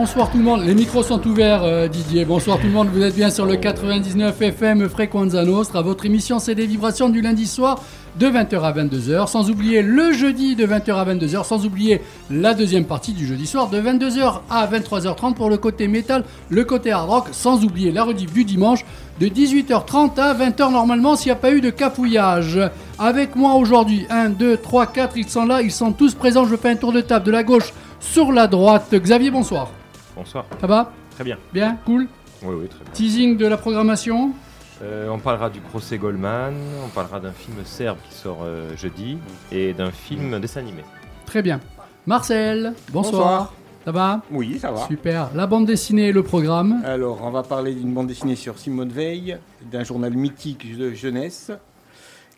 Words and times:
Bonsoir 0.00 0.30
tout 0.30 0.38
le 0.38 0.44
monde, 0.44 0.64
les 0.64 0.76
micros 0.76 1.02
sont 1.02 1.26
ouverts 1.26 1.64
euh, 1.64 1.88
Didier. 1.88 2.24
Bonsoir 2.24 2.60
tout 2.60 2.68
le 2.68 2.72
monde, 2.72 2.86
vous 2.86 3.02
êtes 3.02 3.16
bien 3.16 3.30
sur 3.30 3.46
le 3.46 3.56
99 3.56 4.40
FM 4.40 4.88
Frequenza 4.88 5.44
Nostra. 5.44 5.82
Votre 5.82 6.06
émission 6.06 6.38
c'est 6.38 6.54
des 6.54 6.66
vibrations 6.66 7.08
du 7.08 7.20
lundi 7.20 7.48
soir 7.48 7.82
de 8.16 8.28
20h 8.28 8.60
à 8.60 8.72
22h, 8.72 9.26
sans 9.26 9.50
oublier 9.50 9.82
le 9.82 10.12
jeudi 10.12 10.54
de 10.54 10.64
20h 10.64 10.94
à 10.94 11.04
22h, 11.04 11.44
sans 11.44 11.66
oublier 11.66 12.00
la 12.30 12.54
deuxième 12.54 12.84
partie 12.84 13.12
du 13.12 13.26
jeudi 13.26 13.44
soir 13.44 13.70
de 13.70 13.80
22h 13.80 14.42
à 14.48 14.68
23h30 14.68 15.34
pour 15.34 15.50
le 15.50 15.56
côté 15.56 15.88
métal, 15.88 16.22
le 16.48 16.64
côté 16.64 16.92
hard 16.92 17.10
rock, 17.10 17.24
sans 17.32 17.64
oublier 17.64 17.90
la 17.90 18.04
rediff 18.04 18.32
du 18.32 18.44
dimanche 18.44 18.84
de 19.18 19.26
18h30 19.26 20.16
à 20.20 20.32
20h 20.32 20.70
normalement 20.70 21.16
s'il 21.16 21.32
n'y 21.32 21.32
a 21.32 21.40
pas 21.40 21.50
eu 21.50 21.60
de 21.60 21.70
capouillage. 21.70 22.60
Avec 23.00 23.34
moi 23.34 23.54
aujourd'hui, 23.54 24.06
1, 24.10 24.28
2, 24.28 24.58
3, 24.58 24.86
4, 24.86 25.16
ils 25.16 25.28
sont 25.28 25.44
là, 25.44 25.60
ils 25.60 25.72
sont 25.72 25.90
tous 25.90 26.14
présents. 26.14 26.46
Je 26.46 26.54
fais 26.54 26.70
un 26.70 26.76
tour 26.76 26.92
de 26.92 27.00
table 27.00 27.26
de 27.26 27.32
la 27.32 27.42
gauche 27.42 27.72
sur 27.98 28.30
la 28.30 28.46
droite. 28.46 28.94
Xavier, 28.94 29.32
bonsoir. 29.32 29.72
Bonsoir. 30.18 30.46
Ça 30.60 30.66
va 30.66 30.90
Très 31.12 31.22
bien. 31.22 31.38
Bien 31.52 31.78
Cool 31.86 32.08
Oui, 32.42 32.54
oui, 32.62 32.68
très 32.68 32.80
bien. 32.82 32.92
Teasing 32.92 33.36
de 33.36 33.46
la 33.46 33.56
programmation 33.56 34.32
Euh, 34.82 35.08
on 35.10 35.18
parlera 35.20 35.48
du 35.48 35.60
procès 35.60 35.96
Goldman, 35.96 36.54
on 36.84 36.88
parlera 36.88 37.20
d'un 37.20 37.30
film 37.32 37.56
serbe 37.64 37.98
qui 38.08 38.14
sort 38.16 38.38
euh, 38.42 38.76
jeudi 38.76 39.18
et 39.52 39.72
d'un 39.74 39.92
film 39.92 40.38
dessin 40.40 40.60
animé. 40.60 40.82
Très 41.24 41.40
bien. 41.42 41.60
Marcel, 42.06 42.74
bonsoir. 42.92 43.12
Bonsoir. 43.12 43.52
Ça 43.84 43.92
va 43.92 44.22
Oui, 44.32 44.58
ça 44.58 44.72
va. 44.72 44.86
Super. 44.88 45.30
La 45.34 45.46
bande 45.46 45.66
dessinée 45.66 46.08
et 46.08 46.12
le 46.12 46.22
programme. 46.24 46.82
Alors, 46.84 47.20
on 47.22 47.30
va 47.30 47.42
parler 47.44 47.74
d'une 47.74 47.92
bande 47.94 48.08
dessinée 48.08 48.34
sur 48.36 48.58
Simone 48.58 48.90
Veil, 48.90 49.38
d'un 49.70 49.84
journal 49.84 50.12
mythique 50.14 50.76
de 50.76 50.90
jeunesse, 50.92 51.52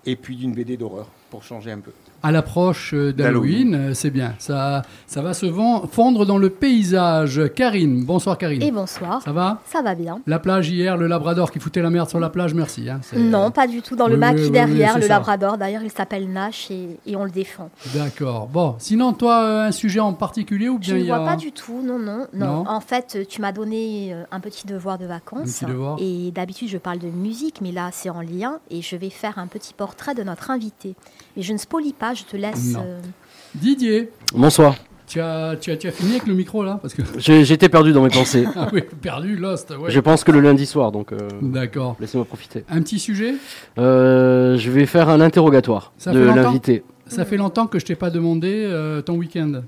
et 0.05 0.17
puis 0.17 0.37
d'une 0.37 0.53
BD 0.53 0.77
d'horreur, 0.77 1.07
pour 1.31 1.43
changer 1.45 1.73
un 1.73 1.81
peu. 1.81 1.93
À 2.23 2.33
l'approche 2.33 2.93
euh, 2.93 3.15
d'Halloween, 3.15 3.75
euh, 3.75 3.95
c'est 3.95 4.11
bien. 4.11 4.35
Ça, 4.39 4.83
ça 5.07 5.23
va 5.23 5.33
se 5.33 5.47
fondre 5.91 6.27
dans 6.27 6.37
le 6.37 6.51
paysage. 6.51 7.41
Karine, 7.57 8.05
bonsoir 8.05 8.37
Karine. 8.37 8.63
Et 8.63 8.71
bonsoir. 8.71 9.23
Ça 9.23 9.33
va? 9.33 9.63
Ça 9.65 9.81
va 9.81 9.95
bien. 9.95 10.21
La 10.27 10.39
plage 10.39 10.69
hier, 10.69 10.99
le 10.99 11.07
labrador 11.07 11.51
qui 11.51 11.59
foutait 11.61 11.81
la 11.81 11.89
merde 11.89 12.11
sur 12.11 12.21
la 12.21 12.29
plage, 12.29 12.53
merci. 12.53 12.91
hein. 12.91 13.01
Non, 13.17 13.51
pas 13.51 13.67
du 13.67 13.81
tout. 13.81 13.97
Dans 13.97 14.07
le 14.07 14.15
Oui, 14.15 14.21
maquis 14.21 14.43
oui, 14.45 14.51
derrière, 14.51 14.97
le 14.97 15.03
ça. 15.03 15.09
labrador. 15.09 15.57
D'ailleurs, 15.57 15.83
il 15.83 15.91
s'appelle 15.91 16.31
Nash 16.31 16.71
et, 16.71 16.99
et 17.07 17.17
on 17.17 17.25
le 17.25 17.31
défend. 17.31 17.71
D'accord. 17.95 18.49
Bon, 18.49 18.75
sinon, 18.79 19.15
toi, 19.15 19.43
euh, 19.43 19.69
un 19.69 19.73
sujet 19.73 20.01
en 20.01 20.13
particulier 20.13 20.69
ou 20.69 20.75
Je 20.81 20.89
bien 20.89 20.95
ne 20.97 21.01
il 21.01 21.07
y 21.07 21.11
a... 21.11 21.17
vois 21.21 21.27
pas 21.27 21.37
du 21.37 21.53
tout. 21.53 21.81
Non, 21.83 21.99
non, 21.99 22.27
non. 22.35 22.47
Non? 22.47 22.65
En 22.69 22.81
fait, 22.81 23.27
tu 23.31 23.41
m'as 23.41 23.53
donné 23.53 24.15
un 24.31 24.41
petit 24.41 24.67
devoir 24.67 24.99
de 24.99 25.07
vacances. 25.07 25.41
Un 25.41 25.45
petit 25.45 25.65
devoir. 25.73 25.97
Et 25.99 26.31
d'habitude, 26.33 26.69
je 26.69 26.77
parle 26.77 26.99
de 26.99 27.09
musique, 27.09 27.63
mais 27.63 27.73
là, 27.73 27.89
c'est 27.93 28.11
en 28.11 28.21
lien. 28.21 28.59
Et 28.71 28.83
je 28.83 28.95
vais 28.97 29.09
faire 29.09 29.39
un 29.39 29.47
petit 29.47 29.73
portrait 29.73 30.15
de 30.15 30.23
notre 30.23 30.51
invité. 30.51 30.95
Mais 31.37 31.43
je 31.43 31.53
ne 31.53 31.59
spolie 31.59 31.93
pas, 31.93 32.15
je 32.15 32.25
te 32.25 32.37
laisse. 32.37 32.75
Euh, 32.77 33.01
Didier, 33.55 34.11
Bonsoir. 34.35 34.75
tu 35.07 35.21
as, 35.21 35.57
tu, 35.61 35.71
as, 35.73 35.77
tu 35.77 35.89
as 35.89 35.93
fini 35.93 36.13
avec 36.13 36.27
le 36.27 36.35
micro 36.35 36.63
là 36.63 36.79
Parce 36.81 36.95
que... 36.95 37.03
J'ai- 37.19 37.45
J'étais 37.45 37.69
perdu 37.69 37.93
dans 37.93 38.03
mes 38.03 38.11
pensées. 38.11 38.47
Ah 38.57 38.69
oui, 38.73 38.83
perdu, 39.01 39.37
lost, 39.37 39.71
ouais. 39.71 39.91
Je 39.91 40.01
pense 40.01 40.25
que 40.25 40.31
le 40.33 40.41
lundi 40.41 40.67
soir, 40.67 40.93
donc 40.93 41.13
euh, 41.13 41.19
D'accord. 41.43 41.97
laissez-moi 42.01 42.25
profiter. 42.25 42.65
Un 42.69 42.83
petit 42.83 42.99
sujet? 42.99 43.35
Euh, 43.79 44.57
je 44.57 44.71
vais 44.71 44.87
faire 44.87 45.09
un 45.09 45.21
interrogatoire 45.21 45.93
Ça 45.99 46.13
de 46.13 46.19
fait 46.21 46.25
longtemps 46.27 46.43
l'invité. 46.43 46.85
Ça 47.07 47.25
fait 47.25 47.37
longtemps 47.37 47.67
que 47.67 47.79
je 47.81 47.87
t'ai 47.87 47.97
pas 47.97 48.11
demandé 48.11 48.53
euh, 48.69 49.03
ton 49.03 49.15
week-end. 49.15 49.63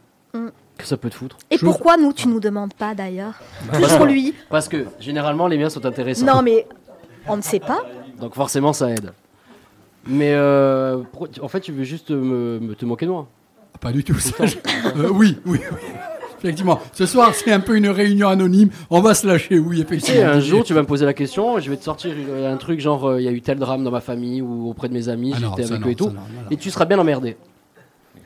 Que 0.78 0.86
ça 0.86 0.96
peut 0.96 1.10
te 1.10 1.14
foutre 1.16 1.36
Et 1.50 1.58
Je- 1.58 1.64
pourquoi 1.64 1.96
nous, 1.96 2.12
tu 2.12 2.28
nous 2.28 2.40
demandes 2.40 2.74
pas 2.74 2.94
d'ailleurs? 2.94 3.34
Bah, 3.70 3.78
Plus 3.78 3.92
pour 3.96 4.06
lui. 4.06 4.34
Parce 4.48 4.68
que 4.68 4.86
généralement 5.00 5.46
les 5.48 5.58
miens 5.58 5.68
sont 5.70 5.84
intéressants. 5.84 6.24
Non, 6.26 6.42
mais 6.42 6.66
on 7.28 7.36
ne 7.36 7.42
sait 7.42 7.60
pas. 7.60 7.82
Donc 8.20 8.34
forcément 8.34 8.72
ça 8.72 8.90
aide. 8.90 9.12
Mais 10.06 10.32
euh, 10.34 10.98
pro- 11.12 11.28
en 11.40 11.48
fait, 11.48 11.60
tu 11.60 11.72
veux 11.72 11.84
juste 11.84 12.10
me, 12.10 12.58
me- 12.60 12.74
te 12.74 12.84
moquer 12.84 13.06
de 13.06 13.10
moi. 13.10 13.28
Pas 13.80 13.92
du 13.92 14.02
tout. 14.04 14.18
ça, 14.18 14.46
je- 14.46 14.56
Euh, 14.96 15.08
oui, 15.12 15.38
oui, 15.46 15.60
oui. 15.70 15.78
Effectivement. 16.44 16.80
Ce 16.92 17.06
soir, 17.06 17.32
c'est 17.34 17.52
un 17.52 17.60
peu 17.60 17.76
une 17.76 17.88
réunion 17.88 18.28
anonyme. 18.28 18.68
On 18.90 19.00
va 19.00 19.14
se 19.14 19.24
lâcher, 19.28 19.60
oui, 19.60 19.76
Tu 19.76 19.76
sais, 19.76 19.82
effectivement. 19.94 20.26
un 20.30 20.40
jour, 20.40 20.64
tu 20.64 20.74
vas 20.74 20.82
me 20.82 20.86
poser 20.88 21.06
la 21.06 21.14
question, 21.14 21.60
je 21.60 21.70
vais 21.70 21.76
te 21.76 21.84
sortir 21.84 22.12
euh, 22.16 22.52
un 22.52 22.56
truc 22.56 22.80
genre 22.80 23.06
euh, 23.10 23.20
il 23.20 23.24
y 23.24 23.28
a 23.28 23.30
eu 23.30 23.40
tel 23.42 23.58
drame 23.60 23.84
dans 23.84 23.92
ma 23.92 24.00
famille 24.00 24.42
ou 24.42 24.68
auprès 24.68 24.88
de 24.88 24.92
mes 24.92 25.08
amis, 25.08 25.32
Ah 25.36 25.38
non, 25.40 25.50
j'étais 25.50 25.68
ça 25.68 25.74
avec 25.74 25.82
non, 25.84 25.88
eux 25.88 25.92
et 25.92 25.94
tout, 25.94 26.04
ça 26.06 26.10
non, 26.10 26.16
non, 26.20 26.42
non. 26.42 26.50
et 26.50 26.56
tu 26.56 26.68
seras 26.72 26.84
bien 26.84 26.98
emmerdé. 26.98 27.36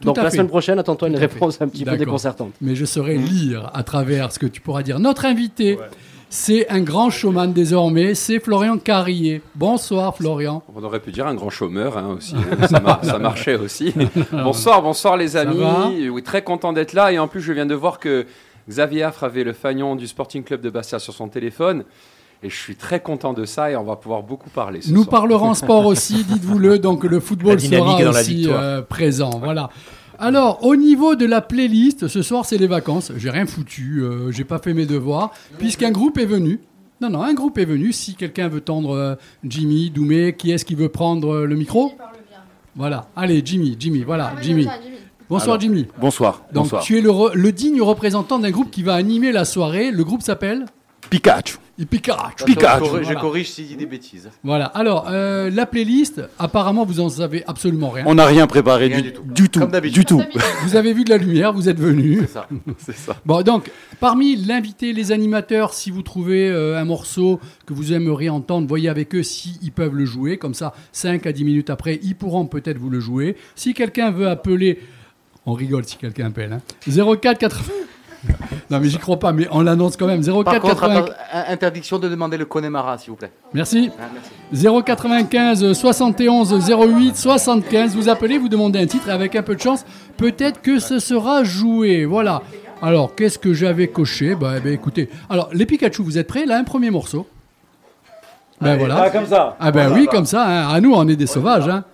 Tout 0.01 0.07
Donc 0.07 0.17
à 0.19 0.23
la 0.23 0.31
fait. 0.31 0.37
semaine 0.39 0.49
prochaine, 0.49 0.79
attends-toi 0.79 1.09
une 1.09 1.17
à 1.17 1.19
réponse 1.19 1.61
un 1.61 1.69
petit 1.69 1.81
peu 1.85 1.91
D'accord. 1.91 1.99
déconcertante. 2.07 2.53
Mais 2.63 2.75
je 2.75 2.87
saurais 2.87 3.17
lire 3.17 3.71
à 3.75 3.83
travers 3.83 4.33
ce 4.33 4.39
que 4.39 4.47
tu 4.47 4.63
pourras 4.63 4.83
dire. 4.83 4.99
Notre 4.99 5.27
invité, 5.27 5.79
c'est 6.29 6.69
un 6.69 6.81
grand 6.81 7.09
showman 7.11 7.53
désormais, 7.53 8.15
c'est 8.15 8.41
Florian 8.41 8.79
Carrier. 8.79 9.43
Bonsoir 9.55 10.17
Florian. 10.17 10.63
On 10.75 10.83
aurait 10.83 11.01
pu 11.01 11.13
dire 11.13 11.27
un 11.27 11.35
grand 11.35 11.51
chômeur 11.51 11.97
hein, 11.97 12.17
aussi. 12.19 12.35
ça, 12.69 12.81
mar- 12.81 13.05
ça 13.05 13.19
marchait 13.19 13.57
aussi. 13.57 13.95
bonsoir, 14.33 14.83
bonsoir 14.83 15.17
les 15.17 15.37
amis. 15.37 16.09
Oui, 16.11 16.23
très 16.23 16.43
content 16.43 16.73
d'être 16.73 16.93
là. 16.95 17.13
Et 17.13 17.19
en 17.19 17.29
plus, 17.29 17.41
je 17.41 17.53
viens 17.53 17.67
de 17.67 17.75
voir 17.75 17.99
que 18.01 18.27
Xavier 18.69 19.05
Affre 19.05 19.25
avait 19.25 19.45
le 19.45 19.53
fagnon 19.53 19.95
du 19.95 20.07
Sporting 20.07 20.43
Club 20.43 20.61
de 20.61 20.71
Bastia 20.71 20.99
sur 20.99 21.15
son 21.15 21.29
téléphone. 21.29 21.85
Et 22.43 22.51
je 22.51 22.57
suis 22.57 22.77
très 22.77 23.01
content 23.01 23.33
de 23.33 23.45
ça 23.47 23.71
et 23.71 23.77
on 23.77 23.85
va 23.85 23.97
pouvoir 23.97 24.23
beaucoup 24.23 24.51
parler. 24.51 24.83
Ce 24.83 24.91
Nous 24.93 25.05
soir. 25.05 25.21
parlerons 25.21 25.55
sport 25.55 25.87
aussi, 25.87 26.23
dites-vous-le, 26.25 26.79
donc 26.79 27.05
le 27.05 27.19
football 27.19 27.59
sera 27.61 27.97
aussi 28.11 28.47
euh, 28.51 28.83
présent. 28.83 29.31
Voilà. 29.43 29.71
Alors, 30.19 30.65
au 30.65 30.77
niveau 30.77 31.15
de 31.15 31.27
la 31.27 31.41
playlist, 31.41 32.09
ce 32.09 32.23
soir 32.23 32.45
c'est 32.47 32.59
les 32.59 32.67
vacances. 32.67 33.13
J'ai 33.17 33.31
rien 33.31 33.47
foutu, 33.47 34.01
euh, 34.03 34.31
j'ai 34.33 34.45
pas 34.45 34.59
fait 34.59 34.73
mes 34.75 34.87
devoirs, 34.87 35.31
puisqu'un 35.59 35.91
groupe 35.91 36.19
est 36.19 36.27
venu. 36.27 36.61
Non, 37.01 37.11
non, 37.11 37.23
un 37.23 37.35
groupe 37.35 37.59
est 37.59 37.67
venu. 37.67 37.93
Si 37.93 38.15
quelqu'un 38.15 38.49
veut 38.49 38.63
tendre 38.63 38.97
euh, 38.97 39.15
Jimmy, 39.45 39.91
Doumé, 39.91 40.35
qui 40.35 40.51
est-ce 40.51 40.65
qui 40.65 40.75
veut 40.75 40.89
prendre 40.89 41.29
euh, 41.35 41.45
le 41.47 41.55
micro? 41.55 41.93
Voilà. 42.75 43.09
Allez, 43.15 43.43
Jimmy, 43.45 43.77
Jimmy, 43.79 44.03
voilà, 44.03 44.33
Jimmy. 44.41 44.67
Bonsoir 45.29 45.55
Alors, 45.57 45.61
Jimmy. 45.61 45.87
Bonsoir. 46.01 46.43
Donc 46.53 46.65
bonsoir. 46.65 46.83
tu 46.83 46.97
es 46.97 47.01
le, 47.01 47.11
re- 47.11 47.35
le 47.35 47.53
digne 47.53 47.83
représentant 47.83 48.39
d'un 48.39 48.51
groupe 48.51 48.71
qui 48.71 48.83
va 48.83 48.95
animer 48.95 49.33
la 49.33 49.45
soirée. 49.45 49.91
Le 49.91 50.05
groupe 50.05 50.23
s'appelle? 50.23 50.67
Pikachu. 51.11 51.59
Pikachu. 51.85 52.45
Pikachu. 52.47 52.85
Je 52.85 52.89
corrige- 52.91 52.99
Je 53.01 53.05
Voilà. 53.05 53.21
corrige 53.21 53.51
s'il 53.51 53.67
dit 53.67 53.77
des 53.77 53.85
bêtises. 53.87 54.31
Voilà. 54.43 54.65
Alors, 54.67 55.07
euh, 55.11 55.51
la 55.51 55.67
playlist, 55.67 56.23
apparemment, 56.39 56.87
vous 56.87 57.01
en 57.01 57.09
savez 57.11 57.45
absolument 57.47 57.91
rien. 57.91 58.05
On 58.07 58.15
n'a 58.15 58.25
rien 58.25 58.47
préparé 58.47 58.87
Rien 58.87 58.97
du, 58.97 59.03
du 59.03 59.13
tout. 59.13 59.23
du 59.23 59.49
tout. 59.51 59.61
Comme 59.61 59.71
d'habitude. 59.73 59.99
Du 60.01 60.05
tout. 60.07 60.23
Vous 60.63 60.77
avez 60.77 60.95
vu 60.95 61.05
de 61.05 61.11
la 61.11 61.19
lumière, 61.19 61.53
vous 61.53 61.69
êtes 61.69 61.79
venu. 61.79 62.21
C'est 62.23 62.31
ça. 62.33 62.49
C'est 62.79 62.97
ça. 62.97 63.17
Bon, 63.27 63.43
donc, 63.43 63.71
parmi 64.01 64.37
l'invité, 64.37 64.93
les 64.95 65.13
animateurs, 65.13 65.75
si 65.75 65.91
vous 65.91 66.03
trouvez 66.03 66.49
euh, 66.49 66.79
un 66.81 66.85
morceau 66.87 67.41
que 67.67 67.75
vous 67.75 67.93
aimeriez 67.93 68.31
entendre, 68.31 68.67
voyez 68.67 68.89
avec 68.89 69.15
eux 69.15 69.23
s'ils 69.23 69.73
peuvent 69.73 69.95
le 69.95 70.07
jouer. 70.07 70.39
Comme 70.39 70.55
ça, 70.55 70.73
5 70.93 71.27
à 71.27 71.33
10 71.33 71.45
minutes 71.45 71.69
après, 71.71 72.01
ils 72.03 72.15
pourront 72.17 72.47
peut-être 72.47 72.79
vous 72.79 72.91
le 72.91 73.01
jouer. 73.01 73.37
Si 73.55 73.75
quelqu'un 73.75 74.11
veut 74.13 74.29
appeler, 74.29 74.81
on 75.45 75.53
rigole 75.53 75.85
si 75.85 75.97
quelqu'un 75.97 76.27
appelle, 76.29 76.53
hein. 76.55 76.61
04 76.89 77.39
80. 77.39 77.73
Non, 78.71 78.81
mais 78.81 78.89
j'y 78.89 78.99
crois 78.99 79.19
pas, 79.19 79.33
mais 79.33 79.47
on 79.51 79.61
l'annonce 79.61 79.97
quand 79.97 80.07
même. 80.07 80.23
04 80.23 80.45
Par 80.45 80.61
contre, 80.61 80.81
80. 80.81 81.01
atta- 81.05 81.53
interdiction 81.53 81.99
de 81.99 82.09
demander 82.09 82.37
le 82.37 82.45
Connemara, 82.45 82.99
s'il 82.99 83.11
vous 83.11 83.17
plaît. 83.17 83.31
Merci. 83.55 83.91
Ah, 83.99 84.05
merci. 84.13 84.65
095 84.85 85.73
71 85.73 86.53
08 86.71 87.17
75. 87.17 87.95
Vous 87.95 88.09
appelez, 88.09 88.39
vous 88.39 88.49
demandez 88.49 88.81
un 88.81 88.87
titre 88.87 89.09
et 89.09 89.13
avec 89.13 89.37
un 89.37 89.43
peu 89.43 89.55
de 89.55 89.61
chance, 89.61 89.85
peut-être 90.17 90.61
que 90.63 90.79
ce 90.79 90.99
sera 90.99 91.45
joué. 91.45 92.05
Voilà. 92.05 92.43
Alors, 92.83 93.15
qu'est-ce 93.15 93.39
que 93.39 93.55
j'avais 93.55 93.89
coché? 93.89 94.35
Bah, 94.35 94.55
eh 94.57 94.61
ben, 94.61 94.73
écoutez. 94.73 95.09
Alors, 95.31 95.49
les 95.53 95.65
Pikachu, 95.67 96.03
vous 96.03 96.19
êtes 96.19 96.27
prêts? 96.27 96.45
Là, 96.47 96.59
un 96.59 96.65
premier 96.65 96.91
morceau. 96.91 97.27
Ben 98.61 98.77
voilà. 98.79 99.11
comme 99.11 99.27
ça. 99.27 99.55
Ah 99.61 99.71
ben 99.71 99.93
oui, 99.93 100.07
comme 100.11 100.25
ça. 100.25 100.47
hein. 100.47 100.69
À 100.75 100.81
nous, 100.81 100.95
on 100.95 101.07
est 101.09 101.17
des 101.17 101.27
sauvages. 101.27 101.69
Hein. 101.69 101.85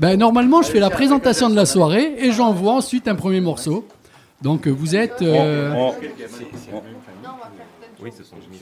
Ben 0.00 0.18
normalement, 0.18 0.60
je 0.60 0.68
fais 0.70 0.78
la 0.80 0.90
présentation 0.90 1.48
de 1.48 1.56
la 1.56 1.64
soirée 1.64 2.12
et 2.18 2.30
j'envoie 2.30 2.72
ensuite 2.74 3.08
un 3.08 3.14
premier 3.14 3.40
morceau. 3.40 3.86
Donc, 4.42 4.66
euh, 4.66 4.70
vous 4.70 4.96
êtes. 4.96 5.20
euh, 5.22 5.70
Oui, 8.02 8.10
ce 8.16 8.24
sont 8.24 8.36
Jimmy. 8.42 8.58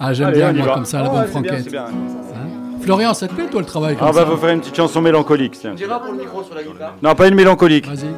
Ah, 0.00 0.12
j'aime 0.12 0.32
bien 0.32 0.52
moi 0.52 0.74
comme 0.74 0.84
ça, 0.84 1.02
la 1.02 1.08
bonne 1.08 1.26
franquette. 1.26 1.70
bien. 1.70 1.84
Hein 1.86 2.80
Florian, 2.80 3.12
ça 3.14 3.28
te 3.28 3.34
plaît 3.34 3.46
toi 3.50 3.60
le 3.60 3.66
travail 3.66 3.96
comme 3.96 4.06
Ah 4.08 4.12
bah 4.12 4.20
ça 4.20 4.26
faut 4.26 4.36
faire 4.36 4.50
une 4.50 4.60
petite 4.60 4.76
chanson 4.76 5.00
mélancolique. 5.02 5.58
tiens. 5.60 5.72
On 5.72 5.74
dira 5.74 6.00
pour 6.00 6.12
le 6.12 6.18
micro 6.18 6.42
sur 6.42 6.54
la 6.54 6.62
guitare. 6.62 6.94
Non, 7.02 7.14
pas 7.14 7.28
une 7.28 7.34
mélancolique. 7.34 7.86
Vas-y. 7.86 8.08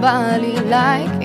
Somebody 0.00 0.52
like 0.70 1.17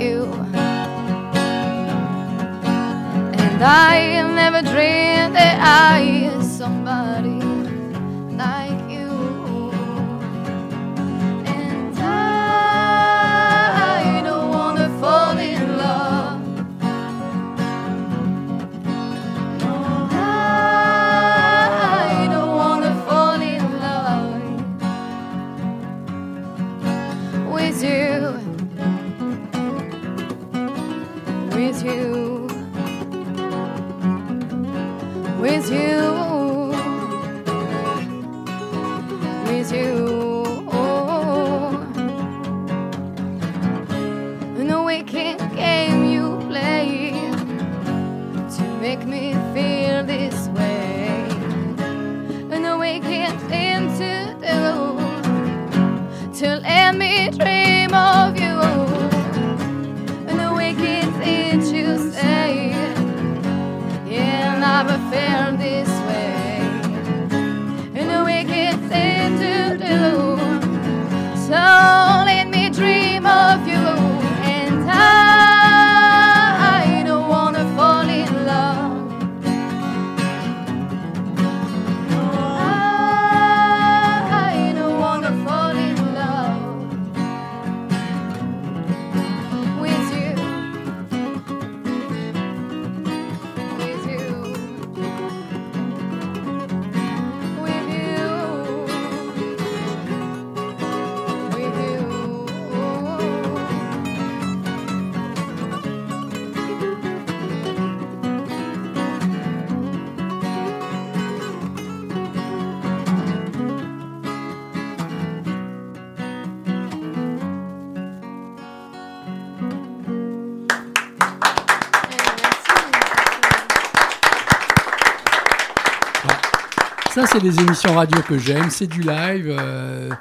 c'est 127.34 127.40
des 127.40 127.60
émissions 127.60 127.96
radio 127.96 128.22
que 128.22 128.38
j'aime, 128.38 128.70
c'est 128.70 128.86
du 128.86 129.02
live, 129.02 129.48
euh, 129.50 130.12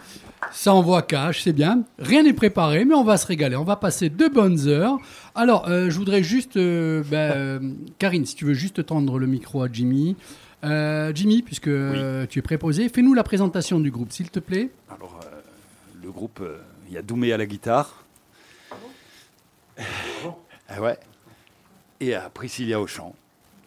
ça 0.51 0.73
envoie 0.73 1.03
cash, 1.03 1.43
c'est 1.43 1.53
bien. 1.53 1.83
Rien 1.99 2.23
n'est 2.23 2.33
préparé, 2.33 2.87
mais 2.87 2.95
on 2.95 3.05
va 3.05 3.19
se 3.19 3.27
régaler. 3.27 3.55
On 3.55 3.65
va 3.65 3.77
passer 3.77 4.09
de 4.09 4.29
bonnes 4.29 4.67
heures. 4.67 4.97
Alors, 5.35 5.69
euh, 5.69 5.91
je 5.91 5.99
voudrais 5.99 6.23
juste, 6.23 6.57
euh, 6.57 7.03
ben, 7.11 7.33
euh, 7.37 7.61
Karine, 7.99 8.25
si 8.25 8.35
tu 8.35 8.47
veux 8.47 8.55
juste 8.55 8.87
tendre 8.87 9.19
le 9.19 9.27
micro 9.27 9.63
à 9.63 9.69
Jimmy. 9.71 10.17
Euh, 10.65 11.13
Jimmy, 11.15 11.43
puisque 11.43 11.69
euh, 11.69 12.25
tu 12.31 12.39
es 12.39 12.43
préposé, 12.43 12.89
fais-nous 12.89 13.13
la 13.13 13.25
présentation 13.25 13.79
du 13.79 13.91
groupe, 13.91 14.11
s'il 14.11 14.31
te 14.31 14.41
plaît. 14.41 14.71
Alors, 14.89 15.21
euh, 15.23 15.37
le 16.03 16.11
groupe, 16.11 16.41
euh, 16.41 16.57
il 16.89 16.95
y 16.95 16.97
a 16.97 17.03
Doumé 17.03 17.31
à 17.35 17.37
la 17.37 17.45
guitare. 17.45 18.05
Ah 20.67 20.81
ouais. 20.81 20.99
Et 22.01 22.15
à 22.15 22.31
Priscilla 22.31 22.81
au 22.81 22.87
chant. 22.87 23.15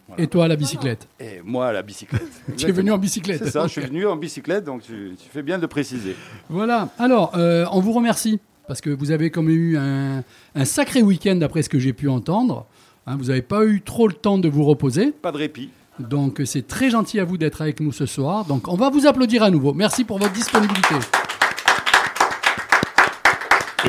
Voilà. 0.08 0.22
Et 0.22 0.26
toi 0.28 0.44
à 0.44 0.48
la 0.48 0.56
bicyclette. 0.56 1.08
Et 1.18 1.40
moi 1.44 1.66
à 1.68 1.72
la 1.72 1.82
bicyclette. 1.82 2.22
Tu 2.56 2.66
es 2.66 2.72
venu 2.72 2.92
en 2.92 2.98
bicyclette. 2.98 3.42
C'est 3.44 3.50
ça, 3.50 3.66
je 3.66 3.72
suis 3.72 3.80
venu 3.80 4.06
en 4.06 4.16
bicyclette, 4.16 4.64
donc 4.64 4.82
tu, 4.82 5.16
tu 5.20 5.28
fais 5.28 5.42
bien 5.42 5.56
de 5.56 5.62
le 5.62 5.68
préciser. 5.68 6.14
Voilà. 6.48 6.88
Alors, 6.98 7.32
euh, 7.36 7.66
on 7.72 7.80
vous 7.80 7.92
remercie 7.92 8.38
parce 8.68 8.80
que 8.80 8.90
vous 8.90 9.10
avez 9.10 9.30
quand 9.30 9.42
même 9.42 9.54
eu 9.56 9.76
un, 9.76 10.22
un 10.54 10.64
sacré 10.64 11.02
week-end 11.02 11.36
d'après 11.36 11.62
ce 11.62 11.68
que 11.68 11.78
j'ai 11.78 11.92
pu 11.92 12.08
entendre. 12.08 12.66
Hein, 13.06 13.16
vous 13.16 13.26
n'avez 13.26 13.42
pas 13.42 13.64
eu 13.64 13.80
trop 13.82 14.08
le 14.08 14.14
temps 14.14 14.38
de 14.38 14.48
vous 14.48 14.64
reposer. 14.64 15.12
Pas 15.12 15.32
de 15.32 15.38
répit. 15.38 15.70
Donc 15.98 16.42
c'est 16.44 16.66
très 16.66 16.90
gentil 16.90 17.20
à 17.20 17.24
vous 17.24 17.38
d'être 17.38 17.62
avec 17.62 17.80
nous 17.80 17.92
ce 17.92 18.06
soir. 18.06 18.44
Donc 18.44 18.68
on 18.68 18.76
va 18.76 18.90
vous 18.90 19.06
applaudir 19.06 19.42
à 19.42 19.50
nouveau. 19.50 19.72
Merci 19.72 20.04
pour 20.04 20.18
votre 20.18 20.32
disponibilité. 20.32 20.94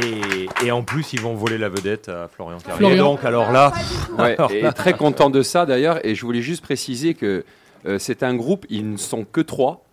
Et, 0.02 0.66
et 0.66 0.72
en 0.72 0.84
plus, 0.84 1.14
ils 1.14 1.22
vont 1.22 1.34
voler 1.34 1.58
la 1.58 1.70
vedette 1.70 2.10
à 2.10 2.28
Florian 2.28 2.58
Carrier. 2.60 2.78
Florian. 2.78 3.04
Donc, 3.06 3.24
alors 3.24 3.52
là, 3.52 3.72
Ouais, 4.18 4.36
alors 4.38 4.52
et 4.52 4.64
très 4.74 4.94
content 4.94 5.30
de 5.30 5.42
ça 5.42 5.66
d'ailleurs. 5.66 6.06
Et 6.06 6.14
je 6.16 6.26
voulais 6.26 6.42
juste 6.42 6.62
préciser 6.62 7.14
que 7.14 7.46
euh, 7.86 7.98
c'est 8.00 8.24
un 8.24 8.36
groupe, 8.36 8.66
ils 8.70 8.92
ne 8.92 8.98
sont 8.98 9.26
que 9.26 9.42
trois. 9.42 9.84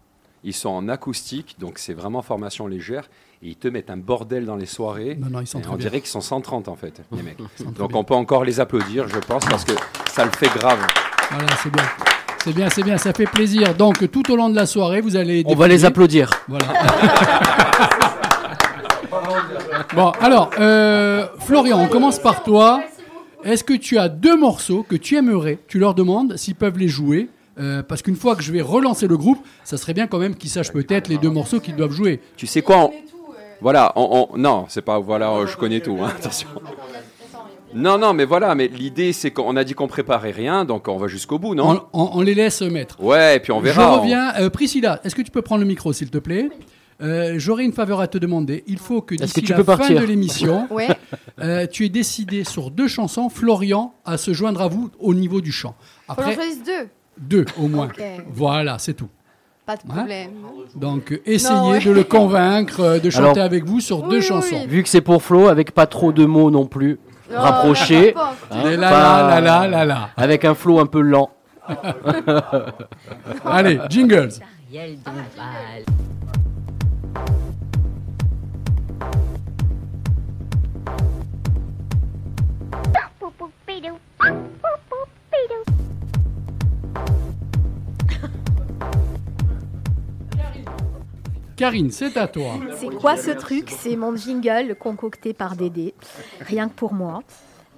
Ils 0.46 0.52
sont 0.52 0.68
en 0.68 0.88
acoustique, 0.90 1.56
donc 1.58 1.78
c'est 1.78 1.94
vraiment 1.94 2.20
formation 2.20 2.66
légère. 2.66 3.08
Et 3.42 3.48
ils 3.48 3.56
te 3.56 3.66
mettent 3.68 3.88
un 3.88 3.96
bordel 3.96 4.44
dans 4.44 4.56
les 4.56 4.66
soirées. 4.66 5.16
Non, 5.18 5.28
non, 5.30 5.40
ils 5.40 5.46
sont 5.46 5.58
Et 5.58 5.62
très 5.62 5.72
on 5.72 5.76
bien. 5.76 5.86
dirait 5.86 6.00
qu'ils 6.00 6.10
sont 6.10 6.20
130 6.20 6.68
en 6.68 6.76
fait, 6.76 7.00
les 7.12 7.22
mecs. 7.22 7.38
Donc 7.78 7.94
on 7.94 8.04
peut 8.04 8.14
encore 8.14 8.44
les 8.44 8.60
applaudir, 8.60 9.08
je 9.08 9.18
pense, 9.20 9.44
parce 9.46 9.64
que 9.64 9.72
ça 10.10 10.24
le 10.26 10.30
fait 10.32 10.48
grave. 10.58 10.78
Voilà, 11.30 11.46
c'est 11.62 11.70
bien. 11.72 11.82
C'est 12.44 12.52
bien, 12.52 12.68
c'est 12.68 12.82
bien, 12.82 12.98
ça 12.98 13.14
fait 13.14 13.24
plaisir. 13.24 13.74
Donc 13.74 14.10
tout 14.10 14.30
au 14.30 14.36
long 14.36 14.50
de 14.50 14.56
la 14.56 14.66
soirée, 14.66 15.00
vous 15.00 15.16
allez... 15.16 15.42
On 15.46 15.54
va 15.54 15.66
les 15.66 15.86
applaudir. 15.86 16.28
Voilà. 16.46 16.66
bon, 19.94 20.10
alors, 20.20 20.50
euh, 20.58 21.26
Florian, 21.40 21.80
on 21.82 21.88
commence 21.88 22.18
par 22.18 22.42
toi. 22.42 22.82
Est-ce 23.44 23.62
que 23.64 23.74
tu 23.74 23.98
as 23.98 24.08
deux 24.08 24.36
morceaux 24.38 24.84
que 24.88 24.96
tu 24.96 25.16
aimerais 25.16 25.58
Tu 25.68 25.78
leur 25.78 25.94
demandes 25.94 26.36
s'ils 26.36 26.54
peuvent 26.54 26.78
les 26.78 26.88
jouer? 26.88 27.28
euh, 27.60 27.84
parce 27.84 28.02
qu'une 28.02 28.16
fois 28.16 28.34
que 28.34 28.42
je 28.42 28.50
vais 28.50 28.62
relancer 28.62 29.06
le 29.06 29.16
groupe, 29.16 29.38
ça 29.62 29.76
serait 29.76 29.94
bien 29.94 30.08
quand 30.08 30.18
même 30.18 30.34
qu'ils 30.34 30.50
sachent 30.50 30.72
peut-être 30.72 31.06
les 31.06 31.18
deux 31.18 31.30
morceaux 31.30 31.60
qu'ils 31.60 31.76
doivent 31.76 31.92
jouer. 31.92 32.20
Tu 32.36 32.48
sais 32.48 32.62
quoi 32.62 32.78
on- 32.86 32.92
Voilà, 33.60 33.92
on, 33.94 34.26
on- 34.32 34.36
non, 34.36 34.64
c'est 34.68 34.82
pas 34.82 34.98
voilà, 34.98 35.30
euh, 35.30 35.46
je 35.46 35.56
connais 35.56 35.78
tout, 35.78 35.96
hein, 36.02 36.08
attention. 36.18 36.48
Non, 37.72 37.96
non, 37.96 38.12
mais 38.12 38.24
voilà, 38.24 38.56
mais 38.56 38.66
l'idée 38.66 39.12
c'est 39.12 39.30
qu'on 39.30 39.54
a 39.56 39.62
dit 39.62 39.74
qu'on 39.74 39.86
préparait 39.86 40.32
rien, 40.32 40.64
donc 40.64 40.88
on 40.88 40.96
va 40.96 41.06
jusqu'au 41.06 41.38
bout, 41.38 41.54
non? 41.54 41.82
On, 41.92 42.22
les 42.22 42.34
laisse 42.34 42.60
mettre. 42.62 43.00
Ouais, 43.00 43.36
et 43.36 43.38
puis 43.40 43.52
on 43.52 43.60
verra. 43.60 43.92
Je 43.94 44.00
reviens. 44.00 44.32
Euh, 44.40 44.50
Priscilla, 44.50 45.00
est-ce 45.04 45.14
que 45.14 45.22
tu 45.22 45.30
peux 45.30 45.42
prendre 45.42 45.60
le 45.60 45.66
micro, 45.68 45.92
s'il 45.92 46.10
te 46.10 46.18
plaît? 46.18 46.48
Euh, 47.02 47.34
J'aurais 47.38 47.64
une 47.64 47.72
faveur 47.72 48.00
à 48.00 48.06
te 48.06 48.18
demander. 48.18 48.62
Il 48.66 48.78
faut 48.78 49.00
que 49.02 49.14
d'ici 49.14 49.40
que 49.40 49.46
tu 49.46 49.52
la 49.52 49.58
peux 49.58 49.64
fin 49.64 49.76
partir 49.76 50.00
de 50.00 50.04
l'émission, 50.06 50.66
Ouais. 50.70 50.88
euh, 51.40 51.66
tu 51.66 51.84
aies 51.84 51.88
décidé 51.88 52.44
sur 52.44 52.70
deux 52.70 52.88
chansons, 52.88 53.28
Florian, 53.28 53.94
à 54.04 54.16
se 54.16 54.32
joindre 54.32 54.62
à 54.62 54.68
vous 54.68 54.90
au 55.00 55.14
niveau 55.14 55.40
du 55.40 55.52
chant. 55.52 55.74
Faut 56.08 56.14
que 56.14 56.22
j'en 56.22 56.28
Après, 56.30 56.34
choisisse 56.34 56.62
deux. 56.64 56.88
deux 57.18 57.44
au 57.58 57.68
moins. 57.68 57.88
Voilà, 58.32 58.78
c'est 58.78 58.94
tout. 58.94 59.08
Pas 59.66 59.76
de 59.76 59.80
Hein 59.90 59.94
problème. 59.96 60.30
Donc, 60.76 61.18
essayez 61.24 61.54
Non, 61.54 61.70
ouais. 61.70 61.80
de 61.82 61.90
le 61.90 62.04
convaincre 62.04 62.80
euh, 62.80 62.98
de 62.98 63.08
chanter 63.08 63.40
Alors- 63.40 63.44
avec 63.46 63.64
vous 63.64 63.80
sur 63.80 64.02
Oui, 64.02 64.10
deux 64.10 64.16
oui, 64.18 64.22
chansons. 64.22 64.56
oui. 64.60 64.66
Vu 64.68 64.82
que 64.82 64.88
c'est 64.90 65.00
pour 65.00 65.22
Flo, 65.22 65.48
avec 65.48 65.72
pas 65.72 65.86
trop 65.86 66.12
de 66.12 66.26
mots 66.26 66.50
non 66.50 66.66
plus, 66.66 66.98
Non, 67.32 67.40
rapprochés, 67.40 68.14
hein, 68.14 68.70
Et 68.70 68.76
là, 68.76 68.90
pas- 68.90 69.40
là, 69.40 69.40
là, 69.40 69.66
là, 69.68 69.84
là. 69.86 70.10
avec 70.18 70.44
un 70.44 70.54
flow 70.54 70.78
un 70.80 70.86
peu 70.86 71.00
lent. 71.00 71.30
Allez, 73.46 73.80
jingles. 73.88 74.28
Karine, 91.57 91.90
c'est 91.93 92.16
à 92.16 92.26
toi. 92.26 92.59
C'est 92.76 92.93
quoi 92.95 93.16
ce 93.16 93.31
truc? 93.31 93.71
C'est 93.71 93.97
mon 93.97 94.16
jingle 94.16 94.75
concocté 94.75 95.33
par 95.33 95.57
Dédé, 95.57 95.95
rien 96.40 96.69
que 96.69 96.75
pour 96.75 96.93
moi. 96.93 97.23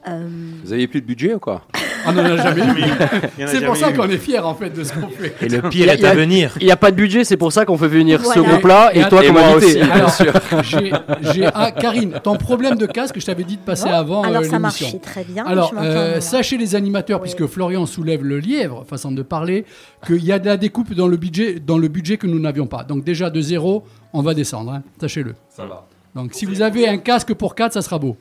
Euh, 0.09 0.29
Vous 0.65 0.73
aviez 0.73 0.87
plus 0.87 1.01
de 1.01 1.07
budget 1.07 1.35
ou 1.35 1.39
quoi 1.41 1.63
On 2.07 2.13
n'en 2.13 2.25
a 2.25 2.37
jamais 2.37 2.63
eu. 2.63 2.85
C'est 3.47 3.65
pour 3.65 3.77
ça 3.77 3.93
qu'on 3.93 4.09
est 4.09 4.19
fiers 4.19 4.39
en 4.39 4.55
fait 4.55 4.71
de 4.71 4.85
ce 4.85 4.93
qu'on 4.93 5.09
fait. 5.09 5.35
Et 5.43 5.49
le 5.49 5.63
pire 5.69 5.89
a- 5.91 5.95
est 5.95 6.05
à 6.05 6.15
venir. 6.15 6.57
Il 6.61 6.67
n'y 6.67 6.71
a 6.73 6.77
pas 6.77 6.93
de 6.93 6.97
budget, 6.97 7.25
c'est 7.25 7.37
pour 7.37 7.53
ça 7.53 7.65
qu'on 7.65 7.77
fait 7.77 7.89
venir 7.89 8.21
ce 8.25 8.39
Voilà. 8.39 8.43
groupe-là 8.53 8.91
et, 8.95 9.01
Et- 9.01 9.09
toi 9.09 9.25
et 9.25 9.27
comme 9.27 9.37
moi 9.37 9.47
invité. 9.47 9.81
aussi. 9.83 9.91
Alors, 9.91 10.11
sûr. 10.11 10.33
j'ai, 10.63 10.93
j'ai- 11.33 11.49
ah, 11.53 11.73
Karine, 11.73 12.21
ton 12.23 12.37
problème 12.37 12.77
de 12.77 12.87
casque, 12.87 13.19
je 13.19 13.27
t'avais 13.27 13.43
dit 13.45 13.57
de 13.57 13.63
passer 13.63 13.89
avant 13.89 14.23
Alors 14.23 14.43
euh, 14.43 14.45
ça 14.45 14.59
l'émission. 14.59 14.87
marchait 14.87 14.99
très 15.01 15.25
bien. 15.25 15.45
Alors, 15.45 15.71
je 15.71 15.75
m'entends, 15.75 15.87
euh, 15.89 16.21
sachez 16.21 16.57
les 16.57 16.77
animateurs, 16.77 17.21
puisque 17.21 17.47
Florian 17.47 17.85
soulève 17.87 18.23
le 18.25 18.39
lièvre, 18.39 18.85
façon 18.89 19.11
de 19.11 19.23
parler, 19.23 19.65
qu'il 20.07 20.25
y 20.25 20.31
a 20.31 20.39
de 20.39 20.47
la 20.47 20.57
découpe 20.57 20.95
dans 20.95 21.09
le 21.09 21.17
budget, 21.17 21.59
dans 21.59 21.79
le 21.79 21.89
budget 21.89 22.17
que 22.17 22.29
nous 22.29 22.39
n'avions 22.39 22.67
pas. 22.69 22.85
Donc 22.85 23.03
déjà 23.03 23.29
de 23.31 23.41
zéro, 23.41 23.85
on 24.13 24.23
va 24.23 24.35
descendre, 24.35 24.71
hein, 24.73 24.83
sachez-le. 25.01 25.35
Ça 25.51 25.65
va. 25.67 25.87
Donc 26.15 26.31
si 26.33 26.47
vous 26.47 26.63
avez 26.63 26.89
un 26.89 26.99
casque 26.99 27.35
pour 27.35 27.55
4, 27.57 27.73
ça 27.73 27.83
sera 27.83 27.99
beau. 27.99 28.17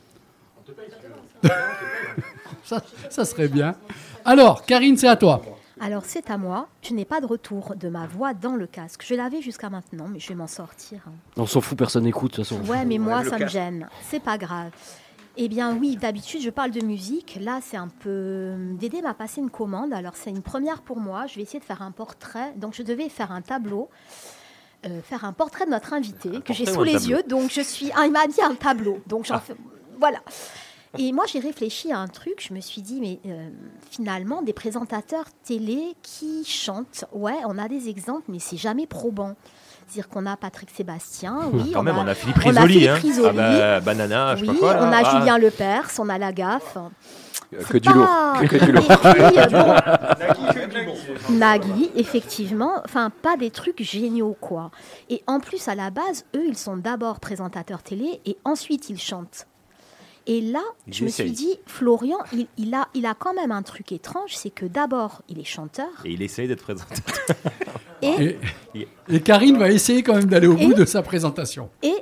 ça, 2.63 2.81
ça 3.09 3.25
serait 3.25 3.47
bien. 3.47 3.75
Alors, 4.23 4.65
Karine, 4.65 4.97
c'est 4.97 5.07
à 5.07 5.15
toi. 5.15 5.41
Alors 5.81 6.03
c'est 6.05 6.29
à 6.29 6.37
moi. 6.37 6.69
Je 6.81 6.93
n'ai 6.93 7.03
pas 7.03 7.19
de 7.19 7.25
retour 7.25 7.73
de 7.75 7.89
ma 7.89 8.07
voix 8.07 8.33
dans 8.33 8.55
le 8.55 8.65
casque. 8.65 9.03
Je 9.05 9.13
l'avais 9.13 9.41
jusqu'à 9.41 9.69
maintenant, 9.69 10.07
mais 10.09 10.19
je 10.19 10.29
vais 10.29 10.35
m'en 10.35 10.47
sortir. 10.47 11.01
hein. 11.07 11.11
On 11.35 11.45
s'en 11.45 11.59
fout, 11.59 11.77
personne 11.77 12.03
n'écoute 12.05 12.31
de 12.31 12.35
toute 12.37 12.45
façon. 12.45 12.61
Ouais, 12.71 12.85
mais 12.85 12.97
moi, 12.97 13.23
ça 13.25 13.37
me 13.37 13.47
gêne. 13.47 13.89
C'est 14.09 14.21
pas 14.21 14.37
grave. 14.37 14.71
Eh 15.37 15.49
bien, 15.49 15.75
oui, 15.75 15.97
d'habitude, 15.97 16.41
je 16.41 16.49
parle 16.49 16.71
de 16.71 16.79
musique. 16.79 17.37
Là, 17.41 17.59
c'est 17.61 17.75
un 17.75 17.89
peu. 17.89 18.53
Dédé 18.79 19.01
m'a 19.01 19.13
passé 19.13 19.41
une 19.41 19.49
commande. 19.49 19.91
Alors, 19.91 20.13
c'est 20.15 20.29
une 20.29 20.41
première 20.41 20.81
pour 20.81 20.97
moi. 20.97 21.25
Je 21.27 21.35
vais 21.35 21.41
essayer 21.41 21.59
de 21.59 21.65
faire 21.65 21.81
un 21.81 21.91
portrait. 21.91 22.53
Donc, 22.55 22.73
je 22.73 22.83
devais 22.83 23.09
faire 23.09 23.33
un 23.33 23.41
tableau. 23.41 23.89
euh, 24.85 25.01
faire 25.01 25.25
un 25.25 25.33
portrait 25.33 25.65
de 25.65 25.71
notre 25.71 25.91
invité 25.91 26.39
que 26.39 26.53
j'ai 26.53 26.65
sous 26.65 26.83
les 26.83 26.93
tableau? 26.93 27.07
yeux. 27.17 27.23
Donc, 27.27 27.51
je 27.51 27.59
suis. 27.59 27.91
Ah, 27.97 28.05
il 28.05 28.13
m'a 28.13 28.27
dit 28.27 28.41
un 28.41 28.55
tableau. 28.55 29.01
Donc, 29.07 29.25
j'en 29.25 29.39
fais. 29.41 29.55
Voilà. 29.99 30.19
Et 30.97 31.11
moi, 31.11 31.25
j'ai 31.31 31.39
réfléchi 31.39 31.91
à 31.91 31.99
un 31.99 32.07
truc. 32.07 32.45
Je 32.47 32.53
me 32.53 32.59
suis 32.61 32.81
dit, 32.81 32.99
mais 33.01 33.19
euh, 33.25 33.49
finalement, 33.91 34.41
des 34.41 34.53
présentateurs 34.53 35.25
télé 35.43 35.95
qui 36.01 36.43
chantent, 36.45 37.05
ouais, 37.13 37.37
on 37.47 37.57
a 37.57 37.67
des 37.67 37.89
exemples, 37.89 38.23
mais 38.29 38.39
c'est 38.39 38.57
jamais 38.57 38.87
probant. 38.87 39.35
C'est-à-dire 39.87 40.09
qu'on 40.09 40.25
a 40.25 40.35
Patrick 40.35 40.71
Sébastien, 40.71 41.41
oui. 41.53 41.71
Quand 41.73 41.83
même, 41.83 41.97
on 41.97 42.07
a 42.07 42.15
Philippe 42.15 42.37
on 42.43 42.55
a 42.55 42.61
Risoli. 42.61 42.73
Philippe 42.73 42.89
hein. 42.89 42.95
Risoli. 43.03 43.37
Ah 43.39 43.59
bah, 43.59 43.79
banana, 43.81 44.35
je 44.35 44.45
sais 44.45 44.51
Oui, 44.51 44.57
pas 44.57 44.59
quoi. 44.59 44.73
là. 44.73 44.79
on 44.89 44.91
a 44.91 45.01
Ah. 45.05 45.19
Julien 45.19 45.37
Lepers, 45.37 45.89
on 45.99 46.09
a 46.09 46.17
la 46.17 46.31
gaffe. 46.31 46.77
Euh, 47.53 47.63
Que 47.69 47.77
du 47.77 47.89
lourd. 47.93 48.07
Pas- 48.07 48.39
Que, 48.41 48.47
que 48.47 48.65
du 48.65 48.71
lourd. 48.71 48.91
Euh, 49.05 49.47
bon, 51.29 51.35
Nagui, 51.37 51.91
effectivement, 51.95 52.81
enfin 52.83 53.11
pas 53.21 53.37
des 53.37 53.51
trucs 53.51 53.81
géniaux 53.83 54.35
quoi. 54.41 54.71
Et 55.09 55.23
en 55.27 55.39
plus 55.39 55.67
à 55.67 55.75
la 55.75 55.89
base, 55.91 56.25
eux, 56.35 56.43
ils 56.47 56.57
sont 56.57 56.77
d'abord 56.77 57.19
présentateurs 57.19 57.83
télé 57.83 58.19
et 58.25 58.37
ensuite 58.43 58.89
ils 58.89 58.99
chantent. 58.99 59.47
Et 60.27 60.41
là, 60.41 60.61
je 60.87 61.03
me 61.05 61.09
suis 61.09 61.31
dit, 61.31 61.59
Florian, 61.67 62.17
il, 62.33 62.47
il 62.57 62.73
a, 62.73 62.87
il 62.95 63.05
a 63.05 63.13
quand 63.13 63.33
même 63.35 63.51
un 63.51 63.61
truc 63.61 63.91
étrange, 63.91 64.35
c'est 64.35 64.49
que 64.49 64.65
d'abord, 64.65 65.21
il 65.29 65.39
est 65.39 65.43
chanteur 65.43 65.87
Et 66.03 66.13
il 66.13 66.21
essaye 66.23 66.47
d'être 66.47 66.63
présenté. 66.63 66.95
et, 68.01 68.37
Et, 68.73 68.87
et 69.07 69.19
Karine 69.21 69.57
va 69.57 69.69
essayer 69.69 70.01
quand 70.01 70.15
même 70.15 70.25
d'aller 70.25 70.47
au 70.47 70.55
bout 70.55 70.73
de 70.73 70.85
sa 70.85 71.01
présentation. 71.03 71.69
et 71.83 71.93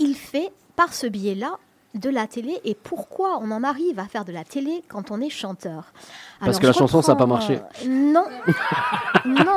il 0.00 0.14
fait 0.14 0.50
par 0.76 0.92
ce 0.92 1.06
biais-là 1.06 1.56
de 1.94 2.10
la 2.10 2.26
télé. 2.26 2.58
Et 2.64 2.74
pourquoi 2.74 3.38
on 3.40 3.50
en 3.52 3.62
arrive 3.62 4.00
à 4.00 4.06
faire 4.06 4.24
de 4.24 4.32
la 4.32 4.42
télé 4.44 4.82
quand 4.88 5.12
on 5.12 5.20
est 5.20 5.30
chanteur 5.30 5.92
Parce 6.40 6.58
que 6.58 6.66
la 6.66 6.72
chanson, 6.72 7.00
ça 7.00 7.12
a 7.12 7.16
pas 7.16 7.26
marché. 7.26 7.60
euh, 7.84 7.88
non, 7.88 8.26
non. 9.24 9.54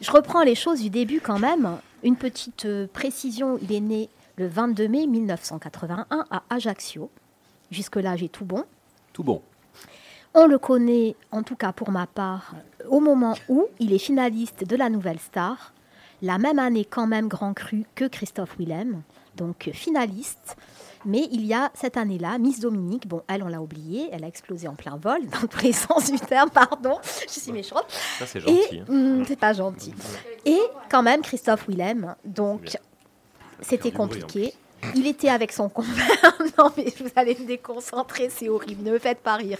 Je 0.00 0.10
reprends 0.10 0.42
les 0.42 0.56
choses 0.56 0.80
du 0.80 0.90
début 0.90 1.20
quand 1.20 1.38
même. 1.38 1.78
Une 2.02 2.16
petite 2.16 2.64
euh, 2.64 2.88
précision, 2.92 3.58
il 3.62 3.72
est 3.72 3.80
né 3.80 4.08
le 4.36 4.48
22 4.48 4.88
mai 4.88 5.06
1981 5.06 6.06
à 6.30 6.42
Ajaccio. 6.50 7.08
Jusque-là, 7.72 8.16
j'ai 8.16 8.28
tout 8.28 8.44
bon. 8.44 8.64
Tout 9.14 9.24
bon. 9.24 9.42
On 10.34 10.46
le 10.46 10.58
connaît, 10.58 11.16
en 11.30 11.42
tout 11.42 11.56
cas 11.56 11.72
pour 11.72 11.90
ma 11.90 12.06
part, 12.06 12.54
au 12.88 13.00
moment 13.00 13.34
où 13.48 13.66
il 13.80 13.92
est 13.92 13.98
finaliste 13.98 14.64
de 14.64 14.76
la 14.76 14.90
Nouvelle 14.90 15.18
Star, 15.18 15.72
la 16.20 16.36
même 16.38 16.58
année 16.58 16.84
quand 16.84 17.06
même 17.06 17.28
grand 17.28 17.54
cru 17.54 17.84
que 17.94 18.04
Christophe 18.04 18.56
Willem, 18.58 19.02
donc 19.36 19.70
finaliste. 19.72 20.56
Mais 21.04 21.28
il 21.32 21.46
y 21.46 21.54
a 21.54 21.70
cette 21.74 21.96
année-là, 21.96 22.38
Miss 22.38 22.60
Dominique, 22.60 23.08
bon, 23.08 23.22
elle, 23.26 23.42
on 23.42 23.48
l'a 23.48 23.60
oubliée, 23.60 24.08
elle 24.12 24.24
a 24.24 24.28
explosé 24.28 24.68
en 24.68 24.74
plein 24.74 24.96
vol, 24.96 25.26
dans 25.26 25.48
tous 25.48 25.62
les 25.62 25.72
sens 25.72 26.10
du 26.12 26.20
terme, 26.20 26.50
pardon, 26.50 26.98
je 27.26 27.40
suis 27.40 27.52
méchante. 27.52 27.86
Ça, 28.18 28.26
c'est 28.26 28.40
gentil. 28.40 28.80
Hein. 28.80 28.84
hum, 28.88 29.24
c'est 29.26 29.38
pas 29.38 29.54
gentil. 29.54 29.94
Et 30.44 30.60
quand 30.90 31.02
même 31.02 31.22
Christophe 31.22 31.66
Willem, 31.68 32.14
donc 32.24 32.76
c'était 33.62 33.92
compliqué. 33.92 34.54
Il 34.94 35.06
était 35.06 35.28
avec 35.28 35.52
son 35.52 35.68
compère. 35.68 36.36
non 36.58 36.70
mais 36.76 36.92
vous 36.98 37.10
allez 37.16 37.36
me 37.38 37.46
déconcentrer, 37.46 38.28
c'est 38.30 38.48
horrible. 38.48 38.82
Ne 38.82 38.92
me 38.92 38.98
faites 38.98 39.20
pas 39.20 39.36
rire. 39.36 39.58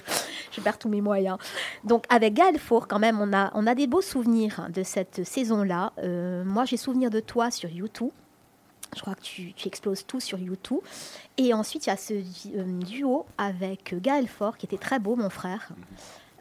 Je 0.51 0.61
perds 0.61 0.79
tous 0.79 0.89
mes 0.89 1.01
moyens. 1.01 1.39
Donc 1.85 2.05
avec 2.09 2.35
Gaël 2.35 2.59
Four, 2.59 2.89
quand 2.89 2.99
même, 2.99 3.21
on 3.21 3.33
a, 3.33 3.51
on 3.55 3.67
a 3.67 3.75
des 3.75 3.87
beaux 3.87 4.03
souvenirs 4.03 4.69
de 4.73 4.83
cette 4.83 5.25
saison-là. 5.25 5.93
Euh, 5.99 6.45
moi, 6.45 6.65
j'ai 6.65 6.77
souvenir 6.77 7.11
de 7.11 7.21
toi 7.21 7.51
sur 7.51 7.71
YouTube. 7.71 8.11
Je 8.95 9.01
crois 9.01 9.15
que 9.15 9.23
tu, 9.23 9.55
tu 9.55 9.69
exploses 9.69 10.05
tout 10.07 10.21
sur 10.21 10.39
YouTube. 10.39 10.81
Et 11.39 11.55
ensuite, 11.55 11.87
il 11.87 11.89
y 11.89 11.93
a 11.93 11.97
ce 11.97 12.15
euh, 12.15 12.65
duo 12.81 13.25
avec 13.39 13.95
Gaël 14.03 14.29
Faure, 14.29 14.59
qui 14.59 14.67
était 14.67 14.77
très 14.77 14.99
beau, 14.99 15.17
mon 15.17 15.31
frère. 15.31 15.71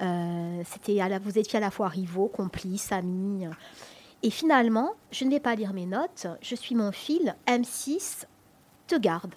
Euh, 0.01 0.61
c'était 0.65 0.99
à 0.99 1.07
la, 1.07 1.19
vous 1.19 1.37
étiez 1.37 1.57
à 1.57 1.59
la 1.61 1.71
fois 1.71 1.87
rivaux, 1.87 2.27
complices, 2.27 2.91
amis. 2.91 3.45
Et 4.23 4.29
finalement, 4.29 4.91
je 5.11 5.25
ne 5.25 5.29
vais 5.29 5.39
pas 5.39 5.55
lire 5.55 5.73
mes 5.73 5.85
notes. 5.85 6.27
Je 6.41 6.55
suis 6.55 6.75
mon 6.75 6.91
fil. 6.91 7.35
M6 7.47 8.25
te 8.91 8.99
garde. 8.99 9.33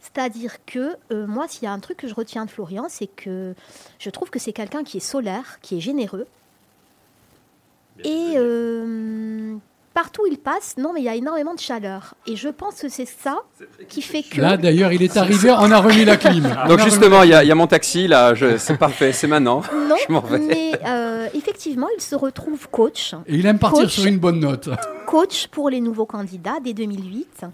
C'est-à-dire 0.00 0.64
que 0.66 0.96
euh, 1.12 1.26
moi, 1.26 1.48
s'il 1.48 1.64
y 1.64 1.66
a 1.66 1.72
un 1.72 1.80
truc 1.80 1.96
que 1.96 2.08
je 2.08 2.14
retiens 2.14 2.44
de 2.44 2.50
Florian, 2.50 2.86
c'est 2.88 3.06
que 3.06 3.54
je 3.98 4.10
trouve 4.10 4.30
que 4.30 4.38
c'est 4.38 4.52
quelqu'un 4.52 4.84
qui 4.84 4.98
est 4.98 5.00
solaire, 5.00 5.58
qui 5.62 5.78
est 5.78 5.80
généreux. 5.80 6.26
Et 8.02 8.34
euh, 8.36 9.56
partout 9.94 10.22
où 10.22 10.26
il 10.26 10.38
passe, 10.38 10.76
non, 10.76 10.92
mais 10.92 11.00
il 11.00 11.04
y 11.04 11.08
a 11.08 11.14
énormément 11.14 11.54
de 11.54 11.60
chaleur. 11.60 12.14
Et 12.26 12.36
je 12.36 12.48
pense 12.48 12.80
que 12.82 12.88
c'est 12.88 13.06
ça 13.06 13.38
qui 13.88 14.02
fait 14.02 14.22
que. 14.22 14.40
Là, 14.40 14.56
d'ailleurs, 14.56 14.92
il 14.92 15.02
est 15.02 15.16
arrivé, 15.16 15.50
on 15.50 15.70
a 15.70 15.78
remis 15.78 16.04
la 16.04 16.16
clim. 16.16 16.44
Donc 16.68 16.80
justement, 16.80 17.22
il 17.22 17.30
y, 17.30 17.34
a- 17.34 17.44
il 17.44 17.48
y 17.48 17.52
a 17.52 17.54
mon 17.54 17.66
taxi 17.68 18.08
là, 18.08 18.34
je- 18.34 18.56
c'est 18.58 18.76
parfait, 18.76 19.12
c'est 19.12 19.28
maintenant. 19.28 19.62
non, 19.88 19.94
je 20.06 20.12
m'en 20.12 20.20
vais. 20.20 20.38
mais 20.40 20.72
euh, 20.84 21.28
effectivement, 21.34 21.86
il 21.96 22.02
se 22.02 22.14
retrouve 22.16 22.68
coach. 22.70 23.14
Et 23.26 23.36
il 23.36 23.46
aime 23.46 23.58
partir 23.58 23.82
Coach. 23.84 23.92
sur 23.92 24.06
une 24.06 24.18
bonne 24.18 24.40
note. 24.40 24.68
coach 25.06 25.46
pour 25.48 25.70
les 25.70 25.80
nouveaux 25.80 26.06
candidats 26.06 26.56
dès 26.64 26.72
2008 26.74 27.44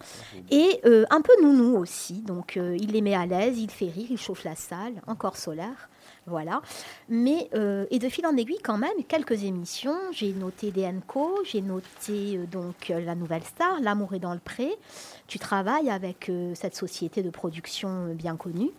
et 0.50 0.80
euh, 0.86 1.04
un 1.10 1.20
peu 1.20 1.32
nounou 1.42 1.76
aussi. 1.76 2.22
Donc 2.26 2.56
euh, 2.56 2.76
il 2.80 2.92
les 2.92 3.02
met 3.02 3.14
à 3.14 3.26
l'aise, 3.26 3.58
il 3.58 3.70
fait 3.70 3.90
rire, 3.94 4.06
il 4.08 4.18
chauffe 4.18 4.44
la 4.44 4.54
salle, 4.54 4.94
encore 5.06 5.36
solaire. 5.36 5.89
Voilà. 6.30 6.62
Mais, 7.08 7.50
euh, 7.54 7.86
et 7.90 7.98
de 7.98 8.08
fil 8.08 8.24
en 8.24 8.36
aiguille, 8.36 8.60
quand 8.62 8.78
même, 8.78 9.04
quelques 9.08 9.42
émissions. 9.42 9.96
J'ai 10.12 10.32
noté 10.32 10.70
DNCO, 10.70 11.40
j'ai 11.44 11.60
noté 11.60 12.38
euh, 12.38 12.46
donc 12.46 12.90
euh, 12.90 13.00
La 13.00 13.16
Nouvelle 13.16 13.42
Star, 13.42 13.80
L'amour 13.80 14.14
est 14.14 14.20
dans 14.20 14.32
le 14.32 14.38
pré. 14.38 14.70
Tu 15.26 15.40
travailles 15.40 15.90
avec 15.90 16.30
cette 16.54 16.74
société 16.74 17.22
de 17.22 17.30
production 17.30 18.14
bien 18.14 18.36
connue. 18.36 18.70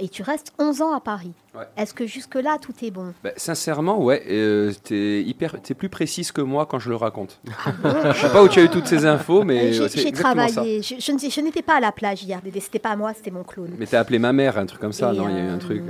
Et 0.00 0.08
tu 0.08 0.22
restes 0.22 0.52
11 0.60 0.80
ans 0.82 0.92
à 0.94 1.00
Paris. 1.00 1.32
Ouais. 1.56 1.64
Est-ce 1.76 1.92
que 1.92 2.06
jusque-là, 2.06 2.58
tout 2.60 2.72
est 2.82 2.90
bon? 2.92 3.12
Bah, 3.24 3.30
sincèrement, 3.36 4.00
ouais, 4.00 4.22
euh, 4.28 4.72
t'es 4.84 5.22
hyper, 5.22 5.60
t'es 5.60 5.74
plus 5.74 5.88
précise 5.88 6.30
que 6.30 6.40
moi 6.40 6.66
quand 6.66 6.78
je 6.78 6.88
le 6.88 6.94
raconte. 6.94 7.40
bon? 7.82 8.12
Je 8.12 8.20
sais 8.20 8.30
pas 8.30 8.42
où 8.44 8.48
tu 8.48 8.60
as 8.60 8.62
eu 8.62 8.68
toutes 8.68 8.86
ces 8.86 9.04
infos, 9.06 9.42
mais 9.42 9.70
Euh, 9.70 9.88
J'ai 9.88 10.06
euh, 10.10 10.14
ça. 10.14 10.22
travaillé. 10.22 10.82
Je, 10.82 10.94
je 11.00 11.40
n'étais 11.40 11.62
pas 11.62 11.76
à 11.78 11.80
la 11.80 11.90
plage 11.90 12.22
hier, 12.22 12.40
Dédé. 12.42 12.60
C'était 12.60 12.78
pas 12.78 12.94
moi, 12.94 13.12
c'était 13.12 13.32
mon 13.32 13.42
clown. 13.42 13.70
Mais 13.76 13.86
t'as 13.86 13.98
appelé 13.98 14.20
ma 14.20 14.32
mère, 14.32 14.56
un 14.56 14.66
truc 14.66 14.80
comme 14.80 14.92
ça, 14.92 15.12
Et, 15.12 15.16
non? 15.16 15.28
Il 15.28 15.34
y 15.34 15.38
a 15.38 15.40
eu 15.42 15.48
euh, 15.48 15.54
un 15.54 15.58
truc. 15.58 15.82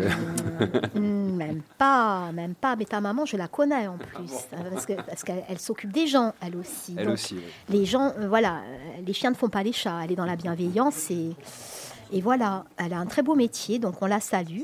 Hmm, 0.95 1.37
même 1.37 1.61
pas, 1.77 2.31
même 2.33 2.55
pas. 2.55 2.77
Mais 2.77 2.87
ta 2.87 3.03
maman, 3.03 3.27
je 3.27 3.37
la 3.37 3.49
connais 3.49 3.89
en 3.89 3.99
plus, 3.99 4.33
euh, 4.55 4.57
parce 4.73 4.87
que 4.87 4.95
parce 4.95 5.23
qu'elle 5.23 5.45
elle 5.51 5.59
s'occupe 5.59 5.93
des 5.93 6.07
gens, 6.07 6.33
elle 6.41 6.57
aussi. 6.57 6.95
Elle 6.97 7.05
Donc, 7.07 7.15
aussi. 7.15 7.35
ouais. 7.35 7.41
Les 7.69 7.85
gens, 7.85 8.13
euh, 8.19 8.27
voilà, 8.29 8.55
euh, 8.55 9.01
les 9.07 9.13
chiens 9.13 9.31
ne 9.31 9.37
font 9.37 9.49
pas 9.51 9.63
les 9.63 9.73
chats. 9.73 10.01
Elle 10.03 10.13
est 10.13 10.17
dans 10.17 10.25
la 10.25 10.37
bienveillance 10.37 11.11
et 11.11 11.33
et 12.13 12.21
voilà, 12.21 12.65
elle 12.77 12.93
a 12.93 12.99
un 12.99 13.07
très 13.07 13.23
beau 13.23 13.35
métier, 13.35 13.79
donc 13.79 14.01
on 14.03 14.07
la 14.07 14.21
salue. 14.21 14.63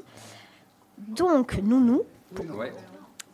Donc 0.98 1.58
Nounou, 1.62 2.02
Ouais. 2.56 2.72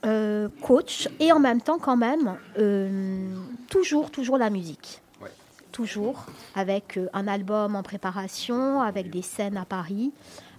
euh, 0.04 0.48
coach 0.62 1.08
et 1.20 1.32
en 1.32 1.38
même 1.40 1.60
temps 1.60 1.78
quand 1.78 1.96
même 1.96 2.36
euh, 2.58 3.34
toujours 3.68 4.10
toujours 4.10 4.36
la 4.38 4.48
musique 4.50 5.00
Ouais. 5.22 5.30
toujours 5.72 6.24
avec 6.54 6.96
euh, 6.98 7.08
un 7.12 7.26
album 7.28 7.76
en 7.76 7.82
préparation 7.82 8.80
avec 8.80 9.10
des 9.10 9.22
scènes 9.22 9.56
à 9.58 9.64
Paris 9.64 10.12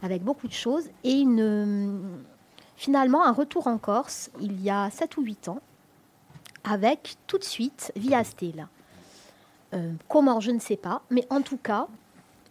avec 0.04 0.24
beaucoup 0.24 0.48
de 0.48 0.54
choses 0.54 0.86
et 1.04 1.20
une 1.20 2.02
finalement 2.78 3.24
un 3.26 3.32
retour 3.32 3.68
en 3.68 3.78
Corse 3.78 4.30
il 4.40 4.62
y 4.62 4.70
a 4.70 4.90
7 4.92 5.18
ou 5.18 5.22
8 5.24 5.50
ans 5.50 5.60
avec 6.64 7.16
tout 7.28 7.38
de 7.40 7.44
suite 7.44 7.92
Via 7.96 8.24
Stella 8.24 8.68
Euh, 9.74 9.94
comment 10.10 10.40
je 10.40 10.52
ne 10.52 10.60
sais 10.60 10.78
pas 10.78 11.02
mais 11.10 11.26
en 11.30 11.42
tout 11.42 11.58
cas 11.58 11.88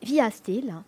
Via 0.02 0.30
Stella 0.30 0.82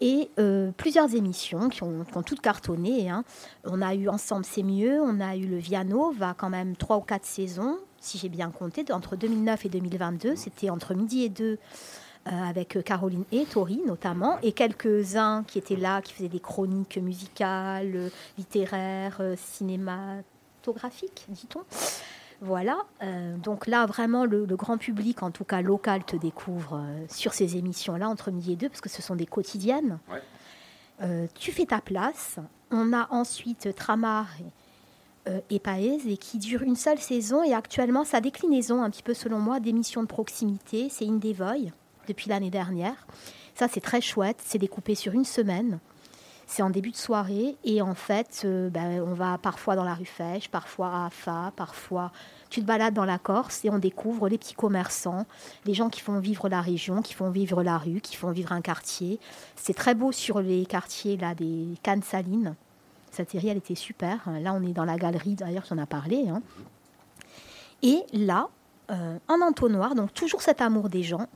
et 0.00 0.30
euh, 0.38 0.70
plusieurs 0.76 1.14
émissions 1.14 1.68
qui 1.68 1.82
ont, 1.82 2.04
toutes 2.24 2.40
cartonné. 2.40 3.10
hein. 3.10 3.24
On 3.64 3.82
a 3.82 3.94
eu 3.94 4.08
Ensemble 4.08 4.44
c'est 4.44 4.62
mieux, 4.62 5.00
on 5.00 5.20
a 5.20 5.36
eu 5.36 5.46
le 5.46 5.58
Viano, 5.58 6.10
va 6.12 6.34
quand 6.34 6.50
même 6.50 6.76
trois 6.76 6.96
ou 6.96 7.02
quatre 7.02 7.26
saisons, 7.26 7.78
si 7.98 8.18
j'ai 8.18 8.28
bien 8.28 8.50
compté, 8.50 8.84
entre 8.92 9.16
2009 9.16 9.66
et 9.66 9.68
2022. 9.68 10.36
C'était 10.36 10.70
entre 10.70 10.94
midi 10.94 11.24
et 11.24 11.28
deux 11.28 11.58
euh, 12.28 12.30
avec 12.30 12.76
euh, 12.76 12.82
Caroline 12.82 13.24
et 13.32 13.44
Tori 13.44 13.82
notamment, 13.86 14.38
et 14.42 14.52
quelques-uns 14.52 15.44
qui 15.46 15.58
étaient 15.58 15.76
là, 15.76 16.00
qui 16.00 16.14
faisaient 16.14 16.28
des 16.28 16.40
chroniques 16.40 16.98
musicales, 16.98 18.10
littéraires, 18.38 19.20
cinématographiques, 19.36 21.26
dit-on. 21.28 21.60
Voilà, 22.42 22.78
euh, 23.02 23.36
donc 23.36 23.66
là 23.66 23.84
vraiment 23.84 24.24
le, 24.24 24.46
le 24.46 24.56
grand 24.56 24.78
public, 24.78 25.22
en 25.22 25.30
tout 25.30 25.44
cas 25.44 25.60
local, 25.60 26.04
te 26.04 26.16
découvre 26.16 26.80
euh, 26.82 27.04
sur 27.10 27.34
ces 27.34 27.58
émissions-là 27.58 28.08
entre 28.08 28.30
midi 28.30 28.52
et 28.52 28.56
deux, 28.56 28.70
parce 28.70 28.80
que 28.80 28.88
ce 28.88 29.02
sont 29.02 29.14
des 29.14 29.26
quotidiennes. 29.26 29.98
Ouais. 30.10 30.22
Euh, 31.02 31.26
tu 31.34 31.52
fais 31.52 31.66
ta 31.66 31.82
place. 31.82 32.38
On 32.70 32.94
a 32.94 33.08
ensuite 33.10 33.74
Tramar 33.74 34.26
et, 35.28 35.54
et 35.54 35.58
Paez, 35.58 36.00
et 36.06 36.16
qui 36.16 36.38
dure 36.38 36.62
une 36.62 36.76
seule 36.76 36.98
saison. 36.98 37.42
Et 37.42 37.52
actuellement, 37.52 38.04
sa 38.04 38.22
déclinaison, 38.22 38.82
un 38.82 38.88
petit 38.88 39.02
peu 39.02 39.12
selon 39.12 39.38
moi, 39.38 39.60
d'émissions 39.60 40.02
de 40.02 40.08
proximité, 40.08 40.88
c'est 40.88 41.06
In 41.06 41.16
Des 41.16 41.34
Voy, 41.34 41.72
depuis 42.08 42.30
l'année 42.30 42.50
dernière. 42.50 43.06
Ça, 43.54 43.66
c'est 43.68 43.80
très 43.80 44.00
chouette. 44.00 44.38
C'est 44.44 44.58
découpé 44.58 44.94
sur 44.94 45.12
une 45.12 45.24
semaine. 45.24 45.78
C'est 46.52 46.62
en 46.62 46.70
début 46.70 46.90
de 46.90 46.96
soirée. 46.96 47.56
Et 47.62 47.80
en 47.80 47.94
fait, 47.94 48.42
euh, 48.44 48.70
ben, 48.70 49.00
on 49.06 49.14
va 49.14 49.38
parfois 49.38 49.76
dans 49.76 49.84
la 49.84 49.94
rue 49.94 50.04
Fèche, 50.04 50.48
parfois 50.48 50.88
à 50.88 51.06
Afa, 51.06 51.52
parfois 51.54 52.10
tu 52.48 52.60
te 52.60 52.66
balades 52.66 52.92
dans 52.92 53.04
la 53.04 53.18
Corse 53.18 53.64
et 53.64 53.70
on 53.70 53.78
découvre 53.78 54.28
les 54.28 54.36
petits 54.36 54.56
commerçants, 54.56 55.26
les 55.64 55.74
gens 55.74 55.88
qui 55.88 56.00
font 56.00 56.18
vivre 56.18 56.48
la 56.48 56.60
région, 56.60 57.02
qui 57.02 57.14
font 57.14 57.30
vivre 57.30 57.62
la 57.62 57.78
rue, 57.78 58.00
qui 58.00 58.16
font 58.16 58.32
vivre 58.32 58.50
un 58.50 58.62
quartier. 58.62 59.20
C'est 59.54 59.74
très 59.74 59.94
beau 59.94 60.10
sur 60.10 60.40
les 60.40 60.66
quartiers 60.66 61.16
là 61.16 61.36
des 61.36 61.66
Cannes 61.84 62.02
Salines. 62.02 62.56
Cette 63.12 63.30
série, 63.30 63.46
elle 63.50 63.58
était 63.58 63.76
super. 63.76 64.18
Là, 64.40 64.52
on 64.52 64.66
est 64.66 64.72
dans 64.72 64.84
la 64.84 64.96
galerie, 64.96 65.36
d'ailleurs, 65.36 65.64
j'en 65.68 65.78
ai 65.78 65.86
parlé. 65.86 66.28
hein. 66.28 66.42
Et 67.82 68.02
là, 68.12 68.48
euh, 68.90 69.18
en 69.28 69.40
entonnoir, 69.40 69.94
donc 69.94 70.12
toujours 70.14 70.42
cet 70.42 70.60
amour 70.60 70.88
des 70.88 71.04
gens, 71.04 71.28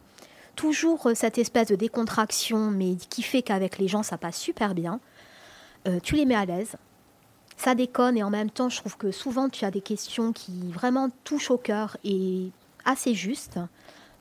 toujours 0.57 1.07
euh, 1.07 1.15
cette 1.15 1.39
espèce 1.39 1.69
de 1.69 1.77
décontraction, 1.77 2.71
mais 2.71 2.97
qui 2.97 3.23
fait 3.23 3.43
qu'avec 3.43 3.79
les 3.79 3.89
gens, 3.89 4.03
ça 4.03 4.19
passe 4.19 4.39
super 4.39 4.75
bien. 4.75 5.01
Euh, 5.87 6.01
tu 6.03 6.17
les 6.17 6.25
mets 6.25 6.35
à 6.35 6.45
l'aise. 6.45 6.77
Ça 7.57 7.75
déconne 7.75 8.17
et 8.17 8.23
en 8.23 8.31
même 8.31 8.51
temps, 8.51 8.69
je 8.69 8.79
trouve 8.79 8.97
que 8.97 9.13
souvent, 9.13 9.49
tu 9.49 9.65
as 9.65 9.71
des 9.71 9.81
questions 9.81 10.33
qui 10.33 10.73
vraiment 10.73 11.11
touchent 11.23 11.51
au 11.51 11.59
cœur 11.59 11.97
et 12.05 12.51
assez 12.85 13.15
justes. 13.15 13.59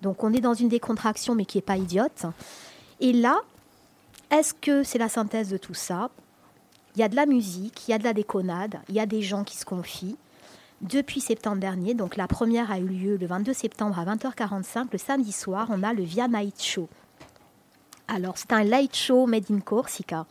Donc, 0.01 0.23
on 0.23 0.33
est 0.33 0.41
dans 0.41 0.53
une 0.53 0.69
décontraction, 0.69 1.33
mais 1.33 1.45
qui 1.45 1.57
n'est 1.57 1.63
pas 1.63 1.77
idiote. 1.77 2.25
Et 2.99 3.13
là, 3.13 3.41
est-ce 4.29 4.53
que 4.53 4.83
c'est 4.83 4.99
la 4.99 5.09
synthèse 5.09 5.49
de 5.49 5.57
tout 5.57 5.73
ça? 5.73 6.09
Il 6.95 6.99
y 6.99 7.03
a 7.03 7.09
de 7.09 7.15
la 7.15 7.25
musique, 7.25 7.87
il 7.87 7.91
y 7.91 7.93
a 7.93 7.97
de 7.97 8.03
la 8.03 8.13
déconnade, 8.13 8.79
il 8.89 8.95
y 8.95 8.99
a 8.99 9.05
des 9.05 9.21
gens 9.21 9.43
qui 9.43 9.57
se 9.57 9.65
confient. 9.65 10.17
Depuis 10.83 11.21
septembre 11.21 11.59
dernier, 11.59 11.93
donc 11.93 12.17
la 12.17 12.27
première 12.27 12.69
a 12.69 12.77
eu 12.77 12.85
lieu 12.85 13.15
le 13.15 13.25
22 13.25 13.53
septembre 13.53 13.97
à 13.97 14.03
20h45, 14.03 14.87
le 14.91 14.97
samedi 14.97 15.31
soir, 15.31 15.69
on 15.69 15.81
a 15.81 15.93
le 15.93 16.03
Via 16.03 16.27
Night 16.27 16.61
Show. 16.61 16.89
Alors, 18.09 18.37
c'est 18.37 18.51
un 18.51 18.65
light 18.65 18.93
show 18.93 19.25
made 19.25 19.49
in 19.49 19.61
Corsica, 19.61 20.25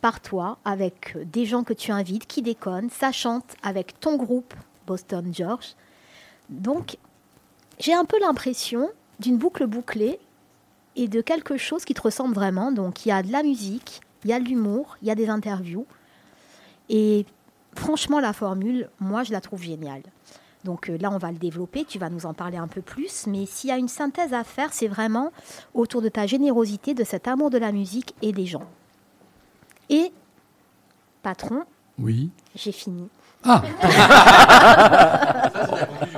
par 0.00 0.20
toi, 0.20 0.58
avec 0.64 1.16
des 1.24 1.46
gens 1.46 1.62
que 1.62 1.72
tu 1.72 1.92
invites, 1.92 2.26
qui 2.26 2.42
déconnent, 2.42 2.90
ça 2.90 3.12
chante 3.12 3.54
avec 3.62 4.00
ton 4.00 4.16
groupe 4.16 4.54
Boston 4.88 5.32
George. 5.32 5.76
Donc, 6.48 6.96
j'ai 7.78 7.94
un 7.94 8.04
peu 8.04 8.18
l'impression 8.18 8.90
d'une 9.20 9.38
boucle 9.38 9.68
bouclée 9.68 10.18
et 10.96 11.06
de 11.06 11.20
quelque 11.20 11.56
chose 11.56 11.84
qui 11.84 11.94
te 11.94 12.02
ressemble 12.02 12.34
vraiment. 12.34 12.72
Donc, 12.72 13.06
il 13.06 13.10
y 13.10 13.12
a 13.12 13.22
de 13.22 13.30
la 13.30 13.44
musique, 13.44 14.00
il 14.24 14.30
y 14.30 14.32
a 14.32 14.40
de 14.40 14.46
l'humour, 14.46 14.96
il 15.00 15.06
y 15.06 15.12
a 15.12 15.14
des 15.14 15.28
interviews. 15.28 15.86
Et 16.88 17.24
franchement, 17.74 18.20
la 18.20 18.32
formule, 18.32 18.88
moi, 19.00 19.22
je 19.22 19.32
la 19.32 19.40
trouve 19.40 19.62
géniale. 19.62 20.02
Donc 20.64 20.90
euh, 20.90 20.98
là, 21.00 21.10
on 21.10 21.16
va 21.18 21.30
le 21.32 21.38
développer, 21.38 21.84
tu 21.84 21.98
vas 21.98 22.10
nous 22.10 22.26
en 22.26 22.34
parler 22.34 22.58
un 22.58 22.66
peu 22.68 22.82
plus. 22.82 23.26
Mais 23.26 23.46
s'il 23.46 23.70
y 23.70 23.72
a 23.72 23.76
une 23.78 23.88
synthèse 23.88 24.34
à 24.34 24.44
faire, 24.44 24.68
c'est 24.72 24.88
vraiment 24.88 25.32
autour 25.72 26.02
de 26.02 26.08
ta 26.10 26.26
générosité, 26.26 26.92
de 26.92 27.02
cet 27.04 27.28
amour 27.28 27.48
de 27.50 27.56
la 27.58 27.72
musique 27.72 28.14
et 28.20 28.32
des 28.32 28.44
gens. 28.46 28.64
Et, 29.88 30.12
patron, 31.22 31.62
Oui. 31.98 32.30
j'ai 32.54 32.72
fini. 32.72 33.08
Ah 33.44 33.62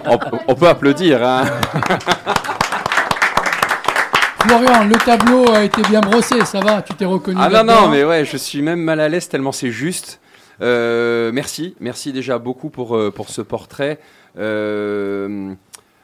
On, 0.06 0.18
on 0.48 0.54
peut 0.56 0.68
applaudir. 0.68 1.22
hein. 1.24 1.44
Florian, 4.40 4.84
le 4.84 4.96
tableau 4.96 5.48
a 5.52 5.62
été 5.62 5.82
bien 5.82 6.00
brossé, 6.00 6.44
ça 6.44 6.58
va 6.60 6.82
Tu 6.82 6.94
t'es 6.94 7.04
reconnu 7.04 7.38
Ah 7.40 7.48
non, 7.48 7.62
non, 7.64 7.88
mais 7.88 8.04
ouais, 8.04 8.24
je 8.24 8.36
suis 8.36 8.60
même 8.60 8.80
mal 8.80 8.98
à 9.00 9.08
l'aise 9.08 9.28
tellement 9.28 9.52
c'est 9.52 9.70
juste. 9.70 10.20
Euh, 10.62 11.31
merci, 11.33 11.75
merci 11.81 12.12
déjà 12.12 12.38
beaucoup 12.38 12.70
pour, 12.70 12.96
euh, 12.96 13.11
pour 13.11 13.29
ce 13.29 13.42
portrait. 13.42 13.98
Euh, 14.38 15.53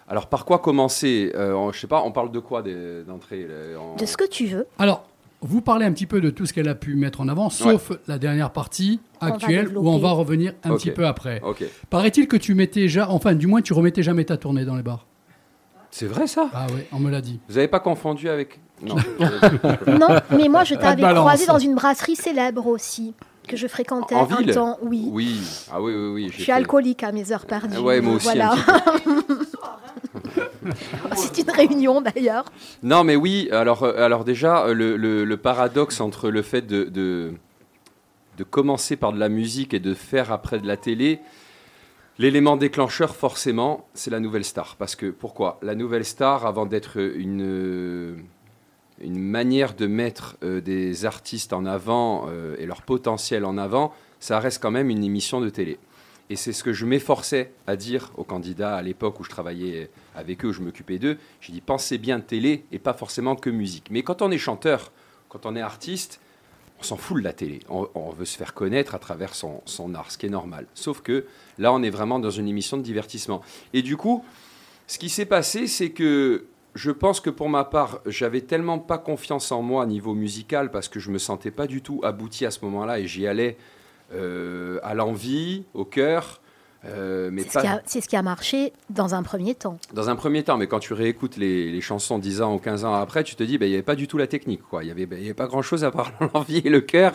alors, 0.09 0.27
par 0.27 0.45
quoi 0.45 0.59
commencer 0.59 1.33
Euh, 1.35 1.53
on- 1.53 1.73
Je 1.73 1.79
sais 1.81 1.87
pas, 1.87 2.03
on 2.05 2.13
parle 2.13 2.31
de 2.33 2.39
quoi 2.39 2.63
d'entrée 3.07 3.47
en- 3.79 3.97
De 3.97 4.07
ce 4.07 4.17
que 4.17 4.29
tu 4.29 4.47
veux. 4.47 4.67
Alors, 4.79 5.05
vous 5.41 5.61
parlez 5.61 5.85
un 5.87 5.93
petit 5.93 6.07
peu 6.07 6.21
de 6.21 6.31
tout 6.31 6.47
ce 6.47 6.53
qu'elle 6.53 6.69
a 6.69 6.75
pu 6.75 6.97
mettre 6.97 7.21
en 7.21 7.29
avant, 7.29 7.51
sauf 7.51 7.93
la 8.09 8.19
dernière 8.19 8.51
partie 8.51 9.01
actuelle 9.21 9.77
où 9.77 9.89
on 9.89 9.99
va 9.99 10.11
revenir 10.13 10.53
un 10.65 10.75
petit 10.75 10.91
peu 10.91 11.07
après. 11.07 11.41
Ok. 11.45 11.65
Paraît-il 11.91 12.27
que 12.27 12.37
tu 12.37 12.55
mettais 12.55 12.89
ja- 12.89 13.09
enfin 13.11 13.35
du 13.35 13.47
moins 13.47 13.61
tu 13.63 13.73
remettais 13.73 14.03
jamais 14.03 14.25
ta 14.25 14.37
tournée 14.37 14.65
dans 14.65 14.75
les 14.77 14.83
bars. 14.83 15.07
C'est 15.91 16.07
vrai 16.07 16.27
ça? 16.27 16.51
Ah 16.53 16.67
oui, 16.75 16.83
on 16.93 16.99
me 16.99 17.11
l'a 17.11 17.21
dit. 17.21 17.41
Vous 17.49 17.55
n'avez 17.55 17.69
pas 17.69 17.81
confondu 17.81 18.29
avec 18.29 18.59
Non. 18.83 18.97
Non, 19.87 20.09
mais 20.37 20.49
moi, 20.49 20.65
je 20.65 20.75
t'avais 20.75 21.03
croisé 21.03 21.47
dans 21.47 21.59
une 21.59 21.75
brasserie 21.77 22.17
célèbre 22.17 22.67
aussi, 22.67 23.15
que 23.49 23.57
je 23.57 23.67
fréquentais 23.67 24.15
En 24.15 24.31
un 24.31 24.37
ville 24.37 24.55
temps. 24.55 24.79
Oui. 24.83 25.09
Oui, 25.11 25.41
ah 25.73 25.83
oui, 25.83 25.93
oui, 25.95 26.09
oui. 26.13 26.29
Je 26.29 26.35
suis 26.35 26.45
fait- 26.45 26.53
alcoolique 26.53 27.03
à 27.03 27.11
mes 27.11 27.33
heures 27.33 27.47
perdues. 27.47 27.79
Ouais, 27.79 28.01
moi 28.01 28.15
aussi, 28.15 28.27
Voilà. 28.27 28.53
un 28.53 28.55
C'est 31.17 31.39
une 31.39 31.51
réunion 31.51 32.01
d'ailleurs. 32.01 32.45
Non, 32.83 33.05
mais 33.05 33.17
oui, 33.17 33.49
alors, 33.53 33.83
euh, 33.83 34.05
alors 34.05 34.25
déjà, 34.25 34.67
euh, 34.67 34.75
le, 34.75 34.97
le- 34.97 35.25
le 35.25 35.37
paradoxe 35.37 36.01
entre 36.01 36.31
le 36.31 36.43
fait 36.43 36.63
de, 36.63 36.85
de, 36.85 37.33
de 38.37 38.45
commencer 38.45 38.97
par 38.97 39.13
de 39.13 39.19
la 39.19 39.29
musique 39.29 39.75
et 39.75 39.81
de 39.81 39.95
faire 39.95 40.33
après 40.33 40.59
de 40.59 40.67
la 40.67 40.77
télé, 40.77 41.21
l'élément 42.19 42.57
déclencheur, 42.57 43.15
forcément, 43.17 43.87
c'est 43.95 44.11
la 44.11 44.21
nouvelle 44.21 44.45
star. 44.45 44.77
Parce 44.77 44.97
que, 44.97 45.07
pourquoi? 45.11 45.59
La 45.63 45.75
nouvelle 45.75 46.05
star, 46.05 46.47
avant 46.47 46.67
d'être 46.67 46.99
une, 46.99 48.17
une 49.01 49.19
manière 49.19 49.75
de 49.75 49.87
mettre 49.87 50.37
euh, 50.43 50.61
des 50.61 51.05
artistes 51.05 51.53
en 51.53 51.65
avant 51.65 52.27
euh, 52.29 52.57
et 52.59 52.67
leur 52.67 52.83
potentiel 52.83 53.45
en 53.45 53.59
avant, 53.59 53.93
ça 54.21 54.41
reste 54.41 54.61
quand 54.61 54.71
même 54.71 54.91
une 54.91 55.05
émission 55.05 55.41
de 55.41 55.49
télé. 55.49 55.79
Et 56.31 56.37
c'est 56.37 56.53
ce 56.53 56.63
que 56.63 56.73
je 56.73 56.85
m'efforçais 56.85 57.53
à 57.67 57.77
dire 57.77 58.13
aux 58.17 58.25
candidats 58.25 58.77
à 58.77 58.83
l'époque 58.83 59.19
où 59.19 59.25
je 59.25 59.31
travaillais 59.31 59.91
avec 60.15 60.45
eux, 60.45 60.49
où 60.49 60.53
je 60.53 60.61
m'occupais 60.61 60.99
d'eux. 60.99 61.17
J'ai 61.41 61.53
dit 61.53 61.61
pensez 61.61 61.97
bien 61.97 62.21
télé 62.21 62.65
et 62.71 62.79
pas 62.79 62.93
forcément 62.93 63.35
que 63.35 63.49
musique. 63.49 63.89
Mais 63.91 64.03
quand 64.03 64.21
on 64.21 64.31
est 64.31 64.39
chanteur, 64.39 64.93
quand 65.31 65.47
on 65.47 65.57
est 65.57 65.63
artiste, 65.63 66.21
on 66.81 66.83
s'en 66.83 66.97
fout 66.97 67.19
de 67.19 67.25
la 67.25 67.33
télé. 67.33 67.61
On, 67.69 68.11
veut 68.11 68.27
se 68.27 68.37
faire 68.37 68.55
connaître 68.55 68.95
à 68.95 68.99
travers 68.99 69.35
son, 69.35 69.63
son 69.65 69.95
art, 69.95 70.11
ce 70.11 70.19
qui 70.19 70.27
est 70.27 70.31
normal. 70.31 70.67
Sauf 70.75 71.01
que 71.01 71.25
là, 71.57 71.73
on 71.73 71.83
est 71.83 71.91
vraiment 71.91 72.19
dans 72.19 72.31
une 72.31 72.47
émission 72.47 72.77
de 72.77 72.83
divertissement. 72.83 73.41
Et 73.73 73.83
du 73.83 73.97
coup, 73.97 74.25
ce 74.87 74.99
qui 74.99 75.09
s'est 75.09 75.27
passé, 75.27 75.67
c'est 75.67 75.91
que 75.91 76.47
je 76.79 76.91
pense 76.93 77.21
que 77.21 77.29
pour 77.31 77.49
ma 77.49 77.65
part, 77.65 77.99
j'avais 78.07 78.41
tellement 78.43 78.79
pas 78.79 78.99
confiance 78.99 79.51
en 79.53 79.63
moi 79.63 79.83
à 79.83 79.87
niveau 79.87 80.15
musical 80.15 80.71
parce 80.71 80.89
que 80.89 81.01
je 81.01 81.11
me 81.11 81.19
sentais 81.19 81.51
pas 81.51 81.67
du 81.67 81.83
tout 81.83 82.01
abouti 82.05 82.47
à 82.47 82.51
ce 82.53 82.65
moment-là 82.65 83.01
et 83.01 83.07
j'y 83.09 83.27
allais 83.27 83.57
euh, 84.15 84.79
à 84.85 84.95
l'envie, 84.95 85.65
au 85.75 85.85
cœur. 85.85 86.41
euh, 86.85 87.31
mais 87.33 87.43
C'est 87.43 87.49
ce, 87.49 87.55
pas 87.55 87.61
qui 87.63 87.67
a- 87.67 87.83
c'est 87.85 88.01
ce 88.01 88.09
qui 88.09 88.15
a 88.17 88.23
marché 88.23 88.73
dans 88.91 89.15
un 89.17 89.23
premier 89.25 89.55
temps. 89.57 89.79
dans 89.93 90.09
un 90.09 90.15
premier 90.17 90.45
temps, 90.45 90.57
mais 90.57 90.69
quand 90.69 90.79
tu 90.79 90.93
réécoutes 90.93 91.37
les, 91.37 91.73
les 91.73 91.81
chansons 91.81 92.19
10 92.21 92.41
ans 92.41 92.55
ou 92.55 92.59
15 92.59 92.85
ans 92.85 92.95
après, 92.95 93.25
tu 93.25 93.35
te 93.35 93.43
dis, 93.43 93.59
ben, 93.59 93.67
il 93.67 93.71
n'y 93.71 93.75
avait 93.75 93.83
pas 93.83 93.97
du 93.97 94.07
tout 94.07 94.17
la 94.17 94.29
technique. 94.29 94.63
quoi. 94.63 94.85
Il 94.85 94.87
n'y 94.87 94.93
avait, 94.93 95.07
ben, 95.07 95.19
avait 95.21 95.35
pas 95.35 95.49
grand-chose 95.49 95.83
à 95.85 95.91
part 95.91 96.13
l'envie 96.35 96.59
et 96.65 96.71
le 96.71 96.81
cœur. 96.81 97.15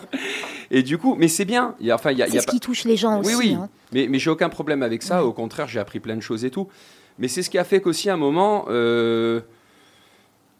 Et 0.71 0.83
du 0.83 0.97
coup, 0.97 1.15
mais 1.17 1.29
c'est 1.29 1.45
bien. 1.45 1.75
Il 1.79 1.85
y 1.87 1.91
a, 1.91 1.95
enfin, 1.95 2.11
il 2.11 2.17
y 2.17 2.21
a, 2.23 2.27
il 2.27 2.29
y 2.29 2.31
C'est 2.33 2.37
a 2.39 2.41
ce 2.41 2.45
pas- 2.47 2.51
qui 2.51 2.59
touche 2.59 2.83
les 2.83 2.97
gens 2.97 3.19
oui, 3.21 3.27
aussi. 3.27 3.35
oui, 3.37 3.53
hein. 3.53 3.69
mais, 3.93 4.07
mais 4.09 4.19
j'ai 4.19 4.29
aucun 4.29 4.49
problème 4.49 4.83
avec 4.83 5.01
ça. 5.03 5.23
Au 5.23 5.31
contraire, 5.31 5.67
j'ai 5.69 5.79
appris 5.79 5.99
plein 6.01 6.15
de 6.17 6.21
choses 6.21 6.43
et 6.43 6.51
tout. 6.51 6.67
Mais 7.19 7.27
c'est 7.27 7.43
ce 7.43 7.49
qui 7.49 7.57
a 7.59 7.63
fait 7.63 7.79
qu'aussi, 7.79 8.09
à 8.09 8.15
un 8.15 8.17
moment, 8.17 8.65
euh, 8.69 9.39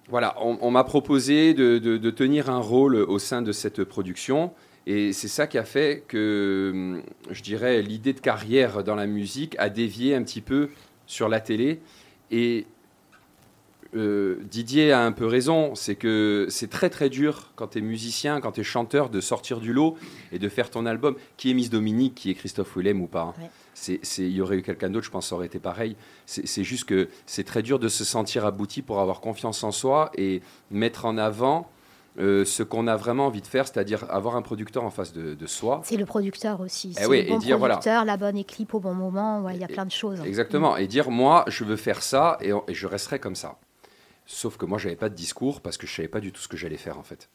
voilà, 0.09 0.35
on, 0.41 0.69
m'a 0.69 0.83
proposé 0.83 1.53
de, 1.53 2.09
tenir 2.09 2.49
un 2.49 2.59
rôle 2.59 2.95
au 2.95 3.19
sein 3.19 3.41
de 3.41 3.51
cette 3.51 3.83
production. 3.83 4.51
Et 4.85 5.13
c'est 5.13 5.29
ça 5.29 5.47
qui 5.47 5.57
a 5.57 5.63
fait 5.63 6.03
que, 6.07 6.71
hum, 6.73 7.03
je 7.31 7.41
dirais, 7.41 7.81
l'idée 7.81 8.11
de 8.11 8.19
carrière 8.19 8.83
dans 8.83 8.95
la 8.95 9.07
musique 9.07 9.55
a 9.57 9.69
dévié 9.69 10.13
un 10.13 10.23
petit 10.23 10.41
peu 10.41 10.69
sur 11.07 11.29
la 11.29 11.39
télé. 11.39 11.79
Et 12.31 12.65
euh, 13.95 14.39
Didier 14.43 14.91
a 14.91 15.05
un 15.05 15.11
peu 15.11 15.25
raison, 15.25 15.75
c'est 15.75 15.95
que 15.95 16.47
c'est 16.49 16.69
très 16.69 16.89
très 16.89 17.09
dur 17.09 17.51
quand 17.55 17.67
tu 17.67 17.77
es 17.77 17.81
musicien, 17.81 18.41
quand 18.41 18.53
tu 18.53 18.61
es 18.61 18.63
chanteur, 18.63 19.09
de 19.09 19.21
sortir 19.21 19.59
du 19.59 19.71
lot 19.71 19.95
et 20.31 20.39
de 20.39 20.49
faire 20.49 20.69
ton 20.69 20.85
album. 20.85 21.15
Qui 21.37 21.51
est 21.51 21.53
Miss 21.53 21.69
Dominique, 21.69 22.15
qui 22.15 22.31
est 22.31 22.35
Christophe 22.35 22.75
Willem 22.75 23.01
ou 23.01 23.07
pas 23.07 23.33
hein. 23.39 23.43
Il 23.88 24.31
y 24.31 24.41
aurait 24.41 24.57
eu 24.57 24.62
quelqu'un 24.62 24.89
d'autre, 24.89 25.05
je 25.05 25.12
pense, 25.12 25.29
ça 25.29 25.36
aurait 25.36 25.47
été 25.47 25.59
pareil. 25.59 25.95
C'est 26.25 26.63
juste 26.63 26.86
que 26.86 27.09
c'est 27.25 27.43
très 27.43 27.62
dur 27.62 27.79
de 27.79 27.88
se 27.88 28.03
sentir 28.03 28.45
abouti 28.45 28.81
pour 28.81 28.99
avoir 28.99 29.21
confiance 29.21 29.63
en 29.63 29.71
soi 29.71 30.12
et 30.15 30.41
mettre 30.71 31.05
en 31.05 31.17
avant 31.17 31.69
euh, 32.19 32.45
ce 32.45 32.62
qu'on 32.62 32.86
a 32.86 32.95
vraiment 32.95 33.25
envie 33.25 33.41
de 33.41 33.47
faire, 33.47 33.67
c'est-à-dire 33.67 34.05
avoir 34.09 34.36
un 34.36 34.43
producteur 34.43 34.83
en 34.83 34.91
face 34.91 35.13
de, 35.13 35.33
de 35.33 35.47
soi. 35.47 35.81
C'est 35.83 35.97
le 35.97 36.05
producteur 36.05 36.62
aussi. 36.62 36.95
Eh 37.01 37.07
oui, 37.07 37.23
le 37.23 37.27
et 37.27 37.29
bon 37.29 37.39
voilà. 37.57 37.75
producteur, 37.75 38.05
la 38.05 38.17
bonne 38.17 38.38
équipe 38.38 38.73
au 38.75 38.79
bon 38.79 38.93
moment. 38.93 39.41
Ouais, 39.41 39.55
Il 39.55 39.62
y 39.62 39.63
a 39.63 39.67
plein 39.67 39.86
de 39.86 39.91
choses. 39.91 40.21
Exactement. 40.23 40.77
Et 40.77 40.88
dire, 40.88 41.09
moi, 41.09 41.43
je 41.47 41.63
veux 41.63 41.75
faire 41.75 42.03
ça 42.03 42.38
et, 42.41 42.51
et 42.67 42.73
je 42.73 42.86
resterai 42.86 43.17
comme 43.19 43.36
ça. 43.36 43.57
Sauf 44.25 44.57
que 44.57 44.65
moi, 44.65 44.77
j'avais 44.77 44.95
pas 44.95 45.09
de 45.09 45.15
discours 45.15 45.62
parce 45.62 45.77
que 45.77 45.88
je 45.88 45.93
savais 45.95 46.07
pas 46.07 46.19
du 46.19 46.31
tout 46.31 46.41
ce 46.41 46.47
que 46.47 46.55
j'allais 46.55 46.77
faire 46.77 46.99
en 46.99 47.03
fait. 47.03 47.29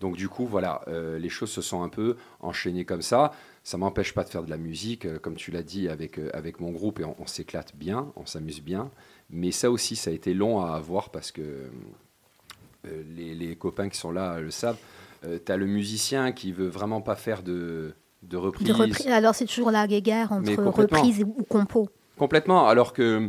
Donc 0.00 0.16
du 0.16 0.28
coup, 0.28 0.46
voilà, 0.46 0.82
euh, 0.88 1.18
les 1.18 1.28
choses 1.28 1.50
se 1.50 1.60
sont 1.60 1.82
un 1.82 1.88
peu 1.88 2.16
enchaînées 2.40 2.84
comme 2.84 3.02
ça. 3.02 3.32
Ça 3.68 3.76
m'empêche 3.76 4.14
pas 4.14 4.24
de 4.24 4.30
faire 4.30 4.42
de 4.44 4.48
la 4.48 4.56
musique, 4.56 5.04
euh, 5.04 5.18
comme 5.18 5.34
tu 5.34 5.50
l'as 5.50 5.62
dit, 5.62 5.90
avec, 5.90 6.18
euh, 6.18 6.30
avec 6.32 6.58
mon 6.58 6.70
groupe, 6.70 7.00
et 7.00 7.04
on, 7.04 7.14
on 7.18 7.26
s'éclate 7.26 7.76
bien, 7.76 8.10
on 8.16 8.24
s'amuse 8.24 8.62
bien. 8.62 8.90
Mais 9.28 9.50
ça 9.50 9.70
aussi, 9.70 9.94
ça 9.94 10.08
a 10.08 10.14
été 10.14 10.32
long 10.32 10.62
à 10.62 10.74
avoir 10.74 11.10
parce 11.10 11.30
que 11.32 11.42
euh, 11.42 13.02
les, 13.14 13.34
les 13.34 13.56
copains 13.56 13.90
qui 13.90 13.98
sont 13.98 14.10
là 14.10 14.40
le 14.40 14.50
savent. 14.50 14.78
tu 15.22 15.52
as 15.52 15.56
le 15.58 15.66
musicien 15.66 16.32
qui 16.32 16.50
veut 16.50 16.68
vraiment 16.68 17.02
pas 17.02 17.14
faire 17.14 17.42
de, 17.42 17.92
de 18.22 18.36
reprise. 18.38 18.66
De 18.68 18.72
repri- 18.72 19.10
Alors 19.10 19.34
c'est 19.34 19.44
toujours 19.44 19.70
la 19.70 19.86
guéguerre 19.86 20.32
entre 20.32 20.50
reprise 20.64 21.22
ou 21.22 21.44
compo. 21.44 21.90
Complètement. 22.16 22.68
Alors 22.68 22.94
que, 22.94 23.28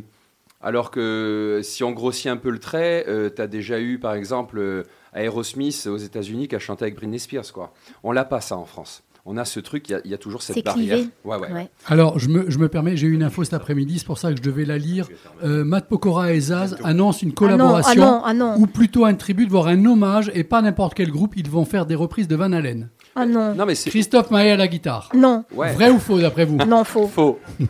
alors 0.62 0.90
que 0.90 1.60
si 1.64 1.84
on 1.84 1.92
grossit 1.92 2.28
un 2.28 2.38
peu 2.38 2.50
le 2.50 2.60
trait, 2.60 3.04
tu 3.36 3.42
as 3.42 3.48
déjà 3.48 3.82
eu, 3.82 4.00
par 4.00 4.14
exemple, 4.14 4.58
euh, 4.58 4.84
Aerosmith 5.14 5.86
aux 5.88 5.98
États-Unis 5.98 6.48
qui 6.48 6.56
a 6.56 6.60
chanté 6.60 6.86
avec 6.86 6.96
Britney 6.96 7.20
Spears. 7.20 7.52
Quoi. 7.52 7.74
On 8.04 8.14
l'a 8.14 8.24
pas 8.24 8.40
ça 8.40 8.56
en 8.56 8.66
France. 8.66 9.04
On 9.32 9.38
a 9.38 9.46
ce 9.46 9.60
truc, 9.60 9.88
il 9.90 9.92
y 9.92 9.96
a- 9.96 10.02
il 10.06 10.10
y, 10.10 10.14
a 10.16 10.18
toujours 10.18 10.42
cette 10.42 10.66
barrière. 10.66 10.96
clivé. 10.98 11.10
Ouais, 11.24 11.38
ouais. 11.38 11.52
Ouais. 11.52 11.70
Alors, 11.86 12.18
je 12.18 12.30
me, 12.30 12.50
je 12.50 12.58
me 12.58 12.68
permets, 12.68 12.98
j'ai 12.98 13.06
eu 13.06 13.14
une 13.14 13.22
info 13.22 13.44
cet 13.44 13.54
après-midi, 13.54 14.00
c'est 14.00 14.06
pour 14.08 14.18
ça 14.18 14.32
que 14.32 14.38
je 14.38 14.42
devais 14.42 14.66
la 14.66 14.80
lire. 14.80 15.08
Euh, 15.44 15.64
Matt 15.64 15.88
Pokora 15.88 16.34
et 16.34 16.40
Zaz 16.40 16.76
annoncent 16.84 17.20
une 17.22 17.34
collaboration, 17.34 18.02
ah 18.04 18.06
non, 18.06 18.22
ah 18.26 18.34
non. 18.34 18.56
ou 18.58 18.66
plutôt 18.66 19.06
un 19.06 19.14
tribut, 19.14 19.46
voire 19.48 19.68
un 19.68 19.86
hommage, 19.86 20.32
et 20.34 20.44
pas 20.44 20.64
n'importe 20.64 20.96
quel 20.96 21.12
groupe, 21.12 21.34
ils 21.38 21.48
vont 21.48 21.64
faire 21.66 21.86
des 21.86 21.94
reprises 21.94 22.28
de 22.28 22.36
Van 22.36 22.52
Halen. 22.52 22.90
Ah 23.16 23.26
non. 23.28 23.54
Non, 23.54 23.66
mais 23.68 23.76
c'est. 23.76 23.92
Christophe 23.92 24.32
Maé 24.32 24.50
à 24.52 24.58
la 24.58 24.68
guitare. 24.68 25.10
Non. 25.14 25.44
Ouais. 25.54 25.74
Vrai 25.74 25.92
ou 25.92 26.00
faux 26.00 26.20
d'après 26.20 26.46
vous? 26.46 26.58
Non, 26.58 26.84
faux. 26.84 27.08
Faux. 27.08 27.40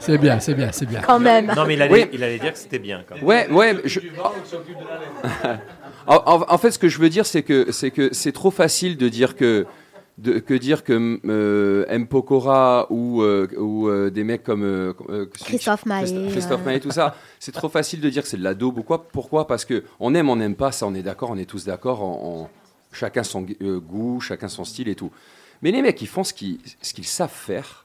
C'est 0.00 0.16
bien, 0.18 0.38
c'est 0.40 0.54
bien, 0.54 0.68
c'est 0.72 0.86
bien. 0.86 1.00
Quand 1.00 1.18
même. 1.18 1.52
Non, 1.54 1.64
mais 1.66 1.74
il 1.74 1.82
allait, 1.82 1.92
Oui. 1.92 2.04
il 2.12 2.22
allait 2.24 2.38
dire 2.38 2.52
que 2.52 2.58
c'était 2.58 2.78
bien. 2.78 3.02
Quand 3.06 3.16
même. 3.16 3.24
Ouais, 3.24 3.48
ouais. 3.50 3.76
je- 3.84 3.98
en, 6.08 6.22
en- 6.26 6.46
en 6.54 6.58
fait, 6.58 6.70
ce 6.72 6.78
que 6.78 6.88
je 6.88 6.98
veux 6.98 7.08
dire, 7.10 7.26
c'est 7.26 7.42
que 7.42 7.70
c'est 7.72 7.90
que 7.90 8.12
c'est 8.12 8.32
trop 8.32 8.50
facile 8.50 8.96
de 8.96 9.08
dire 9.08 9.36
que 9.36 9.66
de, 10.18 10.40
que 10.40 10.54
dire 10.54 10.82
que 10.82 11.20
euh, 11.26 11.84
M 11.88 12.08
Pokora 12.08 12.88
ou 12.90 13.22
euh, 13.22 13.46
ou 13.56 13.88
euh, 13.88 14.10
des 14.10 14.24
mecs 14.24 14.42
comme 14.42 14.92
Christophe 15.44 15.86
Maé, 15.86 16.04
Christ- 16.04 16.30
Christophe. 16.32 16.64
Maé, 16.64 16.80
tout 16.80 16.90
ça, 16.90 17.14
c'est 17.38 17.52
trop 17.52 17.68
facile 17.68 18.00
de 18.00 18.10
dire 18.10 18.22
que 18.22 18.28
c'est 18.28 18.36
de 18.36 18.42
la 18.42 18.54
daube 18.54 18.78
ou 18.78 18.82
quoi. 18.82 19.06
Pourquoi? 19.12 19.46
Parce 19.46 19.64
que 19.64 19.84
on 20.00 20.14
aime, 20.16 20.28
on 20.28 20.34
n'aime 20.36 20.56
pas, 20.56 20.72
ça, 20.72 20.86
on 20.88 20.94
est 20.94 21.02
d'accord, 21.04 21.30
on 21.30 21.36
est 21.38 21.44
tous 21.48 21.64
d'accord. 21.66 22.48
chacun 22.90 23.22
son 23.22 23.42
goût, 23.42 24.20
chacun 24.20 24.48
son 24.48 24.64
style 24.64 24.88
et 24.88 24.94
tout. 24.96 25.12
Mais 25.62 25.70
les 25.70 25.82
mecs, 25.82 26.00
ils 26.02 26.08
font 26.08 26.24
ce 26.24 26.32
qu'ils 26.32 26.58
ce 26.82 26.94
qu'ils 26.94 27.06
savent 27.06 27.30
faire. 27.30 27.84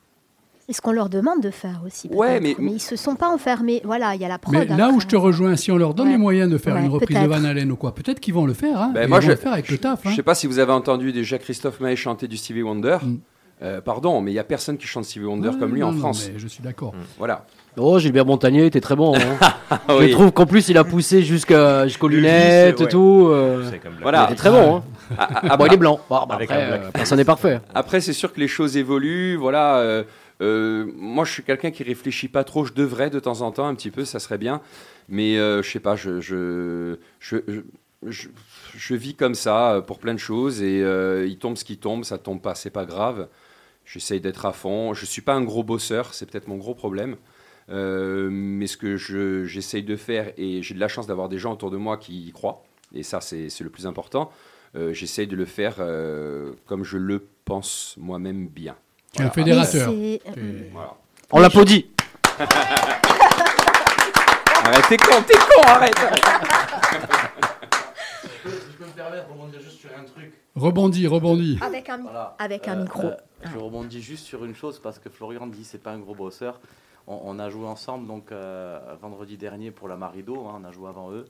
Et 0.69 0.73
ce 0.73 0.79
qu'on 0.79 0.93
leur 0.93 1.09
demande 1.09 1.41
de 1.41 1.49
faire 1.49 1.81
aussi. 1.85 2.07
Ouais, 2.13 2.39
mais- 2.39 2.55
ils 2.59 2.79
se 2.79 2.95
sont 2.95 3.15
pas 3.15 3.27
enfermés. 3.29 3.81
Voilà, 3.83 4.15
il 4.15 4.21
y 4.21 4.25
a 4.25 4.29
la 4.29 4.37
prod. 4.37 4.55
Mais 4.55 4.65
là 4.65 4.89
où 4.89 4.99
je 5.01 5.07
te 5.07 5.15
rejoins, 5.17 5.57
si 5.57 5.71
on 5.71 5.77
leur 5.77 5.93
donne 5.93 6.07
Ouais. 6.07 6.13
les 6.13 6.17
moyens 6.17 6.49
de 6.49 6.57
faire 6.57 6.75
Ouais, 6.75 6.81
une 6.85 6.89
reprise 6.89 7.17
de. 7.19 7.27
Van 7.27 7.43
Halen 7.43 7.69
ou 7.71 7.75
quoi, 7.75 7.93
peut-être 7.93 8.21
qu'ils 8.21 8.33
vont 8.33 8.45
le 8.45 8.53
faire. 8.53 8.81
Hein, 8.81 8.91
Ben, 8.93 9.09
moi, 9.09 9.17
ils 9.17 9.21
vont 9.21 9.25
je- 9.27 9.31
le 9.31 9.35
faire 9.35 9.51
avec 9.53 9.69
le 9.69 9.77
taf. 9.77 9.99
Je 10.03 10.09
hein. 10.09 10.13
sais 10.15 10.23
pas 10.23 10.35
si 10.35 10.47
vous 10.47 10.59
avez 10.59 10.71
entendu 10.71 11.11
déjà 11.11 11.37
Christophe 11.37 11.81
Maé 11.81 11.95
chanter 11.97 12.27
du 12.29 12.37
Stevie 12.37 12.61
Wonder. 12.63 12.97
Mm. 13.03 13.15
Euh, 13.61 13.81
pardon, 13.81 14.19
mais 14.21 14.31
il 14.31 14.33
y 14.33 14.39
a 14.39 14.43
personne 14.43 14.77
qui 14.77 14.87
chante 14.87 15.05
Stevie 15.05 15.25
Wonder 15.25 15.49
Ouais, 15.49 15.57
comme 15.57 15.73
lui 15.73 15.81
non, 15.81 15.87
en 15.87 15.91
non, 15.93 15.99
France. 15.99 16.29
mais 16.33 16.39
je 16.39 16.47
suis 16.47 16.63
d'accord. 16.63 16.93
Voilà. 17.17 17.45
Oh, 17.77 17.97
Gilbert 17.99 18.25
Montagnier 18.25 18.65
était 18.65 18.81
très 18.81 18.95
bon. 18.95 19.15
hein. 19.15 19.19
Ah 19.69 19.79
Je 19.89 19.93
oui. 20.05 20.11
trouve 20.11 20.31
qu'en 20.31 20.45
plus, 20.45 20.69
il 20.69 20.77
a 20.77 20.83
poussé 20.83 21.23
jusqu'à 21.23 21.87
jusqu'aux 21.87 22.07
Le 22.07 22.17
lunettes 22.17 22.79
et 22.79 22.83
ouais. 22.83 22.89
tout. 22.89 23.27
euh, 23.31 23.63
C'est 23.71 23.79
comme 23.79 23.91
Black 23.93 24.01
Voilà. 24.03 24.25
Il 24.29 24.33
était 24.33 24.35
très 24.39 24.49
bon. 24.51 24.77
Hein. 24.77 24.83
Ah, 25.17 25.27
ah, 25.49 25.57
bon, 25.57 25.65
il 25.65 25.73
est 25.73 25.77
blanc. 25.77 25.99
Bon, 26.09 26.19
bah, 26.27 26.37
après, 26.41 26.47
euh, 26.51 26.77
personne 26.93 27.17
n'est 27.17 27.25
parfait. 27.25 27.59
Après, 27.73 27.99
c'est 28.01 28.13
sûr 28.13 28.31
que 28.33 28.39
les 28.39 28.47
choses 28.47 28.77
évoluent. 28.77 29.35
Voilà. 29.37 30.03
Euh, 30.41 30.91
moi, 30.95 31.25
je 31.25 31.31
suis 31.31 31.43
quelqu'un 31.43 31.71
qui 31.71 31.83
réfléchit 31.83 32.27
pas 32.27 32.43
trop. 32.43 32.65
Je 32.65 32.73
devrais 32.73 33.09
de 33.09 33.19
temps 33.19 33.41
en 33.41 33.51
temps 33.51 33.67
un 33.67 33.75
petit 33.75 33.91
peu, 33.91 34.05
ça 34.05 34.19
serait 34.19 34.37
bien. 34.37 34.61
Mais 35.09 35.37
euh, 35.37 35.61
je 35.63 35.69
sais 35.71 35.79
pas. 35.79 35.95
Je 35.95 36.97
vis 38.95 39.15
comme 39.15 39.35
ça 39.35 39.75
euh, 39.75 39.81
pour 39.81 39.99
plein 39.99 40.13
de 40.13 40.19
choses 40.19 40.61
et 40.61 40.81
euh, 40.83 41.25
il 41.25 41.37
tombe 41.37 41.55
ce 41.57 41.63
qui 41.63 41.77
tombe, 41.77 42.03
ça 42.03 42.17
tombe 42.17 42.41
pas, 42.41 42.55
c'est 42.55 42.69
pas 42.69 42.85
grave. 42.85 43.27
J'essaye 43.85 44.19
d'être 44.21 44.45
à 44.45 44.53
fond. 44.53 44.93
Je 44.93 45.05
suis 45.05 45.21
pas 45.21 45.33
un 45.33 45.43
gros 45.43 45.63
bosseur, 45.63 46.13
c'est 46.13 46.29
peut-être 46.29 46.47
mon 46.47 46.57
gros 46.57 46.75
problème. 46.75 47.15
Mais 47.69 48.67
ce 48.67 48.77
que 48.77 48.97
je- 48.97 49.45
j'essaye 49.45 49.83
de 49.83 49.95
faire, 49.95 50.33
et 50.37 50.61
j'ai 50.61 50.73
de 50.73 50.79
la 50.79 50.87
chance 50.89 51.07
d'avoir 51.07 51.29
des 51.29 51.37
gens 51.39 51.53
autour 51.53 51.71
de 51.71 51.77
moi 51.77 51.97
qui 51.97 52.27
y 52.27 52.31
croient, 52.31 52.63
et 52.93 53.03
ça 53.03 53.21
c'est 53.21 53.47
le 53.61 53.69
plus 53.69 53.87
important, 53.87 54.31
j'essaye 54.91 55.27
de 55.27 55.35
le 55.35 55.45
faire 55.45 55.77
comme 56.65 56.83
je 56.83 56.97
le 56.97 57.25
pense 57.45 57.95
moi-même 57.97 58.47
bien. 58.47 58.75
Tu 59.13 59.21
es 59.21 59.25
un 59.25 59.29
fédérateur. 59.29 59.89
Tu- 59.91 60.19
Voilà. 60.71 60.93
On 61.31 61.39
l'applaudit. 61.39 61.89
Arrête, 64.65 64.85
t'es 64.87 64.97
con, 64.97 65.21
t'es 65.27 65.33
con, 65.37 65.61
arrête 65.65 65.93
Je 68.43 68.49
peux 68.77 68.85
me 68.85 68.91
permettre 68.91 69.27
de 69.27 69.31
rebondir 69.33 69.59
juste 69.61 69.79
sur 69.79 69.89
un 69.97 70.03
truc. 70.05 70.33
Rebondis, 70.55 71.05
rebondis. 71.07 71.59
Avec 71.61 71.89
un, 71.89 71.97
mi- 71.97 72.03
Voilà. 72.03 72.35
avec 72.39 72.67
un 72.67 72.77
Euh, 72.79 72.83
micro. 72.83 73.03
euh, 73.07 73.15
je 73.43 73.57
rebondis 73.57 74.01
juste 74.01 74.25
sur 74.25 74.45
une 74.45 74.55
chose 74.55 74.79
parce 74.79 74.99
que 74.99 75.09
Florian 75.09 75.47
dit 75.47 75.63
c'est 75.65 75.81
pas 75.83 75.91
un 75.91 75.99
gros 75.99 76.15
bosseur. 76.15 76.59
On, 77.07 77.19
on 77.23 77.39
a 77.39 77.49
joué 77.49 77.67
ensemble 77.67 78.07
donc 78.07 78.31
euh, 78.31 78.79
vendredi 79.01 79.35
dernier 79.37 79.71
pour 79.71 79.87
la 79.89 79.97
Marido, 79.97 80.47
hein, 80.47 80.61
on 80.61 80.65
a 80.65 80.71
joué 80.71 80.87
avant 80.89 81.11
eux. 81.11 81.25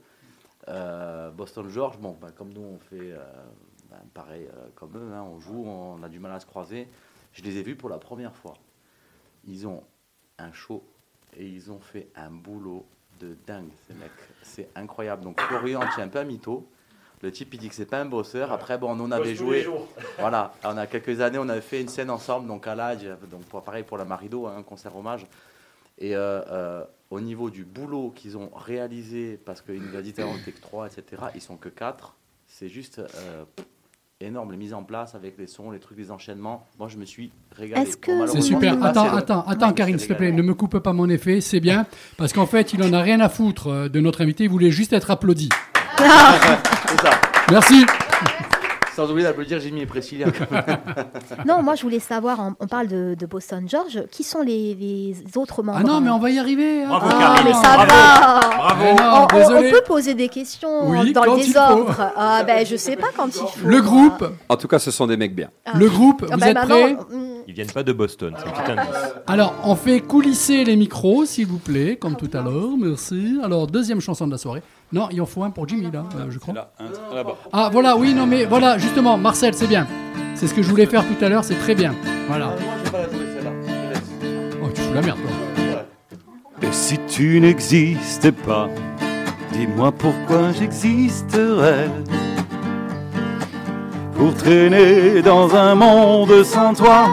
Euh, 0.68 1.30
Boston 1.30 1.68
George, 1.68 1.98
bon, 1.98 2.16
bah, 2.20 2.28
comme 2.36 2.50
nous 2.52 2.62
on 2.62 2.78
fait 2.78 3.10
euh, 3.12 3.18
bah, 3.90 3.96
pareil 4.14 4.46
euh, 4.46 4.68
comme 4.76 4.92
eux, 4.96 5.12
hein, 5.12 5.24
on 5.34 5.40
joue, 5.40 5.64
on 5.66 6.00
a 6.04 6.08
du 6.08 6.20
mal 6.20 6.32
à 6.32 6.38
se 6.40 6.46
croiser. 6.46 6.88
Je 7.34 7.42
les 7.42 7.58
ai 7.58 7.62
vus 7.62 7.76
pour 7.76 7.90
la 7.90 7.98
première 7.98 8.34
fois. 8.34 8.54
Ils 9.46 9.66
ont 9.66 9.82
un 10.38 10.52
show 10.52 10.82
et 11.36 11.46
ils 11.46 11.70
ont 11.70 11.80
fait 11.80 12.08
un 12.16 12.30
boulot 12.30 12.86
de 13.20 13.36
dingue, 13.46 13.68
ces 13.86 13.94
mecs. 13.94 14.10
C'est 14.42 14.68
incroyable. 14.74 15.22
Donc 15.22 15.40
Florian 15.40 15.80
tient 15.94 16.04
un 16.04 16.08
peu 16.08 16.20
à 16.20 16.24
mytho. 16.24 16.66
Le 17.22 17.32
type 17.32 17.54
il 17.54 17.60
dit 17.60 17.68
que 17.68 17.74
c'est 17.74 17.86
pas 17.86 18.00
un 18.00 18.06
bosseur. 18.06 18.52
Après 18.52 18.78
bon, 18.78 18.98
on 18.98 19.10
avait 19.10 19.34
joué. 19.34 19.66
Voilà, 20.18 20.54
on 20.64 20.76
a 20.76 20.86
quelques 20.86 21.20
années, 21.20 21.38
on 21.38 21.48
avait 21.48 21.60
fait 21.60 21.80
une 21.80 21.88
scène 21.88 22.10
ensemble, 22.10 22.46
donc 22.46 22.66
à 22.66 22.74
l'âge, 22.74 23.04
donc 23.30 23.42
pareil 23.64 23.82
pour 23.82 23.98
la 23.98 24.04
Marido, 24.04 24.46
hein, 24.46 24.54
un 24.58 24.62
concert 24.62 24.96
hommage. 24.96 25.26
Et 25.98 26.14
euh, 26.16 26.42
euh, 26.48 26.84
au 27.10 27.20
niveau 27.20 27.50
du 27.50 27.64
boulot 27.64 28.10
qu'ils 28.10 28.36
ont 28.36 28.50
réalisé, 28.54 29.38
parce 29.44 29.60
qu'il 29.60 29.80
nous 29.80 29.96
a 29.96 30.02
dit 30.02 30.14
on 30.18 30.36
était 30.36 30.52
que 30.52 30.60
3, 30.60 30.86
etc., 30.86 31.22
ils 31.34 31.40
sont 31.40 31.56
que 31.56 31.68
4, 31.68 32.16
c'est 32.46 32.68
juste 32.68 32.98
euh, 32.98 33.44
énorme, 34.26 34.50
les 34.50 34.56
mises 34.56 34.74
en 34.74 34.82
place 34.82 35.14
avec 35.14 35.38
les 35.38 35.46
sons, 35.46 35.70
les 35.70 35.78
trucs, 35.78 35.98
les 35.98 36.10
enchaînements. 36.10 36.66
Moi, 36.78 36.88
je 36.88 36.96
me 36.96 37.04
suis 37.04 37.30
régalé. 37.52 37.84
Bon, 37.84 37.90
C'est 37.90 38.08
malheureusement, 38.08 38.42
super. 38.42 38.78
pas, 38.78 38.86
Attends, 38.88 39.16
attends, 39.16 39.44
attends, 39.46 39.72
Karine, 39.72 39.98
s'il 39.98 40.08
te 40.08 40.14
plaît, 40.14 40.32
ne 40.32 40.42
me 40.42 40.54
coupe 40.54 40.78
pas 40.78 40.92
mon 40.92 41.08
effet, 41.08 41.40
c'est 41.40 41.60
bien, 41.60 41.86
parce 42.16 42.32
qu'en 42.32 42.46
fait, 42.46 42.72
il 42.72 42.82
en 42.82 42.92
a 42.92 43.00
rien 43.00 43.20
à 43.20 43.28
foutre 43.28 43.68
euh, 43.68 43.88
de 43.88 44.00
notre 44.00 44.22
invité, 44.22 44.44
il 44.44 44.50
voulait 44.50 44.70
juste 44.70 44.92
être 44.92 45.10
applaudi. 45.10 45.48
C'est 45.98 47.00
ça. 47.00 47.10
Merci. 47.50 47.84
Sans 48.94 49.10
oublier 49.10 49.26
d'applaudir 49.26 49.58
Jimmy 49.60 49.80
et 49.82 49.86
Priscilla. 49.86 50.26
Non, 51.46 51.62
moi 51.62 51.74
je 51.74 51.82
voulais 51.82 51.98
savoir, 52.00 52.38
on, 52.40 52.54
on 52.60 52.66
parle 52.66 52.86
de, 52.88 53.14
de 53.18 53.26
Boston 53.26 53.64
George, 53.68 54.02
qui 54.10 54.22
sont 54.22 54.40
les, 54.42 54.74
les 54.74 55.16
autres 55.36 55.62
membres? 55.62 55.78
Ah 55.80 55.84
non, 55.84 56.00
mais 56.00 56.10
on 56.10 56.18
va 56.18 56.30
y 56.30 56.38
arriver. 56.38 56.84
hein. 56.84 56.88
Bravo, 56.88 57.06
Ah, 57.10 57.18
Karine. 57.34 57.44
mais 57.44 57.52
ça 57.52 57.74
Bravo. 57.76 57.90
va 57.90 58.40
Bravo. 58.56 58.84
On, 58.84 59.02
on- 59.02 59.24
on 59.34 59.38
désolé. 59.38 59.70
peut 59.70 59.82
poser 59.86 60.14
des 60.14 60.28
questions 60.28 60.90
Oui, 60.90 61.12
dans 61.12 61.22
quand 61.22 61.34
le 61.34 61.40
il 61.40 61.46
désordre. 61.46 62.12
Ah 62.16 62.42
ben 62.46 62.64
je 62.66 62.76
sais 62.76 62.96
pas 62.96 63.08
quand 63.16 63.26
il 63.26 63.32
faut. 63.32 63.66
Le 63.68 63.80
groupe, 63.82 64.24
En 64.48 64.56
tout 64.56 64.68
cas, 64.68 64.78
ce 64.78 64.90
sont 64.90 65.06
des 65.06 65.16
mecs 65.16 65.34
bien. 65.34 65.50
Ah. 65.66 65.72
le 65.76 65.88
groupe, 65.88 66.24
Ah 66.30 66.34
vous 66.34 66.40
ben 66.40 66.56
êtes 66.56 66.68
prêts? 66.68 66.94
mm, 66.94 67.26
Ils 67.48 67.54
viennent 67.54 67.70
pas 67.72 67.82
de 67.82 67.92
Boston, 67.92 68.34
c'est 68.38 68.46
un 68.48 68.50
petit 68.52 68.70
indice. 68.72 68.94
Alors, 69.26 69.54
on 69.64 69.74
fait 69.74 70.00
coulisser 70.00 70.64
les 70.64 70.76
micros, 70.76 71.24
s'il 71.26 71.46
vous 71.46 71.58
plaît, 71.58 71.96
comme 71.96 72.16
tout 72.16 72.30
à 72.32 72.42
l'heure. 72.42 72.70
Merci. 72.78 73.38
Alors, 73.42 73.66
deuxième 73.66 74.00
chanson 74.00 74.26
de 74.26 74.32
la 74.32 74.38
soirée. 74.38 74.62
Non, 74.94 75.08
il 75.10 75.20
en 75.20 75.26
faut 75.26 75.42
un 75.42 75.50
pour 75.50 75.66
Jimmy, 75.66 75.90
là, 75.90 76.04
euh, 76.14 76.26
je 76.30 76.38
crois. 76.38 76.54
Là, 76.54 76.70
là-bas. 77.12 77.34
Ah, 77.52 77.68
voilà, 77.72 77.96
oui, 77.96 78.14
non, 78.14 78.26
mais 78.26 78.44
voilà, 78.44 78.78
justement, 78.78 79.18
Marcel, 79.18 79.52
c'est 79.52 79.66
bien. 79.66 79.88
C'est 80.36 80.46
ce 80.46 80.54
que 80.54 80.62
je 80.62 80.70
voulais 80.70 80.86
faire 80.86 81.02
tout 81.04 81.24
à 81.24 81.28
l'heure, 81.28 81.42
c'est 81.42 81.58
très 81.58 81.74
bien. 81.74 81.92
Voilà. 82.28 82.46
Moi, 82.46 82.56
je 82.78 82.84
vais 82.84 82.90
pas 82.92 82.98
la 82.98 83.08
jouer 83.08 83.26
celle-là. 83.34 83.50
Je 83.66 83.88
laisse. 83.88 84.60
Oh, 84.62 84.68
tu 84.72 84.80
fous 84.80 84.94
la 84.94 85.02
merde, 85.02 85.18
toi. 85.18 85.82
Et 86.62 86.70
si 86.72 86.96
tu 87.08 87.40
n'existais 87.40 88.30
pas, 88.30 88.68
dis-moi 89.52 89.90
pourquoi 89.90 90.52
j'existerais. 90.52 91.90
Pour 94.16 94.32
traîner 94.36 95.22
dans 95.22 95.52
un 95.56 95.74
monde 95.74 96.44
sans 96.44 96.72
toi, 96.72 97.08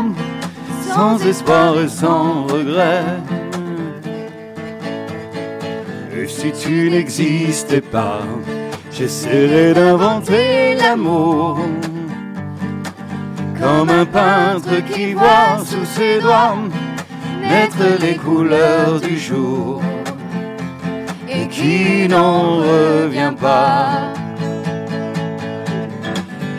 sans 0.93 1.25
espoir 1.25 1.79
et 1.79 1.87
sans 1.87 2.43
regret. 2.45 3.03
Si 6.27 6.51
tu 6.51 6.89
n'existais 6.89 7.81
pas, 7.81 8.21
j'essaierais 8.91 9.73
d'inventer 9.73 10.75
l'amour. 10.75 11.59
Comme 13.59 13.89
un 13.89 14.05
peintre 14.05 14.83
qui 14.91 15.13
voit 15.13 15.59
sous 15.63 15.85
ses 15.85 16.19
doigts 16.19 16.57
naître 17.41 18.01
les 18.01 18.15
couleurs 18.15 18.99
du 18.99 19.17
jour 19.17 19.81
et 21.27 21.47
qui 21.47 22.07
n'en 22.07 22.57
revient 22.57 23.33
pas. 23.39 24.13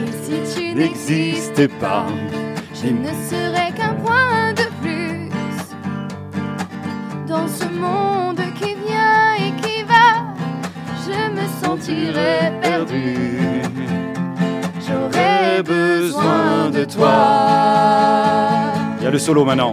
Et 0.02 0.12
si 0.22 0.54
tu 0.54 0.74
N'existait 0.74 1.68
pas. 1.68 2.06
je 2.74 2.88
ne 2.88 3.12
serais 3.30 3.70
qu'un 3.76 3.94
point 3.94 4.52
de 4.54 4.66
plus 4.80 5.28
dans 7.26 7.46
ce 7.48 7.64
monde 7.64 8.40
qui 8.58 8.71
sentirais 11.82 12.52
perdu. 12.62 13.16
J'aurais 14.86 15.62
besoin 15.62 16.70
de 16.70 16.84
toi. 16.84 17.12
Il 19.00 19.04
y 19.04 19.06
a 19.06 19.10
le 19.10 19.18
solo 19.18 19.44
maintenant. 19.44 19.72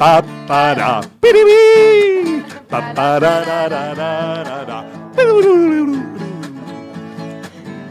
Hey! 0.00 0.28
Papada, 0.38 1.02
bidibi, 1.20 2.44
papada 2.70 3.42
da 3.48 3.68
da 3.68 3.94
da 3.98 4.44
da 4.46 4.58
da, 4.64 4.78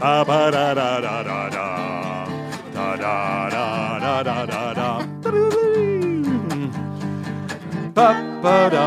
papada 0.00 0.74
da 0.74 1.00
da 1.04 1.22
da 1.22 1.40
da, 1.52 1.66
da 2.72 2.96
da 2.96 3.14
da 3.52 3.64
da 4.00 4.22
da 4.24 4.46
da 4.46 4.72
da, 4.72 4.88
papada, 7.92 8.86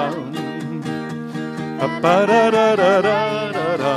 papada 1.77 2.41
da 2.49 2.75
da 2.75 3.01
da 3.05 3.17
da 3.53 3.67
da, 3.77 3.93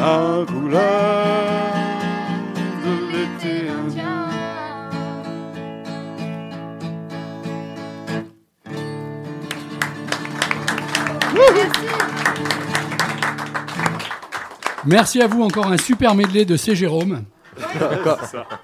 la 0.00 0.44
couleur 0.46 1.74
de 2.82 2.92
l'été 3.12 3.63
Merci 14.86 15.20
à 15.22 15.26
vous, 15.26 15.42
encore 15.42 15.66
un 15.66 15.78
super 15.78 16.14
medley 16.14 16.44
de 16.44 16.56
C. 16.56 16.74
Jérôme. 16.74 17.24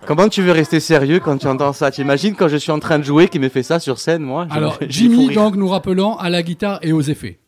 Comment 0.06 0.28
tu 0.28 0.42
veux 0.42 0.52
rester 0.52 0.80
sérieux 0.80 1.20
quand 1.20 1.38
tu 1.38 1.46
entends 1.46 1.72
ça? 1.72 1.90
T'imagines 1.90 2.34
quand 2.34 2.48
je 2.48 2.56
suis 2.56 2.72
en 2.72 2.80
train 2.80 2.98
de 2.98 3.04
jouer 3.04 3.28
qui 3.28 3.38
me 3.38 3.48
fait 3.48 3.62
ça 3.62 3.78
sur 3.78 3.98
scène, 3.98 4.22
moi? 4.22 4.46
Alors, 4.50 4.78
Jimmy, 4.88 5.32
donc, 5.32 5.56
nous 5.56 5.68
rappelons 5.68 6.16
à 6.16 6.28
la 6.28 6.42
guitare 6.42 6.78
et 6.82 6.92
aux 6.92 7.00
effets. 7.02 7.38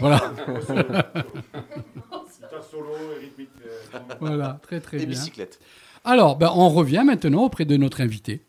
Voilà. 0.00 0.32
Voilà, 4.20 4.58
très 4.62 4.80
très 4.80 4.96
Et 4.96 5.00
bien. 5.00 5.08
bicyclette. 5.10 5.60
Alors, 6.04 6.36
ben, 6.36 6.50
on 6.54 6.68
revient 6.68 7.02
maintenant 7.04 7.42
auprès 7.42 7.64
de 7.64 7.76
notre 7.76 8.00
invité. 8.00 8.40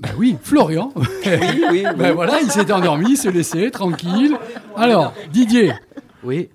Ben 0.00 0.10
oui, 0.18 0.36
Florian. 0.42 0.92
oui, 0.96 1.64
oui. 1.70 1.84
Ben 1.96 2.12
voilà, 2.12 2.40
il 2.42 2.50
s'était 2.50 2.72
endormi, 2.72 3.12
il 3.12 3.16
se 3.16 3.28
laissait, 3.28 3.70
tranquille. 3.70 4.36
Alors, 4.76 5.14
Didier. 5.32 5.72
Oui. 6.22 6.50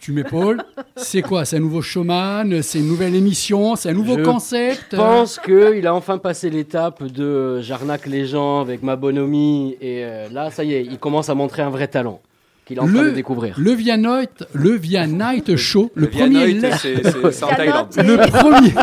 Tu 0.00 0.12
m'épaules. 0.12 0.62
C'est 0.96 1.20
quoi 1.22 1.44
C'est 1.44 1.56
un 1.56 1.60
nouveau 1.60 1.82
showman 1.82 2.62
C'est 2.62 2.78
une 2.78 2.88
nouvelle 2.88 3.14
émission 3.14 3.76
C'est 3.76 3.90
un 3.90 3.92
nouveau 3.92 4.16
Je 4.18 4.24
concept? 4.24 4.86
Je 4.92 4.96
pense 4.96 5.38
qu'il 5.38 5.86
a 5.86 5.94
enfin 5.94 6.16
passé 6.18 6.48
l'étape 6.50 7.02
de 7.04 7.22
euh, 7.24 7.62
j'arnaque 7.62 8.06
les 8.06 8.24
gens 8.26 8.60
avec 8.60 8.82
ma 8.82 8.96
bonhomie 8.96 9.76
et 9.80 10.04
euh, 10.04 10.28
là, 10.30 10.50
ça 10.50 10.64
y 10.64 10.72
est, 10.74 10.84
il 10.84 10.98
commence 10.98 11.28
à 11.28 11.34
montrer 11.34 11.62
un 11.62 11.70
vrai 11.70 11.86
talent 11.88 12.20
qu'il 12.64 12.78
est 12.78 12.80
en 12.80 12.86
train 12.86 13.02
de 13.04 13.10
découvrir. 13.10 13.56
Le 13.58 13.72
Via 13.72 13.96
Night, 13.96 14.44
le 14.54 14.70
Via 14.70 15.06
Night 15.06 15.56
Show, 15.56 15.90
le, 15.94 16.08
premier, 16.08 16.46
Night, 16.46 16.62
la- 16.62 16.78
c'est- 16.78 17.02
c'est- 17.02 17.30
c'est 17.32 17.44
en 17.44 17.48
Thaïlande. 17.48 17.88
le 17.96 18.16
premier, 18.28 18.74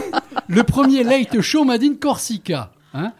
le 0.47 0.63
premier 0.63 1.03
late 1.03 1.41
show 1.41 1.63
Madine 1.63 1.97
Corsica. 1.97 2.71
hein. 2.93 3.11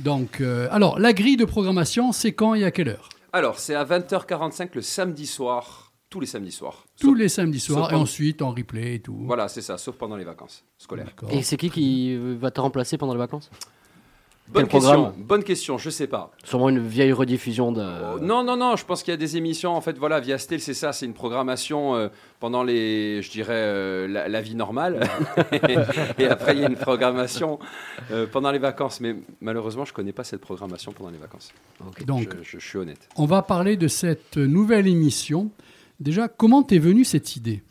Donc, 0.00 0.40
euh, 0.40 0.66
alors 0.72 0.98
la 0.98 1.12
grille 1.12 1.36
de 1.36 1.44
programmation, 1.44 2.10
c'est 2.10 2.32
quand 2.32 2.54
et 2.56 2.64
à 2.64 2.72
quelle 2.72 2.88
heure? 2.88 3.10
Alors, 3.32 3.58
c'est 3.60 3.74
à 3.76 3.84
20h45 3.84 4.70
le 4.74 4.80
samedi 4.82 5.26
soir, 5.26 5.83
tous 6.14 6.20
les 6.20 6.26
samedis 6.28 6.52
soirs. 6.52 6.84
Tous 7.00 7.08
Sauf- 7.08 7.18
les 7.18 7.28
samedis 7.28 7.58
soirs 7.58 7.86
et 7.88 7.90
pendant- 7.90 8.02
ensuite 8.02 8.40
en 8.40 8.50
replay 8.52 8.94
et 8.94 9.00
tout. 9.00 9.16
Voilà, 9.26 9.48
c'est 9.48 9.62
ça, 9.62 9.78
sauf 9.78 9.96
pendant 9.96 10.14
les 10.14 10.22
vacances 10.22 10.64
scolaires. 10.78 11.08
Et 11.30 11.42
c'est 11.42 11.56
qui 11.56 11.70
qui 11.70 12.16
va 12.36 12.52
te 12.52 12.60
remplacer 12.60 12.96
pendant 12.98 13.14
les 13.14 13.18
vacances? 13.18 13.50
Bonne 14.46 14.68
question, 14.68 15.14
bonne 15.16 15.42
question, 15.42 15.78
je 15.78 15.88
sais 15.88 16.06
pas. 16.06 16.30
Sûrement 16.44 16.68
une 16.68 16.86
vieille 16.86 17.12
rediffusion 17.12 17.72
de. 17.72 18.20
Non, 18.20 18.44
non, 18.44 18.58
non, 18.58 18.76
je 18.76 18.84
pense 18.84 19.02
qu'il 19.02 19.10
y 19.10 19.14
a 19.14 19.16
des 19.16 19.38
émissions, 19.38 19.74
en 19.74 19.80
fait, 19.80 19.96
voilà, 19.96 20.20
via 20.20 20.36
Stel, 20.36 20.60
c'est 20.60 20.74
ça, 20.74 20.92
c'est 20.92 21.06
une 21.06 21.14
programmation 21.14 21.94
euh, 21.96 22.08
pendant 22.40 22.62
les, 22.62 23.22
je 23.22 23.30
dirais, 23.30 23.54
euh, 23.56 24.06
la, 24.06 24.28
la 24.28 24.40
vie 24.42 24.54
normale. 24.54 25.00
et 26.18 26.26
après, 26.26 26.54
il 26.54 26.60
y 26.60 26.64
a 26.64 26.68
une 26.68 26.76
programmation 26.76 27.58
euh, 28.10 28.26
pendant 28.30 28.50
les 28.50 28.58
vacances. 28.58 29.00
Mais 29.00 29.16
malheureusement, 29.40 29.86
je 29.86 29.94
connais 29.94 30.12
pas 30.12 30.24
cette 30.24 30.42
programmation 30.42 30.92
pendant 30.92 31.08
les 31.10 31.16
vacances. 31.18 31.50
Donc- 32.06 32.28
je, 32.42 32.42
je- 32.44 32.58
je 32.58 32.68
suis 32.68 32.76
honnête. 32.78 33.08
On 33.16 33.24
va 33.24 33.40
parler 33.40 33.78
de 33.78 33.88
cette 33.88 34.36
nouvelle 34.36 34.86
émission. 34.86 35.50
Déjà, 36.00 36.28
comment 36.28 36.62
t'es 36.62 36.78
venue 36.78 37.04
cette 37.04 37.36
idée? 37.36 37.62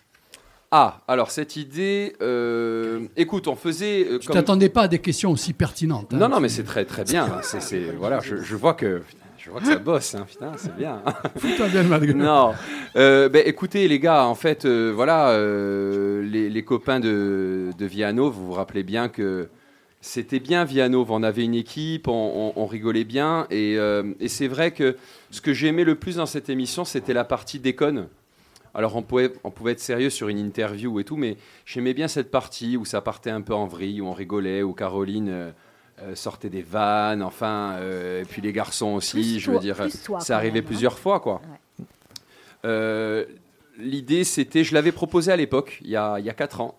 Ah, 0.72 1.02
alors 1.08 1.30
cette 1.30 1.56
idée, 1.56 2.16
euh, 2.22 3.02
écoute, 3.16 3.48
on 3.48 3.56
faisait. 3.56 4.06
euh, 4.10 4.18
Tu 4.20 4.28
comme- 4.28 4.34
t'attendais 4.34 4.70
pas 4.70 4.84
à 4.84 4.88
des 4.88 5.00
questions 5.00 5.30
aussi 5.32 5.54
pertinentes. 5.54 6.14
hein. 6.14 6.18
Non, 6.18 6.30
non, 6.30 6.40
mais 6.40 6.50
c'est 6.50 6.64
très, 6.64 6.84
très 6.86 7.04
bien. 7.04 7.30
C'est, 7.44 7.62
c'est- 7.62 7.92
voilà, 7.92 8.20
je, 8.22 8.38
je 8.38 8.56
vois 8.56 8.74
que, 8.74 9.04
je 9.38 9.52
vois 9.52 9.60
que 9.60 9.68
ça 9.68 9.76
bosse, 9.76 10.16
hein, 10.16 10.26
putain, 10.28 10.54
c'est 10.58 10.76
bien. 10.76 11.04
Fous-toi 11.38 11.68
bien 11.68 11.84
de 11.84 11.90
ma 11.90 12.00
gueule. 12.00 12.16
Non, 12.16 12.54
Euh, 12.96 13.30
ben, 13.30 13.44
écoutez 13.46 13.88
les 13.88 14.00
gars, 14.00 14.26
en 14.26 14.34
fait, 14.36 14.66
euh, 14.66 14.92
voilà, 14.96 15.30
euh, 15.30 16.24
les, 16.24 16.50
les 16.50 16.64
copains 16.64 17.00
de, 17.00 17.70
de 17.78 17.86
Vianov, 17.86 18.34
vous 18.34 18.48
vous 18.48 18.54
rappelez 18.54 18.84
bien 18.84 19.10
que 19.10 19.50
c'était 20.06 20.40
bien 20.42 20.66
Vianov. 20.66 21.12
On 21.12 21.24
avait 21.24 21.46
une 21.46 21.56
équipe, 21.56 22.08
on, 22.10 22.12
on- 22.56 22.62
on 22.62 22.66
rigolait 22.66 23.06
bien, 23.06 23.48
et, 23.50 23.78
euh, 23.78 24.14
et 24.20 24.28
c'est 24.28 24.48
vrai 24.50 24.72
que 24.72 24.98
ce 25.32 25.40
que 25.40 25.54
j'aimais 25.54 25.86
le 25.86 25.96
plus 25.96 26.18
dans 26.18 26.26
cette 26.26 26.50
émission, 26.50 26.84
c'était 26.84 27.14
la 27.14 27.24
partie 27.24 27.58
déconne. 27.60 28.08
Alors 28.76 28.96
on 28.98 29.02
pouvait, 29.02 29.32
on 29.44 29.52
pouvait 29.52 29.72
être 29.74 29.80
sérieux 29.80 30.10
sur 30.10 30.28
une 30.28 30.40
interview 30.40 31.00
et 31.00 31.04
tout, 31.04 31.16
mais 31.16 31.38
j'aimais 31.66 31.94
bien 31.94 32.08
cette 32.10 32.32
partie 32.32 32.76
où 32.76 32.86
ça 32.86 33.00
partait 33.02 33.30
un 33.30 33.42
peu 33.42 33.54
en 33.54 33.66
vrille, 33.66 34.02
où 34.02 34.08
on 34.08 34.14
rigolait, 34.14 34.62
où 34.64 34.74
Caroline 34.74 35.30
euh, 35.30 35.52
euh, 36.02 36.16
sortait 36.16 36.50
des 36.50 36.64
vannes, 36.64 37.22
enfin, 37.24 37.74
euh, 37.80 38.24
et 38.24 38.26
puis 38.26 38.42
les 38.42 38.52
garçons 38.52 38.96
aussi, 38.96 39.12
Plus 39.14 39.40
je 39.40 39.46
toi- 39.46 39.54
veux 39.54 39.60
dire, 39.60 39.78
toi, 40.04 40.20
ça 40.20 40.36
arrivait 40.36 40.56
même, 40.56 40.64
hein. 40.64 40.68
plusieurs 40.68 40.98
fois, 41.00 41.20
quoi. 41.20 41.42
L'idée, 43.80 44.24
c'était, 44.24 44.64
je 44.64 44.74
l'avais 44.74 44.92
proposé 44.92 45.32
à 45.32 45.36
l'époque, 45.36 45.80
il 45.84 45.90
y 45.90 45.96
a, 45.96 46.20
il 46.20 46.26
y 46.26 46.30
a 46.30 46.34
4 46.34 46.62
ans. 46.62 46.76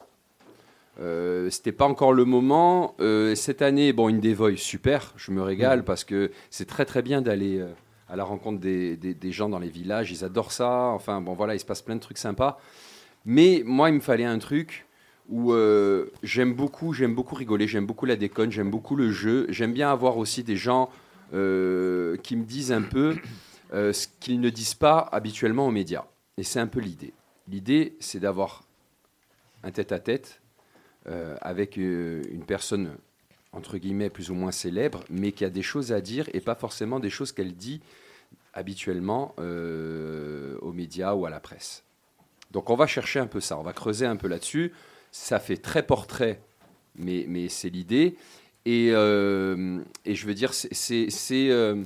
Euh, 1.01 1.51
c'était 1.51 1.73
pas 1.73 1.87
encore 1.87 2.13
le 2.13 2.25
moment. 2.25 2.95
Euh, 3.01 3.35
cette 3.35 3.63
année, 3.63 3.93
bon, 3.93 4.09
une 4.09 4.21
des 4.21 4.33
Voice, 4.35 4.57
super, 4.57 5.13
je 5.17 5.33
me 5.33 5.43
régale 5.43 5.81
Mhm. 5.81 5.85
parce 5.85 6.05
que 6.05 6.31
c'est 6.51 6.67
très 6.67 6.85
très 6.85 7.03
bien 7.03 7.21
d'aller 7.21 7.59
euh, 7.59 7.67
à 8.09 8.17
la 8.17 8.23
rencontre 8.25 8.61
des, 8.61 8.97
des- 8.97 9.15
des 9.15 9.33
gens 9.33 9.49
dans 9.49 9.59
les 9.59 9.69
villages, 9.71 10.13
ils 10.13 10.25
adorent 10.25 10.53
ça. 10.53 10.71
Enfin, 10.95 11.21
bon, 11.21 11.35
voilà, 11.35 11.55
il 11.55 11.59
se 11.61 11.65
passe 11.65 11.83
plein 11.83 11.97
de 11.97 12.01
trucs 12.01 12.19
sympas. 12.19 12.61
Mais 13.25 13.63
moi, 13.65 13.89
il 13.89 13.95
me 13.97 14.01
fallait 14.01 14.25
un 14.25 14.39
truc 14.39 14.87
où 15.29 15.53
euh, 15.53 16.11
j'aime 16.23 16.53
beaucoup, 16.55 16.93
j'aime 16.93 17.15
beaucoup 17.15 17.35
rigoler, 17.35 17.67
j'aime 17.67 17.87
beaucoup 17.87 18.07
la 18.07 18.17
déconne, 18.17 18.53
j'aime 18.53 18.71
beaucoup 18.71 18.95
le 18.95 19.11
jeu. 19.11 19.47
J'aime 19.49 19.73
bien 19.73 19.91
avoir 19.91 20.19
aussi 20.19 20.45
des 20.45 20.57
gens 20.57 20.91
qui 21.33 22.37
me 22.37 22.45
disent 22.45 22.71
un 22.71 22.83
peu 22.83 23.17
ce 23.73 24.07
qu'ils 24.21 24.39
ne 24.41 24.51
disent 24.51 24.75
pas 24.75 24.99
habituellement 25.11 25.67
aux 25.67 25.73
médias. 25.73 26.05
Et 26.37 26.45
c'est 26.45 26.61
un 26.61 26.69
peu 26.69 26.79
l'idée. 26.79 27.13
L'idée, 27.49 27.97
c'est 27.99 28.21
d'avoir 28.21 28.63
un 29.65 29.73
tête-à-tête 29.73 30.41
euh, 30.41 30.44
avec 31.41 31.79
euh, 31.79 32.23
une 32.31 32.45
personne, 32.45 32.97
entre 33.53 33.79
guillemets, 33.79 34.11
plus 34.11 34.31
ou 34.31 34.35
moins 34.35 34.53
célèbre, 34.53 35.05
mais 35.11 35.33
qui 35.33 35.45
a 35.45 35.51
des 35.51 35.63
choses 35.63 35.93
à 35.93 36.01
dire 36.01 36.29
et 36.33 36.41
pas 36.41 36.55
forcément 36.55 37.01
des 37.01 37.11
choses 37.11 37.33
qu'elle 37.33 37.55
dit 37.55 37.81
habituellement 38.53 39.35
euh, 39.39 40.57
aux 40.61 40.73
médias 40.73 41.15
ou 41.15 41.27
à 41.27 41.31
la 41.31 41.41
presse. 41.41 41.83
Donc 42.53 42.71
on 42.71 42.77
va 42.77 42.87
chercher 42.87 43.19
un 43.19 43.27
peu 43.27 43.41
ça, 43.41 43.59
on 43.59 43.63
va 43.63 43.73
creuser 43.73 44.07
un 44.07 44.17
peu 44.17 44.29
là-dessus. 44.29 44.73
Ça 45.11 45.39
fait 45.41 45.57
très 45.57 45.85
portrait, 45.85 46.41
mais, 46.97 47.27
mais 47.29 47.49
c'est 47.49 47.69
l'idée. 47.69 48.17
Et, 48.65 48.91
euh, 48.93 49.81
et 50.05 50.15
je 50.15 50.27
veux 50.27 50.35
dire, 50.35 50.55
c'est- 50.55 51.11
euh, 51.51 51.83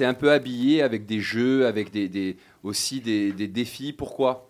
un 0.00 0.14
peu 0.14 0.32
habillé 0.32 0.82
avec 0.82 1.06
des 1.06 1.20
jeux, 1.20 1.66
avec 1.66 1.90
des, 1.90 2.08
des- 2.08 2.36
aussi 2.62 3.00
des, 3.00 3.32
des 3.32 3.46
défis. 3.48 3.92
Pourquoi? 3.92 4.48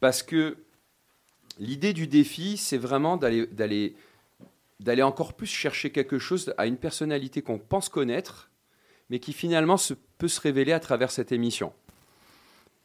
Parce 0.00 0.22
que 0.22 0.56
l'idée 1.58 1.92
du 1.92 2.06
défi, 2.06 2.56
c'est 2.56 2.78
vraiment 2.78 3.16
d'aller 3.16 5.02
encore 5.02 5.32
plus 5.34 5.46
chercher 5.46 5.90
quelque 5.90 6.18
chose 6.18 6.52
à 6.58 6.66
une 6.66 6.76
personnalité 6.76 7.42
qu'on 7.42 7.58
pense 7.58 7.88
connaître, 7.88 8.50
mais 9.10 9.18
qui 9.18 9.32
finalement 9.32 9.76
se, 9.76 9.94
peut 10.18 10.28
se 10.28 10.40
révéler 10.40 10.72
à 10.72 10.80
travers 10.80 11.10
cette 11.10 11.32
émission. 11.32 11.72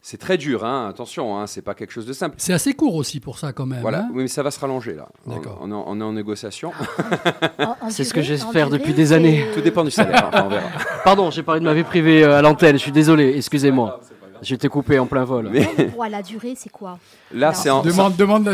C'est 0.06 0.18
très 0.18 0.38
dur, 0.38 0.66
hein, 0.66 0.90
attention, 0.90 1.38
hein, 1.40 1.48
c'est 1.48 1.62
pas 1.62 1.74
quelque 1.76 1.92
chose 1.92 2.06
de 2.06 2.12
simple. 2.12 2.36
C'est 2.38 2.52
assez 2.52 2.74
court 2.74 2.96
aussi 2.96 3.22
pour 3.22 3.40
ça 3.40 3.54
quand 3.54 3.66
même. 3.66 3.80
Voilà, 3.80 4.00
hein. 4.02 4.10
oui, 4.14 4.24
mais 4.24 4.28
ça 4.28 4.44
va 4.44 4.52
se 4.52 4.60
rallonger 4.60 4.96
là. 4.96 5.08
On, 5.26 5.36
D'accord. 5.36 5.60
on 5.62 5.72
est 5.72 5.74
en- 5.74 5.86
on 5.88 6.02
est 6.02 6.04
en 6.04 6.12
négociation. 6.12 6.74
En 7.82 7.90
C'est 7.90 8.04
ce 8.04 8.14
que 8.14 8.22
j'espère 8.22 8.70
depuis 8.70 8.94
des 8.94 9.14
années. 9.14 9.46
Tout 9.54 9.62
dépend 9.62 9.86
du 9.86 9.92
salaire, 9.92 10.28
enfin, 10.28 10.44
on 10.46 10.50
verra. 10.50 10.68
Pardon, 11.06 11.32
j'ai 11.32 11.42
parlé 11.44 11.62
de 11.62 11.66
ma 11.66 11.74
vie 11.74 11.84
privée 11.84 12.24
euh, 12.24 12.38
à 12.38 12.42
l'antenne, 12.42 12.76
je 12.78 12.82
suis 12.82 12.92
désolé, 12.92 13.34
excusez-moi. 13.38 14.02
Été 14.52 14.68
coupé 14.70 15.00
en 15.00 15.06
plein 15.06 15.24
vol. 15.24 15.50
Mais 15.52 15.66
pour 15.94 16.06
la 16.06 16.22
durée, 16.22 16.54
c'est 16.58 16.70
quoi 16.72 16.98
là, 17.34 17.54
c'est 17.54 17.70
en- 17.70 17.82
Demande, 17.82 18.16
demande 18.16 18.48
à, 18.48 18.52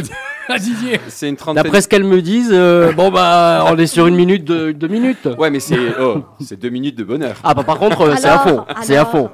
à 0.54 0.58
Didier. 0.60 1.00
c'est 1.08 1.28
une 1.30 1.36
trentaine. 1.36 1.64
D'après 1.64 1.82
ce 1.82 1.88
qu'elles 1.88 2.04
me 2.04 2.22
disent, 2.22 2.52
euh, 2.54 2.92
bon 2.94 3.12
bah 3.12 3.66
on 3.68 3.78
est 3.78 3.88
sur 3.88 4.08
une 4.08 4.16
minute, 4.16 4.44
de, 4.46 4.72
deux 4.72 4.88
minutes. 4.88 5.28
Ouais, 5.38 5.50
mais 5.50 5.60
c'est 5.60 5.78
oh, 6.00 6.24
c'est 6.40 6.60
deux 6.60 6.70
minutes 6.70 6.96
de 6.98 7.04
bonheur. 7.04 7.38
Ah 7.44 7.54
bah 7.54 7.64
par 7.64 7.78
contre, 7.80 8.02
euh, 8.02 8.16
c'est 8.18 8.28
à 8.28 8.40
Alors, 8.42 8.66
fond, 8.68 8.74
c'est 8.84 8.98
à 8.98 9.06
fond. 9.06 9.30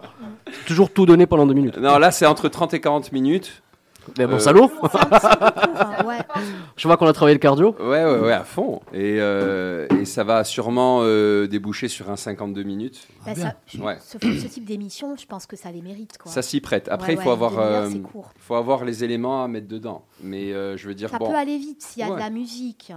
Toujours 0.68 0.91
tout 0.91 1.06
donner 1.06 1.26
pendant 1.26 1.46
deux 1.46 1.54
minutes. 1.54 1.78
Non, 1.78 1.98
là, 1.98 2.12
c'est 2.12 2.26
entre 2.26 2.48
30 2.50 2.74
et 2.76 2.80
40 2.80 3.12
minutes. 3.12 3.62
Mais 4.20 4.28
bon, 4.28 4.36
Euh, 4.36 4.39
salaud 4.39 4.70
Je 6.77 6.88
vois 6.88 6.97
qu'on 6.97 7.05
a 7.08 7.13
travaillé 7.13 7.36
le 7.36 7.39
cardio. 7.39 7.75
Ouais, 7.79 8.03
ouais, 8.05 8.19
ouais, 8.19 8.31
à 8.34 8.43
fond. 8.43 8.81
Et, 8.93 9.17
euh, 9.19 9.88
et 9.99 10.05
ça 10.05 10.23
va 10.23 10.43
sûrement 10.43 10.99
euh, 11.03 11.47
déboucher 11.47 11.88
sur 11.88 12.10
un 12.10 12.15
52 12.15 12.63
minutes. 12.63 13.08
Bah, 13.25 13.34
bien. 13.34 13.43
ça- 13.45 13.55
je- 13.67 13.77
Ouais. 13.81 13.97
ce, 14.01 14.17
ce 14.19 14.47
type 14.47 14.65
d'émission, 14.65 15.15
je 15.15 15.25
pense 15.25 15.45
que 15.45 15.55
ça 15.55 15.71
les 15.71 15.81
mérite. 15.81 16.17
Quoi. 16.17 16.31
Ça 16.31 16.41
s'y 16.41 16.62
prête. 16.62 16.88
Après, 16.89 17.13
Ouais, 17.13 17.13
il 17.13 17.17
faut 17.21 17.27
ouais, 17.29 17.31
avoir, 17.34 17.60
euh, 17.60 17.89
faut 18.38 18.55
avoir 18.55 18.86
les 18.86 19.03
éléments 19.03 19.43
à 19.43 19.47
mettre 19.47 19.67
dedans. 19.67 20.03
Mais 20.23 20.53
euh, 20.53 20.75
je 20.77 20.88
veux 20.88 20.95
dire, 20.95 21.10
Ça 21.10 21.17
bon, 21.19 21.29
peut 21.29 21.36
aller 21.36 21.58
vite. 21.58 21.81
S'il 21.81 22.01
y 22.01 22.03
a 22.03 22.10
Ouais. 22.10 22.15
de 22.15 22.19
la 22.19 22.29
musique, 22.29 22.91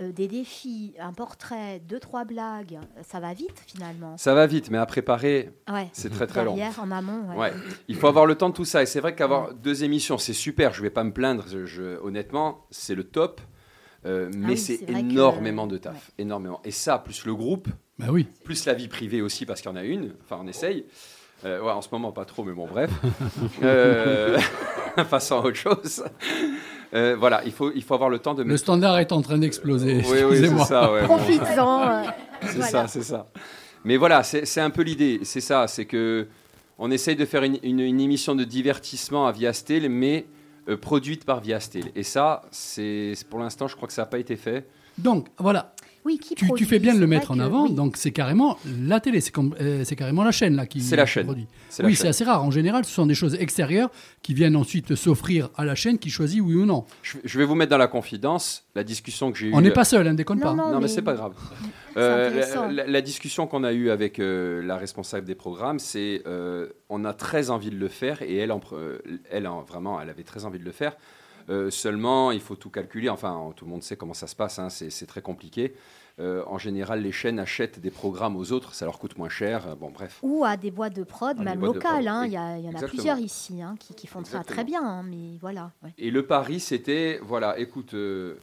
euh, 0.00 0.12
des 0.12 0.28
défis, 0.28 0.94
un 0.98 1.12
portrait, 1.12 1.80
deux, 1.86 1.98
trois 2.00 2.24
blagues, 2.24 2.78
ça 3.02 3.20
va 3.20 3.32
vite 3.34 3.62
finalement. 3.66 4.16
ça 4.16 4.34
va 4.34 4.46
vite, 4.46 4.70
mais 4.70 4.78
à 4.78 4.86
préparer, 4.86 5.50
Ouais. 5.70 5.88
c'est 5.92 6.10
très 6.10 6.26
très 6.26 6.44
long. 6.44 6.54
Derrière, 6.54 6.80
en 6.80 6.90
amont. 6.90 7.28
ouais. 7.30 7.36
Ouais. 7.36 7.52
Il 7.88 7.96
faut 7.96 8.06
avoir 8.06 8.26
le 8.26 8.34
temps 8.34 8.48
de 8.48 8.54
tout 8.54 8.64
ça. 8.64 8.82
Et 8.82 8.86
c'est 8.86 9.00
vrai 9.00 9.14
qu'avoir 9.14 9.54
deux 9.54 9.84
émissions, 9.84 10.18
c'est 10.18 10.32
super. 10.32 10.72
Je 10.72 10.82
vais 10.82 10.90
pas 10.90 11.04
me 11.04 11.12
plaindre. 11.12 11.44
Je- 11.48 11.66
je- 11.66 11.98
honnêtement, 12.02 12.66
c'est 12.70 12.94
le 12.94 13.04
top. 13.04 13.40
Euh, 14.06 14.30
mais 14.34 14.44
Ah 14.46 14.50
oui, 14.52 14.56
c'est 14.58 14.78
que- 14.78 14.90
énormément 14.92 15.66
de 15.66 15.76
taf. 15.76 16.10
Énormément. 16.16 16.60
Et 16.64 16.70
ça, 16.70 16.98
plus 16.98 17.26
le 17.26 17.34
groupe, 17.34 17.68
Bah 17.98 18.06
oui. 18.10 18.26
plus 18.44 18.64
la 18.64 18.72
vie 18.72 18.88
privée 18.88 19.20
aussi, 19.20 19.44
parce 19.44 19.60
qu'il 19.60 19.70
y 19.70 19.74
en 19.74 19.76
a 19.76 19.84
une. 19.84 20.14
Enfin, 20.22 20.38
on 20.42 20.46
essaye. 20.46 20.86
Euh, 21.44 21.60
ouais, 21.62 21.70
en 21.70 21.82
ce 21.82 21.88
moment, 21.92 22.10
pas 22.12 22.24
trop, 22.24 22.42
mais 22.44 22.52
bon, 22.52 22.66
bref. 22.66 22.90
euh... 23.62 24.38
Passons 25.10 25.36
à 25.42 25.44
autre 25.46 25.56
chose. 25.56 26.02
Euh, 26.94 27.16
voilà, 27.18 27.42
il 27.44 27.52
faut, 27.52 27.70
il 27.74 27.82
faut 27.82 27.94
avoir 27.94 28.10
le 28.10 28.18
temps 28.18 28.34
de 28.34 28.42
Le 28.42 28.48
mettre. 28.48 28.60
standard 28.60 28.98
est 28.98 29.12
en 29.12 29.22
train 29.22 29.38
d'exploser. 29.38 29.96
Oui, 29.96 30.02
oui, 30.04 30.06
c'est 30.08 30.20
Excusez-moi. 30.24 30.64
ça. 30.64 30.92
ouais, 30.92 31.00
bon. 31.02 31.16
Profites-en. 31.16 31.82
euh, 31.88 32.02
C'est 32.42 32.46
voilà. 32.56 32.66
ça, 32.70 32.86
c'est 32.88 33.02
ça. 33.02 33.28
Mais 33.84 33.96
voilà, 33.96 34.22
c'est 34.22 34.44
c'est 34.44 34.60
un 34.60 34.70
peu 34.70 34.82
l'idée. 34.82 35.20
C'est 35.22 35.40
ça, 35.40 35.66
c'est 35.68 35.84
que 35.86 36.26
on 36.78 36.90
essaye 36.90 37.14
de 37.16 37.24
faire 37.24 37.42
une, 37.44 37.58
une- 37.62 37.80
une 37.80 38.00
émission 38.00 38.34
de 38.34 38.42
divertissement 38.44 39.26
à 39.26 39.32
Viastel, 39.32 39.88
mais 39.88 40.26
euh, 40.68 40.76
produite 40.76 41.24
par 41.24 41.40
Viastel. 41.40 41.84
Et 41.94 42.02
ça, 42.02 42.42
c'est 42.50 43.14
pour 43.30 43.38
l'instant, 43.38 43.68
je 43.68 43.76
crois 43.76 43.86
que 43.86 43.94
ça 43.94 44.02
n'a 44.02 44.06
pas 44.06 44.18
été 44.18 44.36
fait. 44.36 44.66
Donc 44.98 45.28
voilà, 45.38 45.74
Oui, 46.04 46.18
qui 46.18 46.34
tu, 46.34 46.46
fais 46.64 46.78
bien 46.78 46.94
de 46.94 46.98
le 47.00 47.06
mettre 47.06 47.30
en 47.30 47.36
que- 47.36 47.40
avant. 47.40 47.64
oui. 47.64 47.72
Donc 47.74 47.96
c'est 47.98 48.10
carrément 48.10 48.58
la 48.86 49.00
télé, 49.00 49.20
c'est 49.20 49.32
euh, 49.38 49.84
carrément 49.96 50.24
la 50.24 50.30
chaîne 50.32 50.56
là 50.56 50.64
qui 50.66 50.80
C'est 50.80 50.96
la 50.96 51.04
qui 51.04 51.10
chaîne. 51.12 51.24
produit. 51.26 51.46
C'est 51.68 51.82
la 51.82 51.88
Oui, 51.88 51.94
c'est 51.94 52.08
assez 52.08 52.24
rare. 52.24 52.42
En 52.42 52.50
général, 52.50 52.84
ce 52.86 52.90
sont 52.92 53.04
des 53.06 53.14
choses 53.14 53.34
extérieures 53.34 53.90
qui 54.22 54.32
viennent 54.32 54.56
ensuite 54.56 54.94
s'offrir 54.94 55.50
à 55.56 55.64
la 55.66 55.74
chaîne 55.74 55.98
qui 55.98 56.08
choisit 56.08 56.40
oui 56.40 56.54
ou 56.54 56.64
non. 56.64 56.84
Je, 57.02 57.18
je 57.22 57.38
vais 57.38 57.44
vous 57.44 57.54
mettre 57.54 57.70
dans 57.70 57.76
la 57.78 57.86
confidence 57.88 58.64
la 58.74 58.82
discussion 58.82 59.30
que 59.30 59.38
j'ai 59.38 59.48
eue. 59.48 59.54
On 59.54 59.60
n'est 59.60 59.70
pas 59.72 59.84
seul, 59.84 60.08
hein, 60.08 60.14
déconne 60.14 60.38
Non, 60.38 60.44
pas. 60.44 60.54
non, 60.54 60.68
Non, 60.68 60.74
mais, 60.76 60.80
mais- 60.82 60.88
c'est 60.88 61.02
pas 61.02 61.14
grave. 61.14 61.34
Euh, 61.96 62.84
la, 62.86 63.00
discussion 63.02 63.48
qu'on 63.48 63.64
a 63.64 63.72
eue 63.72 63.90
avec 63.90 64.20
euh, 64.20 64.62
la 64.62 64.76
responsable 64.76 65.26
des 65.26 65.34
programmes, 65.34 65.80
c'est 65.80 66.22
euh, 66.24 66.68
on 66.88 67.04
a 67.04 67.12
très 67.12 67.50
envie 67.50 67.70
de 67.70 67.76
le 67.76 67.88
faire 67.88 68.22
et 68.22 68.36
elle, 68.36 68.52
en 68.52 68.60
euh, 68.72 68.98
elle 69.28 69.48
en- 69.48 69.62
vraiment, 69.62 70.00
elle 70.00 70.08
avait 70.08 70.22
très 70.22 70.44
envie 70.44 70.60
de 70.60 70.64
le 70.64 70.70
faire. 70.70 70.96
Euh, 71.48 71.70
seulement, 71.70 72.30
il 72.30 72.40
faut 72.40 72.56
tout 72.56 72.70
calculer. 72.70 73.08
Enfin, 73.08 73.52
tout 73.56 73.64
le 73.64 73.70
monde 73.70 73.82
sait 73.82 73.96
comment 73.96 74.14
ça 74.14 74.26
se 74.26 74.36
passe. 74.36 74.58
hein, 74.58 74.68
c'est 74.70 75.06
très 75.06 75.22
compliqué. 75.22 75.74
Euh, 76.18 76.42
en 76.46 76.58
général, 76.58 77.00
les 77.02 77.12
chaînes 77.12 77.38
achètent 77.38 77.78
des 77.80 77.90
programmes 77.90 78.36
aux 78.36 78.52
autres, 78.52 78.74
ça 78.74 78.84
leur 78.84 78.98
coûte 78.98 79.16
moins 79.16 79.30
cher. 79.30 79.66
Euh, 79.68 79.74
Bon, 79.74 79.90
bref. 79.90 80.18
Ou 80.22 80.44
à 80.44 80.56
des 80.58 80.70
boîtes 80.70 80.94
de 80.94 81.02
prod, 81.04 81.38
À 81.40 81.42
même 81.42 81.60
locales. 81.60 82.06
hein. 82.08 82.26
Il 82.26 82.32
y, 82.32 82.38
en 82.38 82.42
a 82.42 82.58
Exactement. 82.58 82.88
plusieurs 82.88 83.18
ici 83.18 83.62
hein, 83.62 83.74
qui, 83.80 83.94
qui 83.94 84.06
font 84.06 84.22
ça 84.24 84.44
très 84.44 84.64
bien. 84.64 85.02
mais 85.02 85.38
voilà. 85.40 85.70
ouais. 85.82 85.90
Et 85.96 86.10
le 86.10 86.26
pari, 86.26 86.60
c'était, 86.60 87.18
voilà, 87.22 87.58
écoute, 87.58 87.94
euh, 87.94 88.36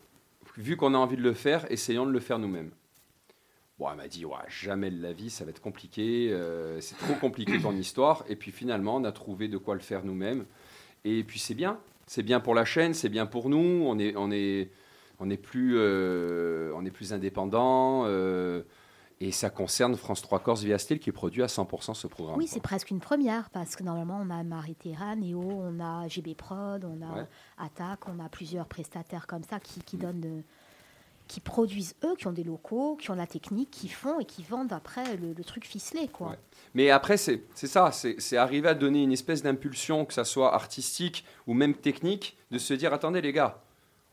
vu 0.57 0.75
qu'on 0.75 0.95
a 0.95 0.97
envie 0.97 1.17
de 1.17 1.21
le 1.21 1.33
faire, 1.33 1.71
essayons 1.71 2.05
de 2.07 2.11
le 2.11 2.19
faire 2.19 2.39
nous-mêmes. 2.39 2.71
Bon, 3.77 3.87
elle 3.91 3.97
m'a 3.97 4.07
dit, 4.07 4.25
ouais, 4.25 4.33
jamais 4.47 4.89
de 4.89 4.99
la 4.99 5.13
vie, 5.13 5.29
ça 5.29 5.43
va 5.43 5.51
être 5.51 5.61
compliqué, 5.61 6.29
euh, 6.31 6.81
c'est 6.81 6.97
trop 6.97 7.13
compliqué 7.13 7.61
ton 7.61 7.73
histoire. 7.75 8.23
Et 8.27 8.35
puis 8.35 8.51
finalement, 8.51 8.95
on 8.95 9.03
a 9.03 9.11
trouvé 9.11 9.49
de 9.49 9.59
quoi 9.59 9.75
le 9.75 9.81
faire 9.81 10.03
nous-mêmes. 10.03 10.45
Et 11.05 11.23
puis 11.23 11.37
c'est 11.37 11.53
bien, 11.53 11.77
c'est 12.07 12.23
bien 12.23 12.39
pour 12.39 12.55
la 12.55 12.65
chaîne, 12.65 12.93
c'est 12.93 13.09
bien 13.09 13.25
pour 13.25 13.49
nous. 13.49 13.83
On 13.85 13.99
est, 13.99 14.15
on 14.15 14.31
est, 14.31 14.71
on 15.19 15.29
est 15.29 15.37
plus, 15.37 15.75
euh, 15.77 16.71
on 16.75 16.83
est 16.85 16.91
plus 16.91 17.13
indépendant. 17.13 18.03
euh, 18.05 18.63
et 19.19 19.31
ça 19.31 19.49
concerne 19.49 19.95
France 19.95 20.21
3 20.21 20.41
Corse 20.41 20.61
via 20.63 20.77
Steel 20.77 20.99
qui 20.99 21.11
produit 21.11 21.41
à 21.41 21.47
100% 21.47 21.95
ce 21.95 22.05
programme. 22.05 22.37
Oui, 22.37 22.45
c'est 22.45 22.61
presque 22.61 22.91
une 22.91 22.99
première 22.99 23.49
parce 23.49 23.75
que 23.75 23.81
normalement 23.81 24.19
on 24.23 24.29
a 24.29 24.43
Maritera, 24.43 25.15
Neo, 25.15 25.41
on 25.41 25.79
a 25.79 26.07
GB 26.07 26.35
Prod, 26.35 26.85
on 26.85 27.01
a 27.03 27.21
Ouais. 27.21 27.25
On 28.07 28.23
a 28.23 28.29
plusieurs 28.29 28.67
prestataires 28.67 29.25
comme 29.25 29.41
ça 29.43 29.59
qui, 29.59 29.79
qui 29.81 29.97
donnent, 29.97 30.21
de- 30.21 30.43
qui 31.27 31.39
produisent 31.39 31.95
eux, 32.03 32.15
qui 32.17 32.27
ont 32.27 32.31
des 32.31 32.43
locaux, 32.43 32.95
qui 32.95 33.11
ont 33.11 33.15
la 33.15 33.27
technique, 33.27 33.69
qui 33.71 33.89
font 33.89 34.19
et 34.19 34.25
qui 34.25 34.43
vendent 34.43 34.73
après 34.73 35.17
le, 35.17 35.33
le 35.33 35.43
truc 35.43 35.65
ficelé, 35.65 36.07
quoi. 36.07 36.29
Ouais. 36.29 36.39
Mais 36.73 36.89
après, 36.89 37.17
c'est 37.17 37.43
c'est 37.53 37.67
ça, 37.67 37.91
c'est 37.91 38.15
c'est 38.19 38.37
arriver 38.37 38.69
à 38.69 38.73
donner 38.73 39.03
une 39.03 39.11
espèce 39.11 39.43
d'impulsion, 39.43 40.05
que 40.05 40.13
ça 40.13 40.23
soit 40.25 40.53
artistique 40.53 41.25
ou 41.45 41.53
même 41.53 41.73
technique, 41.75 42.37
de 42.51 42.57
se 42.57 42.73
dire, 42.73 42.93
attendez 42.93 43.21
les 43.21 43.33
gars, 43.33 43.61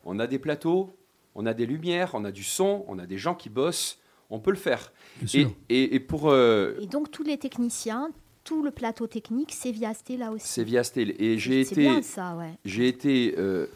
on 0.05 0.19
a 0.19 0.27
des 0.27 0.39
plateaux, 0.39 0.97
on 1.35 1.47
a 1.47 1.55
des 1.55 1.67
lumières, 1.67 2.11
on 2.15 2.25
a 2.25 2.33
du 2.33 2.45
son, 2.45 2.85
on 2.89 2.99
a 2.99 3.07
des 3.07 3.19
gens 3.19 3.35
qui 3.35 3.49
bossent, 3.49 3.99
on 4.31 4.39
peut 4.41 4.51
le 4.51 4.57
faire. 4.57 4.93
Bien 5.21 5.25
Et, 5.27 5.45
sûr. 5.45 5.53
et- 5.69 5.95
et 5.95 6.01
pour... 6.01 6.31
euh, 6.31 6.77
Et 6.81 6.87
donc 6.87 7.11
tous 7.11 7.23
les 7.25 7.39
techniciens, 7.39 8.11
tout 8.45 8.63
le 8.63 8.71
plateau 8.71 9.07
technique, 9.07 9.53
c'est 9.53 9.71
via 9.71 9.95
Sté 9.95 10.17
là 10.17 10.31
aussi. 10.31 10.47
c'est. 10.47 10.97
Et 10.99 11.39
j'ai 11.39 11.65
C'est 11.65 11.73
été, 11.73 11.81
bien 11.83 12.03
ça, 12.03 12.37
ouais. 12.37 12.53
j'ai 12.65 12.89
été 12.89 13.35
euh, 13.39 13.67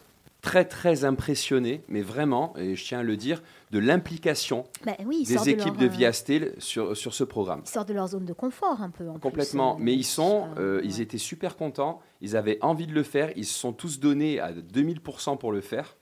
très 0.43 0.65
très 0.65 1.05
impressionné, 1.05 1.83
mais 1.89 2.01
vraiment, 2.01 2.55
et 2.57 2.75
je 2.77 2.85
tiens 2.85 3.01
à 3.01 3.03
le 3.03 3.17
dire, 3.17 3.43
de 3.71 3.79
l'implication 3.79 4.65
Bah 4.87 4.93
oui, 5.05 5.25
des 5.25 5.35
de 5.35 5.49
équipes 5.49 5.67
leur, 5.67 5.77
de 5.77 5.85
euh, 5.87 5.89
Viastel 5.89 6.55
sur, 6.59 6.97
sur 6.97 7.13
ce 7.13 7.25
programme. 7.25 7.63
Ils 7.65 7.69
sortent 7.69 7.89
de 7.89 7.95
leur 7.95 8.07
zone 8.09 8.25
de 8.25 8.33
confort 8.33 8.81
un 8.81 8.91
peu. 8.91 9.09
en 9.09 9.19
Complètement. 9.19 9.75
euh, 9.75 9.79
Mais 9.81 9.95
ils 9.95 10.05
sont, 10.05 10.49
euh, 10.57 10.79
euh, 10.79 10.81
ils 10.85 11.01
étaient 11.01 11.19
super 11.19 11.57
contents. 11.57 12.01
Ils 12.21 12.37
avaient 12.37 12.59
envie 12.63 12.87
de 12.87 12.95
le 12.95 13.03
faire. 13.03 13.31
Ils 13.37 13.45
se 13.47 13.59
sont 13.59 13.73
tous 13.73 13.99
donnés 14.01 14.41
à 14.41 14.53
2000% 14.53 15.37
pour 15.39 15.53
le 15.53 15.61
faire. 15.61 15.97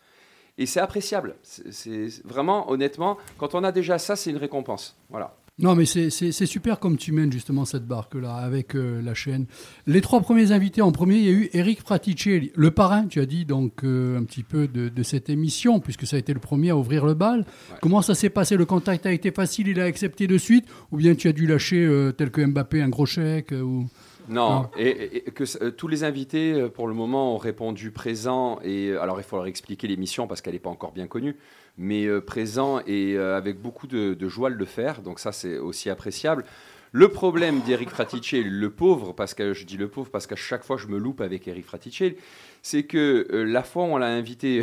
Et 0.59 0.67
c'est 0.67 0.81
appréciable. 0.81 1.37
C'est- 1.43 2.25
vraiment, 2.25 2.71
honnêtement, 2.71 3.19
quand 3.39 3.55
on 3.55 3.65
a 3.65 3.73
déjà 3.73 3.99
ça, 3.99 4.17
c'est 4.17 4.31
une 4.31 4.37
récompense. 4.39 4.97
Voilà. 5.11 5.37
Non, 5.59 5.75
mais 5.75 5.87
c'est 5.87 6.11
super 6.47 6.79
comme 6.79 6.99
tu 6.99 7.13
mènes 7.13 7.33
justement 7.33 7.65
cette 7.65 7.87
barque-là 7.87 8.35
avec 8.35 8.77
euh, 8.77 9.01
la 9.01 9.15
chaîne. 9.15 9.47
Les 9.87 10.03
trois 10.03 10.21
premiers 10.21 10.53
invités, 10.53 10.83
en 10.83 10.93
premier, 10.93 11.17
il 11.17 11.25
y 11.25 11.29
a 11.29 11.33
eu 11.33 11.49
Eric 11.55 11.81
Fraticelli, 11.81 12.53
le 12.55 12.71
parrain, 12.71 13.07
tu 13.07 13.21
as 13.21 13.27
dit, 13.27 13.47
donc 13.47 13.83
euh, 13.83 14.19
un 14.19 14.25
petit 14.25 14.43
peu 14.43 14.69
de, 14.69 14.91
de 14.91 15.03
cette 15.03 15.31
émission, 15.31 15.81
puisque 15.81 16.07
ça 16.07 16.17
a 16.17 16.19
été 16.19 16.35
le 16.35 16.41
premier 16.41 16.71
à 16.71 16.77
ouvrir 16.77 17.07
le 17.07 17.15
bal. 17.15 17.47
Comment 17.81 18.03
ça 18.03 18.15
s'est 18.15 18.29
passé? 18.29 18.59
Le 18.59 18.67
contact 18.67 19.07
a 19.07 19.13
été 19.13 19.31
facile, 19.31 19.69
il 19.69 19.81
a 19.81 19.85
accepté 19.85 20.27
de 20.27 20.37
suite? 20.37 20.67
Ou 20.93 20.99
bien 20.99 21.15
tu 21.15 21.27
as 21.27 21.33
dû 21.33 21.47
lâcher, 21.47 21.87
euh, 21.87 22.13
tel 22.13 22.31
que 22.31 22.45
Mbappé, 22.45 22.83
un 22.83 22.91
gros 22.91 23.07
chèque 23.07 23.53
ou... 23.53 23.87
Non, 24.29 24.63
Non. 24.63 24.71
Et, 24.77 25.23
que 25.35 25.45
euh, 25.63 25.71
tous 25.71 25.89
les 25.89 26.05
invités, 26.05 26.53
euh, 26.53 26.69
pour 26.69 26.89
le 26.89 26.95
moment, 26.95 27.35
ont 27.35 27.39
répondu 27.39 27.91
présent. 27.91 28.59
Et 28.63 28.89
euh, 28.89 29.03
alors, 29.03 29.21
il 29.21 29.25
faut 29.25 29.37
leur 29.37 29.47
expliquer 29.47 29.87
l'émission 29.87 30.27
parce 30.27 30.41
qu'elle 30.41 30.55
n'est 30.55 30.61
pas 30.61 30.71
encore 30.71 30.93
bien 30.93 31.07
connue, 31.07 31.37
mais 31.79 32.07
euh, 32.07 32.21
présent 32.21 32.81
et 32.87 33.15
euh, 33.17 33.37
avec 33.37 33.61
beaucoup 33.61 33.87
de, 33.87 34.15
de 34.15 34.29
joie 34.29 34.51
de 34.51 34.57
le 34.57 34.65
faire. 34.65 35.03
Donc 35.03 35.21
ça, 35.21 35.33
c'est 35.33 35.59
aussi 35.59 35.91
appréciable. 35.91 36.45
Le 36.93 37.09
problème 37.09 37.61
d'Eric 37.61 37.91
Fraticelli, 37.91 38.49
le 38.49 38.71
pauvre, 38.71 39.13
parce 39.13 39.35
que 39.35 39.53
je 39.53 39.65
dis 39.65 39.77
le 39.77 39.89
pauvre 39.89 40.11
parce 40.11 40.27
qu'à 40.27 40.37
chaque 40.37 40.65
fois 40.65 40.77
je 40.79 40.87
me 40.87 40.97
loupe 40.97 41.21
avec 41.21 41.47
Eric 41.47 41.67
Fraticelli, 41.67 42.17
c'est 42.63 42.85
que 42.85 43.27
la 43.31 43.65
fois 43.65 43.85
où 43.85 43.89
on 43.89 43.97
l'a 43.99 44.07
invité 44.07 44.63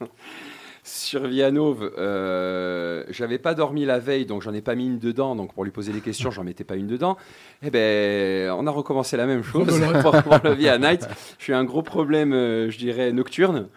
sur 0.84 1.28
Vianov, 1.28 1.92
euh, 1.96 3.04
j'avais 3.08 3.38
pas 3.38 3.54
dormi 3.54 3.84
la 3.84 4.00
veille, 4.00 4.26
donc 4.26 4.42
j'en 4.42 4.52
ai 4.52 4.60
pas 4.60 4.74
mis 4.74 4.86
une 4.86 4.98
dedans. 4.98 5.36
Donc 5.36 5.54
pour 5.54 5.64
lui 5.64 5.70
poser 5.70 5.92
des 5.92 6.00
questions, 6.00 6.30
j'en 6.30 6.42
mettais 6.42 6.64
pas 6.64 6.74
une 6.74 6.88
dedans. 6.88 7.16
Eh 7.62 7.70
ben, 7.70 8.50
on 8.50 8.66
a 8.66 8.70
recommencé 8.70 9.16
la 9.16 9.26
même 9.26 9.42
chose 9.44 9.80
pour, 10.02 10.22
pour 10.22 10.38
le 10.42 10.54
Via 10.54 10.78
Night. 10.78 11.06
Je 11.38 11.44
suis 11.44 11.52
un 11.52 11.64
gros 11.64 11.82
problème, 11.82 12.32
euh, 12.32 12.70
je 12.70 12.78
dirais, 12.78 13.12
nocturne. 13.12 13.68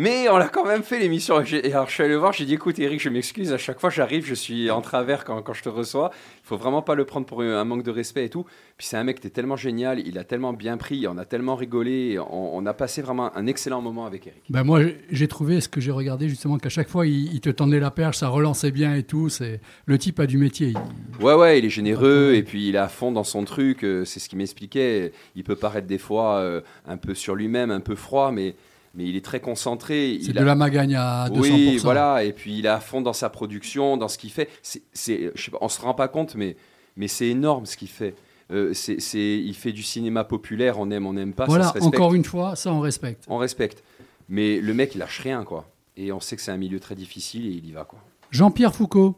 Mais 0.00 0.28
on 0.30 0.36
l'a 0.38 0.48
quand 0.48 0.64
même 0.64 0.84
fait 0.84 1.00
l'émission. 1.00 1.42
Et 1.42 1.72
alors 1.72 1.88
je 1.88 1.94
suis 1.94 2.04
allé 2.04 2.12
le 2.12 2.18
voir, 2.20 2.32
j'ai 2.32 2.44
dit 2.44 2.54
écoute 2.54 2.78
Eric, 2.78 3.00
je 3.00 3.08
m'excuse, 3.08 3.52
à 3.52 3.58
chaque 3.58 3.80
fois 3.80 3.90
j'arrive, 3.90 4.24
je 4.24 4.32
suis 4.34 4.70
en 4.70 4.80
travers 4.80 5.24
quand, 5.24 5.42
quand 5.42 5.54
je 5.54 5.64
te 5.64 5.68
reçois. 5.68 6.10
Il 6.44 6.46
faut 6.46 6.56
vraiment 6.56 6.82
pas 6.82 6.94
le 6.94 7.04
prendre 7.04 7.26
pour 7.26 7.42
un 7.42 7.64
manque 7.64 7.82
de 7.82 7.90
respect 7.90 8.26
et 8.26 8.28
tout. 8.28 8.44
Puis 8.76 8.86
c'est 8.86 8.96
un 8.96 9.02
mec 9.02 9.18
qui 9.20 9.26
est 9.26 9.30
tellement 9.30 9.56
génial, 9.56 9.98
il 9.98 10.16
a 10.16 10.22
tellement 10.22 10.52
bien 10.52 10.76
pris, 10.76 11.08
on 11.08 11.18
a 11.18 11.24
tellement 11.24 11.56
rigolé, 11.56 12.16
on, 12.20 12.56
on 12.56 12.64
a 12.64 12.74
passé 12.74 13.02
vraiment 13.02 13.36
un 13.36 13.46
excellent 13.48 13.82
moment 13.82 14.06
avec 14.06 14.28
Eric. 14.28 14.40
Ben 14.50 14.62
moi, 14.62 14.80
j'ai- 15.10 15.26
trouvé 15.26 15.60
ce 15.60 15.68
que 15.68 15.80
j'ai 15.80 15.90
regardé 15.90 16.28
justement 16.28 16.58
qu'à 16.58 16.68
chaque 16.68 16.88
fois, 16.88 17.04
il, 17.04 17.34
il 17.34 17.40
te 17.40 17.50
tendait 17.50 17.80
la 17.80 17.90
perche, 17.90 18.18
ça 18.18 18.28
relançait 18.28 18.70
bien 18.70 18.94
et 18.94 19.02
tout. 19.02 19.28
C'est 19.28 19.60
le 19.86 19.98
type 19.98 20.20
a 20.20 20.26
du 20.26 20.38
métier. 20.38 20.74
Il- 20.74 21.24
Ouais, 21.24 21.34
ouais, 21.34 21.58
il 21.58 21.64
est 21.64 21.70
généreux 21.70 22.34
et 22.36 22.44
puis 22.44 22.68
il 22.68 22.76
est 22.76 22.78
à 22.78 22.86
fond 22.88 23.10
dans 23.10 23.24
son 23.24 23.42
truc. 23.44 23.82
euh, 23.82 24.04
c'est 24.04 24.20
ce 24.20 24.28
qu'il 24.28 24.38
m'expliquait. 24.38 25.12
Il 25.34 25.42
peut 25.42 25.56
paraître 25.56 25.88
des 25.88 25.98
fois 25.98 26.36
euh, 26.36 26.60
un 26.86 26.96
peu 26.98 27.14
sur 27.14 27.34
lui-même, 27.34 27.72
un 27.72 27.80
peu 27.80 27.96
froid, 27.96 28.30
mais, 28.30 28.54
mais 28.94 29.04
il 29.06 29.16
est 29.16 29.24
très 29.24 29.40
concentré. 29.40 30.18
C'est 30.22 30.32
de 30.32 30.38
a- 30.40 30.44
la 30.44 30.54
magagne 30.54 30.94
à 30.96 31.28
200%. 31.30 31.40
Oui, 31.40 31.76
voilà. 31.78 32.24
Et 32.24 32.32
puis 32.32 32.58
il 32.58 32.66
est 32.66 32.70
à 32.70 32.80
fond 32.80 33.00
dans 33.00 33.12
sa 33.12 33.28
production, 33.30 33.96
dans 33.96 34.08
ce 34.08 34.18
qu'il 34.18 34.30
fait. 34.30 34.48
C'est, 34.62 34.82
c'est, 34.92 35.30
je 35.34 35.42
sais 35.42 35.50
pas, 35.50 35.58
on 35.60 35.68
se 35.68 35.80
rend 35.80 35.94
pas 35.94 36.08
compte, 36.08 36.34
mais, 36.34 36.56
mais 36.96 37.08
c'est 37.08 37.28
énorme 37.28 37.66
ce 37.66 37.76
qu'il 37.76 37.88
fait. 37.88 38.14
Euh, 38.50 38.72
c'est, 38.72 38.98
c'est- 39.00 39.38
il 39.38 39.54
fait 39.54 39.72
du 39.72 39.82
cinéma 39.82 40.24
populaire, 40.24 40.78
on 40.78 40.90
aime, 40.90 41.06
on 41.06 41.12
n'aime 41.12 41.34
pas. 41.34 41.44
ça 41.44 41.48
voilà, 41.50 41.72
se 41.74 41.82
encore 41.84 42.14
une 42.14 42.24
fois, 42.24 42.56
ça 42.56 42.72
on 42.72 42.80
respecte. 42.80 43.24
On 43.28 43.36
respecte. 43.36 43.82
Mais 44.30 44.60
le 44.60 44.74
mec, 44.74 44.94
il 44.94 44.98
lâche 44.98 45.20
rien, 45.20 45.44
quoi. 45.44 45.68
Et 45.96 46.12
on 46.12 46.20
sait 46.20 46.36
que 46.36 46.42
c'est 46.42 46.50
un 46.52 46.56
milieu 46.56 46.80
très 46.80 46.94
difficile 46.94 47.46
et 47.46 47.50
il 47.50 47.66
y 47.66 47.72
va, 47.72 47.84
quoi. 47.84 47.98
Jean-Pierre 48.30 48.74
Foucault, 48.74 49.16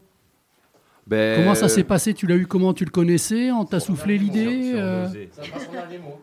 Ben, 1.11 1.37
comment 1.41 1.57
ça 1.57 1.69
s'est 1.69 1.83
passé? 1.83 2.15
Tu 2.15 2.27
l'as 2.29 2.37
eu 2.37 2.47
comment? 2.47 2.73
Tu 2.73 2.85
le 2.85 2.91
connaissais? 2.93 3.51
On 3.51 3.65
t'a 3.65 3.81
soufflé 3.81 4.17
l'idée 4.17 4.73
euh, 4.77 5.09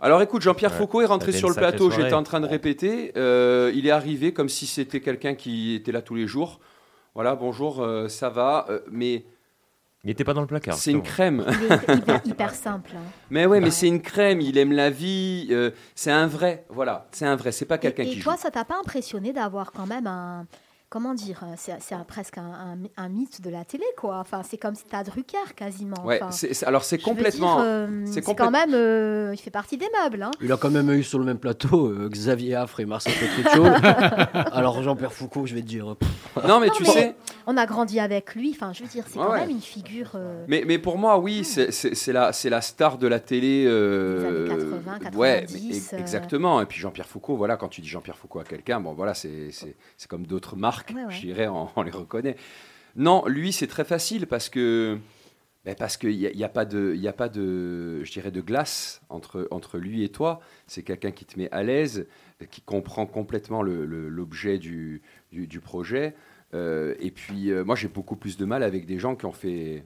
Alors 0.02 0.22
écoute, 0.22 0.42
Jean-Pierre 0.42 0.72
Ouais, 0.72 0.78
Foucault 0.78 1.02
est 1.02 1.06
rentré 1.06 1.32
sur 1.34 1.50
le 1.50 1.56
plateau, 1.56 1.92
j'étais 1.92 2.14
en 2.14 2.24
train 2.24 2.40
de 2.40 2.48
répéter. 2.48 3.12
euh, 3.18 3.72
il 3.76 3.86
est 3.86 3.92
arrivé 3.92 4.32
comme 4.34 4.48
si 4.50 4.66
c'était 4.66 5.02
quelqu'un 5.02 5.36
qui 5.36 5.76
était 5.76 5.92
là 5.92 6.02
tous 6.02 6.16
les 6.16 6.26
jours. 6.26 6.60
Voilà, 7.16 7.36
bonjour, 7.36 7.82
euh, 7.82 8.08
ça 8.08 8.30
va. 8.30 8.66
euh, 8.70 8.80
mais 8.90 9.26
Il 10.04 10.08
n'était 10.08 10.24
pas 10.24 10.34
dans 10.34 10.42
le 10.42 10.48
placard. 10.48 10.76
c'est 10.76 10.92
une 10.92 11.02
crème. 11.02 11.44
Il 11.50 11.66
est 11.94 11.98
hyper, 11.98 12.22
hyper 12.26 12.56
simple. 12.56 12.92
hein. 12.96 13.02
mais 13.30 13.46
ouais, 13.46 13.60
mais 13.60 13.72
c'est 13.72 13.88
une 13.88 14.02
crème, 14.02 14.40
il 14.40 14.58
aime 14.58 14.72
la 14.72 14.90
vie. 14.90 15.48
euh, 15.52 15.72
c'est 15.96 16.12
un 16.12 16.28
vrai, 16.28 16.66
voilà, 16.70 17.08
c'est 17.12 17.26
un 17.26 17.36
vrai, 17.36 17.52
c'est 17.52 17.66
pas 17.66 17.78
quelqu'un 17.78 18.04
Et, 18.04 18.12
et 18.12 18.14
qui 18.14 18.20
toi, 18.20 18.36
joue. 18.36 18.42
ça 18.44 18.52
t'a 18.52 18.64
pas 18.64 18.78
impressionné 18.80 19.34
d'avoir 19.34 19.72
quand 19.74 19.86
même 19.88 20.08
un. 20.08 20.46
Comment 20.90 21.14
dire 21.14 21.44
C'est 21.58 21.76
c'est 21.82 21.96
presque 22.08 22.38
un, 22.38 22.44
un- 22.44 22.78
un 23.04 23.10
mythe 23.10 23.42
de 23.42 23.50
la 23.50 23.66
télé, 23.66 23.84
quoi. 23.98 24.20
Enfin, 24.20 24.42
c'est 24.44 24.56
comme 24.58 24.74
si 24.74 24.86
t'as 24.90 25.04
Drucker 25.04 25.38
quasiment. 25.54 26.06
Ouais, 26.06 26.22
Enfin, 26.24 26.48
alors 26.66 26.86
c'est 26.86 26.98
complètement. 26.98 27.58
dire, 27.58 27.66
euh, 27.68 28.06
c'est 28.06 28.22
quand 28.22 28.52
même. 28.52 28.74
euh, 28.74 29.32
il 29.34 29.38
fait 29.38 29.50
partie 29.52 29.76
des 29.78 29.88
meubles. 30.02 30.24
Hein. 30.24 30.32
Il 30.42 30.50
a 30.50 30.56
quand 30.56 30.72
même 30.72 30.90
eu 30.92 31.04
sur 31.04 31.20
le 31.20 31.26
même 31.26 31.40
plateau 31.40 31.88
euh, 31.88 32.08
Xavier 32.10 32.56
Affre 32.56 32.80
et 32.80 32.86
Marcel 32.86 33.12
Petruccio. 33.14 33.66
Alors 34.54 34.82
Jean-Pierre 34.82 35.12
Foucault, 35.12 35.46
je 35.46 35.56
vais 35.56 35.62
te 35.62 35.68
dire. 35.68 35.96
Non, 36.48 36.62
mais 36.62 36.70
tu 36.70 36.84
mais 36.84 36.90
sais. 36.90 37.16
On 37.48 37.58
a 37.58 37.66
grandi 37.66 38.00
avec 38.00 38.34
lui. 38.36 38.52
Enfin, 38.56 38.72
je 38.72 38.84
veux 38.84 38.90
dire, 38.90 39.04
c'est 39.10 39.20
Ouais, 39.20 39.26
quand 39.26 39.32
ouais. 39.34 39.40
même 39.42 39.50
une 39.50 39.62
figure. 39.62 40.12
euh, 40.16 40.46
Mais, 40.48 40.64
mais 40.66 40.78
pour 40.80 40.98
moi, 40.98 41.20
oui, 41.20 41.44
c'est- 41.44 41.72
c'est 41.72 42.14
la, 42.14 42.32
star 42.62 42.98
de 42.98 43.08
la 43.08 43.20
télé. 43.20 43.66
euh, 43.68 44.46
Des 44.48 44.52
années 44.54 44.72
80, 45.04 45.18
ouais, 45.18 45.40
90, 45.48 45.90
mais 45.92 45.98
euh. 45.98 46.02
exactement. 46.02 46.62
Et 46.62 46.66
puis 46.66 46.80
Jean-Pierre 46.80 47.08
Foucault, 47.08 47.36
voilà, 47.36 47.58
quand 47.58 47.68
tu 47.68 47.82
dis 47.82 47.90
Jean-Pierre 47.90 48.18
Foucault 48.18 48.40
à 48.40 48.44
quelqu'un, 48.46 48.80
bon, 48.80 48.94
voilà, 48.94 49.14
c'est 49.14 49.50
comme 50.08 50.26
d'autres 50.26 50.56
marques, 50.56 50.77
Ouais, 50.94 51.06
ouais. 51.06 51.12
je 51.12 51.22
dirais, 51.22 51.48
on, 51.48 51.70
on 51.76 51.82
les 51.82 51.92
reconnaît. 51.92 52.36
Non, 52.96 53.26
lui, 53.28 53.52
c'est 53.52 53.68
très 53.68 53.86
facile 53.86 54.28
parce 54.28 54.50
que. 54.50 54.98
ben, 55.66 55.76
parce 55.76 55.98
qu'il 55.98 56.18
n'y 56.18 56.26
a, 56.26 56.32
y 56.32 56.44
a 56.44 56.50
pas 56.50 56.66
de, 56.66 56.96
y 56.96 57.08
a 57.08 57.14
pas 57.14 57.30
de, 57.30 58.04
je 58.04 58.12
dirais, 58.12 58.32
de 58.32 58.42
glace 58.42 59.02
entre, 59.10 59.48
entre 59.52 59.78
lui 59.78 60.04
et 60.04 60.10
toi. 60.10 60.40
C'est 60.66 60.84
quelqu'un 60.84 61.12
qui 61.12 61.26
te 61.26 61.38
met 61.38 61.50
à 61.52 61.62
l'aise, 61.64 62.08
qui 62.50 62.62
comprend 62.62 63.06
complètement 63.06 63.62
l'objet 63.62 64.58
du, 64.58 65.02
du, 65.32 65.48
du 65.48 65.60
projet. 65.60 66.16
Euh, 66.54 66.96
et 67.00 67.12
puis, 67.12 67.52
euh, 67.52 67.64
moi, 67.66 67.76
j'ai 67.76 67.90
beaucoup 67.90 68.16
plus 68.16 68.38
de 68.38 68.46
mal 68.46 68.64
avec 68.64 68.86
des 68.86 68.98
gens 69.00 69.16
qui 69.16 69.26
ont 69.26 69.34
fait 69.34 69.84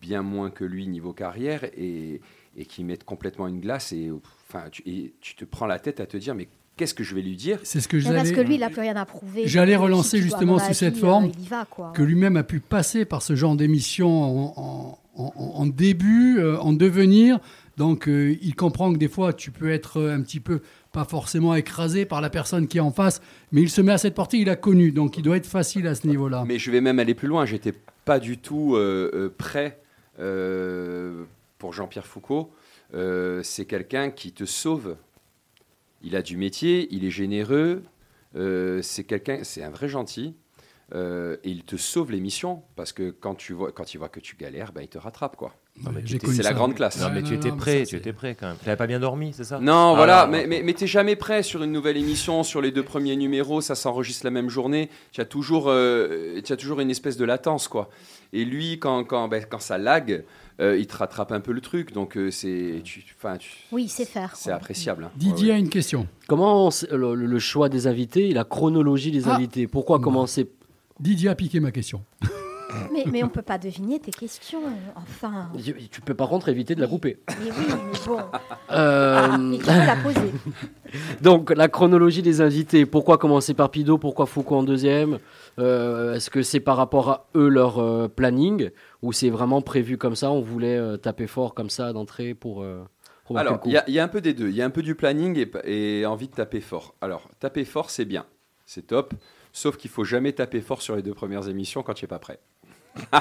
bien 0.00 0.22
moins 0.22 0.50
que 0.50 0.64
lui 0.64 0.86
niveau 0.86 1.12
carrière 1.12 1.64
et, 1.76 2.20
et 2.56 2.66
qui 2.66 2.84
mettent 2.84 3.04
complètement 3.04 3.48
une 3.48 3.60
glace 3.60 3.92
et, 3.92 4.10
enfin, 4.12 4.68
tu, 4.70 4.82
et 4.86 5.14
tu 5.20 5.34
te 5.34 5.44
prends 5.44 5.66
la 5.66 5.78
tête 5.78 5.98
à 5.98 6.06
te 6.06 6.16
dire 6.16 6.34
mais 6.34 6.48
qu'est-ce 6.76 6.94
que 6.94 7.04
je 7.04 7.14
vais 7.14 7.22
lui 7.22 7.36
dire 7.36 7.58
C'est 7.62 7.80
ce 7.80 7.88
que 7.88 7.96
mais 7.96 8.02
parce 8.04 8.14
j'allais. 8.16 8.32
que 8.32 8.40
lui, 8.40 8.54
il 8.54 8.60
n'a 8.60 8.70
plus 8.70 8.80
rien 8.80 8.96
à 8.96 9.04
prouver. 9.04 9.42
J'allais 9.46 9.76
relancer 9.76 10.20
justement 10.20 10.58
sous 10.58 10.74
cette 10.74 10.96
euh, 10.96 11.00
forme 11.00 11.30
il 11.38 11.44
y 11.44 11.48
va, 11.48 11.64
quoi. 11.64 11.92
que 11.94 12.02
lui-même 12.02 12.36
a 12.36 12.42
pu 12.42 12.60
passer 12.60 13.04
par 13.04 13.22
ce 13.22 13.34
genre 13.36 13.56
d'émission 13.56 14.08
en, 14.22 14.54
en- 14.56 14.98
en- 15.16 15.32
en 15.36 15.66
début, 15.66 16.38
euh, 16.38 16.58
en 16.58 16.72
devenir. 16.72 17.38
Donc 17.76 18.08
euh, 18.08 18.36
il 18.42 18.54
comprend 18.54 18.92
que 18.92 18.98
des 18.98 19.08
fois 19.08 19.32
tu 19.32 19.50
peux 19.50 19.70
être 19.70 19.98
euh, 20.00 20.14
un 20.14 20.20
petit 20.22 20.40
peu, 20.40 20.60
pas 20.92 21.04
forcément 21.04 21.54
écrasé 21.56 22.04
par 22.04 22.20
la 22.20 22.30
personne 22.30 22.68
qui 22.68 22.78
est 22.78 22.80
en 22.80 22.92
face, 22.92 23.20
mais 23.52 23.62
il 23.62 23.70
se 23.70 23.80
met 23.80 23.92
à 23.92 23.98
cette 23.98 24.14
portée, 24.14 24.38
il 24.38 24.48
a 24.50 24.54
connu, 24.56 24.92
donc 24.92 25.16
il 25.18 25.22
doit 25.22 25.36
être 25.36 25.46
facile 25.46 25.86
à 25.88 25.94
ce 25.96 26.06
niveau-là. 26.06 26.44
Mais 26.46 26.58
je 26.58 26.70
vais 26.70 26.80
même 26.80 26.98
aller 27.00 27.14
plus 27.14 27.26
loin. 27.28 27.46
J'étais 27.46 27.74
pas 28.04 28.18
du 28.20 28.38
tout 28.38 28.74
euh, 28.76 29.10
euh, 29.14 29.28
prêt 29.36 29.80
euh, 30.20 31.24
pour 31.58 31.72
Jean-Pierre 31.72 32.06
Foucault. 32.06 32.50
Euh, 32.94 33.40
c'est 33.42 33.64
quelqu'un 33.64 34.10
qui 34.10 34.32
te 34.32 34.44
sauve. 34.44 34.96
Il 36.04 36.14
a 36.16 36.22
du 36.22 36.36
métier, 36.36 36.86
il 36.92 37.04
est 37.04 37.10
généreux. 37.10 37.82
euh, 38.36 38.80
c'est 38.82 39.04
quelqu'un, 39.04 39.38
c'est 39.42 39.62
un 39.62 39.70
vrai 39.70 39.88
gentil. 39.88 40.34
euh, 40.94 41.38
et 41.44 41.50
il 41.50 41.64
te 41.64 41.76
sauve 41.76 42.12
l'émission 42.12 42.62
parce 42.76 42.92
que 42.92 43.10
quand 43.10 43.34
tu 43.34 43.54
vois, 43.54 43.72
quand 43.72 43.94
il 43.94 43.98
voit 43.98 44.10
que 44.10 44.20
tu 44.20 44.36
galères, 44.36 44.70
ben 44.72 44.82
il 44.82 44.88
te 44.88 44.98
rattrape 44.98 45.34
quoi. 45.34 45.54
Non, 45.82 45.90
mais 45.90 45.96
Ouais, 45.96 46.02
tu 46.02 46.08
j'ai 46.08 46.16
étais- 46.16 46.26
connu 46.26 46.36
c'est 46.36 46.42
la 46.42 46.52
grande 46.52 46.74
classe. 46.74 47.00
Non, 47.00 47.08
mais 47.12 47.22
non, 47.22 47.26
tu 47.28 47.34
étais 47.34 47.48
non, 47.48 47.56
prêt, 47.56 47.84
ça, 47.84 47.90
tu 47.90 47.96
étais 47.96 48.12
prêt 48.12 48.36
quand 48.38 48.46
même. 48.48 48.56
Tu 48.58 48.66
n'avais 48.66 48.76
pas 48.76 48.86
bien 48.86 49.00
dormi, 49.00 49.32
c'est 49.32 49.44
ça? 49.44 49.58
Non, 49.60 49.92
Ah, 49.92 49.96
voilà, 49.96 50.26
non, 50.26 50.32
mais, 50.32 50.46
mais, 50.46 50.62
mais 50.62 50.74
t'es 50.74 50.86
jamais 50.86 51.16
prêt 51.16 51.42
sur 51.42 51.62
une 51.62 51.72
nouvelle 51.72 51.96
émission, 51.96 52.42
sur 52.42 52.60
les 52.60 52.70
deux 52.70 52.82
premiers 52.84 53.16
numéros, 53.16 53.60
ça 53.62 53.74
s'enregistre 53.74 54.24
la 54.26 54.30
même 54.30 54.50
journée. 54.50 54.90
Tu 55.10 55.20
as 55.22 55.24
toujours, 55.24 55.64
euh, 55.68 56.40
tu 56.44 56.52
as 56.52 56.56
toujours 56.56 56.80
une 56.80 56.90
espèce 56.90 57.16
de 57.16 57.24
latence, 57.24 57.66
quoi. 57.66 57.88
Et 58.34 58.44
lui, 58.44 58.78
quand, 58.78 59.04
quand, 59.04 59.26
ben, 59.28 59.42
quand 59.48 59.58
ça 59.60 59.78
lag, 59.78 60.22
euh, 60.60 60.78
il 60.78 60.86
te 60.86 60.96
rattrape 60.96 61.32
un 61.32 61.40
peu 61.40 61.52
le 61.52 61.60
truc, 61.60 61.92
donc 61.92 62.16
euh, 62.16 62.30
c'est, 62.30 62.80
tu, 62.84 63.04
enfin, 63.18 63.36
tu- 63.38 63.50
Oui, 63.72 63.88
sait 63.88 64.04
faire. 64.04 64.36
c'est 64.36 64.50
appréciable. 64.52 65.04
hein. 65.04 65.10
Didier 65.16 65.46
Ouais, 65.46 65.50
ouais. 65.50 65.56
a 65.56 65.58
une 65.58 65.68
question. 65.68 66.06
Comment 66.28 66.68
on 66.68 66.70
le, 66.92 67.14
le 67.14 67.38
choix 67.38 67.68
des 67.68 67.86
invités 67.86 68.28
et 68.30 68.34
la 68.34 68.44
chronologie 68.44 69.10
des 69.10 69.28
Ah. 69.28 69.34
invités 69.34 69.66
Pourquoi 69.66 69.98
commencer? 69.98 70.48
Didier 71.00 71.28
a 71.30 71.34
piqué 71.34 71.60
ma 71.60 71.70
question. 71.72 72.04
Mais, 72.92 73.04
mais 73.06 73.22
on 73.22 73.28
peut 73.28 73.42
pas 73.42 73.56
deviner 73.56 74.00
tes 74.00 74.10
questions. 74.10 74.62
Enfin. 74.96 75.48
Tu 75.62 75.74
tu 75.92 76.00
peux 76.00 76.14
par 76.14 76.28
contre 76.28 76.48
éviter 76.48 76.74
de 76.74 76.80
la 76.80 76.88
couper. 76.88 77.18
Mais 77.28 77.50
oui, 77.56 77.66
mais 77.68 77.98
bon. 78.04 78.18
Euh, 78.72 79.36
Mais 79.38 79.58
qui 79.58 79.62
peut 79.64 79.70
la 79.86 79.96
poser 79.96 80.32
Donc 81.22 81.50
la 81.54 81.68
chronologie 81.68 82.22
des 82.22 82.40
invités, 82.40 82.84
pourquoi 82.84 83.16
commencer 83.18 83.54
par 83.54 83.70
Pido, 83.70 83.96
pourquoi 83.98 84.26
Foucault 84.26 84.56
en 84.56 84.62
deuxième? 84.64 85.14
Euh, 85.14 85.18
Est-ce 85.58 86.30
que 86.30 86.42
c'est 86.42 86.60
par 86.60 86.76
rapport 86.76 87.10
à 87.10 87.28
eux 87.36 87.48
leur 87.48 87.78
euh, 87.78 88.08
planning 88.08 88.70
ou 89.02 89.12
c'est 89.12 89.30
vraiment 89.30 89.62
prévu 89.62 89.98
comme 89.98 90.16
ça 90.16 90.30
On 90.30 90.40
voulait 90.40 90.76
euh, 90.76 90.96
taper 90.96 91.26
fort 91.26 91.54
comme 91.54 91.70
ça 91.70 91.92
d'entrée 91.92 92.34
pour, 92.34 92.62
euh, 92.62 92.82
Alors, 93.34 93.60
il 93.64 93.72
y, 93.72 93.76
a- 93.76 93.84
il 93.86 93.94
y 93.94 93.98
a 94.00 94.04
un 94.04 94.08
peu 94.08 94.20
des 94.20 94.34
deux. 94.34 94.48
Il 94.48 94.56
y 94.56 94.62
a 94.62 94.64
un 94.64 94.70
peu 94.70 94.82
du 94.82 94.94
planning 94.94 95.38
et, 95.64 96.00
et 96.00 96.06
envie 96.06 96.28
de 96.28 96.34
taper 96.34 96.60
fort. 96.60 96.94
Alors, 97.00 97.28
taper 97.40 97.64
fort, 97.64 97.90
c'est 97.90 98.04
bien, 98.04 98.26
c'est 98.66 98.86
top. 98.86 99.14
Sauf 99.52 99.76
qu'il 99.76 99.90
faut 99.90 100.04
jamais 100.04 100.32
taper 100.32 100.60
fort 100.60 100.82
sur 100.82 100.96
les 100.96 101.02
deux 101.02 101.14
premières 101.14 101.48
émissions 101.48 101.82
quand 101.84 101.94
tu 101.94 102.04
n'es 102.04 102.08
pas 102.08 102.18
prêt. 102.18 102.40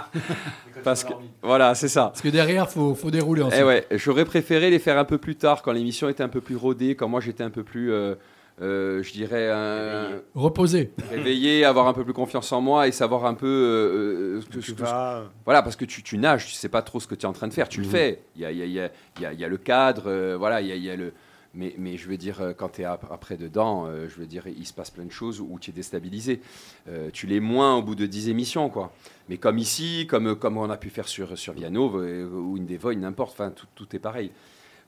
Parce 0.83 1.03
que 1.03 1.13
voilà, 1.41 1.75
c'est 1.75 1.87
ça. 1.87 2.05
Parce 2.05 2.21
que 2.21 2.29
derrière, 2.29 2.69
faut, 2.69 2.93
faut 2.95 3.11
dérouler 3.11 3.41
ensuite. 3.43 3.61
Eh 3.61 3.65
ouais, 3.65 3.87
j'aurais 3.91 4.25
préféré 4.25 4.69
les 4.69 4.79
faire 4.79 4.97
un 4.97 5.05
peu 5.05 5.17
plus 5.17 5.35
tard, 5.35 5.61
quand 5.61 5.71
l'émission 5.71 6.09
était 6.09 6.23
un 6.23 6.29
peu 6.29 6.41
plus 6.41 6.55
rodée, 6.55 6.95
quand 6.95 7.07
moi 7.07 7.21
j'étais 7.21 7.43
un 7.43 7.49
peu 7.49 7.63
plus, 7.63 7.91
euh, 7.91 7.95
euh, 7.95 8.15
je 8.59 9.11
dirais, 9.11 9.49
un- 9.51 10.21
Reposer. 10.35 10.91
réveillé, 11.09 11.65
avoir 11.65 11.87
un 11.87 11.93
peu 11.93 12.03
plus 12.03 12.13
confiance 12.13 12.51
en 12.51 12.61
moi 12.61 12.87
et 12.87 12.91
savoir 12.91 13.25
un 13.25 13.33
peu 13.33 13.47
euh, 13.47 14.37
euh, 14.37 14.41
ce 14.41 14.45
que- 14.47 14.61
ce 14.61 14.71
Tu 14.71 14.75
que- 14.75 14.81
vas. 14.83 15.23
voilà, 15.45 15.61
parce 15.63 15.75
que 15.75 15.85
tu, 15.85 16.03
tu 16.03 16.17
nages, 16.17 16.45
tu 16.47 16.53
sais 16.53 16.69
pas 16.69 16.81
trop 16.81 16.99
ce 16.99 17.07
que 17.07 17.15
tu 17.15 17.23
es 17.23 17.25
en 17.29 17.33
train 17.33 17.47
de 17.47 17.53
faire, 17.53 17.67
tu 17.69 17.81
le 17.81 17.87
fais. 17.87 18.21
Il 18.35 18.41
y 18.41 18.45
a, 18.45 18.51
il 18.51 18.57
y 18.57 18.61
a- 18.61 18.65
il 18.65 18.71
y 18.73 18.79
a- 18.79 18.91
il 19.17 19.21
y 19.21 19.25
a- 19.25 19.33
il 19.33 19.39
y 19.39 19.43
a 19.45 19.47
le 19.47 19.57
cadre, 19.57 20.03
euh, 20.07 20.35
voilà, 20.37 20.61
il 20.61 20.67
y 20.67 20.71
a, 20.71 20.75
il 20.75 20.83
y 20.83 20.89
a 20.89 20.95
le. 20.95 21.13
Mais, 21.55 21.75
mais 21.77 21.97
je 21.97 22.07
veux 22.09 22.17
dire, 22.17 22.41
euh, 22.41 22.51
quand 22.53 22.69
tu 22.69 22.81
es 22.81 22.83
après 22.85 23.37
dedans, 23.37 23.85
euh, 23.85 24.07
je 24.09 24.15
veux 24.19 24.25
dire, 24.25 24.45
il 24.47 24.65
se 24.65 24.73
passe 24.73 24.89
plein 24.89 25.05
de 25.05 25.11
choses 25.11 25.39
où 25.39 25.59
tu 25.61 25.69
es 25.69 25.73
déstabilisé. 25.73 26.41
Euh, 26.89 27.11
tu 27.13 27.27
l'es 27.27 27.39
moins 27.39 27.75
au 27.75 27.83
bout 27.83 27.93
de 27.93 28.07
10 28.07 28.27
émissions, 28.29 28.69
quoi. 28.69 28.91
Mais 29.29 29.37
comme 29.37 29.59
ici, 29.59 30.07
comme, 30.09 30.35
comme 30.35 30.57
on 30.57 30.67
a 30.71 30.77
pu 30.77 30.89
faire 30.89 31.07
sur, 31.07 31.37
sur 31.37 31.53
Viano 31.53 31.99
euh, 31.99 32.27
ou 32.27 32.57
Indevoy, 32.57 32.95
n'importe, 32.95 33.33
enfin, 33.33 33.51
tout, 33.51 33.67
tout 33.75 33.95
est 33.95 33.99
pareil. 33.99 34.31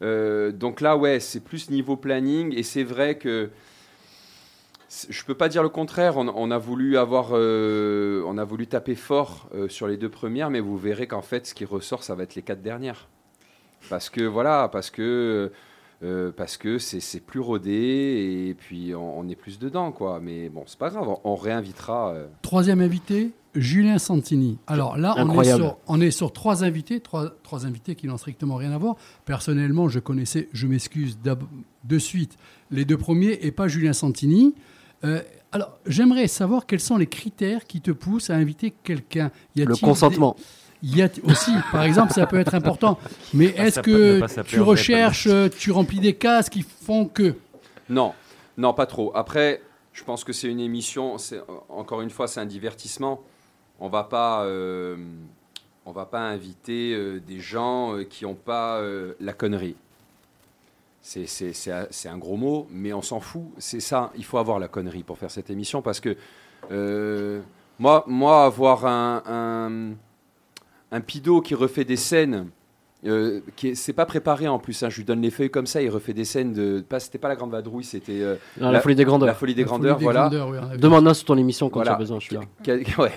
Euh, 0.01 0.51
donc 0.51 0.81
là, 0.81 0.97
ouais, 0.97 1.19
c'est 1.19 1.39
plus 1.39 1.69
niveau 1.69 1.95
planning, 1.95 2.53
et 2.55 2.63
c'est 2.63 2.83
vrai 2.83 3.17
que 3.17 3.49
je 5.09 5.23
peux 5.25 5.35
pas 5.35 5.49
dire 5.49 5.63
le 5.63 5.69
contraire. 5.69 6.17
On, 6.17 6.51
a 6.51 6.57
voulu 6.57 6.97
avoir, 6.97 7.29
euh, 7.33 8.23
on 8.27 8.37
a 8.37 8.43
voulu 8.43 8.67
taper 8.67 8.95
fort 8.95 9.49
euh, 9.53 9.67
sur 9.67 9.87
les 9.87 9.97
deux 9.97 10.09
premières, 10.09 10.49
mais 10.49 10.59
vous 10.59 10.77
verrez 10.77 11.07
qu'en 11.07 11.21
fait, 11.21 11.47
ce 11.47 11.53
qui 11.53 11.65
ressort, 11.65 12.03
ça 12.03 12.15
va 12.15 12.23
être 12.23 12.35
les 12.35 12.41
quatre 12.41 12.61
dernières. 12.61 13.07
Parce 13.89 14.09
que 14.09 14.23
voilà, 14.23 14.69
parce 14.71 14.89
que 14.89 15.51
parce 16.35 16.57
que 16.57 16.77
c'est 16.77 17.19
plus 17.19 17.39
rodé 17.39 18.47
et 18.47 18.53
puis 18.53 18.93
on, 18.93 19.27
est 19.27 19.35
plus 19.35 19.57
dedans, 19.57 19.91
quoi. 19.91 20.19
Mais 20.21 20.49
bon, 20.49 20.63
c'est 20.67 20.77
pas 20.77 20.91
grave. 20.91 21.07
On, 21.23 21.35
réinvitera. 21.35 22.13
Troisième 22.43 22.79
invité, 22.79 23.31
Julien 23.55 23.97
Santini. 23.97 24.57
Alors 24.67 24.97
là, 24.97 25.15
on 25.17 25.41
est, 25.41 25.45
sur, 25.55 25.77
on 25.87 26.01
est 26.01 26.11
sur 26.11 26.31
trois 26.33 26.63
invités, 26.63 26.99
trois, 26.99 27.29
trois 27.43 27.65
invités 27.65 27.95
qui 27.95 28.07
n'ont 28.07 28.17
strictement 28.17 28.55
rien 28.55 28.71
à 28.71 28.77
voir. 28.77 28.95
Personnellement, 29.25 29.87
je 29.89 29.99
connaissais, 29.99 30.49
je 30.53 30.67
m'excuse 30.67 31.17
de 31.83 31.99
suite, 31.99 32.37
les 32.71 32.85
deux 32.85 32.97
premiers 32.97 33.39
et 33.41 33.51
pas 33.51 33.67
Julien 33.67 33.93
Santini. 33.93 34.53
Euh, 35.03 35.21
Alors, 35.51 35.77
j'aimerais 35.85 36.27
savoir 36.27 36.65
quels 36.65 36.79
sont 36.81 36.97
les 36.97 37.07
critères 37.07 37.65
qui 37.65 37.79
te 37.79 37.91
poussent 37.91 38.29
à 38.29 38.35
inviter 38.35 38.71
quelqu'un. 38.83 39.31
Y 39.55 39.63
Le 39.65 39.75
consentement. 39.77 40.35
des- 40.83 40.89
y 40.97 41.01
a 41.01 41.09
aussi, 41.23 41.51
par 41.71 41.83
exemple, 41.83 42.11
ça 42.13 42.25
peut 42.27 42.39
être 42.39 42.53
important. 42.55 42.99
Mais 43.33 43.53
Ah, 43.57 43.67
est-ce 43.67 43.79
que 43.79 44.21
tu 44.43 44.59
recherches, 44.59 45.29
tu 45.57 45.71
remplis 45.71 45.99
des 45.99 46.13
cases 46.13 46.49
qui 46.49 46.61
font 46.63 47.05
que? 47.05 47.35
Non, 47.89 48.13
non, 48.57 48.73
pas 48.73 48.85
trop. 48.85 49.11
Après, 49.15 49.61
je 49.93 50.03
pense 50.03 50.23
que 50.25 50.33
c'est 50.33 50.47
une 50.49 50.59
émission. 50.59 51.17
c'est- 51.17 51.41
Encore 51.69 52.01
une 52.01 52.09
fois, 52.09 52.27
c'est 52.27 52.39
un 52.41 52.45
divertissement. 52.45 53.21
On 53.79 53.89
va 53.89 54.03
pas, 54.03 54.43
euh, 54.45 54.95
va 55.91 56.05
pas 56.05 56.21
inviter 56.21 56.93
euh, 56.93 57.19
des 57.19 57.39
gens 57.39 57.95
euh, 57.97 58.03
qui 58.03 58.23
n'ont 58.23 58.33
pas 58.35 58.81
la 59.19 59.33
connerie. 59.33 59.75
C'est- 61.01 61.27
un- 61.71 61.87
gros 62.17 62.37
mot, 62.37 62.67
mais 62.71 62.91
on 62.93 63.01
s'en 63.01 63.19
fout. 63.19 63.43
C'est 63.59 63.79
ça. 63.79 64.11
Il 64.15 64.25
faut 64.25 64.37
avoir 64.39 64.57
la 64.59 64.67
connerie 64.67 65.03
pour 65.03 65.17
faire 65.19 65.29
cette 65.29 65.49
émission 65.49 65.81
parce 65.83 65.99
que 65.99 66.17
moi, 67.77 68.03
moi, 68.07 68.45
avoir 68.45 68.85
un, 68.87 69.21
un, 69.27 69.93
un 70.91 71.01
pido 71.01 71.41
qui 71.41 71.53
refait 71.53 71.85
des 71.85 71.97
scènes. 71.97 72.49
Euh, 73.05 73.41
qui 73.55 73.69
est- 73.69 73.75
c'est 73.75 73.93
pas 73.93 74.05
préparé 74.05 74.47
en 74.47 74.57
plus. 74.59 74.81
hein. 74.83 74.89
Je 74.89 74.97
lui 74.97 75.03
donne 75.03 75.21
les 75.21 75.29
feuilles 75.29 75.49
comme 75.51 75.67
ça. 75.67 75.81
Il 75.81 75.89
refait 75.89 76.13
des 76.13 76.25
scènes 76.25 76.53
de. 76.53 76.83
Pas, 76.87 76.99
c'était 76.99 77.17
pas 77.19 77.27
la 77.27 77.35
grande 77.35 77.51
vadrouille, 77.51 77.83
c'était 77.83 78.21
euh, 78.21 78.35
Non, 78.59 78.71
la 78.71 78.81
folie 78.81 78.95
des 78.95 79.05
grandeurs. 79.05 79.27
La 79.27 79.33
folie 79.35 79.53
des 79.55 79.61
La 79.63 79.67
folie 79.67 79.79
grandeurs, 79.79 79.97
des 79.97 80.03
voilà. 80.03 80.19
grandeurs, 80.29 80.49
oui. 80.49 80.77
Demande-un 80.79 81.13
sur 81.13 81.25
ton 81.25 81.37
émission 81.37 81.69
quand 81.69 81.79
Voilà. 81.79 81.91
tu 81.91 81.95
as 81.95 81.99
besoin, 81.99 82.19
je 82.19 82.25
suis 82.25 82.35
là. 82.35 82.41
Qui, 82.63 82.71
ouais, 82.99 83.11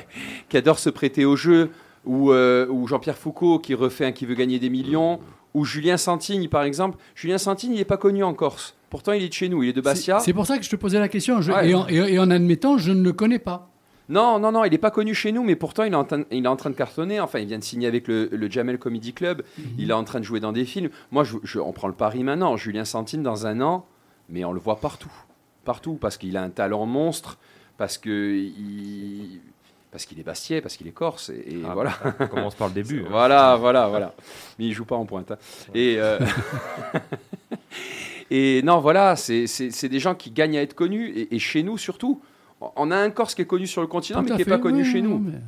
qui 0.48 0.56
adore 0.56 0.78
se 0.78 0.90
prêter 0.90 1.24
au 1.24 1.36
jeu. 1.36 1.70
Ou, 2.04 2.32
euh, 2.32 2.66
ou 2.70 2.86
Jean-Pierre 2.86 3.18
Foucault 3.18 3.58
qui 3.58 3.74
refait 3.74 4.04
un 4.06 4.12
qui 4.12 4.24
veut 4.24 4.34
gagner 4.34 4.58
des 4.58 4.70
millions. 4.70 5.20
Ou 5.54 5.64
Julien 5.64 5.96
Santigne, 5.96 6.48
par 6.48 6.62
exemple. 6.62 6.96
Julien 7.14 7.38
Santigne, 7.38 7.72
il 7.72 7.78
n'est 7.78 7.84
pas 7.84 7.96
connu 7.96 8.22
en 8.22 8.34
Corse. 8.34 8.74
Pourtant, 8.90 9.12
il 9.12 9.22
est 9.22 9.28
de 9.28 9.32
chez 9.34 9.48
nous. 9.48 9.62
Il 9.62 9.70
est 9.70 9.72
de 9.72 9.80
Bastia. 9.80 10.18
C'est 10.18 10.26
c'est 10.26 10.32
pour 10.32 10.46
ça 10.46 10.58
que 10.58 10.64
je 10.64 10.70
te 10.70 10.76
posais 10.76 10.98
la 10.98 11.08
question. 11.08 11.40
Je- 11.42 11.52
Ouais. 11.52 11.70
et, 11.70 11.74
en, 11.74 11.86
et- 11.88 11.94
et 12.14 12.18
en 12.18 12.30
admettant, 12.30 12.78
je 12.78 12.92
ne 12.92 13.02
le 13.02 13.12
connais 13.12 13.38
pas. 13.38 13.70
Non, 14.08 14.38
non, 14.38 14.52
non, 14.52 14.64
il 14.64 14.70
n'est 14.70 14.78
pas 14.78 14.90
connu 14.90 15.14
chez 15.14 15.32
nous, 15.32 15.42
mais 15.42 15.56
pourtant 15.56 15.84
il 15.84 15.92
est, 15.92 15.96
en 15.96 16.04
train, 16.04 16.22
il 16.30 16.44
est 16.44 16.48
en 16.48 16.56
train 16.56 16.70
de 16.70 16.74
cartonner. 16.76 17.20
Enfin, 17.20 17.40
il 17.40 17.46
vient 17.46 17.58
de 17.58 17.64
signer 17.64 17.86
avec 17.86 18.08
le, 18.08 18.28
le 18.32 18.50
Jamel 18.50 18.78
Comedy 18.78 19.12
Club. 19.12 19.42
Il 19.78 19.90
est 19.90 19.94
en 19.94 20.04
train 20.04 20.20
de 20.20 20.24
jouer 20.24 20.40
dans 20.40 20.52
des 20.52 20.64
films. 20.64 20.88
Moi, 21.10 21.24
je, 21.24 21.36
je- 21.44 21.58
on 21.58 21.72
prend 21.72 21.88
le 21.88 21.94
pari 21.94 22.24
maintenant. 22.24 22.56
Julien 22.56 22.84
Santine, 22.86 23.22
dans 23.22 23.46
un 23.46 23.60
an, 23.60 23.86
mais 24.28 24.44
on 24.44 24.52
le 24.52 24.60
voit 24.60 24.80
partout. 24.80 25.12
Partout, 25.64 25.94
parce 26.00 26.16
qu'il 26.16 26.36
a 26.38 26.42
un 26.42 26.50
talent 26.50 26.86
monstre, 26.86 27.36
parce 27.76 27.98
que 27.98 28.34
il- 28.34 29.40
Parce 29.90 30.04
qu'il 30.06 30.20
est 30.20 30.22
bastiais, 30.22 30.60
parce 30.60 30.76
qu'il 30.76 30.86
est 30.86 30.92
corse, 30.92 31.30
et, 31.30 31.56
et 31.56 31.62
Ah, 31.68 31.74
voilà. 31.74 31.92
on 32.20 32.26
commence 32.28 32.54
par 32.54 32.68
le 32.68 32.74
début. 32.82 33.00
hein. 33.02 33.08
voilà, 33.10 33.56
voilà, 33.56 33.88
voilà. 33.88 34.14
Mais 34.58 34.66
il 34.66 34.72
joue 34.72 34.84
pas 34.84 34.96
en 34.96 35.06
pointe. 35.06 35.30
hein. 35.32 35.38
Et, 35.74 35.96
euh, 35.98 36.18
et 38.30 38.62
non, 38.62 38.80
voilà, 38.80 39.16
c'est 39.16 39.88
des 39.88 39.98
gens 40.00 40.14
qui 40.14 40.30
gagnent 40.30 40.58
à 40.58 40.62
être 40.62 40.74
connus, 40.74 41.08
et, 41.10 41.34
et 41.34 41.38
chez 41.38 41.62
nous 41.62 41.78
surtout. 41.78 42.20
On 42.60 42.90
a 42.90 42.96
un 42.96 43.10
Corse 43.10 43.34
qui 43.34 43.42
est 43.42 43.46
connu 43.46 43.66
sur 43.66 43.80
le 43.80 43.86
continent, 43.86 44.20
Tout 44.20 44.26
mais 44.30 44.32
qui 44.32 44.38
n'est 44.38 44.44
pas 44.56 44.58
connu 44.58 44.82
oui, 44.82 44.90
chez 44.90 45.00
nous. 45.00 45.18
mais- 45.18 45.38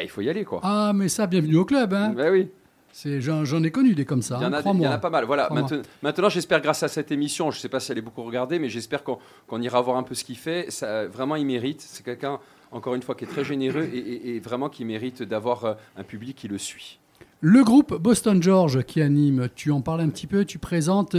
Eh, 0.00 0.04
il 0.04 0.08
faut 0.08 0.20
y 0.20 0.28
aller, 0.30 0.44
quoi. 0.44 0.60
Ah, 0.62 0.92
mais 0.94 1.08
ça, 1.08 1.26
bienvenue 1.26 1.56
au 1.56 1.64
club. 1.64 1.92
Hein. 1.92 2.12
Ben 2.16 2.32
oui. 2.32 2.48
C'est- 2.92 3.20
J'en 3.20 3.62
ai 3.62 3.70
connu 3.70 3.94
des 3.94 4.04
comme 4.04 4.22
ça. 4.22 4.36
Il 4.40 4.42
y 4.42 4.46
en 4.46 4.52
hein, 4.52 4.56
a, 4.56 4.62
des- 4.62 4.70
il 4.70 4.80
y 4.82 4.86
en 4.88 4.92
a 4.92 4.98
pas 4.98 5.10
mal. 5.10 5.24
Voilà. 5.24 5.48
Maintenant, 5.50 5.82
maintenant, 6.02 6.28
j'espère 6.28 6.60
grâce 6.60 6.82
à 6.82 6.88
cette 6.88 7.10
émission, 7.12 7.50
je 7.50 7.58
ne 7.58 7.60
sais 7.60 7.68
pas 7.68 7.80
si 7.80 7.92
elle 7.92 7.98
est 7.98 8.02
beaucoup 8.02 8.22
regardée, 8.22 8.58
mais 8.58 8.68
j'espère 8.68 9.02
qu'on 9.04 9.60
ira 9.60 9.80
voir 9.80 9.96
un 9.96 10.02
peu 10.04 10.14
ce 10.14 10.24
qu'il 10.24 10.36
fait. 10.36 10.70
Ça, 10.70 11.06
vraiment, 11.06 11.36
il 11.36 11.44
mérite. 11.44 11.80
C'est 11.82 12.04
quelqu'un, 12.04 12.38
encore 12.72 12.94
une 12.94 13.02
fois, 13.02 13.14
qui 13.14 13.24
est 13.24 13.28
très 13.28 13.44
généreux 13.44 13.88
et, 13.92 13.98
et- 13.98 14.36
et 14.36 14.40
vraiment 14.40 14.68
qui 14.68 14.84
mérite 14.84 15.22
d'avoir 15.22 15.64
euh, 15.64 15.74
un 15.96 16.02
public 16.04 16.36
qui 16.36 16.48
le 16.48 16.56
suit. 16.58 16.98
Le 17.40 17.62
groupe 17.62 17.94
Boston 18.00 18.42
George 18.42 18.84
qui 18.84 19.02
anime, 19.02 19.48
tu 19.54 19.70
en 19.70 19.80
parles 19.82 20.00
un 20.00 20.08
petit 20.08 20.26
peu, 20.26 20.44
tu 20.44 20.58
présentes. 20.58 21.14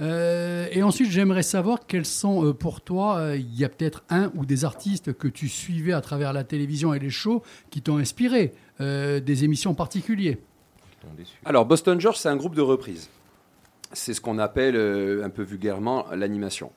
Euh, 0.00 0.66
et 0.70 0.82
ensuite, 0.82 1.10
j'aimerais 1.10 1.42
savoir 1.42 1.86
quels 1.86 2.04
sont 2.04 2.44
euh, 2.44 2.52
pour 2.52 2.80
toi, 2.80 3.18
euh, 3.18 3.36
il 3.36 3.54
y 3.58 3.64
a 3.64 3.68
peut-être 3.68 4.04
un 4.10 4.30
ou 4.36 4.46
des 4.46 4.64
artistes 4.64 5.12
que 5.12 5.26
tu 5.28 5.48
suivais 5.48 5.92
à 5.92 6.00
travers 6.00 6.32
la 6.32 6.44
télévision 6.44 6.94
et 6.94 6.98
les 6.98 7.10
shows 7.10 7.42
qui 7.70 7.82
t'ont 7.82 7.98
inspiré, 7.98 8.52
des 8.80 9.44
émissions 9.44 9.74
particulières. 9.74 10.36
Alors, 11.44 11.66
Boston 11.66 12.00
George, 12.00 12.16
c'est 12.18 12.28
un 12.28 12.36
groupe 12.36 12.54
de 12.54 12.62
reprises. 12.62 13.08
C'est 13.92 14.14
ce 14.14 14.20
qu'on 14.20 14.38
appelle 14.38 14.76
un 15.24 15.30
peu 15.30 15.42
vulgairement 15.42 16.06
l'animation. 16.14 16.70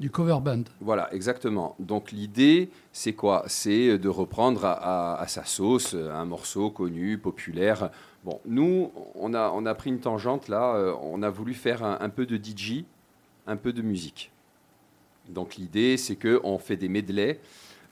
Du 0.00 0.10
cover 0.10 0.38
band. 0.42 0.64
Voilà, 0.80 1.12
exactement. 1.14 1.74
Donc 1.78 2.12
l'idée, 2.12 2.70
c'est 2.92 3.14
quoi? 3.14 3.44
C'est 3.46 3.98
de 3.98 4.08
reprendre 4.08 4.64
à, 4.64 4.72
à- 5.14 5.20
à 5.20 5.26
sa 5.26 5.44
sauce 5.44 5.94
un 5.94 6.24
morceau 6.24 6.70
connu, 6.70 7.18
populaire. 7.18 7.90
Bon, 8.24 8.40
nous, 8.44 8.90
on 9.14 9.32
a, 9.34 9.74
pris 9.74 9.90
une 9.90 10.00
tangente 10.00 10.48
là, 10.48 10.74
euh, 10.74 10.94
on 11.02 11.22
a 11.22 11.30
voulu 11.30 11.54
faire 11.54 11.84
un, 11.84 11.98
un 12.00 12.08
peu 12.08 12.26
de 12.26 12.36
DJ, 12.36 12.84
un 13.46 13.56
peu 13.56 13.72
de 13.72 13.82
musique. 13.82 14.32
Donc 15.28 15.56
l'idée, 15.56 15.96
c'est 15.96 16.16
qu'on 16.16 16.58
fait 16.58 16.76
des 16.76 16.88
medleys, 16.88 17.38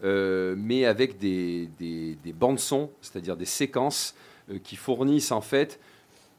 euh, 0.05 0.55
mais 0.59 0.85
avec 0.85 1.19
des, 1.19 1.69
des, 1.79 2.17
des 2.17 2.33
bandes-sons, 2.33 2.91
c'est-à-dire 3.01 3.37
des 3.37 3.47
séquences 3.47 4.15
euh, 4.51 4.59
qui 4.59 4.77
fournissent 4.77 5.33
en 5.33 5.41
fait 5.41 5.81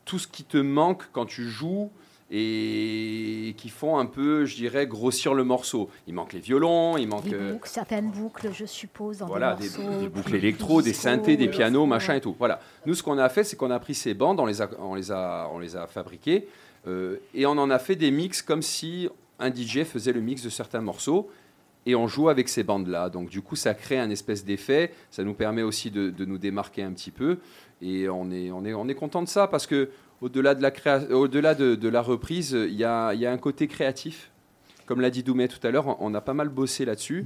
tout 0.05 0.19
ce 0.19 0.27
qui 0.27 0.43
te 0.43 0.57
manque 0.57 1.09
quand 1.11 1.25
tu 1.25 1.47
joues 1.47 1.91
et 2.29 3.55
qui 3.57 3.69
font 3.69 3.97
un 3.97 4.05
peu, 4.05 4.45
je 4.45 4.55
dirais, 4.55 4.85
grossir 4.85 5.33
le 5.33 5.43
morceau. 5.43 5.89
Il 6.07 6.13
manque 6.13 6.33
les 6.33 6.39
violons, 6.39 6.97
il 6.97 7.07
manque 7.07 7.23
Des 7.23 7.35
euh, 7.35 7.53
boucles, 7.53 7.69
certaines 7.69 8.11
boucles, 8.11 8.49
je 8.53 8.65
suppose, 8.65 9.19
dans 9.19 9.27
voilà, 9.27 9.55
des 9.55 9.69
des, 9.69 9.77
morceaux. 9.77 9.99
des 10.01 10.09
boucles 10.09 10.35
électro, 10.35 10.81
des 10.81 10.93
synthés, 10.93 11.37
des 11.37 11.47
pianos, 11.47 11.85
machin 11.85 12.15
et 12.15 12.21
tout. 12.21 12.35
Voilà. 12.37 12.59
Nous, 12.85 12.95
ce 12.95 13.03
qu'on 13.03 13.17
a 13.17 13.29
fait, 13.29 13.45
c'est 13.45 13.55
qu'on 13.55 13.71
a 13.71 13.79
pris 13.79 13.95
ces 13.95 14.13
bandes, 14.13 14.39
on 14.39 14.45
les 14.45 14.61
a, 14.61 14.69
on 14.79 14.95
les 14.95 15.11
a, 15.11 15.49
on 15.53 15.59
les 15.59 15.77
a 15.77 15.87
fabriquées 15.87 16.47
euh, 16.87 17.17
et 17.33 17.45
on 17.45 17.51
en 17.51 17.69
a 17.69 17.79
fait 17.79 17.95
des 17.95 18.11
mix 18.11 18.41
comme 18.41 18.61
si 18.61 19.07
un 19.39 19.53
DJ 19.53 19.83
faisait 19.83 20.13
le 20.13 20.21
mix 20.21 20.41
de 20.43 20.49
certains 20.49 20.81
morceaux 20.81 21.29
et 21.85 21.95
on 21.95 22.07
joue 22.07 22.27
avec 22.27 22.49
ces 22.49 22.63
bandes-là. 22.63 23.09
Donc 23.09 23.29
du 23.29 23.41
coup, 23.41 23.55
ça 23.55 23.73
crée 23.73 23.97
un 23.97 24.09
espèce 24.09 24.43
d'effet. 24.43 24.91
Ça 25.09 25.23
nous 25.23 25.33
permet 25.33 25.61
aussi 25.61 25.91
de, 25.91 26.09
de 26.09 26.25
nous 26.25 26.37
démarquer 26.37 26.83
un 26.83 26.91
petit 26.91 27.11
peu 27.11 27.37
et 27.81 28.09
on 28.09 28.31
est, 28.31 28.51
on 28.51 28.65
est, 28.65 28.73
on 28.73 28.87
est 28.87 28.95
content 28.95 29.21
de 29.21 29.27
ça 29.27 29.47
parce 29.47 29.67
que 29.67 29.89
au-delà 30.21 30.55
de 30.55 30.61
la 30.61 30.71
créa- 30.71 31.09
au-delà 31.11 31.55
de, 31.55 31.75
de 31.75 31.89
la 31.89 32.01
reprise, 32.01 32.51
il 32.51 32.73
y 32.75 32.83
a, 32.83 33.13
il 33.13 33.19
y 33.19 33.25
a 33.25 33.31
un 33.31 33.37
côté 33.37 33.67
créatif. 33.67 34.31
Comme 34.85 35.01
l'a 35.01 35.09
dit 35.09 35.21
Doumet 35.23 35.47
tout 35.49 35.65
à 35.65 35.71
l'heure, 35.71 36.01
on 36.01 36.13
a 36.13 36.21
pas 36.21 36.33
mal 36.33 36.49
bossé 36.49 36.85
là-dessus. 36.85 37.25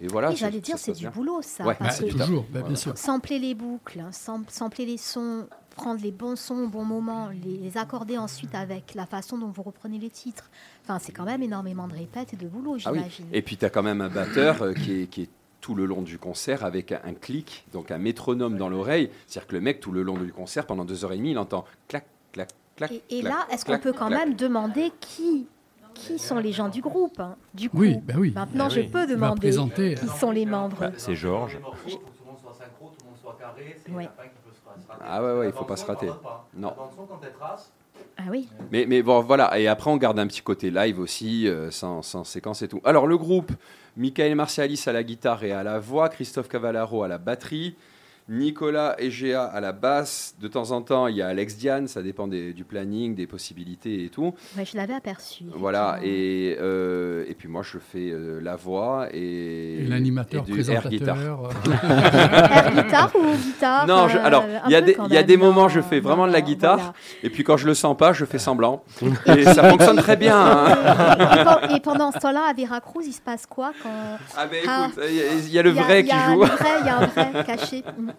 Et 0.00 0.06
voilà. 0.08 0.30
Oui, 0.30 0.36
j'allais 0.36 0.60
dire, 0.60 0.78
c'est 0.78 0.92
du 0.92 1.00
bien. 1.02 1.10
boulot, 1.10 1.42
ça. 1.42 1.64
Ouais, 1.64 1.76
parce 1.78 2.00
bah, 2.00 2.08
que 2.08 2.12
toujours, 2.12 2.44
bah, 2.50 2.62
bien 2.62 2.74
sûr. 2.74 2.96
Sampler 2.98 3.38
les 3.38 3.54
boucles, 3.54 4.00
hein, 4.00 4.10
sam- 4.10 4.44
sampler 4.48 4.84
les 4.86 4.96
sons, 4.96 5.46
prendre 5.76 6.02
les 6.02 6.10
bons 6.10 6.34
sons 6.36 6.64
au 6.64 6.68
bon 6.68 6.84
moment, 6.84 7.28
les, 7.28 7.58
les 7.58 7.76
accorder 7.76 8.18
ensuite 8.18 8.54
avec 8.54 8.94
la 8.94 9.06
façon 9.06 9.38
dont 9.38 9.46
vous 9.48 9.62
reprenez 9.62 9.98
les 9.98 10.10
titres. 10.10 10.50
Enfin, 10.82 10.98
c'est 10.98 11.12
quand 11.12 11.24
même 11.24 11.42
énormément 11.42 11.86
de 11.86 11.92
répètes 11.94 12.32
et 12.34 12.36
de 12.36 12.48
boulot, 12.48 12.76
Ah 12.84 12.90
oui. 12.92 12.98
j'imagine. 12.98 13.26
Et 13.32 13.42
puis 13.42 13.56
tu 13.56 13.64
as 13.64 13.70
quand 13.70 13.82
même 13.84 14.00
un 14.00 14.08
batteur 14.08 14.62
euh, 14.62 14.72
qui, 14.72 15.02
est, 15.02 15.06
qui 15.06 15.22
est 15.22 15.30
tout 15.60 15.76
le 15.76 15.84
long 15.86 16.02
du 16.02 16.18
concert 16.18 16.64
avec 16.64 16.90
un, 16.90 17.00
un 17.04 17.14
clic, 17.14 17.64
donc 17.72 17.92
un 17.92 17.98
métronome 17.98 18.56
dans 18.56 18.68
l'oreille. 18.70 19.10
C'est-à-dire 19.28 19.46
que 19.46 19.54
le 19.54 19.60
mec, 19.60 19.78
tout 19.78 19.92
le 19.92 20.02
long 20.02 20.16
du 20.18 20.32
concert, 20.32 20.66
pendant 20.66 20.84
deux 20.84 21.04
heures 21.04 21.12
et 21.12 21.16
demie, 21.18 21.30
il 21.32 21.38
entend 21.38 21.64
clac, 21.86 22.06
clac, 22.32 22.48
clac. 22.76 22.90
Et, 22.90 23.02
et 23.10 23.20
clac, 23.20 23.32
là, 23.32 23.46
est-ce 23.50 23.64
qu'on 23.64 23.78
peut 23.78 23.92
quand 23.92 24.08
clac. 24.08 24.26
même 24.26 24.34
demander 24.34 24.90
qui 25.00 25.46
qui 25.94 26.18
sont 26.18 26.38
les 26.38 26.52
gens 26.52 26.68
du 26.70 26.80
groupe 26.80 27.20
hein 27.20 27.36
Du 27.52 27.68
coup, 27.68 27.76
Oui, 27.80 27.98
ben 28.02 28.16
oui. 28.18 28.32
maintenant 28.34 28.68
Ben 28.68 28.70
je 28.74 28.80
oui. 28.80 28.88
peux 28.88 29.06
demander 29.06 29.40
présenter. 29.48 29.94
qui 29.94 30.08
sont 30.08 30.30
les 30.30 30.46
membres. 30.46 30.78
Bah, 30.80 30.90
c'est 30.96 31.14
Georges. 31.14 31.58
Ah 35.04 35.22
ouais, 35.22 35.32
ouais, 35.38 35.46
il 35.48 35.52
faut 35.52 35.64
pas 35.64 35.76
se 35.76 35.84
rater. 35.84 36.08
Non. 36.54 36.72
Ah 38.16 38.22
oui. 38.30 38.48
Mais, 38.70 38.86
mais 38.86 39.02
bon, 39.02 39.20
voilà. 39.20 39.58
Et 39.58 39.68
après, 39.68 39.90
on 39.90 39.96
garde 39.96 40.18
un 40.18 40.26
petit 40.26 40.42
côté 40.42 40.70
live 40.70 40.98
aussi, 41.00 41.48
euh, 41.48 41.70
sans, 41.70 42.02
sans 42.02 42.24
séquence 42.24 42.62
et 42.62 42.68
tout. 42.68 42.80
Alors, 42.84 43.06
le 43.06 43.16
groupe, 43.18 43.52
Michael 43.96 44.34
Marcialis 44.34 44.82
à 44.86 44.92
la 44.92 45.02
guitare 45.02 45.42
et 45.44 45.52
à 45.52 45.62
la 45.62 45.78
voix, 45.78 46.08
Christophe 46.08 46.48
Cavallaro 46.48 47.02
à 47.02 47.08
la 47.08 47.18
batterie, 47.18 47.74
Nicolas 48.32 48.96
Egea 48.98 49.44
à 49.44 49.60
la 49.60 49.72
basse. 49.72 50.34
De 50.40 50.48
temps 50.48 50.70
en 50.70 50.82
temps, 50.82 51.06
il 51.06 51.16
y 51.16 51.22
a 51.22 51.28
Alex 51.28 51.56
Diane, 51.56 51.86
ça 51.86 52.02
dépend 52.02 52.26
des- 52.26 52.52
du 52.52 52.64
planning, 52.64 53.14
des 53.14 53.26
possibilités 53.26 54.04
et 54.04 54.08
tout. 54.08 54.34
Ouais, 54.56 54.64
je 54.64 54.76
l'avais 54.76 54.94
aperçu. 54.94 55.44
Voilà, 55.54 55.98
et, 56.02 56.56
euh, 56.60 57.24
et 57.28 57.34
puis 57.34 57.48
moi 57.48 57.62
je 57.62 57.78
fais 57.78 58.10
euh, 58.10 58.40
la 58.42 58.56
voix 58.56 59.08
et, 59.12 59.82
Et 59.82 59.86
l'animateur, 59.86 60.44
et 60.48 60.50
du 60.50 60.60
air 60.70 60.88
guitar. 60.88 61.14
présentateur. 61.16 61.50
Air 62.52 62.72
guitare 62.84 63.10
ou 63.16 63.36
guitare 63.36 63.86
Non, 63.86 64.08
je- 64.08 64.16
euh, 64.18 64.24
alors 64.24 64.44
il 64.66 64.72
y 64.72 64.76
a 64.76 64.80
des, 64.80 64.96
y 65.10 65.16
a 65.16 65.22
des 65.22 65.36
non, 65.36 65.46
moments 65.46 65.68
je 65.68 65.80
fais 65.80 66.00
vraiment 66.00 66.26
de 66.26 66.32
la 66.32 66.40
guitare 66.40 66.76
voilà. 66.76 66.92
et 67.22 67.30
puis 67.30 67.44
quand 67.44 67.56
je 67.56 67.66
le 67.66 67.74
sens 67.74 67.96
pas 67.96 68.12
je 68.12 68.24
fais 68.24 68.38
semblant 68.38 68.82
et 69.36 69.44
ça 69.44 69.68
fonctionne 69.68 69.96
très 69.96 70.16
bien. 70.16 70.36
hein. 70.38 70.68
Et, 70.70 71.44
pen- 71.44 71.76
et 71.76 71.80
pendant 71.80 72.10
ce 72.12 72.18
temps-là, 72.18 72.44
à 72.48 72.52
Veracruz, 72.54 73.02
il 73.06 73.12
se 73.12 73.20
passe 73.20 73.46
quoi 73.46 73.72
quand 73.82 73.90
Ah 74.36 74.46
ben 74.46 74.62
Ah. 74.66 74.88
écoute, 74.90 75.04
il 75.08 75.14
y 75.14 75.20
a- 75.20 75.32
il 75.34 75.48
y, 75.50 75.58
a 75.58 75.62
le 75.62 75.70
Il 75.70 75.76
y 75.76 75.78
a- 75.78 75.82
vrai 75.82 76.00
y 76.00 76.04
qui 76.04 76.12
a 76.12 76.32
joue. 76.32 76.44
Il 76.80 76.86
y 76.86 76.88
a 76.88 76.96
un 76.98 77.06
vrai 77.06 77.44
caché. 77.46 77.82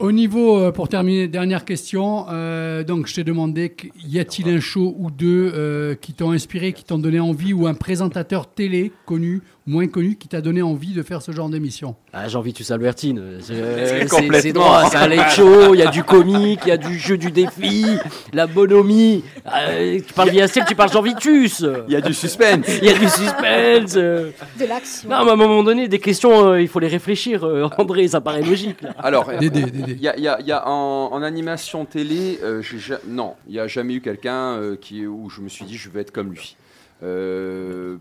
Au 0.00 0.12
niveau, 0.12 0.58
euh, 0.58 0.72
pour 0.72 0.88
terminer, 0.88 1.28
dernière 1.28 1.64
question. 1.64 2.26
euh, 2.30 2.82
donc, 2.84 3.06
je 3.06 3.14
t'ai 3.14 3.24
demandé, 3.24 3.74
y 4.06 4.18
a-t-il 4.18 4.48
un 4.48 4.60
show 4.60 4.94
ou 4.98 5.10
deux 5.10 5.52
euh, 5.54 5.94
qui 5.94 6.12
t'ont 6.12 6.32
inspiré, 6.32 6.72
qui 6.72 6.84
t'ont 6.84 6.98
donné 6.98 7.20
envie, 7.20 7.52
ou 7.52 7.66
un 7.66 7.74
présentateur 7.74 8.46
télé 8.48 8.90
connu, 9.06 9.40
moins 9.66 9.86
connu, 9.86 10.16
qui 10.16 10.28
t'a 10.28 10.40
donné 10.40 10.62
envie 10.62 10.92
de 10.92 11.02
faire 11.02 11.22
ce 11.22 11.30
genre 11.32 11.48
d'émission? 11.48 11.94
Ah, 12.12 12.28
Jean 12.28 12.40
Vitus 12.40 12.70
Albertine, 12.70 13.38
c'est 13.40 14.08
complètement. 14.10 14.38
c'est 14.40 14.52
droit, 14.52 14.90
c'est 14.90 14.96
un 14.96 15.08
late 15.08 15.30
show, 15.30 15.74
il 15.74 15.78
y 15.78 15.82
a 15.82 15.90
du 15.90 16.02
comique, 16.02 16.60
il 16.66 16.68
y 16.68 16.72
a 16.72 16.76
du 16.76 16.98
jeu 16.98 17.16
du 17.16 17.30
défi, 17.30 17.86
la 18.32 18.46
bonhomie. 18.46 19.22
Euh, 19.46 20.00
tu 20.06 20.12
parles 20.12 20.30
via 20.30 20.48
tu 20.48 20.74
parles 20.74 20.92
Jean 20.92 21.02
Vitus. 21.02 21.64
Il 21.88 21.92
y 21.92 21.96
a 21.96 22.00
du 22.00 22.12
suspense. 22.14 22.66
Il 22.82 22.88
y 22.88 22.90
a 22.90 22.98
du 22.98 23.08
suspense. 23.08 23.94
De 23.94 24.32
l'action. 24.68 25.08
Non, 25.08 25.24
mais 25.24 25.30
à 25.30 25.34
un 25.34 25.36
moment 25.36 25.62
donné, 25.62 25.88
des 25.88 25.98
questions, 25.98 26.48
euh, 26.48 26.60
il 26.60 26.68
faut 26.68 26.80
les 26.80 26.88
réfléchir, 26.88 27.44
André, 27.78 28.08
ça 28.08 28.20
paraît 28.20 28.42
logique. 28.42 28.82
Là. 28.82 28.94
Alors, 28.98 29.30
Dédé. 29.40 29.64
Il 29.74 30.00
y 30.00 30.08
a, 30.08 30.16
il 30.16 30.22
y 30.22 30.28
a- 30.28 30.40
il 30.40 30.46
y 30.46 30.52
a 30.52 30.66
en, 30.68 31.12
en 31.12 31.22
animation 31.22 31.84
télé, 31.84 32.38
euh, 32.42 32.62
j'ai 32.62 32.78
ja- 32.78 33.00
non, 33.06 33.34
il 33.46 33.52
n'y 33.52 33.58
a 33.58 33.66
jamais 33.66 33.94
eu 33.94 34.00
quelqu'un 34.00 34.56
euh, 34.56 34.76
qui 34.76 35.06
où 35.06 35.28
je 35.30 35.40
me 35.40 35.48
suis 35.48 35.64
dit 35.64 35.76
je 35.76 35.88
vais 35.90 36.00
être 36.00 36.10
comme 36.12 36.30
lui. 36.32 36.56
Euh, 37.02 37.96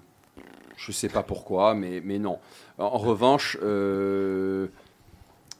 je 0.77 0.91
sais 0.91 1.09
pas 1.09 1.23
pourquoi, 1.23 1.73
mais, 1.73 2.01
mais 2.03 2.19
non. 2.19 2.39
En, 2.77 2.85
en 2.85 2.97
revanche, 2.97 3.57
euh, 3.63 4.67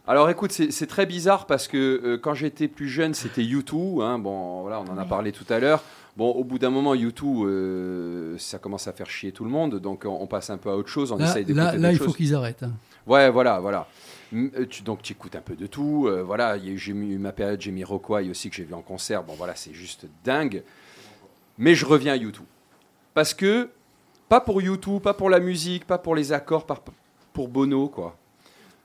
alors 0.08 0.30
écoute, 0.30 0.52
c'est 0.52 0.88
très 0.88 1.06
bizarre 1.06 1.46
parce 1.46 1.68
que 1.68 1.78
euh, 2.04 2.18
quand 2.18 2.34
j'étais 2.34 2.68
plus 2.68 2.90
jeune, 2.90 3.14
c'était 3.14 3.44
YouTube. 3.44 4.02
Hein, 4.02 4.20
bon, 4.20 4.62
voilà, 4.62 4.82
on 4.82 4.92
en 4.92 4.98
a 4.98 5.06
parlé 5.06 5.32
tout 5.32 5.46
à 5.50 5.60
l'heure. 5.60 5.82
Bon, 6.18 6.30
au 6.30 6.44
bout 6.44 6.60
d'un 6.60 6.70
moment, 6.70 6.94
YouTube, 6.94 7.38
euh, 7.48 8.38
ça 8.38 8.60
commence 8.60 8.88
à 8.88 8.94
faire 8.94 9.10
chier 9.10 9.32
tout 9.32 9.44
le 9.46 9.50
monde, 9.50 9.80
donc 9.80 10.04
on, 10.06 10.10
on 10.22 10.28
passe 10.28 10.50
un 10.52 10.58
peu 10.58 10.70
à 10.70 10.76
autre 10.76 10.90
chose, 10.90 11.12
on 11.12 11.18
Là, 11.18 11.26
essaye 11.30 11.44
d'écouter 11.46 11.66
là, 11.66 11.78
là, 11.78 11.92
il 11.92 11.98
faut 11.98 12.12
qu'ils 12.14 12.36
arrêtent. 12.36 12.62
hein. 12.64 12.72
Ouais, 13.08 13.32
voilà, 13.32 13.60
voilà. 13.60 13.88
Euh, 14.34 14.66
donc 14.84 15.02
tu 15.02 15.14
écoutes 15.14 15.36
un 15.36 15.42
peu 15.42 15.56
de 15.56 15.68
tout. 15.68 16.08
euh, 16.08 16.24
voilà, 16.24 16.58
eu- 16.58 16.78
j'ai 16.78 16.94
mis 16.94 17.18
ma 17.18 17.32
période, 17.32 17.62
j'ai 17.62 17.72
mis 17.72 17.84
Rockway 17.84 18.30
aussi 18.30 18.50
que 18.50 18.56
j'ai 18.56 18.64
vu 18.64 18.74
en 18.74 18.82
concert. 18.82 19.24
Bon, 19.24 19.34
voilà, 19.36 19.56
c'est 19.56 19.74
juste 19.74 20.06
dingue. 20.24 20.64
Mais 21.58 21.76
je 21.76 21.86
reviens 21.86 22.14
à 22.14 22.16
YouTube 22.16 22.46
parce 23.14 23.34
que 23.34 23.70
pas 24.30 24.42
pour 24.42 24.62
YouTube, 24.62 25.02
pas 25.02 25.14
pour 25.14 25.30
la 25.30 25.40
musique, 25.40 25.86
pas 25.86 25.98
pour 26.00 26.16
les 26.16 26.32
accords, 26.34 26.66
pas 26.66 26.82
pour 27.34 27.48
Bono, 27.48 27.88
quoi. 27.90 28.18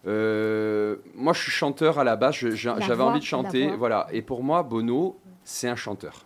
Euh, 0.07 0.96
moi, 1.14 1.32
je 1.32 1.42
suis 1.42 1.51
chanteur 1.51 1.99
à 1.99 2.05
la 2.05 2.16
base. 2.16 2.34
J'avais 2.34 3.03
envie 3.03 3.20
de 3.20 3.24
chanter, 3.24 3.66
voilà. 3.76 4.07
Et 4.12 4.22
pour 4.22 4.42
moi, 4.42 4.62
Bono, 4.62 5.18
c'est 5.44 5.68
un 5.68 5.76
chanteur. 5.76 6.24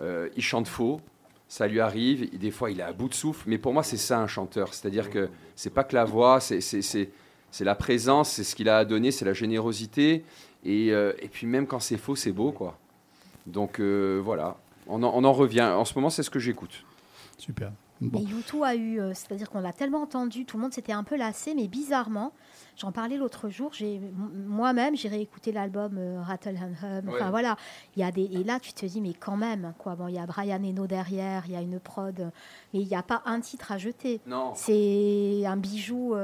Euh, 0.00 0.28
il 0.36 0.42
chante 0.42 0.68
faux, 0.68 1.00
ça 1.48 1.66
lui 1.66 1.80
arrive. 1.80 2.38
Des 2.38 2.50
fois, 2.50 2.70
il 2.70 2.80
est 2.80 2.84
à 2.84 2.92
bout 2.92 3.08
de 3.08 3.14
souffle. 3.14 3.44
Mais 3.48 3.58
pour 3.58 3.72
moi, 3.72 3.82
c'est 3.82 3.96
ça 3.96 4.18
un 4.20 4.26
chanteur. 4.26 4.72
C'est-à-dire 4.74 5.10
que 5.10 5.28
c'est 5.54 5.72
pas 5.72 5.84
que 5.84 5.94
la 5.94 6.04
voix, 6.04 6.40
c'est 6.40 6.60
c'est- 7.56 7.64
la 7.64 7.74
présence, 7.74 8.30
c'est 8.30 8.44
ce 8.44 8.54
qu'il 8.54 8.68
a 8.68 8.78
à 8.78 8.84
donner, 8.84 9.10
c'est 9.10 9.24
la 9.24 9.32
générosité. 9.34 10.24
Et, 10.64 10.92
euh, 10.92 11.12
et 11.20 11.28
puis 11.28 11.46
même 11.46 11.66
quand 11.66 11.80
c'est 11.80 11.96
faux, 11.96 12.16
c'est 12.16 12.32
beau, 12.32 12.52
quoi. 12.52 12.76
Donc 13.46 13.78
euh, 13.80 14.20
voilà, 14.24 14.56
on 14.88 15.02
en, 15.02 15.10
on 15.14 15.22
en 15.24 15.32
revient. 15.32 15.62
En 15.62 15.84
ce 15.84 15.94
moment, 15.94 16.10
c'est 16.10 16.22
ce 16.24 16.30
que 16.30 16.38
j'écoute. 16.40 16.84
Super. 17.38 17.70
Mais 18.00 18.08
Bon. 18.08 18.20
YouTube 18.20 18.62
a 18.62 18.74
eu, 18.74 19.00
euh, 19.00 19.12
c'est-à-dire 19.14 19.48
qu'on 19.48 19.60
l'a 19.60 19.72
tellement 19.72 20.02
entendu, 20.02 20.44
tout 20.44 20.58
le 20.58 20.62
monde 20.64 20.72
s'était 20.74 20.92
un 20.92 21.02
peu 21.04 21.16
lassé, 21.16 21.54
mais 21.54 21.66
bizarrement, 21.66 22.32
j'en 22.76 22.92
parlais 22.92 23.16
l'autre 23.16 23.48
jour, 23.48 23.70
moi-même 24.46 24.96
j'ai 24.96 25.08
réécouté 25.08 25.50
l'album 25.50 25.96
euh, 25.96 26.20
Rattle 26.20 26.56
and 26.60 26.86
Hum. 26.86 27.02
Enfin 27.08 27.24
Ouais. 27.24 27.30
voilà, 27.30 27.56
il 27.96 28.00
y 28.00 28.04
a 28.04 28.10
des 28.12 28.24
et 28.24 28.44
là 28.44 28.60
tu 28.60 28.74
te 28.74 28.84
dis 28.84 29.00
mais 29.00 29.14
quand 29.14 29.36
même 29.38 29.72
quoi. 29.78 29.94
Bon, 29.94 30.08
il 30.08 30.14
y 30.14 30.18
a 30.18 30.26
Brian 30.26 30.62
Eno 30.62 30.86
derrière, 30.86 31.44
il 31.46 31.52
y 31.52 31.56
a 31.56 31.62
une 31.62 31.80
prod, 31.80 32.30
mais 32.74 32.80
il 32.80 32.86
n'y 32.86 32.96
a 32.96 33.02
pas 33.02 33.22
un 33.24 33.40
titre 33.40 33.72
à 33.72 33.78
jeter. 33.78 34.20
Non. 34.26 34.52
C'est 34.54 35.44
un 35.46 35.56
bijou. 35.56 36.14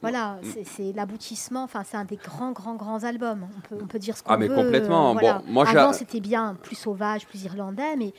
Voilà, 0.00 0.38
Mm. 0.42 0.46
c'est- 0.64 0.92
l'aboutissement. 0.92 1.62
Enfin, 1.64 1.82
c'est 1.84 1.96
un 1.96 2.04
des 2.04 2.16
grands, 2.16 2.52
grands, 2.52 2.74
grands 2.76 3.02
albums. 3.04 3.46
On 3.56 3.60
peut, 3.68 3.82
on 3.82 3.86
peut 3.86 3.98
dire 3.98 4.16
ce 4.16 4.22
qu'on 4.22 4.32
Ah, 4.32 4.36
mais 4.36 4.48
veut. 4.48 4.54
complètement. 4.54 5.10
euh, 5.10 5.12
voilà. 5.14 5.38
Bon, 5.46 5.52
moi, 5.52 5.68
Avant, 5.68 5.92
c'était 5.92 6.20
bien 6.20 6.56
plus 6.62 6.76
sauvage, 6.76 7.26
plus 7.26 7.42
irlandais, 7.44 7.96
mais 7.96 8.12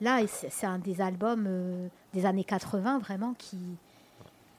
là, 0.00 0.18
c'est 0.28 0.66
un 0.66 0.78
des 0.78 1.00
albums 1.00 1.44
euh, 1.46 1.88
des 2.14 2.24
années 2.26 2.44
80 2.44 2.98
vraiment 2.98 3.34
qui. 3.38 3.58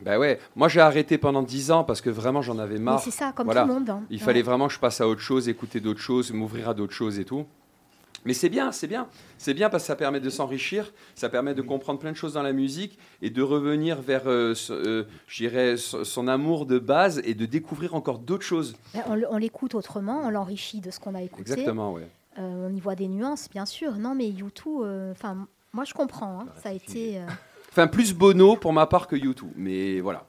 Ben 0.01 0.19
ouais, 0.19 0.39
moi 0.55 0.67
j'ai 0.67 0.79
arrêté 0.79 1.17
pendant 1.17 1.41
10 1.41 1.71
ans 1.71 1.83
parce 1.83 2.01
que 2.01 2.11
vraiment 2.11 2.43
j'en 2.43 2.59
avais 2.59 2.77
marre. 2.77 2.99
c'est 2.99 3.09
ça, 3.09 3.31
comme 3.31 3.45
Voilà. 3.45 3.63
tout 3.63 3.69
le 3.69 3.73
monde. 3.73 3.89
hein. 3.89 4.01
Il 4.11 4.19
Ouais. 4.19 4.23
fallait 4.25 4.43
vraiment 4.43 4.67
que 4.67 4.73
je 4.73 4.79
passe 4.79 5.01
à 5.01 5.07
autre 5.07 5.21
chose, 5.21 5.49
écouter 5.49 5.79
d'autres 5.79 5.99
choses, 6.01 6.31
m'ouvrir 6.31 6.69
à 6.69 6.75
d'autres 6.75 6.93
choses 6.93 7.17
et 7.17 7.25
tout. 7.25 7.47
Mais 8.25 8.33
c'est 8.33 8.49
bien, 8.49 8.71
c'est 8.71 8.87
bien. 8.87 9.07
C'est 9.37 9.53
bien 9.53 9.69
parce 9.69 9.83
que 9.83 9.87
ça 9.87 9.95
permet 9.95 10.19
de 10.19 10.29
s'enrichir, 10.29 10.91
ça 11.15 11.29
permet 11.29 11.53
de 11.53 11.61
comprendre 11.61 11.99
plein 11.99 12.11
de 12.11 12.17
choses 12.17 12.33
dans 12.33 12.41
la 12.43 12.51
musique 12.51 12.97
et 13.21 13.29
de 13.29 13.41
revenir 13.41 14.01
vers, 14.01 14.23
euh, 14.27 14.53
euh, 14.71 15.03
son 15.77 16.27
amour 16.27 16.65
de 16.65 16.79
base 16.79 17.21
et 17.23 17.33
de 17.35 17.45
découvrir 17.45 17.95
encore 17.95 18.19
d'autres 18.19 18.43
choses. 18.45 18.75
Ben, 18.93 19.03
On, 19.29 19.37
l'écoute 19.37 19.75
autrement, 19.75 20.21
on 20.25 20.29
l'enrichit 20.29 20.81
de 20.81 20.91
ce 20.91 20.99
qu'on 20.99 21.15
a 21.15 21.21
écouté. 21.21 21.41
Exactement, 21.51 21.93
ouais. 21.93 22.07
Euh, 22.39 22.67
on 22.69 22.75
y 22.75 22.79
voit 22.79 22.95
des 22.95 23.07
nuances, 23.07 23.49
bien 23.49 23.65
sûr. 23.65 23.93
Non, 23.97 24.13
mais 24.13 24.27
YouTube, 24.29 24.81
euh, 24.83 25.11
enfin, 25.11 25.47
moi 25.73 25.85
je 25.85 25.93
comprends. 25.93 26.41
hein. 26.41 26.45
Ça 26.61 26.69
a 26.69 26.73
été. 26.73 27.17
euh, 27.19 27.25
Enfin, 27.69 27.87
plus 27.87 28.13
Bono 28.13 28.55
pour 28.55 28.73
ma 28.73 28.87
part 28.87 29.07
que 29.07 29.15
YouTube. 29.15 29.51
Mais 29.55 29.99
voilà. 30.01 30.25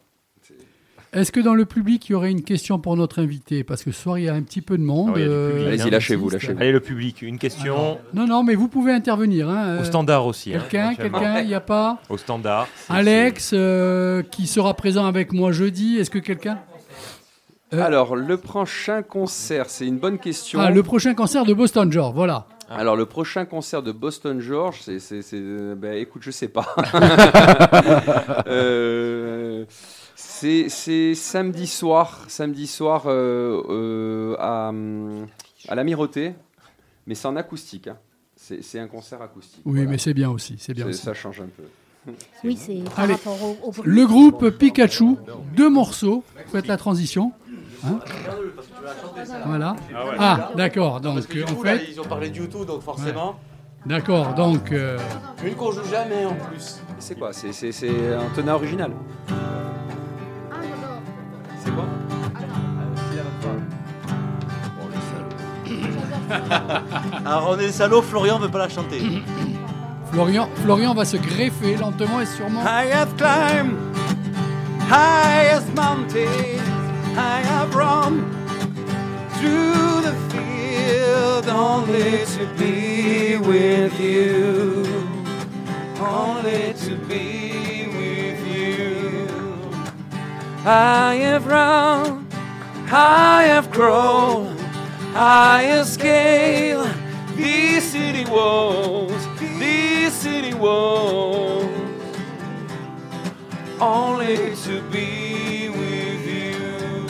Est-ce 1.15 1.33
que 1.33 1.41
dans 1.41 1.55
le 1.55 1.65
public, 1.65 2.07
il 2.09 2.13
y 2.13 2.15
aurait 2.15 2.31
une 2.31 2.43
question 2.43 2.79
pour 2.79 2.95
notre 2.97 3.21
invité? 3.23 3.65
Parce 3.65 3.83
que 3.83 3.93
ce 3.93 4.03
soir, 4.03 4.19
il 4.19 4.25
y 4.27 4.29
a 4.29 4.35
un 4.35 4.43
petit 4.43 4.61
peu 4.61 4.77
de 4.77 4.83
monde. 4.83 5.09
Ah 5.13 5.17
oui, 5.17 5.23
euh, 5.27 5.51
public, 5.53 5.67
Allez-y, 5.69 5.83
hein. 5.83 5.91
lâchez-vous. 5.91 6.31
Allez, 6.61 6.73
le 6.73 6.81
public, 6.81 7.23
une 7.23 7.39
question 7.39 7.75
Alors, 7.75 7.99
non, 8.13 8.27
non, 8.27 8.43
mais 8.43 8.55
vous 8.55 8.69
pouvez 8.69 8.93
intervenir. 8.93 9.49
hein, 9.49 9.79
au 9.79 9.81
euh, 9.81 9.85
standard 9.85 10.27
aussi. 10.27 10.55
hein, 10.55 10.61
Quelqu'un, 10.69 10.95
quelqu'un, 10.95 11.41
il 11.41 11.47
n'y 11.49 11.55
a 11.55 11.61
pas? 11.61 11.99
Au 12.11 12.19
standard. 12.19 12.69
Alex, 12.91 13.53
euh, 13.55 14.23
qui 14.23 14.47
sera 14.47 14.75
présent 14.75 15.07
avec 15.07 15.33
moi 15.33 15.51
jeudi. 15.51 15.97
Est-ce 15.97 16.11
que 16.11 16.19
quelqu'un? 16.19 16.59
Euh, 17.73 17.83
Alors, 17.83 18.15
le 18.15 18.37
prochain 18.37 19.03
concert, 19.03 19.71
c'est 19.71 19.87
une 19.87 19.99
bonne 19.99 20.19
question. 20.19 20.61
Ah, 20.61 20.71
le 20.71 20.83
prochain 20.83 21.15
concert 21.15 21.45
de 21.47 21.55
Boston 21.55 21.91
George, 21.91 22.15
voilà. 22.15 22.47
Alors, 22.71 22.97
le 22.97 23.07
prochain 23.07 23.47
concert 23.47 23.83
de 23.83 23.93
Boston 23.93 24.41
George, 24.41 24.81
c'est. 24.83 25.75
ben, 25.75 25.95
écoute, 25.97 26.21
je 26.23 26.31
sais 26.31 26.49
pas. 26.49 26.67
Euh, 28.47 29.65
c'est 30.41 30.69
c'est 30.69 31.15
samedi 31.15 31.67
soir, 31.67 32.25
samedi 32.29 32.67
soir 32.67 33.05
euh, 33.07 33.63
euh, 33.69 34.37
à, 34.39 34.73
à 35.69 35.75
l'Amirauté, 35.75 36.35
mais 37.07 37.15
c'est 37.15 37.27
en 37.29 37.37
acoustique. 37.37 37.89
hein. 37.89 37.97
C'est 38.37 38.63
c'est 38.63 38.79
un 38.79 38.87
concert 38.89 39.21
acoustique. 39.21 39.63
Oui, 39.65 39.73
voilà. 39.79 39.91
mais 39.91 39.99
c'est 39.99 40.15
bien 40.15 40.31
aussi, 40.31 40.57
c'est 40.59 40.75
bien 40.75 40.85
C'est- 40.85 40.91
aussi. 40.91 41.03
Ça 41.03 41.15
change 41.15 41.41
un 41.41 41.49
peu. 41.57 41.65
Oui, 42.45 42.57
c'est 42.57 42.83
par 42.85 43.01
Allez. 43.01 43.15
rapport 43.15 43.43
au. 43.43 43.73
Le 43.85 44.07
groupe 44.07 44.51
Pikachu, 44.51 45.17
deux 45.57 45.69
morceaux. 45.69 46.23
Faites 46.47 46.67
la 46.67 46.77
transition. 46.77 47.33
Hein 47.85 47.99
voilà. 49.45 49.77
Ah, 50.19 50.51
d'accord. 50.57 51.01
Donc, 51.01 51.19
en 51.19 51.63
fait, 51.63 51.85
ils 51.91 52.01
ont 52.01 52.05
parlé 52.05 52.31
de 52.31 52.37
YouTube, 52.37 52.65
donc 52.65 52.83
forcément. 52.83 53.39
d'accord. 53.87 54.35
Donc, 54.35 54.73
euh, 54.73 54.99
Une 55.45 55.55
qu'on 55.55 55.71
joue 55.73 55.85
jamais 55.85 56.25
en 56.25 56.35
plus. 56.35 56.81
C'est 56.99 57.17
quoi? 57.19 57.33
C'est 57.33 57.53
c'est- 57.53 57.73
c'est 57.73 58.15
un 58.15 58.29
tonneau 58.35 58.53
original. 58.53 58.93
C'est 61.65 61.71
quoi 61.75 61.85
Alors 67.25 67.51
on 67.51 67.59
est 67.59 67.73
salaud, 67.73 68.03
Florian 68.03 68.39
veut 68.39 68.49
pas 68.49 68.59
la 68.59 68.69
chanter. 68.69 69.01
Florian, 70.13 70.49
Florian 70.65 70.95
va 70.95 71.05
se 71.05 71.17
greffer 71.17 71.77
lentement 71.77 72.21
et 72.21 72.27
sûrement. 72.27 72.63
I 72.63 72.91
have 72.93 73.15
climbed 73.17 73.77
highest 74.89 75.75
mountain. 75.75 76.27
I 77.17 77.43
have 77.43 77.75
run 77.75 78.25
through 79.39 80.03
the 80.03 80.15
field 80.31 81.49
only 81.49 82.25
to 82.37 82.47
be 82.57 83.37
with 83.37 83.99
you. 84.01 84.38
I 90.71 91.15
have 91.15 91.47
run, 91.47 92.29
I 92.93 93.45
have 93.45 93.71
grown, 93.71 94.55
I 95.15 95.63
have 95.63 95.87
scaled 95.87 96.91
these 97.35 97.91
city 97.91 98.31
walls, 98.31 99.27
these 99.41 100.13
city 100.13 100.53
walls 100.53 101.71
only 103.81 104.55
to 104.57 104.83
be 104.91 105.71
with 105.71 106.27
you. 106.27 107.07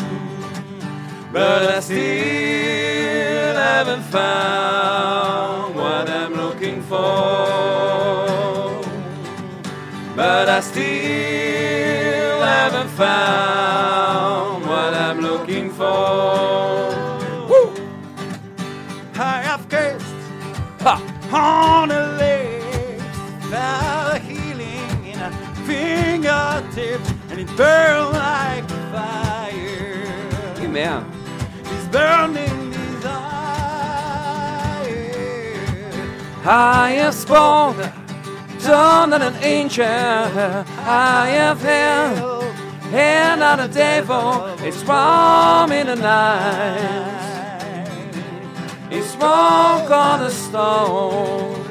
But 1.32 1.62
I 1.68 1.80
still 1.80 3.56
haven't 3.56 4.04
found 4.04 5.74
what 5.74 6.08
I'm 6.08 6.34
looking 6.34 6.80
for. 6.82 6.96
But 10.14 10.48
I 10.48 10.60
still 10.60 11.87
haven't 12.58 12.90
found 12.90 14.66
what 14.66 14.92
I'm 14.92 15.20
looking 15.20 15.70
for. 15.70 16.90
Woo! 17.48 17.72
I 19.14 19.40
have 19.48 19.68
kissed 19.68 20.16
ha, 20.80 20.94
on 21.32 21.88
the 21.90 22.02
lips, 22.22 23.04
felt 23.48 24.22
healing 24.22 25.06
in 25.12 25.18
a 25.20 25.30
fingertip, 25.68 27.00
and 27.30 27.38
it 27.40 27.50
burned 27.56 28.12
like 28.12 28.68
fire. 28.92 30.68
Merde. 30.68 31.06
It's 31.72 31.86
burning 31.94 32.70
desire. 32.72 33.38
I 36.44 36.90
have 37.00 37.14
spawned, 37.14 37.92
done 38.62 39.12
an 39.12 39.36
angel. 39.42 39.86
I 39.86 41.28
have 41.40 41.60
held 41.62 42.37
hand 42.90 43.42
on 43.42 43.58
the 43.58 43.68
devil. 43.68 44.46
It's 44.66 44.82
warm 44.84 45.72
in 45.72 45.86
the 45.86 45.96
night. 45.96 47.18
It's 48.90 49.08
smoke 49.08 49.90
on 49.90 50.20
the 50.20 50.30
stone. 50.30 51.64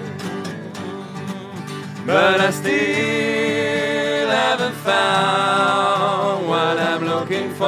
But 2.05 2.39
I 2.39 2.51
still 2.51 4.29
haven't 4.29 4.75
found 4.75 6.47
what 6.47 6.77
I'm 6.79 7.03
looking 7.05 7.49
for. 7.55 7.67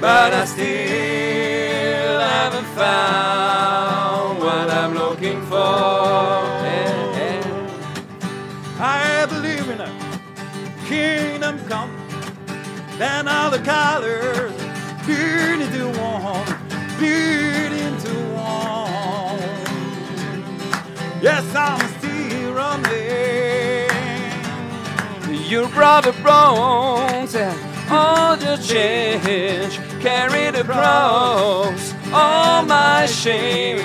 But 0.00 0.32
I 0.32 0.44
still 0.44 2.20
haven't 2.20 2.66
found 2.76 3.57
Then 12.98 13.28
all 13.28 13.50
the 13.50 13.60
colors 13.60 14.52
bleed 15.06 15.60
into 15.62 15.86
one, 15.98 16.46
bleed 16.98 17.72
into 17.86 18.14
one. 18.34 19.38
Yes, 21.22 21.54
I'm 21.54 21.80
still 21.98 22.52
running. 22.52 23.88
Your 25.48 25.68
brother 25.68 26.12
Bronx 26.22 27.34
all 27.90 28.36
the 28.36 28.56
change, 28.56 29.78
carry 30.00 30.50
the 30.50 30.64
cross, 30.64 31.94
all 32.12 32.64
my 32.64 33.06
shame. 33.06 33.78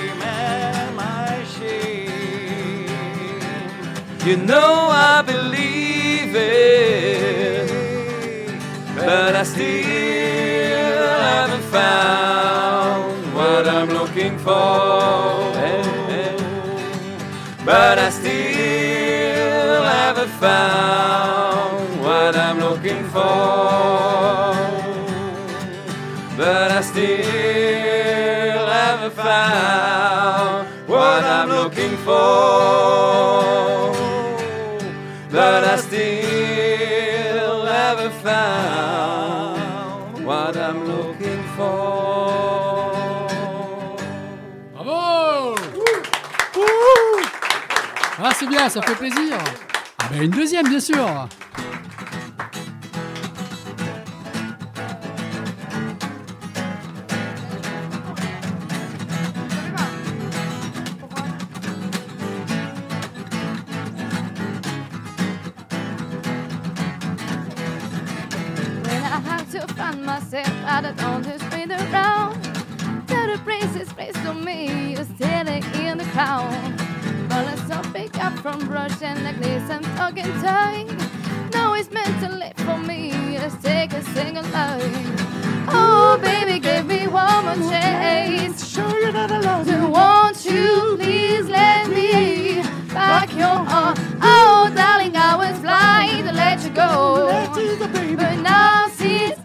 You 4.24 4.38
know 4.38 4.88
I 4.90 5.22
believe 5.22 6.34
it, 6.34 7.70
but 8.96 9.34
I 9.34 9.42
still 9.42 9.74
haven't 11.28 11.64
found 11.64 13.34
what 13.34 13.66
I'm 13.66 13.88
looking 13.88 14.38
for. 14.38 15.52
But 17.64 17.98
I 17.98 18.10
still 18.10 19.82
haven't 19.82 20.28
found 20.28 22.00
what 22.02 22.36
I'm 22.36 22.58
looking 22.60 23.04
for. 23.04 24.54
But 26.36 26.70
I 26.70 26.80
still 26.82 28.66
haven't 28.66 29.14
found 29.14 30.68
what 30.86 31.24
I'm 31.24 31.48
looking 31.48 31.96
for. 31.98 33.43
Found 38.24 40.24
what 40.24 40.56
I'm 40.56 40.82
looking 40.86 41.42
for. 41.56 43.28
Bravo 44.72 45.54
Ah, 48.18 48.30
c'est 48.38 48.46
bien, 48.46 48.68
ça 48.70 48.80
fait 48.80 48.94
plaisir. 48.94 49.36
Ah 49.98 50.04
ben, 50.10 50.22
une 50.22 50.30
deuxième, 50.30 50.66
bien 50.68 50.80
sûr. 50.80 51.28
To 69.54 69.68
find 69.74 70.04
myself, 70.04 70.50
I 70.66 70.80
don't 70.80 70.96
know 70.96 71.22
to 71.22 71.38
spin 71.38 71.70
around. 71.70 72.42
Tell 73.06 73.28
the 73.28 73.38
princess 73.44 73.92
place 73.92 74.14
to 74.24 74.34
me, 74.34 74.94
you're 74.94 75.04
standing 75.04 75.62
in 75.80 75.98
the 75.98 76.04
crowd. 76.06 76.50
But 77.28 77.46
let's 77.46 77.68
not 77.68 77.84
pick 77.92 78.18
up 78.18 78.36
from 78.40 78.66
brush 78.66 79.00
and 79.00 79.22
necklace, 79.22 79.70
I'm 79.70 79.84
talking 79.94 80.24
tight. 80.42 80.86
No, 81.52 81.74
it's 81.74 81.88
meant 81.92 82.18
to 82.22 82.30
live 82.30 82.56
for 82.66 82.78
me, 82.78 83.12
just 83.38 83.62
take 83.62 83.92
a 83.92 84.02
single 84.02 84.42
line. 84.50 85.14
Oh, 85.68 86.18
baby, 86.20 86.58
give 86.58 86.86
me 86.86 87.06
one 87.06 87.44
more 87.44 87.70
chance. 87.70 88.68
Show 88.68 88.88
you 88.88 89.12
that 89.12 89.30
I 89.30 89.38
love 89.38 89.68
you. 89.68 89.86
Won't 89.86 90.44
you 90.44 90.96
please 90.98 91.48
let 91.48 91.88
me 91.88 92.60
back 92.92 93.32
your 93.32 93.58
heart? 93.70 94.00
Oh, 94.20 94.72
darling, 94.74 95.16
I 95.16 95.36
was 95.36 95.56
blind 95.60 96.26
to 96.26 96.32
let 96.32 96.60
you 96.64 96.70
go. 96.70 97.30
But 98.16 98.36
now 98.40 98.88
she's 98.98 99.38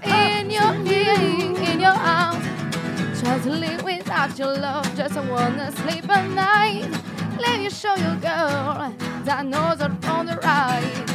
to 3.50 3.56
live 3.56 3.84
without 3.84 4.38
your 4.38 4.54
love, 4.56 4.86
just 4.96 5.16
wanna 5.16 5.72
sleep 5.82 6.08
at 6.10 6.30
night. 6.30 6.88
Let 7.40 7.60
you 7.62 7.70
show 7.70 7.96
your 7.96 8.18
girl 8.18 8.94
that 9.26 9.46
knows 9.46 9.80
what 9.80 10.06
on 10.06 10.26
the 10.28 10.38
right. 10.44 11.06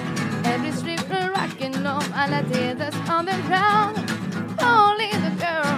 Every 0.45 0.73
strip 0.73 1.09
rocking 1.11 1.75
on 1.87 2.03
and 2.13 2.35
I 2.35 2.43
did 2.43 2.79
that's 2.79 2.97
on 3.09 3.27
the 3.27 3.39
ground. 3.49 3.95
Only 4.61 5.11
the 5.27 5.35
girl 5.45 5.77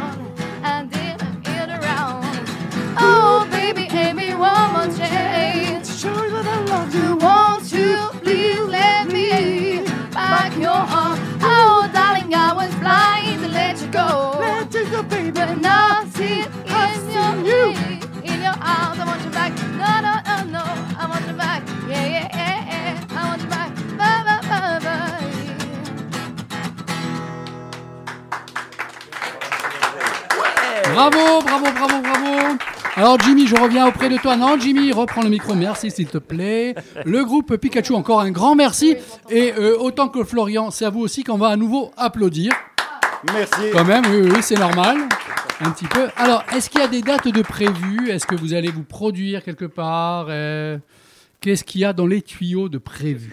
I 0.62 0.84
didn't 0.96 1.42
get 1.42 1.68
around. 1.68 2.24
Oh, 2.98 3.46
baby, 3.50 3.84
me 4.14 4.34
one 4.34 4.68
more 4.74 4.90
chance. 4.96 6.00
Show 6.00 6.16
you 6.24 6.30
that 6.30 6.46
I 6.46 6.60
love 6.72 6.94
you. 6.94 7.16
Won't 7.16 7.66
you 7.72 7.96
please 8.22 8.60
let 8.60 9.08
me 9.08 9.84
back 10.12 10.56
your 10.56 10.82
arm? 11.00 11.18
Oh, 11.42 11.90
darling, 11.92 12.32
I 12.34 12.52
was 12.54 12.74
blind 12.76 13.05
you 13.86 13.92
go. 13.92 14.36
Let 14.38 14.74
you 14.74 14.90
go, 14.90 15.02
baby. 15.02 15.30
But 15.30 15.58
now 15.58 16.04
see 16.14 16.40
it 16.40 16.50
in 16.66 17.44
your 17.44 17.68
in 18.24 18.42
your 18.42 18.56
arms. 18.60 18.98
I 18.98 19.04
want 19.06 19.22
you 19.24 19.30
back. 19.30 19.52
No, 19.78 20.00
no, 20.06 20.14
no, 20.26 20.36
no. 20.56 20.64
I 20.98 21.06
want 21.08 21.26
you 21.26 21.34
back. 21.34 21.62
Yeah, 21.88 22.06
yeah, 22.06 22.28
yeah, 22.34 22.66
yeah. 22.70 23.18
I 23.18 23.28
want 23.28 23.42
you 23.42 23.48
back. 23.48 23.70
Bye, 23.98 24.22
bye, 24.26 24.40
bye, 24.50 24.80
bye. 24.82 25.12
Bravo, 30.94 31.40
bravo, 31.42 31.66
bravo, 31.72 32.00
bravo. 32.02 32.56
Alors 32.96 33.18
Jimmy, 33.20 33.46
je 33.46 33.54
reviens 33.54 33.86
auprès 33.86 34.08
de 34.08 34.16
toi. 34.16 34.36
Non, 34.36 34.58
Jimmy, 34.58 34.90
reprends 34.90 35.22
le 35.22 35.28
micro. 35.28 35.54
Merci, 35.54 35.90
s'il 35.90 36.06
te 36.06 36.18
plaît. 36.18 36.74
Le 37.04 37.24
groupe 37.24 37.56
Pikachu, 37.56 37.92
encore 37.94 38.20
un 38.20 38.30
grand 38.30 38.54
merci. 38.54 38.96
Et 39.28 39.52
euh, 39.52 39.76
autant 39.78 40.08
que 40.08 40.24
Florian, 40.24 40.70
c'est 40.70 40.86
à 40.86 40.90
vous 40.90 41.00
aussi 41.00 41.22
qu'on 41.22 41.36
va 41.36 41.48
à 41.48 41.56
nouveau 41.56 41.92
applaudir. 41.98 42.52
Merci. 43.32 43.70
Quand 43.72 43.84
même, 43.84 44.04
oui, 44.10 44.30
oui, 44.34 44.42
c'est 44.42 44.58
normal. 44.58 44.96
Un 45.60 45.70
petit 45.70 45.86
peu. 45.86 46.08
Alors, 46.16 46.44
est-ce 46.54 46.68
qu'il 46.68 46.80
y 46.80 46.84
a 46.84 46.88
des 46.88 47.00
dates 47.02 47.28
de 47.28 47.42
prévues? 47.42 48.10
Est-ce 48.10 48.26
que 48.26 48.34
vous 48.34 48.52
allez 48.54 48.70
vous 48.70 48.82
produire 48.84 49.42
quelque 49.42 49.64
part? 49.64 50.26
Euh, 50.28 50.78
Qu'est-ce 51.40 51.64
qu'il 51.64 51.80
y 51.82 51.84
a 51.84 51.92
dans 51.92 52.06
les 52.06 52.22
tuyaux 52.22 52.68
de 52.68 52.78
prévu 52.78 53.32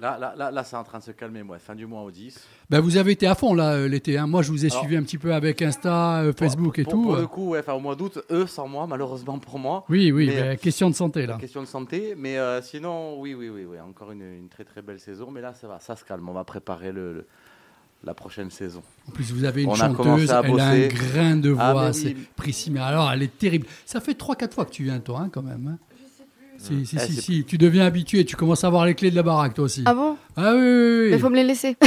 Là, 0.00 0.16
là, 0.16 0.32
là, 0.36 0.52
là 0.52 0.62
c'est 0.62 0.76
en 0.76 0.84
train 0.84 0.98
de 1.00 1.02
se 1.02 1.10
calmer, 1.10 1.42
moi. 1.42 1.58
Fin 1.58 1.74
du 1.74 1.84
mois 1.84 2.02
au 2.02 2.10
10. 2.12 2.38
ben, 2.70 2.78
Vous 2.80 2.96
avez 2.98 3.12
été 3.12 3.26
à 3.26 3.34
fond 3.34 3.52
là 3.52 3.72
euh, 3.72 3.88
l'été. 3.88 4.16
hein. 4.16 4.28
Moi, 4.28 4.42
je 4.42 4.52
vous 4.52 4.64
ai 4.64 4.68
Alors, 4.70 4.78
suivi 4.80 4.96
un 4.96 5.02
petit 5.02 5.18
peu 5.18 5.34
avec 5.34 5.60
Insta, 5.60 6.18
euh, 6.20 6.32
Facebook 6.32 6.78
et 6.78 6.84
pour, 6.84 6.92
tout. 6.92 7.02
Pour 7.02 7.16
le 7.16 7.26
coup, 7.26 7.48
ouais, 7.50 7.58
enfin, 7.58 7.72
au 7.72 7.80
mois 7.80 7.96
d'août, 7.96 8.20
eux 8.30 8.46
sans 8.46 8.68
moi, 8.68 8.86
malheureusement 8.86 9.40
pour 9.40 9.58
moi. 9.58 9.84
Oui, 9.88 10.12
oui, 10.12 10.26
Mais, 10.28 10.34
ben, 10.36 10.44
euh, 10.52 10.56
question 10.56 10.88
de 10.88 10.94
santé 10.94 11.26
là. 11.26 11.36
Question 11.40 11.62
de 11.62 11.66
santé, 11.66 12.14
mais 12.16 12.38
euh, 12.38 12.62
sinon, 12.62 13.18
oui, 13.18 13.34
oui, 13.34 13.48
oui, 13.48 13.64
oui, 13.68 13.76
encore 13.80 14.12
une, 14.12 14.22
une 14.22 14.48
très 14.48 14.62
très 14.64 14.82
belle 14.82 15.00
saison. 15.00 15.32
Mais 15.32 15.40
là, 15.40 15.52
ça 15.54 15.66
va, 15.66 15.80
ça 15.80 15.96
se 15.96 16.04
calme. 16.04 16.28
On 16.28 16.32
va 16.32 16.44
préparer 16.44 16.92
le, 16.92 17.14
le- 17.14 17.26
la 18.04 18.14
prochaine 18.14 18.50
saison. 18.50 18.82
En 19.08 19.12
plus, 19.12 19.32
vous 19.32 19.44
avez 19.44 19.62
une 19.64 19.70
On 19.70 19.74
a 19.74 19.76
chanteuse, 19.76 20.30
à 20.30 20.42
elle 20.44 20.60
a 20.60 20.68
un 20.68 20.86
grain 20.86 21.36
de 21.36 21.54
Ah, 21.58 21.72
voix, 21.72 21.86
mais 21.88 21.92
c'est 21.92 22.16
précis. 22.36 22.70
Mais 22.70 22.80
alors, 22.80 23.10
elle 23.12 23.22
est 23.22 23.38
terrible. 23.38 23.66
Ça 23.86 24.00
fait 24.00 24.12
3-4 24.18 24.52
fois 24.54 24.64
que 24.64 24.70
tu 24.70 24.84
viens, 24.84 24.98
toi, 25.00 25.20
hein, 25.24 25.30
quand 25.32 25.42
même. 25.42 25.66
hein. 25.74 25.78
Si, 26.60 26.84
si, 26.86 26.96
Eh, 26.96 27.06
si, 27.06 27.12
si, 27.22 27.44
tu 27.44 27.56
deviens 27.56 27.86
habitué, 27.86 28.24
tu 28.24 28.34
commences 28.34 28.64
à 28.64 28.66
avoir 28.66 28.84
les 28.84 28.94
clés 28.96 29.12
de 29.12 29.16
la 29.16 29.22
baraque, 29.22 29.54
toi 29.54 29.64
aussi. 29.66 29.84
Ah 29.86 29.94
bon? 29.94 30.16
Ah 30.36 30.54
oui, 30.54 30.60
oui, 30.60 30.98
oui. 31.04 31.10
Il 31.12 31.18
faut 31.20 31.30
me 31.30 31.36
les 31.36 31.44
laisser. 31.44 31.76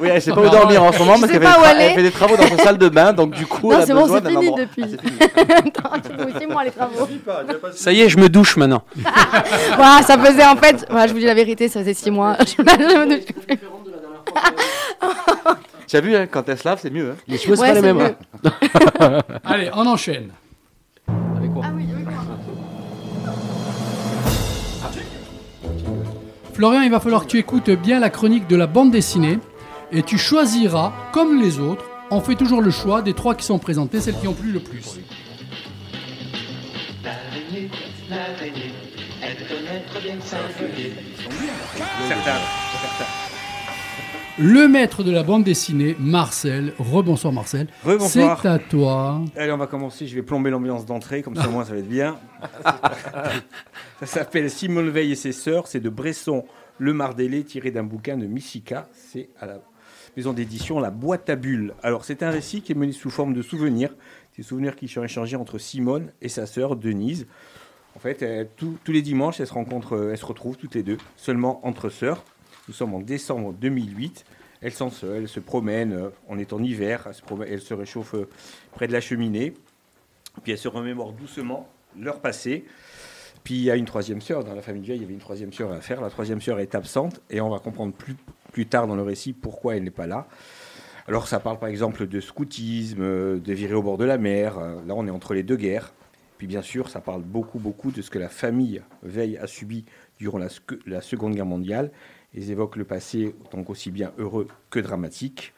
Oui, 0.00 0.08
elle 0.10 0.20
sait 0.20 0.32
pas 0.32 0.40
où 0.44 0.48
dormir 0.50 0.82
en 0.82 0.90
ce 0.90 0.98
moment 0.98 1.14
Je 1.14 1.20
parce 1.20 1.32
sais 1.32 1.38
qu'elle 1.38 1.46
fait, 1.48 1.54
pas 1.54 1.60
des 1.60 1.60
où 1.60 1.64
tra- 1.64 1.68
aller. 1.76 1.84
elle 1.84 1.94
fait 1.94 2.02
des 2.02 2.10
travaux 2.10 2.36
dans 2.36 2.48
sa 2.48 2.56
salle 2.56 2.76
de 2.78 2.88
bain, 2.88 3.12
donc 3.12 3.34
du 3.36 3.46
coup, 3.46 3.70
Non, 3.70 3.76
elle 3.76 3.82
a 3.82 3.86
c'est 3.86 3.94
bon, 3.94 4.00
besoin 4.02 4.16
c'est 4.18 4.22
d'un 4.24 4.30
fini 4.30 4.48
endroit. 4.48 4.64
depuis. 4.64 4.82
Attends, 5.54 6.00
tu 6.02 6.16
peux 6.16 6.24
aussi 6.36 6.46
moi 6.48 6.64
les 6.64 6.70
travaux. 6.72 7.06
Ça 7.72 7.92
y 7.92 8.00
est, 8.00 8.08
je 8.08 8.18
me 8.18 8.28
douche 8.28 8.56
maintenant. 8.56 8.82
Voilà, 9.76 10.02
ça 10.04 10.18
faisait 10.18 10.44
en 10.44 10.56
fait, 10.56 10.84
voilà, 10.90 11.06
je 11.06 11.12
vous 11.12 11.20
dis 11.20 11.24
la 11.26 11.34
vérité, 11.34 11.68
ça 11.68 11.78
faisait 11.80 11.94
6 11.94 12.10
mois. 12.10 12.36
Je 12.40 12.60
me 12.62 13.14
douche 13.16 13.26
plus. 13.46 13.58
Tu 15.86 15.96
as 15.96 16.00
vu, 16.00 16.16
hein, 16.16 16.26
quand 16.26 16.48
elle 16.48 16.56
se 16.58 16.64
lave, 16.66 16.78
c'est 16.80 16.90
mieux. 16.90 17.10
Hein. 17.10 17.16
Les 17.28 17.36
cheveux, 17.36 17.58
Ouais, 17.58 17.74
c'est 17.74 17.92
mieux. 17.92 18.14
Allez, 19.44 19.68
on 19.74 19.86
enchaîne. 19.86 20.30
Avec 21.36 21.52
quoi? 21.52 21.64
Ah 21.66 21.72
oui. 21.76 21.86
Florian, 26.54 26.80
il 26.82 26.90
va 26.90 27.00
falloir 27.00 27.22
que 27.24 27.28
tu 27.28 27.38
écoutes 27.38 27.70
bien 27.70 27.98
la 27.98 28.08
chronique 28.08 28.46
de 28.46 28.56
la 28.56 28.66
bande 28.66 28.90
dessinée 28.90 29.38
et 29.90 30.02
tu 30.02 30.16
choisiras, 30.16 30.92
comme 31.12 31.40
les 31.40 31.58
autres, 31.58 31.84
on 32.10 32.20
fait 32.20 32.34
toujours 32.34 32.62
le 32.62 32.70
choix 32.70 33.02
des 33.02 33.14
trois 33.14 33.34
qui 33.34 33.44
sont 33.44 33.58
présentés, 33.58 34.00
celles 34.00 34.18
qui 34.18 34.28
ont 34.28 34.34
plu 34.34 34.52
le 34.52 34.60
plus. 34.60 34.98
Certains. 42.08 42.40
Le 44.38 44.66
maître 44.66 45.02
de 45.04 45.10
la 45.10 45.22
bande 45.22 45.44
dessinée, 45.44 45.94
Marcel. 46.00 46.72
Rebonsoir 46.78 47.32
Marcel. 47.34 47.68
Rebonsoir. 47.84 48.40
C'est 48.40 48.48
à 48.48 48.58
toi. 48.58 49.20
Allez, 49.36 49.52
on 49.52 49.58
va 49.58 49.66
commencer. 49.66 50.06
Je 50.06 50.14
vais 50.14 50.22
plomber 50.22 50.50
l'ambiance 50.50 50.86
d'entrée, 50.86 51.22
comme 51.22 51.36
ça 51.36 51.48
au 51.48 51.50
moins 51.50 51.64
ça 51.64 51.72
va 51.74 51.80
être 51.80 51.88
bien. 51.88 52.16
ça 54.00 54.06
s'appelle 54.06 54.50
Simone 54.50 54.88
Veil 54.88 55.12
et 55.12 55.16
ses 55.16 55.32
sœurs. 55.32 55.66
C'est 55.66 55.80
de 55.80 55.90
Bresson, 55.90 56.44
Le 56.78 56.94
Mardelé, 56.94 57.44
tiré 57.44 57.70
d'un 57.70 57.82
bouquin 57.82 58.16
de 58.16 58.26
Missika. 58.26 58.88
C'est 58.92 59.28
à 59.38 59.44
la 59.46 59.58
maison 60.16 60.32
d'édition 60.32 60.80
La 60.80 60.90
Boîte 60.90 61.28
à 61.28 61.36
Bulles. 61.36 61.74
Alors, 61.82 62.04
c'est 62.06 62.22
un 62.22 62.30
récit 62.30 62.62
qui 62.62 62.72
est 62.72 62.76
mené 62.76 62.92
sous 62.92 63.10
forme 63.10 63.34
de 63.34 63.42
souvenirs. 63.42 63.94
Des 64.38 64.42
souvenirs 64.42 64.76
qui 64.76 64.88
sont 64.88 65.04
échangés 65.04 65.36
entre 65.36 65.58
Simone 65.58 66.10
et 66.22 66.30
sa 66.30 66.46
sœur 66.46 66.76
Denise. 66.76 67.26
En 67.94 67.98
fait, 67.98 68.48
tous- 68.56 68.78
les 68.88 69.02
dimanches, 69.02 69.40
elles 69.40 69.46
se 69.46 69.52
rencontrent, 69.52 69.96
euh, 69.96 70.12
elles 70.12 70.18
se 70.18 70.24
retrouvent 70.24 70.56
toutes 70.56 70.74
les 70.74 70.82
deux, 70.82 70.96
seulement 71.16 71.60
entre 71.66 71.90
sœurs. 71.90 72.24
Nous 72.72 72.78
sommes 72.78 72.94
en 72.94 73.00
décembre 73.00 73.52
2008. 73.52 74.24
Elles 74.62 74.72
sont 74.72 74.88
seules, 74.88 75.24
elles 75.24 75.28
se 75.28 75.40
promènent. 75.40 75.92
euh, 75.92 76.08
On 76.26 76.38
est 76.38 76.54
en 76.54 76.62
hiver. 76.62 77.06
Elles 77.06 77.60
se, 77.60 77.66
se 77.66 77.74
réchauffent 77.74 78.14
euh, 78.14 78.30
près 78.70 78.86
de 78.88 78.94
la 78.94 79.02
cheminée. 79.02 79.52
Puis 80.42 80.52
elles 80.52 80.58
se 80.58 80.68
remémorent 80.68 81.12
doucement 81.12 81.68
leur 82.00 82.20
passé. 82.20 82.64
Puis 83.44 83.56
il 83.56 83.62
y 83.64 83.70
a 83.70 83.76
une 83.76 83.84
troisième 83.84 84.22
sœur. 84.22 84.42
Dans 84.42 84.54
la 84.54 84.62
famille 84.62 84.80
vieille, 84.80 84.96
il 84.96 85.02
y 85.02 85.04
avait 85.04 85.12
une 85.12 85.20
troisième 85.20 85.52
sœur 85.52 85.70
à 85.70 85.82
faire. 85.82 86.00
La 86.00 86.08
troisième 86.08 86.40
sœur 86.40 86.60
est 86.60 86.74
absente. 86.74 87.20
Et 87.28 87.42
on 87.42 87.50
va 87.50 87.58
comprendre 87.58 87.92
plus, 87.92 88.16
plus 88.52 88.64
tard 88.64 88.86
dans 88.86 88.96
le 88.96 89.02
récit 89.02 89.34
pourquoi 89.34 89.76
elle 89.76 89.84
n'est 89.84 89.90
pas 89.90 90.06
là. 90.06 90.26
Alors 91.06 91.28
ça 91.28 91.40
parle 91.40 91.58
par 91.58 91.68
exemple 91.68 92.06
de 92.06 92.20
scoutisme, 92.20 93.02
euh, 93.02 93.38
de 93.38 93.52
virer 93.52 93.74
au 93.74 93.82
bord 93.82 93.98
de 93.98 94.06
la 94.06 94.16
mer. 94.16 94.58
Là, 94.58 94.94
on 94.96 95.06
est 95.06 95.10
entre 95.10 95.34
les 95.34 95.42
deux 95.42 95.56
guerres. 95.56 95.92
Puis 96.38 96.46
bien 96.46 96.62
sûr, 96.62 96.88
ça 96.88 97.02
parle 97.02 97.20
beaucoup, 97.20 97.58
beaucoup 97.58 97.90
de 97.90 98.00
ce 98.00 98.08
que 98.08 98.18
la 98.18 98.30
famille 98.30 98.80
Veil 99.02 99.36
a 99.36 99.46
subi 99.46 99.84
durant 100.18 100.40
la 100.86 101.00
Seconde 101.02 101.34
Guerre 101.34 101.44
mondiale. 101.44 101.92
Ils 102.34 102.50
évoquent 102.50 102.76
le 102.76 102.84
passé 102.84 103.34
tant 103.50 103.62
qu'aussi 103.62 103.90
bien 103.90 104.12
heureux 104.18 104.48
que 104.70 104.80
dramatique. 104.80 105.52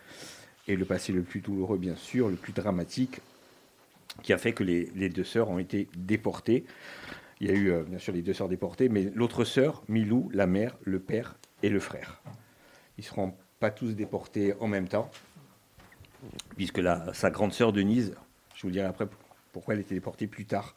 Et 0.67 0.77
le 0.77 0.85
passé 0.85 1.13
le 1.13 1.23
plus 1.23 1.41
douloureux, 1.41 1.79
bien 1.79 1.95
sûr, 1.95 2.29
le 2.29 2.37
plus 2.37 2.53
dramatique, 2.53 3.21
qui 4.23 4.33
a 4.33 4.39
fait 4.39 4.53
que 4.53 4.65
les, 4.65 5.09
deux 5.11 5.25
sœurs 5.25 5.51
ont 5.51 5.59
été 5.59 5.89
déportées. 5.97 6.65
Il 7.41 7.49
y 7.49 7.51
a 7.51 7.55
eu 7.55 7.71
euh, 7.71 7.83
bien 7.83 7.99
sûr 7.99 8.15
les 8.15 8.23
deux 8.23 8.33
sœurs 8.33 8.49
déportées, 8.49 8.89
mais 8.89 9.11
l'autre 9.15 9.45
sœur, 9.45 9.83
Milou, 9.89 10.31
la 10.33 10.47
mère, 10.47 10.77
le 10.85 11.01
père 11.01 11.37
et 11.63 11.69
le 11.69 11.81
frère. 11.81 12.23
Ils 12.97 13.03
ne 13.03 13.07
seront 13.07 13.35
pas 13.61 13.71
tous 13.71 13.95
déportés 13.95 14.55
en 14.61 14.69
même 14.69 14.89
temps, 14.89 15.11
puisque 16.57 16.81
sa 17.13 17.31
grande 17.31 17.53
sœur 17.53 17.73
Denise, 17.73 18.15
je 18.55 18.63
vous 18.63 18.71
dirai 18.71 18.87
après 18.87 19.07
pourquoi 19.53 19.75
elle 19.75 19.81
était 19.81 19.95
déportée 19.95 20.27
plus 20.27 20.47
tard. 20.47 20.75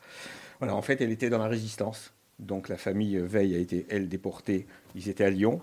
Voilà, 0.59 0.75
en 0.75 0.81
fait, 0.81 0.99
elle 1.01 1.11
était 1.11 1.29
dans 1.29 1.37
la 1.37 1.47
résistance. 1.47 2.13
Donc 2.39 2.69
la 2.69 2.77
famille 2.77 3.17
Veil 3.17 3.55
a 3.55 3.57
été, 3.57 3.85
elle, 3.89 4.09
déportée. 4.09 4.67
Ils 4.95 5.09
étaient 5.09 5.23
à 5.23 5.29
Lyon. 5.29 5.61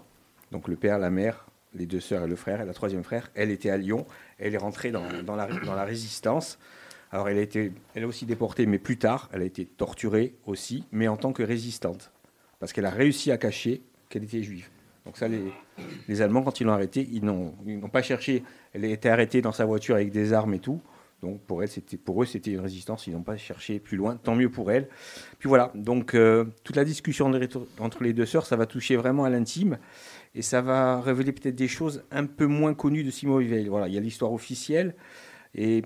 Donc 0.55 0.69
le 0.69 0.77
père, 0.77 1.01
la 1.01 1.11
mère, 1.11 1.47
les 1.75 1.85
deux 1.85 1.99
sœurs 1.99 2.23
et 2.23 2.29
le 2.29 2.37
frère, 2.37 2.61
et 2.61 2.65
la 2.65 2.73
troisième 2.73 3.03
frère, 3.03 3.29
elle 3.35 3.51
était 3.51 3.71
à 3.71 3.77
Lyon. 3.77 4.07
Elle 4.39 4.55
est 4.55 4.59
rentrée 4.59 4.93
dans, 4.93 5.03
la, 5.35 5.85
résistance. 5.85 6.61
Alors 7.11 7.29
elle 7.29 7.39
a 7.39 7.41
été, 7.41 7.73
elle 7.97 8.05
a 8.05 8.07
aussi 8.07 8.25
déportée, 8.25 8.65
mais 8.65 8.79
plus 8.79 8.97
tard, 8.97 9.29
elle 9.33 9.43
a 9.43 9.47
été 9.47 9.67
torturée 9.67 10.37
aussi, 10.47 10.85
mais 10.93 11.09
en 11.09 11.17
tant 11.17 11.33
que 11.33 11.43
résistante, 11.43 12.13
parce 12.61 12.73
qu'elle 12.73 12.87
a 12.87 12.91
réussi 12.91 13.33
à 13.33 13.37
cacher 13.37 13.83
qu'elle 14.09 14.23
était 14.23 14.45
juive. 14.45 14.69
Donc 15.05 15.17
ça, 15.17 15.27
les, 15.27 16.23
Allemands, 16.23 16.43
quand 16.43 16.61
ils 16.61 16.65
l'ont 16.65 16.73
arrêtée, 16.73 17.07
ils 17.11 17.25
n'ont 17.25 17.89
pas 17.93 18.03
cherché. 18.03 18.45
Elle 18.75 18.85
a 18.85 18.89
été 18.89 19.11
arrêtée 19.11 19.43
dans 19.43 19.51
sa 19.51 19.65
voiture 19.65 19.97
avec 19.97 20.13
des 20.13 20.33
armes 20.33 20.55
et 20.55 20.61
tout. 20.61 20.81
Donc 21.25 21.41
pour, 21.41 21.63
elle, 21.63 21.69
pour 22.05 22.23
eux, 22.23 22.27
c'était 22.27 22.53
une 22.53 22.61
résistance. 22.61 23.07
Ils 23.07 23.15
n'ont 23.15 23.23
pas 23.23 23.37
cherché 23.37 23.81
plus 23.81 23.97
loin. 23.97 24.17
Tant 24.17 24.35
mieux 24.35 24.51
pour 24.51 24.71
elle. 24.71 24.89
Puis 25.39 25.49
voilà. 25.49 25.73
Donc 25.75 26.15
euh, 26.15 26.45
toute 26.63 26.77
la 26.77 26.85
discussion 26.85 27.33
entre 27.81 28.03
les 28.03 28.13
deux 28.13 28.27
sœurs, 28.27 28.47
ça 28.47 28.57
va 28.57 28.67
toucher 28.67 28.97
vraiment 28.97 29.25
à 29.25 29.31
l'intime. 29.31 29.79
Et 30.35 30.43
ça 30.43 30.61
va 30.61 31.01
révéler 31.01 31.33
peut-être 31.33 31.55
des 31.55 31.69
choses 31.69 32.03
un 32.11 32.27
peu 32.27 32.47
moins 32.47 32.75
connues 32.75 33.05
de 33.05 33.11
Simone 33.11 33.45
Veil. 33.45 33.69
Voilà, 33.69 33.89
il 33.89 33.95
y 33.95 33.99
a 33.99 34.01
l'histoire 34.01 34.33
officielle. 34.33 34.95
Et 35.55 35.85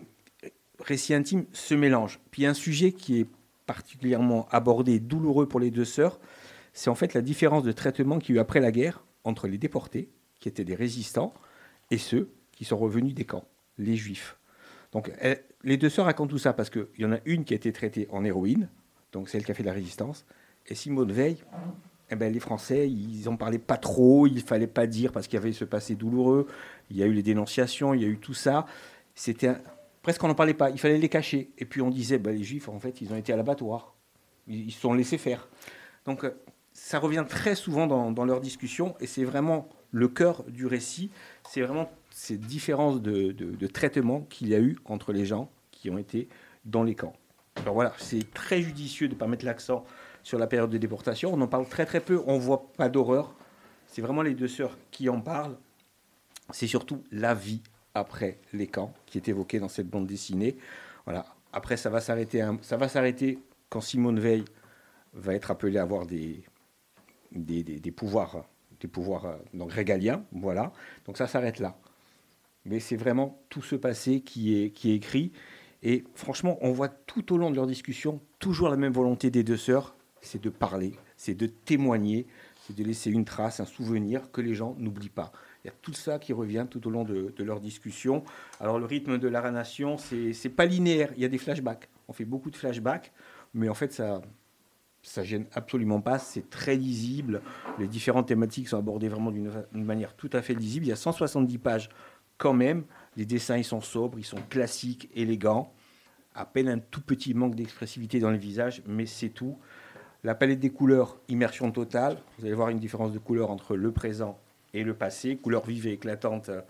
récit 0.80 1.14
intime 1.14 1.44
se 1.52 1.74
mélange. 1.74 2.20
Puis 2.30 2.46
un 2.46 2.54
sujet 2.54 2.92
qui 2.92 3.20
est 3.20 3.26
particulièrement 3.66 4.48
abordé, 4.50 4.98
douloureux 5.00 5.46
pour 5.46 5.60
les 5.60 5.70
deux 5.70 5.84
sœurs, 5.84 6.18
c'est 6.72 6.88
en 6.88 6.94
fait 6.94 7.12
la 7.14 7.20
différence 7.20 7.64
de 7.64 7.72
traitement 7.72 8.18
qu'il 8.18 8.34
y 8.34 8.38
a 8.38 8.40
eu 8.40 8.42
après 8.42 8.60
la 8.60 8.72
guerre 8.72 9.04
entre 9.24 9.48
les 9.48 9.58
déportés, 9.58 10.08
qui 10.40 10.48
étaient 10.48 10.64
des 10.64 10.74
résistants, 10.74 11.34
et 11.90 11.98
ceux 11.98 12.30
qui 12.52 12.64
sont 12.64 12.78
revenus 12.78 13.14
des 13.14 13.24
camps, 13.24 13.44
les 13.76 13.96
juifs. 13.96 14.38
Donc 14.92 15.12
les 15.64 15.76
deux 15.76 15.90
sœurs 15.90 16.06
racontent 16.06 16.30
tout 16.30 16.38
ça 16.38 16.54
parce 16.54 16.70
qu'il 16.70 16.86
y 16.98 17.04
en 17.04 17.12
a 17.12 17.18
une 17.26 17.44
qui 17.44 17.52
a 17.52 17.56
été 17.56 17.72
traitée 17.72 18.06
en 18.10 18.24
héroïne, 18.24 18.70
donc 19.12 19.28
celle 19.28 19.44
qui 19.44 19.50
a 19.50 19.54
fait 19.54 19.62
la 19.62 19.72
résistance, 19.72 20.24
et 20.66 20.74
Simone 20.74 21.12
Veil, 21.12 21.38
eh 22.10 22.16
ben, 22.16 22.32
les 22.32 22.40
Français, 22.40 22.88
ils 22.88 23.24
n'en 23.24 23.36
parlaient 23.36 23.58
pas 23.58 23.76
trop, 23.76 24.26
il 24.26 24.40
fallait 24.40 24.66
pas 24.66 24.86
dire 24.86 25.12
parce 25.12 25.26
qu'il 25.26 25.38
y 25.38 25.42
avait 25.42 25.52
ce 25.52 25.64
passé 25.64 25.94
douloureux, 25.94 26.46
il 26.90 26.96
y 26.96 27.02
a 27.02 27.06
eu 27.06 27.12
les 27.12 27.22
dénonciations, 27.22 27.94
il 27.94 28.02
y 28.02 28.04
a 28.04 28.08
eu 28.08 28.18
tout 28.18 28.34
ça. 28.34 28.66
C'était 29.14 29.52
presque 30.02 30.22
on 30.24 30.28
n'en 30.28 30.34
parlait 30.34 30.54
pas, 30.54 30.70
il 30.70 30.78
fallait 30.78 30.98
les 30.98 31.08
cacher. 31.08 31.50
Et 31.58 31.64
puis 31.64 31.82
on 31.82 31.90
disait, 31.90 32.18
ben, 32.18 32.34
les 32.34 32.44
Juifs, 32.44 32.68
en 32.68 32.80
fait, 32.80 33.00
ils 33.00 33.12
ont 33.12 33.16
été 33.16 33.32
à 33.32 33.36
l'abattoir, 33.36 33.94
ils 34.46 34.72
se 34.72 34.80
sont 34.80 34.94
laissés 34.94 35.18
faire. 35.18 35.48
Donc 36.06 36.24
euh, 36.24 36.30
ça 36.72 36.98
revient 36.98 37.24
très 37.28 37.54
souvent 37.54 37.86
dans, 37.86 38.10
dans 38.10 38.24
leurs 38.24 38.40
discussions, 38.40 38.94
et 39.00 39.06
c'est 39.06 39.24
vraiment 39.24 39.68
le 39.90 40.08
cœur 40.08 40.44
du 40.44 40.66
récit, 40.66 41.10
c'est 41.48 41.62
vraiment 41.62 41.90
ces 42.10 42.36
différences 42.36 43.00
de- 43.00 43.32
de 43.32 43.66
traitement 43.66 44.20
qu'il 44.22 44.48
y 44.48 44.54
a 44.54 44.60
eu 44.60 44.76
entre 44.84 45.12
les 45.12 45.24
gens 45.26 45.50
qui 45.70 45.90
ont 45.90 45.98
été 45.98 46.28
dans 46.64 46.82
les 46.82 46.94
camps. 46.94 47.14
Alors 47.56 47.74
voilà, 47.74 47.92
c'est 47.98 48.32
très 48.32 48.62
judicieux 48.62 49.08
de 49.08 49.14
ne 49.14 49.18
pas 49.18 49.26
mettre 49.26 49.44
l'accent 49.44 49.84
sur 50.28 50.38
la 50.38 50.46
période 50.46 50.68
de 50.68 50.76
déportation. 50.76 51.32
On 51.32 51.40
en 51.40 51.46
parle 51.46 51.66
très 51.66 51.86
très 51.86 52.00
peu, 52.00 52.22
on 52.26 52.36
voit 52.38 52.70
pas 52.76 52.90
d'horreur. 52.90 53.34
C'est 53.86 54.02
vraiment 54.02 54.20
les 54.20 54.34
deux 54.34 54.46
sœurs 54.46 54.76
qui 54.90 55.08
en 55.08 55.22
parlent. 55.22 55.56
C'est 56.50 56.66
surtout 56.66 57.02
la 57.10 57.32
vie 57.34 57.62
après 57.94 58.36
les 58.52 58.66
camps 58.66 58.92
qui 59.06 59.16
est 59.16 59.26
évoquée 59.28 59.58
dans 59.58 59.70
cette 59.70 59.88
bande 59.88 60.06
dessinée. 60.06 60.58
Voilà. 61.06 61.24
Après, 61.54 61.78
ça 61.78 61.88
va 61.88 62.02
s'arrêter. 62.02 62.46
Ça 62.60 62.76
va 62.76 62.90
s'arrêter 62.90 63.38
quand 63.70 63.80
Simone 63.80 64.20
Veil 64.20 64.44
va 65.14 65.34
être 65.34 65.50
appelée 65.50 65.78
à 65.78 65.82
avoir 65.82 66.04
des, 66.04 66.42
des, 67.32 67.62
des- 67.62 67.80
des 67.80 67.90
pouvoirs, 67.90 68.44
des 68.80 68.88
pouvoirs 68.88 69.24
euh, 69.24 69.36
donc 69.54 69.72
régaliens. 69.72 70.24
Voilà. 70.32 70.72
Donc 71.06 71.16
ça 71.16 71.26
s'arrête 71.26 71.58
là. 71.58 71.78
Mais 72.66 72.80
c'est 72.80 72.96
vraiment 72.96 73.40
tout 73.48 73.62
ce 73.62 73.76
passé 73.76 74.20
qui 74.20 74.62
est, 74.62 74.70
qui 74.72 74.90
est 74.90 74.96
écrit. 74.96 75.32
Et 75.82 76.04
franchement, 76.14 76.58
on 76.60 76.72
voit 76.72 76.88
tout 76.90 77.32
au 77.32 77.38
long 77.38 77.50
de 77.50 77.56
leur 77.56 77.66
discussion 77.66 78.20
toujours 78.38 78.68
la 78.68 78.76
même 78.76 78.92
volonté 78.92 79.30
des 79.30 79.42
deux 79.42 79.56
sœurs, 79.56 79.94
c'est 80.20 80.42
de 80.42 80.50
parler, 80.50 80.94
c'est 81.16 81.34
de 81.34 81.46
témoigner, 81.46 82.26
c'est 82.66 82.76
de 82.76 82.84
laisser 82.84 83.10
une 83.10 83.24
trace, 83.24 83.60
un 83.60 83.64
souvenir 83.64 84.30
que 84.30 84.40
les 84.40 84.54
gens 84.54 84.74
n'oublient 84.78 85.08
pas. 85.08 85.32
Il 85.64 85.68
y 85.68 85.70
a 85.70 85.74
tout 85.82 85.92
ça 85.92 86.18
qui 86.18 86.32
revient 86.32 86.66
tout 86.70 86.86
au 86.86 86.90
long 86.90 87.04
de, 87.04 87.32
leur 87.38 87.60
discussion. 87.60 88.24
Alors 88.60 88.78
le 88.78 88.84
rythme 88.84 89.18
de 89.18 89.28
la 89.28 89.40
narration, 89.40 89.96
c'est 89.98 90.48
pas 90.50 90.64
linéaire, 90.66 91.12
il 91.16 91.22
y 91.22 91.24
a 91.24 91.28
des 91.28 91.38
flashbacks. 91.38 91.88
On 92.08 92.12
fait 92.12 92.24
beaucoup 92.24 92.50
de 92.50 92.56
flashbacks, 92.56 93.12
mais 93.54 93.68
en 93.68 93.74
fait 93.74 93.92
ça 93.92 94.20
ça 95.02 95.22
gêne 95.22 95.46
absolument 95.54 96.00
pas, 96.00 96.18
c'est 96.18 96.50
très 96.50 96.76
lisible. 96.76 97.40
Les 97.78 97.86
différentes 97.86 98.28
thématiques 98.28 98.68
sont 98.68 98.78
abordées 98.78 99.08
vraiment 99.08 99.30
d'une 99.30 99.64
manière 99.72 100.14
tout 100.14 100.28
à 100.32 100.42
fait 100.42 100.54
lisible. 100.54 100.86
Il 100.86 100.88
y 100.88 100.92
a 100.92 100.96
170 100.96 101.58
pages 101.58 101.88
quand 102.36 102.52
même. 102.52 102.84
Les 103.16 103.24
dessins, 103.24 103.56
ils 103.56 103.64
sont 103.64 103.80
sobres, 103.80 104.18
ils 104.18 104.24
sont 104.24 104.40
classiques, 104.48 105.08
élégants. 105.14 105.72
À 106.34 106.44
peine 106.44 106.68
un 106.68 106.78
tout 106.78 107.00
petit 107.00 107.34
manque 107.34 107.54
d'expressivité 107.54 108.20
dans 108.20 108.30
les 108.30 108.38
visages, 108.38 108.82
mais 108.86 109.06
c'est 109.06 109.30
tout. 109.30 109.58
La 110.24 110.34
palette 110.34 110.58
des 110.58 110.70
couleurs, 110.70 111.16
immersion 111.28 111.70
totale. 111.70 112.18
Vous 112.38 112.46
allez 112.46 112.54
voir 112.54 112.70
une 112.70 112.80
différence 112.80 113.12
de 113.12 113.18
couleur 113.18 113.50
entre 113.50 113.76
le 113.76 113.92
présent 113.92 114.36
et 114.74 114.82
le 114.82 114.94
passé. 114.94 115.36
Couleurs 115.36 115.64
vives 115.64 115.86
et 115.86 115.92
éclatantes, 115.92 116.48
euh, 116.48 116.60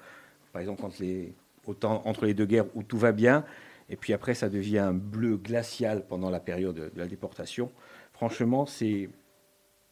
par 0.52 0.60
exemple, 0.60 0.84
entre 0.84 2.26
les 2.26 2.34
deux 2.34 2.44
guerres 2.44 2.66
où 2.74 2.82
tout 2.82 2.98
va 2.98 3.12
bien. 3.12 3.44
Et 3.88 3.96
puis 3.96 4.12
après, 4.12 4.34
ça 4.34 4.50
devient 4.50 4.78
un 4.78 4.92
bleu 4.92 5.38
glacial 5.38 6.04
pendant 6.06 6.28
la 6.28 6.40
période 6.40 6.76
de 6.76 6.98
la 6.98 7.06
déportation. 7.06 7.72
Franchement, 8.12 8.66
c'est 8.66 9.08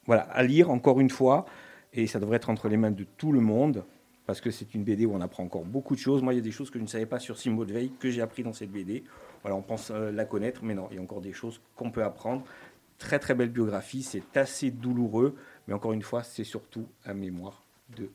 voilà, 0.05 0.23
à 0.23 0.43
lire 0.43 0.71
encore 0.71 1.01
une 1.01 1.11
fois. 1.11 1.47
Et 1.95 2.07
ça 2.07 2.21
devrait 2.21 2.37
être 2.37 2.51
entre 2.51 2.69
les 2.69 2.77
mains 2.77 2.91
de 2.91 3.05
tout 3.17 3.33
le 3.33 3.41
monde. 3.41 3.85
Parce 4.27 4.41
que 4.41 4.51
c'est 4.51 4.75
une 4.75 4.85
BD 4.85 5.07
où 5.07 5.15
on 5.15 5.21
apprend 5.21 5.45
encore 5.45 5.65
beaucoup 5.65 5.95
de 5.95 6.01
choses. 6.01 6.21
Moi, 6.21 6.35
il 6.35 6.37
y 6.37 6.41
a 6.41 6.43
des 6.43 6.51
choses 6.51 6.69
que 6.69 6.79
je 6.79 6.85
ne 6.85 6.89
savais 6.89 7.07
pas 7.07 7.21
sur 7.21 7.39
Simone 7.39 7.71
Veil 7.71 7.93
que 7.99 8.11
j'ai 8.11 8.21
appris 8.21 8.43
dans 8.43 8.53
cette 8.53 8.71
BD. 8.71 9.05
Voilà, 9.43 9.57
on 9.57 9.63
pense 9.63 9.93
euh, 9.93 10.11
la 10.11 10.25
connaître, 10.25 10.65
mais 10.65 10.75
non, 10.75 10.89
il 10.91 10.97
y 10.97 10.99
a 10.99 11.03
encore 11.03 11.21
des 11.21 11.33
choses 11.33 11.61
qu'on 11.77 11.93
peut 11.93 12.03
apprendre. 12.03 12.45
Très 12.99 13.19
très 13.19 13.35
belle 13.35 13.51
biographie, 13.51 14.03
c'est 14.03 14.23
assez 14.37 14.71
douloureux, 14.71 15.35
mais 15.69 15.75
encore 15.75 15.93
une 15.93 16.03
fois, 16.03 16.23
c'est 16.23 16.45
surtout 16.45 16.87
un 17.05 17.13
mémoire 17.15 17.63
de. 17.97 18.09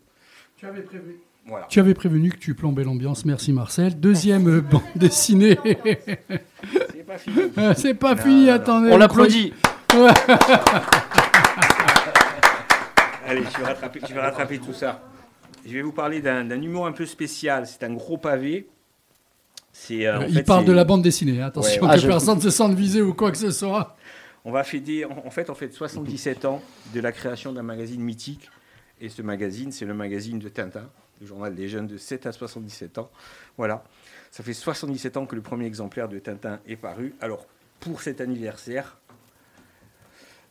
Tu 0.57 0.65
avais 0.65 0.81
prévu. 0.81 1.19
Voilà. 1.45 1.65
Tu 1.69 1.79
avais 1.79 1.93
prévenu 1.93 2.29
que 2.31 2.37
tu 2.37 2.53
plombais 2.55 2.83
l'ambiance, 2.83 3.25
merci 3.25 3.51
Marcel. 3.53 3.99
Deuxième 3.99 4.47
euh, 4.47 4.61
bande 4.61 4.81
dessinée. 4.95 5.57
C'est 5.63 7.05
pas 7.05 7.17
fini. 7.17 7.41
Euh, 7.57 7.73
C'est 7.75 7.93
pas 7.95 8.15
Non, 8.15 8.21
fini, 8.21 8.41
non, 8.41 8.45
non. 8.47 8.53
attendez. 8.53 8.89
On 8.91 8.97
l'applaudit. 8.97 9.53
Allez, 13.27 13.43
je 13.43 13.57
vais 13.59 13.65
rattraper, 13.65 13.99
je 14.07 14.13
vais 14.13 14.19
rattraper 14.19 14.59
tout 14.59 14.73
ça. 14.73 15.01
Je 15.65 15.71
vais 15.73 15.81
vous 15.81 15.91
parler 15.91 16.21
d'un 16.21 16.49
humour 16.61 16.87
un 16.87 16.91
peu 16.91 17.05
spécial. 17.05 17.65
C'est 17.67 17.83
un 17.83 17.93
gros 17.93 18.17
pavé. 18.17 18.67
Euh, 19.91 20.17
en 20.17 20.21
Il 20.27 20.33
fait, 20.33 20.43
parle 20.43 20.65
de 20.65 20.71
la 20.73 20.83
bande 20.83 21.01
dessinée, 21.01 21.41
hein. 21.41 21.45
attention 21.47 21.81
Ouais, 21.83 21.87
que. 21.89 21.93
Ah, 21.93 21.97
je- 21.97 22.07
personne 22.07 22.37
ne 22.37 22.41
se 22.41 22.49
sente 22.49 22.73
visé 22.73 23.01
ou 23.01 23.13
quoi 23.13 23.31
que 23.31 23.37
ce 23.37 23.51
soit. 23.51 23.95
On 24.43 24.51
va 24.51 24.63
fêter, 24.63 25.05
en 25.05 25.29
fait, 25.29 25.49
on 25.49 25.55
fête 25.55 25.73
77 25.73 26.45
ans 26.45 26.61
de 26.93 26.99
la 26.99 27.11
création 27.11 27.53
d'un 27.53 27.63
magazine 27.63 28.01
mythique. 28.01 28.49
Et 28.99 29.09
ce 29.09 29.21
magazine, 29.21 29.71
c'est 29.71 29.85
le 29.85 29.93
magazine 29.93 30.39
de 30.39 30.49
Tintin, 30.49 30.89
le 31.19 31.27
journal 31.27 31.53
des 31.55 31.67
jeunes 31.67 31.87
de 31.87 31.97
7 31.97 32.25
à 32.25 32.31
77 32.31 32.97
ans. 32.97 33.09
Voilà. 33.57 33.83
Ça 34.31 34.43
fait 34.43 34.53
77 34.53 35.17
ans 35.17 35.25
que 35.25 35.35
le 35.35 35.41
premier 35.41 35.65
exemplaire 35.65 36.07
de 36.07 36.19
Tintin 36.19 36.59
est 36.67 36.75
paru. 36.75 37.13
Alors, 37.21 37.45
pour 37.79 38.01
cet 38.01 38.21
anniversaire, 38.21 38.97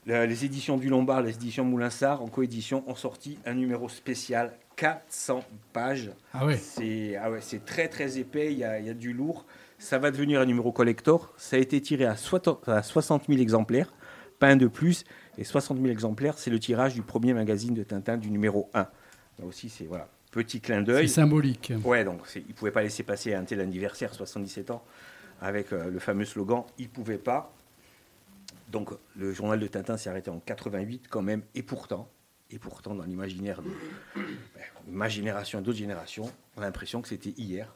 les 0.06 0.44
éditions 0.44 0.76
du 0.76 0.88
Lombard, 0.88 1.22
les 1.22 1.34
éditions 1.34 1.64
Moulinsart, 1.64 2.22
en 2.22 2.28
coédition, 2.28 2.84
ont 2.88 2.94
sorti 2.94 3.38
un 3.46 3.54
numéro 3.54 3.88
spécial, 3.88 4.56
400 4.76 5.44
pages. 5.72 6.10
Ah 6.32 6.46
ouais. 6.46 6.56
C'est 6.56 7.16
ah 7.16 7.30
ouais, 7.30 7.40
c'est 7.40 7.64
très 7.64 7.88
très 7.88 8.18
épais, 8.18 8.52
il 8.52 8.58
y, 8.58 8.64
a, 8.64 8.78
il 8.78 8.86
y 8.86 8.90
a 8.90 8.94
du 8.94 9.12
lourd. 9.12 9.44
Ça 9.80 9.98
va 9.98 10.10
devenir 10.10 10.40
un 10.42 10.44
numéro 10.44 10.72
collector. 10.72 11.32
Ça 11.38 11.56
a 11.56 11.58
été 11.58 11.80
tiré 11.80 12.04
à 12.04 12.14
60 12.14 12.68
à 12.68 12.82
60 12.82 13.24
000 13.28 13.40
exemplaires, 13.40 13.92
pas 14.38 14.48
un 14.48 14.56
de 14.56 14.68
plus. 14.68 15.04
Et 15.38 15.44
60 15.44 15.78
000 15.78 15.88
exemplaires, 15.88 16.36
c'est 16.36 16.50
le 16.50 16.58
tirage 16.60 16.92
du 16.92 17.00
premier 17.00 17.32
magazine 17.32 17.72
de 17.72 17.82
Tintin 17.82 18.18
du 18.18 18.30
numéro 18.30 18.68
1. 18.74 18.80
Là 18.80 18.88
aussi, 19.46 19.70
c'est 19.70 19.86
voilà, 19.86 20.06
petit 20.30 20.60
clin 20.60 20.82
d'œil. 20.82 21.08
C'est 21.08 21.14
symbolique. 21.14 21.72
Ouais, 21.82 22.04
donc 22.04 22.20
il 22.36 22.46
ne 22.46 22.52
pouvait 22.52 22.70
pas 22.70 22.82
laisser 22.82 23.04
passer 23.04 23.32
un 23.32 23.42
tel 23.44 23.58
anniversaire, 23.60 24.12
77 24.12 24.70
ans, 24.70 24.84
avec 25.40 25.72
euh, 25.72 25.90
le 25.90 25.98
fameux 25.98 26.26
slogan 26.26 26.64
Il 26.78 26.84
ne 26.84 26.90
pouvait 26.90 27.16
pas. 27.16 27.54
Donc 28.68 28.90
le 29.16 29.32
journal 29.32 29.58
de 29.58 29.66
Tintin 29.66 29.96
s'est 29.96 30.10
arrêté 30.10 30.30
en 30.30 30.40
88 30.40 31.06
quand 31.08 31.22
même, 31.22 31.42
et 31.54 31.62
pourtant, 31.62 32.06
et 32.50 32.58
pourtant 32.58 32.94
dans 32.94 33.04
l'imaginaire 33.04 33.62
de, 33.62 33.70
ben, 34.14 34.62
de 34.86 34.92
ma 34.92 35.08
génération 35.08 35.60
et 35.60 35.62
d'autres 35.62 35.78
générations, 35.78 36.30
on 36.58 36.60
a 36.60 36.66
l'impression 36.66 37.00
que 37.00 37.08
c'était 37.08 37.30
hier. 37.30 37.74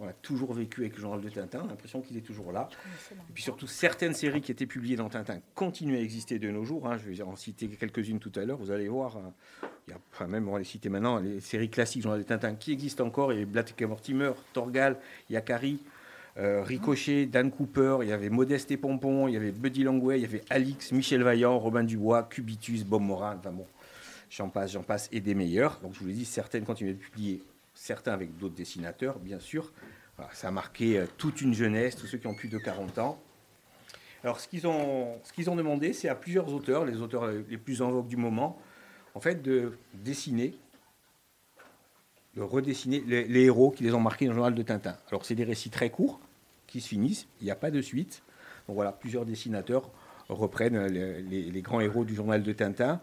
On 0.00 0.08
a 0.08 0.12
toujours 0.12 0.54
vécu 0.54 0.80
avec 0.80 0.94
le 0.94 1.00
journal 1.00 1.20
de 1.20 1.28
Tintin, 1.28 1.66
l'impression 1.68 2.00
qu'il 2.00 2.16
est 2.16 2.22
toujours 2.22 2.50
là. 2.50 2.68
Et 3.12 3.32
puis 3.34 3.42
surtout, 3.42 3.66
certaines 3.66 4.14
séries 4.14 4.40
qui 4.40 4.50
étaient 4.50 4.66
publiées 4.66 4.96
dans 4.96 5.08
Tintin 5.08 5.40
continuent 5.54 5.96
à 5.96 6.00
exister 6.00 6.38
de 6.38 6.50
nos 6.50 6.64
jours. 6.64 6.88
hein. 6.88 6.96
Je 6.96 7.10
vais 7.10 7.22
en 7.22 7.36
citer 7.36 7.68
quelques-unes 7.68 8.18
tout 8.18 8.32
à 8.36 8.44
l'heure. 8.44 8.56
Vous 8.56 8.70
allez 8.70 8.88
voir, 8.88 9.18
hein. 9.18 9.32
il 9.86 9.90
y 9.90 9.94
a, 9.94 9.98
enfin, 10.12 10.26
même 10.26 10.48
on 10.48 10.52
va 10.52 10.58
les 10.58 10.64
citer 10.64 10.88
maintenant, 10.88 11.18
les 11.18 11.40
séries 11.40 11.68
classiques 11.68 12.02
journal 12.02 12.20
de 12.20 12.26
Tintin 12.26 12.54
qui 12.54 12.72
existent 12.72 13.04
encore. 13.04 13.32
Il 13.32 13.36
y 13.36 13.38
avait 13.42 13.50
Black 13.50 13.74
et 13.78 13.86
Mortimer, 13.86 14.32
Torgal, 14.54 14.98
Yakari, 15.28 15.78
euh, 16.38 16.62
Ricochet, 16.62 17.26
Dan 17.26 17.50
Cooper, 17.50 17.98
il 18.02 18.08
y 18.08 18.12
avait 18.12 18.30
Modeste 18.30 18.70
et 18.70 18.76
Pompon, 18.76 19.28
il 19.28 19.34
y 19.34 19.36
avait 19.36 19.52
Buddy 19.52 19.82
Langway, 19.82 20.18
il 20.18 20.22
y 20.22 20.26
avait 20.26 20.42
Alix, 20.50 20.92
Michel 20.92 21.22
Vaillant, 21.22 21.58
Robin 21.58 21.84
Dubois, 21.84 22.24
Cubitus, 22.24 22.84
Bob 22.84 23.02
Moran, 23.02 23.36
enfin 23.38 23.52
bon, 23.52 23.66
j'en 24.30 24.48
passe, 24.48 24.72
j'en 24.72 24.82
passe, 24.82 25.08
et 25.12 25.20
des 25.20 25.34
meilleurs. 25.34 25.80
Donc 25.82 25.94
je 25.94 26.00
vous 26.00 26.06
l'ai 26.06 26.12
dit, 26.14 26.24
certaines 26.26 26.64
continuent 26.64 26.92
de 26.92 26.98
publier, 26.98 27.42
certains 27.76 28.12
avec 28.12 28.36
d'autres 28.38 28.54
dessinateurs, 28.56 29.18
bien 29.20 29.38
sûr. 29.38 29.72
Ça 30.32 30.48
a 30.48 30.50
marqué 30.50 30.98
euh, 30.98 31.06
toute 31.18 31.40
une 31.42 31.54
jeunesse, 31.54 31.94
tous 31.94 32.06
ceux 32.06 32.18
qui 32.18 32.26
ont 32.26 32.34
plus 32.34 32.48
de 32.48 32.58
40 32.58 32.98
ans. 32.98 33.20
Alors 34.24 34.40
ce 34.40 34.48
qu'ils 34.48 34.66
ont, 34.66 35.20
ce 35.22 35.32
qu'ils 35.32 35.48
ont 35.50 35.56
demandé, 35.56 35.92
c'est 35.92 36.08
à 36.08 36.14
plusieurs 36.14 36.52
auteurs, 36.52 36.84
les 36.84 37.00
auteurs 37.00 37.26
les 37.28 37.58
plus 37.58 37.82
en 37.82 37.90
vogue 37.90 38.08
du 38.08 38.16
moment, 38.16 38.58
en 39.14 39.20
fait, 39.20 39.42
de 39.42 39.78
dessiner 39.94 40.54
de 42.34 42.42
redessiner 42.42 43.00
les, 43.00 43.44
héros 43.44 43.70
qui 43.70 43.82
les 43.82 43.94
ont 43.94 44.00
marqués 44.00 44.26
dans 44.26 44.32
le 44.32 44.36
journal 44.36 44.54
de 44.54 44.62
Tintin. 44.62 44.96
Alors 45.08 45.24
c'est 45.24 45.34
des 45.34 45.44
récits 45.44 45.70
très 45.70 45.88
courts 45.88 46.20
qui 46.66 46.82
se 46.82 46.88
finissent, 46.88 47.26
il 47.40 47.44
n'y 47.44 47.50
a 47.50 47.56
pas 47.56 47.70
de 47.70 47.80
suite. 47.80 48.22
Donc 48.68 48.74
voilà, 48.76 48.92
plusieurs 48.92 49.24
dessinateurs 49.24 49.90
reprennent 50.28 50.86
les, 50.86 51.22
les- 51.22 51.50
les 51.50 51.62
grands 51.62 51.80
héros 51.80 52.04
du 52.04 52.14
journal 52.14 52.42
de 52.42 52.52
Tintin. 52.52 53.00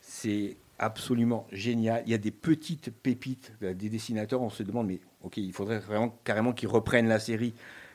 C'est 0.00 0.56
absolument 0.78 1.46
génial. 1.52 2.02
Il 2.06 2.12
y 2.12 2.14
a 2.14 2.18
des 2.18 2.30
petites 2.30 2.90
pépites 2.90 3.52
euh, 3.62 3.74
des 3.74 3.88
dessinateurs. 3.88 4.42
On 4.42 4.50
se 4.50 4.62
demande, 4.62 4.86
mais 4.88 5.00
ok, 5.22 5.36
il 5.36 5.52
faudrait 5.52 5.78
vraiment 5.78 6.18
carrément 6.24 6.52
qu'ils 6.52 6.68
reprennent 6.68 7.08
la 7.08 7.18
série. 7.18 7.54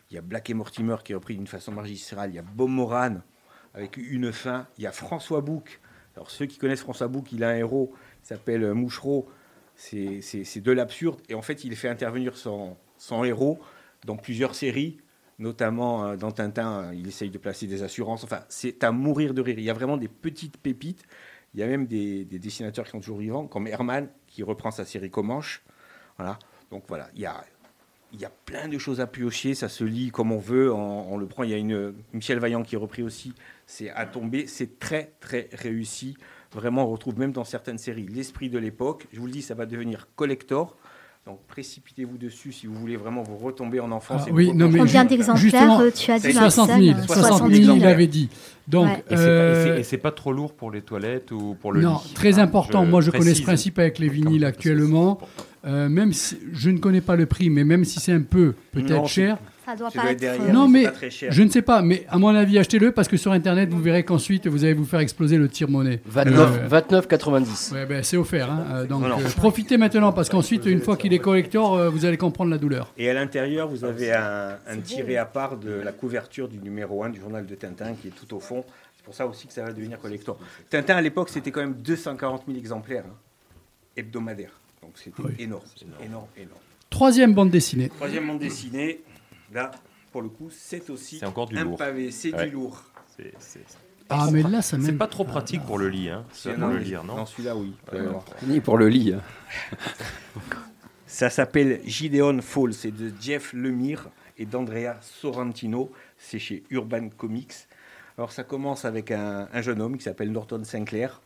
Il 0.09 0.15
y 0.15 0.17
a 0.17 0.21
Black 0.21 0.49
et 0.49 0.53
Mortimer 0.53 0.97
qui 1.03 1.11
est 1.11 1.15
repris 1.15 1.36
d'une 1.36 1.47
façon 1.47 1.71
magistrale. 1.71 2.32
Il 2.32 2.36
y 2.36 2.39
a 2.39 2.43
Bob 2.43 2.69
Moran 2.69 3.17
avec 3.73 3.97
une 3.97 4.32
fin. 4.32 4.67
Il 4.78 4.84
y 4.84 4.88
a 4.88 4.91
François 4.91 5.41
Bouc. 5.41 5.80
Alors 6.15 6.32
ceux 6.32 6.45
qui 6.45 6.57
connaissent 6.57 6.82
François 6.82 7.07
Bouc, 7.07 7.32
il 7.32 7.43
a 7.43 7.49
un 7.49 7.55
héros 7.55 7.93
qui 8.21 8.28
s'appelle 8.28 8.63
euh, 8.63 8.73
Mouchereau. 8.73 9.30
C'est 9.75 10.61
de 10.61 10.71
l'absurde. 10.71 11.21
Et 11.30 11.36
en 11.36 11.43
fait, 11.43 11.63
il 11.63 11.75
fait 11.75 11.89
intervenir 11.89 12.36
son, 12.36 12.75
son 12.97 13.23
héros 13.23 13.59
dans 14.05 14.15
plusieurs 14.15 14.55
séries, 14.55 14.97
notamment 15.39 16.05
euh, 16.05 16.15
dans 16.15 16.32
Tintin, 16.32 16.91
il 16.93 17.07
essaye 17.07 17.30
de 17.30 17.38
placer 17.38 17.67
des 17.67 17.84
assurances. 17.84 18.23
Enfin, 18.23 18.41
c'est 18.49 18.84
à 18.84 18.91
mourir 18.91 19.34
de 19.34 19.41
rire. 19.41 19.59
Il 19.59 19.63
y 19.63 19.69
a 19.69 19.73
vraiment 19.73 19.97
des 19.97 20.07
petites 20.07 20.57
pépites. 20.57 21.03
Il 21.57 21.61
y 21.61 21.63
a 21.63 21.67
même 21.67 21.87
des, 21.87 22.23
des 22.23 22.37
dessinateurs 22.37 22.85
qui 22.85 22.91
sont 22.91 22.99
toujours 22.99 23.17
vivants, 23.17 23.47
comme 23.47 23.65
Herman, 23.65 24.09
qui 24.27 24.43
reprend 24.43 24.69
sa 24.69 24.85
série 24.85 25.09
Comanche. 25.09 25.63
Voilà. 26.17 26.37
Donc 26.69 26.83
voilà, 26.87 27.09
il 27.15 27.21
y 27.21 27.25
a, 27.25 27.43
il 28.13 28.21
y 28.21 28.25
a 28.25 28.29
plein 28.29 28.67
de 28.67 28.77
choses 28.77 29.01
à 29.01 29.07
piocher. 29.07 29.55
Ça 29.55 29.67
se 29.67 29.83
lit 29.83 30.11
comme 30.11 30.31
on 30.31 30.37
veut. 30.37 30.71
On, 30.71 31.13
on 31.13 31.17
le 31.17 31.25
prend. 31.25 31.41
Il 31.41 31.49
y 31.49 31.55
a 31.55 31.57
une 31.57 31.95
Michel 32.13 32.37
Vaillant 32.37 32.61
qui 32.61 32.75
est 32.75 32.77
repris 32.77 33.01
aussi. 33.01 33.33
C'est 33.65 33.89
à 33.89 34.05
tomber. 34.05 34.45
C'est 34.45 34.77
très 34.77 35.13
très 35.19 35.49
réussi. 35.51 36.15
Vraiment, 36.51 36.83
on 36.83 36.91
retrouve 36.91 37.17
même 37.17 37.31
dans 37.31 37.43
certaines 37.43 37.79
séries 37.79 38.05
l'esprit 38.05 38.51
de 38.51 38.59
l'époque. 38.59 39.07
Je 39.11 39.19
vous 39.19 39.25
le 39.25 39.31
dis, 39.31 39.41
ça 39.41 39.55
va 39.55 39.65
devenir 39.65 40.09
collector. 40.15 40.77
Donc 41.28 41.39
précipitez-vous 41.49 42.17
dessus 42.17 42.53
si 42.53 42.67
vous 42.67 42.73
voulez 42.75 42.95
vraiment 42.95 43.21
vous 43.21 43.36
retomber 43.36 43.82
en 43.82 43.91
enfance. 43.91 44.21
Ah 44.25 44.30
et 44.30 44.32
oui, 44.32 44.45
vous 44.45 44.53
non, 44.53 44.69
mais 44.69 44.80
Combien 44.80 45.03
d'exemplaires, 45.03 45.78
euh, 45.82 45.91
tu 45.93 46.09
as 46.09 46.19
dit, 46.19 46.32
60 46.32 46.69
000, 46.69 46.97
Marcel 46.99 47.05
60 47.17 47.51
000, 47.51 47.75
il 47.75 47.86
avait 47.86 48.07
dit. 48.07 48.30
Donc, 48.65 48.86
Ouais. 48.88 48.93
Et 48.95 49.03
c'est 49.09 49.15
pas- 49.15 49.21
euh, 49.21 49.78
et 49.78 49.84
c'est- 49.84 49.97
pas 49.97 50.11
trop 50.11 50.32
lourd 50.32 50.53
pour 50.53 50.71
les 50.71 50.80
toilettes 50.82 51.34
ou 51.34 51.57
pour 51.59 51.73
le 51.73 51.82
non, 51.82 51.99
lit 52.05 52.13
très 52.13 52.39
Ah, 52.39 52.43
important. 52.43 52.86
Moi, 52.86 53.01
je 53.01 53.11
connais 53.11 53.34
ce 53.34 53.41
principe 53.41 53.78
avec 53.78 53.99
les 53.99 54.07
vinyles 54.07 54.45
actuellement. 54.45 55.19
Euh, 55.65 55.89
même 55.89 56.13
si 56.13 56.38
je 56.53 56.69
ne 56.69 56.78
connais 56.78 57.01
pas 57.01 57.17
le 57.17 57.25
prix, 57.25 57.49
mais 57.49 57.65
même 57.65 57.84
si 57.84 57.99
c'est 57.99 58.13
un 58.13 58.21
peu 58.21 58.53
peut-être 58.71 59.07
cher. 59.07 59.38
Ça 59.68 59.76
doit 59.76 59.91
pas 59.91 60.11
être. 60.11 60.20
derrière, 60.20 60.53
Non, 60.53 60.70
mais 60.70 60.80
mais 60.80 60.86
c'est 60.86 60.91
pas 60.91 60.95
très 60.95 61.09
cher. 61.09 61.32
je 61.34 61.43
ne 61.43 61.49
sais 61.49 61.61
pas. 61.61 61.82
Mais 61.82 62.05
à 62.07 62.18
mon 62.18 62.30
avis, 62.34 62.57
achetez-le 62.57 62.93
parce 62.93 63.09
que 63.09 63.18
sur 63.18 63.34
Internet, 63.34 63.70
vous 63.70 63.82
verrez 63.82 64.03
qu'ensuite, 64.05 64.47
vous 64.47 64.63
allez 64.63 64.74
vous 64.74 64.86
faire 64.86 65.01
exploser 65.01 65.38
le 65.38 65.49
tire-monnaie. 65.49 65.99
29, 66.05 66.59
Euh, 66.63 66.68
29,90. 66.70 67.74
ouais, 67.74 67.86
ben, 67.86 68.01
c'est 68.01 68.15
offert. 68.15 68.49
hein. 68.49 68.65
Euh, 68.72 68.86
donc, 68.86 69.01
Non, 69.01 69.09
non. 69.09 69.20
euh, 69.20 69.30
profitez 69.36 69.76
maintenant 69.78 70.13
parce 70.13 70.30
qu'ensuite, 70.30 70.65
une 70.68 70.80
fois 70.80 70.95
qu'il 70.95 71.11
est 71.11 71.20
collector, 71.20 71.76
euh, 71.76 71.89
vous 71.89 72.05
allez 72.05 72.15
comprendre 72.18 72.49
la 72.49 72.57
douleur. 72.57 72.93
Et 72.97 73.09
à 73.09 73.13
l'intérieur, 73.13 73.68
vous 73.68 73.84
avez 73.84 74.13
un, 74.13 74.57
un 74.68 74.78
tiré 74.78 75.18
à 75.18 75.26
part 75.26 75.57
de 75.57 75.72
la 75.72 75.91
couverture 75.91 76.47
du 76.47 76.59
numéro 76.59 77.03
1 77.03 77.09
du 77.09 77.20
journal 77.20 77.45
de 77.45 77.55
Tintin 77.55 77.93
qui 78.01 78.07
est 78.07 78.11
tout 78.11 78.34
au 78.36 78.39
fond. 78.39 78.63
C'est 78.95 79.03
pour 79.03 79.13
ça 79.15 79.28
aussi 79.28 79.47
que 79.47 79.53
ça 79.53 79.63
va 79.63 79.74
devenir 79.74 79.99
collector. 79.99 80.38
Tintin, 80.70 80.95
à 80.95 81.01
l'époque, 81.01 81.28
c'était 81.30 81.51
quand 81.51 81.59
même 81.61 81.74
240 81.76 82.43
000 82.47 82.57
exemplaires 82.57 83.03
hein, 83.05 83.15
hebdomadaires. 83.95 84.59
Donc 84.82 84.91
c'était 84.95 85.22
Oui. 85.24 85.32
énorme, 85.39 85.63
énorme, 86.05 86.28
énorme. 86.38 86.59
Troisième 86.89 87.34
bande 87.34 87.49
dessinée. 87.49 87.89
Troisième 87.89 88.28
bande 88.28 88.39
dessinée, 88.39 89.01
là, 89.57 89.71
pour 90.11 90.21
le 90.21 90.29
coup, 90.29 90.49
c'est 90.51 90.89
aussi 90.89 91.19
C'est 91.19 91.25
encore 91.25 91.47
du 91.47 91.57
un 91.57 91.63
lourd. 91.65 91.77
pavé, 91.77 92.11
c'est 92.11 92.33
Ouais. 92.33 92.45
du 92.45 92.51
lourd. 92.53 92.81
C'est- 93.17 93.33
c'est- 93.39 93.59
Ah, 94.09 94.29
mais 94.31 94.41
là, 94.43 94.61
ça 94.61 94.77
C'est 94.77 94.83
même. 94.83 94.97
pas 94.97 95.07
trop 95.07 95.25
pratique 95.25 95.63
pour 95.65 95.77
le 95.77 95.89
lit, 95.89 96.09
hein. 96.09 96.23
Ça, 96.31 96.53
pour 96.53 96.67
le 96.69 96.77
lire, 96.77 97.03
non? 97.03 97.17
Non, 97.17 97.25
celui-là, 97.25 97.57
oui. 97.57 97.73
Ni 98.43 98.61
pour 98.61 98.77
le 98.77 98.87
lit. 98.87 99.13
hein. 99.13 99.21
Ça 101.05 101.29
s'appelle 101.29 101.81
Gideon 101.85 102.39
Falls, 102.41 102.73
c'est 102.73 102.91
de 102.91 103.11
Jeff 103.19 103.51
Lemire 103.53 104.09
et 104.37 104.45
d'Andrea 104.45 104.95
Sorrentino, 105.01 105.91
c'est 106.17 106.39
chez 106.39 106.63
Urban 106.69 107.09
Comics. 107.09 107.53
Alors 108.17 108.31
ça 108.31 108.43
commence 108.43 108.85
avec 108.85 109.11
un, 109.11 109.47
un 109.51 109.61
jeune 109.61 109.81
homme 109.81 109.97
qui 109.97 110.03
s'appelle 110.03 110.31
Norton 110.31 110.63
Sinclair, 110.63 111.21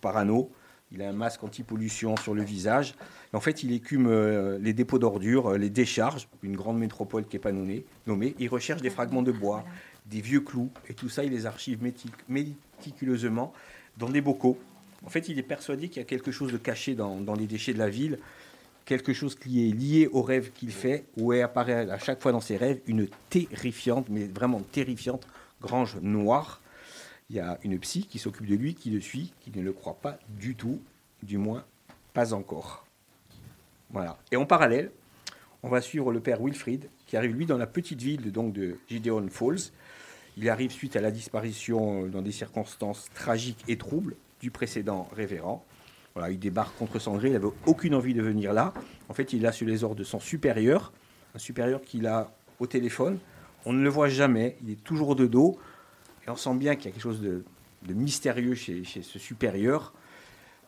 parano. 0.00 0.50
Il 0.92 1.02
a 1.02 1.08
un 1.08 1.12
masque 1.12 1.44
anti-pollution 1.44 2.16
sur 2.16 2.34
le 2.34 2.42
visage. 2.42 2.94
Et 3.32 3.36
en 3.36 3.40
fait, 3.40 3.62
il 3.62 3.72
écume 3.72 4.08
euh, 4.08 4.58
les 4.60 4.72
dépôts 4.72 4.98
d'ordures, 4.98 5.52
euh, 5.52 5.58
les 5.58 5.70
décharges, 5.70 6.28
une 6.42 6.56
grande 6.56 6.78
métropole 6.78 7.26
qui 7.26 7.36
n'est 7.36 7.40
pas 7.40 7.52
nommée, 7.52 7.84
nommée. 8.06 8.34
Il 8.38 8.48
recherche 8.48 8.82
des 8.82 8.90
fragments 8.90 9.22
de 9.22 9.30
bois, 9.30 9.64
des 10.06 10.20
vieux 10.20 10.40
clous, 10.40 10.70
et 10.88 10.94
tout 10.94 11.08
ça, 11.08 11.22
il 11.22 11.30
les 11.30 11.46
archive 11.46 11.80
métic- 11.82 12.10
méticuleusement 12.28 13.52
dans 13.98 14.08
des 14.08 14.20
bocaux. 14.20 14.58
En 15.06 15.08
fait, 15.08 15.28
il 15.28 15.38
est 15.38 15.44
persuadé 15.44 15.88
qu'il 15.88 15.98
y 15.98 16.04
a 16.04 16.08
quelque 16.08 16.32
chose 16.32 16.52
de 16.52 16.58
caché 16.58 16.94
dans, 16.94 17.20
dans 17.20 17.34
les 17.34 17.46
déchets 17.46 17.72
de 17.72 17.78
la 17.78 17.88
ville, 17.88 18.18
quelque 18.84 19.12
chose 19.12 19.36
qui 19.36 19.68
est 19.68 19.72
lié 19.72 20.08
au 20.10 20.22
rêve 20.22 20.50
qu'il 20.52 20.72
fait, 20.72 21.04
où 21.16 21.32
elle 21.32 21.42
apparaît 21.42 21.88
à 21.88 21.98
chaque 21.98 22.20
fois 22.20 22.32
dans 22.32 22.40
ses 22.40 22.56
rêves 22.56 22.80
une 22.88 23.06
terrifiante, 23.28 24.08
mais 24.08 24.24
vraiment 24.24 24.60
terrifiante, 24.72 25.26
grange 25.62 25.98
noire. 26.02 26.59
Il 27.30 27.36
y 27.36 27.40
a 27.40 27.58
une 27.62 27.78
psy 27.78 28.06
qui 28.06 28.18
s'occupe 28.18 28.46
de 28.46 28.56
lui, 28.56 28.74
qui 28.74 28.90
le 28.90 29.00
suit, 29.00 29.32
qui 29.40 29.56
ne 29.56 29.62
le 29.62 29.72
croit 29.72 29.98
pas 30.02 30.18
du 30.28 30.56
tout, 30.56 30.80
du 31.22 31.38
moins 31.38 31.64
pas 32.12 32.34
encore. 32.34 32.84
Voilà. 33.90 34.18
Et 34.32 34.36
en 34.36 34.46
parallèle, 34.46 34.90
on 35.62 35.68
va 35.68 35.80
suivre 35.80 36.10
le 36.10 36.18
père 36.18 36.42
Wilfrid, 36.42 36.88
qui 37.06 37.16
arrive 37.16 37.36
lui 37.36 37.46
dans 37.46 37.56
la 37.56 37.68
petite 37.68 38.02
ville 38.02 38.22
de, 38.22 38.30
donc 38.30 38.52
de 38.52 38.78
Gideon 38.88 39.28
Falls. 39.30 39.70
Il 40.36 40.48
arrive 40.48 40.72
suite 40.72 40.96
à 40.96 41.00
la 41.00 41.12
disparition 41.12 42.04
euh, 42.04 42.08
dans 42.08 42.22
des 42.22 42.32
circonstances 42.32 43.08
tragiques 43.14 43.62
et 43.68 43.78
troubles 43.78 44.16
du 44.40 44.50
précédent 44.50 45.08
révérend. 45.14 45.64
Voilà, 46.14 46.30
il 46.30 46.38
débarque 46.38 46.76
contre 46.78 46.98
son 46.98 47.16
gré, 47.16 47.28
il 47.28 47.34
n'avait 47.34 47.46
aucune 47.66 47.94
envie 47.94 48.14
de 48.14 48.22
venir 48.22 48.52
là. 48.52 48.74
En 49.08 49.14
fait, 49.14 49.32
il 49.32 49.42
là 49.42 49.52
sur 49.52 49.68
les 49.68 49.84
ordres 49.84 49.96
de 49.96 50.04
son 50.04 50.18
supérieur, 50.18 50.92
un 51.36 51.38
supérieur 51.38 51.80
qu'il 51.80 52.08
a 52.08 52.32
au 52.58 52.66
téléphone. 52.66 53.18
On 53.66 53.72
ne 53.72 53.82
le 53.82 53.88
voit 53.88 54.08
jamais, 54.08 54.56
il 54.64 54.70
est 54.70 54.82
toujours 54.82 55.14
de 55.14 55.26
dos. 55.26 55.58
Et 56.26 56.30
on 56.30 56.36
sent 56.36 56.54
bien 56.54 56.76
qu'il 56.76 56.86
y 56.86 56.88
a 56.88 56.92
quelque 56.92 57.02
chose 57.02 57.20
de, 57.20 57.44
mystérieux 57.88 58.54
chez, 58.54 58.84
ce 58.84 59.18
supérieur. 59.18 59.92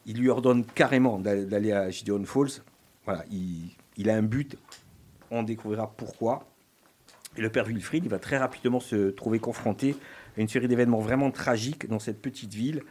Il 0.06 0.18
lui 0.18 0.28
ordonne 0.28 0.64
carrément 0.64 1.18
d'a- 1.18 1.44
d'aller 1.44 1.72
à 1.72 1.90
Gideon 1.90 2.24
Falls. 2.24 2.62
Voilà, 3.04 3.24
il, 3.30 4.10
a 4.10 4.16
un 4.16 4.22
but, 4.22 4.56
on 5.30 5.42
découvrira 5.42 5.92
pourquoi. 5.96 6.46
Et 7.36 7.40
le 7.40 7.50
père 7.50 7.64
Wilfrid, 7.64 8.04
il 8.04 8.10
va 8.10 8.18
très 8.18 8.38
rapidement 8.38 8.80
se 8.80 9.10
trouver 9.10 9.38
confronté 9.38 9.96
une 10.36 10.48
série 10.48 10.68
d'événements 10.68 11.00
vraiment 11.00 11.30
tragiques 11.30 11.88
dans 11.88 11.98
cette 11.98 12.20
petite 12.20 12.54
ville. 12.54 12.82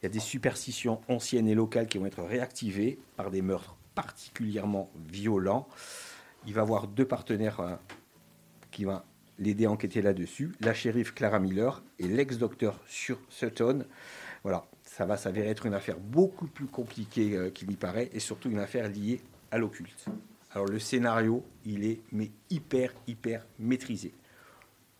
Il 0.00 0.06
y 0.06 0.06
a 0.06 0.08
des 0.08 0.20
superstitions 0.20 1.00
anciennes 1.08 1.48
et 1.48 1.54
locales 1.54 1.86
qui 1.86 1.98
vont 1.98 2.06
être 2.06 2.22
réactivées 2.22 2.98
par 3.16 3.30
des 3.30 3.42
meurtres 3.42 3.76
particulièrement 3.94 4.90
violents. 5.10 5.68
Il 6.46 6.54
va 6.54 6.62
avoir 6.62 6.88
deux 6.88 7.04
partenaires 7.04 7.60
euh, 7.60 7.76
qui 8.70 8.84
vont 8.84 9.00
l'aider 9.38 9.66
à 9.66 9.70
enquêter 9.70 10.02
là-dessus, 10.02 10.52
la 10.60 10.74
shérif 10.74 11.14
Clara 11.14 11.38
Miller 11.38 11.82
et 11.98 12.08
l'ex-docteur 12.08 12.80
sur 12.86 13.18
Sutton. 13.28 13.84
Voilà, 14.42 14.64
ça 14.84 15.06
va 15.06 15.16
s'avérer 15.16 15.48
être 15.48 15.66
une 15.66 15.74
affaire 15.74 15.98
beaucoup 15.98 16.46
plus 16.46 16.66
compliquée 16.66 17.36
euh, 17.36 17.50
qu'il 17.50 17.68
n'y 17.68 17.76
paraît 17.76 18.10
et 18.12 18.20
surtout 18.20 18.50
une 18.50 18.58
affaire 18.58 18.88
liée 18.88 19.20
à 19.50 19.58
l'occulte. 19.58 20.06
Alors 20.50 20.66
le 20.66 20.78
scénario, 20.78 21.44
il 21.64 21.84
est 21.84 22.00
mais 22.12 22.30
hyper, 22.50 22.92
hyper 23.06 23.46
maîtrisé. 23.58 24.12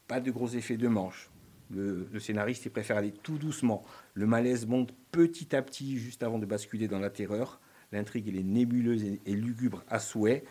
Pas 0.08 0.20
de 0.20 0.30
gros 0.30 0.48
effets 0.48 0.76
de 0.76 0.88
manche. 0.88 1.30
Le, 1.70 2.06
scénariste, 2.18 2.66
il 2.66 2.70
préfère 2.70 2.98
aller 2.98 3.12
tout 3.12 3.38
doucement. 3.38 3.82
Le 4.12 4.26
malaise 4.26 4.66
monte 4.66 4.92
petit 5.10 5.56
à 5.56 5.62
petit 5.62 5.98
juste 5.98 6.22
avant 6.22 6.38
de 6.38 6.44
basculer 6.44 6.86
dans 6.86 6.98
la 6.98 7.08
terreur. 7.08 7.60
L'intrigue, 7.92 8.28
elle 8.28 8.36
est 8.36 8.42
nébuleuse 8.42 9.04
et, 9.04 9.20
et 9.24 9.34
lugubre 9.34 9.82
à 9.88 9.98
souhait. 9.98 10.44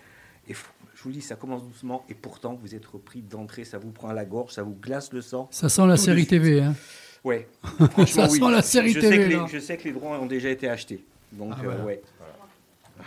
Et 0.47 0.53
je 0.53 1.03
vous 1.03 1.11
dis, 1.11 1.21
ça 1.21 1.35
commence 1.35 1.63
doucement 1.63 2.03
et 2.09 2.13
pourtant, 2.13 2.55
vous 2.61 2.75
êtes 2.75 2.85
repris 2.85 3.21
d'entrée. 3.21 3.63
Ça 3.63 3.77
vous 3.77 3.91
prend 3.91 4.09
à 4.09 4.13
la 4.13 4.25
gorge, 4.25 4.53
ça 4.53 4.63
vous 4.63 4.73
glace 4.75 5.13
le 5.13 5.21
sang. 5.21 5.47
Ça 5.51 5.69
sent 5.69 5.85
la 5.87 5.97
série. 5.97 6.25
TV. 6.27 6.61
Hein. 6.61 6.75
Ouais. 7.23 7.47
Ça 8.07 8.27
oui. 8.29 8.39
sent 8.39 8.51
la 8.51 8.61
série 8.63 8.93
je 8.93 8.99
TV, 8.99 9.09
Sais 9.17 9.23
que 9.23 9.29
les, 9.29 9.35
là. 9.35 9.45
je 9.51 9.59
sais 9.59 9.77
que 9.77 9.83
les 9.83 9.91
droits 9.91 10.19
ont 10.19 10.25
déjà 10.25 10.49
été 10.49 10.67
achetés. 10.67 11.05
Donc, 11.33 11.53
Ah, 11.55 11.59
euh, 11.59 11.63
voilà. 11.65 11.83
ouais. 11.85 12.01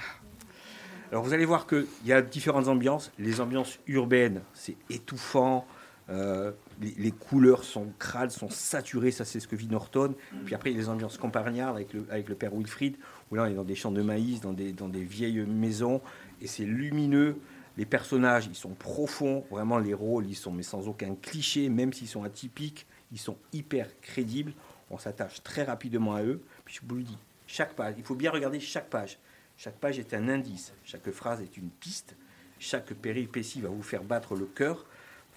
Alors, 1.11 1.24
vous 1.24 1.32
allez 1.32 1.45
voir 1.45 1.66
qu'il 1.66 1.87
y 2.05 2.12
a 2.12 2.22
différentes 2.22 2.68
ambiances. 2.68 3.11
Les 3.18 3.41
ambiances 3.41 3.78
urbaines, 3.87 4.41
c'est 4.53 4.76
étouffant. 4.91 5.66
Euh, 6.11 6.53
les, 6.82 6.95
les 6.99 7.11
couleurs 7.12 7.64
sont 7.64 7.87
crades, 7.99 8.30
sont 8.30 8.51
saturées. 8.51 9.11
Ça, 9.11 9.24
c'est 9.24 9.41
ce 9.41 9.49
que 9.49 9.57
vit 9.57 9.68
Norton. 9.68 10.14
Puis 10.45 10.55
après, 10.55 10.70
il 10.70 10.74
y 10.74 10.76
a 10.76 10.82
les 10.82 10.89
ambiances 10.89 11.16
campagnardes 11.18 11.76
avec 11.76 11.93
le, 11.93 12.07
avec 12.11 12.28
le 12.28 12.35
père 12.35 12.53
Wilfried, 12.55 12.97
où 13.30 13.37
là, 13.37 13.45
on 13.45 13.47
est 13.47 13.55
dans 13.55 13.64
des 13.64 13.74
champs 13.76 13.93
de 13.93 14.03
maïs, 14.03 14.41
dans 14.41 14.53
des, 14.53 14.72
dans 14.72 14.89
des 14.89 15.03
vieilles 15.05 15.41
maisons. 15.47 16.01
Et 16.45 16.47
c'est 16.47 16.64
lumineux. 16.64 17.38
Les 17.78 17.86
personnages, 17.86 18.47
ils 18.47 18.55
sont 18.55 18.74
profonds. 18.74 19.45
Vraiment, 19.51 19.78
les 19.78 19.95
rôles, 19.95 20.26
ils 20.26 20.36
sont, 20.36 20.53
mais 20.53 20.62
sans 20.62 20.86
aucun 20.86 21.16
cliché, 21.16 21.68
même 21.70 21.92
s'ils 21.92 22.07
sont 22.07 22.22
atypiques, 22.22 22.86
ils 23.11 23.18
sont 23.18 23.36
hyper 23.53 23.88
crédibles. 24.03 24.53
On 24.90 24.99
s'attache 24.99 25.42
très 25.42 25.64
rapidement 25.64 26.14
à 26.14 26.22
eux. 26.22 26.40
Puis 26.66 26.76
je 26.80 26.86
vous 26.86 26.95
le 26.97 27.03
dis, 27.03 27.16
chaque 27.47 27.74
page, 27.74 27.95
il 27.99 28.05
faut 28.05 28.14
bien 28.14 28.30
regarder 28.30 28.61
chaque 28.61 28.90
page. 28.90 29.18
Chaque 29.57 29.74
page 29.76 29.99
est 29.99 30.12
un 30.14 30.28
indice, 30.28 30.72
chaque 30.84 31.09
phrase 31.11 31.40
est 31.40 31.57
une 31.57 31.70
piste, 31.70 32.16
chaque 32.59 32.92
péripétie 32.92 33.61
va 33.61 33.68
vous 33.68 33.82
faire 33.82 34.03
battre 34.03 34.34
le 34.34 34.47
cœur. 34.47 34.84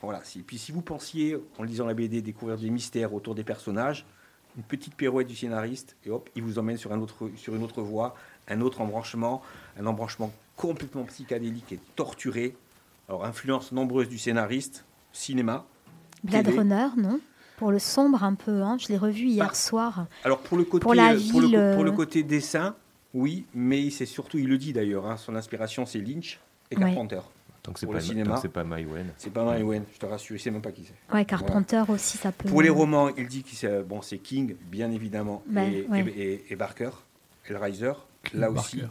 Voilà. 0.01 0.23
Si- 0.23 0.39
Puis 0.41 0.57
si 0.57 0.71
vous 0.71 0.81
pensiez, 0.81 1.37
en 1.57 1.63
lisant 1.63 1.85
la 1.85 1.93
BD, 1.93 2.21
découvrir 2.21 2.57
des 2.57 2.69
mystères 2.71 3.13
autour 3.13 3.35
des 3.35 3.43
personnages, 3.43 4.05
une 4.57 4.63
petite 4.63 4.95
pirouette 4.95 5.27
du 5.27 5.35
scénariste, 5.35 5.95
et 6.03 6.09
hop, 6.09 6.29
il 6.35 6.41
vous 6.41 6.57
emmène 6.57 6.77
sur, 6.77 6.91
un 6.91 6.99
autre, 6.99 7.29
sur 7.35 7.55
une 7.55 7.63
autre 7.63 7.81
voie, 7.83 8.15
un 8.47 8.59
autre 8.61 8.81
embranchement, 8.81 9.43
un 9.79 9.85
embranchement 9.85 10.33
complètement 10.61 11.03
psychédélique 11.05 11.71
et 11.71 11.79
torturé. 11.95 12.55
Alors, 13.07 13.23
influence 13.23 13.71
nombreuse 13.71 14.09
du 14.09 14.17
scénariste, 14.17 14.83
cinéma. 15.13 15.65
Blade 16.23 16.45
télé. 16.45 16.57
Runner, 16.57 16.87
non? 16.97 17.21
Pour 17.55 17.71
le 17.71 17.79
sombre 17.79 18.23
un 18.23 18.35
peu, 18.35 18.61
hein. 18.61 18.77
je 18.79 18.89
l'ai 18.89 18.97
revu 18.97 19.27
hier 19.27 19.55
soir. 19.55 20.05
Alors 20.25 20.39
pour 20.39 20.57
le 20.57 20.63
côté, 20.65 20.83
Pour 20.83 20.93
la 20.93 21.13
pour 21.31 21.41
le, 21.41 21.47
ville, 21.47 21.55
co- 21.57 21.75
pour 21.75 21.83
le 21.85 21.91
côté 21.91 22.21
dessin, 22.23 22.75
oui, 23.13 23.45
mais 23.55 23.89
c'est 23.89 24.05
surtout, 24.05 24.37
il 24.37 24.47
le 24.47 24.57
dit 24.59 24.73
d'ailleurs, 24.73 25.07
hein, 25.07 25.17
son 25.17 25.35
inspiration 25.35 25.85
c'est 25.87 25.99
Lynch 25.99 26.39
et 26.69 26.75
Ouais. 26.75 26.81
Carpenter. 26.83 27.21
Donc 27.63 27.79
c'est 27.79 27.85
Pour 27.87 27.93
pas, 27.93 27.99
le 27.99 28.05
cinéma. 28.05 28.37
c'est 28.39 28.49
pas 28.49 28.63
Maïwen. 28.63 29.07
C'est 29.17 29.31
pas 29.31 29.43
Maïwen, 29.43 29.83
je 29.91 29.97
te 29.97 30.05
rassure, 30.05 30.35
il 30.35 30.39
sait 30.39 30.51
même 30.51 30.61
pas 30.61 30.71
qui 30.71 30.85
c'est. 30.85 31.13
Ouais, 31.15 31.25
Carpenter 31.25 31.83
aussi, 31.89 32.17
ça 32.19 32.31
peut. 32.31 32.47
Pour 32.47 32.61
les 32.61 32.69
romans, 32.69 33.09
il 33.17 33.27
dit 33.27 33.41
que 33.43 33.49
c'est 33.53 33.81
bon, 33.83 34.01
c'est 34.03 34.19
King, 34.19 34.55
bien 34.69 34.91
évidemment, 34.91 35.41
Ben, 35.47 35.73
et, 35.73 35.87
ouais. 35.87 36.05
et- 36.15 36.21
et- 36.33 36.45
et 36.51 36.55
Barker, 36.55 36.91
Hellraiser, 37.49 37.93
King 38.23 38.39
là 38.39 38.51
aussi. 38.51 38.81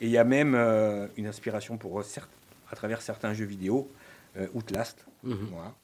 Et 0.00 0.06
il 0.06 0.10
y 0.12 0.18
a 0.18 0.24
même 0.24 0.54
euh, 0.54 1.06
une 1.16 1.26
inspiration 1.26 1.76
pour 1.78 1.98
euh, 1.98 2.02
cer- 2.02 2.26
à 2.70 2.76
travers 2.76 3.00
certains 3.02 3.32
jeux 3.34 3.44
vidéo, 3.46 3.90
euh, 4.36 4.46
Outlast. 4.54 5.06
Voilà. 5.22 5.74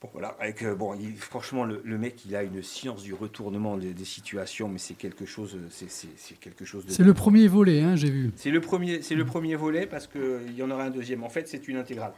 Bon, 0.00 0.08
voilà, 0.14 0.28
avec, 0.40 0.62
euh, 0.62 0.74
bon, 0.74 0.94
il- 0.94 1.16
franchement, 1.16 1.64
le, 1.64 1.82
le 1.84 1.98
mec, 1.98 2.24
il 2.24 2.34
a 2.34 2.42
une 2.42 2.62
science 2.62 3.02
du 3.02 3.12
retournement 3.12 3.76
des, 3.76 3.92
des 3.92 4.04
situations, 4.06 4.66
mais 4.68 4.78
c'est 4.78 4.94
quelque 4.94 5.26
chose, 5.26 5.58
c'est, 5.70 5.90
c'est- 5.90 6.08
c'est 6.16 6.38
quelque 6.40 6.64
chose 6.64 6.86
de. 6.86 6.90
C'est 6.92 7.02
le 7.02 7.12
premier 7.12 7.48
volet, 7.48 7.82
hein, 7.82 7.96
j'ai 7.96 8.08
vu. 8.10 8.30
C'est 8.36 8.50
le 8.50 8.62
premier, 8.62 9.02
c'est 9.02 9.14
le 9.14 9.26
premier 9.26 9.56
volet 9.56 9.86
parce 9.86 10.06
qu'il 10.06 10.54
y 10.56 10.62
en 10.62 10.70
aura 10.70 10.84
un 10.84 10.90
deuxième. 10.90 11.22
En 11.22 11.28
fait, 11.28 11.48
c'est 11.48 11.68
une 11.68 11.76
intégrale. 11.76 12.12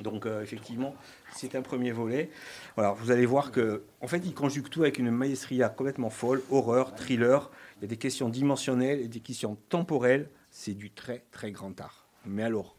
Donc, 0.00 0.26
euh, 0.26 0.42
effectivement, 0.42 0.94
c'est 1.34 1.54
un 1.56 1.62
premier 1.62 1.90
volet. 1.92 2.30
Voilà, 2.76 2.92
vous 2.92 3.10
allez 3.10 3.26
voir 3.26 3.50
que, 3.52 3.82
en 4.00 4.06
fait, 4.08 4.22
il 4.24 4.32
conjugue 4.34 4.68
tout 4.68 4.82
avec 4.82 4.98
une 4.98 5.10
maestria 5.10 5.68
complètement 5.68 6.10
folle, 6.10 6.40
horreur, 6.50 6.94
thriller. 6.94 7.50
Il 7.80 7.82
y 7.82 7.84
a 7.84 7.88
des 7.88 7.96
questions 7.96 8.28
dimensionnelles 8.28 9.00
et 9.00 9.08
des 9.08 9.20
questions 9.20 9.56
temporelles. 9.68 10.28
C'est 10.50 10.74
du 10.74 10.90
très, 10.90 11.24
très 11.30 11.52
grand 11.52 11.78
art. 11.80 12.06
Mais 12.26 12.42
alors, 12.42 12.76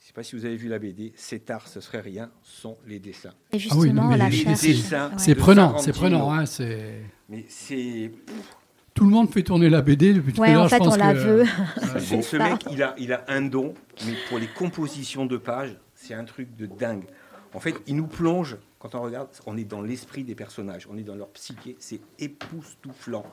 je 0.00 0.04
ne 0.04 0.06
sais 0.08 0.12
pas 0.14 0.22
si 0.22 0.36
vous 0.36 0.44
avez 0.44 0.56
vu 0.56 0.68
la 0.68 0.78
BD, 0.78 1.12
cet 1.16 1.50
art, 1.50 1.68
ce 1.68 1.80
serait 1.80 2.00
rien, 2.00 2.30
sont 2.42 2.76
les 2.86 2.98
dessins. 2.98 3.34
Et 3.52 3.58
justement, 3.58 4.10
la 4.14 4.28
les- 4.28 4.36
cherche. 4.36 4.58
c'est- 4.58 4.68
dessins 4.68 5.10
C'est 5.18 5.34
de 5.34 5.38
prenant, 5.40 5.78
c'est 5.78 5.92
prenant. 5.92 6.32
Hein, 6.32 6.46
c'est... 6.46 7.02
Mais 7.28 7.44
c'est. 7.48 8.10
Tout 8.94 9.04
le 9.04 9.10
monde 9.10 9.30
fait 9.32 9.42
tourner 9.42 9.70
la 9.70 9.80
BD 9.82 10.12
depuis 10.14 10.32
tout 10.34 10.42
à 10.42 10.48
l'heure. 10.48 10.62
en 10.64 10.68
fait, 10.68 10.76
je 10.76 10.80
pense 10.84 10.94
on 10.94 10.98
la 10.98 11.14
que- 11.14 11.18
veut. 11.18 11.44
Ce, 12.22 12.36
mec, 12.36 12.64
il 12.70 12.82
a, 12.82 12.94
il 12.98 13.12
a 13.12 13.24
un 13.28 13.42
don, 13.42 13.74
mais 14.06 14.14
pour 14.28 14.38
les 14.38 14.46
compositions 14.48 15.24
de 15.26 15.36
pages, 15.38 15.76
c'est 15.94 16.14
un 16.14 16.24
truc 16.24 16.54
de 16.56 16.66
dingue. 16.66 17.04
En 17.54 17.60
fait, 17.60 17.74
il 17.86 17.96
nous 17.96 18.06
plonge, 18.06 18.56
quand 18.78 18.94
on 18.94 19.02
regarde, 19.02 19.28
on 19.46 19.56
est 19.56 19.64
dans 19.64 19.82
l'esprit 19.82 20.24
des 20.24 20.34
personnages, 20.34 20.86
on 20.90 20.96
est 20.98 21.02
dans 21.02 21.14
leur 21.14 21.28
psyché, 21.30 21.76
c'est 21.78 22.00
époustouflant. 22.18 23.24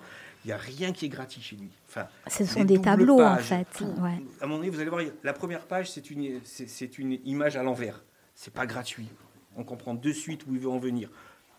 Il 0.44 0.48
n'y 0.48 0.54
a 0.54 0.58
rien 0.58 0.94
qui 0.94 1.06
est 1.06 1.10
gratuit 1.10 1.42
chez 1.42 1.58
lui. 1.58 1.70
Enfin, 1.88 2.08
Ce 2.28 2.46
sont 2.46 2.64
des 2.64 2.82
tableaux, 2.82 3.22
en 3.22 3.38
fait. 3.38 3.68
tout. 3.76 3.86
Ouais. 3.86 4.22
À 4.40 4.46
un 4.46 4.48
moment 4.48 4.58
donné, 4.58 4.70
vous 4.70 4.80
allez 4.80 4.90
voir, 4.90 5.04
la 5.24 5.34
première 5.34 5.66
page, 5.66 5.92
c'est 5.92 6.10
une, 6.12 6.40
c'est, 6.44 6.98
une 6.98 7.20
image 7.26 7.58
à 7.58 7.64
l'envers. 7.64 8.04
C'est 8.36 8.54
pas 8.54 8.66
gratuit. 8.66 9.10
On 9.58 9.64
comprend 9.64 9.94
de 9.94 10.12
suite 10.14 10.46
où 10.48 10.54
il 10.54 10.60
veut 10.60 10.70
en 10.70 10.80
venir. 10.80 11.10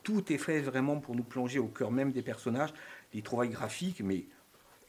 Tout 0.03 0.33
est 0.33 0.39
fait 0.39 0.61
vraiment 0.61 0.99
pour 0.99 1.15
nous 1.15 1.23
plonger 1.23 1.59
au 1.59 1.67
cœur 1.67 1.91
même 1.91 2.11
des 2.11 2.23
personnages. 2.23 2.73
Les 3.13 3.21
trouvailles 3.21 3.51
graphiques, 3.51 4.01
mais 4.03 4.25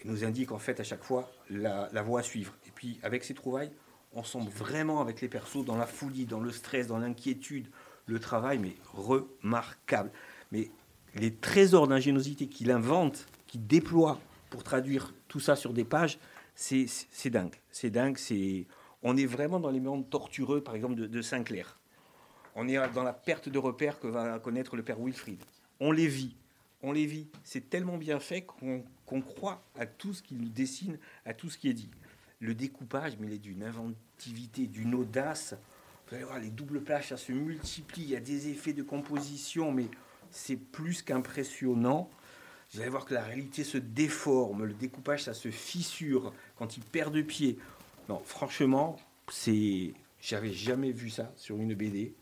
nous 0.05 0.23
indique 0.23 0.51
en 0.51 0.57
fait 0.57 0.79
à 0.79 0.83
chaque 0.83 1.03
fois 1.03 1.31
la, 1.49 1.89
la 1.91 2.01
voie 2.01 2.21
à 2.21 2.23
suivre. 2.23 2.53
Et 2.67 2.71
puis 2.73 2.99
avec 3.03 3.23
ces 3.23 3.33
trouvailles, 3.33 3.71
on 4.13 4.23
semble 4.23 4.49
vraiment 4.49 5.01
avec 5.01 5.21
les 5.21 5.27
persos 5.27 5.65
dans 5.65 5.75
la 5.75 5.85
folie, 5.85 6.25
dans 6.25 6.39
le 6.39 6.51
stress, 6.51 6.87
dans 6.87 6.97
l'inquiétude, 6.97 7.67
le 8.05 8.19
travail, 8.19 8.57
mais 8.57 8.75
remarquable. 8.93 10.11
Mais 10.51 10.69
les 11.15 11.33
trésors 11.33 11.87
d'ingéniosité 11.87 12.47
qu'il 12.47 12.71
invente, 12.71 13.25
qu'il 13.51 13.67
déploie 13.67 14.17
pour 14.49 14.63
traduire 14.63 15.13
tout 15.27 15.41
ça 15.41 15.57
sur 15.57 15.73
des 15.73 15.83
pages, 15.83 16.19
c'est 16.55 16.85
dingue. 17.25 17.55
C'est 17.71 17.89
dingue. 17.89 18.17
C'est 18.17 18.65
on 19.03 19.17
est 19.17 19.25
vraiment 19.25 19.59
dans 19.59 19.71
les 19.71 19.79
mondes 19.79 20.09
tortureux, 20.09 20.61
par 20.61 20.75
exemple 20.75 20.95
de, 20.95 21.07
de 21.07 21.21
Sinclair. 21.21 21.79
On 22.55 22.67
est 22.67 22.77
dans 22.93 23.03
la 23.03 23.13
perte 23.13 23.49
de 23.49 23.57
repères 23.57 23.99
que 23.99 24.07
va 24.07 24.39
connaître 24.39 24.75
le 24.75 24.83
père 24.83 24.99
Wilfried. 24.99 25.43
On 25.79 25.91
les 25.91 26.07
vit, 26.07 26.35
on 26.81 26.91
les 26.91 27.05
vit. 27.05 27.27
C'est 27.43 27.69
tellement 27.69 27.97
bien 27.97 28.19
fait 28.19 28.41
qu'on 28.41 28.83
qu'on 29.05 29.21
croit 29.21 29.61
à 29.77 29.85
tout 29.85 30.13
ce 30.13 30.23
qu'il 30.23 30.37
nous 30.37 30.47
dessine, 30.47 30.97
à 31.25 31.33
tout 31.33 31.49
ce 31.49 31.57
qui 31.57 31.67
est 31.67 31.73
dit. 31.73 31.89
Le 32.39 32.55
découpage, 32.55 33.17
mais 33.19 33.27
il 33.27 33.33
est 33.33 33.39
d'une 33.39 33.63
inventivité, 33.63 34.67
d'une 34.67 34.95
audace. 34.95 35.55
Vous 36.07 36.15
allez 36.15 36.23
voir, 36.23 36.39
les 36.39 36.49
doubles 36.49 36.81
plages, 36.81 37.09
ça 37.09 37.17
se 37.17 37.33
multiplie. 37.33 38.03
Il 38.03 38.09
y 38.09 38.15
a 38.15 38.21
des 38.21 38.47
effets 38.47 38.71
de 38.71 38.83
composition, 38.83 39.73
mais 39.73 39.89
c'est 40.29 40.55
plus 40.55 41.01
qu'impressionnant. 41.01 42.09
Vous 42.73 42.79
allez 42.79 42.89
voir 42.89 43.03
que 43.03 43.13
la 43.13 43.23
réalité 43.23 43.65
se 43.65 43.77
déforme, 43.77 44.63
le 44.63 44.73
découpage, 44.73 45.23
ça 45.23 45.33
se 45.33 45.51
fissure 45.51 46.33
quand 46.55 46.77
il 46.77 46.83
perd 46.83 47.13
de 47.13 47.21
pied. 47.21 47.57
Non, 48.07 48.21
franchement, 48.23 48.97
c'est, 49.29 49.93
j'avais 50.21 50.53
jamais 50.53 50.91
vu 50.91 51.09
ça 51.09 51.33
sur 51.35 51.57
une 51.57 51.73
BD. 51.73 52.13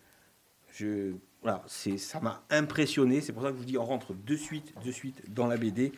Voilà, 1.44 1.64
c'est, 1.68 2.00
ça 2.00 2.20
m'a 2.20 2.44
impressionné. 2.50 3.22
C'est 3.22 3.32
pour 3.32 3.44
ça 3.44 3.50
que 3.50 3.56
je 3.56 3.60
vous 3.60 3.66
dis, 3.66 3.78
on 3.78 3.86
rentre 3.86 4.14
de 4.14 4.36
suite, 4.36 4.74
de 4.84 4.92
suite 4.92 5.22
dans 5.32 5.46
la 5.46 5.56
BD. 5.56 5.92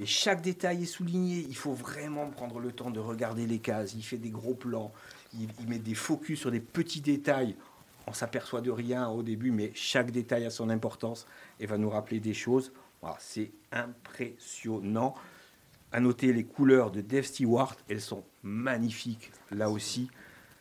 Et 0.00 0.06
chaque 0.06 0.40
détail 0.40 0.84
est 0.84 0.86
souligné. 0.86 1.44
Il 1.46 1.56
faut 1.56 1.74
vraiment 1.74 2.30
prendre 2.30 2.60
le 2.60 2.72
temps 2.72 2.90
de 2.90 2.98
regarder 2.98 3.46
les 3.46 3.58
cases. 3.58 3.92
Il 3.94 4.02
fait 4.02 4.16
des 4.16 4.30
gros 4.30 4.54
plans. 4.54 4.90
Il, 5.34 5.48
il 5.60 5.68
met 5.68 5.78
des 5.78 5.94
focus 5.94 6.40
sur 6.40 6.50
des 6.50 6.60
petits 6.60 7.02
détails. 7.02 7.56
On 8.06 8.14
s'aperçoit 8.14 8.62
de 8.62 8.70
rien 8.70 9.08
au 9.08 9.22
début, 9.22 9.50
mais 9.50 9.70
chaque 9.74 10.10
détail 10.10 10.46
a 10.46 10.50
son 10.50 10.70
importance 10.70 11.26
et 11.60 11.66
va 11.66 11.76
nous 11.76 11.90
rappeler 11.90 12.20
des 12.20 12.34
choses. 12.34 12.72
Voilà, 13.02 13.16
c'est 13.20 13.50
impressionnant. 13.72 15.14
À 15.90 16.00
noter 16.00 16.32
les 16.32 16.44
couleurs 16.44 16.90
de 16.90 17.02
Dave 17.02 17.24
Stewart, 17.24 17.76
elles 17.88 18.00
sont 18.00 18.24
magnifiques 18.42 19.30
là 19.50 19.68
aussi. 19.68 20.08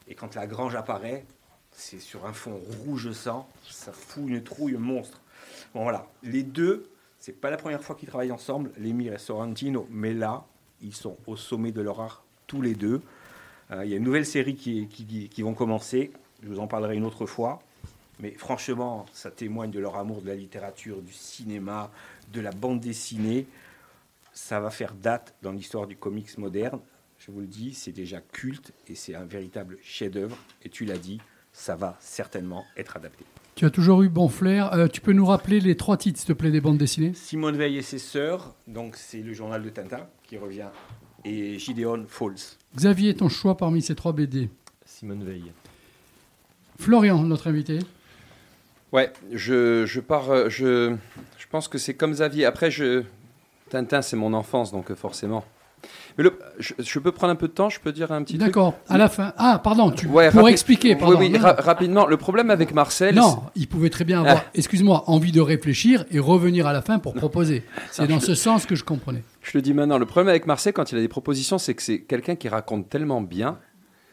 Et 0.07 0.15
quand 0.15 0.35
la 0.35 0.47
grange 0.47 0.75
apparaît, 0.75 1.23
c'est 1.71 1.99
sur 1.99 2.25
un 2.25 2.33
fond 2.33 2.59
rouge 2.83 3.11
sang, 3.13 3.47
ça 3.69 3.93
fout 3.93 4.23
une 4.27 4.43
trouille 4.43 4.73
monstre. 4.73 5.21
Bon 5.73 5.83
voilà, 5.83 6.07
les 6.23 6.43
deux, 6.43 6.89
c'est 7.19 7.39
pas 7.39 7.49
la 7.49 7.57
première 7.57 7.81
fois 7.81 7.95
qu'ils 7.95 8.09
travaillent 8.09 8.31
ensemble, 8.31 8.71
Lemire 8.77 9.13
et 9.13 9.19
Sorrentino, 9.19 9.87
mais 9.89 10.13
là, 10.13 10.43
ils 10.81 10.95
sont 10.95 11.15
au 11.27 11.37
sommet 11.37 11.71
de 11.71 11.81
leur 11.81 12.01
art 12.01 12.25
tous 12.47 12.61
les 12.61 12.73
deux. 12.73 13.01
Euh, 13.71 13.85
Il 13.85 13.91
y 13.91 13.93
a 13.93 13.97
une 13.97 14.03
nouvelle 14.03 14.25
série 14.25 14.55
qui, 14.55 14.87
qui, 14.87 15.29
qui 15.29 15.41
vont 15.43 15.53
commencer, 15.53 16.11
je 16.43 16.49
vous 16.49 16.59
en 16.59 16.67
parlerai 16.67 16.97
une 16.97 17.05
autre 17.05 17.25
fois. 17.25 17.61
Mais 18.19 18.31
franchement, 18.31 19.05
ça 19.13 19.31
témoigne 19.31 19.71
de 19.71 19.79
leur 19.79 19.95
amour 19.95 20.21
de 20.21 20.27
la 20.27 20.35
littérature, 20.35 21.01
du 21.01 21.13
cinéma, 21.13 21.89
de 22.31 22.41
la 22.41 22.51
bande 22.51 22.79
dessinée. 22.79 23.47
Ça 24.33 24.59
va 24.59 24.69
faire 24.69 24.93
date 24.93 25.35
dans 25.41 25.51
l'histoire 25.51 25.87
du 25.87 25.95
comics 25.95 26.37
moderne. 26.37 26.79
Je 27.19 27.31
vous 27.31 27.41
le 27.41 27.47
dis, 27.47 27.73
c'est 27.73 27.91
déjà 27.91 28.19
culte 28.19 28.73
et 28.87 28.95
c'est 28.95 29.13
un 29.13 29.25
véritable 29.25 29.77
chef-d'œuvre. 29.83 30.37
Et 30.63 30.69
tu 30.69 30.85
l'as 30.85 30.97
dit, 30.97 31.19
ça 31.53 31.75
va 31.75 31.97
certainement 31.99 32.65
être 32.77 32.97
adapté. 32.97 33.25
Tu 33.55 33.65
as 33.65 33.69
toujours 33.69 34.01
eu 34.01 34.09
bon 34.09 34.29
flair. 34.29 34.73
Euh, 34.73 34.87
tu 34.87 35.01
peux 35.01 35.11
nous 35.11 35.25
rappeler 35.25 35.59
les 35.59 35.75
trois 35.75 35.97
titres, 35.97 36.19
s'il 36.19 36.27
te 36.27 36.33
plaît, 36.33 36.51
des 36.51 36.61
bandes 36.61 36.77
dessinées? 36.77 37.13
Simone 37.13 37.57
Veil 37.57 37.77
et 37.77 37.81
ses 37.81 37.99
sœurs, 37.99 38.55
donc 38.67 38.95
c'est 38.95 39.21
le 39.21 39.33
journal 39.33 39.61
de 39.61 39.69
Tintin 39.69 40.07
qui 40.23 40.37
revient, 40.37 40.69
et 41.25 41.59
Gideon 41.59 42.05
Falls. 42.07 42.57
Xavier, 42.75 43.13
ton 43.13 43.29
choix 43.29 43.57
parmi 43.57 43.81
ces 43.81 43.95
trois 43.95 44.13
BD 44.13 44.49
Simone 44.85 45.23
Veil. 45.23 45.51
Florian, 46.79 47.21
notre 47.23 47.47
invité. 47.47 47.79
Ouais, 48.91 49.11
je, 49.31 49.85
je 49.85 49.99
pars. 49.99 50.29
euh, 50.31 50.49
Je, 50.49 50.93
je 51.37 51.45
pense 51.49 51.67
que 51.67 51.77
c'est 51.77 51.93
comme 51.93 52.11
Xavier. 52.11 52.45
Après, 52.45 52.69
je, 52.71 53.03
Tintin, 53.69 54.01
c'est 54.01 54.17
mon 54.17 54.33
enfance, 54.33 54.71
donc 54.71 54.91
euh, 54.91 54.95
forcément. 54.95 55.43
Mais 56.17 56.25
le, 56.25 56.37
je, 56.59 56.73
je 56.77 56.99
peux 56.99 57.11
prendre 57.11 57.31
un 57.31 57.35
peu 57.35 57.47
de 57.47 57.53
temps, 57.53 57.69
je 57.69 57.79
peux 57.79 57.91
dire 57.91 58.11
un 58.11 58.21
petit 58.23 58.37
D'accord, 58.37 58.75
à 58.89 58.97
la 58.99 59.07
fin. 59.09 59.33
Ah, 59.37 59.59
pardon, 59.63 59.89
tu, 59.91 60.05
Ouais, 60.07 60.29
pour 60.29 60.47
expliquer, 60.49 60.95
pardon. 60.95 61.17
Oui, 61.17 61.27
oui, 61.27 61.29
Non. 61.31 61.39
ra- 61.39 61.55
rapidement. 61.57 62.05
Le 62.05 62.17
problème 62.17 62.51
avec 62.51 62.73
Marcel. 62.73 63.15
Non, 63.15 63.41
il 63.55 63.67
pouvait 63.67 63.89
très 63.89 64.03
bien 64.03 64.19
avoir, 64.19 64.43
Ah. 64.45 64.49
excuse-moi, 64.53 65.05
envie 65.07 65.31
de 65.31 65.41
réfléchir 65.41 66.05
et 66.11 66.19
revenir 66.19 66.67
à 66.67 66.73
la 66.73 66.81
fin 66.83 66.99
pour 66.99 67.13
proposer. 67.13 67.63
C'est 67.91 68.07
dans 68.07 68.19
ce 68.19 68.35
sens 68.35 68.65
que 68.65 68.75
je 68.75 68.83
comprenais. 68.83 69.23
Je 69.41 69.51
le 69.57 69.61
dis 69.63 69.73
maintenant. 69.73 69.97
Le 69.97 70.05
problème 70.05 70.27
avec 70.29 70.45
Marcel, 70.45 70.73
quand 70.73 70.91
il 70.91 70.97
a 70.97 71.01
des 71.01 71.07
propositions, 71.07 71.57
c'est 71.57 71.73
que 71.73 71.81
c'est 71.81 72.01
quelqu'un 72.01 72.35
qui 72.35 72.49
raconte 72.49 72.89
tellement 72.89 73.21
bien. 73.21 73.57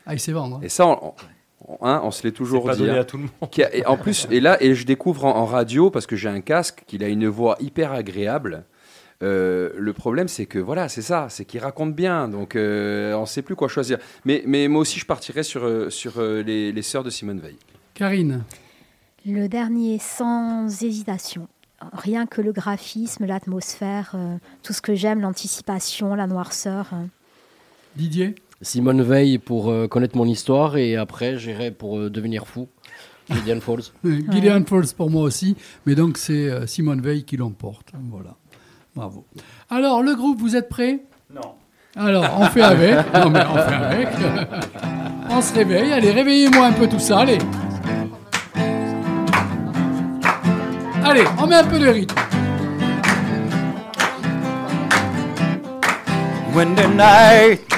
Ah, 0.07 0.15
il 0.15 0.21
sait 0.21 0.33
vendre. 0.33 0.57
hein. 0.57 0.61
Et 0.63 0.69
ça, 0.71 0.87
on, 0.87 0.99
on- 1.09 1.15
hein, 1.83 2.01
on 2.05 2.11
se 2.11 2.23
l'est 2.23 2.33
toujours 2.33 2.65
pas 2.65 2.75
dit. 2.75 2.81
donné 2.83 2.93
hein. 2.99 3.01
à 3.01 3.05
tout 3.05 3.17
le 3.19 3.25
monde. 3.25 3.51
Qui 3.51 3.63
a- 3.63 3.75
et 3.75 3.85
en 3.87 3.97
plus, 3.97 4.27
et 4.31 4.41
là, 4.41 4.57
et 4.63 4.75
je 4.75 4.85
découvre 4.87 5.25
en, 5.25 5.37
en 5.37 5.45
radio 5.45 5.91
parce 5.91 6.07
que 6.07 6.17
j'ai 6.17 6.29
un 6.29 6.41
casque 6.41 6.83
qu'il 6.87 7.03
a 7.05 7.09
une 7.09 7.27
voix 7.29 7.57
hyper 7.61 7.93
agréable. 7.93 8.65
Euh, 9.23 9.71
le 9.77 9.93
problème, 9.93 10.29
c'est 10.29 10.47
que 10.47 10.59
voilà, 10.61 10.89
c'est 10.89 11.03
ça, 11.03 11.27
c'est 11.29 11.45
qu'il 11.45 11.61
raconte 11.61 11.93
bien, 11.95 12.29
donc 12.29 12.55
euh, 12.55 13.15
on 13.15 13.23
ne 13.23 13.27
sait 13.27 13.43
plus 13.43 13.57
quoi 13.57 13.67
choisir. 13.69 13.99
Mais, 14.25 14.43
mais 14.47 14.69
moi 14.69 14.81
aussi, 14.83 15.01
je 15.01 15.07
partirais 15.07 15.43
sur, 15.43 15.65
euh, 15.65 15.91
sur 15.91 16.21
les, 16.23 16.71
les 16.71 16.83
sœurs 16.83 17.03
de 17.03 17.11
Simone 17.11 17.41
Veil. 17.41 17.57
Karine, 17.95 18.45
Le 19.27 19.49
dernier, 19.49 19.99
sans 19.99 20.69
hésitation. 20.85 21.49
Rien 21.93 22.27
que 22.27 22.41
le 22.41 22.53
graphisme, 22.53 23.25
l'atmosphère, 23.27 24.13
euh, 24.15 24.37
tout 24.63 24.73
ce 24.73 24.81
que 24.83 24.95
j'aime, 24.95 25.21
l'anticipation, 25.21 26.15
la 26.15 26.27
noirceur. 26.29 26.91
euh. 26.93 27.05
Didier 27.97 28.35
Simone 28.61 29.03
Veil 29.03 29.39
pour 29.39 29.71
euh, 29.71 29.87
connaître 29.87 30.17
mon 30.17 30.27
histoire 30.27 30.77
et 30.77 30.97
après 30.97 31.39
j'irai 31.39 31.71
pour 31.71 31.99
euh, 31.99 32.11
devenir 32.11 32.47
fou. 32.47 32.69
Gideon 33.31 33.61
Falls. 33.61 33.93
Gideon 34.31 34.65
Falls 34.65 34.95
pour 34.97 35.11
moi 35.11 35.23
aussi, 35.23 35.55
mais 35.85 35.95
donc 35.95 36.17
c'est 36.17 36.49
euh, 36.51 36.67
Simone 36.67 37.01
Veil 37.01 37.25
qui 37.25 37.37
l'emporte. 37.37 37.93
Voilà. 38.11 38.37
Bravo. 38.97 39.27
Alors, 39.71 40.03
le 40.03 40.17
groupe, 40.17 40.41
vous 40.41 40.57
êtes 40.57 40.69
prêts? 40.69 41.01
Non. 41.33 41.55
Alors, 41.95 42.25
on 42.39 42.47
fait 42.47 42.63
avec. 42.63 42.97
Non, 43.15 43.31
mais 43.31 43.43
on 43.49 43.55
fait 43.55 43.75
avec. 43.75 44.09
on 45.31 45.43
se 45.43 45.55
réveille. 45.55 45.93
Allez, 45.93 46.11
réveillez-moi 46.11 46.67
un 46.67 46.73
peu 46.73 46.89
tout 46.89 46.99
ça. 46.99 47.21
Allez. 47.21 47.39
Allez, 51.05 51.25
on 51.39 51.47
met 51.47 51.57
un 51.57 51.65
peu 51.65 51.79
de 51.79 51.89
rythme. 51.89 52.15
When 56.55 56.75
the 56.75 56.89
night 56.89 57.78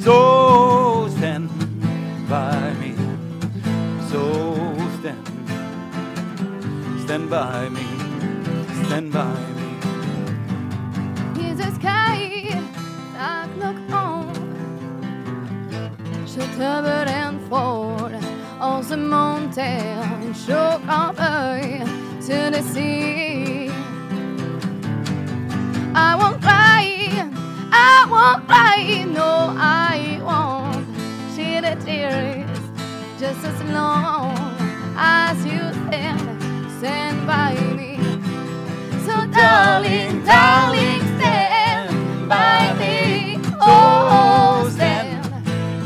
So 0.00 1.08
stand 1.16 1.48
by 2.28 2.72
me. 2.80 2.94
So 4.10 4.22
stand. 5.00 5.26
Stand 7.04 7.30
by 7.30 7.68
me. 7.68 7.86
Stand 8.86 9.12
by 9.12 9.34
me. 9.58 9.68
Jesus 11.34 11.76
Christ, 11.78 12.56
I 13.18 13.48
look 13.58 13.92
on. 13.92 14.34
Kört 16.26 16.60
över 16.60 17.06
en 17.06 17.38
får 17.48 18.12
och 18.60 18.84
så 18.84 18.96
montern 18.96 20.34
tjock 20.34 20.80
av 20.88 21.14
öj 21.18 21.86
till 22.26 22.52
the. 22.74 23.70
I 25.94 26.14
won't 26.14 26.40
cry. 26.40 26.97
I 27.80 28.06
won't 28.10 28.46
cry, 28.48 29.04
no, 29.04 29.54
I 29.56 30.20
won't 30.28 30.86
shed 31.34 31.64
a 31.64 31.76
tears 31.84 32.60
just 33.20 33.44
as 33.44 33.62
long 33.70 34.36
as 34.96 35.36
you 35.46 35.62
stand, 35.86 36.42
stand 36.78 37.26
by 37.26 37.54
me. 37.78 37.96
So 39.06 39.14
darling, 39.30 40.24
darling, 40.24 41.02
stand 41.18 42.28
by 42.28 42.74
me. 42.80 43.38
Oh, 43.60 44.68
stand 44.74 45.22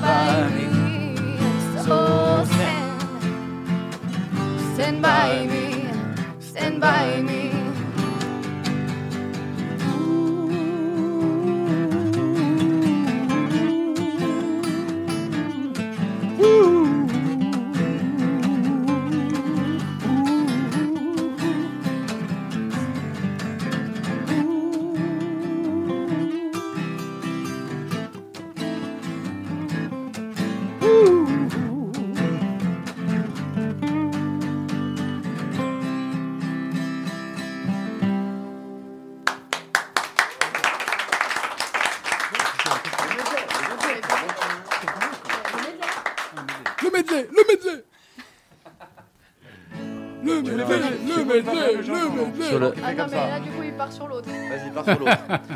by 0.01 0.49
me. 0.57 1.39
So 1.85 2.45
stand, 2.53 3.03
stand 4.75 5.03
by 5.03 5.47
me, 5.47 5.91
stand 6.41 6.81
by 6.81 7.07
me. 7.07 7.12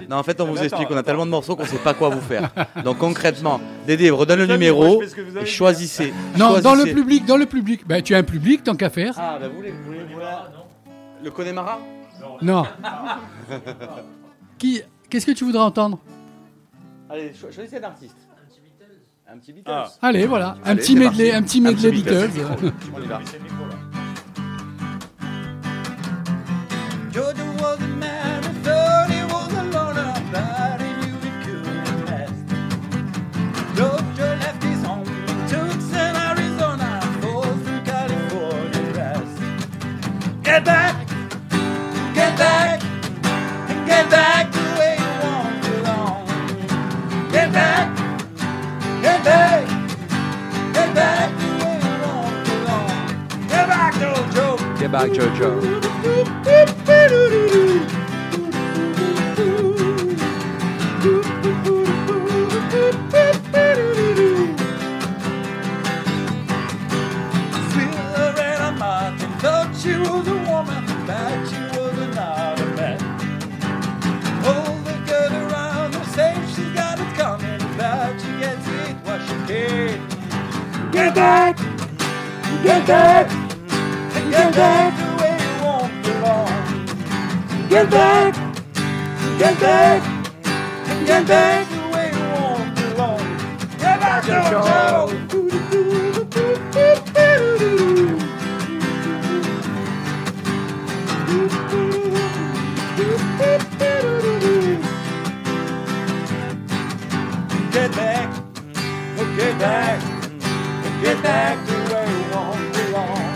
Non, 0.09 0.17
en 0.17 0.23
fait, 0.23 0.41
on 0.41 0.47
vous 0.47 0.59
explique, 0.63 0.89
on 0.91 0.97
a 0.97 1.03
tellement 1.03 1.27
de 1.27 1.31
morceaux 1.31 1.57
qu'on 1.57 1.65
sait 1.65 1.79
pas 1.79 1.95
quoi 1.95 2.09
vous 2.11 2.21
faire. 2.21 2.51
Donc 2.85 2.99
concrètement, 2.99 3.61
Dédé 3.87 4.11
redonne 4.11 4.39
le 4.41 4.47
numéro 4.47 5.03
et 5.03 5.47
choisissez. 5.47 6.13
Non, 6.39 6.61
dans 6.61 6.75
le 6.75 6.85
public, 6.85 7.25
dans 7.27 7.37
le 7.37 7.47
public. 7.47 7.87
Ben, 7.87 8.03
tu 8.03 8.15
as 8.15 8.19
un 8.19 8.23
public, 8.23 8.63
tant 8.65 8.75
qu'à 8.77 8.91
faire. 8.91 9.15
Ah, 9.17 9.39
bah 9.41 9.49
vous 9.49 9.57
voulez, 9.57 9.73
vous 9.73 9.85
voulez 9.93 10.05
voir 10.15 10.51
le 11.23 11.31
Connemara 11.31 11.81
Non. 12.43 12.65
Qui, 14.59 14.81
qu'est-ce 15.11 15.27
que 15.27 15.33
tu 15.33 15.45
voudrais 15.45 15.63
entendre? 15.63 15.99
Allez, 17.11 17.33
cho- 17.41 17.51
choisissez 17.53 17.77
un 17.79 17.83
artiste. 17.85 18.17
Un 19.29 19.39
petit 19.39 19.53
Beatles. 19.53 19.71
Ah. 19.73 19.89
Allez, 20.03 20.25
voilà, 20.27 20.57
un 20.65 20.71
Allez, 20.71 20.81
petit 20.81 20.95
medley, 20.95 21.31
parti. 21.31 21.37
un 21.37 21.43
petit 21.43 21.61
medley 21.61 21.91
Beatles. 21.91 22.29
Beatles. 22.29 22.73
On 22.97 23.03
y 23.03 23.07
va. 23.07 23.21
Georgia 27.13 27.45
was 27.61 27.77
a 27.81 27.87
man 27.99 28.26
Get 40.57 40.65
back, 40.65 41.07
get 42.15 42.39
back, 42.39 42.83
and 43.69 43.87
get 43.87 44.09
back 44.09 44.51
the 44.53 44.61
way 44.81 44.97
you 44.97 45.13
want 45.23 45.63
belong. 45.63 46.27
Get 47.31 47.53
back, 47.53 47.95
get 49.03 49.23
back, 49.23 49.69
get 50.73 50.95
back 50.95 51.29
the 51.39 51.47
way 51.63 51.77
you 51.85 51.95
want 52.07 52.47
belong. 52.47 53.49
Get 53.49 54.93
back, 54.93 55.11
Jojo. 55.11 55.87
Loretta 56.67 58.06
she 69.87 69.97
was 69.99 70.27
a 70.27 70.39
woman, 70.51 70.85
but 71.07 71.47
she 71.49 71.61
was 71.79 71.97
another 72.07 72.67
man. 72.75 72.99
Hold 74.43 74.85
the 74.85 74.97
girl 75.07 75.33
around 75.45 75.95
her, 75.95 76.05
say 76.17 76.35
she's 76.53 76.73
got 76.75 76.99
it 76.99 77.11
coming, 77.15 77.63
but 77.79 78.19
she 78.21 78.31
gets 78.43 78.67
it 78.67 78.97
what 79.07 79.21
she 79.27 79.37
can. 79.47 80.91
Get 80.91 81.15
back, 81.15 81.57
get 82.65 82.85
back, 82.85 83.29
get 84.35 84.55
back 84.61 84.91
the 85.03 85.09
way 85.21 85.35
you 85.45 85.55
won't 85.65 85.95
belong. 86.07 87.69
Get 87.69 87.89
back, 87.89 88.35
get 89.39 89.61
back, 89.61 90.01
get 91.07 91.27
back 91.29 91.69
the 91.71 91.85
way 91.95 92.09
you 92.19 92.27
won't 92.35 92.75
belong. 92.75 93.25
Get 93.79 94.01
back, 94.01 94.25
Jojo. 94.25 94.76
Get 111.17 111.23
back 111.23 111.67
to 111.67 111.73
where 111.73 112.07
you 112.07 112.25
won't 112.35 112.73
belong. 112.73 113.35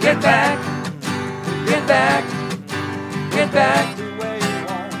Get 0.00 0.20
back, 0.20 0.58
get 1.66 1.86
back, 1.86 2.24
get 3.30 3.52
back 3.52 3.96
to 3.96 4.02
where 4.18 4.36
you 4.36 4.66
won't 4.66 4.94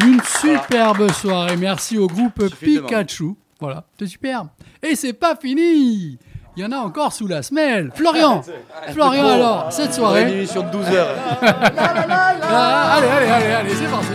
Une 0.00 0.20
superbe 0.22 1.10
soirée. 1.12 1.56
Merci 1.56 1.98
au 1.98 2.06
groupe 2.06 2.48
Pikachu. 2.60 3.34
Voilà, 3.60 3.84
c'est 3.98 4.06
superbe. 4.06 4.48
Et 4.82 4.94
c'est 4.94 5.12
pas 5.12 5.36
fini. 5.36 6.18
Il 6.58 6.62
y 6.62 6.64
en 6.64 6.72
a 6.72 6.78
encore 6.78 7.12
sous 7.12 7.28
la 7.28 7.40
semelle. 7.44 7.92
Florian, 7.94 8.42
Florian 8.90 9.28
alors, 9.28 9.68
cette 9.70 9.94
soirée. 9.94 10.22
une 10.22 10.30
émission 10.30 10.64
de 10.64 10.70
12 10.70 10.86
heures. 10.88 11.14
Ah, 12.50 12.96
allez, 12.96 13.06
allez, 13.06 13.30
allez, 13.30 13.52
allez, 13.52 13.74
c'est 13.74 13.86
parti. 13.86 14.08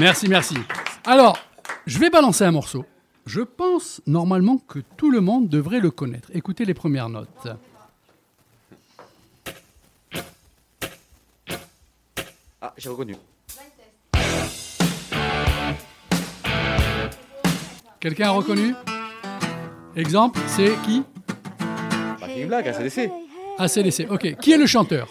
Merci, 0.00 0.28
merci. 0.28 0.56
Alors, 1.04 1.38
je 1.86 1.98
vais 1.98 2.10
balancer 2.10 2.44
un 2.44 2.50
morceau. 2.50 2.84
Je 3.24 3.40
pense 3.40 4.00
normalement 4.06 4.58
que 4.58 4.80
tout 4.96 5.10
le 5.10 5.20
monde 5.20 5.48
devrait 5.48 5.78
le 5.78 5.92
connaître. 5.92 6.28
Écoutez 6.34 6.64
les 6.64 6.74
premières 6.74 7.08
notes. 7.08 7.48
Ah, 12.64 12.72
j'ai 12.76 12.88
reconnu. 12.88 13.16
Quelqu'un 17.98 18.28
a 18.28 18.30
reconnu? 18.30 18.74
Exemple, 19.96 20.38
c'est 20.46 20.74
qui? 20.84 21.02
Backing 22.20 22.46
Black, 22.46 22.66
ACDC. 22.68 23.10
ACDC. 23.58 24.06
Ok. 24.10 24.36
Qui 24.40 24.52
est 24.52 24.56
le 24.58 24.66
chanteur? 24.66 25.08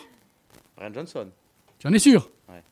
Brian 0.78 0.94
Johnson. 0.94 1.28
Tu 1.80 1.88
en 1.88 1.94
es 1.94 2.00
sûr 2.00 2.30
Ouais. 2.50 2.64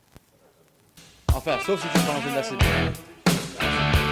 Enfin, 1.33 1.57
sauf 1.65 1.81
si 1.81 1.87
tu 1.89 1.99
prends 2.05 2.13
l'antenne 2.13 2.33
d'ACDC. 2.35 4.09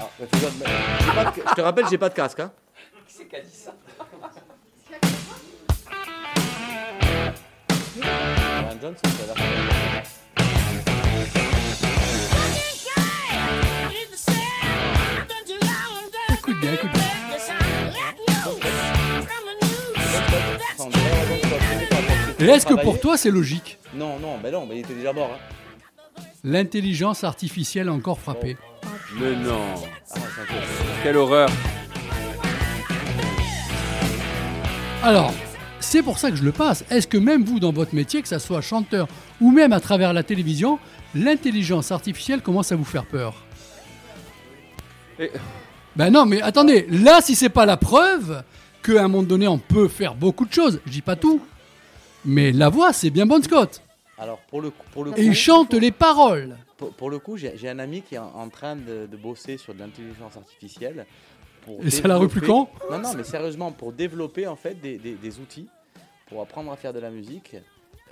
Ah, 0.00 0.08
ouais, 0.20 0.26
fais 0.30 0.40
gaffe, 0.40 0.54
mais 0.60 0.66
j'ai 1.00 1.12
pas 1.14 1.24
de- 1.30 1.48
Je 1.48 1.54
te 1.54 1.60
rappelle, 1.60 1.84
j'ai 1.90 1.98
pas 1.98 2.08
de 2.08 2.14
casque. 2.14 2.40
Hein. 2.40 2.52
C'est 3.06 3.26
qui 3.26 3.36
a 3.36 3.40
dit 3.40 3.50
ça? 3.52 3.74
Brian 8.00 8.78
Johnson, 8.80 9.02
ça 9.02 9.32
a 9.32 9.38
l'air. 9.38 10.02
Écoute 16.32 16.60
bien, 16.60 16.72
écoute 16.72 16.90
bien. 16.92 17.02
Et 22.40 22.44
est-ce 22.44 22.66
que 22.66 22.74
pour 22.74 23.00
toi 23.00 23.16
c'est 23.16 23.30
logique 23.30 23.78
Non, 23.94 24.18
non, 24.20 24.38
mais 24.42 24.50
non, 24.50 24.64
mais 24.66 24.76
il 24.76 24.80
était 24.80 24.94
déjà 24.94 25.12
mort. 25.12 25.30
Hein. 25.34 26.22
L'intelligence 26.44 27.24
artificielle 27.24 27.88
a 27.88 27.92
encore 27.92 28.20
frappé. 28.20 28.56
Mais 29.20 29.34
non. 29.34 29.74
Ah, 30.14 30.18
Quelle 31.02 31.16
horreur. 31.16 31.48
Alors, 35.02 35.32
c'est 35.88 36.02
pour 36.02 36.18
ça 36.18 36.30
que 36.30 36.36
je 36.36 36.44
le 36.44 36.52
passe. 36.52 36.84
Est-ce 36.90 37.06
que 37.06 37.18
même 37.18 37.44
vous, 37.44 37.58
dans 37.60 37.72
votre 37.72 37.94
métier, 37.94 38.20
que 38.22 38.28
ça 38.28 38.38
soit 38.38 38.60
chanteur 38.60 39.08
ou 39.40 39.50
même 39.50 39.72
à 39.72 39.80
travers 39.80 40.12
la 40.12 40.22
télévision, 40.22 40.78
l'intelligence 41.14 41.90
artificielle 41.92 42.42
commence 42.42 42.70
à 42.72 42.76
vous 42.76 42.84
faire 42.84 43.06
peur? 43.06 43.34
Et- 45.18 45.30
Ben 45.96 46.10
non, 46.10 46.26
mais 46.26 46.40
attendez, 46.42 46.86
là, 46.90 47.20
si 47.20 47.34
c'est 47.34 47.48
pas 47.48 47.66
la 47.66 47.76
preuve 47.76 48.42
qu'à 48.82 49.04
un 49.04 49.08
moment 49.08 49.22
donné, 49.24 49.48
on 49.48 49.58
peut 49.58 49.88
faire 49.88 50.14
beaucoup 50.14 50.44
de 50.46 50.52
choses, 50.52 50.80
je 50.86 50.92
dis 50.92 51.02
pas 51.02 51.16
tout, 51.16 51.40
mais 52.24 52.52
la 52.52 52.68
voix, 52.68 52.92
c'est 52.92 53.10
bien 53.10 53.26
Bon 53.26 53.42
Scott. 53.42 53.82
Alors, 54.18 54.38
pour 54.50 54.60
le, 54.60 54.70
coup- 54.70 54.84
pour 54.92 55.04
le 55.04 55.18
Et 55.18 55.24
il 55.24 55.34
chante 55.34 55.74
les 55.74 55.90
paroles. 55.90 56.56
Pour, 56.76 56.92
pour 56.92 57.10
le 57.10 57.18
coup, 57.18 57.36
j'ai 57.36 57.68
un 57.68 57.78
ami 57.80 58.02
qui 58.02 58.14
est 58.14 58.18
en, 58.18 58.32
en 58.34 58.48
train 58.48 58.76
de, 58.76 59.08
de 59.10 59.16
bosser 59.16 59.56
sur 59.56 59.74
de 59.74 59.80
l'intelligence 59.80 60.36
artificielle. 60.36 61.06
Pour 61.64 61.84
Et 61.84 61.90
ça 61.90 62.06
la 62.06 62.18
développer- 62.18 62.46
quand 62.46 62.70
Non, 62.90 62.98
non, 62.98 63.14
mais 63.16 63.24
sérieusement, 63.24 63.72
pour 63.72 63.92
développer 63.92 64.46
en 64.46 64.56
fait 64.56 64.80
des, 64.80 64.96
des- 64.98 65.14
des 65.14 65.38
outils 65.40 65.66
pour 66.28 66.40
apprendre 66.42 66.70
à 66.72 66.76
faire 66.76 66.92
de 66.92 66.98
la 67.00 67.10
musique 67.10 67.56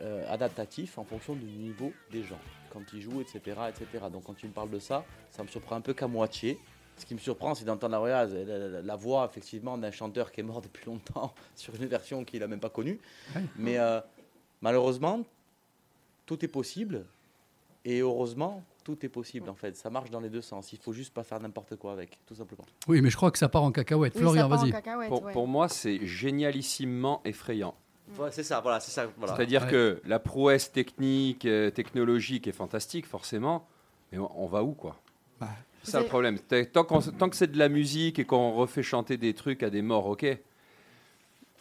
euh, 0.01 0.25
adaptatif 0.33 0.99
en 0.99 1.05
fonction 1.05 1.35
du 1.35 1.45
niveau 1.47 1.93
des 2.11 2.23
gens, 2.23 2.39
quand 2.73 2.83
ils 2.93 3.01
jouent, 3.01 3.21
etc., 3.21 3.41
etc. 3.69 4.05
Donc 4.13 4.25
quand 4.25 4.35
tu 4.35 4.47
me 4.47 4.53
parles 4.53 4.71
de 4.71 4.79
ça, 4.79 5.05
ça 5.31 5.43
me 5.43 5.49
surprend 5.49 5.77
un 5.77 5.81
peu 5.81 5.95
qu'à 5.95 6.07
moitié. 6.09 6.59
Ce 6.99 7.05
qui 7.05 7.15
me 7.15 7.19
surprend, 7.19 7.55
c'est 7.55 7.67
d'entendre 7.67 7.93
la, 7.93 7.99
regarde, 7.99 8.31
la, 8.33 8.57
la- 8.59 8.83
la 8.83 8.97
voix 8.97 9.27
effectivement 9.31 9.77
d'un 9.77 9.91
chanteur 9.91 10.33
qui 10.33 10.41
est 10.41 10.45
mort 10.45 10.61
depuis 10.63 10.87
longtemps 10.87 11.35
sur 11.55 11.75
une 11.75 11.87
version 11.87 12.25
qu'il 12.25 12.41
n'a 12.41 12.47
même 12.47 12.61
pas 12.61 12.71
connue. 12.71 12.99
Ouais. 13.35 13.43
Mais 13.57 13.79
euh, 13.79 14.01
malheureusement, 14.63 15.21
tout 16.25 16.43
est 16.45 16.49
possible. 16.49 17.05
Et 17.85 18.01
heureusement, 18.01 18.65
tout 18.83 19.05
est 19.05 19.09
possible 19.09 19.49
en 19.49 19.55
fait. 19.55 19.77
Ça 19.77 19.91
marche 19.91 20.11
dans 20.11 20.21
les 20.21 20.31
deux 20.31 20.41
sens. 20.43 20.73
Il 20.73 20.79
faut 20.79 20.93
juste 20.93 21.13
pas 21.15 21.23
faire 21.23 21.39
n'importe 21.41 21.77
quoi 21.77 21.93
avec, 21.93 22.19
tout 22.27 22.35
simplement. 22.35 22.65
Oui, 22.89 23.01
mais 23.03 23.11
je 23.11 23.17
crois 23.17 23.31
que 23.31 23.39
ça 23.39 23.49
part 23.49 23.63
en 23.63 23.71
cacahuète. 23.73 24.15
Oui, 24.17 24.21
Florian, 24.23 24.49
vas-y. 24.49 24.73
cacahuète, 24.73 25.09
Pour, 25.09 25.23
ouais. 25.23 25.33
pour 25.33 25.47
moi, 25.47 25.69
c'est 25.69 26.05
génialissimement 26.07 27.21
effrayant. 27.25 27.75
Ouais, 28.19 28.29
c'est 28.31 28.43
ça, 28.43 28.61
voilà, 28.61 28.81
c'est 28.81 28.91
ça. 28.93 29.07
Voilà. 29.19 29.35
C'est-à-dire 29.37 29.63
Ouais. 29.65 29.71
que 29.71 30.01
la 30.07 30.19
prouesse 30.19 30.71
technique, 30.73 31.45
euh, 31.45 31.71
technologique 31.71 32.47
est 32.47 32.53
fantastique, 32.53 33.07
forcément, 33.07 33.67
mais 34.13 34.19
on, 34.19 34.31
on 34.45 34.47
va 34.47 34.63
où, 34.63 34.73
quoi? 34.73 34.97
Bah, 35.41 35.49
C'est 35.83 35.91
ça 35.93 36.01
le 36.01 36.07
problème. 36.07 36.39
Tant 36.73 36.85
tant 36.85 37.29
que 37.29 37.37
c'est 37.37 37.51
de 37.51 37.59
la 37.59 37.69
musique 37.69 38.19
et 38.19 38.25
qu'on 38.25 38.53
refait 38.53 38.83
chanter 38.83 39.17
des 39.17 39.35
trucs 39.35 39.63
à 39.63 39.71
des 39.71 39.83
morts, 39.83 40.07
ok. 40.07 40.25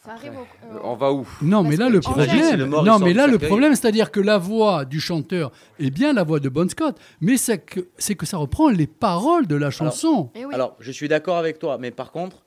Ça 0.04 0.12
arrive 0.12 0.34
au- 0.38 0.66
Euh, 0.76 0.78
on 0.84 0.94
va 0.94 1.12
où? 1.12 1.26
Non, 1.42 1.64
mais 1.64 1.76
là, 1.76 1.88
le 1.88 2.00
problème, 2.00 2.28
c'est 2.30 2.56
le 2.56 2.66
mort, 2.66 2.82
il 2.84 2.86
non, 2.86 2.98
sort 2.98 3.06
mais 3.06 3.12
du 3.12 3.18
là, 3.18 3.26
le 3.26 3.32
cercueil. 3.32 3.48
problème, 3.48 3.74
c'est-à-dire 3.74 4.12
que 4.12 4.20
la 4.20 4.38
voix 4.38 4.84
du 4.84 5.00
chanteur 5.00 5.50
est 5.80 5.90
bien 5.90 6.12
la 6.12 6.22
voix 6.22 6.38
de 6.38 6.48
Bon 6.48 6.70
Scott, 6.70 6.96
mais 7.20 7.36
c'est 7.36 7.58
que, 7.58 7.80
ça 8.24 8.36
reprend 8.36 8.68
les 8.68 8.86
paroles 8.86 9.48
de 9.48 9.56
la 9.56 9.70
chanson. 9.70 10.30
eh 10.36 10.44
oui. 10.44 10.54
Alors, 10.54 10.76
je 10.78 10.92
suis 10.92 11.08
d'accord 11.08 11.36
avec 11.38 11.58
toi, 11.58 11.76
mais 11.78 11.90
par 11.90 12.12
contre, 12.12 12.44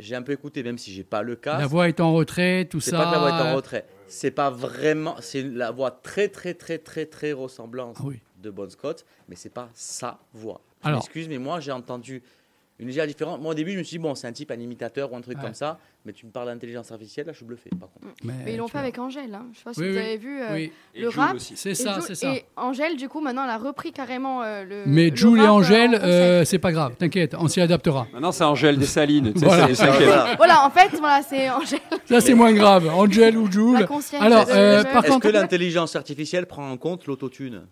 j'ai 0.00 0.14
un 0.16 0.22
peu 0.22 0.32
écouté, 0.32 0.62
même 0.62 0.78
si 0.78 0.92
j'ai 0.92 1.04
pas 1.04 1.22
le 1.22 1.36
cas. 1.36 1.58
la 1.58 1.66
voix 1.66 1.88
est 1.88 2.00
en 2.00 2.12
retrait, 2.12 2.66
tout 2.70 2.80
C'est 2.80 2.90
ça. 2.90 2.98
pas 2.98 3.06
que 3.06 3.12
la 3.12 3.18
voix 3.18 3.28
est 3.30 3.50
en 3.52 3.56
retrait. 3.56 3.86
C'est 4.08 4.30
pas 4.32 4.50
vraiment. 4.50 5.16
C'est 5.20 5.42
la 5.42 5.70
voix 5.70 5.90
très, 5.92 6.28
très, 6.28 6.54
très, 6.54 6.78
très, 6.78 7.06
très 7.06 7.32
ressemblante 7.32 7.96
Ah 8.00 8.04
oui. 8.06 8.20
de 8.42 8.50
Bon 8.50 8.68
Scott, 8.68 9.04
mais 9.28 9.36
c'est 9.36 9.50
pas 9.54 9.68
sa 9.74 10.18
voix. 10.34 10.60
Je 10.82 10.88
Alors. 10.88 11.00
m'excuse, 11.00 11.28
mais 11.28 11.38
moi 11.38 11.60
j'ai 11.60 11.72
entendu 11.72 12.22
une 12.80 12.86
légère 12.88 13.06
différence. 13.06 13.38
Moi 13.40 13.52
au 13.52 13.54
début, 13.54 13.72
je 13.72 13.78
me 13.78 13.82
suis 13.84 13.98
dit, 13.98 14.02
bon, 14.02 14.14
c'est 14.14 14.26
un 14.26 14.32
type, 14.32 14.50
un 14.50 14.58
imitateur 14.58 15.12
ou 15.12 15.16
un 15.16 15.20
truc 15.20 15.36
Ouais. 15.38 15.44
comme 15.44 15.54
ça, 15.54 15.78
mais 16.04 16.12
tu 16.12 16.26
me 16.26 16.30
parles 16.32 16.46
d'intelligence 16.48 16.90
artificielle, 16.90 17.26
là 17.26 17.32
je 17.32 17.36
suis 17.36 17.46
bluffé 17.46 17.70
par 17.78 17.90
contre. 17.92 18.06
Mais 18.24 18.54
ils 18.54 18.56
l'ont 18.56 18.68
fait 18.68 18.78
avec 18.78 18.98
Angèle. 18.98 19.34
Hein. 19.34 19.46
Je 19.52 19.58
sais 19.58 19.64
pas 19.64 19.74
si 19.74 19.80
Oui, 19.80 19.88
vous 19.90 19.94
oui. 19.94 20.00
avez 20.00 20.16
vu 20.16 20.40
euh, 20.42 20.54
Oui. 20.54 20.72
le 20.98 21.08
rap. 21.08 21.36
C'est 21.38 21.70
Et 21.70 21.74
ça, 21.74 22.00
c'est 22.00 22.14
ça. 22.14 22.32
Et 22.34 22.44
Angèle, 22.56 22.96
du 22.96 23.08
coup, 23.08 23.20
maintenant, 23.20 23.44
elle 23.44 23.50
a 23.50 23.58
repris 23.58 23.92
carrément 23.92 24.42
euh, 24.42 24.64
le. 24.64 24.82
Mais 24.86 25.10
le 25.10 25.16
Jules 25.16 25.38
et 25.38 25.40
rap, 25.42 25.48
euh, 25.50 25.52
Angèle, 25.52 25.94
euh, 26.02 26.44
c'est 26.44 26.58
pas 26.58 26.72
grave, 26.72 26.94
t'inquiète, 26.96 27.36
on 27.38 27.48
s'y 27.48 27.60
adaptera. 27.60 28.06
Maintenant, 28.12 28.32
c'est 28.32 28.44
Angèle 28.44 28.78
Dessalines. 28.78 29.32
tu 29.34 29.40
sais, 29.40 29.46
Voilà. 29.46 29.66
Voilà, 30.36 30.64
en 30.66 30.70
fait, 30.70 30.90
voilà, 30.98 31.22
c'est 31.22 31.50
Angèle. 31.50 31.80
Ça, 32.06 32.20
c'est 32.20 32.34
moins 32.34 32.52
grave. 32.52 32.88
Angèle 32.88 33.36
ou 33.36 33.50
Jules. 33.50 33.86
Alors, 34.18 34.46
euh, 34.48 34.82
par 34.84 35.04
Est-ce 35.04 35.12
contre, 35.12 35.28
que 35.28 35.32
l'intelligence 35.32 35.96
artificielle 35.96 36.46
prend 36.46 36.70
en 36.70 36.76
compte 36.76 37.06
l'autotune? 37.06 37.62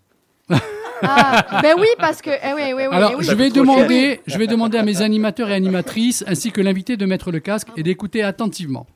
Ah, 1.03 1.61
ben 1.63 1.75
oui, 1.79 1.87
parce 1.99 2.21
que. 2.23 2.31
eh 2.31 2.53
oui, 2.55 2.73
oui, 2.75 2.87
oui, 2.89 2.97
Alors, 2.97 3.15
oui. 3.19 3.25
je 3.25 3.33
vais 3.33 3.51
demander, 3.51 4.21
je 4.27 4.39
vais 4.39 4.47
demander 4.47 4.79
à 4.79 4.83
mes 4.83 5.03
animateurs 5.03 5.51
et 5.51 5.55
animatrices, 5.55 6.25
ainsi 6.27 6.53
que 6.53 6.61
l'invité, 6.61 6.97
de 6.97 7.07
mettre 7.07 7.31
le 7.31 7.41
casque 7.41 7.69
et 7.77 7.83
d'écouter 7.83 8.23
attentivement. 8.23 8.87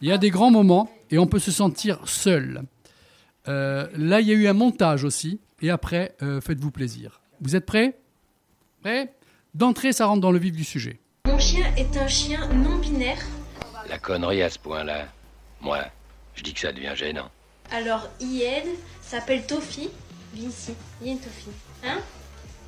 Il 0.00 0.08
y 0.08 0.12
a 0.12 0.18
des 0.18 0.30
grands 0.30 0.50
moments 0.50 0.90
et 1.10 1.18
on 1.18 1.26
peut 1.26 1.38
se 1.38 1.50
sentir 1.50 1.98
seul. 2.06 2.62
Euh, 3.48 3.86
là, 3.96 4.20
il 4.20 4.28
y 4.28 4.30
a 4.30 4.34
eu 4.34 4.46
un 4.48 4.52
montage 4.52 5.04
aussi. 5.04 5.40
Et 5.62 5.70
après, 5.70 6.14
euh, 6.22 6.40
faites-vous 6.40 6.70
plaisir. 6.70 7.20
Vous 7.40 7.54
êtes 7.54 7.66
prêts? 7.66 7.98
Prêts? 8.82 9.12
D'entrée, 9.54 9.92
ça 9.92 10.06
rentre 10.06 10.20
dans 10.20 10.30
le 10.30 10.38
vif 10.38 10.54
du 10.54 10.64
sujet. 10.64 10.98
Mon 11.26 11.38
chien 11.38 11.66
est 11.76 11.96
un 11.98 12.06
chien 12.06 12.48
non 12.54 12.76
binaire. 12.76 13.18
La 13.88 13.98
connerie 13.98 14.42
à 14.42 14.48
ce 14.48 14.58
point-là, 14.58 15.06
moi, 15.60 15.80
je 16.34 16.42
dis 16.42 16.54
que 16.54 16.60
ça 16.60 16.72
devient 16.72 16.92
gênant. 16.94 17.28
Alors, 17.72 18.08
Ied 18.20 18.64
s'appelle 19.02 19.44
Tofi. 19.46 19.90
Viens 20.34 20.48
ici, 20.48 20.74
viens 21.00 21.16
Tofi. 21.16 21.50
Hein? 21.84 21.98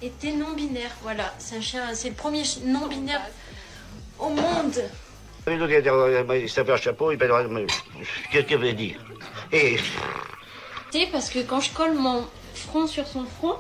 Était 0.01 0.33
non 0.33 0.53
binaire. 0.53 0.91
Voilà, 1.03 1.33
c'est 1.39 1.57
un 1.57 1.61
chien, 1.61 1.95
c'est 1.95 2.09
le 2.09 2.15
premier 2.15 2.45
chi- 2.45 2.61
non 2.65 2.87
binaire 2.89 3.23
au 4.19 4.29
monde. 4.31 4.83
Il 5.47 6.49
s'appelle 6.51 6.75
un 6.75 6.77
chapeau, 6.77 7.11
il 7.13 7.19
peut 7.19 7.29
Qu'est-ce 8.31 8.47
qu'il 8.47 8.59
veut 8.59 8.73
dire 8.73 8.97
Et 9.51 9.77
Tu 10.91 10.99
sais, 11.01 11.09
parce 11.11 11.31
que 11.31 11.41
quand 11.41 11.61
je 11.61 11.73
colle 11.73 11.95
mon 11.95 12.27
front 12.55 12.87
sur 12.87 13.07
son 13.07 13.25
front, 13.25 13.57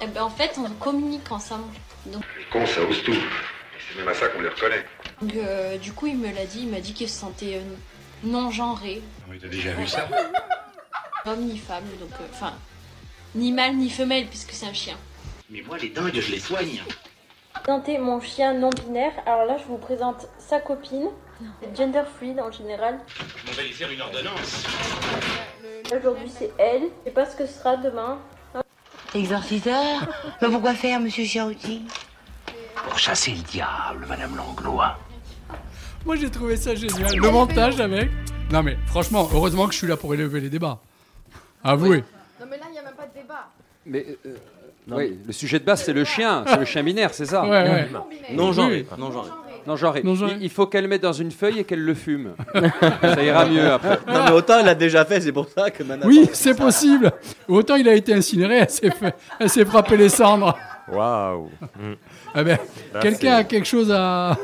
eh 0.00 0.06
ben, 0.06 0.22
en 0.22 0.30
fait, 0.30 0.52
on 0.58 0.68
communique 0.74 1.30
ensemble. 1.30 1.64
Donc, 2.06 2.22
Con, 2.52 2.64
ça 2.66 2.82
ose 2.82 3.02
tout. 3.02 3.14
C'est 3.88 3.98
même 3.98 4.08
à 4.08 4.14
ça 4.14 4.28
qu'on 4.28 4.40
les 4.40 4.48
reconnaît. 4.48 4.84
donc, 5.20 5.34
euh, 5.36 5.78
du 5.78 5.92
coup, 5.92 6.06
il 6.06 6.16
me 6.18 6.32
l'a 6.32 6.44
dit, 6.44 6.60
il 6.60 6.68
m'a 6.68 6.80
dit 6.80 6.92
qu'il 6.92 7.08
se 7.08 7.18
sentait 7.18 7.56
euh, 7.56 7.62
non 8.22 8.50
genré. 8.50 9.02
Oui, 9.28 9.38
t'as 9.40 9.48
déjà 9.48 9.72
vu 9.72 9.86
ça? 9.86 10.08
Homme 11.24 11.40
ni 11.46 11.58
femme, 11.58 11.84
donc, 11.98 12.10
euh, 12.20 12.24
enfin, 12.32 12.52
ni 13.34 13.52
mâle 13.52 13.76
ni 13.76 13.90
femelle, 13.90 14.26
puisque 14.26 14.52
c'est 14.52 14.66
un 14.66 14.72
chien. 14.72 14.96
Mais 15.50 15.62
moi, 15.62 15.78
les 15.78 15.90
dingues, 15.90 16.14
je 16.14 16.30
les 16.32 16.40
soigne. 16.40 16.80
Présenter 17.54 17.98
mon 17.98 18.20
chien 18.20 18.54
non 18.54 18.70
binaire. 18.70 19.12
Alors 19.26 19.44
là, 19.44 19.56
je 19.58 19.64
vous 19.64 19.78
présente 19.78 20.28
sa 20.38 20.60
copine, 20.60 21.08
gender 21.76 22.02
fluid 22.18 22.38
en 22.38 22.50
général. 22.50 22.98
On 23.48 23.52
va 23.52 23.62
lui 23.62 23.72
faire 23.72 23.90
une 23.90 24.00
ordonnance. 24.00 24.64
Aujourd'hui, 25.94 26.30
c'est 26.30 26.52
elle. 26.58 26.82
Je 26.82 27.04
sais 27.04 27.10
pas 27.10 27.26
ce 27.26 27.36
que 27.36 27.46
ce 27.46 27.58
sera 27.58 27.76
demain. 27.76 28.18
Exorciseur 29.14 30.00
Mais 30.42 30.48
pourquoi 30.48 30.74
faire, 30.74 31.00
monsieur 31.00 31.24
Chiarouti 31.24 31.82
Pour 32.84 32.98
chasser 32.98 33.32
le 33.32 33.42
diable, 33.42 34.04
madame 34.08 34.36
Langlois. 34.36 34.98
Moi, 36.04 36.16
j'ai 36.16 36.30
trouvé 36.30 36.56
ça 36.56 36.74
génial. 36.74 37.16
Le 37.16 37.30
montage 37.30 37.80
avec. 37.80 38.10
Non, 38.52 38.62
mais 38.62 38.76
franchement, 38.86 39.28
heureusement 39.32 39.66
que 39.66 39.72
je 39.72 39.78
suis 39.78 39.88
là 39.88 39.96
pour 39.96 40.14
élever 40.14 40.40
les 40.40 40.50
débats. 40.50 40.78
Avouez. 41.64 42.04
Non, 42.40 42.46
mais 42.48 42.58
là, 42.58 42.66
il 42.68 42.72
n'y 42.72 42.78
a 42.78 42.82
même 42.82 42.94
pas 42.94 43.06
de 43.06 43.14
débat. 43.20 43.48
Mais 43.86 44.04
euh, 44.26 44.34
oui, 44.90 45.18
le 45.26 45.32
sujet 45.32 45.58
de 45.58 45.64
base, 45.64 45.82
c'est 45.84 45.92
le 45.92 46.04
chien, 46.04 46.44
c'est 46.46 46.58
le 46.58 46.64
chien 46.64 46.82
binaire, 46.82 47.12
c'est 47.14 47.26
ça 47.26 47.42
Ouais, 47.42 47.48
ouais. 47.50 47.88
Non 48.34 48.52
genré, 48.52 48.86
Oui. 48.90 48.98
non 48.98 49.10
genré. 49.12 49.28
Non 49.66 49.74
genré. 49.76 50.02
Il, 50.36 50.42
il 50.44 50.50
faut 50.50 50.66
qu'elle 50.68 50.82
le 50.84 50.88
mette 50.88 51.02
dans 51.02 51.12
une 51.12 51.32
feuille 51.32 51.58
et 51.58 51.64
qu'elle 51.64 51.82
le 51.84 51.94
fume. 51.94 52.34
ça 53.02 53.20
ira 53.22 53.46
mieux 53.46 53.68
après. 53.68 53.98
Non 54.06 54.20
mais 54.26 54.30
autant 54.32 54.58
elle 54.60 54.66
l'a 54.66 54.76
déjà 54.76 55.04
fait, 55.04 55.20
c'est 55.20 55.32
pour 55.32 55.48
ça 55.48 55.70
que 55.72 55.82
maintenant. 55.82 56.06
Oui, 56.06 56.28
c'est 56.32 56.56
possible. 56.56 57.10
Autant 57.48 57.74
il 57.74 57.88
a 57.88 57.94
été 57.94 58.14
incinéré, 58.14 58.58
elle 58.58 58.70
s'est, 58.70 58.90
fait- 58.92 59.14
elle 59.40 59.50
s'est 59.50 59.64
frappé 59.64 59.96
les 59.96 60.08
cendres. 60.08 60.56
Waouh. 60.92 61.50
Eh 62.36 62.44
ben, 62.44 62.58
quelqu'un 63.02 63.34
a 63.38 63.44
quelque 63.44 63.66
chose 63.66 63.90
à. 63.92 64.36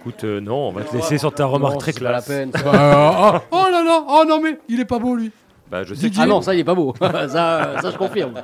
Écoute, 0.00 0.24
euh, 0.24 0.40
non, 0.40 0.68
on 0.68 0.72
va 0.72 0.82
te 0.82 0.94
laisser 0.96 1.16
sur 1.16 1.32
ta 1.32 1.46
remarque 1.46 1.74
Non, 1.74 1.78
très 1.78 1.92
c'est 1.92 2.00
pas 2.02 2.10
la 2.10 2.20
classe. 2.20 2.26
peine. 2.26 2.50
Bah, 2.50 3.40
oh, 3.50 3.56
oh 3.56 3.64
là 3.70 3.82
là, 3.84 4.04
oh 4.08 4.24
non 4.26 4.40
mais 4.42 4.58
il 4.68 4.80
est 4.80 4.84
pas 4.84 4.98
beau 4.98 5.14
lui. 5.16 5.30
Bah, 5.72 5.84
je 5.84 5.94
sais 5.94 6.10
que 6.10 6.14
Ah 6.18 6.26
non, 6.26 6.42
ça 6.42 6.54
il 6.54 6.60
est 6.60 6.64
pas 6.64 6.74
beau. 6.74 6.94
ça, 7.00 7.28
ça 7.80 7.90
je 7.90 7.96
confirme. 7.96 8.34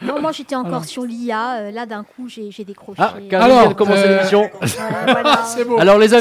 Non, 0.00 0.20
moi 0.20 0.30
j'étais 0.30 0.54
encore 0.54 0.68
Alors. 0.74 0.84
sur 0.84 1.02
l'IA. 1.04 1.56
euh, 1.56 1.70
là, 1.72 1.86
d'un 1.86 2.04
coup, 2.04 2.28
j'ai 2.28 2.50
j'ai 2.52 2.64
décroché. 2.64 3.00
Ah, 3.02 3.14
Karine 3.28 3.52
vient 3.52 3.68
de 3.68 3.74
commencer 3.74 4.04
euh, 4.04 4.16
l'émission. 4.18 4.48
Voilà, 4.60 5.12
voilà. 5.12 5.42
C'est 5.46 5.64
beau. 5.64 5.76
Alors 5.80 5.98
les 5.98 6.08
Des 6.08 6.20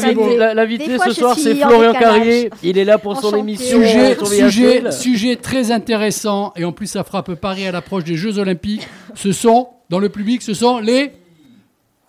l'invité 0.56 0.96
fois, 0.96 1.06
ce 1.06 1.10
je 1.12 1.16
soir 1.20 1.36
c'est 1.38 1.64
en 1.64 1.68
Florian 1.68 1.92
décalage. 1.92 2.16
Carrier. 2.18 2.50
Il 2.64 2.78
est 2.80 2.86
là 2.86 2.98
pour 2.98 3.18
son 3.18 3.28
Enchanté. 3.28 3.40
émission. 3.40 3.78
Sujet, 3.78 4.16
sur 4.16 4.28
sujet, 4.28 4.92
sujet 4.92 5.36
très 5.36 5.72
intéressant 5.72 6.54
et 6.56 6.66
en 6.66 6.72
plus 6.72 6.88
ça 6.88 7.04
frappe 7.04 7.36
Paris 7.36 7.68
à 7.68 7.72
l'approche 7.72 8.06
des 8.06 8.16
Jeux 8.16 8.40
Olympiques. 8.40 8.88
Ce 9.14 9.32
sont, 9.32 9.68
dans 9.92 10.00
le 10.00 10.10
public, 10.10 10.42
ce 10.42 10.56
sont 10.56 10.80
les 10.80 11.12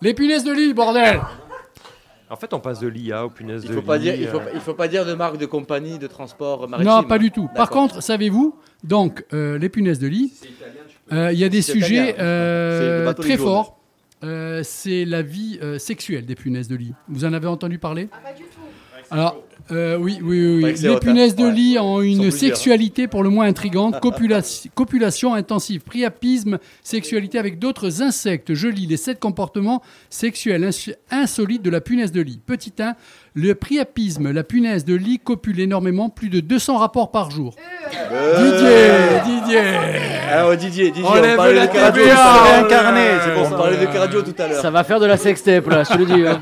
les 0.01 0.13
punaises 0.15 0.43
de 0.43 0.53
lit, 0.53 0.73
bordel. 0.73 1.19
En 2.29 2.35
fait, 2.35 2.53
on 2.53 2.59
passe 2.59 2.79
de 2.79 2.87
l'IA 2.87 3.25
aux 3.25 3.29
punaises 3.29 3.63
Il 3.63 3.69
de 3.69 3.75
faut 3.75 3.81
pas 3.81 3.97
lit, 3.97 4.03
dire, 4.03 4.15
il 4.15 4.27
faut, 4.27 4.39
euh, 4.39 4.51
il 4.53 4.59
faut 4.59 4.73
pas 4.73 4.87
dire 4.87 5.05
de 5.05 5.13
marque 5.13 5.37
de 5.37 5.45
compagnie 5.45 5.97
de 5.97 6.07
transport 6.07 6.67
maritime. 6.67 6.91
Non, 6.91 7.03
pas 7.03 7.19
du 7.19 7.31
tout. 7.31 7.49
Par 7.55 7.69
contre, 7.69 8.01
savez-vous, 8.03 8.55
donc 8.83 9.23
euh, 9.33 9.57
les 9.57 9.69
punaises 9.69 9.99
de 9.99 10.07
lit, 10.07 10.33
euh, 11.13 11.31
il 11.31 11.39
y 11.39 11.45
a 11.45 11.49
des 11.49 11.61
sujets 11.61 12.15
euh, 12.19 13.05
bateau 13.05 13.23
très 13.23 13.37
forts. 13.37 13.79
Euh, 14.23 14.61
c'est 14.63 15.05
la 15.05 15.21
vie 15.21 15.59
euh, 15.61 15.77
sexuelle 15.77 16.25
des 16.25 16.35
punaises 16.35 16.67
de 16.67 16.75
lit. 16.75 16.93
Vous 17.07 17.23
en 17.23 17.33
avez 17.33 17.47
entendu 17.47 17.77
parler? 17.77 18.07
Pas 18.07 18.33
du 18.33 18.43
tout. 18.43 18.59
Alors, 19.11 19.43
euh, 19.71 19.97
oui, 19.97 20.19
oui, 20.21 20.63
oui. 20.63 20.73
Les 20.81 20.97
punaises 20.97 21.35
de 21.35 21.45
Ouais. 21.45 21.51
lit 21.51 21.77
ont 21.79 22.01
une 22.01 22.31
sexualité 22.31 23.07
pour 23.07 23.23
le 23.23 23.29
moins 23.29 23.47
intrigante. 23.47 23.99
Copulation, 24.01 24.69
copulation 24.75 25.33
intensive, 25.33 25.81
priapisme, 25.81 26.57
sexualité 26.83 27.37
avec 27.39 27.59
d'autres 27.59 28.01
insectes. 28.01 28.53
Je 28.53 28.67
lis 28.67 28.85
les 28.87 28.97
sept 28.97 29.19
comportements 29.19 29.81
sexuels 30.09 30.63
ins- 30.63 30.93
insolites 31.11 31.61
de 31.63 31.69
la 31.69 31.81
punaise 31.81 32.11
de 32.11 32.21
lit. 32.21 32.39
Petit 32.45 32.73
1, 32.79 32.95
le 33.33 33.53
priapisme. 33.55 34.31
La 34.31 34.43
punaise 34.43 34.85
de 34.85 34.95
lit 34.95 35.19
copule 35.19 35.59
énormément, 35.59 36.09
plus 36.09 36.29
de 36.29 36.39
200 36.39 36.77
rapports 36.77 37.11
par 37.11 37.29
jour. 37.31 37.55
Euh. 38.11 39.21
Didier, 39.23 39.39
Didier. 39.41 39.61
Ah, 40.31 40.45
oh, 40.49 40.55
Didier, 40.55 40.85
Didier, 40.91 41.05
Enlève 41.05 41.33
on 41.33 41.37
parlait 41.37 41.53
la 41.55 41.67
de 41.67 41.71
c'est 43.23 43.33
pour 43.33 43.47
On 43.47 43.49
parlait 43.57 43.77
de 43.77 43.85
cardio 43.91 44.21
tout 44.21 44.35
à 44.41 44.47
l'heure. 44.47 44.61
Ça 44.61 44.71
va 44.71 44.83
faire 44.83 44.99
de 44.99 45.05
la 45.05 45.17
sextape 45.17 45.67
là, 45.67 45.83
je 45.83 45.93
te 45.93 45.97
le 45.99 46.05
dis. 46.05 46.27
hein. 46.27 46.41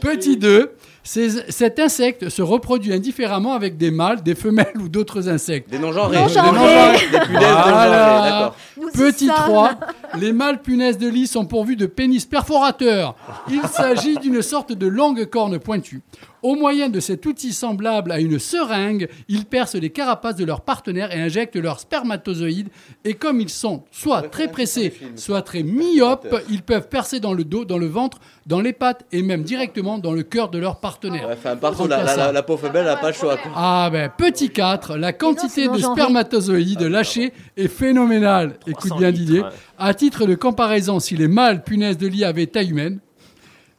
Petit 0.00 0.36
2, 0.36 0.72
ces- 1.04 1.50
cet 1.50 1.78
insecte 1.78 2.28
se 2.28 2.42
reproduit 2.42 2.92
indifféremment 2.92 3.54
avec 3.54 3.76
des 3.76 3.90
mâles, 3.90 4.22
des 4.22 4.34
femelles 4.34 4.76
ou 4.78 4.88
d'autres 4.88 5.28
insectes. 5.28 5.70
Des 5.70 5.78
non-genrés. 5.78 6.16
Non-genrés. 6.18 6.50
Des 6.50 6.58
non-genrés. 6.58 6.98
Des 7.10 7.38
Voilà. 7.38 8.20
d'accord. 8.30 8.56
Petit 8.92 9.26
ça. 9.26 9.32
3, 9.46 9.70
les 10.18 10.32
mâles 10.32 10.62
punaises 10.62 10.98
de 10.98 11.08
lit 11.08 11.26
sont 11.26 11.44
pourvus 11.46 11.76
de 11.76 11.86
pénis 11.86 12.24
perforateurs. 12.24 13.14
Il 13.50 13.62
s'agit 13.68 14.16
d'une 14.16 14.42
sorte 14.42 14.72
de 14.72 14.86
longue 14.86 15.24
corne 15.26 15.58
pointue. 15.58 16.02
Au 16.40 16.54
moyen 16.54 16.88
de 16.88 17.00
cet 17.00 17.26
outil 17.26 17.52
semblable 17.52 18.12
à 18.12 18.20
une 18.20 18.38
seringue, 18.38 19.08
ils 19.28 19.44
percent 19.44 19.74
les 19.74 19.90
carapaces 19.90 20.36
de 20.36 20.44
leurs 20.44 20.60
partenaires 20.60 21.12
et 21.12 21.20
injectent 21.20 21.56
leurs 21.56 21.80
spermatozoïdes. 21.80 22.68
Et 23.04 23.14
comme 23.14 23.40
ils 23.40 23.48
sont 23.48 23.82
soit 23.90 24.22
très 24.22 24.46
pressés, 24.46 24.94
soit 25.16 25.42
très 25.42 25.64
myopes, 25.64 26.28
ils 26.48 26.62
peuvent 26.62 26.88
percer 26.88 27.18
dans 27.18 27.32
le 27.32 27.42
dos, 27.42 27.64
dans 27.64 27.78
le 27.78 27.86
ventre, 27.88 28.18
dans 28.46 28.60
les 28.60 28.72
pattes 28.72 29.04
et 29.10 29.22
même 29.22 29.42
directement 29.42 29.98
dans 29.98 30.12
le 30.12 30.22
cœur 30.22 30.48
de 30.48 30.58
leur 30.58 30.78
partenaire. 30.78 31.26
Ouais, 31.26 31.34
enfin, 31.34 31.56
partout, 31.56 31.88
la, 31.88 32.04
la, 32.04 32.16
la, 32.16 32.32
la 32.32 32.42
pauvre 32.44 32.68
belle, 32.70 32.82
elle 32.86 32.92
a 32.92 32.96
pas 32.96 33.08
le 33.08 33.14
choix. 33.14 33.36
quoi. 33.36 33.50
Ah 33.56 33.88
ben, 33.90 34.08
petit 34.16 34.50
4, 34.50 34.96
la 34.96 35.12
quantité 35.12 35.66
de 35.66 35.76
spermatozoïdes 35.78 36.82
lâchés 36.82 37.32
est 37.56 37.68
phénoménale. 37.68 38.58
Écoute 38.66 38.92
bien 38.96 39.10
litres, 39.10 39.24
Didier. 39.24 39.40
ouais. 39.40 39.48
À 39.80 39.94
titre 39.98 40.26
de 40.26 40.34
comparaison, 40.34 41.00
si 41.00 41.16
les 41.16 41.28
mâles 41.28 41.62
punaises 41.62 41.98
de 41.98 42.06
lit 42.06 42.24
avaient 42.24 42.46
taille 42.46 42.70
humaine, 42.70 43.00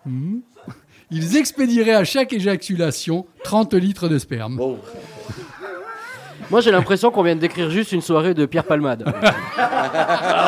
hmm, 0.06 0.40
ils 1.12 1.38
expédieraient 1.38 1.96
à 1.96 2.04
chaque 2.04 2.34
éjaculation 2.34 3.26
30 3.44 3.74
litres 3.74 4.08
de 4.08 4.20
sperme. 4.20 4.60
Moi 6.52 6.62
j'ai 6.62 6.72
l'impression 6.72 7.12
qu'on 7.12 7.22
vient 7.24 7.36
de 7.36 7.40
décrire 7.42 7.70
juste 7.70 7.92
une 7.92 8.02
soirée 8.02 8.34
de 8.34 8.46
Pierre 8.46 8.64
Palmade. 8.64 9.06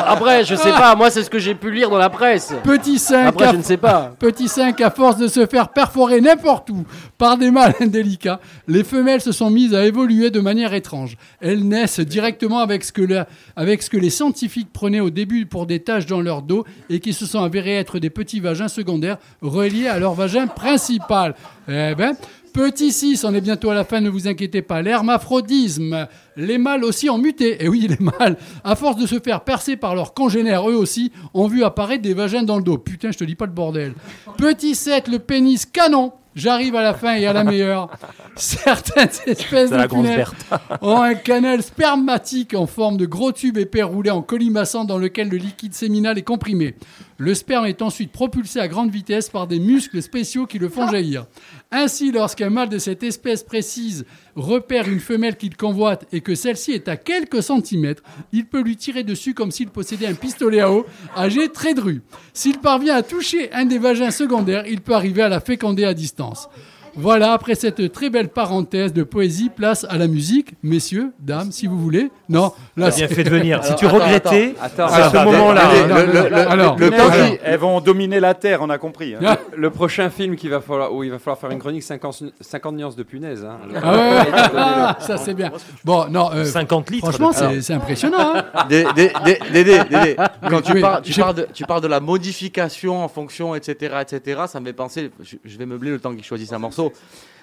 Après, 0.08 0.44
je 0.44 0.56
sais 0.56 0.72
pas, 0.72 0.96
moi 0.96 1.10
c'est 1.12 1.24
ce 1.24 1.30
que 1.30 1.40
j'ai 1.40 1.56
pu 1.56 1.72
lire 1.72 1.90
dans 1.90 1.98
la 1.98 2.10
presse. 2.10 2.54
Petit 2.64 2.98
5, 3.00 3.28
Après, 3.28 3.46
à, 3.46 3.52
je 3.52 3.58
ne 3.58 3.62
sais 3.62 3.78
pas. 3.78 4.12
petit 4.20 4.48
5, 4.48 4.80
à 4.82 4.90
force 4.90 5.18
de 5.18 5.28
se 5.28 5.46
faire 5.46 5.70
perforer 5.70 6.22
n'importe 6.22 6.70
où 6.70 6.86
par 7.18 7.38
des 7.38 7.52
mâles 7.52 7.76
indélicats, 7.80 8.40
les 8.68 8.84
femelles 8.84 9.22
se 9.22 9.32
sont 9.32 9.50
mises 9.50 9.74
à 9.76 9.86
évoluer 9.86 10.32
de 10.32 10.40
manière 10.40 10.74
étrange. 10.74 11.18
Elles 11.40 11.68
naissent 11.68 12.00
directement 12.00 12.60
avec 12.60 12.84
ce 12.84 12.92
que, 12.92 13.02
la- 13.02 13.28
avec 13.56 13.82
ce 13.84 13.90
que 13.90 13.98
les 13.98 14.10
scientifiques 14.10 14.74
prenaient 14.74 15.00
au 15.00 15.10
début 15.10 15.46
pour 15.46 15.66
des 15.66 15.80
taches 15.80 16.06
dans 16.08 16.22
leur 16.22 16.42
dos 16.42 16.66
et 16.90 17.00
qui 17.00 17.14
se 17.14 17.26
sont 17.26 17.44
avérés 17.44 17.76
être 17.78 18.00
des 18.00 18.10
petits 18.10 18.40
vagins 18.40 18.68
secondaires 18.68 19.18
reliés 19.42 19.88
à 19.88 20.00
leur 20.00 20.14
vagin 20.14 20.48
principal. 20.48 21.36
Eh 21.68 21.94
ben, 21.96 22.16
Petit 22.54 22.92
6, 22.92 23.24
on 23.24 23.34
est 23.34 23.42
bientôt 23.42 23.70
à 23.70 23.74
la 23.74 23.86
fin, 23.86 24.02
ne 24.02 24.10
vous 24.10 24.28
inquiétez 24.28 24.62
pas. 24.62 24.82
L'hermaphrodisme, 24.82 26.08
les 26.36 26.58
mâles 26.58 26.84
aussi 26.84 27.10
ont 27.10 27.18
muté. 27.18 27.64
Et 27.64 27.70
oui, 27.70 27.88
les 27.88 28.04
mâles, 28.04 28.38
à 28.64 28.76
force 28.76 28.98
de 28.98 29.08
se 29.08 29.20
faire 29.20 29.42
percer 29.44 29.78
par 29.78 29.96
leurs 29.96 30.14
congénères, 30.14 30.70
eux 30.70 30.76
aussi, 30.76 31.12
ont 31.34 31.48
vu 31.48 31.64
apparaître 31.64 32.02
des 32.02 32.14
vagins 32.14 32.44
dans 32.44 32.58
le 32.58 32.64
dos. 32.64 32.78
Putain, 32.78 33.12
je 33.12 33.18
te 33.18 33.24
dis 33.24 33.36
pas 33.36 33.46
le 33.46 33.54
bordel. 33.54 33.94
Petit 34.38 34.76
7, 34.76 35.08
le 35.08 35.20
pénis 35.20 35.66
canon. 35.66 36.12
J'arrive 36.34 36.76
à 36.78 36.82
la 36.82 36.94
fin 36.94 37.16
et 37.16 37.26
à 37.26 37.34
la 37.34 37.44
meilleure. 37.44 37.90
Certaines 38.38 39.10
espèces 39.28 39.70
de 39.70 39.88
punaises 39.88 40.32
ont 40.82 41.02
un 41.02 41.14
canal 41.14 41.62
spermatique 41.62 42.54
en 42.54 42.68
forme 42.68 42.96
de 42.96 43.06
gros 43.06 43.34
tube 43.34 43.58
épais 43.58 43.84
roulé 43.84 44.12
en 44.12 44.22
colimaçon 44.22 44.86
dans 44.86 44.98
lequel 44.98 45.28
le 45.28 45.36
liquide 45.38 45.74
séminal 45.74 46.18
est 46.18 46.24
comprimé. 46.24 46.76
Le 47.24 47.36
sperme 47.36 47.68
est 47.68 47.84
ensuite 47.84 48.12
propulsé 48.12 48.60
à 48.60 48.68
grande 48.68 48.90
vitesse 48.90 49.30
par 49.30 49.46
des 49.46 49.60
muscles 49.60 50.02
spéciaux 50.02 50.48
qui 50.48 50.58
le 50.58 50.70
font 50.70 50.90
jaillir. 50.90 51.28
Ainsi, 51.72 52.12
lorsqu'un 52.12 52.50
mâle 52.50 52.70
de 52.70 52.80
cette 52.80 53.04
espèce 53.04 53.44
précise 53.44 54.06
repère 54.36 54.90
une 54.90 55.00
femelle 55.00 55.38
qu'il 55.38 55.56
convoite 55.56 56.08
et 56.12 56.22
que 56.22 56.34
celle-ci 56.34 56.72
est 56.72 56.88
à 56.88 56.98
quelques 56.98 57.44
centimètres, 57.44 58.02
il 58.32 58.48
peut 58.48 58.64
lui 58.64 58.76
tirer 58.76 59.04
dessus 59.04 59.36
comme 59.36 59.52
s'il 59.52 59.68
possédait 59.68 60.08
un 60.08 60.16
pistolet 60.16 60.62
à 60.62 60.72
eau 60.72 60.88
âgé 61.16 61.50
très 61.50 61.76
dru. 61.76 62.02
S'il 62.34 62.58
parvient 62.58 62.96
à 62.96 63.04
toucher 63.04 63.54
un 63.54 63.66
des 63.66 63.78
vagins 63.78 64.10
secondaires, 64.10 64.66
il 64.66 64.82
peut 64.82 64.96
arriver 64.96 65.22
à 65.22 65.30
la 65.30 65.42
féconder 65.42 65.86
à 65.86 65.94
distance. 65.94 66.50
Voilà, 66.96 67.34
après 67.34 67.56
cette 67.56 67.92
très 67.92 68.10
belle 68.10 68.30
parenthèse 68.30 68.94
de 68.94 69.04
poésie, 69.04 69.50
place 69.50 69.86
à 69.90 69.98
la 69.98 70.08
musique. 70.08 70.54
Messieurs, 70.64 71.12
dames, 71.20 71.52
si 71.52 71.68
vous 71.68 71.80
voulez. 71.80 72.12
Non, 72.30 72.52
T'as 72.78 72.90
bien 72.90 72.92
c'est- 72.92 73.08
fait 73.14 73.24
de 73.24 73.30
venir. 73.30 73.64
Si 73.64 73.76
tu 73.76 73.86
regrettais, 73.86 74.56
attends, 74.62 74.86
à 74.88 75.10
ce 75.10 75.18
moment-là. 75.24 75.62
hein. 75.70 76.46
Alors, 76.50 76.78
le- 76.78 76.90
le 76.90 77.40
elles 77.44 77.58
vont 77.60 77.80
dominer 77.82 78.20
la 78.20 78.34
Terre, 78.34 78.60
on 78.62 78.70
a 78.70 78.78
compris. 78.78 79.16
hein. 79.16 79.38
Le 79.56 79.70
prochain 79.70 80.10
film 80.10 80.36
qu'il 80.36 80.50
va 80.50 80.60
falloir, 80.62 80.94
où 80.94 81.04
il 81.04 81.12
va 81.12 81.20
falloir 81.20 81.38
faire 81.38 81.52
une 81.52 81.60
chronique 81.60 81.84
50, 81.84 82.24
50 82.42 82.76
nuances 82.76 82.96
de 82.96 83.04
punaise. 83.04 83.46
hein. 83.46 83.58
Ah 83.82 83.94
ouais, 83.94 84.32
ah, 84.58 84.98
ça 85.00 85.18
c'est 85.18 85.34
bien. 85.34 85.52
Bon, 85.86 86.06
non. 86.10 86.30
euh, 86.34 86.46
50 86.46 86.90
litres 86.90 87.12
Franchement, 87.12 87.32
c'est 87.34 87.74
impressionnant. 87.74 88.34
hein. 88.36 88.66
Dé- 88.70 88.86
dé- 88.96 89.12
dé- 89.26 89.40
Dédé, 89.52 89.80
Dédé, 89.90 90.16
quand 90.50 90.62
tu, 90.62 90.74
oui, 90.74 90.82
parles, 90.82 91.02
tu, 91.02 91.14
parles 91.20 91.36
de, 91.36 91.48
tu 91.54 91.64
parles 91.66 91.82
de 91.82 91.88
la 91.88 92.00
modification 92.00 93.04
en 93.04 93.08
fonction, 93.08 93.54
etc., 93.56 93.96
etc., 94.02 94.42
ça 94.48 94.60
me 94.60 94.66
fait 94.66 94.74
penser, 94.74 95.12
je, 95.22 95.36
je 95.44 95.58
vais 95.58 95.66
meubler 95.66 95.92
le 95.92 96.00
temps 96.00 96.14
qu'il 96.14 96.24
choisisse 96.24 96.52
un 96.54 96.60
morceau. 96.60 96.81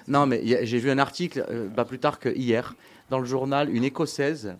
Non, 0.07 0.25
mais 0.25 0.39
il 0.43 0.49
y 0.49 0.55
a- 0.55 0.65
j'ai 0.65 0.79
vu 0.79 0.89
un 0.89 0.97
article, 0.97 1.45
euh, 1.51 1.67
pas 1.69 1.85
plus 1.85 1.99
tard 1.99 2.19
que 2.19 2.29
hier, 2.29 2.75
dans 3.09 3.19
le 3.19 3.25
journal, 3.25 3.69
une 3.73 3.83
écossaise 3.83 4.55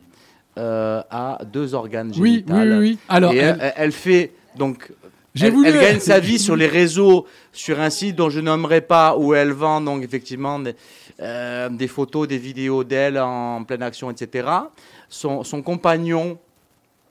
euh, 0.58 1.02
a 1.10 1.40
deux 1.46 1.74
organes 1.74 2.12
Oui, 2.18 2.44
génitaux. 2.46 2.54
oui, 2.54 2.68
oui, 2.70 2.78
oui. 2.80 2.98
Alors, 3.08 3.34
Et 3.34 3.38
elle- 3.38 3.58
elle, 3.62 3.74
elle 3.78 3.92
fait, 3.92 4.32
donc, 4.58 4.92
J'ai 5.36 5.48
elle, 5.48 5.54
voulu- 5.54 5.68
elle 5.70 5.80
gagne 5.80 6.00
sa 6.14 6.20
vie 6.20 6.38
sur 6.40 6.56
les 6.56 6.68
réseaux, 6.68 7.26
sur 7.54 7.80
un 7.80 7.90
site 7.90 8.16
dont 8.16 8.30
je 8.30 8.40
nommerai 8.42 8.82
pas, 8.82 9.16
où 9.18 9.34
elle 9.34 9.52
vend 9.52 9.80
donc 9.82 10.04
effectivement 10.04 10.60
des, 10.60 10.76
euh, 11.22 11.70
des 11.70 11.88
photos, 11.88 12.28
des 12.28 12.38
vidéos 12.40 12.84
d'elle 12.84 13.18
en 13.20 13.64
pleine 13.64 13.84
action, 13.84 14.10
etc. 14.12 14.48
Son, 15.08 15.44
son 15.44 15.62
compagnon 15.62 16.38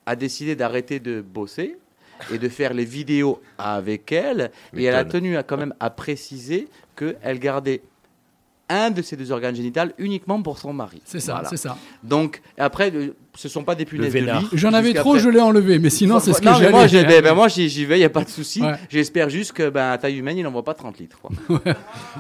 a 0.05 0.15
décidé 0.17 0.55
d'arrêter 0.57 1.01
de 1.01 1.21
bosser 1.23 1.77
et 2.33 2.39
de 2.39 2.49
faire 2.49 2.75
les 2.75 2.85
vidéos 2.85 3.41
avec 3.57 4.11
elle. 4.13 4.51
Et 4.77 4.85
elle 4.85 4.95
a 4.95 5.05
M'étonne. 5.05 5.21
tenu 5.23 5.37
à, 5.37 5.43
quand 5.45 5.57
même 5.57 5.75
à 5.81 5.89
préciser 5.91 6.69
qu'elle 6.99 7.39
gardait 7.39 7.83
un 8.71 8.91
de 8.91 9.01
ses 9.01 9.17
deux 9.17 9.33
organes 9.33 9.55
génitaux 9.55 9.81
uniquement 9.97 10.43
pour 10.43 10.59
son 10.59 10.75
mari. 10.75 11.01
C'est 11.07 11.21
ça, 11.21 11.43
c'est 11.49 11.57
ça. 11.57 11.79
Donc, 12.03 12.43
après, 12.59 12.93
euh, 12.95 13.15
ce 13.35 13.49
sont 13.49 13.65
pas 13.65 13.75
des 13.75 13.87
punaises 13.87 14.13
de 14.13 14.19
lit. 14.19 14.47
J'en 14.53 14.75
avais 14.75 14.93
trop, 14.93 15.13
après- 15.13 15.21
je 15.23 15.31
l'ai 15.31 15.41
enlevé. 15.41 15.79
Mais 15.79 15.89
sinon, 15.89 16.21
c'est 16.21 16.35
ce 16.35 16.41
que 16.41 16.45
non, 16.45 16.55
j'ai 16.57 16.69
moi, 16.69 16.87
j'ai- 16.87 17.05
ben, 17.05 17.23
ben, 17.23 17.35
moi, 17.35 17.49
j'y 17.49 17.67
vais, 17.87 17.97
il 17.97 18.01
n'y 18.01 18.05
a 18.05 18.11
pas 18.11 18.25
de 18.25 18.29
souci. 18.29 18.61
Ouais. 18.61 18.75
J'espère 18.91 19.31
juste 19.31 19.53
que, 19.53 19.71
ben, 19.71 19.93
à 19.93 19.97
taille 19.97 20.19
humaine, 20.19 20.37
il 20.37 20.43
n'envoie 20.43 20.65
pas 20.65 20.75
30 20.75 20.99
litres. 20.99 21.19
quoi. 21.19 21.31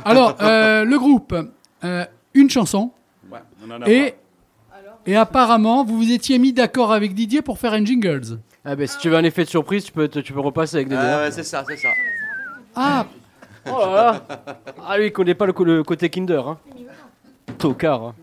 Alors, 0.06 0.36
euh, 0.40 0.84
le 0.84 0.98
groupe, 0.98 1.34
euh, 1.84 2.05
une 2.32 2.48
chanson. 2.48 2.92
Ouais, 3.30 3.40
on 3.66 3.70
en 3.70 3.82
a 3.82 3.90
Et, 3.90 4.14
et 5.06 5.16
apparemment, 5.16 5.84
vous 5.84 5.98
vous 5.98 6.12
étiez 6.12 6.38
mis 6.38 6.55
d'accord 6.55 6.92
avec 6.94 7.12
Didier 7.14 7.42
pour 7.42 7.59
faire 7.59 7.74
un 7.74 7.84
jingles. 7.84 8.38
Ah 8.64 8.74
ben, 8.74 8.86
si 8.86 8.96
tu 8.98 9.10
veux 9.10 9.16
un 9.16 9.24
effet 9.24 9.44
de 9.44 9.50
surprise, 9.50 9.84
tu 9.84 9.92
peux, 9.92 10.09
te- 10.09 10.18
tu 10.20 10.32
peux 10.32 10.40
repasser 10.40 10.76
avec 10.76 10.88
des 10.88 10.96
Ah 10.96 11.18
ouais, 11.24 11.30
c'est 11.30 11.42
ça, 11.44 11.62
c'est 11.68 11.76
ça. 11.76 11.88
Ah, 12.74 13.06
Oh 13.73 13.78
là 13.95 13.95
là 13.95 14.20
Ah 14.89 14.97
lui, 14.99 15.07
il 15.07 15.12
connaît 15.12 15.35
pas 15.35 15.47
le, 15.47 15.53
côté 15.82 16.09
Kinder. 16.09 16.47
Hein. 16.47 16.59
Tocard. 17.59 18.03
hein. 18.03 18.15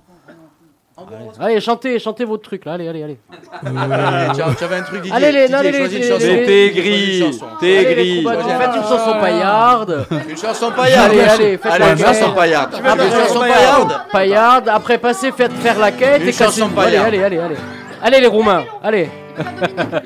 Allez, 1.41 1.59
chantez, 1.59 1.99
chantez 1.99 2.23
votre 2.23 2.43
truc 2.43 2.63
là, 2.63 2.73
allez, 2.73 2.87
allez, 2.87 3.03
allez. 3.03 3.17
Euh, 3.65 4.33
tu 4.33 4.41
as- 4.41 4.55
tu 4.57 4.63
avais 4.63 4.77
un 4.77 4.81
truc, 4.83 5.01
Didier. 5.01 5.13
Allez, 5.15 5.31
les, 5.33 5.41
Didier, 5.41 5.55
allez, 5.55 5.71
les, 5.71 5.77
choisis 5.77 5.97
une 5.97 6.03
les- 6.03 6.09
chanson. 6.09 6.25
les- 6.25 6.33
Mais 6.35 6.39
les- 6.39 6.45
t'es 6.45 6.69
gris, 6.81 6.89
choisis 7.19 7.19
une 7.19 7.31
chanson. 7.33 7.45
t'es 7.59 7.77
Allez, 7.77 7.87
les 7.89 7.95
gris. 7.95 8.23
troubadours, 8.23 8.51
Faites 8.51 8.75
une 8.75 8.79
un- 8.79 8.83
chanson 8.87 9.19
paillarde. 9.19 10.05
Une 10.29 10.37
chanson 10.37 10.71
paillarde. 10.71 11.11
Allez, 11.11 11.19
allez, 11.21 11.57
faites 11.57 11.71
Allez, 11.73 11.91
une 11.91 11.97
chanson 12.05 12.31
paillarde. 12.33 12.71
Tu 12.75 12.81
veux 12.81 12.89
Ah, 12.89 12.95
mais 12.95 13.03
une 13.03 13.09
une 13.09 13.13
chanson 13.19 13.27
chanson 13.27 13.39
paillarde. 13.41 13.93
Paillarde, 14.11 14.69
après 14.69 14.97
passer, 14.97 15.31
faites 15.33 15.51
faire 15.53 15.79
la 15.79 15.91
quête 15.91 16.21
Une 16.21 16.29
et 16.29 16.31
casser- 16.31 16.43
chanson 16.61 16.65
Allez, 16.67 16.75
paillarde. 16.75 17.07
allez, 17.07 17.23
allez, 17.23 17.39
allez. 17.39 17.55
Allez 18.01 18.19
les 18.21 18.27
Roumains, 18.27 18.63
allez. 18.81 19.09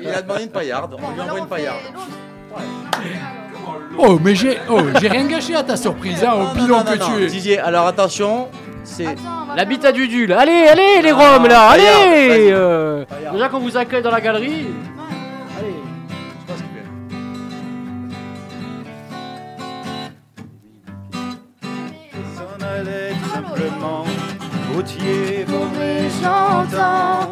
Il 0.02 0.08
a 0.08 0.22
demandé 0.22 0.42
une 0.42 0.50
paillarde. 0.50 0.96
On 1.00 1.14
lui 1.14 1.20
envoie 1.20 1.38
une 1.38 1.46
paillarde. 1.46 1.76
Oh, 3.98 4.18
mais 4.22 4.34
j'ai 4.34 4.58
oh, 4.68 4.80
j'ai 5.00 5.08
rien 5.08 5.26
gâché 5.26 5.54
à 5.54 5.62
ta 5.62 5.76
surprise, 5.76 6.22
hein, 6.24 6.32
au 6.34 6.38
non, 6.66 6.82
que 6.84 6.98
non, 6.98 7.16
tu 7.16 7.24
es. 7.24 7.26
Didier, 7.26 7.58
alors 7.58 7.86
attention, 7.86 8.48
c'est. 8.84 9.04
L'habitat 9.56 9.92
du 9.92 10.06
Dul. 10.08 10.32
Allez, 10.32 10.66
allez 10.68 11.02
les 11.02 11.12
Roms 11.12 11.46
là, 11.48 11.70
allez. 11.70 12.50
euh, 12.52 13.04
Déjà 13.32 13.48
qu'on 13.48 13.58
vous 13.58 13.76
accueille 13.76 14.02
dans 14.02 14.10
la 14.12 14.20
galerie. 14.20 14.66
Allez. 15.58 15.74
S'en 22.36 22.64
allait 22.66 23.12
tout 23.22 23.30
simplement, 23.34 24.04
routier, 24.74 25.46
j'entends 26.22 27.30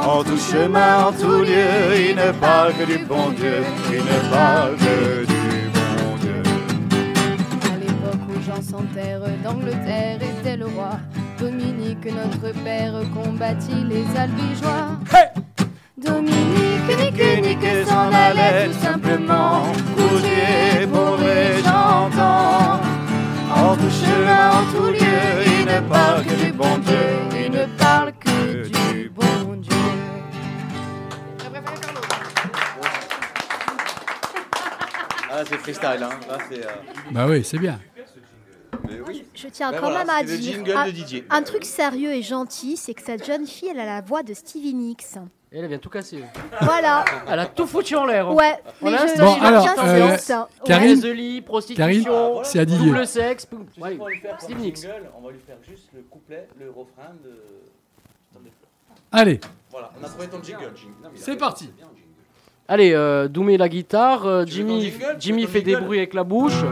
En 0.00 0.22
tout 0.24 0.38
chemin, 0.38 1.06
en 1.06 1.12
tout 1.12 1.40
lieu, 1.42 2.08
il 2.10 2.16
ne 2.16 2.32
parle 2.32 2.72
que 2.74 2.84
du 2.84 2.98
bon 3.04 3.30
Dieu, 3.30 3.62
il 3.90 3.98
ne 4.04 4.30
parle 4.30 4.76
que 4.76 5.24
du 5.26 5.35
terre 8.94 9.20
d'Angleterre 9.44 10.18
était 10.40 10.56
le 10.56 10.66
roi, 10.66 10.98
Dominique, 11.38 12.06
notre 12.06 12.52
père, 12.64 12.92
combattit 13.14 13.84
les 13.88 14.04
albigeois. 14.18 14.98
Dominique, 15.96 16.88
nique, 16.98 17.42
nique, 17.42 17.86
s'en 17.86 18.12
allait 18.12 18.66
tout 18.68 18.78
simplement, 18.82 19.62
routier, 19.96 20.86
pauvre 20.92 21.22
et 21.22 21.62
j'entends. 21.64 22.80
En 23.54 23.74
tout 23.76 23.90
chemin, 23.90 24.50
en 24.50 24.64
tout 24.72 24.90
lieu, 24.92 25.44
il 25.58 25.64
ne 25.66 25.80
parle 25.88 26.24
que 26.24 26.44
du 26.44 26.52
bon 26.52 26.78
Dieu, 26.78 27.44
il 27.46 27.50
ne 27.52 27.64
parle 27.78 28.12
que 28.20 28.68
du 28.68 29.08
bon 29.10 29.54
Dieu. 29.56 29.72
Ah, 35.30 35.42
c'est 35.48 35.56
freestyle, 35.58 36.02
hein. 36.02 36.10
Là, 36.28 36.38
c'est. 36.50 36.64
euh, 36.64 36.70
Bah 37.10 37.26
oui, 37.28 37.44
c'est 37.44 37.58
bien. 37.58 37.78
Je 39.36 39.48
tiens 39.48 39.70
Ben 39.70 39.78
quand 39.78 39.90
voilà, 39.90 40.04
même 40.04 40.10
à 40.10 40.22
dire 40.24 40.58
un, 40.76 40.86
de 40.86 40.90
Didier. 40.90 41.24
un 41.30 41.42
truc 41.42 41.64
sérieux 41.64 42.12
et 42.14 42.22
gentil, 42.22 42.76
c'est 42.76 42.94
que 42.94 43.02
cette 43.02 43.24
jeune 43.26 43.46
fille, 43.46 43.68
elle 43.68 43.80
a 43.80 43.84
la 43.84 44.00
voix 44.00 44.22
de 44.22 44.32
Stevie 44.34 44.72
Nicks. 44.74 45.04
Et 45.52 45.58
elle 45.58 45.68
vient 45.68 45.78
tout 45.78 45.90
casser. 45.90 46.24
Voilà. 46.62 47.04
Elle 47.28 47.38
a 47.38 47.46
tout 47.46 47.66
foutu 47.66 47.94
en 47.96 48.04
l'air. 48.06 48.28
hein. 48.28 48.34
Ouais, 48.34 48.56
On 48.82 48.90
mais 48.90 48.96
a 48.96 49.06
je- 49.06 49.20
Bon, 49.20 49.34
alors, 49.42 49.66
euh. 49.78 50.16
Karine- 50.64 51.00
Ouais, 51.04 51.40
prostitution, 51.42 52.42
c'est 52.42 52.58
à 52.60 52.64
Didier. 52.64 52.86
double 52.90 53.06
sexe. 53.06 53.46
Ouais, 53.78 53.96
le 54.48 54.54
Nicks. 54.56 54.78
on 55.16 55.20
va 55.26 55.30
lui 55.32 55.38
faire 55.46 55.56
juste 55.68 55.88
le 55.94 56.02
couplet, 56.10 56.48
le 56.58 56.68
refrain 56.70 57.12
de. 57.22 57.30
Allez, 59.12 59.40
Voilà, 59.70 59.92
on 60.00 60.04
a 60.04 60.08
trouvé 60.08 60.26
ton 60.28 60.42
jingle. 60.42 60.64
A 61.04 61.08
c'est 61.14 61.36
parti. 61.36 61.70
Allez, 62.68 62.92
euh, 62.92 63.28
Doumé 63.28 63.56
la 63.56 63.68
guitare, 63.68 64.26
euh, 64.26 64.44
Jimmy, 64.46 64.92
Jimmy 65.18 65.46
fait 65.46 65.62
des 65.62 65.76
bruits 65.76 65.98
avec 65.98 66.12
la 66.14 66.24
bouche. 66.24 66.64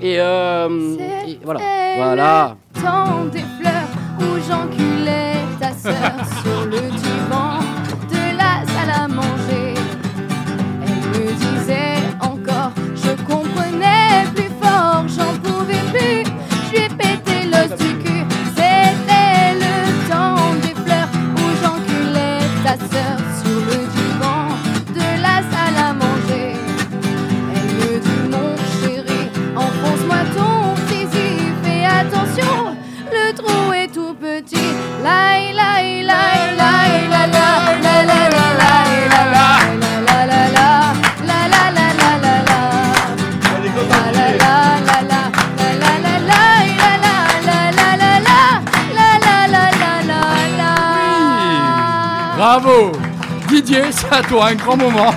Et, 0.00 0.20
euh, 0.20 0.96
et 1.26 1.38
voilà. 1.44 1.60
Voilà. 1.96 2.56
temps 2.74 3.24
des 3.32 3.44
fleurs 3.58 3.88
où 4.20 4.24
j'enculais 4.46 5.36
ta 5.58 5.72
sœur 5.72 5.94
sur 6.42 6.66
le 6.66 6.80
divan 6.90 7.60
de 8.10 8.36
la 8.36 8.66
salle 8.66 9.04
à 9.04 9.08
manger. 9.08 9.74
Elle 10.82 11.08
me 11.08 11.32
disait 11.32 11.96
encore, 12.20 12.72
je 12.94 13.12
comprenais 13.24 14.24
plus 14.34 14.50
fort, 14.60 15.04
j'en 15.08 15.35
Bravo. 52.58 52.90
Didier, 53.50 53.92
c'est 53.92 54.10
à 54.10 54.22
toi, 54.22 54.46
un 54.46 54.54
grand 54.54 54.78
moment. 54.78 55.10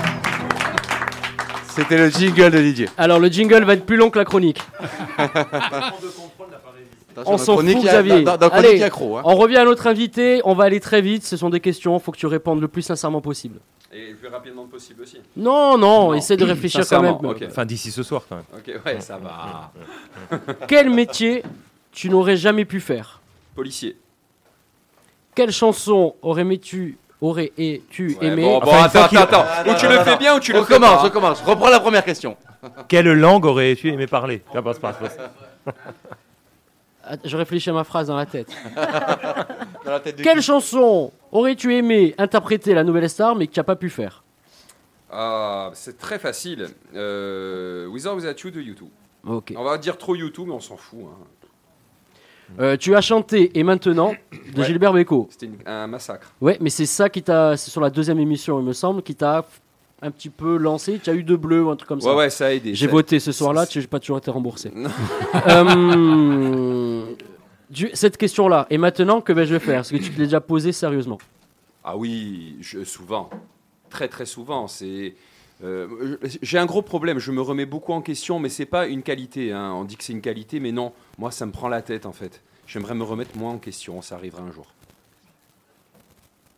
C'était 1.69 1.97
le 1.97 2.09
jingle 2.09 2.51
de 2.51 2.61
Didier. 2.61 2.89
Alors, 2.97 3.17
le 3.17 3.29
jingle 3.29 3.63
va 3.63 3.75
être 3.75 3.85
plus 3.85 3.95
long 3.95 4.09
que 4.09 4.19
la 4.19 4.25
chronique. 4.25 4.61
On 7.25 7.37
s'en 7.37 7.55
fout, 7.55 7.65
Xavier. 7.65 8.23
dans- 8.23 8.35
dans 8.35 8.49
Chronique, 8.49 8.67
Allez, 8.71 8.83
hein. 8.83 9.21
on 9.23 9.35
revient 9.37 9.55
à 9.55 9.63
notre 9.63 9.87
invité. 9.87 10.41
On 10.43 10.53
va 10.53 10.65
aller 10.65 10.81
très 10.81 11.01
vite. 11.01 11.23
Ce 11.23 11.37
sont 11.37 11.49
des 11.49 11.61
questions. 11.61 11.97
Il 11.97 12.01
faut 12.03 12.11
que 12.11 12.17
tu 12.17 12.25
répondes 12.27 12.59
le 12.59 12.67
plus 12.67 12.81
sincèrement 12.81 13.21
possible. 13.21 13.61
Et 13.93 14.09
le 14.09 14.15
plus 14.17 14.27
rapidement 14.27 14.65
possible 14.65 15.03
aussi. 15.03 15.19
Non, 15.37 15.77
non, 15.77 16.13
essaie 16.13 16.35
de 16.35 16.43
réfléchir 16.43 16.83
quand 16.89 17.01
même. 17.01 17.15
Enfin, 17.47 17.65
d'ici 17.65 17.89
ce 17.91 18.03
soir, 18.03 18.23
quand 18.27 18.35
même. 18.35 18.45
Ok, 18.53 18.85
ouais, 18.85 18.99
ça 18.99 19.17
va. 19.17 19.71
Quel 20.67 20.89
métier 20.89 21.43
tu 21.93 22.09
n'aurais 22.09 22.35
jamais 22.35 22.65
pu 22.65 22.81
faire? 22.81 23.21
Policier. 23.55 23.95
Quelle 25.33 25.51
chanson 25.53 26.15
aurais-tu 26.21 26.97
aurais 27.21 27.51
et 27.57 27.81
tu 27.89 28.15
Ouais, 28.21 28.27
aimé 28.27 28.43
bon, 28.43 28.59
bon, 28.59 28.71
attends, 28.71 29.03
attends, 29.03 29.17
attends. 29.21 29.45
Ou 29.71 29.75
tu 29.75 29.87
le 29.87 29.99
fais 30.03 30.17
bien 30.17 30.35
ou 30.35 30.39
tu 30.39 30.53
le 30.53 30.59
fais 30.63 30.73
Recommence, 30.75 30.89
pas. 30.97 31.01
recommence. 31.03 31.41
Reprends 31.41 31.69
la 31.69 31.79
première 31.79 32.03
question. 32.05 32.37
Quelle 32.87 33.11
langue 33.13 33.45
aurais-tu 33.45 33.89
aimé 33.89 34.07
parler? 34.07 34.41
Ah, 34.53 34.61
passe, 34.61 34.79
passe, 34.79 34.95
passe. 34.97 35.17
Je 37.25 37.35
réfléchis 37.37 37.69
à 37.69 37.73
ma 37.73 37.83
phrase 37.83 38.07
dans 38.07 38.15
la 38.17 38.25
tête. 38.27 38.49
Dans 39.85 39.91
la 39.91 39.99
tête 39.99 40.17
de 40.17 40.23
Quelle 40.23 40.37
qui? 40.37 40.43
chanson 40.43 41.11
aurais-tu 41.31 41.73
aimé 41.75 42.13
interpréter 42.19 42.73
la 42.75 42.83
nouvelle 42.83 43.09
star 43.09 43.35
mais 43.35 43.47
que 43.47 43.53
tu 43.53 43.59
n'as 43.59 43.63
pas 43.63 43.75
pu 43.75 43.89
faire? 43.89 44.23
Ah, 45.11 45.71
c'est 45.73 45.97
très 45.97 46.19
facile. 46.19 46.67
Euh, 46.95 47.87
With 47.87 48.05
or 48.05 48.15
Without 48.15 48.35
You 48.43 48.51
de 48.51 48.61
YouTube. 48.61 48.89
Ok. 49.27 49.53
On 49.57 49.63
va 49.63 49.77
dire 49.79 49.97
trop 49.97 50.15
YouTube, 50.15 50.45
mais 50.47 50.53
on 50.53 50.59
s'en 50.59 50.77
fout. 50.77 50.99
hein. 51.05 51.25
Euh, 52.59 52.77
Tu 52.77 52.95
as 52.95 53.01
chanté 53.01 53.57
Et 53.57 53.63
maintenant 53.63 54.13
de 54.53 54.59
Ouais. 54.61 54.65
Gilbert 54.65 54.93
Bécaud. 54.93 55.27
C'était 55.31 55.49
un 55.65 55.87
massacre. 55.87 56.31
Ouais, 56.41 56.57
mais 56.61 56.69
c'est 56.69 56.85
ça 56.85 57.09
qui 57.09 57.21
t'a. 57.21 57.55
C'est 57.57 57.69
sur 57.71 57.81
la 57.81 57.89
deuxième 57.89 58.19
émission, 58.19 58.59
il 58.59 58.65
me 58.65 58.73
semble, 58.73 59.01
qui 59.03 59.15
t'a 59.15 59.45
un 60.01 60.11
petit 60.11 60.29
peu 60.29 60.57
lancé. 60.57 60.99
Tu 61.03 61.09
as 61.09 61.13
eu 61.13 61.23
deux 61.23 61.37
bleus 61.37 61.63
ou 61.63 61.69
un 61.69 61.75
truc 61.75 61.87
comme 61.89 62.01
ça. 62.01 62.09
Ouais, 62.09 62.15
ouais, 62.15 62.29
ça 62.29 62.47
a 62.47 62.51
aidé. 62.51 62.73
J'ai 62.73 62.85
Ça- 62.87 62.91
voté 62.91 63.19
ce 63.19 63.31
soir-là, 63.31 63.67
tu 63.67 63.79
n'as 63.79 63.87
pas 63.87 63.99
toujours 63.99 64.17
été 64.17 64.31
remboursé. 64.31 64.71
Euh, 65.47 67.05
du- 67.69 67.91
cette 67.93 68.17
question-là, 68.17 68.65
et 68.69 68.77
maintenant, 68.77 69.21
que 69.21 69.31
vais-je 69.33 69.59
faire? 69.59 69.81
Est-ce 69.81 69.91
que 69.91 69.97
tu 69.97 70.09
te 70.11 70.19
l'as 70.19 70.25
déjà 70.25 70.41
posé 70.41 70.71
sérieusement 70.71 71.17
Ah 71.83 71.95
oui, 71.97 72.55
je- 72.61 72.83
souvent. 72.83 73.29
Très 73.89 74.07
très 74.07 74.25
souvent. 74.25 74.67
C'est. 74.67 75.15
Euh, 75.63 76.17
j'ai 76.41 76.57
un 76.57 76.65
gros 76.65 76.81
problème, 76.81 77.19
je 77.19 77.31
me 77.31 77.41
remets 77.41 77.65
beaucoup 77.65 77.91
en 77.93 78.01
question, 78.01 78.39
mais 78.39 78.49
c'est 78.49 78.65
pas 78.65 78.87
une 78.87 79.03
qualité. 79.03 79.51
hein. 79.51 79.73
On 79.73 79.83
dit 79.83 79.97
que 79.97 80.03
c'est 80.03 80.13
une 80.13 80.21
qualité, 80.21 80.59
mais 80.59 80.71
non, 80.71 80.93
moi 81.17 81.31
ça 81.31 81.45
me 81.45 81.51
prend 81.51 81.67
la 81.67 81.81
tête 81.81 82.05
en 82.05 82.13
fait. 82.13 82.41
J'aimerais 82.67 82.95
me 82.95 83.03
remettre 83.03 83.35
moins 83.37 83.53
en 83.53 83.57
question, 83.57 84.01
ça 84.01 84.15
arrivera 84.15 84.41
un 84.43 84.51
jour. 84.51 84.67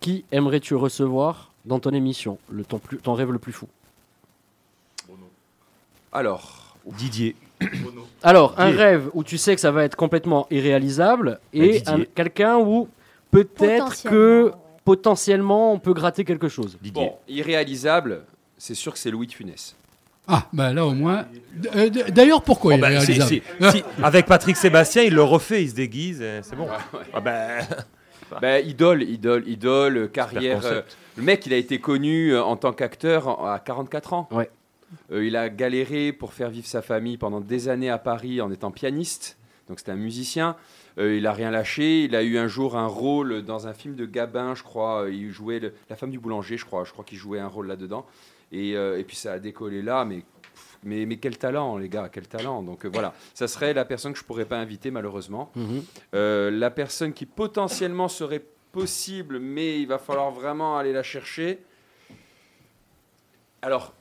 Qui 0.01 0.25
aimerais-tu 0.31 0.75
recevoir 0.75 1.51
dans 1.65 1.79
ton 1.79 1.91
émission 1.91 2.37
le, 2.49 2.63
ton, 2.65 2.79
plus, 2.79 2.97
ton 2.97 3.13
rêve 3.13 3.31
le 3.31 3.39
plus 3.39 3.53
fou? 3.53 3.67
Alors, 6.11 6.75
Didier. 6.85 7.35
Alors, 8.23 8.53
un 8.59 8.67
Didier. 8.71 8.83
rêve 8.83 9.09
où 9.13 9.23
tu 9.23 9.37
sais 9.37 9.55
que 9.55 9.61
ça 9.61 9.71
va 9.71 9.83
être 9.83 9.95
complètement 9.95 10.47
irréalisable 10.51 11.39
et 11.53 11.79
Didier. 11.79 11.87
un- 11.87 12.03
quelqu'un 12.15 12.57
où 12.57 12.89
peut-être 13.29 14.01
que 14.03 14.51
potentiellement 14.83 15.71
on 15.73 15.79
peut 15.79 15.93
gratter 15.93 16.25
quelque 16.25 16.49
chose. 16.49 16.77
bon, 16.93 17.13
irréalisable, 17.27 18.23
c'est 18.61 18.75
sûr 18.75 18.93
que 18.93 18.99
c'est 18.99 19.09
Louis 19.11 19.25
de 19.27 19.31
Funès. 19.33 19.75
Ah, 20.27 20.47
bah 20.53 20.71
là 20.71 20.85
au 20.85 20.91
moins. 20.93 21.25
Euh, 21.75 21.89
D'ailleurs, 21.89 22.43
pourquoi 22.43 22.73
Oh, 22.73 22.75
il 22.75 22.77
est 22.77 22.81
bah, 22.81 22.99
si- 23.01 23.11
réalisable 23.13 23.41
si- 23.71 23.77
si, 23.79 23.83
avec 24.03 24.27
Patrick 24.27 24.55
Sébastien, 24.55 25.01
il 25.01 25.15
le 25.15 25.23
refait, 25.23 25.63
il 25.63 25.69
se 25.71 25.75
déguise, 25.75 26.19
euh, 26.21 26.41
c'est 26.43 26.55
bon. 26.55 26.67
Ah 27.13 27.19
ben, 27.19 27.65
Ben, 28.39 28.65
idole, 28.65 29.01
idole, 29.03 29.47
idole, 29.47 30.09
carrière. 30.11 30.63
euh, 30.65 30.81
le 31.17 31.23
mec, 31.23 31.45
il 31.47 31.53
a 31.53 31.57
été 31.57 31.79
connu 31.79 32.37
en 32.37 32.55
tant 32.55 32.71
qu'acteur 32.71 33.45
à 33.45 33.59
44 33.59 34.13
ans. 34.13 34.29
Ouais. 34.31 34.49
Euh, 35.11 35.25
il 35.25 35.35
a 35.35 35.49
galéré 35.49 36.13
pour 36.13 36.33
faire 36.33 36.49
vivre 36.49 36.67
sa 36.67 36.81
famille 36.83 37.17
pendant 37.17 37.41
des 37.41 37.67
années 37.67 37.89
à 37.89 37.97
Paris 37.97 38.41
en 38.41 38.51
étant 38.51 38.71
pianiste. 38.71 39.37
Donc 39.67 39.79
c'était 39.79 39.91
un 39.91 39.95
musicien. 39.97 40.55
Euh, 40.97 41.15
il 41.17 41.25
a 41.27 41.33
rien 41.33 41.49
lâché. 41.49 42.03
Il 42.03 42.15
a 42.15 42.23
eu 42.23 42.37
un 42.37 42.47
jour 42.47 42.77
un 42.77 42.87
rôle 42.87 43.41
dans 43.41 43.67
un 43.67 43.73
film 43.73 43.95
de 43.95 44.05
Gabin, 44.05 44.53
je 44.53 44.63
crois. 44.63 45.07
Il 45.09 45.31
jouait 45.31 45.59
le- 45.59 45.73
la 45.89 45.95
femme 45.95 46.11
du 46.11 46.19
boulanger, 46.19 46.57
je 46.57 46.65
crois. 46.65 46.83
Je 46.85 46.91
crois 46.91 47.03
qu'il 47.05 47.17
jouait 47.17 47.39
un 47.39 47.47
rôle 47.47 47.67
là-dedans. 47.67 48.05
Et, 48.51 48.75
euh, 48.75 48.99
et 48.99 49.03
puis 49.03 49.15
ça 49.15 49.33
a 49.33 49.39
décollé 49.39 49.81
là, 49.81 50.05
mais. 50.05 50.23
Mais, 50.83 51.05
mais 51.05 51.17
quel 51.17 51.37
talent, 51.37 51.77
les 51.77 51.89
gars, 51.89 52.09
quel 52.11 52.27
talent. 52.27 52.63
Donc 52.63 52.85
euh, 52.85 52.89
voilà, 52.91 53.13
ça 53.35 53.47
serait 53.47 53.71
la 53.71 53.85
personne 53.85 54.13
que 54.13 54.17
je 54.19 54.23
pourrais 54.23 54.45
pas 54.45 54.57
inviter, 54.57 54.89
malheureusement. 54.89 55.51
Mhm. 55.55 55.83
Euh, 56.15 56.49
la 56.49 56.71
personne 56.71 57.13
qui 57.13 57.27
potentiellement 57.27 58.07
serait 58.07 58.43
possible, 58.71 59.37
mais 59.37 59.79
il 59.79 59.85
va 59.85 59.99
falloir 59.99 60.31
vraiment 60.31 60.79
aller 60.79 60.91
la 60.91 61.03
chercher. 61.03 61.59
Alors, 63.61 63.93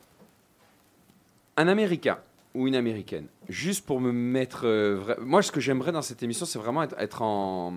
un 1.59 1.69
Américain 1.69 2.19
ou 2.55 2.67
une 2.67 2.75
Américaine, 2.77 3.27
juste 3.51 3.85
pour 3.85 4.01
me 4.01 4.11
mettre... 4.11 4.63
euh, 4.65 4.99
vra- 5.07 5.21
Moi, 5.21 5.43
ce 5.43 5.53
que 5.53 5.61
j'aimerais 5.61 5.93
dans 5.93 6.01
cette 6.03 6.23
émission, 6.23 6.47
c'est 6.47 6.59
vraiment 6.59 6.83
être, 6.83 6.97
être 6.99 7.21
en... 7.21 7.75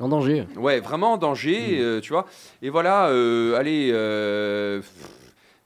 En 0.00 0.08
danger. 0.08 0.46
Ouais, 0.56 0.80
vraiment 0.80 1.12
en 1.12 1.16
danger, 1.18 1.78
euh, 1.78 2.00
tu 2.00 2.12
vois. 2.12 2.26
Et 2.62 2.70
voilà, 2.70 3.04
allez... 3.56 3.90
pff, 4.80 4.90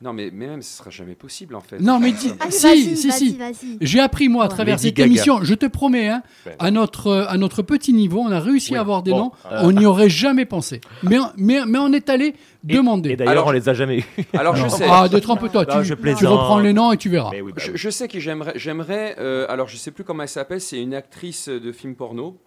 Non, 0.02 0.14
mais, 0.14 0.30
mais 0.32 0.46
même, 0.46 0.62
ce 0.62 0.78
sera 0.78 0.88
jamais 0.88 1.14
possible, 1.14 1.54
en 1.54 1.60
fait. 1.60 1.78
Non, 1.78 2.00
mais 2.00 2.12
dis- 2.12 2.32
Allez, 2.40 2.50
si, 2.50 2.96
si, 2.96 3.12
si. 3.12 3.38
J'ai 3.82 4.00
appris, 4.00 4.30
moi, 4.30 4.44
à 4.44 4.46
Ouais. 4.48 4.54
travers 4.54 4.76
Lady 4.76 4.86
cette 4.88 4.96
Gaga. 4.96 5.06
émission, 5.06 5.40
je 5.42 5.52
te 5.52 5.66
promets, 5.66 6.08
hein, 6.08 6.22
Ben. 6.46 6.54
à, 6.58 6.70
notre, 6.70 7.12
à 7.28 7.36
notre 7.36 7.60
petit 7.60 7.92
niveau, 7.92 8.20
on 8.20 8.30
a 8.32 8.40
réussi 8.40 8.74
à 8.76 8.80
avoir 8.80 9.02
des 9.02 9.10
bon, 9.10 9.18
noms, 9.18 9.32
euh, 9.52 9.60
on 9.62 9.72
n'y 9.72 9.84
aurait 9.84 10.08
jamais 10.08 10.46
pensé. 10.46 10.80
Mais, 11.02 11.18
on- 11.18 11.30
mais, 11.36 11.58
mais 11.66 11.78
on 11.78 11.92
est 11.92 12.08
allé 12.08 12.34
demander. 12.64 13.10
Et 13.10 13.16
d'ailleurs, 13.16 13.46
on 13.46 13.50
les 13.50 13.68
a 13.68 13.74
jamais 13.74 13.98
eu. 13.98 14.04
Alors, 14.32 14.56
je 14.56 14.68
sais. 14.68 14.86
Ah, 14.88 15.06
détrompe-toi, 15.06 15.66
Non, 15.68 15.80
tu, 15.80 15.84
je 15.88 15.92
tu 15.94 16.00
plaisante. 16.00 16.22
reprends 16.32 16.60
les 16.60 16.72
noms 16.72 16.92
et 16.92 16.96
tu 16.96 17.10
verras. 17.10 17.30
Mais 17.32 17.42
oui, 17.42 17.52
bah 17.54 17.60
Je, 17.74 17.90
sais 17.90 18.08
que 18.08 18.18
j'aimerais, 18.20 18.52
j'aimerais 18.56 19.16
euh, 19.18 19.44
alors 19.50 19.68
je 19.68 19.76
sais 19.76 19.90
plus 19.90 20.04
comment 20.04 20.22
elle 20.22 20.30
s'appelle, 20.30 20.62
c'est 20.62 20.80
une 20.80 20.94
actrice 20.94 21.48
de 21.50 21.72
film 21.72 21.94
porno. 21.94 22.38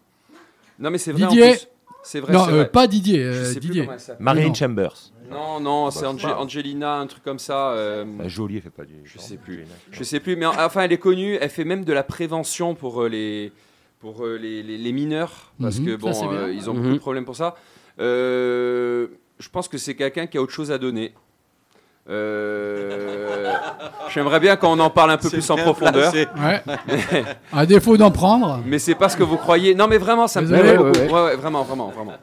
Non 0.80 0.90
mais 0.90 0.98
c'est 0.98 1.12
vrai 1.12 1.28
Didier. 1.28 1.44
en 1.44 1.52
plus. 1.52 1.68
C'est 2.04 2.20
vrai, 2.20 2.34
non, 2.34 2.46
c'est 2.46 2.52
euh, 2.52 2.56
vrai. 2.58 2.70
pas 2.70 2.88
Didier, 2.88 3.24
euh, 3.24 3.54
Didier. 3.56 3.88
non. 4.20 4.54
Chambers. 4.54 4.96
Non, 5.32 5.60
non, 5.60 5.90
c'est 5.90 6.02
Bah, 6.02 6.10
Ange- 6.12 6.22
c'est 6.22 6.28
pas. 6.28 6.38
Angelina, 6.40 6.96
un 7.00 7.08
truc 7.08 7.24
comme 7.24 7.40
ça. 7.40 7.70
euh, 7.72 8.04
Bah, 8.06 8.28
Jolie, 8.28 8.58
elle 8.58 8.62
fait 8.62 8.70
pas 8.70 8.84
du. 8.86 8.96
je 9.06 9.18
sais 9.18 9.38
plus. 9.38 9.66
Je 9.90 10.04
sais 10.04 10.20
plus, 10.20 10.36
mais 10.36 10.46
en- 10.46 10.54
enfin 10.60 10.82
elle 10.82 10.92
est 10.92 10.98
connue. 10.98 11.38
Elle 11.40 11.50
fait 11.50 11.64
même 11.64 11.86
de 11.86 11.94
la 11.94 12.04
prévention 12.04 12.76
pour 12.76 13.04
euh, 13.04 13.08
les 13.10 13.52
pour 14.00 14.26
euh, 14.26 14.36
les, 14.38 14.62
les- 14.64 14.78
les 14.78 14.92
mineurs 14.92 15.54
parce 15.62 15.80
Mhm, 15.80 15.86
que 15.86 15.96
bon, 15.96 16.12
euh, 16.34 16.52
ils 16.54 16.70
ont 16.70 16.74
Mhm. 16.74 16.82
beaucoup 16.82 16.94
de 16.96 17.00
problèmes 17.00 17.26
pour 17.26 17.38
ça. 17.38 17.56
Euh, 18.00 19.08
je 19.40 19.50
pense 19.50 19.68
que 19.70 19.78
c'est 19.78 19.96
quelqu'un 19.96 20.28
qui 20.28 20.38
a 20.38 20.42
autre 20.42 20.52
chose 20.52 20.72
à 20.72 20.78
donner. 20.78 21.14
Euh, 22.10 23.52
J'aimerais 24.14 24.40
bien 24.40 24.56
qu'on 24.58 24.78
en 24.80 24.90
parle 24.90 25.12
un 25.12 25.18
peu 25.18 25.30
plus 25.30 25.50
en 25.50 25.56
profondeur. 25.56 26.14
Ouais. 26.14 26.62
à 27.54 27.66
défaut 27.66 27.98
d'en 27.98 28.12
prendre. 28.12 28.60
Mais 28.66 28.80
c'est 28.80 28.96
pas 28.96 29.10
ce 29.10 29.18
que 29.18 29.24
vous 29.24 29.38
croyez. 29.38 29.74
Non, 29.74 29.88
mais 29.88 29.98
vraiment, 29.98 30.28
ça 30.28 30.42
me 30.42 30.48
plaît 30.48 30.62
ouais, 30.62 30.78
beaucoup. 30.78 30.92
ouais. 31.00 31.12
Ouais, 31.12 31.24
ouais, 31.26 31.36
vraiment, 31.36 31.64
vraiment, 31.64 31.88
vraiment. 31.96 32.14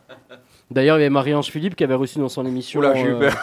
D'ailleurs, 0.71 0.97
il 0.99 1.01
y 1.01 1.05
avait 1.05 1.11
Marie-Ange 1.11 1.51
Philippe 1.51 1.75
qui 1.77 1.85
avait 1.85 1.95
reçu 1.95 2.19
dans 2.19 2.29
son 2.29 2.45
émission. 2.47 2.79
Oula, 2.81 2.95
j'ai 2.95 3.03
eu 3.03 3.15
euh, 3.15 3.19
peur. 3.19 3.33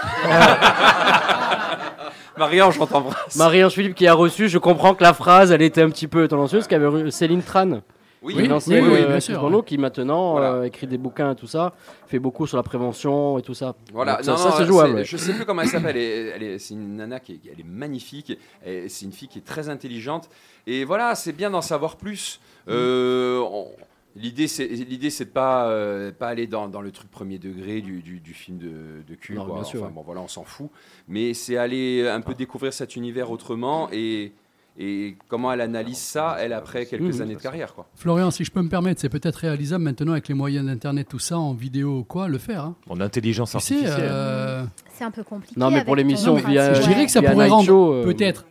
Marie-Ange, 2.38 2.77
on 2.80 2.85
t'embrasse. 2.85 3.35
Marie-Ange 3.35 3.73
Philippe 3.73 3.95
qui 3.95 4.07
a 4.07 4.14
reçu, 4.14 4.47
je 4.47 4.59
comprends 4.59 4.93
que 4.93 5.03
la 5.03 5.14
phrase, 5.14 5.51
elle 5.51 5.64
était 5.64 5.81
un 5.81 5.89
petit 5.89 6.07
peu 6.07 6.27
tendancieuse, 6.27 6.68
qui 6.68 6.76
avait 6.76 6.85
re- 6.88 7.09
Céline 7.09 7.41
Tran. 7.41 7.80
Oui, 8.23 8.34
oui, 8.35 8.41
oui, 8.94 8.95
euh, 8.95 8.98
bien 8.98 9.06
actrice 9.06 9.23
sûr, 9.26 9.39
qui 9.61 9.77
maintenant 9.77 10.31
Voilà. 10.34 10.53
euh, 10.53 10.64
écrit 10.64 10.88
des 10.88 10.98
bouquins 10.98 11.31
et 11.31 11.35
tout 11.35 11.45
ça, 11.48 11.73
fait 12.07 12.19
beaucoup 12.19 12.48
sur 12.48 12.57
la 12.57 12.64
prévention 12.64 13.38
et 13.38 13.41
tout 13.44 13.53
ça. 13.53 13.76
Voilà, 13.94 14.15
Donc 14.15 14.26
ça, 14.26 14.31
non, 14.31 14.38
ça, 14.38 14.49
non, 14.49 14.56
c'est 14.57 14.65
jouable. 14.65 14.95
ouais. 14.95 15.03
Je 15.06 15.18
sais 15.18 15.34
plus 15.34 15.45
comment 15.45 15.61
elle 15.61 15.68
s'appelle. 15.69 15.98
elle 15.98 16.34
elle 16.35 16.44
est- 16.44 16.60
C'est 16.60 16.73
une 16.73 16.95
nana 16.95 17.19
qui 17.19 17.34
est, 17.34 17.39
elle 17.53 17.60
est 17.60 17.68
magnifique. 17.68 18.38
C'est 18.65 19.06
une 19.06 19.11
fille 19.14 19.27
qui 19.27 19.38
est 19.39 19.45
très 19.45 19.69
intelligente. 19.69 20.30
Et 20.65 20.84
voilà, 20.84 21.14
c'est 21.15 21.31
bien 21.34 21.49
d'en 21.52 21.61
savoir 21.61 21.95
plus. 21.98 22.39
Euh, 22.68 23.39
on- 23.39 23.68
L'idée, 24.15 24.48
c'est 24.48 24.65
l'idée, 24.65 25.11
c'est 25.11 25.26
de 25.26 25.30
pas 25.30 25.69
euh, 25.69 26.11
pas 26.11 26.30
aller 26.30 26.48
dans, 26.48 26.68
dans 26.68 26.81
le 26.81 26.89
truc 26.91 27.11
premier 27.11 27.38
degré 27.38 27.81
du, 27.81 28.02
du, 28.02 28.19
du 28.19 28.34
film 28.34 28.57
de, 28.57 29.03
de 29.07 29.14
cul. 29.15 29.35
Non, 29.35 29.45
quoi. 29.45 29.53
bien 29.56 29.64
sûr, 29.64 29.80
Enfin, 29.81 29.89
ouais. 29.89 29.94
bon, 29.94 30.02
voilà, 30.02 30.22
on 30.22 30.27
s'en 30.27 30.44
fout. 30.44 30.72
Mais 31.07 31.35
c'est 31.35 31.56
aller 31.56 32.07
un 32.07 32.22
peu 32.22 32.34
découvrir 32.34 32.73
cet 32.73 32.95
univers 32.95 33.30
autrement 33.30 33.89
et 33.91 34.31
et 34.80 35.16
comment 35.28 35.52
elle 35.52 35.62
analyse 35.62 35.98
ça, 35.98 36.38
elle 36.40 36.54
après 36.54 36.86
quelques 36.86 37.20
années 37.22 37.36
de 37.36 37.40
carrière, 37.41 37.74
quoi. 37.74 37.88
Florian, 37.95 38.30
si 38.32 38.44
je 38.44 38.52
peux 38.52 38.62
me 38.62 38.70
permettre, 38.70 39.02
c'est 39.02 39.10
peut-être 39.10 39.38
réalisable 39.38 39.84
maintenant 39.84 40.12
avec 40.12 40.28
les 40.28 40.36
moyens 40.36 40.66
d'internet, 40.66 41.08
tout 41.10 41.20
ça, 41.20 41.38
en 41.40 41.54
vidéo 41.54 41.99
ou 41.99 42.04
quoi, 42.04 42.28
le 42.28 42.38
faire. 42.38 42.64
hein. 42.64 42.76
En 42.90 43.02
intelligence 43.02 43.56
artificielle. 43.56 43.94
euh, 43.99 44.64
C'est 44.94 45.04
un 45.04 45.12
peu 45.12 45.24
compliqué. 45.24 45.60
Non, 45.60 45.72
mais 45.72 45.84
pour 45.84 45.95
l'émission 45.95 46.38
ton- 46.40 46.48
via- 46.48 46.74
je 46.76 46.82
dirais 46.88 47.06
que 47.06 47.12
ça 47.12 47.22
pourrait 47.22 47.48
rendre 47.48 47.91
euh, 47.94 48.04
peut-être 48.04 48.45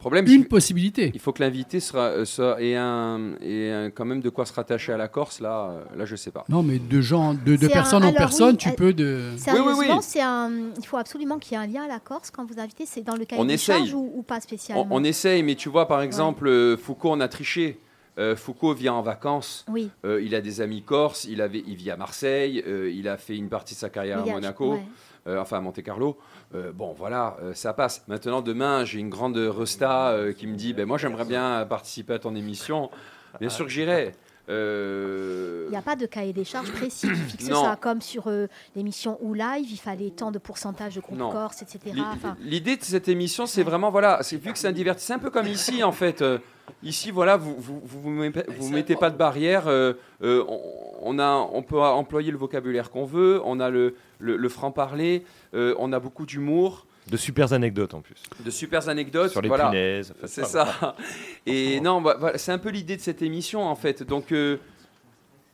Problème, 0.00 0.26
une 0.26 0.46
possibilité. 0.46 1.10
Il 1.14 1.20
faut 1.20 1.30
que 1.32 1.42
l'invité 1.42 1.78
sera, 1.78 2.06
euh, 2.08 2.24
soit, 2.24 2.60
ait, 2.62 2.74
un, 2.74 3.34
ait 3.42 3.70
un- 3.70 3.90
quand 3.90 4.04
même 4.06 4.20
de 4.20 4.30
quoi 4.30 4.46
se 4.46 4.52
rattacher 4.52 4.92
à 4.92 4.96
la 4.96 5.08
Corse. 5.08 5.40
Là, 5.40 5.70
euh, 5.70 5.84
là 5.98 6.04
je 6.06 6.16
sais 6.16 6.30
pas. 6.30 6.44
Non, 6.48 6.62
mais 6.62 6.78
de 6.78 7.00
gens, 7.00 7.34
de, 7.34 7.38
de 7.54 7.56
C'est 7.58 7.66
un- 7.66 7.68
personne 7.68 8.04
en 8.04 8.12
personne, 8.12 8.50
oui, 8.52 8.56
tu 8.56 8.68
euh, 8.70 8.72
peux 8.72 8.92
de. 8.94 9.30
Sérieusement, 9.36 9.72
Oui, 9.78 9.86
oui, 9.88 10.20
un. 10.20 10.50
Il 10.78 10.86
faut 10.86 10.96
absolument 10.96 11.38
qu'il 11.38 11.52
y 11.52 11.54
ait 11.60 11.64
un 11.64 11.66
lien 11.66 11.82
à 11.84 11.88
la 11.88 12.00
Corse 12.00 12.30
quand 12.30 12.44
vous 12.44 12.58
invitez. 12.58 12.86
C'est 12.86 13.02
dans 13.02 13.14
le 13.14 13.24
cahier 13.26 13.40
On 13.40 13.44
des 13.44 13.54
essaye. 13.54 13.76
charges 13.78 13.94
ou, 13.94 14.10
ou 14.14 14.22
pas 14.22 14.40
spécialement 14.40 14.86
On, 14.90 15.00
on 15.00 15.04
essaye, 15.04 15.42
mais 15.42 15.54
tu 15.54 15.68
vois, 15.68 15.86
par 15.86 16.00
exemple, 16.02 16.48
euh, 16.48 16.76
Foucault, 16.78 17.10
on 17.12 17.20
a 17.20 17.28
triché. 17.28 17.78
Euh, 18.18 18.36
Foucault 18.36 18.74
vient 18.74 18.94
en 18.94 19.02
vacances. 19.02 19.64
Oui. 19.68 19.90
Euh, 20.04 20.20
il 20.22 20.34
a 20.34 20.40
des 20.40 20.60
amis 20.60 20.82
corses. 20.82 21.24
Il, 21.26 21.40
avait, 21.40 21.62
il 21.66 21.76
vit 21.76 21.90
à 21.90 21.96
Marseille. 21.96 22.62
euh, 22.66 22.90
il 22.90 23.06
a 23.08 23.16
fait 23.18 23.36
une 23.36 23.48
partie 23.48 23.74
de 23.74 23.78
sa 23.78 23.88
carrière 23.90 24.20
à 24.20 24.24
Monaco. 24.24 24.72
ouais. 24.72 24.82
euh, 25.26 25.38
enfin 25.40 25.58
à 25.58 25.60
Monte 25.60 25.82
Carlo. 25.82 26.16
Euh, 26.54 26.72
bon, 26.72 26.92
voilà, 26.92 27.36
euh, 27.42 27.54
ça 27.54 27.72
passe. 27.72 28.02
Maintenant, 28.08 28.42
demain, 28.42 28.84
j'ai 28.84 28.98
une 28.98 29.08
grande 29.08 29.36
resta 29.36 30.10
euh, 30.10 30.32
qui 30.32 30.46
me 30.46 30.56
dit 30.56 30.72
ben, 30.72 30.84
Moi, 30.84 30.98
j'aimerais 30.98 31.24
bien 31.24 31.64
participer 31.68 32.14
à 32.14 32.18
ton 32.18 32.34
émission. 32.34 32.90
Bien 33.38 33.50
sûr 33.50 33.66
que 33.66 33.70
j'irai. 33.70 34.12
Euh, 34.50 35.64
Il 35.68 35.70
n'y 35.70 35.76
a 35.76 35.82
pas 35.82 35.96
de 35.96 36.06
cahier 36.06 36.32
des 36.32 36.44
charges 36.44 36.72
précis 36.72 37.08
qui 37.08 37.14
fixe 37.30 37.48
Non. 37.48 37.62
ça, 37.64 37.76
comme 37.80 38.00
sur 38.00 38.26
euh, 38.26 38.46
l'émission 38.74 39.18
ou 39.22 39.34
live, 39.34 39.66
il 39.70 39.76
fallait 39.78 40.10
tant 40.10 40.30
de 40.30 40.38
pourcentage 40.38 40.96
de 40.96 41.00
groupe 41.00 41.18
corse, 41.18 41.62
etc. 41.62 41.96
L'idée 42.40 42.76
de 42.76 42.82
cette 42.82 43.08
émission, 43.08 43.46
c'est 43.46 43.62
vraiment, 43.62 43.90
voilà, 43.90 44.18
c'est 44.22 44.36
vu 44.36 44.52
que 44.52 44.58
c'est 44.58 44.68
un 44.68 44.72
divertissement, 44.72 45.16
c'est 45.16 45.20
un 45.20 45.22
peu 45.22 45.30
comme 45.30 45.46
ici, 45.46 45.82
en 45.84 45.92
fait. 45.92 46.22
Euh, 46.22 46.38
ici, 46.82 47.10
voilà, 47.10 47.36
vous 47.36 47.54
vous, 47.58 47.80
vous, 47.84 48.00
vous 48.00 48.10
mettez, 48.10 48.42
vous 48.58 48.70
mettez 48.70 48.96
pas 48.96 49.10
de 49.10 49.16
barrière. 49.16 49.68
euh, 49.68 49.94
euh, 50.22 50.44
on, 50.48 50.60
on 51.02 51.18
a, 51.18 51.48
on 51.52 51.62
peut 51.62 51.80
employer 51.80 52.30
le 52.30 52.36
vocabulaire 52.38 52.90
qu'on 52.90 53.04
veut, 53.06 53.40
on 53.44 53.58
a 53.60 53.70
le, 53.70 53.94
le, 54.18 54.36
le 54.36 54.48
franc-parler, 54.48 55.24
euh, 55.54 55.74
on 55.78 55.92
a 55.92 55.98
beaucoup 56.00 56.26
d'humour. 56.26 56.86
De 57.08 57.16
super 57.16 57.52
anecdotes 57.52 57.94
en 57.94 58.00
plus. 58.00 58.22
De 58.44 58.50
super 58.50 58.88
anecdotes. 58.88 59.32
Sur 59.32 59.40
les 59.40 59.48
voilà. 59.48 59.70
punaises, 59.70 60.14
C'est 60.26 60.44
ça. 60.44 60.96
Et 61.46 61.80
non, 61.80 62.00
bah, 62.00 62.16
voilà, 62.18 62.38
c'est 62.38 62.52
un 62.52 62.58
peu 62.58 62.70
l'idée 62.70 62.96
de 62.96 63.00
cette 63.00 63.22
émission, 63.22 63.62
en 63.62 63.74
fait. 63.74 64.02
Donc, 64.02 64.32
euh, 64.32 64.58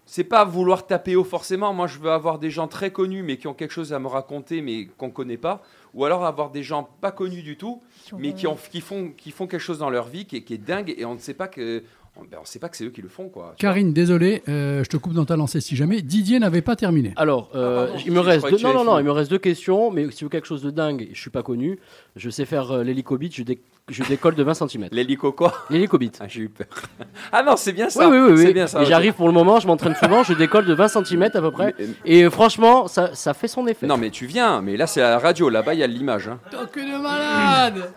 c'est 0.05 0.25
pas 0.25 0.45
vouloir 0.45 0.87
taper 0.87 1.17
haut 1.17 1.25
forcément. 1.25 1.73
Moi, 1.73 1.87
je 1.87 1.99
veux 1.99 2.11
avoir 2.11 2.39
des 2.39 2.51
gens 2.51 2.69
très 2.69 2.91
connus, 2.91 3.23
mais 3.23 3.37
qui 3.37 3.49
ont 3.49 3.55
quelque 3.55 3.73
chose 3.73 3.93
à 3.93 3.99
me 3.99 4.07
raconter, 4.07 4.61
mais 4.61 4.87
qu'on 4.99 5.11
connaît 5.11 5.37
pas. 5.37 5.63
Ou 5.95 6.05
alors 6.05 6.25
avoir 6.25 6.51
des 6.51 6.63
gens 6.63 6.89
pas 7.01 7.11
connus 7.11 7.43
du 7.43 7.57
tout, 7.57 7.81
mais 8.19 8.35
qui, 8.35 8.47
ont, 8.47 8.57
qui, 8.57 8.81
font, 8.81 9.13
qui 9.17 9.31
font 9.31 9.47
quelque 9.47 9.61
chose 9.61 9.79
dans 9.79 9.91
leur 9.91 10.09
vie 10.09 10.27
qui 10.27 10.37
est 10.37 10.59
dingue, 10.59 10.95
et 10.97 11.05
on 11.05 11.15
ne 11.15 11.19
sait 11.19 11.35
pas 11.35 11.49
que. 11.49 11.83
On- 12.19 12.25
ben, 12.25 12.39
on 12.41 12.45
sait 12.45 12.59
pas 12.59 12.69
que 12.69 12.77
c'est 12.77 12.85
eux 12.85 12.91
qui 12.91 13.03
le 13.03 13.09
font, 13.09 13.29
quoi. 13.29 13.55
Karine, 13.59 13.93
désolé, 13.93 14.43
euh, 14.49 14.83
je 14.85 14.89
te 14.89 14.97
coupe 14.97 15.13
dans 15.15 15.25
ta 15.25 15.37
lancée 15.37 15.61
si 15.61 15.77
jamais. 15.77 16.03
Didier 16.03 16.39
n'avait 16.39 16.63
pas 16.63 16.77
terminé. 16.77 17.13
Alors, 17.17 17.51
euh, 17.55 17.89
il 18.05 18.13
me 18.13 18.21
reste 18.21 18.49
deux, 18.51 18.59
non, 18.63 18.73
non, 18.75 18.85
non, 18.85 18.99
il 18.99 19.05
me 19.05 19.11
reste 19.13 19.31
deux 19.31 19.39
questions, 19.39 19.91
mais 19.91 20.11
si 20.11 20.25
vous 20.25 20.31
quelque 20.31 20.47
chose 20.47 20.63
de 20.63 20.71
dingue, 20.71 21.09
je 21.13 21.21
suis 21.21 21.31
pas 21.31 21.43
connu. 21.43 21.79
Je 22.17 22.31
sais 22.31 22.45
faire 22.45 22.71
euh, 22.73 22.83
l'hélicobite, 22.83 23.35
je, 23.37 23.43
dé- 23.43 23.61
je 23.89 24.03
décolle 24.05 24.35
de 24.35 24.43
20 24.43 24.55
cm. 24.55 24.89
L'hélico 24.93 25.33
quoi? 25.33 25.53
L'hélicobite. 25.71 26.19
Ah, 26.21 26.27
j'ai 26.29 26.41
eu 26.43 26.49
peur. 26.49 26.67
Ah 27.33 27.43
non, 27.43 27.57
c'est 27.57 27.73
bien 27.73 27.87
Oui, 27.87 27.91
ça. 27.93 28.09
oui, 28.09 28.19
oui. 28.19 28.39
C'est 28.39 28.47
oui. 28.47 28.53
bien 28.55 28.67
ça. 28.67 28.79
Et 28.79 28.83
ok. 28.83 28.89
j'arrive 28.89 29.13
pour 29.15 29.27
le 29.27 29.33
moment, 29.35 29.61
je 29.61 29.67
m'entraîne 29.67 29.95
souvent, 29.95 30.23
je 30.23 30.33
décolle 30.33 30.65
de 30.67 30.75
20 30.75 30.89
cm 30.89 31.23
à 31.25 31.29
peu 31.41 31.51
près. 31.51 31.75
Et 32.05 32.25
euh, 32.25 32.31
franchement, 32.31 32.89
ça, 32.89 33.15
ça 33.15 33.35
fait 33.35 33.49
son 33.49 33.67
effet. 33.67 33.87
Non, 33.87 33.97
mais 33.99 34.11
tu 34.11 34.27
viens, 34.27 34.63
mais 34.63 34.77
là, 34.77 34.87
c'est 34.87 35.03
à 35.03 35.11
la 35.11 35.19
radio. 35.19 35.49
Là-bas, 35.51 35.75
il 35.75 35.81
y 35.81 35.83
a 35.83 35.87
l'image. 35.87 36.29
Hein. 36.29 36.39
que 36.73 36.81
de 36.81 37.03
malade 37.03 37.91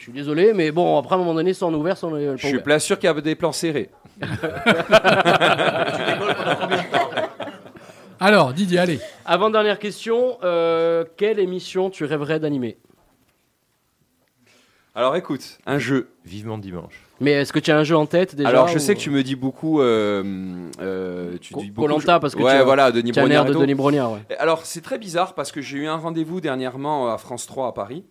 je 0.00 0.04
suis 0.04 0.12
désolé, 0.12 0.54
mais 0.54 0.70
bon, 0.72 0.96
après 0.98 1.14
à 1.14 1.16
un 1.16 1.18
moment 1.18 1.34
donné, 1.34 1.50
est 1.50 1.62
ouvert, 1.62 1.94
soit 1.98 2.08
on 2.08 2.16
est 2.16 2.36
Je 2.38 2.46
suis 2.46 2.58
pas 2.60 2.78
sûr 2.78 2.98
qu'il 2.98 3.06
y 3.06 3.10
a 3.10 3.20
des 3.20 3.34
plans 3.34 3.52
serrés. 3.52 3.90
Alors, 8.18 8.54
Didier, 8.54 8.78
allez. 8.78 8.98
Avant-dernière 9.26 9.78
question, 9.78 10.38
euh, 10.42 11.04
quelle 11.18 11.38
émission 11.38 11.90
tu 11.90 12.04
rêverais 12.06 12.40
d'animer? 12.40 12.78
Alors 14.94 15.16
écoute, 15.16 15.58
un 15.66 15.78
jeu. 15.78 16.08
Vivement 16.24 16.56
dimanche. 16.58 17.02
Mais 17.20 17.32
est-ce 17.32 17.52
que 17.52 17.58
tu 17.58 17.70
as 17.70 17.78
un 17.78 17.84
jeu 17.84 17.96
en 17.96 18.06
tête 18.06 18.34
déjà 18.34 18.48
Alors 18.48 18.68
je 18.68 18.76
ou- 18.76 18.80
sais 18.80 18.94
que 18.94 19.00
tu 19.00 19.10
me 19.10 19.22
dis 19.22 19.36
beaucoup. 19.36 19.80
euh, 19.80 20.68
euh, 20.80 21.36
tu 21.40 21.54
dis 21.54 21.70
beaucoup. 21.70 21.86
Koh-Lanta, 21.88 22.18
parce 22.20 22.34
que 22.34 22.42
ouais, 22.42 22.52
tu 22.52 22.58
as- 22.58 22.64
voilà, 22.64 22.90
Denis 22.90 23.10
as 23.12 23.26
l'air 23.26 23.44
Brognard. 23.44 23.44
de. 23.46 23.54
Denis 23.66 23.74
Brognard, 23.74 24.12
ouais. 24.12 24.20
Alors 24.38 24.64
c'est 24.66 24.80
très 24.80 24.98
bizarre 24.98 25.34
parce 25.34 25.52
que 25.52 25.60
j'ai 25.60 25.78
eu 25.78 25.86
un 25.86 25.96
rendez-vous 25.96 26.40
dernièrement 26.40 27.12
à 27.12 27.18
France 27.18 27.46
3 27.46 27.68
à 27.68 27.72
Paris. 27.72 28.04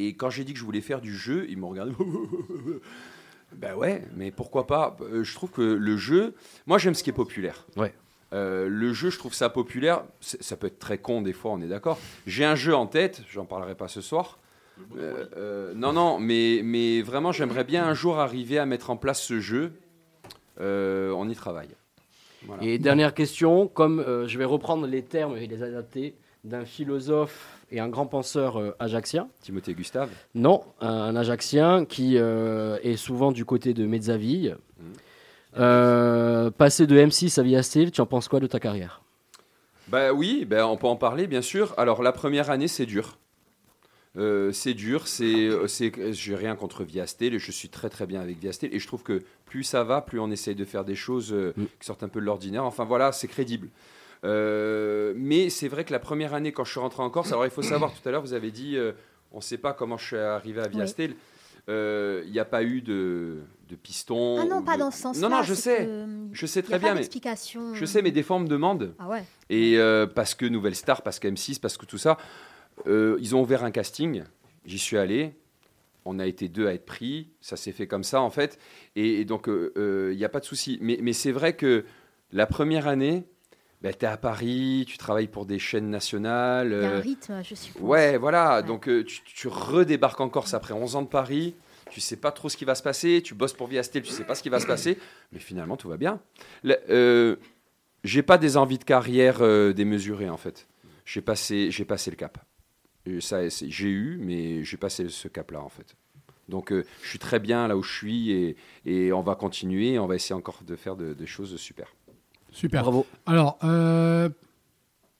Et 0.00 0.14
quand 0.14 0.30
j'ai 0.30 0.44
dit 0.44 0.52
que 0.52 0.58
je 0.58 0.64
voulais 0.64 0.80
faire 0.80 1.00
du 1.00 1.14
jeu, 1.16 1.46
ils 1.48 1.56
m'ont 1.58 1.68
regardé. 1.68 1.92
ben 3.56 3.74
ouais, 3.74 4.02
mais 4.16 4.30
pourquoi 4.30 4.66
pas? 4.66 4.96
Euh, 5.00 5.24
Je 5.24 5.34
trouve 5.34 5.50
que 5.50 5.62
le 5.62 5.96
jeu. 5.96 6.34
Moi 6.66 6.78
j'aime 6.78 6.94
ce 6.94 7.02
qui 7.02 7.10
est 7.10 7.14
populaire. 7.14 7.66
Ouais. 7.76 7.92
Euh, 8.34 8.68
le 8.68 8.92
jeu, 8.92 9.08
je 9.10 9.18
trouve 9.18 9.32
ça 9.34 9.48
populaire. 9.48 10.04
C'est- 10.20 10.42
Ça 10.42 10.56
peut 10.56 10.66
être 10.66 10.78
très 10.78 10.98
con 10.98 11.22
des 11.22 11.32
fois, 11.32 11.52
on 11.52 11.60
est 11.62 11.66
d'accord. 11.68 11.98
J'ai 12.26 12.44
un 12.44 12.54
jeu 12.54 12.74
en 12.74 12.86
tête, 12.86 13.22
j'en 13.30 13.46
parlerai 13.46 13.74
pas 13.74 13.88
ce 13.88 14.00
soir. 14.02 14.38
Euh, 14.96 15.24
euh, 15.36 15.72
non, 15.74 15.92
non, 15.92 16.18
mais, 16.20 16.60
mais 16.62 17.02
vraiment, 17.02 17.32
j'aimerais 17.32 17.64
bien 17.64 17.84
un 17.86 17.94
jour 17.94 18.18
arriver 18.20 18.58
à 18.58 18.66
mettre 18.66 18.90
en 18.90 18.96
place 18.96 19.20
ce 19.22 19.40
jeu. 19.40 19.72
Euh, 20.60 21.10
on 21.16 21.28
y 21.28 21.34
travaille. 21.34 21.70
Voilà. 22.46 22.62
Et 22.62 22.78
dernière 22.78 23.14
question, 23.14 23.66
comme 23.66 23.98
euh, 23.98 24.28
je 24.28 24.38
vais 24.38 24.44
reprendre 24.44 24.86
les 24.86 25.02
termes 25.02 25.36
et 25.36 25.46
les 25.48 25.62
adapter 25.62 26.14
d'un 26.44 26.64
philosophe 26.64 27.58
et 27.70 27.80
un 27.80 27.88
grand 27.88 28.06
penseur 28.06 28.58
euh, 28.58 28.74
ajaxien. 28.78 29.28
Timothée 29.40 29.74
Gustave 29.74 30.10
Non, 30.34 30.62
un, 30.80 30.88
un 30.88 31.16
ajaxien 31.16 31.84
qui 31.84 32.16
euh, 32.16 32.78
est 32.82 32.96
souvent 32.96 33.32
du 33.32 33.44
côté 33.44 33.74
de 33.74 33.86
Mezzaville. 33.86 34.56
Mmh. 34.78 34.84
Euh, 35.56 36.50
passer 36.50 36.86
de 36.86 36.96
M6 36.96 37.40
à 37.40 37.42
Via 37.42 37.62
Steel, 37.62 37.90
tu 37.90 38.00
en 38.00 38.06
penses 38.06 38.28
quoi 38.28 38.40
de 38.40 38.46
ta 38.46 38.60
carrière? 38.60 39.02
Bah 39.88 40.12
oui, 40.12 40.44
bah, 40.44 40.68
on 40.68 40.76
peut 40.76 40.86
en 40.86 40.96
parler 40.96 41.26
bien 41.26 41.42
sûr. 41.42 41.74
Alors 41.78 42.02
la 42.02 42.12
première 42.12 42.50
année 42.50 42.68
c'est 42.68 42.86
dur. 42.86 43.18
Euh, 44.16 44.52
c'est 44.52 44.74
dur, 44.74 45.06
c'est, 45.06 45.48
c'est, 45.68 46.12
j'ai 46.12 46.34
rien 46.34 46.56
contre 46.56 46.82
Viastel 46.82 47.34
et 47.34 47.38
je 47.38 47.52
suis 47.52 47.68
très 47.68 47.88
très 47.88 48.06
bien 48.06 48.20
avec 48.20 48.38
Viastel 48.38 48.74
et 48.74 48.78
je 48.78 48.86
trouve 48.86 49.02
que 49.02 49.22
plus 49.44 49.62
ça 49.62 49.84
va, 49.84 50.00
plus 50.00 50.18
on 50.18 50.30
essaye 50.30 50.54
de 50.54 50.64
faire 50.64 50.84
des 50.84 50.96
choses 50.96 51.32
euh, 51.32 51.54
qui 51.78 51.86
sortent 51.86 52.02
un 52.02 52.08
peu 52.08 52.20
de 52.20 52.24
l'ordinaire. 52.24 52.64
Enfin 52.64 52.84
voilà, 52.84 53.12
c'est 53.12 53.28
crédible. 53.28 53.68
Euh, 54.24 55.12
mais 55.16 55.48
c'est 55.50 55.68
vrai 55.68 55.84
que 55.84 55.92
la 55.92 55.98
première 56.00 56.34
année 56.34 56.52
quand 56.52 56.64
je 56.64 56.70
suis 56.72 56.80
rentré 56.80 57.02
en 57.02 57.10
Corse, 57.10 57.30
alors 57.32 57.44
il 57.44 57.50
faut 57.50 57.62
savoir 57.62 57.92
tout 57.92 58.06
à 58.08 58.12
l'heure 58.12 58.22
vous 58.22 58.32
avez 58.34 58.50
dit, 58.50 58.76
euh, 58.76 58.92
on 59.32 59.36
ne 59.38 59.42
sait 59.42 59.58
pas 59.58 59.72
comment 59.72 59.96
je 59.96 60.06
suis 60.06 60.16
arrivé 60.16 60.60
à 60.60 60.68
Viastel. 60.68 61.14
Euh, 61.68 62.22
Il 62.26 62.32
n'y 62.32 62.38
a 62.38 62.46
pas 62.46 62.62
eu 62.62 62.80
de, 62.80 63.42
de 63.68 63.76
piston. 63.76 64.38
Ah 64.40 64.44
non, 64.46 64.62
pas 64.62 64.74
de- 64.74 64.78
dans 64.80 64.90
ce 64.90 65.02
sens-là. 65.02 65.28
Non, 65.28 65.36
non, 65.36 65.42
je 65.42 65.52
sais. 65.54 65.84
que, 65.84 66.06
Je 66.32 66.46
sais 66.46 66.62
très 66.62 66.78
bien, 66.78 66.94
mais 66.94 67.02
je 67.74 67.84
sais, 67.84 68.00
mais 68.02 68.10
des 68.10 68.22
fois 68.22 68.36
on 68.36 68.40
me 68.40 68.48
demande. 68.48 68.94
Ah 68.98 69.08
ouais. 69.08 69.22
Et 69.50 69.76
euh, 69.78 70.06
parce 70.06 70.34
que 70.34 70.46
Nouvelle 70.46 70.74
Star, 70.74 71.02
parce 71.02 71.18
que 71.18 71.28
M6, 71.28 71.60
parce 71.60 71.76
que 71.76 71.84
tout 71.86 71.98
ça, 71.98 72.16
euh, 72.86 73.18
ils 73.20 73.36
ont 73.36 73.42
ouvert 73.42 73.64
un 73.64 73.70
casting. 73.70 74.24
J'y 74.64 74.78
suis 74.78 74.96
allé. 74.96 75.34
On 76.06 76.18
a 76.18 76.26
été 76.26 76.48
deux 76.48 76.66
à 76.66 76.72
être 76.72 76.86
pris. 76.86 77.28
Ça 77.42 77.56
s'est 77.56 77.72
fait 77.72 77.86
comme 77.86 78.04
ça, 78.04 78.22
en 78.22 78.30
fait. 78.30 78.58
Et, 78.96 79.20
et 79.20 79.24
donc, 79.26 79.46
il 79.48 80.16
n'y 80.16 80.24
a 80.24 80.28
pas 80.30 80.40
de 80.40 80.46
souci. 80.46 80.78
Mais, 80.80 80.98
mais 81.02 81.12
c'est 81.12 81.32
vrai 81.32 81.54
que 81.54 81.84
la 82.32 82.46
première 82.46 82.88
année, 82.88 83.24
tu 83.82 83.88
es 83.88 84.04
à 84.04 84.16
Paris, 84.16 84.84
tu 84.88 84.98
travailles 84.98 85.28
pour 85.28 85.46
des 85.46 85.58
chaînes 85.58 85.90
nationales. 85.90 86.68
Il 86.72 86.82
y 86.82 86.84
a 86.84 86.90
un 86.90 86.92
euh, 86.96 87.00
rythme, 87.00 87.42
je 87.44 87.54
suppose. 87.54 87.82
Ouais, 87.82 88.16
voilà. 88.18 88.62
Donc, 88.62 88.88
euh, 88.88 89.04
tu, 89.04 89.20
tu 89.24 89.48
redébarques 89.48 90.20
en 90.20 90.28
Corse 90.28 90.54
après 90.54 90.74
11 90.74 90.96
ans 90.96 91.02
de 91.02 91.08
Paris. 91.08 91.54
Tu 91.90 92.00
sais 92.00 92.16
pas 92.16 92.32
trop 92.32 92.48
ce 92.48 92.56
qui 92.56 92.64
va 92.64 92.74
se 92.74 92.82
passer. 92.82 93.22
Tu 93.24 93.34
bosses 93.34 93.54
pour 93.54 93.66
Viastel, 93.66 94.02
tu 94.02 94.12
sais 94.12 94.24
pas 94.24 94.34
ce 94.34 94.42
qui 94.42 94.48
va 94.50 94.60
se 94.60 94.66
passer. 94.66 94.98
Mais 95.32 95.38
finalement, 95.38 95.76
tout 95.76 95.88
va 95.88 95.96
bien. 95.96 96.20
Euh, 96.90 97.36
j'ai 98.04 98.22
pas 98.22 98.36
des 98.38 98.56
envies 98.56 98.78
de 98.78 98.84
carrière 98.84 99.38
euh, 99.40 99.72
démesurées, 99.72 100.28
en 100.28 100.36
fait. 100.36 100.66
J'ai 101.04 101.22
passé, 101.22 101.70
j'ai 101.70 101.84
passé 101.84 102.10
le 102.10 102.16
cap. 102.16 102.38
Ça, 103.20 103.48
j'ai 103.48 103.88
eu, 103.88 104.18
mais 104.20 104.64
j'ai 104.64 104.76
passé 104.76 105.08
ce 105.08 105.28
cap-là, 105.28 105.62
en 105.62 105.70
fait. 105.70 105.94
Donc, 106.50 106.72
euh, 106.72 106.84
je 107.02 107.08
suis 107.08 107.18
très 107.18 107.38
bien 107.38 107.66
là 107.68 107.76
où 107.76 107.82
je 107.82 107.90
suis 107.94 108.32
et, 108.32 108.56
et 108.84 109.12
on 109.14 109.22
va 109.22 109.34
continuer. 109.34 109.98
On 109.98 110.06
va 110.06 110.14
essayer 110.14 110.34
encore 110.34 110.60
de 110.66 110.76
faire 110.76 110.94
de- 110.96 111.14
des 111.14 111.26
choses 111.26 111.56
super. 111.56 111.94
Super. 112.52 112.82
Bravo. 112.82 113.06
Alors, 113.26 113.58
euh, 113.64 114.28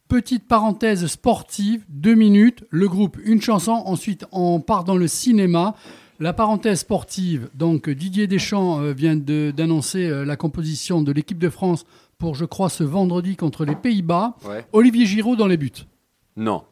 petite 0.08 0.46
parenthèse 0.48 1.06
sportive, 1.06 1.84
deux 1.88 2.14
minutes. 2.14 2.64
Le 2.70 2.88
groupe, 2.88 3.16
une 3.24 3.40
chanson. 3.42 3.72
Ensuite, 3.72 4.24
on 4.32 4.60
part 4.60 4.84
dans 4.84 4.96
le 4.96 5.06
cinéma. 5.08 5.74
La 6.20 6.32
parenthèse 6.32 6.80
sportive, 6.80 7.48
donc 7.54 7.88
Didier 7.88 8.26
Deschamps 8.26 8.80
euh, 8.80 8.92
vient 8.92 9.14
de- 9.14 9.52
d'annoncer 9.56 10.04
euh, 10.08 10.24
la 10.24 10.34
composition 10.36 11.00
de 11.00 11.12
l'équipe 11.12 11.38
de 11.38 11.48
France 11.48 11.84
pour, 12.18 12.34
je 12.34 12.44
crois, 12.44 12.68
ce 12.68 12.82
vendredi 12.82 13.36
contre 13.36 13.64
les 13.64 13.76
Pays-Bas. 13.76 14.34
Ouais. 14.44 14.66
Olivier 14.72 15.06
Giroud 15.06 15.38
dans 15.38 15.46
les 15.46 15.56
buts. 15.56 15.70
Non. 16.36 16.64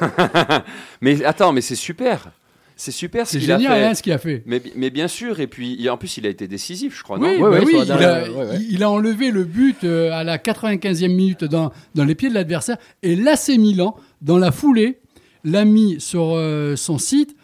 mais 1.00 1.24
attends, 1.24 1.52
mais 1.52 1.60
c'est 1.60 1.74
super. 1.74 2.30
C'est 2.76 2.90
super 2.90 3.26
ce 3.26 3.32
C'est 3.34 3.38
qu'il 3.40 3.52
a 3.52 3.58
génial, 3.58 3.78
fait. 3.78 3.84
hein, 3.86 3.94
ce 3.94 4.02
qu'il 4.02 4.12
a 4.12 4.18
fait. 4.18 4.42
Mais, 4.46 4.60
bi- 4.60 4.72
mais 4.76 4.90
bien 4.90 5.08
sûr, 5.08 5.40
et 5.40 5.46
puis 5.46 5.76
il- 5.78 5.88
en 5.90 5.96
plus 5.96 6.16
il 6.16 6.26
a 6.26 6.30
été 6.30 6.48
décisif, 6.48 6.96
je 6.98 7.02
crois, 7.02 7.18
Oui, 7.18 7.38
non 7.38 7.50
bah 7.50 7.58
oui, 7.64 7.74
il, 7.84 7.92
a, 7.92 8.26
il- 8.56 8.72
il 8.72 8.82
a 8.82 8.90
enlevé 8.90 9.30
le 9.30 9.44
but 9.44 9.84
euh, 9.84 10.10
à 10.12 10.24
la 10.24 10.38
95e 10.38 11.08
minute 11.14 11.44
dans, 11.44 11.70
dans 11.94 12.04
les 12.04 12.14
pieds 12.14 12.28
de 12.28 12.34
l'adversaire 12.34 12.76
et 13.02 13.14
l'AC 13.16 13.48
Milan, 13.58 13.96
dans 14.20 14.38
la 14.38 14.50
foulée, 14.52 15.00
l'a 15.44 15.64
mis 15.64 16.00
sur 16.00 16.32
euh, 16.34 16.76
son 16.76 16.98
site 16.98 17.36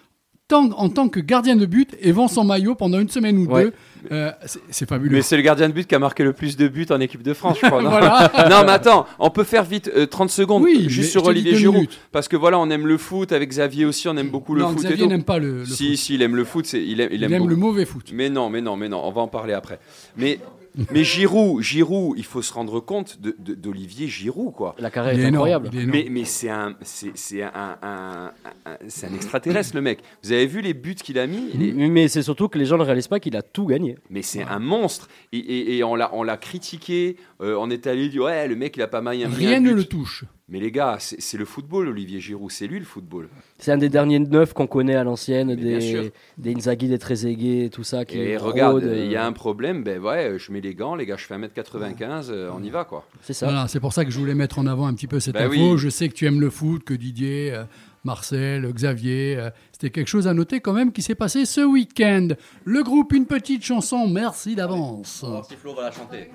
tant- 0.48 0.70
en 0.72 0.88
tant 0.88 1.09
que 1.09 1.20
gardien 1.20 1.56
de 1.56 1.66
but 1.66 1.94
et 2.00 2.10
vend 2.12 2.28
son 2.28 2.44
maillot 2.44 2.74
pendant 2.74 2.98
une 2.98 3.09
semaine 3.09 3.36
ou 3.38 3.46
Ouais. 3.46 3.64
deux. 3.64 3.72
Euh, 4.12 4.30
c'est- 4.70 4.86
fabuleux. 4.88 5.16
Mais 5.16 5.22
c'est 5.22 5.36
le 5.36 5.42
gardien 5.42 5.68
de 5.68 5.74
but 5.74 5.86
qui 5.86 5.94
a 5.94 5.98
marqué 5.98 6.22
le 6.24 6.32
plus 6.32 6.56
de 6.56 6.68
buts 6.68 6.86
en 6.90 7.00
équipe 7.00 7.22
de 7.22 7.34
France, 7.34 7.58
je 7.62 7.66
crois. 7.66 7.82
Non, 7.82 7.90
Voilà. 7.98 8.30
non 8.50 8.62
mais 8.64 8.72
attends, 8.72 9.06
on 9.18 9.30
peut 9.30 9.44
faire 9.44 9.64
vite 9.64 9.90
euh, 9.96 10.06
30 10.06 10.30
secondes 10.30 10.62
Oui, 10.62 10.86
juste 10.88 11.10
sur 11.12 11.24
Olivier 11.24 11.54
Giroud. 11.56 11.74
minutes. 11.76 11.98
Parce 12.12 12.28
que 12.28 12.36
voilà, 12.36 12.58
on 12.58 12.68
aime 12.70 12.86
le 12.86 12.96
foot, 12.98 13.32
avec 13.32 13.50
Xavier 13.50 13.84
aussi, 13.84 14.08
on 14.08 14.16
aime 14.16 14.30
beaucoup 14.30 14.54
le 14.54 14.62
Non, 14.62 14.68
foot. 14.70 14.78
Xavier 14.84 15.06
n'aime 15.06 15.24
pas 15.24 15.38
le- 15.38 15.60
le 15.60 15.64
si, 15.66 15.96
si, 15.96 16.14
il 16.14 16.22
aime 16.22 16.36
le 16.36 16.44
foot, 16.44 16.72
il 16.72 17.00
aime, 17.00 17.08
il 17.12 17.22
Il 17.22 17.32
aime, 17.32 17.48
le 17.48 17.56
mauvais 17.56 17.84
foot. 17.84 18.10
Mais 18.12 18.28
non, 18.30 18.48
mais 18.50 18.60
non, 18.60 18.76
mais 18.76 18.88
non, 18.88 19.00
on 19.04 19.10
va 19.12 19.20
en 19.22 19.28
parler 19.28 19.52
après. 19.52 19.78
Mais, 20.16 20.38
mais 20.93 21.05
Giroud, 21.05 21.62
Giroud, 21.62 22.15
il 22.19 22.24
faut 22.24 22.43
se 22.43 22.53
rendre 22.53 22.81
compte 22.81 23.19
d'Olivier 23.20 24.07
Giroud, 24.09 24.53
quoi. 24.55 24.74
La 24.78 24.90
carrière 24.90 25.15
est 25.19 25.23
est 25.23 25.27
incroyable. 25.27 25.70
est. 25.74 25.86
Mais, 25.86 26.07
mais 26.11 26.24
c'est 26.24 26.51
un, 26.51 26.74
c'est, 26.82 27.43
un, 27.43 27.51
un- 27.55 27.78
un- 27.82 28.32
un- 28.66 28.77
c'est 28.89 29.07
un 29.07 29.15
extraterrestre, 29.15 29.74
le 29.74 29.82
mec. 29.82 30.01
Vous 30.23 30.32
avez 30.32 30.47
vu 30.47 30.61
les 30.61 30.74
buts 30.74 30.95
qu'il 30.95 31.19
a 31.19 31.27
mis 31.27 31.51
Mais 31.90 32.09
c'est 32.09 32.23
surtout 32.23 32.49
que 32.49 32.59
les 32.59 32.65
gens 32.66 32.78
ne 32.78 32.85
réalisent 32.85 33.09
pas 33.09 33.20
qu'il 33.20 33.36
a 33.36 33.43
tout 33.43 33.66
gagné. 33.66 33.97
mais 34.11 34.23
c'est 34.23 34.43
un 34.43 34.59
monstre. 34.59 35.09
Et, 35.32 35.39
et- 35.39 35.77
et 35.78 35.85
on 35.85 35.95
l'a, 35.95 36.11
on 36.15 36.23
l'a 36.23 36.36
critiqué. 36.36 37.16
Euh, 37.40 37.56
on 37.59 37.70
est 37.70 37.86
allé 37.86 38.09
dire 38.09 38.24
ouais, 38.24 38.48
le 38.48 38.56
mec 38.56 38.77
il 38.77 38.82
a 38.82 38.89
pas 38.89 39.01
mal. 39.01 39.16
Rien 39.27 39.60
ne 39.60 39.73
le 39.73 39.85
touche. 39.85 40.24
Mais 40.51 40.60
les 40.60 40.73
gars, 40.73 40.97
c'est 40.98 41.36
le 41.36 41.44
football, 41.44 41.89
Olivier 41.89 42.20
Giroud, 42.20 42.51
c'est 42.51 42.66
lui 42.66 42.78
le 42.78 42.86
football. 42.86 43.28
C'est 43.59 43.70
un 43.70 43.77
des 43.77 43.90
derniers 43.90 44.19
neufs 44.19 44.55
qu'on 44.55 44.66
connaît 44.66 44.94
à 44.94 45.05
l'ancienne, 45.05 45.55
bien 45.55 45.78
sûr. 45.78 46.05
des, 46.05 46.12
des 46.39 46.55
Inzaghi, 46.55 46.89
des 46.89 46.98
Trezeguet, 46.98 47.69
tout 47.69 47.85
ça. 47.85 48.06
Qui 48.06 48.16
Et 48.19 48.39
regarde, 48.39 48.82
euh, 48.82 49.05
il 49.05 49.10
y 49.10 49.16
a 49.16 49.27
un 49.27 49.32
problème, 49.32 49.85
ben 49.85 50.01
ouais, 50.01 50.36
je 50.39 50.51
mets 50.51 50.62
les 50.62 50.74
gants, 50.74 50.94
les 50.94 51.05
gars, 51.05 51.19
je 51.19 51.27
fais 51.27 51.36
1m95, 51.36 52.31
euh, 52.31 52.51
on 52.56 52.62
y 52.62 52.70
va 52.70 52.85
quoi. 52.86 53.06
C'est 53.20 53.39
Voilà, 53.40 53.69
c'est 53.69 53.78
pour 53.78 53.93
ça 53.93 54.06
que 54.06 54.10
je 54.10 54.19
voulais 54.19 54.35
mettre 54.35 54.59
en 54.59 54.66
avant 54.66 54.86
un 54.86 54.94
petit 54.94 55.06
peu 55.06 55.20
cette 55.20 55.35
Ben 55.35 55.51
info. 55.51 55.73
oui. 55.74 55.78
Je 55.78 55.90
sais 55.90 56.09
que 56.09 56.15
tu 56.15 56.24
aimes 56.24 56.40
le 56.40 56.48
foot, 56.48 56.82
que 56.82 56.94
Didier, 56.94 57.52
euh, 57.52 57.65
Marcel, 58.05 58.73
Xavier, 58.73 59.36
euh, 59.36 59.51
c'était 59.73 59.90
quelque 59.90 60.09
chose 60.09 60.27
à 60.28 60.32
noter 60.32 60.60
quand 60.60 60.73
même 60.73 60.93
qui 60.93 61.02
s'est 61.02 61.15
passé 61.15 61.44
ce 61.44 61.60
week-end. 61.60 62.28
Le 62.65 62.82
groupe 62.82 63.12
Une 63.12 63.27
Petite 63.27 63.62
Chanson, 63.62 64.09
merci 64.09 64.55
d'avance. 64.55 65.27
Si 65.47 65.56
Flo 65.56 65.74
va 65.74 65.82
la 65.82 65.90
chanter. 65.90 66.31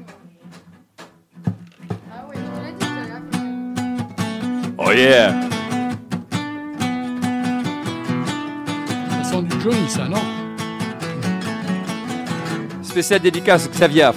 Oh 4.77 4.91
yeah. 4.91 5.33
Ça 9.23 9.31
sent 9.31 9.43
du 9.43 9.61
Johnny, 9.61 9.87
ça, 9.87 10.07
non? 10.07 10.21
Spécial 12.81 13.19
dédicace, 13.21 13.69
Xavier. 13.69 14.11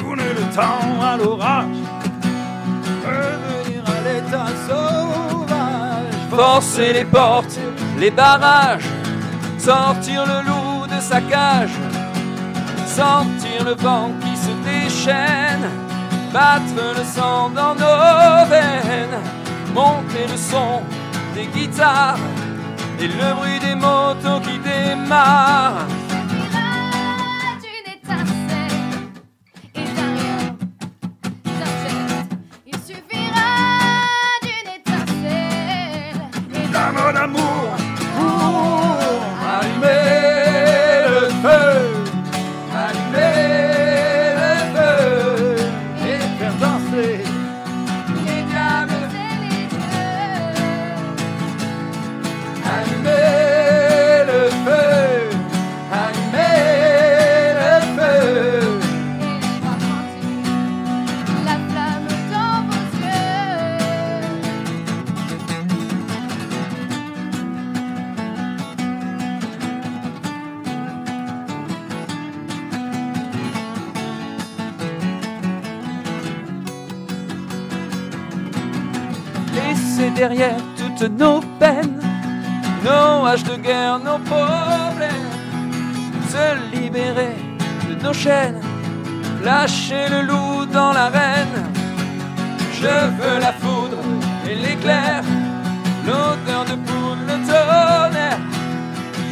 Tourner 0.00 0.32
le 0.34 0.54
temps 0.54 1.02
à 1.02 1.16
l'orage, 1.16 1.66
revenir 3.04 3.82
à 3.86 4.00
l'état 4.04 4.48
sauvage. 4.68 6.14
Forcer 6.30 6.92
les 6.92 7.04
portes, 7.04 7.58
les 7.98 8.10
barrages, 8.10 8.88
sortir 9.56 10.26
le 10.26 10.42
loup 10.46 10.86
de 10.86 11.00
sa 11.00 11.20
cage, 11.20 11.70
sentir 12.86 13.64
le 13.64 13.74
vent 13.74 14.10
qui 14.20 14.33
se 14.88 15.06
déchaîne, 15.06 15.68
battre 16.32 16.96
le 16.96 17.04
sang 17.04 17.50
dans 17.50 17.74
nos 17.74 18.46
veines, 18.48 19.20
monter 19.74 20.26
le 20.30 20.36
son 20.36 20.82
des 21.34 21.46
guitares 21.46 22.18
et 22.98 23.08
le 23.08 23.34
bruit 23.34 23.58
des 23.60 23.74
motos 23.74 24.40
qui 24.40 24.58
démarrent. 24.58 25.86
Toutes 81.04 81.18
nos 81.18 81.40
peines, 81.58 82.00
nos 82.82 83.26
haches 83.26 83.44
de 83.44 83.56
guerre, 83.56 83.98
nos 83.98 84.18
problèmes, 84.18 85.32
se 86.32 86.46
libérer 86.74 87.36
de 87.88 87.94
nos 88.02 88.14
chaînes, 88.14 88.62
lâcher 89.42 90.08
le 90.08 90.22
loup 90.22 90.64
dans 90.72 90.92
l'arène. 90.92 91.56
Je 92.80 92.94
veux 93.18 93.38
la 93.38 93.52
foudre 93.52 93.98
et 94.48 94.54
l'éclair, 94.54 95.22
l'odeur 96.06 96.64
de 96.64 96.76
poule, 96.86 97.22
le 97.30 97.36
tonnerre. 97.50 98.38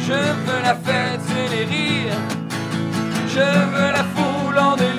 Je 0.07 0.19
veux 0.45 0.61
la 0.61 0.75
fête 0.75 1.27
et 1.41 1.47
les 1.55 1.65
rires, 1.65 2.23
je 3.29 3.47
veux 3.73 3.91
la 3.99 4.05
foule 4.13 4.59
en 4.59 4.75
délire. 4.75 4.92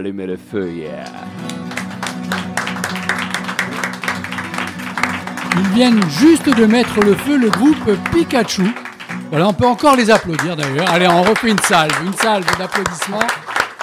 Allumer 0.00 0.26
le 0.26 0.38
feu, 0.38 0.70
yeah. 0.72 1.04
Ils 5.58 5.68
viennent 5.74 6.02
juste 6.08 6.48
de 6.48 6.64
mettre 6.64 7.00
le 7.00 7.14
feu, 7.14 7.36
le 7.36 7.50
groupe 7.50 7.90
Pikachu. 8.10 8.62
Voilà, 9.30 9.48
on 9.48 9.52
peut 9.52 9.66
encore 9.66 9.96
les 9.96 10.10
applaudir 10.10 10.56
d'ailleurs. 10.56 10.88
Allez, 10.90 11.06
on 11.06 11.22
refait 11.22 11.50
une 11.50 11.58
salve, 11.58 11.92
une 12.04 12.14
salve 12.14 12.46
d'applaudissements. 12.58 13.28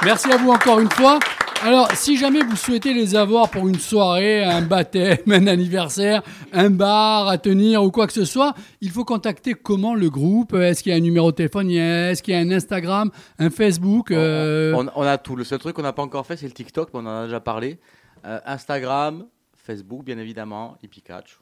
Merci 0.04 0.32
à 0.32 0.38
vous 0.38 0.50
encore 0.50 0.80
une 0.80 0.90
fois. 0.90 1.20
Alors, 1.64 1.88
si 1.94 2.18
jamais 2.18 2.42
vous 2.42 2.56
souhaitez 2.56 2.94
les 2.94 3.16
avoir 3.16 3.50
pour 3.50 3.68
une 3.68 3.80
soirée, 3.80 4.44
un 4.44 4.62
baptême, 4.62 5.18
un 5.32 5.46
anniversaire, 5.46 6.24
un 6.58 6.72
bar 6.72 7.28
à 7.28 7.38
tenir 7.38 7.84
ou 7.84 7.92
quoi 7.92 8.08
que 8.08 8.14
ce 8.14 8.26
soit, 8.26 8.56
il 8.82 8.90
faut 8.90 9.06
contacter 9.06 9.54
comment 9.54 9.94
le 9.94 10.10
groupe? 10.10 10.54
Est-ce 10.54 10.82
qu'il 10.82 10.92
y 10.92 10.94
a 10.94 10.98
un 10.98 11.02
numéro 11.02 11.32
de 11.32 11.36
téléphone? 11.36 11.70
Est-ce 11.70 12.24
qu'il 12.24 12.34
y 12.34 12.38
a 12.38 12.40
un 12.40 12.52
Instagram, 12.52 13.12
un 13.38 13.50
Facebook 13.50 14.12
euh, 14.12 14.74
On, 14.76 14.88
on 14.96 15.04
a 15.04 15.18
tout. 15.18 15.36
Le 15.36 15.44
seul 15.44 15.60
truc 15.60 15.76
qu'on 15.76 15.84
n'a 15.84 15.94
pas 15.94 16.02
encore 16.02 16.26
fait, 16.26 16.36
c'est 16.36 16.48
le 16.48 16.54
TikTok, 16.54 16.90
mais 16.94 17.00
on 17.02 17.06
en 17.06 17.22
a 17.22 17.24
déjà 17.26 17.40
parlé. 17.40 17.80
Euh, 18.26 18.40
Instagram, 18.46 19.28
Facebook, 19.56 20.04
bien 20.04 20.18
évidemment, 20.18 20.78
et 20.84 20.88
Pikachu. 20.88 21.38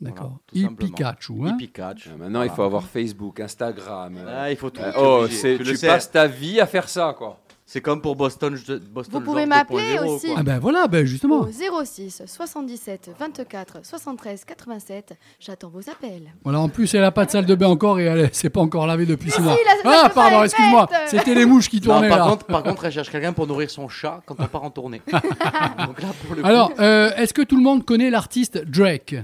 D'accord. 0.00 0.38
tout 0.46 0.60
simplement. 0.60 0.94
Pikachu, 0.94 1.32
hein? 1.46 1.56
Pikachu. 1.56 2.10
Maintenant, 2.18 2.42
il 2.42 2.50
faut 2.50 2.62
avoir 2.62 2.82
Facebook, 2.84 3.40
Instagram. 3.40 4.18
Ah, 4.28 4.50
il 4.50 4.56
faut 4.56 4.70
tout. 4.70 4.82
Euh, 4.82 4.92
oh, 4.98 5.26
Tu 5.28 5.58
tu 5.64 5.78
passes 5.86 6.10
ta 6.10 6.26
vie 6.26 6.60
à 6.60 6.66
faire 6.66 6.88
ça, 6.88 7.14
quoi. 7.16 7.38
C'est 7.68 7.80
comme 7.80 8.00
pour 8.00 8.14
Boston. 8.14 8.56
Vous 9.10 9.20
pouvez 9.20 9.44
m'appeler 9.44 9.96
2.0, 9.96 10.04
aussi. 10.06 10.26
quoi. 10.28 10.36
Ah 10.38 10.42
ben 10.44 10.60
voilà, 10.60 10.86
ben 10.86 11.04
justement. 11.04 11.40
Au 11.40 11.48
06 11.84 12.22
77 12.24 13.10
24 13.18 13.78
73 13.84 14.44
87. 14.44 15.14
J'attends 15.40 15.68
vos 15.68 15.80
appels. 15.90 16.32
Voilà, 16.44 16.60
en 16.60 16.68
plus, 16.68 16.94
elle 16.94 17.02
a 17.02 17.10
pas 17.10 17.24
de 17.24 17.30
salle 17.32 17.44
de 17.44 17.54
bain 17.56 17.66
encore 17.66 17.98
et 17.98 18.04
elle 18.04 18.28
s'est 18.32 18.50
pas 18.50 18.60
encore 18.60 18.86
lavée 18.86 19.04
depuis 19.04 19.30
six 19.32 19.38
si, 19.38 19.42
mois. 19.42 19.56
ah, 19.84 20.08
pardon, 20.14 20.44
excuse-moi. 20.44 20.88
C'était 21.08 21.34
les 21.34 21.44
mouches 21.44 21.68
qui 21.68 21.78
Non, 21.80 21.94
tournaient 21.94 22.08
par 22.08 22.18
là. 22.18 22.24
contre, 22.30 22.46
par 22.46 22.62
contre, 22.62 22.84
elle 22.84 22.92
cherche 22.92 23.10
quelqu'un 23.10 23.32
pour 23.32 23.48
nourrir 23.48 23.68
son 23.68 23.88
chat 23.88 24.22
quand 24.26 24.36
on 24.38 24.46
part 24.46 24.62
en 24.62 24.70
tournée. 24.70 25.02
Donc 25.12 26.00
là, 26.02 26.08
pour 26.24 26.36
le 26.36 26.42
coup- 26.42 26.46
Alors, 26.48 26.70
euh, 26.78 27.10
est-ce 27.16 27.34
que 27.34 27.42
tout 27.42 27.56
le 27.56 27.62
monde 27.64 27.84
connaît 27.84 28.10
l'artiste 28.10 28.58
Drake? 28.64 29.16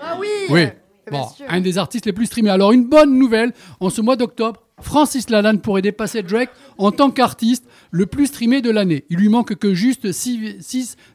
Ah 0.00 0.16
oui 0.20 0.28
Oui. 0.48 0.66
Bon, 1.10 1.26
sûr. 1.28 1.44
un 1.48 1.60
des 1.60 1.76
artistes 1.76 2.06
les 2.06 2.12
plus 2.12 2.26
streamés. 2.26 2.50
Alors, 2.50 2.70
une 2.70 2.84
bonne 2.88 3.18
nouvelle, 3.18 3.52
en 3.80 3.90
ce 3.90 4.00
mois 4.00 4.14
d'octobre, 4.14 4.62
Francis 4.82 5.30
Lalanne 5.30 5.60
pourrait 5.60 5.82
dépasser 5.82 6.22
Drake 6.22 6.50
en 6.78 6.90
tant 6.92 7.10
qu'artiste 7.10 7.64
le 7.90 8.06
plus 8.06 8.26
streamé 8.26 8.60
de 8.62 8.70
l'année. 8.70 9.04
Il 9.10 9.18
lui 9.18 9.28
manque 9.28 9.54
que 9.56 9.74
juste 9.74 10.12
6 10.12 10.56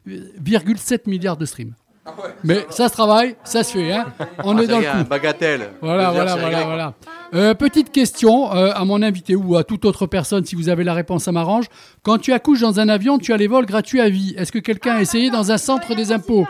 6,7 0.06 1.00
milliards 1.08 1.36
de 1.36 1.44
streams. 1.44 1.74
Mais 2.44 2.64
ça 2.70 2.88
se 2.88 2.92
travaille, 2.92 3.34
ça 3.42 3.64
se 3.64 3.72
fait. 3.72 3.92
Hein 3.92 4.06
On 4.44 4.56
Ah, 4.56 4.62
est 4.62 4.66
dans 4.68 4.78
le 4.78 4.86
un 4.88 5.02
coup. 5.02 5.08
bagatelle. 5.08 5.70
Voilà, 5.80 6.12
voilà, 6.12 6.36
voilà, 6.36 6.64
voilà. 6.64 6.94
Euh, 7.34 7.54
petite 7.54 7.90
question 7.90 8.54
euh, 8.54 8.70
à 8.72 8.84
mon 8.84 9.02
invité 9.02 9.34
ou 9.34 9.56
à 9.56 9.64
toute 9.64 9.84
autre 9.84 10.06
personne, 10.06 10.44
si 10.44 10.54
vous 10.54 10.68
avez 10.68 10.84
la 10.84 10.94
réponse, 10.94 11.24
ça 11.24 11.32
m'arrange. 11.32 11.64
Quand 12.04 12.18
tu 12.18 12.32
accouches 12.32 12.60
dans 12.60 12.78
un 12.78 12.88
avion, 12.88 13.18
tu 13.18 13.32
as 13.32 13.36
les 13.36 13.48
vols 13.48 13.66
gratuits 13.66 14.00
à 14.00 14.08
vie. 14.08 14.34
Est-ce 14.38 14.52
que 14.52 14.60
quelqu'un 14.60 14.94
a 14.96 15.00
essayé 15.00 15.30
dans 15.30 15.50
un 15.50 15.58
centre 15.58 15.96
des 15.96 16.12
impôts? 16.12 16.46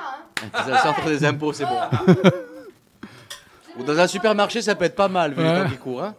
C'est 0.67 0.71
le 0.71 0.77
centre 0.77 1.07
des 1.09 1.25
impôts, 1.25 1.55
c'est 1.55 1.65
bon. 1.65 1.79
Ou 3.79 3.83
dans 3.85 3.99
un 3.99 4.07
supermarché, 4.07 4.63
ça 4.63 4.75
peut 4.75 4.85
être 4.87 4.95
pas 4.97 5.09
mal, 5.09 5.35
vu 5.35 5.43
Ouais. 5.43 5.59
le 5.59 5.65
temps 5.65 5.71
qui 5.71 5.77
court. 5.77 6.03
Hein. 6.03 6.15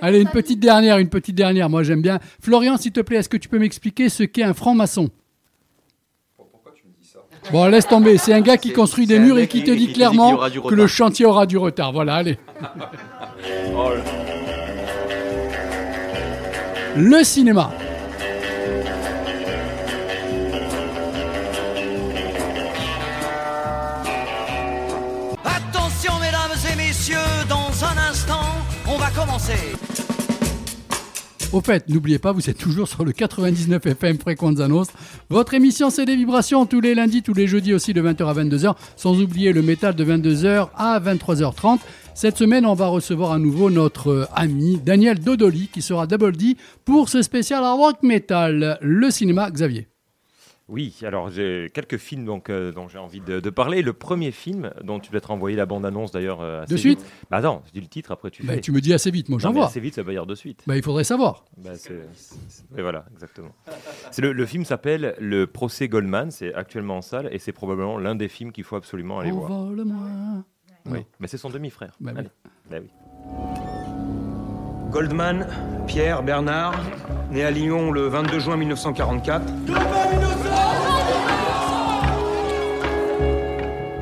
Allez, 0.00 0.20
une 0.20 0.28
petite 0.28 0.60
dernière, 0.60 0.98
une 0.98 1.08
petite 1.08 1.34
dernière. 1.36 1.68
Moi, 1.68 1.82
j'aime 1.82 2.00
bien. 2.02 2.18
Florian, 2.40 2.76
s'il 2.76 2.92
te 2.92 3.00
plaît, 3.00 3.18
est-ce 3.18 3.28
que 3.28 3.36
tu 3.36 3.48
peux 3.48 3.58
m'expliquer 3.58 4.08
ce 4.08 4.22
qu'est 4.22 4.42
un 4.42 4.54
franc-maçon? 4.54 5.10
Bon, 7.52 7.66
laisse 7.66 7.86
tomber. 7.86 8.16
C'est 8.16 8.32
un 8.32 8.40
gars 8.40 8.56
qui 8.56 8.72
construit 8.72 9.06
des 9.06 9.18
murs 9.18 9.38
et 9.38 9.46
qui 9.46 9.58
qui- 9.58 9.64
te 9.64 9.70
dit 9.70 9.92
clairement 9.92 10.38
que 10.66 10.74
le 10.74 10.86
chantier 10.86 11.26
aura 11.26 11.44
du 11.44 11.58
retard. 11.58 11.92
Voilà, 11.92 12.14
allez. 12.14 12.38
Le 16.96 17.22
cinéma. 17.24 17.72
Au 31.52 31.60
fait, 31.60 31.88
n'oubliez 31.88 32.20
pas, 32.20 32.30
vous 32.30 32.48
êtes 32.48 32.58
toujours 32.58 32.86
sur 32.86 33.04
le 33.04 33.10
99 33.10 33.84
FM 33.84 34.18
Frequenza 34.18 34.68
Nostra. 34.68 34.96
Votre 35.28 35.54
émission, 35.54 35.90
c'est 35.90 36.04
des 36.04 36.14
vibrations 36.14 36.66
tous 36.66 36.80
les 36.80 36.94
lundis, 36.94 37.22
tous 37.22 37.34
les 37.34 37.48
jeudis 37.48 37.74
aussi 37.74 37.92
de 37.92 38.00
20h 38.00 38.28
à 38.28 38.34
22h, 38.34 38.74
sans 38.96 39.20
oublier 39.20 39.52
le 39.52 39.62
métal 39.62 39.94
de 39.96 40.04
22h 40.04 40.68
à 40.76 41.00
23h30. 41.00 41.80
Cette 42.14 42.38
semaine, 42.38 42.64
on 42.64 42.74
va 42.74 42.86
recevoir 42.86 43.32
à 43.32 43.40
nouveau 43.40 43.70
notre 43.70 44.08
euh, 44.08 44.26
ami 44.36 44.78
Daniel 44.84 45.18
Dodoli, 45.18 45.68
qui 45.72 45.82
sera 45.82 46.06
Double 46.06 46.36
D 46.36 46.56
pour 46.84 47.08
ce 47.08 47.22
spécial 47.22 47.64
rock 47.64 47.96
metal, 48.02 48.78
le 48.82 49.10
cinéma 49.10 49.50
Xavier. 49.50 49.88
Oui, 50.66 50.96
alors 51.02 51.28
j'ai 51.30 51.70
quelques 51.74 51.98
films 51.98 52.24
donc, 52.24 52.48
euh, 52.48 52.72
dont 52.72 52.88
j'ai 52.88 52.96
envie 52.98 53.20
de, 53.20 53.38
de 53.38 53.50
parler. 53.50 53.82
Le 53.82 53.92
premier 53.92 54.30
film, 54.30 54.70
dont 54.82 54.98
tu 54.98 55.10
dois 55.10 55.20
te 55.20 55.26
renvoyer 55.26 55.56
la 55.58 55.66
bande-annonce 55.66 56.10
d'ailleurs 56.10 56.40
euh, 56.40 56.64
De 56.64 56.76
suite 56.78 57.00
vite. 57.00 57.10
Bah 57.30 57.36
attends, 57.36 57.62
je 57.66 57.72
dis 57.72 57.80
le 57.82 57.86
titre, 57.86 58.12
après 58.12 58.30
tu 58.30 58.42
Bah, 58.44 58.54
fais. 58.54 58.60
tu 58.62 58.72
me 58.72 58.80
dis 58.80 58.94
assez 58.94 59.10
vite, 59.10 59.28
moi 59.28 59.36
Non, 59.36 59.40
j'envoie. 59.40 59.66
Assez 59.66 59.78
vite, 59.80 59.94
ça 59.94 60.02
veut 60.02 60.12
dire 60.12 60.24
de 60.24 60.34
suite. 60.34 60.62
Bah, 60.66 60.74
il 60.76 60.82
faudrait 60.82 61.04
savoir. 61.04 61.44
Bah, 61.58 61.72
oui, 61.90 62.80
voilà, 62.80 63.04
exactement. 63.12 63.50
Le, 64.16 64.32
le 64.32 64.46
film 64.46 64.64
s'appelle 64.64 65.14
Le 65.20 65.46
procès 65.46 65.86
Goldman, 65.88 66.30
c'est 66.30 66.54
actuellement 66.54 66.96
en 66.98 67.02
salle 67.02 67.28
et 67.30 67.38
c'est 67.38 67.52
probablement 67.52 67.98
l'un 67.98 68.14
des 68.14 68.28
films 68.28 68.50
qu'il 68.50 68.64
faut 68.64 68.76
absolument 68.76 69.18
aller 69.18 69.32
voir. 69.32 69.50
Envole-moi. 69.50 69.96
Oui, 70.86 70.98
Non. 71.00 71.04
mais 71.20 71.26
c'est 71.28 71.36
son 71.38 71.50
demi-frère. 71.50 71.92
Bah 72.00 72.12
oui. 72.16 72.22
Bah 72.70 72.76
oui. 72.80 72.88
Goldman, 74.90 75.46
Pierre 75.86 76.22
Bernard, 76.22 76.80
né 77.30 77.42
à 77.44 77.50
Lyon 77.50 77.90
le 77.90 78.06
22 78.06 78.38
juin 78.38 78.56
1944. 78.56 79.44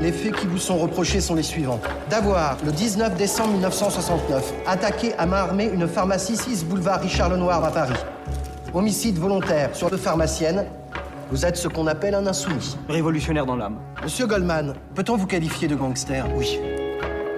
Les 0.03 0.11
faits 0.11 0.35
qui 0.35 0.49
vous 0.49 0.59
sont 0.59 0.79
reprochés 0.79 1.21
sont 1.21 1.37
les 1.37 1.45
suivants. 1.45 1.79
D'avoir, 2.11 2.57
le 2.65 2.73
19 2.73 3.17
décembre 3.17 3.53
1969, 3.53 4.53
attaqué 4.67 5.15
à 5.15 5.27
main 5.27 5.37
armée 5.37 5.71
une 5.73 5.87
pharmacie 5.87 6.37
6 6.37 6.65
boulevard 6.65 7.01
Richard 7.01 7.29
Lenoir 7.29 7.63
à 7.65 7.71
Paris. 7.71 7.95
Homicide 8.75 9.17
volontaire 9.17 9.77
sur 9.77 9.91
deux 9.91 9.97
pharmaciennes. 9.97 10.67
Vous 11.31 11.47
êtes 11.47 11.57
ce 11.57 11.69
qu'on 11.69 11.87
appelle 11.87 12.17
un 12.17 12.27
insoumis. 12.27 12.77
Révolutionnaire 12.89 13.47
dans 13.47 13.55
l'âme. 13.55 13.77
Monsieur 14.03 14.27
Goldman, 14.27 14.75
peut-on 14.97 15.17
vous 15.17 15.29
qualifier 15.29 15.69
de 15.69 15.77
gangster? 15.77 16.27
Oui. 16.37 16.59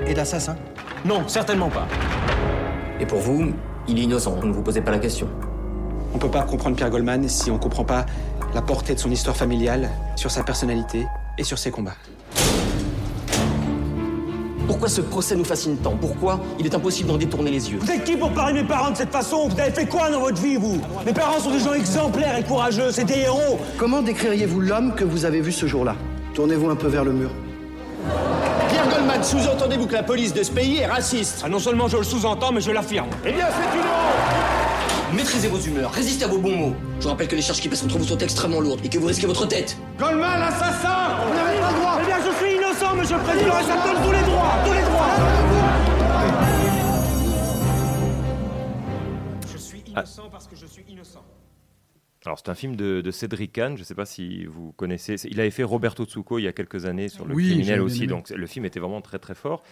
Et 0.06 0.14
d'assassin? 0.14 0.56
Non, 1.04 1.28
certainement 1.28 1.68
pas. 1.68 1.86
Et 2.98 3.04
pour 3.04 3.18
vous, 3.18 3.52
il 3.86 3.98
est 3.98 4.04
innocent, 4.04 4.36
ne 4.42 4.52
vous 4.52 4.62
posez 4.62 4.80
pas 4.80 4.90
la 4.90 5.00
question. 5.00 5.28
On 6.14 6.18
peut 6.18 6.30
pas 6.30 6.44
comprendre 6.44 6.76
Pierre 6.76 6.88
Goldman 6.88 7.28
si 7.28 7.50
on 7.50 7.58
comprend 7.58 7.84
pas 7.84 8.06
la 8.54 8.62
portée 8.62 8.94
de 8.94 9.00
son 9.00 9.10
histoire 9.10 9.36
familiale, 9.36 9.90
sur 10.16 10.30
sa 10.30 10.42
personnalité 10.42 11.06
et 11.36 11.44
sur 11.44 11.58
ses 11.58 11.70
combats. 11.70 11.96
Pourquoi 14.66 14.88
ce 14.88 15.02
procès 15.02 15.36
nous 15.36 15.44
fascine 15.44 15.76
tant? 15.76 15.94
Pourquoi 16.00 16.40
il 16.58 16.66
est 16.66 16.74
impossible 16.74 17.08
d'en 17.08 17.16
détourner 17.18 17.50
les 17.50 17.70
yeux? 17.70 17.78
Vous 17.80 17.90
êtes 17.90 18.04
qui 18.04 18.16
pour 18.16 18.30
parler 18.32 18.54
de 18.54 18.62
mes 18.62 18.68
parents 18.68 18.90
de 18.90 18.96
cette 18.96 19.12
façon? 19.12 19.48
Vous 19.48 19.60
avez 19.60 19.70
fait 19.70 19.86
quoi 19.86 20.10
dans 20.10 20.20
votre 20.20 20.40
vie, 20.40 20.56
vous? 20.56 20.80
Mes 21.04 21.12
parents 21.12 21.38
sont 21.38 21.50
des 21.50 21.60
gens 21.60 21.74
exemplaires 21.74 22.38
et 22.38 22.42
courageux, 22.42 22.90
c'est 22.90 23.04
des 23.04 23.18
héros. 23.20 23.58
Comment 23.76 24.00
décririez-vous 24.00 24.60
l'homme 24.60 24.94
que 24.94 25.04
vous 25.04 25.26
avez 25.26 25.40
vu 25.40 25.52
ce 25.52 25.66
jour-là? 25.66 25.96
Tournez-vous 26.34 26.70
un 26.70 26.76
peu 26.76 26.88
vers 26.88 27.04
le 27.04 27.12
mur. 27.12 27.30
Pierre 28.70 28.88
Goldman, 28.88 29.22
sous-entendez-vous 29.22 29.86
que 29.86 29.94
la 29.94 30.02
police 30.02 30.32
de 30.32 30.42
ce 30.42 30.50
pays 30.50 30.78
est 30.78 30.86
raciste? 30.86 31.42
Ah 31.44 31.48
non 31.48 31.58
seulement 31.58 31.86
je 31.88 31.98
le 31.98 32.04
sous-entends, 32.04 32.52
mais 32.52 32.60
je 32.60 32.70
l'affirme. 32.70 33.08
Eh 33.24 33.32
bien, 33.32 33.46
c'est 33.50 33.76
une 33.76 33.82
honte! 33.82 35.14
Maîtrisez 35.14 35.46
vos 35.46 35.60
humeurs, 35.60 35.92
résistez 35.92 36.24
à 36.24 36.28
vos 36.28 36.38
bons 36.38 36.56
mots. 36.56 36.74
Je 36.98 37.04
vous 37.04 37.10
rappelle 37.10 37.28
que 37.28 37.36
les 37.36 37.42
charges 37.42 37.60
qui 37.60 37.68
pèsent 37.68 37.82
contre 37.82 37.98
vous 37.98 38.04
sont 38.04 38.18
extrêmement 38.18 38.60
lourdes 38.60 38.80
et 38.82 38.88
que 38.88 38.98
vous 38.98 39.06
risquez 39.06 39.28
votre 39.28 39.46
tête. 39.46 39.76
Goldman, 39.98 40.42
assassin! 40.42 41.18
Vous 41.28 41.34
n'avez 41.34 41.60
pas 41.60 41.70
le 41.70 41.78
droit 41.78 41.93
Bien, 43.06 43.18
je 43.18 43.22
président, 43.24 43.58
et 43.58 43.62
ça 43.64 43.76
me 43.76 43.92
donne 43.94 44.02
tous 44.02 44.12
les 44.12 44.22
droits 44.22 44.54
Tous 44.64 44.72
les 44.72 44.82
droits 44.82 45.14
Je 49.52 49.58
suis 49.58 49.80
innocent 49.86 50.28
parce 50.30 50.46
que 50.46 50.56
je 50.56 50.64
suis 50.64 50.84
innocent. 50.88 51.22
Alors 52.24 52.38
c'est 52.38 52.48
un 52.48 52.54
film 52.54 52.76
de, 52.76 53.02
de 53.02 53.10
Cédric 53.10 53.52
Kahn, 53.52 53.74
je 53.76 53.80
ne 53.82 53.84
sais 53.84 53.94
pas 53.94 54.06
si 54.06 54.46
vous 54.46 54.72
connaissez. 54.72 55.16
Il 55.30 55.38
avait 55.40 55.50
fait 55.50 55.64
Roberto 55.64 56.06
Tsuko 56.06 56.38
il 56.38 56.44
y 56.44 56.48
a 56.48 56.54
quelques 56.54 56.86
années 56.86 57.10
sur 57.10 57.26
le 57.26 57.34
Oui, 57.34 57.48
criminel 57.48 57.82
aussi, 57.82 57.98
aimé. 58.04 58.06
donc 58.06 58.30
le 58.30 58.46
film 58.46 58.64
était 58.64 58.80
vraiment 58.80 59.02
très 59.02 59.18
très 59.18 59.34
fort. 59.34 59.62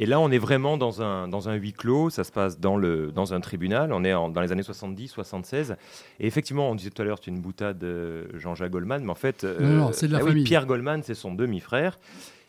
Et 0.00 0.06
là 0.06 0.18
on 0.18 0.32
est 0.32 0.38
vraiment 0.38 0.76
dans 0.76 1.02
un, 1.02 1.28
dans 1.28 1.48
un 1.48 1.54
huis 1.54 1.72
clos, 1.74 2.10
ça 2.10 2.24
se 2.24 2.32
passe 2.32 2.58
dans, 2.58 2.76
le, 2.76 3.12
dans 3.12 3.32
un 3.34 3.40
tribunal, 3.40 3.92
on 3.92 4.02
est 4.02 4.12
en- 4.14 4.28
dans 4.30 4.40
les 4.40 4.50
années 4.50 4.62
70-76. 4.62 5.76
Et 6.18 6.26
effectivement 6.26 6.68
on 6.68 6.74
disait 6.74 6.90
tout 6.90 7.02
à 7.02 7.04
l'heure 7.04 7.18
c'est 7.22 7.30
une 7.30 7.40
boutade 7.40 7.78
de 7.78 8.26
Jean-Jacques 8.34 8.72
Goldman, 8.72 9.04
mais 9.04 9.10
en 9.12 9.14
fait 9.14 9.44
euh, 9.44 9.60
Non, 9.60 9.84
non, 9.84 9.90
c'est 9.92 10.08
de 10.08 10.12
la 10.14 10.18
ah 10.20 10.24
oui. 10.24 10.42
Pierre 10.42 10.66
Goldman 10.66 11.02
c'est 11.04 11.14
son 11.14 11.32
demi-frère. 11.32 12.00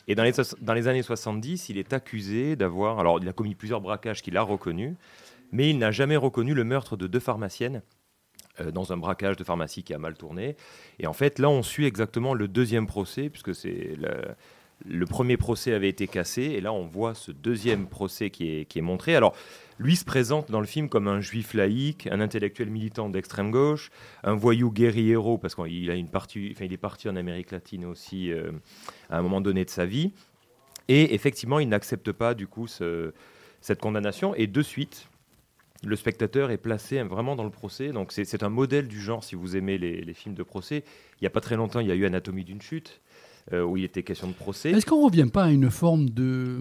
Et 0.06 0.14
dans 0.14 0.22
les, 0.22 0.88
années 0.88 1.02
70, 1.02 1.68
il 1.68 1.78
est 1.78 1.92
accusé 1.92 2.56
d'avoir... 2.56 2.98
Alors 2.98 3.18
il 3.20 3.28
a 3.28 3.32
commis 3.32 3.54
plusieurs 3.54 3.80
braquages 3.80 4.22
qu'il 4.22 4.36
a 4.36 4.42
reconnus, 4.42 4.94
mais 5.52 5.70
il 5.70 5.78
n'a 5.78 5.90
jamais 5.90 6.16
reconnu 6.16 6.54
le 6.54 6.64
meurtre 6.64 6.96
de 6.96 7.06
deux 7.06 7.20
pharmaciennes 7.20 7.82
euh, 8.60 8.70
dans 8.70 8.92
un 8.92 8.96
braquage 8.96 9.36
de 9.36 9.44
pharmacie 9.44 9.82
qui 9.82 9.94
a 9.94 9.98
mal 9.98 10.14
tourné. 10.14 10.56
Et 10.98 11.06
en 11.06 11.12
fait, 11.12 11.38
là, 11.38 11.48
on 11.48 11.62
suit 11.62 11.86
exactement 11.86 12.34
le 12.34 12.48
deuxième 12.48 12.86
procès, 12.86 13.30
puisque 13.30 13.54
c'est 13.54 13.94
le, 13.96 14.34
le 14.84 15.06
premier 15.06 15.36
procès 15.36 15.72
avait 15.72 15.88
été 15.88 16.06
cassé, 16.06 16.42
et 16.42 16.60
là, 16.60 16.72
on 16.72 16.86
voit 16.86 17.14
ce 17.14 17.32
deuxième 17.32 17.86
procès 17.86 18.30
qui 18.30 18.48
est, 18.48 18.64
qui 18.66 18.78
est 18.78 18.82
montré. 18.82 19.16
Alors, 19.16 19.34
lui 19.78 19.96
se 19.96 20.04
présente 20.04 20.50
dans 20.50 20.60
le 20.60 20.66
film 20.66 20.88
comme 20.88 21.08
un 21.08 21.20
juif 21.20 21.54
laïque, 21.54 22.08
un 22.10 22.20
intellectuel 22.20 22.70
militant 22.70 23.08
d'extrême 23.08 23.50
gauche, 23.50 23.90
un 24.22 24.34
voyou 24.34 24.70
guerriero, 24.70 25.38
parce 25.38 25.54
qu'il 25.54 25.90
a 25.90 25.94
une 25.94 26.08
partie, 26.08 26.50
enfin, 26.52 26.64
il 26.64 26.72
est 26.72 26.78
parti 26.78 27.08
en 27.08 27.16
Amérique 27.16 27.50
latine 27.50 27.84
aussi 27.84 28.30
euh, 28.30 28.52
à 29.10 29.18
un 29.18 29.22
moment 29.22 29.40
donné 29.40 29.64
de 29.64 29.70
sa 29.70 29.86
vie. 29.86 30.12
Et 30.88 31.14
effectivement, 31.14 31.58
il 31.60 31.68
n'accepte 31.68 32.12
pas 32.12 32.34
du 32.34 32.46
coup 32.46 32.66
ce, 32.66 33.12
cette 33.60 33.80
condamnation. 33.80 34.34
Et 34.34 34.46
de 34.46 34.62
suite, 34.62 35.08
le 35.82 35.96
spectateur 35.96 36.50
est 36.50 36.58
placé 36.58 37.02
vraiment 37.02 37.36
dans 37.36 37.44
le 37.44 37.50
procès. 37.50 37.90
Donc 37.90 38.12
c'est 38.12 38.42
un 38.42 38.48
modèle 38.48 38.88
du 38.88 39.00
genre, 39.00 39.24
si 39.24 39.34
vous 39.34 39.56
aimez 39.56 39.78
les, 39.78 40.14
films 40.14 40.34
de 40.34 40.42
procès. 40.42 40.84
Il 41.20 41.24
n'y 41.24 41.26
a 41.26 41.30
pas 41.30 41.40
très 41.40 41.56
longtemps, 41.56 41.80
il 41.80 41.88
y 41.88 41.90
a 41.90 41.94
eu 41.94 42.04
Anatomie 42.04 42.44
d'une 42.44 42.62
chute, 42.62 43.00
euh, 43.52 43.62
où 43.62 43.76
il 43.76 43.84
était 43.84 44.02
question 44.02 44.28
de 44.28 44.34
procès. 44.34 44.70
Est-ce 44.70 44.86
qu'on 44.86 45.04
revient 45.04 45.28
pas 45.32 45.44
à 45.44 45.50
une 45.50 45.70
forme 45.70 46.10
de 46.10 46.58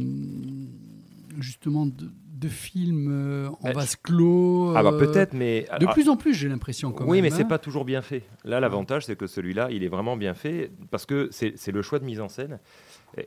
justement 1.40 1.86
de, 1.86 2.10
de 2.44 2.50
film 2.50 3.08
euh, 3.10 3.50
en 3.62 3.64
Bah, 3.64 3.74
vase 3.74 3.96
clos 3.96 4.74
Ah 4.76 4.84
bah 4.84 4.92
euh, 4.94 5.00
peut-être, 5.00 5.34
mais 5.34 5.62
de 5.80 5.86
ah, 5.88 5.94
plus 5.94 6.10
en 6.10 6.18
plus, 6.18 6.34
j'ai 6.34 6.50
l'impression 6.50 6.92
quand 6.92 7.06
oui, 7.06 7.18
même. 7.18 7.24
mais 7.24 7.30
c'est 7.30 7.44
hein. 7.44 7.48
pas 7.48 7.58
toujours 7.58 7.86
bien 7.86 8.02
fait. 8.02 8.24
Là, 8.44 8.60
l'avantage, 8.60 9.06
c'est 9.06 9.16
que 9.16 9.28
celui-là, 9.28 9.70
il 9.72 9.84
est 9.84 9.88
vraiment 9.88 10.18
bien 10.18 10.34
fait 10.34 10.72
parce 10.92 11.06
que 11.06 11.30
c'est 11.32 11.54
c'est 11.56 11.72
le 11.72 11.82
choix 11.82 12.00
de 12.00 12.06
mise 12.06 12.22
en 12.22 12.30
scène. 12.30 12.60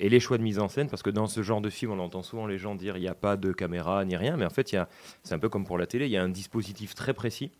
Et 0.01 0.09
les 0.09 0.19
choix 0.19 0.37
de 0.37 0.43
mise 0.43 0.59
en 0.59 0.67
scène, 0.67 0.89
parce 0.89 1.03
que 1.03 1.11
dans 1.11 1.29
ce 1.29 1.43
genre 1.43 1.61
de 1.61 1.71
film, 1.71 1.93
on 1.93 2.01
entend 2.01 2.23
souvent 2.23 2.49
les 2.49 2.59
gens 2.59 2.75
dire 2.75 2.97
il 2.97 3.03
n'y 3.03 3.09
a 3.09 3.15
pas 3.15 3.37
de 3.37 3.53
caméra 3.53 4.05
ni 4.05 4.17
rien, 4.17 4.37
mais 4.37 4.45
en 4.45 4.51
fait, 4.51 4.75
c'est 5.23 5.35
un 5.35 5.39
peu 5.39 5.49
comme 5.49 5.65
pour 5.65 5.79
la 5.79 5.87
télé, 5.87 6.07
il 6.07 6.11
y 6.11 6.17
a 6.17 6.25
un 6.25 6.29
dispositif 6.29 6.97
très 6.97 7.15
précis, 7.15 7.53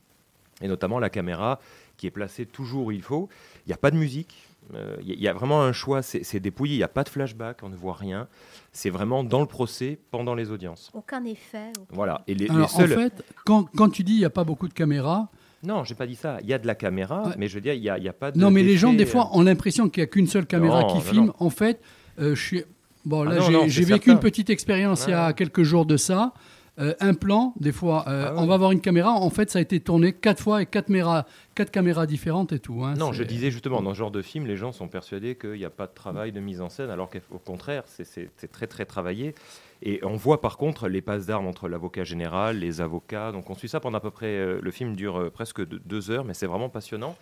et 0.61 0.67
notamment 0.67 0.99
la 0.99 1.09
caméra 1.09 1.61
qui 1.97 2.09
est 2.09 2.11
placée 2.11 2.45
toujours 2.45 2.87
où 2.87 2.91
il 2.91 3.03
faut. 3.03 3.29
Il 3.65 3.69
n'y 3.69 3.75
a 3.75 3.79
pas 3.79 3.93
de 3.93 3.97
musique, 3.97 4.37
euh, 4.56 4.56
il 4.73 5.09
y, 5.09 5.13
a- 5.13 5.15
il 5.15 5.21
y 5.23 5.29
a 5.29 5.33
vraiment 5.33 5.63
un 5.63 5.73
choix, 5.73 6.03
c'est 6.03 6.41
dépouillé, 6.41 6.75
il 6.75 6.79
n'y 6.79 6.83
a 6.85 6.89
pas 6.89 7.05
de 7.05 7.09
flashback, 7.09 7.59
on 7.63 7.69
ne 7.69 7.77
voit 7.77 7.95
rien. 7.95 8.29
C'est 8.73 8.91
vraiment 8.91 9.25
dans 9.25 9.41
le 9.41 9.47
procès, 9.47 9.99
pendant 10.11 10.35
les 10.35 10.51
audiences. 10.51 10.91
Aucun 10.95 11.25
effet. 11.25 11.71
aucun- 11.79 11.87
Voilà. 11.95 12.23
Et 12.27 12.35
les, 12.35 12.47
les 12.47 12.55
Alors, 12.55 12.71
seuls... 12.71 12.93
en 12.93 12.97
fait, 12.97 13.25
quand, 13.45 13.65
quand 13.77 13.89
tu 13.91 14.03
dis 14.03 14.15
il 14.15 14.19
n'y 14.19 14.25
a 14.25 14.31
pas 14.31 14.45
beaucoup 14.45 14.69
de 14.69 14.75
caméras, 14.75 15.29
Non, 15.63 15.83
j'ai 15.85 15.95
pas 15.95 16.07
dit 16.07 16.15
ça. 16.17 16.39
Il 16.43 16.49
y 16.49 16.53
a 16.55 16.59
de 16.59 16.67
la 16.67 16.75
caméra, 16.75 17.33
mais 17.39 17.49
je 17.49 17.55
veux 17.55 17.61
dire, 17.61 17.75
il 17.75 17.81
n'y 17.81 17.89
a, 17.89 17.97
il 17.99 18.05
y 18.05 18.09
a 18.09 18.13
pas 18.13 18.31
de. 18.31 18.39
non, 18.39 18.51
mais 18.51 18.63
les 18.63 18.77
gens, 18.77 18.93
des 18.93 19.07
fois, 19.07 19.31
ont 19.37 19.43
l'impression 19.43 19.89
qu'il 19.89 20.03
n'y 20.03 20.05
a 20.05 20.07
qu'une 20.09 20.27
seule 20.27 20.47
caméra 20.47 20.83
Non, 20.83 20.87
qui 20.89 20.95
non, 20.95 21.01
filme. 21.01 21.27
non. 21.27 21.35
En 21.39 21.51
fait, 21.51 21.81
euh, 22.21 22.35
je 22.35 22.43
suis. 22.43 22.65
Bon, 23.05 23.23
Ah 23.27 23.35
là, 23.35 23.41
j'ai- 23.69 23.83
vécu 23.85 23.87
certain. 24.07 24.13
une 24.13 24.19
petite 24.21 24.51
expérience 24.51 25.05
il 25.07 25.13
y 25.13 25.15
a 25.15 25.33
quelques 25.33 25.63
jours 25.63 25.87
de 25.87 25.97
ça. 25.97 26.33
Euh, 26.79 26.93
un 27.01 27.15
plan, 27.15 27.55
des 27.59 27.73
fois, 27.73 28.05
euh, 28.07 28.33
on 28.37 28.47
va 28.47 28.55
avoir 28.55 28.71
une 28.71 28.83
caméra. 28.83 29.13
En 29.13 29.31
fait, 29.31 29.51
ça 29.51 29.59
a 29.59 29.63
été 29.63 29.81
tourné 29.81 30.13
quatre 30.13 30.43
fois 30.43 30.61
et 30.61 30.67
quatre 30.67 30.89
caméras, 30.89 31.25
quatre 31.55 31.71
caméras 31.71 32.07
différentes 32.07 32.53
et 32.53 32.59
tout. 32.59 32.85
hein. 32.85 32.95
Non, 32.99 33.13
je 33.15 33.23
disais 33.23 33.51
justement, 33.51 33.81
dans 33.81 33.95
ce 33.95 33.99
genre 33.99 34.11
de 34.11 34.21
film, 34.21 34.47
les 34.47 34.57
gens 34.59 34.73
sont 34.73 34.87
persuadés 34.87 35.37
qu'il 35.37 35.53
n'y 35.53 35.65
a 35.65 35.71
pas 35.71 35.87
de 35.87 35.95
travail 35.95 36.33
de 36.33 36.41
mise 36.41 36.61
en 36.61 36.69
scène, 36.69 36.91
alors 36.91 37.09
qu'au 37.09 37.39
contraire, 37.39 37.85
c'est- 37.87 38.31
très 38.53 38.67
très 38.67 38.85
travaillé. 38.85 39.35
Et 39.83 40.01
on 40.05 40.17
voit 40.17 40.41
par 40.43 40.59
contre 40.59 40.89
les 40.89 41.01
passes 41.01 41.25
d'armes 41.27 41.47
entre 41.47 41.69
l'avocat 41.69 42.05
général, 42.05 42.59
les 42.59 42.81
avocats. 42.83 43.33
Donc 43.33 43.49
on 43.49 43.55
suit 43.55 43.69
ça 43.69 43.81
pendant 43.81 43.97
à 43.99 44.01
peu 44.03 44.11
près. 44.11 44.27
euh, 44.27 44.59
le 44.63 44.71
film 44.71 44.97
dure 44.97 45.31
presque 45.33 45.67
de- 45.67 45.81
deux 45.85 46.11
heures, 46.11 46.25
mais 46.25 46.35
c'est 46.35 46.47
vraiment 46.47 46.69
passionnant 46.69 47.17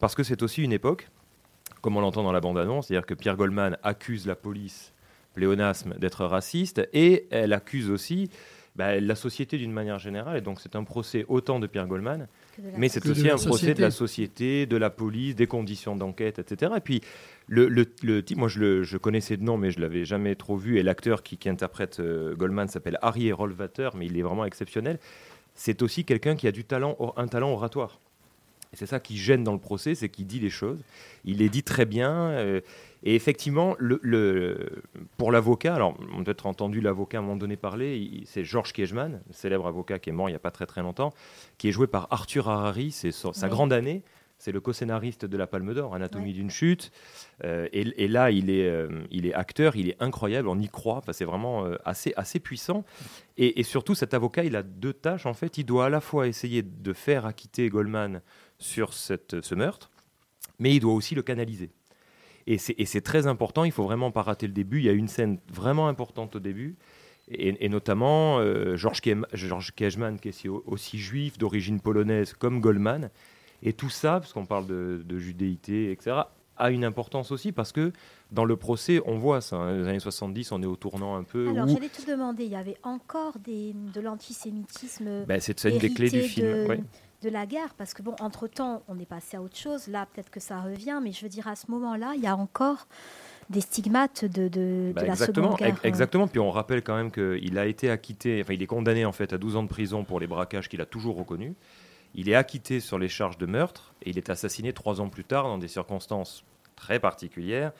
parce 0.00 0.14
que 0.16 0.22
c'est 0.24 0.42
aussi 0.42 0.62
une 0.64 0.72
époque, 0.72 1.08
comme 1.80 1.96
on 1.96 2.00
l'entend 2.00 2.22
dans 2.24 2.32
la 2.32 2.40
bande-annonce, 2.40 2.88
c'est-à-dire 2.88 3.06
que 3.06 3.14
Pierre 3.14 3.36
Goldman 3.36 3.76
accuse 3.84 4.26
la 4.26 4.34
police, 4.34 4.92
pléonasme, 5.34 5.94
d'être 5.98 6.24
raciste, 6.24 6.88
et 6.92 7.26
elle 7.30 7.52
accuse 7.52 7.90
aussi 7.90 8.30
bah, 8.76 9.00
la 9.00 9.14
société 9.14 9.58
d'une 9.58 9.72
manière 9.72 9.98
générale. 9.98 10.36
Et 10.36 10.40
donc 10.40 10.60
c'est 10.60 10.76
un 10.76 10.84
procès 10.84 11.24
autant 11.28 11.58
de 11.58 11.66
Pierre 11.66 11.86
Goldman, 11.86 12.28
de 12.58 12.64
mais 12.76 12.88
c'est 12.88 13.00
aussi 13.08 13.28
un 13.30 13.36
procès 13.48 13.74
de 13.74 13.80
la 13.80 13.90
société. 13.90 14.66
de 14.66 14.76
la 14.76 14.90
police, 14.90 15.34
des 15.34 15.46
conditions 15.46 15.96
d'enquête, 15.96 16.38
etc. 16.38 16.72
Et 16.76 16.80
puis, 16.80 17.00
le, 17.48 17.68
le, 17.68 17.86
le 18.02 18.22
type, 18.24 18.38
moi 18.38 18.48
je, 18.48 18.58
le, 18.60 18.82
je 18.82 18.96
connaissais 18.98 19.36
de 19.36 19.42
nom, 19.42 19.56
mais 19.56 19.70
je 19.70 19.80
l'avais 19.80 20.04
jamais 20.04 20.34
trop 20.34 20.56
vu, 20.56 20.78
et 20.78 20.82
l'acteur 20.82 21.22
qui, 21.22 21.36
qui 21.36 21.48
interprète 21.48 22.00
euh, 22.00 22.34
Goldman 22.34 22.68
s'appelle 22.68 22.98
Harry 23.02 23.32
Rolvater, 23.32 23.90
mais 23.96 24.06
il 24.06 24.18
est 24.18 24.22
vraiment 24.22 24.44
exceptionnel. 24.44 24.98
C'est 25.54 25.80
aussi 25.82 26.04
quelqu'un 26.04 26.36
qui 26.36 26.46
a 26.46 26.52
du 26.52 26.64
talent, 26.64 26.96
or- 26.98 27.14
un 27.16 27.28
talent 27.28 27.50
oratoire. 27.52 27.98
Et 28.72 28.76
c'est 28.76 28.86
ça 28.86 28.98
qui 29.00 29.16
gêne 29.16 29.44
dans 29.44 29.52
le 29.54 29.60
procès, 29.60 29.94
c'est 29.94 30.08
qu'il 30.08 30.26
dit 30.26 30.40
les 30.40 30.50
choses. 30.50 30.80
Il 31.24 31.38
les 31.38 31.48
dit 31.48 31.62
très 31.62 31.86
bien. 31.86 32.12
euh, 32.30 32.60
et 33.06 33.14
effectivement, 33.14 33.74
le, 33.78 33.98
le- 34.02 34.82
pour 35.16 35.30
l'avocat, 35.32 35.74
alors 35.76 35.96
on 36.12 36.20
a 36.20 36.24
peut-être 36.24 36.46
entendu 36.46 36.80
l'avocat 36.80 37.18
à 37.18 37.20
un 37.20 37.22
moment 37.22 37.36
donné 37.36 37.56
parler, 37.56 38.22
c'est 38.26 38.44
Georges 38.44 38.72
Kiechman, 38.72 39.20
le 39.26 39.32
célèbre 39.32 39.66
avocat 39.66 39.98
qui 39.98 40.10
est 40.10 40.12
mort 40.12 40.28
il 40.28 40.32
n'y 40.32 40.36
a 40.36 40.40
pas 40.40 40.50
très 40.50 40.66
très 40.66 40.82
longtemps, 40.82 41.12
qui 41.56 41.68
est 41.68 41.72
joué 41.72 41.86
par 41.86 42.08
Arthur 42.10 42.48
Harari, 42.48 42.90
c'est 42.90 43.12
sa 43.12 43.30
Oui. 43.30 43.48
grande 43.48 43.72
année. 43.72 44.02
C'est 44.38 44.52
le 44.52 44.60
co-scénariste 44.60 45.24
de 45.24 45.34
La 45.38 45.46
Palme 45.46 45.72
d'Or, 45.72 45.94
Anatomie 45.94 46.34
d'une 46.34 46.50
chute. 46.50 46.92
Euh, 47.42 47.68
et, 47.72 48.04
et 48.04 48.06
là, 48.06 48.30
il 48.30 48.50
est, 48.50 48.68
euh, 48.68 48.88
il 49.10 49.24
est 49.24 49.32
acteur, 49.32 49.76
il 49.76 49.88
est 49.88 49.96
incroyable, 49.98 50.48
on 50.48 50.58
y 50.58 50.68
croit. 50.68 50.96
Enfin, 50.98 51.14
c'est 51.14 51.24
vraiment 51.24 51.64
euh, 51.64 51.76
assez, 51.86 52.12
assez 52.18 52.38
puissant. 52.38 52.84
Et, 53.38 53.58
et 53.58 53.62
surtout, 53.62 53.94
cet 53.94 54.12
avocat, 54.12 54.44
il 54.44 54.54
a 54.54 54.62
deux 54.62 54.92
tâches. 54.92 55.24
En 55.24 55.32
fait, 55.32 55.56
il 55.56 55.64
doit 55.64 55.86
à 55.86 55.88
la 55.88 56.02
fois 56.02 56.26
essayer 56.28 56.60
de 56.62 56.92
faire 56.92 57.24
acquitter 57.24 57.70
Goldman 57.70 58.20
sur 58.58 58.92
cette, 58.92 59.40
ce 59.40 59.54
meurtre, 59.54 59.90
mais 60.58 60.74
il 60.74 60.80
doit 60.80 60.92
aussi 60.92 61.14
le 61.14 61.22
canaliser. 61.22 61.70
Et 62.48 62.58
c'est 62.58 63.00
très 63.00 63.26
important, 63.26 63.64
il 63.64 63.72
faut 63.72 63.82
vraiment 63.84 64.10
pas 64.12 64.22
rater 64.22 64.46
le 64.46 64.52
début. 64.52 64.78
Il 64.78 64.84
y 64.84 64.88
a 64.88 64.92
une 64.92 65.08
scène 65.08 65.38
vraiment 65.52 65.88
importante 65.88 66.36
au 66.36 66.40
début, 66.40 66.76
et, 67.28 67.64
et 67.64 67.68
notamment 67.68 68.38
euh, 68.38 68.76
Georges 68.76 69.00
Kejman, 69.74 70.18
qui 70.20 70.28
est 70.28 70.48
aussi, 70.66 70.98
juif, 70.98 71.38
d'origine 71.38 71.80
polonaise, 71.80 72.34
comme 72.34 72.60
Goldman. 72.60 73.10
Et 73.62 73.72
tout 73.72 73.90
ça, 73.90 74.20
parce 74.20 74.32
qu'on 74.32 74.46
parle 74.46 74.66
de, 74.66 75.02
de 75.04 75.18
judéité, 75.18 75.90
etc., 75.90 76.18
a 76.58 76.70
une 76.70 76.84
importance 76.84 77.32
aussi, 77.32 77.52
parce 77.52 77.72
que 77.72 77.92
dans 78.32 78.44
le 78.44 78.56
procès, 78.56 79.02
on 79.04 79.18
voit 79.18 79.40
ça. 79.42 79.56
hein, 79.56 79.76
les 79.76 79.88
années 79.88 79.98
70, 79.98 80.52
on 80.52 80.62
est 80.62 80.66
au 80.66 80.76
tournant 80.76 81.16
un 81.16 81.22
peu. 81.24 81.48
Alors, 81.50 81.66
où- 81.66 81.68
j'allais 81.68 81.88
te 81.88 82.08
demander, 82.10 82.44
il 82.44 82.50
y 82.52 82.56
avait 82.56 82.76
encore 82.82 83.38
des, 83.40 83.74
de 83.74 84.00
l'antisémitisme 84.00 85.24
Ben, 85.26 85.40
c'est- 85.40 85.64
une 85.64 85.78
des 85.78 85.90
clés 85.92 86.08
du 86.10 86.22
film, 86.22 86.46
de, 86.46 86.66
ouais. 86.66 86.80
De 87.22 87.28
la 87.30 87.46
guerre, 87.46 87.74
parce 87.78 87.94
que 87.94 88.02
bon, 88.02 88.14
entre-temps, 88.20 88.82
on 88.88 88.98
est 88.98 89.06
passé 89.06 89.36
à 89.36 89.42
autre 89.42 89.56
chose. 89.56 89.88
Là, 89.88 90.06
peut-être 90.12 90.30
que 90.30 90.40
ça 90.40 90.60
revient, 90.60 91.00
mais 91.02 91.12
je 91.12 91.22
veux 91.22 91.28
dire, 91.28 91.48
à 91.48 91.56
ce 91.56 91.70
moment-là, 91.70 92.12
il 92.16 92.22
y 92.22 92.26
a 92.26 92.36
encore 92.36 92.86
des 93.48 93.60
stigmates 93.60 94.24
de, 94.24 94.48
de, 94.48 94.92
Bah, 94.94 95.02
de 95.02 95.06
la 95.06 95.12
exactement, 95.12 95.46
Seconde 95.52 95.58
Guerre. 95.58 95.68
ex- 95.68 95.80
exactement. 95.84 96.28
Puis 96.28 96.40
on 96.40 96.50
rappelle 96.50 96.82
quand 96.82 96.96
même 96.96 97.10
qu'il 97.12 97.58
a 97.58 97.66
été 97.66 97.90
acquitté, 97.90 98.40
enfin 98.42 98.54
il 98.54 98.62
est 98.62 98.66
condamné 98.66 99.04
en 99.04 99.12
fait 99.12 99.32
à 99.32 99.38
12 99.38 99.56
ans 99.56 99.62
de 99.62 99.68
prison 99.68 100.04
pour 100.04 100.18
les 100.20 100.26
braquages 100.26 100.68
qu'il 100.68 100.80
a 100.80 100.86
toujours 100.86 101.16
reconnus. 101.16 101.54
Il 102.14 102.28
est 102.28 102.34
acquitté 102.34 102.80
sur 102.80 102.98
les 102.98 103.08
charges 103.08 103.38
de 103.38 103.46
meurtre 103.46 103.94
et 104.02 104.10
il 104.10 104.18
est 104.18 104.30
assassiné 104.30 104.72
trois 104.72 105.00
ans 105.00 105.08
plus 105.08 105.24
tard 105.24 105.44
dans 105.44 105.58
des 105.58 105.68
circonstances 105.68 106.44
très 106.74 106.98
particulières. 106.98 107.72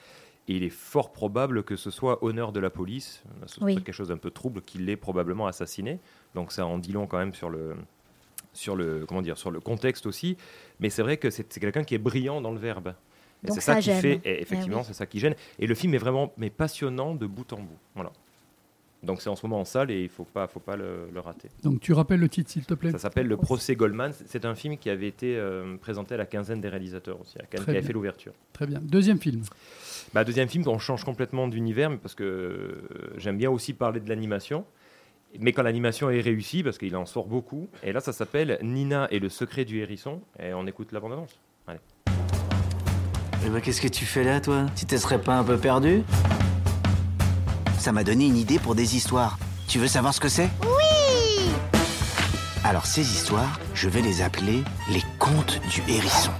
Et 0.47 0.55
il 0.55 0.63
est 0.63 0.69
fort 0.69 1.11
probable 1.11 1.63
que 1.63 1.75
ce 1.75 1.89
soit 1.91 2.23
honneur 2.23 2.53
de 2.53 2.61
la 2.61 2.69
police, 2.69 3.21
ce 3.45 3.55
soit 3.55 3.65
Oui. 3.65 3.75
quelque 3.75 3.91
chose 3.91 4.07
d'un 4.07 4.17
peu 4.17 4.31
trouble, 4.31 4.61
qu'il 4.61 4.85
l'ait 4.85 4.95
probablement 4.95 5.47
assassiné. 5.47 5.99
Donc 6.35 6.53
ça 6.53 6.65
en 6.65 6.77
dit 6.77 6.93
long 6.93 7.07
quand 7.07 7.17
même 7.17 7.33
sur 7.33 7.49
le, 7.49 7.75
sur 8.57 8.75
le, 8.75 9.05
comment 9.07 9.21
dire, 9.21 9.37
sur 9.37 9.51
le 9.51 9.59
contexte 9.59 10.05
aussi. 10.05 10.35
Mais 10.79 10.89
c'est 10.89 11.01
vrai 11.03 11.17
que 11.17 11.29
c'est 11.29 11.51
c'est 11.51 11.59
quelqu'un 11.59 11.83
qui 11.83 11.95
est 11.95 11.99
brillant 11.99 12.41
dans 12.41 12.51
le 12.51 12.59
verbe. 12.59 12.93
Et 13.47 13.51
c'est 13.51 13.61
ça, 13.61 13.73
ça 13.75 13.79
qui 13.79 13.85
gêne. 13.85 14.01
fait, 14.01 14.21
Eh 14.25 14.29
et 14.31 14.41
effectivement, 14.41 14.79
oui. 14.79 14.83
c'est 14.87 14.93
ça 14.93 15.05
qui 15.05 15.19
gêne. 15.19 15.35
Et 15.59 15.67
le 15.67 15.75
film 15.75 15.93
est 15.93 15.99
vraiment 15.99 16.33
mais 16.37 16.49
passionnant 16.49 17.13
de 17.15 17.27
bout 17.27 17.51
en 17.53 17.57
bout. 17.59 17.77
Voilà. 17.95 18.11
Donc 19.03 19.21
c'est 19.21 19.29
en 19.29 19.35
ce 19.35 19.45
moment 19.45 19.61
en 19.61 19.65
salle 19.65 19.91
et 19.91 20.01
il 20.01 20.09
faut 20.09 20.23
pas, 20.23 20.47
faut 20.47 20.59
pas 20.59 20.75
le, 20.75 21.07
le 21.13 21.19
rater. 21.19 21.49
Donc 21.63 21.79
tu 21.79 21.93
rappelles 21.93 22.19
le 22.19 22.27
titre, 22.29 22.49
s'il 22.49 22.65
te 22.65 22.73
plaît? 22.73 22.89
Ça 22.91 22.97
s'appelle 22.97 23.27
Le 23.27 23.37
procès 23.37 23.75
Goldman. 23.75 24.11
C'est 24.25 24.43
un 24.43 24.55
film 24.55 24.75
qui 24.75 24.89
avait 24.89 25.07
été 25.07 25.37
euh, 25.37 25.77
présenté 25.77 26.15
à 26.15 26.17
la 26.17 26.25
quinzaine 26.25 26.61
des 26.61 26.67
réalisateurs 26.67 27.21
aussi, 27.21 27.37
à 27.39 27.43
Cannes, 27.45 27.63
qui 27.63 27.69
avait 27.69 27.83
fait 27.83 27.93
l'ouverture. 27.93 28.33
Très 28.53 28.65
bien. 28.65 28.79
Deuxième 28.81 29.19
film. 29.19 29.43
Bah, 30.15 30.23
deuxième 30.23 30.49
film, 30.49 30.63
on 30.67 30.79
change 30.79 31.03
complètement 31.03 31.47
d'univers, 31.47 31.91
mais 31.91 31.97
parce 31.97 32.15
que 32.15 32.23
euh, 32.23 33.13
j'aime 33.17 33.37
bien 33.37 33.51
aussi 33.51 33.73
parler 33.73 33.99
de 33.99 34.09
l'animation. 34.09 34.65
Mais 35.39 35.53
quand 35.53 35.63
l'animation 35.63 36.09
est 36.09 36.21
réussie, 36.21 36.63
parce 36.63 36.77
qu'il 36.77 36.95
en 36.95 37.05
sort 37.05 37.27
beaucoup. 37.27 37.69
Et 37.83 37.91
là, 37.91 37.99
ça 37.99 38.13
s'appelle 38.13 38.57
Nina 38.61 39.07
et 39.11 39.19
le 39.19 39.29
secret 39.29 39.65
du 39.65 39.79
hérisson. 39.79 40.21
Et 40.39 40.53
on 40.53 40.65
écoute 40.67 40.91
la 40.91 40.99
bande-annonce. 40.99 41.39
Allez. 41.67 41.79
Eh 43.45 43.49
ben, 43.49 43.61
qu'est-ce 43.61 43.81
que 43.81 43.87
tu 43.87 44.05
fais 44.05 44.23
là, 44.23 44.41
toi? 44.41 44.65
Tu 44.75 44.85
te 44.85 44.95
serais 44.95 45.21
pas 45.21 45.37
un 45.37 45.43
peu 45.43 45.57
perdu? 45.57 46.03
Ça 47.77 47.91
m'a 47.91 48.03
donné 48.03 48.25
une 48.25 48.37
idée 48.37 48.59
pour 48.59 48.75
des 48.75 48.95
histoires. 48.95 49.37
Tu 49.67 49.79
veux 49.79 49.87
savoir 49.87 50.13
ce 50.13 50.19
que 50.19 50.29
c'est? 50.29 50.49
Oui 50.63 51.51
Alors, 52.63 52.85
ces 52.85 53.01
histoires, 53.01 53.59
je 53.73 53.89
vais 53.89 54.01
les 54.01 54.21
appeler 54.21 54.63
les 54.91 55.03
contes 55.19 55.61
du 55.69 55.81
hérisson. 55.91 56.31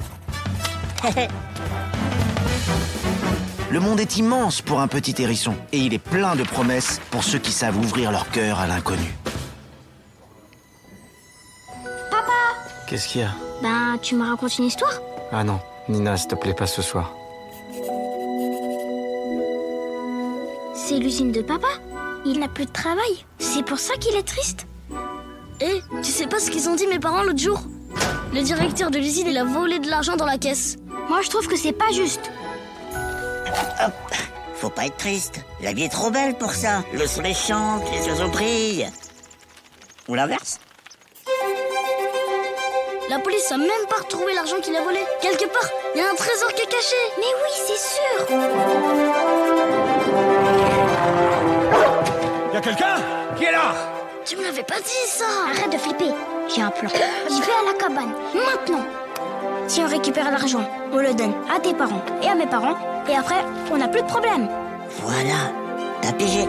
Le 3.70 3.82
monde 3.82 4.00
est 4.00 4.18
immense 4.18 4.62
pour 4.62 4.80
un 4.80 4.88
petit 4.88 5.22
hérisson, 5.22 5.54
et 5.74 5.78
il 5.78 5.94
est 5.94 6.00
plein 6.00 6.38
de 6.38 6.44
promesses 6.44 7.02
pour 7.12 7.24
ceux 7.24 7.38
qui 7.38 7.52
savent 7.52 7.78
ouvrir 7.78 8.12
leur 8.12 8.30
cœur 8.30 8.60
à 8.60 8.68
l'inconnu. 8.68 9.14
Papa 12.10 12.32
Qu'est-ce 12.88 13.10
qu'il 13.10 13.22
y 13.22 13.24
a? 13.26 13.32
Ben, 13.62 13.98
tu 14.02 14.16
me 14.16 14.26
racontes 14.26 14.58
une 14.58 14.66
histoire? 14.66 15.02
Ah 15.34 15.44
non, 15.44 15.60
Nina, 15.90 16.16
s'il 16.16 16.30
te 16.30 16.36
plaît, 16.36 16.54
pas 16.54 16.66
ce 16.68 16.82
soir. 16.82 17.14
C'est 20.74 21.00
l'usine 21.00 21.34
de 21.34 21.42
papa? 21.42 21.68
Il 22.26 22.40
n'a 22.40 22.48
plus 22.48 22.66
de 22.66 22.72
travail. 22.72 23.26
C'est 23.38 23.66
pour 23.66 23.80
ça 23.80 23.96
qu'il 23.96 24.16
est 24.16 24.28
triste? 24.28 24.66
Eh, 25.60 25.82
tu 26.02 26.12
sais 26.12 26.28
pas 26.28 26.40
ce 26.40 26.50
qu'ils 26.50 26.70
ont 26.70 26.76
dit 26.76 26.88
mes 26.88 27.00
parents 27.00 27.24
l'autre 27.24 27.40
jour? 27.40 27.60
Le 28.34 28.42
directeur 28.44 28.92
de 28.92 28.98
l'usine, 28.98 29.28
il 29.28 29.38
a 29.38 29.44
volé 29.44 29.80
de 29.80 29.90
l'argent 29.90 30.16
dans 30.16 30.26
la 30.26 30.38
caisse. 30.38 30.78
Moi, 31.10 31.22
je 31.22 31.30
trouve 31.30 31.48
que 31.48 31.58
c'est 31.58 31.74
pas 31.74 31.92
juste. 31.92 32.32
Faut 34.56 34.70
pas 34.70 34.86
être 34.88 34.98
triste. 34.98 35.42
La 35.62 35.74
vie 35.74 35.84
est 35.84 35.90
trop 35.90 36.10
belle 36.10 36.36
pour 36.36 36.52
ça. 36.54 36.84
Le 36.94 37.06
soleil 37.06 37.36
chante, 37.36 37.84
les 37.92 38.08
oiseaux 38.10 38.30
brillent. 38.30 38.88
Ou 40.08 40.16
l'inverse. 40.16 40.60
La 43.10 43.20
police 43.20 43.52
a 43.52 43.58
même 43.58 43.70
pas 43.90 43.98
retrouvé 43.98 44.34
l'argent 44.34 44.58
qu'il 44.62 44.76
a 44.76 44.82
volé. 44.82 45.00
Quelque 45.22 45.46
part, 45.46 45.70
il 45.96 46.02
y 46.02 46.04
a 46.04 46.10
un 46.10 46.16
trésor 46.16 46.54
qui 46.54 46.62
est 46.64 46.66
caché. 46.66 46.96
Mais 47.18 47.24
oui, 47.24 47.52
c'est 47.68 47.78
sûr. 47.78 48.38
Y 52.54 52.58
a 52.58 52.62
quelqu'un 52.62 52.96
Qui 53.38 53.44
est 53.46 53.52
là? 53.52 53.74
Tu 54.26 54.36
me 54.36 54.44
l'avais 54.44 54.64
pas 54.64 54.80
dit 54.80 55.08
ça 55.08 55.26
Arrête 55.52 55.72
de 55.72 55.78
flipper. 55.78 56.12
J'ai 56.54 56.62
un 56.62 56.72
plan. 56.72 56.90
J'y 57.30 57.40
vais 57.42 57.52
à 57.52 57.72
la 57.72 57.78
cabane. 57.78 58.14
Maintenant. 58.34 58.86
Si 59.68 59.82
on 59.82 59.88
récupère 59.88 60.32
l'argent, 60.32 60.68
on 60.92 60.98
le 60.98 61.14
donne 61.14 61.34
à 61.54 61.60
tes 61.60 61.74
parents 61.74 62.04
et 62.22 62.28
à 62.28 62.36
mes 62.36 62.48
parents. 62.48 62.78
Et 63.10 63.16
après, 63.16 63.44
on 63.72 63.78
n'a 63.78 63.88
plus 63.88 64.02
de 64.02 64.08
problème. 64.08 64.48
Voilà, 65.02 65.52
t'as 66.02 66.12
pigé. 66.14 66.46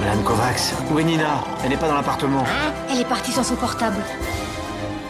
Madame 0.00 0.22
Kovacs, 0.22 0.72
où 0.90 0.98
est 0.98 1.04
Nina? 1.04 1.42
Elle 1.64 1.70
n'est 1.70 1.76
pas 1.76 1.88
dans 1.88 1.94
l'appartement. 1.96 2.44
Elle 2.90 3.00
est 3.00 3.04
partie 3.08 3.32
sans 3.32 3.42
son 3.42 3.56
portable. 3.56 3.96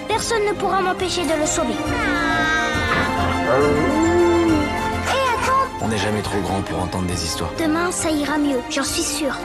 Personne 0.08 0.44
ne 0.46 0.52
pourra 0.52 0.80
m'empêcher 0.80 1.22
de 1.24 1.34
le 1.38 1.46
sauver. 1.46 1.74
Et 5.06 5.24
attends, 5.34 5.68
On 5.82 5.88
n'est 5.88 5.98
jamais 5.98 6.22
trop 6.22 6.40
grand 6.40 6.62
pour 6.62 6.80
entendre 6.82 7.06
des 7.06 7.24
histoires. 7.24 7.50
demain 7.58 7.90
ça 7.92 8.10
ira 8.10 8.38
mieux, 8.38 8.60
j'en 8.70 8.82
suis 8.84 9.02
sûre. 9.02 9.36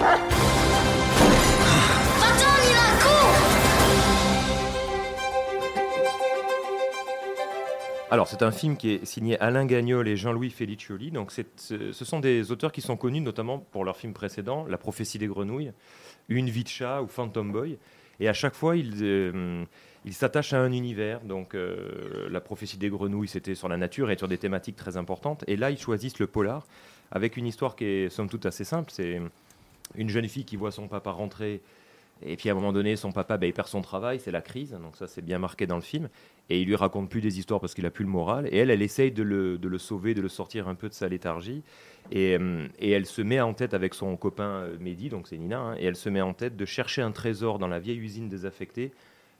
Alors, 8.14 8.27
c'est 8.27 8.44
un 8.44 8.52
film 8.52 8.77
qui 8.77 8.91
est 8.91 9.06
signé 9.06 9.40
Alain 9.40 9.65
Gagnol 9.65 10.07
et 10.07 10.15
Jean-Louis 10.15 10.52
Felicioli. 10.52 11.10
Donc, 11.10 11.31
ce 11.31 12.06
sont 12.06 12.19
des 12.19 12.52
auteurs 12.52 12.72
qui 12.72 12.81
sont 12.81 12.95
connus 12.95 13.22
notamment 13.22 13.57
pour 13.57 13.84
leurs 13.84 13.98
films 13.98 14.14
précédents, 14.14 14.68
La 14.69 14.77
prophétie 14.77 15.18
des 15.18 15.26
grenouilles, 15.26 15.72
Une 16.30 16.48
vie 16.48 16.64
de 16.64 16.69
chat 16.69 17.02
ou 17.02 17.07
Phantom 17.07 17.52
Boy. 17.52 17.80
Et 18.19 18.30
à 18.30 18.34
chaque 18.34 18.53
fois, 18.53 18.77
ils, 18.77 18.99
euh, 19.02 19.65
s'attachent 20.11 20.53
à 20.53 20.60
un 20.60 20.72
univers. 20.72 21.22
Donc, 21.22 21.56
euh, 21.56 22.30
La 22.30 22.40
prophétie 22.40 22.77
des 22.77 22.90
grenouilles, 22.90 23.27
c'était 23.27 23.56
sur 23.56 23.68
la 23.68 23.77
nature 23.77 24.11
et 24.11 24.18
sur 24.19 24.27
des 24.27 24.38
thématiques 24.38 24.76
très 24.76 24.95
importantes. 24.95 25.44
Et 25.48 25.57
là, 25.57 25.72
ils 25.72 25.80
choisissent 25.80 26.19
le 26.19 26.27
polar 26.27 26.68
avec 27.10 27.35
une 27.35 27.48
histoire 27.48 27.76
qui 27.76 27.85
est 27.85 28.10
somme 28.11 28.30
toute 28.30 28.45
assez 28.45 28.64
simple. 28.64 28.91
C'est 28.94 29.23
une 29.95 30.10
jeune 30.10 30.30
fille 30.30 30.45
qui 30.45 30.56
voit 30.56 30.72
son 30.72 30.88
papa 30.88 31.10
rentrer. 31.10 31.61
Et 32.26 32.36
puis 32.36 32.50
à 32.50 32.54
un 32.54 32.56
moment 32.56 32.74
donné, 32.74 32.95
son 32.95 33.12
papa, 33.12 33.38
il 33.41 33.54
perd 33.54 33.68
son 33.68 33.82
travail, 33.82 34.20
c'est 34.20 34.32
la 34.32 34.41
crise, 34.41 34.72
donc 34.82 34.95
ça 34.95 35.08
c'est 35.08 35.22
bien 35.22 35.40
marqué 35.40 35.68
dans 35.68 35.76
le 35.76 35.82
film. 35.82 36.10
Et 36.50 36.62
il 36.62 36.68
lui 36.68 36.76
raconte 36.76 37.10
plus 37.10 37.22
des 37.22 37.40
histoires 37.40 37.60
parce 37.60 37.74
qu'il 37.74 37.86
a 37.86 37.91
plus 37.91 38.04
le 38.04 38.12
moral. 38.12 38.48
Et 38.52 38.58
elle, 38.58 38.70
elle 38.70 38.82
essaye 38.82 39.12
de 39.12 39.24
le, 39.24 39.78
sauver, 39.78 40.14
de 40.14 40.22
le 40.22 40.30
sortir 40.30 40.68
un 40.68 40.76
peu 40.76 40.90
de 40.90 40.94
sa 40.94 41.08
léthargie. 41.08 41.64
Et, 42.12 42.38
euh, 42.40 42.68
elle 42.82 43.06
se 43.06 43.22
met 43.22 43.40
en 43.40 43.54
tête 43.54 43.74
avec 43.74 43.94
son 43.94 44.16
copain 44.18 44.44
euh, 44.44 44.78
Mehdi, 44.80 45.10
donc 45.10 45.28
c'est 45.28 45.38
Nina, 45.38 45.60
hein, 45.60 45.76
et 45.80 45.86
elle 45.86 45.95
se 45.95 46.10
met 46.10 46.22
en 46.22 46.34
tête 46.34 46.56
de 46.58 46.66
chercher 46.66 47.02
un 47.02 47.12
trésor 47.12 47.60
dans 47.60 47.68
la 47.68 47.80
vieille 47.80 48.00
usine 48.00 48.28
désaffectée 48.28 48.91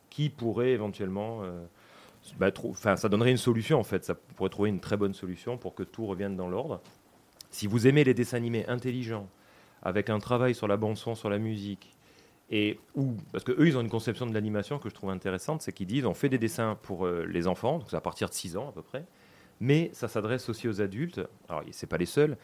qui 0.10 0.30
pourrait 0.30 0.72
éventuellement. 0.72 1.42
euh, 1.44 1.66
bah, 2.40 2.52
ça 2.96 3.10
donnerait 3.10 3.32
une 3.32 3.38
solution 3.38 3.80
en 3.80 3.84
fait, 3.84 4.06
ça 4.06 4.16
pourrait 4.16 4.50
trouver 4.50 4.70
une 4.70 4.80
très 4.80 4.96
bonne 4.96 5.14
solution 5.14 5.58
pour 5.58 5.76
que 5.76 5.84
tout 5.84 6.06
revienne 6.06 6.38
dans 6.38 6.48
l'ordre. 6.48 6.82
Si 7.50 7.68
vous 7.68 7.86
aimez 7.86 8.06
les 8.06 8.14
dessins 8.14 8.38
animés 8.38 8.66
intelligents, 8.68 9.28
avec 9.82 10.10
un 10.10 10.20
travail 10.20 10.56
sur 10.56 10.68
la 10.68 10.78
bande-son, 10.78 11.16
sur 11.16 11.30
la 11.30 11.38
musique, 11.38 11.94
et 12.56 12.78
parce 13.32 13.44
que 13.44 13.52
eux, 13.52 13.68
ils 13.68 13.76
ont 13.76 13.82
une 13.82 13.90
conception 13.90 14.28
de 14.28 14.34
l'animation 14.36 14.78
que 14.78 14.88
je 14.88 14.94
trouve 14.94 15.10
intéressante, 15.10 15.64
c'est 15.64 15.72
qu'ils 15.72 15.88
disent 15.88 16.06
on 16.06 16.14
fait 16.14 16.30
des 16.30 16.38
dessins 16.38 16.78
pour 16.84 17.08
euh, 17.08 17.26
les 17.26 17.48
enfants, 17.48 17.80
donc 17.80 17.88
c'est 17.90 17.96
à 17.96 18.02
partir 18.02 18.30
de 18.30 18.34
6 18.36 18.58
ans 18.58 18.70
à 18.70 18.72
peu 18.72 18.84
près, 18.84 19.06
mais 19.60 19.90
ça 19.94 20.08
s'adresse 20.08 20.48
aussi 20.50 20.68
aux 20.68 20.80
adultes. 20.80 21.20
Alors, 21.50 21.64
c'est 21.72 21.88
pas 21.88 21.98
les 21.98 22.06
seuls, 22.06 22.38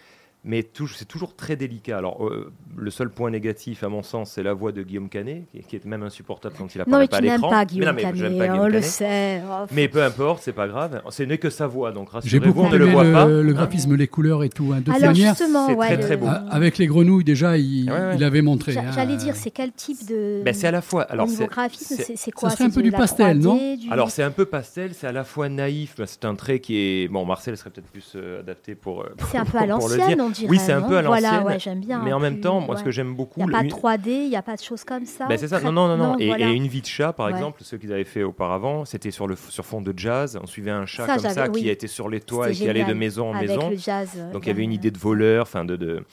mais 0.45 0.65
c'est 0.97 1.07
toujours 1.07 1.35
très 1.35 1.55
délicat. 1.57 1.97
Alors, 1.97 2.25
euh, 2.25 2.51
le 2.77 2.89
seul 2.91 3.09
point 3.09 3.29
négatif, 3.29 3.83
à 3.83 3.89
mon 3.89 4.03
sens, 4.03 4.31
c'est 4.31 4.43
la 4.43 4.53
voix 4.53 4.71
de 4.71 4.81
Guillaume 4.83 5.09
Canet, 5.09 5.43
qui, 5.51 5.59
qui 5.63 5.75
est 5.75 5.85
même 5.85 6.01
insupportable 6.03 6.55
quand 6.57 6.73
il 6.73 6.77
Non, 6.77 6.83
apparaît 6.83 7.03
mais 7.03 7.07
pas 7.09 7.17
à 7.17 7.19
tu 7.19 7.25
n'aimes 7.25 7.33
l'écran. 7.35 7.49
pas 7.49 7.59
Mais 7.59 7.65
Guillaume 7.65 7.85
non, 7.87 7.93
mais 7.93 8.01
Canet, 8.01 8.15
pas 8.37 8.47
Guillaume 8.47 8.59
on 8.59 8.65
le 8.67 8.71
Canet. 8.71 8.83
sait. 8.85 9.41
Oh, 9.45 9.65
Mais 9.73 9.87
peu 9.89 10.01
importe, 10.03 10.41
c'est 10.43 10.53
pas 10.53 10.67
grave. 10.67 11.01
Ce 11.09 11.23
n'est 11.23 11.37
que 11.37 11.49
sa 11.49 11.67
voix, 11.67 11.91
donc 11.91 12.07
J'ai 12.23 12.37
rassurez-vous, 12.37 12.45
beaucoup 12.53 12.67
on 12.67 12.69
ne 12.69 12.77
le 12.77 12.85
voit 12.85 13.03
le, 13.03 13.11
pas. 13.11 13.25
le 13.27 13.49
Hein 13.49 13.53
graphisme, 13.53 13.95
les 13.95 14.07
couleurs 14.07 14.43
et 14.45 14.49
tout. 14.49 14.71
hein. 14.73 14.79
De 14.79 14.85
toute 14.85 14.95
Alors, 14.95 15.11
manière, 15.11 15.35
justement, 15.35 15.67
C'est 15.67 15.73
ouais, 15.75 15.87
très, 15.87 15.97
très 15.99 16.17
beau. 16.17 16.27
a- 16.27 16.45
avec 16.49 16.77
les 16.77 16.87
grenouilles, 16.87 17.23
déjà, 17.25 17.57
il, 17.57 17.91
Ouais, 17.91 17.97
ouais. 17.99 18.15
il 18.15 18.23
avait 18.23 18.41
montré. 18.41 18.77
Hein. 18.77 18.91
J'allais 18.95 19.17
dire, 19.17 19.35
c'est 19.35 19.51
quel 19.51 19.73
type 19.73 20.07
de. 20.07 20.41
Ben, 20.45 20.53
c'est 20.53 20.67
à 20.67 20.71
la 20.71 20.81
fois- 20.81 21.03
alors, 21.03 21.25
au 21.27 21.29
niveau 21.29 21.43
c'est- 21.43 21.49
graphisme, 21.49 21.95
c'est- 21.97 22.03
c'est 22.15 22.17
Ça 22.17 22.31
quoi? 22.31 22.49
serait 22.51 22.63
un 22.63 22.69
peu 22.69 22.81
du 22.81 22.91
pastel, 22.91 23.39
3D, 23.39 23.43
non 23.43 23.59
Alors 23.91 24.09
c'est 24.09 24.23
un 24.23 24.31
peu 24.31 24.45
pastel, 24.45 24.93
c'est 24.93 25.07
à 25.07 25.11
la 25.11 25.25
fois 25.25 25.49
naïf, 25.49 25.95
c'est 26.05 26.23
un 26.23 26.35
trait 26.35 26.59
qui 26.59 26.77
est... 26.77 27.07
Bon, 27.09 27.25
Marcel 27.25 27.57
serait 27.57 27.69
peut-être 27.71 27.87
plus 27.89 28.13
euh, 28.15 28.39
adapté 28.39 28.75
pour, 28.75 29.01
euh, 29.01 29.09
C'est 29.31 29.37
un 29.37 29.43
peu 29.45 29.57
à 29.57 29.65
l'ancienne. 29.65 30.21
On 30.29 30.31
dirait. 30.31 30.49
Oui, 30.49 30.57
c'est 30.59 30.71
un 30.71 30.81
peu 30.81 30.97
à 30.97 31.01
Voilà, 31.01 31.31
l'ancienne. 31.31 31.45
ouais, 31.47 31.59
j'aime 31.59 31.79
bien. 31.81 32.01
Mais 32.03 32.13
en 32.13 32.19
même 32.19 32.35
plus, 32.35 32.41
temps, 32.41 32.61
moi, 32.61 32.77
ce 32.77 32.83
que 32.83 32.91
j'aime 32.91 33.13
beaucoup... 33.15 33.39
Il 33.39 33.45
n'y 33.45 33.53
a 33.53 33.57
pas 33.57 33.63
de 33.63 33.69
3D, 33.69 34.07
il 34.07 34.29
n'y 34.29 34.35
a 34.35 34.41
pas 34.41 34.55
de 34.55 34.61
choses 34.61 34.83
comme 34.83 35.05
ça. 35.05 35.27
Ben, 35.27 35.37
c'est 35.37 35.47
ça, 35.49 35.59
non, 35.61 35.71
non, 35.71 35.87
non, 35.87 35.97
non. 35.97 36.17
Et, 36.17 36.27
voilà. 36.27 36.49
et 36.49 36.53
une 36.53 36.67
vie 36.67 36.81
de 36.81 36.85
chat, 36.87 37.11
par 37.13 37.25
Ouais. 37.27 37.31
exemple, 37.33 37.61
ceux 37.63 37.77
qu'ils 37.77 37.91
avaient 37.93 38.03
fait 38.03 38.23
auparavant, 38.23 38.85
c'était 38.85 39.11
sur, 39.11 39.27
le, 39.27 39.35
sur 39.35 39.65
fond 39.65 39.81
de 39.81 39.93
jazz. 39.95 40.39
On 40.41 40.47
suivait 40.47 40.71
un 40.71 40.85
chat 40.85 41.05
Ça, 41.05 41.17
comme 41.17 41.29
ça 41.31 41.49
qui 41.49 41.67
été 41.69 41.87
sur 41.87 42.09
les 42.09 42.19
toits 42.21 42.49
et 42.49 42.53
qui 42.53 42.67
allait 42.69 42.85
de 42.85 42.93
maison 42.93 43.31
en 43.31 43.35
Avec 43.35 43.49
maison. 43.49 43.69
le 43.69 43.75
jazz, 43.77 44.09
euh, 44.17 44.31
Donc 44.31 44.45
il 44.45 44.47
y 44.47 44.51
avait 44.51 44.63
une 44.63 44.73
idée 44.73 44.91
de 44.91 44.97
voleur, 44.99 45.43
enfin 45.43 45.65
de, 45.65 45.75
de, 45.75 46.03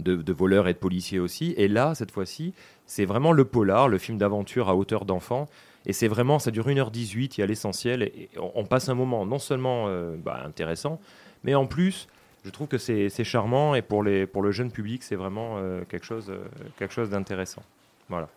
de, 0.00 0.16
de 0.16 0.32
voleur 0.32 0.68
et 0.68 0.72
de 0.74 0.78
policier 0.78 1.18
aussi. 1.18 1.54
Et 1.56 1.68
là, 1.68 1.94
cette 1.94 2.10
fois-ci, 2.10 2.52
c'est 2.86 3.04
vraiment 3.04 3.32
le 3.32 3.44
polar, 3.44 3.88
le 3.88 3.98
film 3.98 4.18
d'aventure 4.18 4.68
à 4.68 4.76
hauteur 4.76 5.04
d'enfant. 5.04 5.48
Et 5.86 5.92
c'est 5.92 6.06
vraiment, 6.08 6.38
ça 6.38 6.50
dure 6.52 6.68
1h18, 6.68 7.34
il 7.36 7.40
y 7.40 7.42
a 7.42 7.46
l'essentiel. 7.46 8.02
Et 8.04 8.28
on, 8.38 8.52
on 8.54 8.64
passe 8.64 8.88
un 8.88 8.94
moment 8.94 9.26
non 9.26 9.38
seulement 9.40 9.86
euh, 9.88 10.14
bah, 10.16 10.40
intéressant, 10.46 11.00
mais 11.42 11.54
en 11.56 11.66
plus, 11.66 12.06
je 12.44 12.50
trouve 12.50 12.68
que 12.68 12.78
c'est 12.78 13.24
charmant. 13.24 13.74
Et 13.74 13.82
pour, 13.82 14.02
le 14.02 14.50
jeune 14.50 14.70
public, 14.70 15.02
c'est 15.02 15.16
vraiment 15.16 15.58
euh, 15.58 15.84
quelque 15.88 16.06
chose, 16.06 16.30
euh, 16.30 16.44
quelque 16.76 16.92
chose 16.92 17.10
d'intéressant. 17.10 17.62
Voilà. 18.08 18.28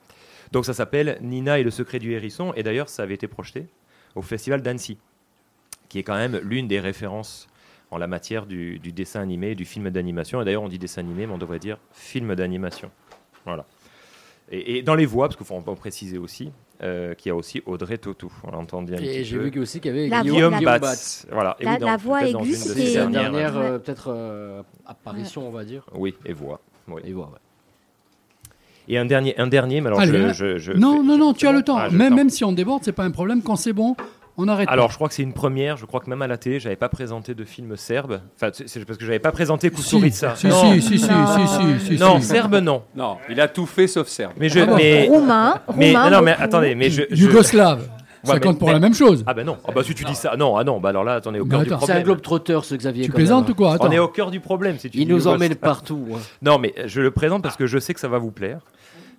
Donc 0.52 0.66
ça 0.66 0.74
s'appelle 0.74 1.18
Nina 1.22 1.60
et 1.60 1.64
le 1.64 1.72
secret 1.72 2.00
du 2.00 2.12
hérisson. 2.12 2.54
Et 2.56 2.64
d'ailleurs, 2.64 2.90
ça 2.90 3.04
avait 3.04 3.16
été 3.16 3.28
projeté 3.28 3.68
au 4.16 4.22
Festival 4.22 4.62
d'Annecy, 4.62 4.98
qui 5.90 6.00
est 6.00 6.04
quand 6.04 6.16
même 6.16 6.40
l'une 6.44 6.68
des 6.68 6.80
références 6.80 7.48
en 7.92 7.98
la 7.98 8.08
matière 8.08 8.46
du, 8.46 8.80
dessin 8.80 9.22
animé, 9.22 9.56
du 9.56 9.66
film 9.66 9.90
d'animation. 9.90 10.42
Et 10.42 10.46
d'ailleurs, 10.46 10.64
on 10.64 10.70
dit 10.70 10.80
dessin 10.80 11.02
animé, 11.02 11.26
mais 11.28 11.34
on 11.34 11.38
devrait 11.38 11.60
dire 11.60 11.78
film 11.92 12.36
d'animation. 12.36 12.92
Voilà. 13.46 13.66
Et, 14.52 14.78
et 14.78 14.84
dans 14.84 14.96
les 14.96 15.06
voix, 15.06 15.28
parce 15.28 15.36
qu'il 15.36 15.46
faut 15.46 15.56
en 15.56 15.76
préciser 15.76 16.18
aussi, 16.18 16.52
euh, 16.84 17.14
qu'il 17.16 17.30
y 17.30 17.32
a 17.32 17.36
aussi 17.36 17.62
Audrey 17.66 17.98
Tautou. 17.98 18.32
On 18.44 18.52
l'entend 18.52 18.82
bien. 18.82 18.98
un 18.98 19.02
Et 19.02 19.06
petit 19.06 19.26
j'ai 19.26 19.38
vu 19.38 19.60
aussi 19.60 19.80
qu'il 19.80 19.96
y 19.96 19.98
avait 19.98 20.08
La 20.10 20.22
Guillaume, 20.22 20.50
voix- 20.52 20.58
Guillaume 20.60 20.74
la- 20.74 20.80
Batz. 20.80 21.26
Voilà. 21.32 21.56
Et 21.60 21.66
La- 21.66 21.72
oui, 21.74 21.78
dans- 21.80 21.86
la 21.88 21.98
voix 21.98 22.22
aiguë, 22.26 22.38
une 22.44 22.50
de 22.52 22.56
c'était- 22.56 22.80
ses 22.82 22.86
C'est 22.88 22.98
la 23.00 23.06
dernières, 23.08 23.32
dernière, 23.32 23.58
euh, 23.58 23.62
euh, 23.76 23.80
peut-être, 23.80 24.06
euh, 24.10 24.62
apparition, 24.86 25.48
on 25.48 25.52
va 25.52 25.64
dire. 25.64 25.86
Oui, 25.94 26.16
et 26.26 26.34
voix. 26.34 26.60
Oui. 26.88 27.02
Et 27.06 27.14
voix, 27.14 27.32
ouais. 27.34 27.40
Et 28.88 29.00
un 29.00 29.06
dernier, 29.06 29.36
un 29.40 29.48
dernier, 29.48 29.82
mais 29.82 29.88
alors 29.88 30.00
Allez, 30.00 30.28
je, 30.34 30.34
je- 30.34 30.58
je 30.60 30.72
non, 30.74 30.98
fais- 31.02 31.04
non, 31.08 31.18
non, 31.18 31.34
tu 31.34 31.48
as 31.48 31.52
le 31.52 31.64
temps. 31.64 31.78
Ah, 31.78 31.88
le 31.90 31.98
même, 31.98 32.10
temps. 32.10 32.16
même 32.18 32.30
si 32.30 32.44
on 32.44 32.52
déborde, 32.52 32.84
c'est 32.84 32.92
pas 32.92 33.04
un 33.04 33.10
problème. 33.10 33.42
Quand 33.42 33.56
c'est 33.56 33.74
bon, 33.74 33.96
on 34.38 34.48
arrête. 34.48 34.68
Alors, 34.70 34.90
je 34.92 34.96
crois 34.96 35.08
que 35.08 35.14
c'est 35.14 35.24
une 35.24 35.34
première. 35.34 35.78
Je 35.78 35.86
crois 35.86 36.00
que 36.00 36.10
même 36.10 36.22
à 36.22 36.28
la 36.28 36.38
télé, 36.38 36.60
j'avais 36.60 36.76
pas 36.76 36.90
présenté 36.90 37.34
de 37.36 37.44
film 37.46 37.76
serbe. 37.78 38.22
Enfin, 38.36 38.50
c'est 38.54 38.86
parce 38.86 38.98
que 39.00 39.06
j'avais 39.06 39.20
pas 39.20 39.32
présenté 39.32 39.70
Kusturica. 39.70 40.36
si, 40.36 40.48
non. 40.48 40.74
si, 40.74 40.82
si, 40.82 41.00
si, 41.00 41.06
si, 41.06 41.08
si, 41.08 41.86
si, 41.96 41.98
non, 42.00 42.20
si. 42.20 42.26
serbe, 42.28 42.56
non. 42.56 42.84
Non, 42.96 43.18
il 43.30 43.40
a 43.40 43.48
tout 43.48 43.66
fait 43.66 43.88
sauf 43.88 44.08
serbe. 44.08 44.34
Mais 44.38 44.50
je, 44.50 44.60
Ah 44.60 44.66
bon 44.66 44.76
mais, 44.76 45.08
Roumain, 45.08 45.62
mais 45.78 45.88
roumain, 45.88 46.10
non, 46.10 46.18
non, 46.18 46.22
mais 46.24 46.32
attendez, 46.38 46.76
mais 46.76 46.90
je, 46.90 47.04
je- 47.10 47.16
Yougoslave. 47.26 47.88
Ça 48.24 48.34
Ouais, 48.34 48.40
compte 48.40 48.58
pour 48.58 48.70
mais- 48.70 48.74
la 48.74 48.80
même 48.80 48.96
chose. 48.96 49.24
Ah 49.28 49.36
ben 49.36 49.46
non. 49.46 49.58
Ah 49.68 49.72
bah 49.72 49.84
si 49.84 49.94
tu 49.94 50.04
dis 50.04 50.16
ça, 50.16 50.36
non, 50.36 50.58
ah 50.58 50.64
non, 50.64 50.80
bah 50.80 50.90
alors 50.90 51.04
là, 51.04 51.14
attendez, 51.14 51.40
au 51.40 51.46
cœur 51.46 51.60
du 51.62 51.68
attends. 51.68 51.76
C'est 51.82 51.86
problème. 51.86 51.98
un 51.98 52.04
globe 52.04 52.22
trotteur, 52.24 52.66
ce 52.66 52.74
Xavier. 52.74 53.06
Tu 53.06 53.12
plaisantes 53.12 53.48
hein. 53.48 53.52
ou 53.52 53.56
quoi? 53.56 53.74
Attends. 53.76 53.88
On 53.88 53.92
est 53.92 54.00
au 54.00 54.08
cœur 54.08 54.32
du 54.32 54.40
problème. 54.40 54.80
Si 54.80 54.90
tu 54.90 54.98
Il 54.98 55.06
dis 55.06 55.14
nous 55.14 55.28
emmène 55.28 55.54
partout. 55.54 56.08
hein. 56.12 56.18
Non, 56.42 56.58
mais 56.58 56.74
je 56.88 57.02
le 57.02 57.12
présente 57.12 57.44
parce 57.44 57.56
que 57.56 57.68
je 57.68 57.78
sais 57.78 57.94
que 57.94 58.00
ça 58.00 58.08
va 58.08 58.18
vous 58.18 58.32
plaire. 58.32 58.62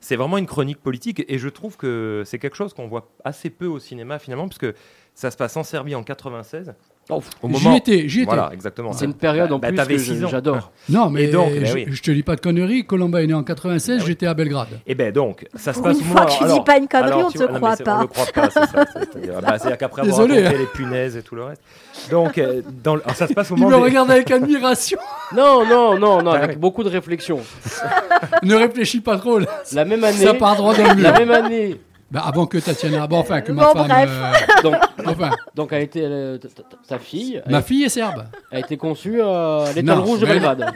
C'est 0.01 0.17
vraiment 0.17 0.39
une 0.39 0.47
chronique 0.47 0.81
politique 0.83 1.25
et 1.29 1.39
je 1.39 1.49
trouve 1.49 1.77
que 1.77 2.23
c'est 2.27 2.39
quelque 2.41 2.57
chose 2.57 2.75
qu'on 2.75 2.89
voit 2.89 3.09
assez 3.25 3.49
peu 3.49 3.67
au 3.67 3.79
cinéma 3.79 4.19
finalement, 4.19 4.49
parce 4.49 4.59
que 4.59 4.75
ça 5.19 5.31
se 5.31 5.37
passe 5.39 5.57
en 5.57 5.65
Serbie 5.65 5.95
en 5.95 6.03
96. 6.03 6.75
Au 7.09 7.23
J'y 7.55 7.77
étais, 7.77 8.09
j'y 8.09 8.23
étais. 8.23 8.27
Voilà, 8.35 8.51
exactement. 8.53 8.93
C'est 8.93 9.05
une 9.05 9.15
période 9.15 9.51
en 9.53 9.61
Bah, 9.61 9.69
plus 9.87 10.09
que 10.09 10.27
j'adore. 10.29 10.73
Non, 10.89 11.09
mais 11.09 11.25
Et 11.25 11.29
donc, 11.29 11.51
je, 11.55 11.61
bah 11.63 11.71
oui. 11.75 11.87
je 11.89 12.03
te 12.03 12.11
dis 12.11 12.25
pas 12.25 12.35
de 12.35 12.41
conneries. 12.41 12.85
Colomba 12.85 13.23
est 13.23 13.29
né 13.29 13.33
en 13.33 13.45
96, 13.45 14.05
j'étais 14.05 14.27
à 14.27 14.35
Belgrade. 14.35 14.81
Et 14.89 14.95
ben 14.97 15.13
donc, 15.13 15.47
ça 15.55 15.73
se 15.73 15.81
passe 15.81 15.99
une 16.01 16.03
au 16.03 16.05
fois 16.11 16.27
que 16.27 16.33
tu 16.37 16.45
dis 16.53 16.61
pas 16.65 16.77
une 16.79 16.89
connerie, 16.89 17.13
alors, 17.13 17.27
on 17.29 17.31
te 17.31 17.45
croit 17.45 17.77
c'est- 17.77 17.85
pas. 17.85 17.99
On 17.99 18.01
le 18.03 18.07
croit 18.09 18.27
pas, 18.35 18.51
c'est 18.51 18.67
ça. 18.67 18.85
C'est-à-dire 19.13 19.41
bah, 19.41 19.77
qu'après 19.79 20.03
avoir 20.03 20.19
Désolé, 20.27 20.43
raconté 20.43 20.57
hein. 20.57 20.59
les 20.61 20.67
punaises 20.67 21.17
et 21.17 21.23
tout 21.23 21.37
le 21.37 21.45
reste. 21.45 21.63
Donc, 22.11 22.39
euh, 22.39 22.61
dans 22.83 22.97
le- 22.97 23.03
alors, 23.05 23.17
ça 23.17 23.29
se 23.29 23.35
passe 23.35 23.53
au 23.53 23.57
Il 23.57 23.63
moment 23.63 23.77
me 23.77 23.83
des- 23.85 23.89
regarde 23.89 24.11
avec 24.11 24.29
admiration. 24.31 24.99
Non, 25.35 25.65
non, 25.65 25.99
non, 25.99 26.23
non, 26.23 26.31
avec 26.33 26.51
oui. 26.51 26.57
beaucoup 26.57 26.83
de 26.85 26.89
réflexion. 26.89 27.39
ne 28.43 28.55
réfléchis 28.55 29.01
pas 29.01 29.17
trop. 29.19 29.39
Là. 29.39 29.47
La 29.73 29.85
même 29.85 30.03
année. 30.05 30.25
Ça 30.25 30.35
part 30.35 30.57
droit 30.57 30.75
dans 30.75 30.89
le 30.89 30.95
mur. 30.95 31.03
La 31.05 31.19
même 31.19 31.31
année. 31.31 31.81
Bah, 32.11 32.23
avant 32.25 32.47
que 32.47 32.59
Tatiana. 32.59 33.07
Bon, 33.09 33.19
enfin, 33.19 33.41
que 33.41 33.51
ma 33.51 33.65
femme. 33.73 33.89
bref. 33.89 34.09
euh, 34.11 34.63
Donc, 34.63 34.77
enfin, 35.09 35.31
donc 35.55 35.73
a 35.73 35.81
été 35.81 36.01
euh, 36.05 36.39
ta- 36.89 36.99
fille. 36.99 37.43
ma 37.49 37.63
fille 37.63 37.85
est 37.85 37.89
serbe. 37.89 38.25
a 38.51 38.59
été 38.59 38.77
conçue 38.77 39.21
à 39.23 39.65
l'étoile 39.75 39.99
Non, 39.99 40.05
rouge 40.05 40.21
de 40.21 40.27
mais- 40.27 40.33
Belgrade. 40.35 40.73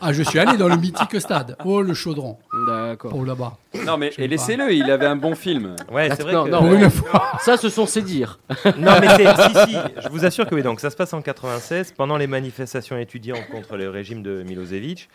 Ah, 0.00 0.12
je 0.12 0.22
suis 0.22 0.38
allé 0.38 0.56
dans 0.56 0.68
le 0.68 0.76
mythique 0.76 1.20
stade. 1.20 1.56
Oh, 1.64 1.80
le 1.82 1.92
chaudron. 1.94 2.36
D'accord. 2.68 3.12
Oh, 3.14 3.24
là-bas. 3.24 3.56
Non, 3.86 3.96
mais 3.96 4.10
et 4.18 4.28
laissez-le, 4.28 4.72
il 4.72 4.90
avait 4.90 5.06
un 5.06 5.16
bon 5.16 5.34
film. 5.34 5.76
Ouais, 5.90 6.08
c'est 6.14 6.22
vrai 6.22 6.32
Non, 6.32 6.44
que... 6.44 6.50
non, 6.50 6.58
Pour 6.60 6.70
ouais. 6.70 6.82
une 6.84 6.90
fois. 6.90 7.32
Ça, 7.40 7.56
ce 7.56 7.68
sont 7.68 7.86
ses 7.86 8.02
dires. 8.02 8.38
Non, 8.78 8.92
mais 9.00 9.08
c'est, 9.16 9.36
si, 9.36 9.70
si, 9.70 9.76
je 10.02 10.08
vous 10.10 10.24
assure 10.24 10.46
que 10.46 10.54
oui. 10.54 10.62
Donc, 10.62 10.80
ça 10.80 10.90
se 10.90 10.96
passe 10.96 11.12
en 11.12 11.22
96, 11.22 11.92
pendant 11.96 12.16
les 12.16 12.26
manifestations 12.26 12.96
étudiantes 12.98 13.46
contre 13.50 13.76
le 13.76 13.88
régime 13.90 14.22
de 14.22 14.42
Milosevic. 14.42 15.08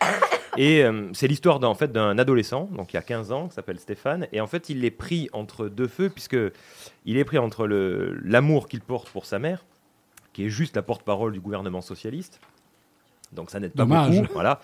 Et 0.56 0.84
euh, 0.84 1.08
c'est 1.14 1.26
l'histoire 1.26 1.58
d'un, 1.60 1.66
en 1.68 1.74
fait, 1.74 1.90
d'un 1.90 2.16
adolescent, 2.18 2.68
donc 2.72 2.92
il 2.92 2.96
y 2.96 2.98
a 2.98 3.02
15 3.02 3.32
ans, 3.32 3.48
qui 3.48 3.54
s'appelle 3.54 3.78
Stéphane. 3.80 4.28
Et 4.32 4.40
en 4.40 4.46
fait, 4.46 4.68
il 4.68 4.84
est 4.84 4.90
pris 4.92 5.28
entre 5.32 5.68
deux 5.68 5.88
feux, 5.88 6.08
puisque 6.10 6.36
il 7.04 7.16
est 7.16 7.24
pris 7.24 7.38
entre 7.38 7.66
l'amour 7.66 8.68
qu'il 8.68 8.80
porte 8.80 9.08
pour 9.10 9.26
sa 9.26 9.38
mère, 9.40 9.64
qui 10.32 10.46
est 10.46 10.50
juste 10.50 10.76
la 10.76 10.82
porte-parole 10.82 11.32
du 11.32 11.40
gouvernement 11.40 11.80
socialiste. 11.80 12.40
Donc, 13.32 13.50
ça 13.50 13.58
n'aide 13.58 13.72
pas 13.72 13.82
Dommage. 13.82 14.10
beaucoup. 14.20 14.32
Voilà. 14.34 14.60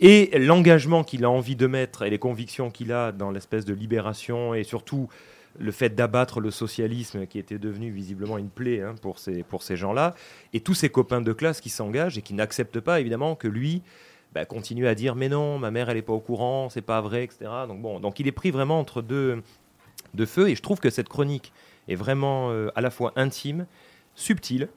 Et 0.00 0.38
l'engagement 0.38 1.04
qu'il 1.04 1.24
a 1.24 1.30
envie 1.30 1.56
de 1.56 1.66
mettre 1.66 2.02
et 2.02 2.10
les 2.10 2.18
convictions 2.18 2.70
qu'il 2.70 2.92
a 2.92 3.12
dans 3.12 3.30
l'espèce 3.30 3.64
de 3.64 3.72
libération 3.72 4.54
et 4.54 4.62
surtout 4.62 5.08
le 5.58 5.72
fait 5.72 5.94
d'abattre 5.94 6.40
le 6.40 6.50
socialisme 6.50 7.26
qui 7.26 7.38
était 7.38 7.58
devenu 7.58 7.90
visiblement 7.90 8.36
une 8.36 8.50
plaie 8.50 8.82
hein, 8.82 8.94
pour 9.00 9.18
ces, 9.18 9.42
pour 9.42 9.62
ces 9.62 9.76
gens-là, 9.76 10.14
et 10.52 10.60
tous 10.60 10.74
ses 10.74 10.90
copains 10.90 11.22
de 11.22 11.32
classe 11.32 11.62
qui 11.62 11.70
s'engagent 11.70 12.18
et 12.18 12.22
qui 12.22 12.34
n'acceptent 12.34 12.80
pas 12.80 13.00
évidemment 13.00 13.34
que 13.34 13.48
lui 13.48 13.82
bah, 14.34 14.44
continue 14.44 14.86
à 14.86 14.94
dire 14.94 15.14
mais 15.14 15.30
non, 15.30 15.58
ma 15.58 15.70
mère 15.70 15.88
elle 15.88 15.96
n'est 15.96 16.02
pas 16.02 16.12
au 16.12 16.20
courant, 16.20 16.68
c'est 16.68 16.82
pas 16.82 17.00
vrai, 17.00 17.24
etc. 17.24 17.50
Donc 17.68 17.80
bon, 17.80 18.00
donc 18.00 18.20
il 18.20 18.26
est 18.26 18.32
pris 18.32 18.50
vraiment 18.50 18.78
entre 18.78 19.00
deux, 19.00 19.42
deux 20.12 20.26
feux, 20.26 20.50
et 20.50 20.54
je 20.54 20.62
trouve 20.62 20.78
que 20.78 20.90
cette 20.90 21.08
chronique 21.08 21.52
est 21.88 21.94
vraiment 21.94 22.50
euh, 22.50 22.68
à 22.74 22.80
la 22.80 22.90
fois 22.90 23.12
intime, 23.16 23.66
subtile, 24.14 24.68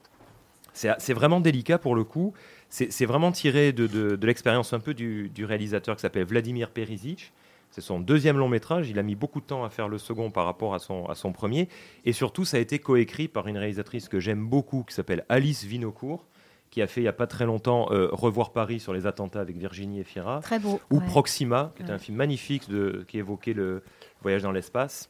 c'est 0.73 0.89
c'est 0.99 1.13
vraiment 1.13 1.41
délicat 1.41 1.77
pour 1.77 1.95
le 1.95 2.03
coup. 2.03 2.33
C'est 2.69 3.05
vraiment 3.05 3.31
tiré 3.31 3.71
de, 3.73 3.87
de- 3.87 4.15
de 4.15 4.27
l'expérience 4.27 4.73
un 4.73 4.79
peu 4.79 4.93
du, 4.93 5.29
du 5.29 5.43
réalisateur 5.43 5.95
qui 5.95 6.01
s'appelle 6.01 6.25
Vladimir 6.25 6.69
Perisic. 6.69 7.33
C'est 7.71 7.81
son 7.81 7.99
deuxième 7.99 8.37
long 8.37 8.47
métrage. 8.49 8.89
Il 8.89 8.97
a 8.99 9.03
mis 9.03 9.15
beaucoup 9.15 9.41
de 9.41 9.45
temps 9.45 9.63
à 9.63 9.69
faire 9.69 9.87
le 9.87 9.97
second 9.97 10.29
par 10.31 10.45
rapport 10.45 10.73
à 10.75 10.79
son, 10.79 11.05
à 11.05 11.15
son 11.15 11.31
premier. 11.31 11.67
Et 12.05 12.13
surtout, 12.13 12.45
ça 12.45 12.57
a 12.57 12.59
été 12.59 12.77
coécrit 12.79 13.27
par 13.27 13.47
une 13.47 13.57
réalisatrice 13.57 14.07
que 14.07 14.19
j'aime 14.19 14.45
beaucoup 14.47 14.83
qui 14.87 14.93
s'appelle 14.93 15.25
Alice 15.29 15.63
Vinocourt, 15.65 16.25
qui 16.69 16.81
a 16.83 16.87
fait 16.87 17.01
il 17.01 17.05
n'y 17.05 17.09
a 17.09 17.13
pas 17.13 17.27
très 17.27 17.45
longtemps 17.45 17.87
euh, 17.91 18.09
Revoir 18.11 18.51
Paris 18.51 18.79
sur 18.79 18.93
les 18.93 19.07
attentats 19.07 19.41
avec 19.41 19.57
Virginie 19.57 19.99
Efira. 19.99 20.39
Très 20.41 20.59
beau, 20.59 20.79
Ou 20.91 20.99
ouais. 20.99 21.05
Proxima, 21.07 21.73
qui 21.75 21.81
est 21.83 21.85
Ouais. 21.87 21.91
un 21.91 21.97
film 21.99 22.17
magnifique 22.17 22.69
de, 22.69 23.03
qui 23.07 23.17
évoquait 23.17 23.53
le 23.53 23.83
voyage 24.21 24.43
dans 24.43 24.51
l'espace 24.51 25.09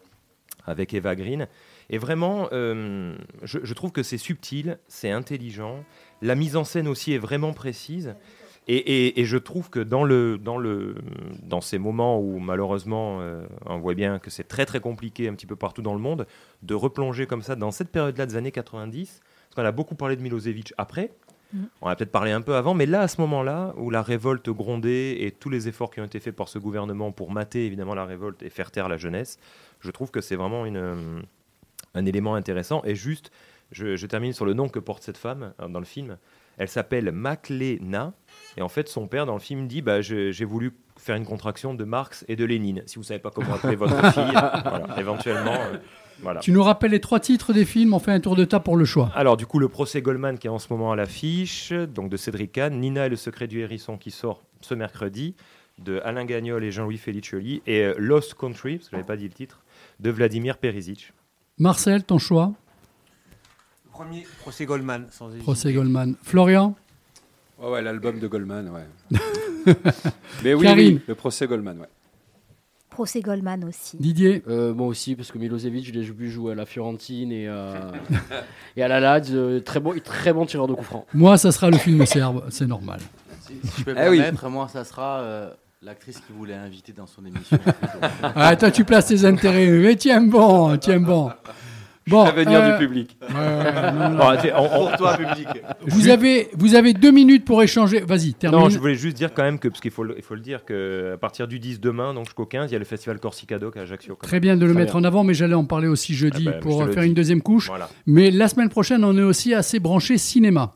avec 0.65 0.93
Eva 0.93 1.15
Green. 1.15 1.47
Et 1.89 1.97
vraiment, 1.97 2.47
euh, 2.51 3.15
je, 3.43 3.59
je 3.63 3.73
trouve 3.73 3.91
que 3.91 4.03
c'est 4.03 4.17
subtil, 4.17 4.77
c'est 4.87 5.09
intelligent. 5.11 5.83
La 6.21 6.35
mise 6.35 6.55
en 6.55 6.63
scène 6.63 6.87
aussi 6.87 7.13
est 7.13 7.17
vraiment 7.17 7.53
précise. 7.53 8.15
Et, 8.67 8.75
et- 8.77 9.19
et 9.21 9.25
je 9.25 9.37
trouve 9.37 9.69
que 9.71 9.79
dans, 9.79 10.03
le, 10.03 10.37
dans, 10.37 10.57
le, 10.57 10.95
dans 11.41 11.61
ces 11.61 11.79
moments 11.79 12.19
où 12.19 12.37
malheureusement 12.37 13.19
euh, 13.21 13.43
on 13.65 13.79
voit 13.79 13.95
bien 13.95 14.19
que 14.19 14.29
c'est 14.29 14.47
très 14.47 14.65
très 14.67 14.79
compliqué 14.79 15.27
un 15.27 15.33
petit 15.33 15.47
peu 15.47 15.55
partout 15.55 15.81
dans 15.81 15.93
le 15.93 15.99
monde, 15.99 16.27
de 16.61 16.75
replonger 16.75 17.25
comme 17.25 17.41
ça 17.41 17.55
dans 17.55 17.71
cette 17.71 17.89
période-là 17.89 18.27
des 18.27 18.35
années 18.35 18.51
90, 18.51 19.21
parce 19.49 19.55
qu'on 19.55 19.65
a 19.67 19.71
beaucoup 19.71 19.95
parlé 19.95 20.15
de 20.17 20.21
Milosevic 20.21 20.73
après, 20.77 21.11
Mhm. 21.51 21.67
on 21.81 21.87
a 21.87 21.95
peut-être 21.95 22.11
parlé 22.11 22.29
un 22.31 22.41
peu 22.41 22.53
avant, 22.53 22.75
mais 22.75 22.85
là, 22.85 23.01
à 23.01 23.07
ce 23.07 23.19
moment-là, 23.21 23.73
où 23.77 23.89
la 23.89 24.03
révolte 24.03 24.47
grondait 24.51 25.23
et 25.23 25.31
tous 25.31 25.49
les 25.49 25.67
efforts 25.67 25.89
qui 25.89 25.99
ont 25.99 26.05
été 26.05 26.19
faits 26.19 26.35
par 26.35 26.47
ce 26.47 26.59
gouvernement 26.59 27.11
pour 27.11 27.31
mater 27.31 27.65
évidemment 27.65 27.95
la 27.95 28.05
révolte 28.05 28.43
et 28.43 28.51
faire 28.51 28.69
taire 28.69 28.87
la 28.87 28.97
jeunesse, 28.97 29.39
je 29.79 29.89
trouve 29.89 30.11
que 30.11 30.21
c'est 30.21 30.35
vraiment 30.35 30.67
une, 30.67 30.77
euh, 30.77 31.21
un 31.95 32.05
élément 32.05 32.35
intéressant. 32.35 32.83
Et 32.85 32.93
juste, 32.93 33.31
je, 33.71 33.95
je 33.95 34.05
termine 34.07 34.33
sur 34.33 34.45
le 34.45 34.53
nom 34.53 34.69
que 34.69 34.79
porte 34.79 35.03
cette 35.03 35.17
femme 35.17 35.53
euh, 35.61 35.67
dans 35.67 35.79
le 35.79 35.85
film. 35.85 36.17
Elle 36.57 36.67
s'appelle 36.67 37.11
Maklena. 37.11 38.13
Et 38.57 38.61
en 38.61 38.67
fait, 38.69 38.89
son 38.89 39.07
père, 39.07 39.25
dans 39.25 39.33
le 39.35 39.39
film, 39.39 39.67
dit 39.67 39.81
bah, 39.81 40.01
J'ai 40.01 40.43
voulu 40.45 40.73
faire 40.97 41.15
une 41.15 41.25
contraction 41.25 41.73
de 41.73 41.83
Marx 41.85 42.25
et 42.27 42.35
de 42.35 42.43
Lénine. 42.43 42.83
Si 42.85 42.97
vous 42.97 43.03
savez 43.03 43.19
pas 43.21 43.31
comment 43.31 43.53
appeler 43.53 43.77
votre 43.77 43.95
fille, 44.13 44.23
voilà, 44.33 44.87
éventuellement. 44.97 45.53
euh, 45.53 45.77
voilà. 46.21 46.41
Tu 46.41 46.51
nous 46.51 46.61
rappelles 46.61 46.91
les 46.91 46.99
trois 46.99 47.21
titres 47.21 47.53
des 47.53 47.63
films, 47.63 47.93
on 47.93 47.99
fait 47.99 48.11
un 48.11 48.19
tour 48.19 48.35
de 48.35 48.43
table 48.43 48.65
pour 48.65 48.75
le 48.75 48.83
choix. 48.83 49.09
Alors 49.15 49.37
du 49.37 49.45
coup, 49.45 49.57
le 49.59 49.69
procès 49.69 50.01
Goldman 50.01 50.37
qui 50.37 50.47
est 50.47 50.49
en 50.49 50.59
ce 50.59 50.67
moment 50.73 50.91
à 50.91 50.97
l'affiche, 50.97 51.71
donc 51.71 52.09
de 52.09 52.17
Cédric 52.17 52.51
Kahn, 52.51 52.77
Nina 52.77 53.05
et 53.05 53.09
le 53.09 53.15
secret 53.15 53.47
du 53.47 53.61
hérisson 53.61 53.97
qui 53.97 54.11
sort 54.11 54.41
ce 54.59 54.73
mercredi, 54.73 55.35
de 55.77 56.01
Alain 56.03 56.25
Gagnol 56.25 56.61
et 56.65 56.71
Jean-Louis 56.71 56.97
Felicioli, 56.97 57.61
et 57.65 57.85
euh, 57.85 57.93
Lost 57.97 58.33
Country, 58.33 58.75
parce 58.79 58.89
que 58.89 58.91
je 58.91 58.95
n'avais 58.97 59.07
pas 59.07 59.15
dit 59.15 59.29
le 59.29 59.33
titre, 59.33 59.61
de 60.01 60.09
Vladimir 60.09 60.57
Perisic. 60.57 61.13
Marcel, 61.57 62.03
ton 62.03 62.17
choix? 62.17 62.51
Premier, 63.99 64.25
procès 64.39 64.65
Goldman, 64.65 65.07
sans 65.11 65.27
hésiter. 65.27 65.43
Procès 65.43 65.73
Goldman. 65.73 66.15
Florian 66.23 66.73
Ouais, 67.61 67.69
ouais, 67.69 67.81
l'album 67.81 68.17
de 68.17 68.27
Goldman, 68.29 68.69
ouais. 68.69 69.19
Mais 70.41 70.53
oui, 70.53 71.01
le 71.05 71.15
procès 71.15 71.47
Goldman, 71.47 71.79
ouais. 71.79 71.89
Procès 72.89 73.19
Goldman 73.19 73.65
aussi. 73.65 73.97
Didier 73.97 74.41
Euh, 74.47 74.73
Moi 74.73 74.87
aussi, 74.87 75.15
parce 75.17 75.33
que 75.33 75.37
Milosevic, 75.37 75.85
je 75.85 75.91
l'ai 75.91 76.03
vu 76.03 76.31
jouer 76.31 76.53
à 76.53 76.55
la 76.55 76.65
Fiorentine 76.65 77.33
et, 77.33 77.49
à- 77.49 77.91
et 78.77 78.83
à 78.83 78.87
la 78.87 79.01
Lazio. 79.01 79.35
euh, 79.37 79.59
Très 79.59 79.81
bon, 79.81 79.93
très 80.01 80.31
bon 80.31 80.45
tireur 80.45 80.67
de 80.69 80.75
coup 80.75 80.83
franc. 80.83 81.05
Moi, 81.13 81.37
ça 81.37 81.51
sera 81.51 81.69
le 81.69 81.77
film 81.77 82.05
serbe, 82.05 82.45
c'est 82.51 82.67
normal. 82.67 83.01
Si, 83.41 83.53
si 83.61 83.79
je 83.79 83.83
peux 83.83 83.93
me 83.93 83.99
Eh 84.01 84.07
oui. 84.09 84.21
moi, 84.49 84.69
ça 84.69 84.85
sera 84.85 85.19
euh, 85.19 85.49
l'actrice 85.81 86.19
qui 86.25 86.31
voulait 86.31 86.53
inviter 86.53 86.93
dans 86.93 87.05
son 87.07 87.25
émission. 87.25 87.59
Ah, 88.23 88.55
toi, 88.55 88.71
tu 88.71 88.85
places 88.85 89.07
tes 89.07 89.25
intérêts. 89.25 89.67
Mais 89.69 89.97
tiens 89.97 90.21
bon, 90.21 90.77
tiens 90.77 91.01
bon. 91.01 91.31
Bon, 92.09 92.25
L'avenir 92.25 92.59
euh, 92.61 92.71
du 92.77 92.85
public. 92.87 93.17
non, 93.29 94.09
non. 94.09 94.17
Bon, 94.17 94.41
sais, 94.41 94.51
on- 94.53 94.63
on- 94.63 94.87
Pour 94.87 94.97
toi, 94.97 95.17
public. 95.17 95.47
Vous 95.85 96.09
avez, 96.09 96.49
vous 96.53 96.75
avez 96.75 96.93
deux 96.93 97.11
minutes 97.11 97.45
pour 97.45 97.61
échanger. 97.61 98.01
Vas-y, 98.01 98.33
termine. 98.33 98.59
Non, 98.59 98.69
je 98.69 98.79
voulais 98.79 98.95
juste 98.95 99.15
dire 99.17 99.33
quand 99.33 99.43
même 99.43 99.59
que, 99.59 99.67
parce 99.67 99.79
qu'il 99.81 99.91
faut, 99.91 100.03
le- 100.03 100.15
il 100.17 100.23
faut 100.23 100.35
le 100.35 100.41
dire, 100.41 100.65
qu'à 100.65 101.17
partir 101.19 101.47
du 101.47 101.59
10 101.59 101.79
demain, 101.79 102.13
donc 102.13 102.25
jusqu'au 102.25 102.45
15, 102.45 102.69
il 102.71 102.73
y 102.73 102.75
a 102.75 102.79
le 102.79 102.85
festival 102.85 103.19
Corsicado 103.19 103.71
à 103.75 103.79
Ajaccio. 103.81 104.17
Très 104.21 104.39
bien 104.39 104.57
de 104.57 104.65
le 104.65 104.71
Très 104.73 104.81
mettre 104.81 104.93
bien. 104.93 105.01
en 105.01 105.03
avant, 105.05 105.23
mais 105.23 105.33
j'allais 105.33 105.53
en 105.53 105.65
parler 105.65 105.87
aussi 105.87 106.13
jeudi 106.15 106.45
Ah 106.47 106.51
ben, 106.51 106.59
pour 106.61 106.85
je 106.85 106.91
faire 106.91 107.03
une 107.03 107.13
deuxième 107.13 107.41
couche. 107.41 107.67
Voilà. 107.67 107.89
Mais 108.07 108.31
la 108.31 108.47
semaine 108.47 108.69
prochaine, 108.69 109.03
on 109.03 109.17
est 109.17 109.21
aussi 109.23 109.53
assez 109.53 109.79
branché 109.79 110.17
cinéma. 110.17 110.73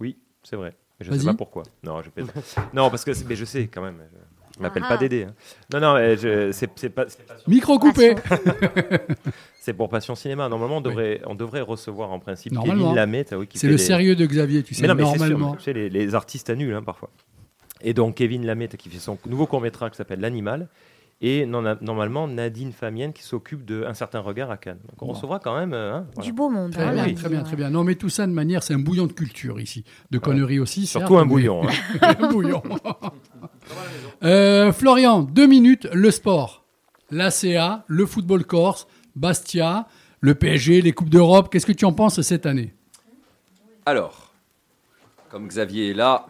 Oui, 0.00 0.16
c'est 0.42 0.56
vrai. 0.56 0.74
Mais 0.98 1.06
je 1.06 1.10
Vas-y. 1.10 1.20
sais 1.20 1.26
pas 1.26 1.34
pourquoi. 1.34 1.62
Non, 1.82 2.00
je 2.02 2.22
non, 2.74 2.90
parce 2.90 3.04
que 3.04 3.10
mais 3.28 3.36
je 3.36 3.44
sais 3.44 3.66
quand 3.72 3.82
même. 3.82 3.96
Je 4.56 4.62
m'appelle 4.62 4.84
Ah. 4.86 4.90
pas 4.90 4.96
Dédé. 4.96 5.24
hein. 5.24 5.34
Non, 5.72 5.80
non, 5.80 6.16
c'est 6.52 6.66
pas. 6.68 7.04
c'est 7.08 7.26
pas- 7.26 7.34
Micro 7.48 7.78
coupé. 7.78 8.14
c'est 9.64 9.72
pour 9.72 9.88
Passion 9.88 10.14
Cinéma. 10.14 10.48
Normalement, 10.48 10.76
on 10.76 10.80
devrait, 10.80 11.20
on 11.26 11.34
devrait 11.34 11.62
recevoir 11.62 12.12
en 12.12 12.18
principe. 12.20 12.52
Kevin 12.62 12.94
Lamet. 12.94 13.24
ah 13.32 13.38
oui, 13.38 13.46
qui 13.46 13.58
C'est 13.58 13.66
le 13.66 13.74
des- 13.74 13.78
sérieux 13.78 14.14
de 14.14 14.26
Xavier, 14.26 14.62
tu 14.62 14.74
sais, 14.74 14.82
Mais 14.82 14.88
non, 14.88 14.94
mais 14.94 15.04
c'est 15.04 15.18
sûr, 15.18 15.28
normalement. 15.30 15.56
tu 15.56 15.62
sais, 15.62 15.72
les, 15.72 15.88
les 15.88 16.14
artistes 16.14 16.50
annulent 16.50 16.74
hein, 16.74 16.82
parfois. 16.82 17.10
Et 17.80 17.94
donc 17.94 18.14
Kevin 18.16 18.44
Lamet 18.46 18.68
qui 18.68 18.88
fait 18.88 18.98
son 18.98 19.18
nouveau 19.26 19.46
court 19.46 19.60
métrage 19.60 19.90
qui 19.92 19.96
s'appelle 19.96 20.20
L'animal. 20.20 20.68
Et 21.20 21.46
non- 21.46 21.62
normalement 21.80 22.26
Nadine 22.28 22.72
Famienne 22.72 23.12
qui 23.12 23.22
s'occupe 23.22 23.64
d'un 23.64 23.94
certain 23.94 24.20
regard 24.20 24.50
à 24.50 24.56
Cannes. 24.58 24.80
Donc 24.90 25.02
on 25.02 25.06
Bon. 25.06 25.12
recevra 25.12 25.38
quand 25.38 25.56
même. 25.56 25.72
euh, 25.72 25.94
hein, 25.94 26.06
voilà. 26.14 26.26
Du 26.26 26.32
beau 26.34 26.50
monde. 26.50 26.72
Très 26.72 26.82
hein, 26.82 26.92
bien, 26.92 27.02
lundi, 27.06 27.14
très 27.14 27.28
bien, 27.30 27.42
très 27.42 27.56
bien. 27.56 27.70
Non, 27.70 27.84
mais 27.84 27.94
tout 27.94 28.08
ça 28.10 28.26
de 28.26 28.32
manière, 28.32 28.62
c'est 28.62 28.74
un 28.74 28.78
bouillon 28.80 29.06
de 29.06 29.12
culture 29.12 29.60
ici, 29.60 29.84
de 30.10 30.18
conneries 30.18 30.58
aussi. 30.58 30.86
Surtout 30.86 31.06
certes, 31.14 31.20
un 31.20 31.24
mais- 31.24 31.30
bouillon, 31.30 31.62
hein. 32.02 32.14
un 32.18 32.28
bouillon. 32.28 32.62
Euh, 34.22 34.72
Florian, 34.72 35.22
deux 35.22 35.46
minutes, 35.46 35.88
le 35.92 36.10
sport, 36.10 36.64
l'ACA, 37.10 37.84
le 37.86 38.06
football 38.06 38.44
corse, 38.44 38.86
Bastia, 39.16 39.86
le 40.20 40.34
PSG, 40.34 40.82
les 40.82 40.92
coupes 40.92 41.10
d'Europe. 41.10 41.48
Qu'est-ce 41.50 41.66
que 41.66 41.72
tu 41.72 41.84
en 41.84 41.92
penses 41.92 42.20
cette 42.22 42.46
année? 42.46 42.72
Alors, 43.86 44.32
comme 45.30 45.48
Xavier 45.48 45.90
est 45.90 45.94
là, 45.94 46.26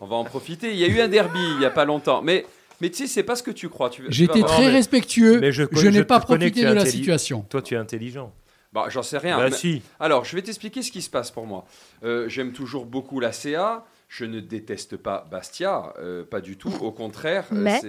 on 0.00 0.06
va 0.06 0.16
en 0.16 0.24
profiter. 0.24 0.72
Il 0.72 0.78
y 0.78 0.84
a 0.84 0.88
eu 0.88 1.00
un 1.00 1.08
derby 1.08 1.38
il 1.52 1.58
n'y 1.58 1.66
a 1.66 1.70
pas 1.70 1.84
longtemps, 1.84 2.22
mais, 2.22 2.46
mais 2.80 2.90
tu 2.90 2.98
sais, 2.98 3.06
c'est 3.06 3.22
pas 3.22 3.36
ce 3.36 3.42
que 3.42 3.50
tu 3.50 3.68
crois. 3.68 3.90
Tu, 3.90 4.04
J'étais 4.08 4.42
très 4.42 4.68
respectueux. 4.68 5.40
Mais 5.40 5.52
je 5.52 5.64
je, 5.70 5.88
n'ai 5.88 6.04
pas 6.04 6.20
profité 6.20 6.64
de 6.64 6.72
la 6.72 6.86
situation. 6.86 7.42
Toi, 7.48 7.62
tu 7.62 7.74
es 7.74 7.76
intelligent. 7.76 8.32
Bah, 8.72 8.86
j'en 8.88 9.02
sais 9.02 9.18
rien. 9.18 9.36
Bah, 9.36 9.50
mais- 9.50 9.56
si. 9.56 9.82
Alors, 10.00 10.24
je 10.24 10.34
vais 10.34 10.42
t'expliquer 10.42 10.82
ce 10.82 10.90
qui 10.90 11.02
se 11.02 11.10
passe 11.10 11.30
pour 11.30 11.46
moi. 11.46 11.64
Euh, 12.02 12.28
J'aime 12.28 12.52
toujours 12.52 12.86
beaucoup 12.86 13.20
la 13.20 13.32
CA. 13.32 13.84
Je 14.08 14.24
ne 14.24 14.40
déteste 14.40 14.96
pas 14.96 15.26
Bastia, 15.30 15.92
euh, 15.98 16.24
pas 16.24 16.40
du 16.40 16.56
tout. 16.56 16.72
Au 16.80 16.92
contraire, 16.92 17.46
euh, 17.52 17.56
Mais. 17.56 17.80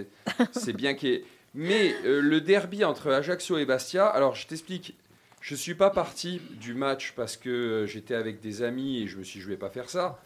c'est 0.52 0.74
bien 0.74 0.94
qu'il 0.96 1.10
y 1.10 1.14
ait. 1.14 1.26
Mais 1.56 1.96
euh, 2.04 2.22
le 2.22 2.42
derby 2.42 2.84
entre 2.84 3.12
Ajaccio 3.12 3.58
et 3.58 3.66
Bastia, 3.66 4.06
alors 4.06 4.36
je 4.36 4.46
t'explique. 4.46 4.96
Je 5.42 5.54
ne 5.54 5.58
suis 5.58 5.76
pas 5.76 5.90
parti 5.90 6.42
du 6.60 6.74
match 6.74 7.14
parce 7.16 7.38
que 7.38 7.50
euh, 7.50 7.86
j'étais 7.88 8.16
avec 8.16 8.42
des 8.42 8.62
amis 8.62 9.02
et 9.02 9.08
je 9.08 9.18
me 9.18 9.24
suis 9.24 9.40
dit, 9.40 9.44
je 9.44 9.50
vais 9.50 9.58
pas 9.58 9.70
faire 9.70 9.90
ça. 9.90 10.20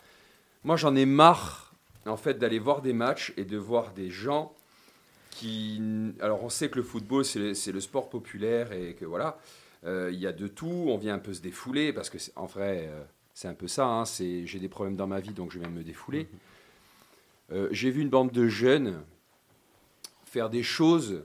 Moi, 0.63 0.75
j'en 0.75 0.95
ai 0.95 1.05
marre, 1.05 1.73
en 2.05 2.17
fait, 2.17 2.39
d'aller 2.39 2.57
voir 2.59 2.81
des 2.81 2.93
matchs 2.93 3.33
et 3.37 3.45
de 3.45 3.57
voir 3.57 3.91
des 3.93 4.09
gens 4.09 4.53
qui. 5.29 5.81
Alors, 6.19 6.43
on 6.43 6.49
sait 6.49 6.69
que 6.69 6.77
le 6.77 6.83
football, 6.83 7.23
c'est 7.25 7.71
le 7.71 7.79
sport 7.79 8.09
populaire 8.09 8.71
et 8.71 8.95
que 8.95 9.05
voilà, 9.05 9.37
euh, 9.85 10.09
il 10.11 10.19
y 10.19 10.25
a 10.25 10.31
de 10.31 10.47
tout. 10.47 10.85
On 10.87 10.97
vient 10.97 11.15
un 11.15 11.19
peu 11.19 11.33
se 11.33 11.41
défouler 11.41 11.93
parce 11.93 12.09
que, 12.09 12.17
en 12.35 12.45
vrai, 12.45 12.87
euh, 12.89 13.03
c'est 13.33 13.47
un 13.47 13.53
peu 13.53 13.67
ça. 13.67 13.85
hein, 13.85 14.03
J'ai 14.05 14.59
des 14.59 14.69
problèmes 14.69 14.95
dans 14.95 15.07
ma 15.07 15.19
vie, 15.19 15.31
donc 15.33 15.51
je 15.51 15.59
viens 15.59 15.69
me 15.69 15.83
défouler. 15.83 16.27
Euh, 17.51 17.67
J'ai 17.71 17.91
vu 17.91 18.01
une 18.01 18.09
bande 18.09 18.31
de 18.31 18.47
jeunes 18.47 19.01
faire 20.29 20.49
des 20.49 20.63
choses, 20.63 21.23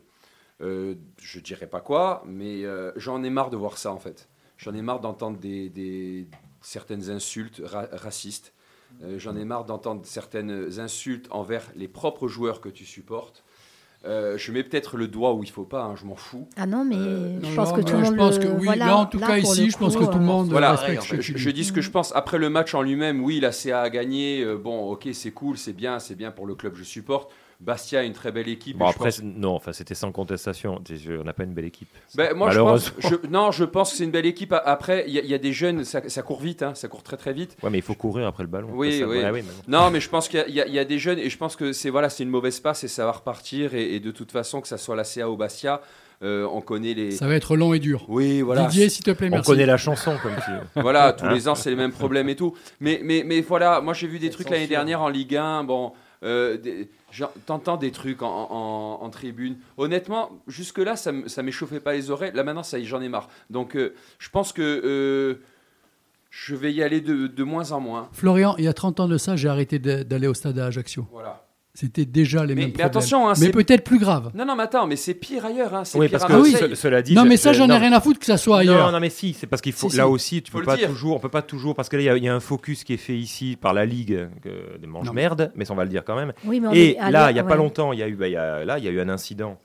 euh, 0.60 0.94
je 1.20 1.40
dirais 1.40 1.66
pas 1.66 1.80
quoi, 1.80 2.22
mais 2.26 2.64
euh, 2.64 2.92
j'en 2.96 3.22
ai 3.22 3.30
marre 3.30 3.50
de 3.50 3.56
voir 3.56 3.76
ça 3.78 3.92
en 3.92 3.98
fait. 3.98 4.28
J'en 4.56 4.72
ai 4.74 4.82
marre 4.82 5.00
d'entendre 5.00 5.38
des, 5.38 5.68
des- 5.68 6.26
certaines 6.60 7.10
insultes 7.10 7.60
ra- 7.64 7.88
racistes. 7.92 8.52
Euh, 9.02 9.18
J'en 9.18 9.34
ai 9.36 9.44
marre 9.44 9.64
d'entendre 9.64 10.02
certaines 10.04 10.78
insultes 10.78 11.26
envers 11.30 11.64
les 11.74 11.88
propres 11.88 12.28
joueurs 12.28 12.60
que 12.60 12.68
tu 12.68 12.84
supportes. 12.84 13.42
Euh, 14.06 14.36
je 14.38 14.52
mets 14.52 14.62
peut-être 14.62 14.96
le 14.96 15.08
doigt 15.08 15.32
où 15.34 15.42
il 15.42 15.50
faut 15.50 15.64
pas, 15.64 15.82
hein, 15.82 15.96
je 15.96 16.04
m'en 16.04 16.14
fous. 16.14 16.46
Ah 16.56 16.66
non, 16.66 16.84
mais 16.84 16.94
Euh, 16.96 17.40
je 17.42 17.48
Non, 17.48 17.54
pense 17.56 17.70
non, 17.70 17.74
que 17.76 17.80
tout 17.80 17.96
le 17.96 18.04
je 18.04 18.10
monde 18.10 18.16
pense 18.18 18.38
le- 18.38 18.44
que 18.44 18.48
oui. 18.48 18.64
voilà, 18.66 18.86
Là, 18.86 18.96
en 18.98 19.06
tout 19.06 19.18
cas, 19.18 19.38
ici, 19.38 19.70
je 19.70 19.76
pense 19.78 19.96
que 19.96 20.04
tout 20.04 20.18
le 20.18 20.24
monde 20.24 20.48
Voilà, 20.50 20.72
respecte 20.76 21.02
ce 21.02 21.10
que 21.16 21.20
je, 21.22 21.32
tu 21.32 21.38
je 21.38 21.48
dis. 21.50 21.54
dis 21.54 21.64
ce 21.64 21.72
que 21.72 21.80
je 21.80 21.90
pense. 21.90 22.14
Après 22.14 22.38
le 22.38 22.50
match 22.50 22.74
en 22.74 22.82
lui-même, 22.82 23.20
oui, 23.24 23.40
la 23.40 23.50
CA 23.50 23.80
a 23.80 23.90
gagné. 23.90 24.42
euh, 24.44 24.56
bon, 24.56 24.90
ok, 24.92 25.08
c'est 25.12 25.32
cool, 25.32 25.56
c'est 25.58 25.72
bien, 25.72 25.98
c'est 25.98 26.14
bien 26.14 26.30
pour 26.30 26.46
le 26.46 26.54
club 26.54 26.74
Bastia 27.64 28.00
a 28.00 28.02
une 28.02 28.12
très 28.12 28.30
belle 28.30 28.48
équipe. 28.48 28.76
Bon, 28.76 28.86
après, 28.86 29.10
non, 29.22 29.54
enfin, 29.54 29.72
c'était 29.72 29.94
sans 29.94 30.12
contestation. 30.12 30.82
On 31.08 31.24
n'a 31.24 31.32
pas 31.32 31.44
une 31.44 31.54
belle 31.54 31.64
équipe. 31.64 31.88
Ben, 32.14 32.34
moi, 32.34 32.48
Malheureusement. 32.48 32.94
Je 32.98 33.14
pense, 33.16 33.30
non, 33.30 33.50
je 33.52 33.64
pense 33.64 33.90
que 33.90 33.96
c'est 33.96 34.04
une 34.04 34.10
belle 34.10 34.26
équipe. 34.26 34.52
Après, 34.52 35.04
il 35.08 35.14
y, 35.14 35.34
a 35.34 35.38
des 35.38 35.52
jeunes, 35.52 35.84
ça, 35.84 36.00
court 36.22 36.40
vite, 36.40 36.62
hein, 36.62 36.74
ça 36.74 36.88
court 36.88 37.02
très 37.02 37.16
très 37.16 37.32
vite. 37.32 37.56
Ouais, 37.62 37.70
mais 37.70 37.78
il 37.78 37.82
faut 37.82 37.94
courir 37.94 38.26
après 38.26 38.42
le 38.42 38.50
ballon. 38.50 38.68
Oui, 38.72 39.02
oui. 39.06 39.22
Non, 39.66 39.90
mais 39.90 40.00
je 40.00 40.10
pense 40.10 40.28
qu'il 40.28 40.44
y, 40.50 40.78
a 40.78 40.84
des 40.84 40.98
jeunes 40.98 41.18
et 41.18 41.30
je 41.30 41.38
pense 41.38 41.56
que 41.56 41.72
c'est 41.72 41.90
voilà, 41.90 42.08
une 42.20 42.28
mauvaise 42.28 42.60
passe 42.60 42.84
et 42.84 42.88
ça 42.88 43.06
va 43.06 43.12
repartir. 43.12 43.74
Et, 43.74 43.98
de 43.98 44.10
toute 44.10 44.30
façon, 44.30 44.60
que 44.60 44.68
ça 44.68 44.76
soit 44.76 44.96
la 44.96 45.04
CA 45.04 45.30
ou 45.30 45.36
Bastia. 45.36 45.80
Euh, 46.22 46.46
on 46.50 46.60
connaît 46.60 46.94
les. 46.94 47.10
Ça 47.10 47.26
va 47.26 47.34
être 47.34 47.56
long 47.56 47.74
et 47.74 47.80
dur. 47.80 48.04
Oui, 48.08 48.40
voilà. 48.40 48.66
Didier, 48.66 48.88
s'il 48.88 49.04
te 49.04 49.10
plaît, 49.10 49.28
merci. 49.28 49.48
On 49.48 49.52
connaît 49.52 49.66
la 49.66 49.76
chanson, 49.76 50.16
comme 50.22 50.34
tu 50.44 50.80
voilà, 50.80 51.12
tous 51.18 51.26
les 51.26 51.48
ans, 51.48 51.54
c'est 51.54 51.70
les 51.70 51.76
mêmes 51.76 51.92
problèmes 51.92 52.28
et 52.28 52.36
tout. 52.36 52.54
Mais, 52.80 53.00
mais, 53.02 53.24
mais 53.26 53.40
voilà, 53.40 53.80
moi, 53.80 53.94
j'ai 53.94 54.06
vu 54.06 54.18
des 54.18 54.30
trucs 54.30 54.48
l'année 54.48 54.68
dernière 54.68 55.02
en 55.02 55.08
Ligue 55.08 55.36
1. 55.36 55.64
Bon, 55.64 55.92
euh, 56.24 56.56
t'entends 57.46 57.76
des 57.76 57.90
trucs 57.90 58.22
en, 58.22 59.08
tribune. 59.10 59.56
Honnêtement, 59.76 60.30
jusque-là, 60.46 60.96
ça 60.96 61.12
ne 61.12 61.42
m'échauffait 61.42 61.80
pas 61.80 61.92
les 61.92 62.10
oreilles. 62.10 62.32
Là, 62.34 62.44
maintenant, 62.44 62.62
ça 62.62 62.82
j'en 62.82 63.00
ai 63.00 63.08
marre. 63.08 63.28
Donc, 63.50 63.76
euh, 63.76 63.94
je 64.18 64.30
pense 64.30 64.52
que 64.52 64.62
euh, 64.62 65.40
je 66.30 66.54
vais 66.54 66.72
y 66.72 66.82
aller 66.82 67.00
de, 67.00 67.26
de, 67.26 67.44
moins 67.44 67.72
en 67.72 67.80
moins. 67.80 68.08
Florian, 68.12 68.54
il 68.58 68.64
y 68.64 68.68
a 68.68 68.72
30 68.72 69.00
ans 69.00 69.08
de 69.08 69.18
ça, 69.18 69.36
j'ai 69.36 69.48
arrêté 69.48 69.78
d'aller 69.78 70.26
au 70.26 70.34
stade 70.34 70.58
à 70.58 70.66
Ajaccio. 70.66 71.06
Voilà 71.12 71.46
c'était 71.74 72.04
déjà 72.04 72.46
les 72.46 72.54
mais, 72.54 72.62
mêmes 72.62 72.64
mais 72.66 72.70
problèmes. 72.70 72.86
Attention, 72.86 73.28
hein, 73.28 73.32
mais 73.40 73.50
peut-être 73.50 73.82
plus 73.82 73.98
grave. 73.98 74.30
Non, 74.34 74.44
non, 74.44 74.54
mais 74.54 74.62
attends, 74.62 74.86
mais 74.86 74.94
c'est 74.94 75.14
pire 75.14 75.44
ailleurs. 75.44 75.74
Hein, 75.74 75.82
oui, 75.96 76.08
pire 76.08 76.20
parce 76.20 76.32
que 76.32 76.74
cela 76.76 77.02
dit. 77.02 77.14
Non, 77.14 77.24
mais 77.24 77.36
ça, 77.36 77.52
j'en 77.52 77.68
ai 77.68 77.76
rien 77.76 77.92
à 77.92 78.00
foutre 78.00 78.20
que 78.20 78.26
ça 78.26 78.36
soit 78.36 78.58
ailleurs. 78.60 78.86
Non, 78.86 78.92
non, 78.92 79.00
mais 79.00 79.10
si, 79.10 79.34
c'est 79.34 79.48
parce 79.48 79.60
qu'il 79.60 79.72
faut. 79.72 79.90
Si, 79.90 79.96
là 79.96 80.08
aussi, 80.08 80.40
tu 80.40 80.52
faut 80.52 80.60
peux 80.60 80.64
pas 80.64 80.76
toujours, 80.76 81.16
on 81.16 81.18
peut 81.18 81.28
pas 81.28 81.42
toujours, 81.42 81.74
parce 81.74 81.88
que 81.88 81.96
là, 81.96 82.16
il 82.16 82.24
y, 82.24 82.28
a 82.28 82.34
un 82.34 82.40
focus 82.40 82.84
qui 82.84 82.94
est 82.94 82.98
fait 82.98 83.16
ici 83.16 83.58
par 83.60 83.74
la 83.74 83.86
ligue 83.86 84.28
de 84.44 84.86
mange 84.86 85.10
merde, 85.10 85.50
mais 85.56 85.68
on 85.70 85.74
va 85.74 85.82
le 85.82 85.90
dire 85.90 86.04
quand 86.04 86.16
même. 86.16 86.32
Et 86.72 86.96
là, 87.10 87.32
il 87.32 87.36
y 87.36 87.40
a 87.40 87.44
pas 87.44 87.56
longtemps, 87.56 87.92
il 87.92 87.98
y 87.98 88.12
bah, 88.12 88.28
il 88.28 88.84
y 88.84 88.88
a 88.88 88.90
eu 88.90 89.00
un 89.00 89.08
incident 89.08 89.58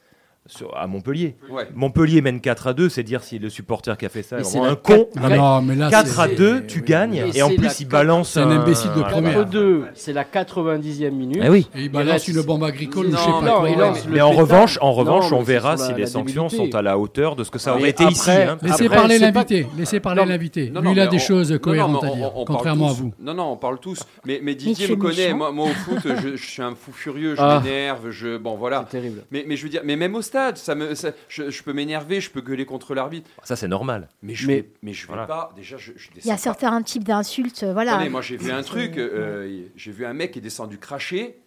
à 0.75 0.87
Montpellier. 0.87 1.35
Montpellier 1.75 2.21
mène 2.21 2.41
4 2.41 2.67
à 2.67 2.73
2, 2.73 2.89
c'est 2.89 3.03
dire 3.03 3.23
si 3.23 3.39
le 3.39 3.49
supporter 3.49 3.97
qui 3.97 4.05
a 4.05 4.09
fait 4.09 4.23
ça 4.23 4.37
mais 4.37 4.43
est 4.43 4.57
un 4.57 4.75
con. 4.75 5.07
Non, 5.15 5.61
mais 5.61 5.75
là, 5.75 5.89
4 5.89 6.19
à 6.19 6.27
2, 6.27 6.65
tu 6.65 6.81
gagnes, 6.81 7.23
et 7.33 7.41
en 7.41 7.49
plus 7.49 7.79
il 7.79 7.87
balance 7.87 8.35
un, 8.37 8.49
un 8.49 8.59
imbécile 8.59 8.91
de 8.95 9.01
première. 9.01 9.35
4 9.35 9.49
2, 9.49 9.85
c'est 9.93 10.13
la 10.13 10.23
90e 10.23 11.11
minute. 11.11 11.41
Eh 11.43 11.49
oui. 11.49 11.67
Et 11.75 11.83
il 11.83 11.91
balance 11.91 12.27
une 12.27 12.41
bombe 12.41 12.63
agricole 12.63 13.07
non, 13.07 13.13
ou 13.13 13.17
je 13.17 13.23
sais 13.23 13.31
pas 13.31 13.39
quoi. 13.39 13.63
mais, 13.63 13.75
mais, 13.75 13.91
mais 14.09 14.21
en 14.21 14.31
revanche, 14.31 14.77
en 14.81 14.93
revanche 14.93 15.31
on 15.31 15.41
verra 15.41 15.77
si 15.77 15.93
les 15.93 16.07
sanctions 16.07 16.49
sont 16.49 16.73
à 16.73 16.81
la 16.81 16.97
hauteur 16.97 17.35
de 17.35 17.43
ce 17.43 17.51
que 17.51 17.59
ça 17.59 17.75
aurait 17.75 17.89
été 17.89 18.05
ici. 18.05 18.31
Hein. 18.31 18.57
Laissez 18.61 18.89
parler 18.89 19.19
l'invité, 19.19 19.67
laissez 19.77 19.99
parler 19.99 20.25
l'invité. 20.25 20.71
Lui, 20.81 20.91
il 20.91 20.99
a 20.99 21.07
des 21.07 21.19
choses 21.19 21.57
cohérentes 21.61 22.03
à 22.03 22.15
dire, 22.15 22.31
contrairement 22.45 22.89
à 22.89 22.93
vous. 22.93 23.13
Non, 23.19 23.33
non, 23.33 23.51
on 23.51 23.57
parle 23.57 23.79
tous, 23.79 24.01
mais 24.25 24.55
Didier 24.55 24.87
me 24.87 24.95
connaît. 24.95 25.33
Moi, 25.33 25.49
au 25.49 25.67
foot, 25.67 25.99
je 26.05 26.35
suis 26.35 26.61
un 26.61 26.75
fou 26.75 26.91
furieux, 26.91 27.35
je 27.35 27.41
ah. 27.41 27.61
m'énerve, 27.63 28.09
je. 28.09 28.37
Bon, 28.37 28.55
voilà. 28.55 28.85
terrible. 28.89 29.23
Mais 29.31 29.55
je 29.55 29.63
veux 29.63 29.69
dire, 29.69 29.81
mais 29.83 29.95
même 29.95 30.15
au 30.15 30.21
stade. 30.29 30.57
Ça 30.57 30.75
me, 30.75 30.93
je, 31.27 31.63
peux 31.63 31.73
m'énerver, 31.73 32.21
je 32.21 32.29
peux 32.29 32.41
gueuler 32.41 32.65
contre 32.65 32.93
l'arbitre. 32.95 33.29
Ça, 33.43 33.55
c'est 33.55 33.67
normal. 33.67 34.07
Mais 34.21 34.35
je 34.35 35.07
pas. 35.07 35.51
Déjà, 35.55 35.77
Il 36.15 36.25
y 36.25 36.31
a 36.31 36.37
certains 36.37 36.81
types 36.81 37.03
d'insultes, 37.03 37.63
euh, 37.63 37.73
voilà. 37.73 38.07
Moi 38.09 38.21
j'ai 38.21 38.37
vu 38.37 38.51
un 38.51 38.63
truc. 38.71 38.97
Euh, 38.97 39.65
j'ai 39.75 39.91
vu 39.91 40.05
un 40.05 40.13
mec 40.13 40.31
qui 40.31 40.39
est 40.39 40.41
descendu 40.41 40.77
cracher. 40.77 41.39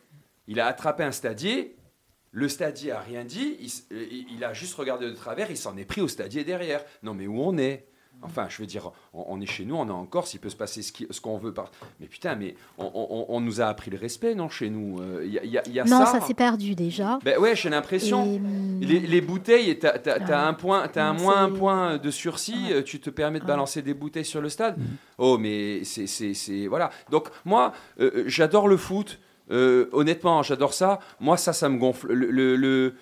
Il 0.48 0.60
a 0.60 0.66
attrapé 0.66 1.04
un 1.04 1.12
stadier. 1.12 1.76
Le 2.32 2.48
stadier 2.48 2.92
a 2.92 3.00
rien 3.00 3.24
dit. 3.24 3.56
Il, 3.60 3.96
euh, 3.96 4.06
il 4.34 4.44
a 4.44 4.52
juste 4.52 4.74
regardé 4.74 5.06
de 5.06 5.14
travers. 5.14 5.50
Il 5.50 5.56
s'en 5.56 5.76
est 5.76 5.84
pris 5.84 6.00
au 6.00 6.08
stadier 6.08 6.44
derrière. 6.44 6.84
Non, 7.02 7.14
mais 7.14 7.26
où 7.26 7.40
on 7.40 7.56
est? 7.58 7.86
Enfin, 8.22 8.46
je 8.48 8.58
veux 8.58 8.66
dire, 8.66 8.90
on, 9.12 9.40
est 9.40 9.46
chez 9.46 9.64
nous, 9.64 9.76
on 9.76 9.86
est 9.86 9.92
en 9.92 10.04
Corse, 10.04 10.34
il 10.34 10.38
peut 10.38 10.50
se 10.50 10.56
passer 10.56 10.82
ce, 10.82 11.20
qu'on 11.20 11.38
veut. 11.38 11.52
Par... 11.52 11.70
Mais 12.00 12.06
putain, 12.06 12.34
mais 12.36 12.54
on, 12.78 13.40
nous 13.40 13.60
a 13.60 13.66
appris 13.66 13.90
le 13.90 13.98
respect, 13.98 14.34
non, 14.34 14.48
chez 14.48 14.70
nous 14.70 15.00
Il 15.24 15.32
y, 15.32 15.78
Non, 15.88 16.06
ça, 16.06 16.20
s'est 16.20 16.34
perdu 16.34 16.74
déjà. 16.74 17.18
Ben 17.24 17.38
ouais, 17.38 17.56
j'ai 17.56 17.70
l'impression. 17.70 18.22
Hum, 18.22 18.80
les, 18.80 19.20
bouteilles, 19.20 19.78
ah. 19.82 19.98
t'as, 19.98 20.46
un, 20.46 20.54
point, 20.54 20.88
un 20.94 21.12
moins 21.12 21.42
un 21.44 21.50
point 21.50 21.98
de 21.98 22.10
sursis, 22.10 22.68
ah 22.68 22.72
euh, 22.74 22.82
tu 22.82 23.00
te 23.00 23.10
permets 23.10 23.38
de 23.38 23.44
ah. 23.44 23.48
balancer 23.48 23.82
des 23.82 23.94
bouteilles 23.94 24.24
sur 24.24 24.40
le 24.40 24.48
stade. 24.48 24.76
Hum. 24.78 24.84
Oh, 25.18 25.38
mais 25.38 25.82
c'est, 25.84 26.66
Voilà. 26.66 26.90
Donc, 27.10 27.28
moi, 27.44 27.72
euh, 28.00 28.24
j'adore 28.26 28.68
le 28.68 28.76
foot. 28.76 29.18
Honnêtement, 29.50 30.42
j'adore 30.42 30.72
ça. 30.72 30.98
Moi, 31.20 31.36
ça, 31.36 31.52
ça 31.52 31.68
me 31.68 31.76
gonfle. 31.76 32.10
le 32.10 32.94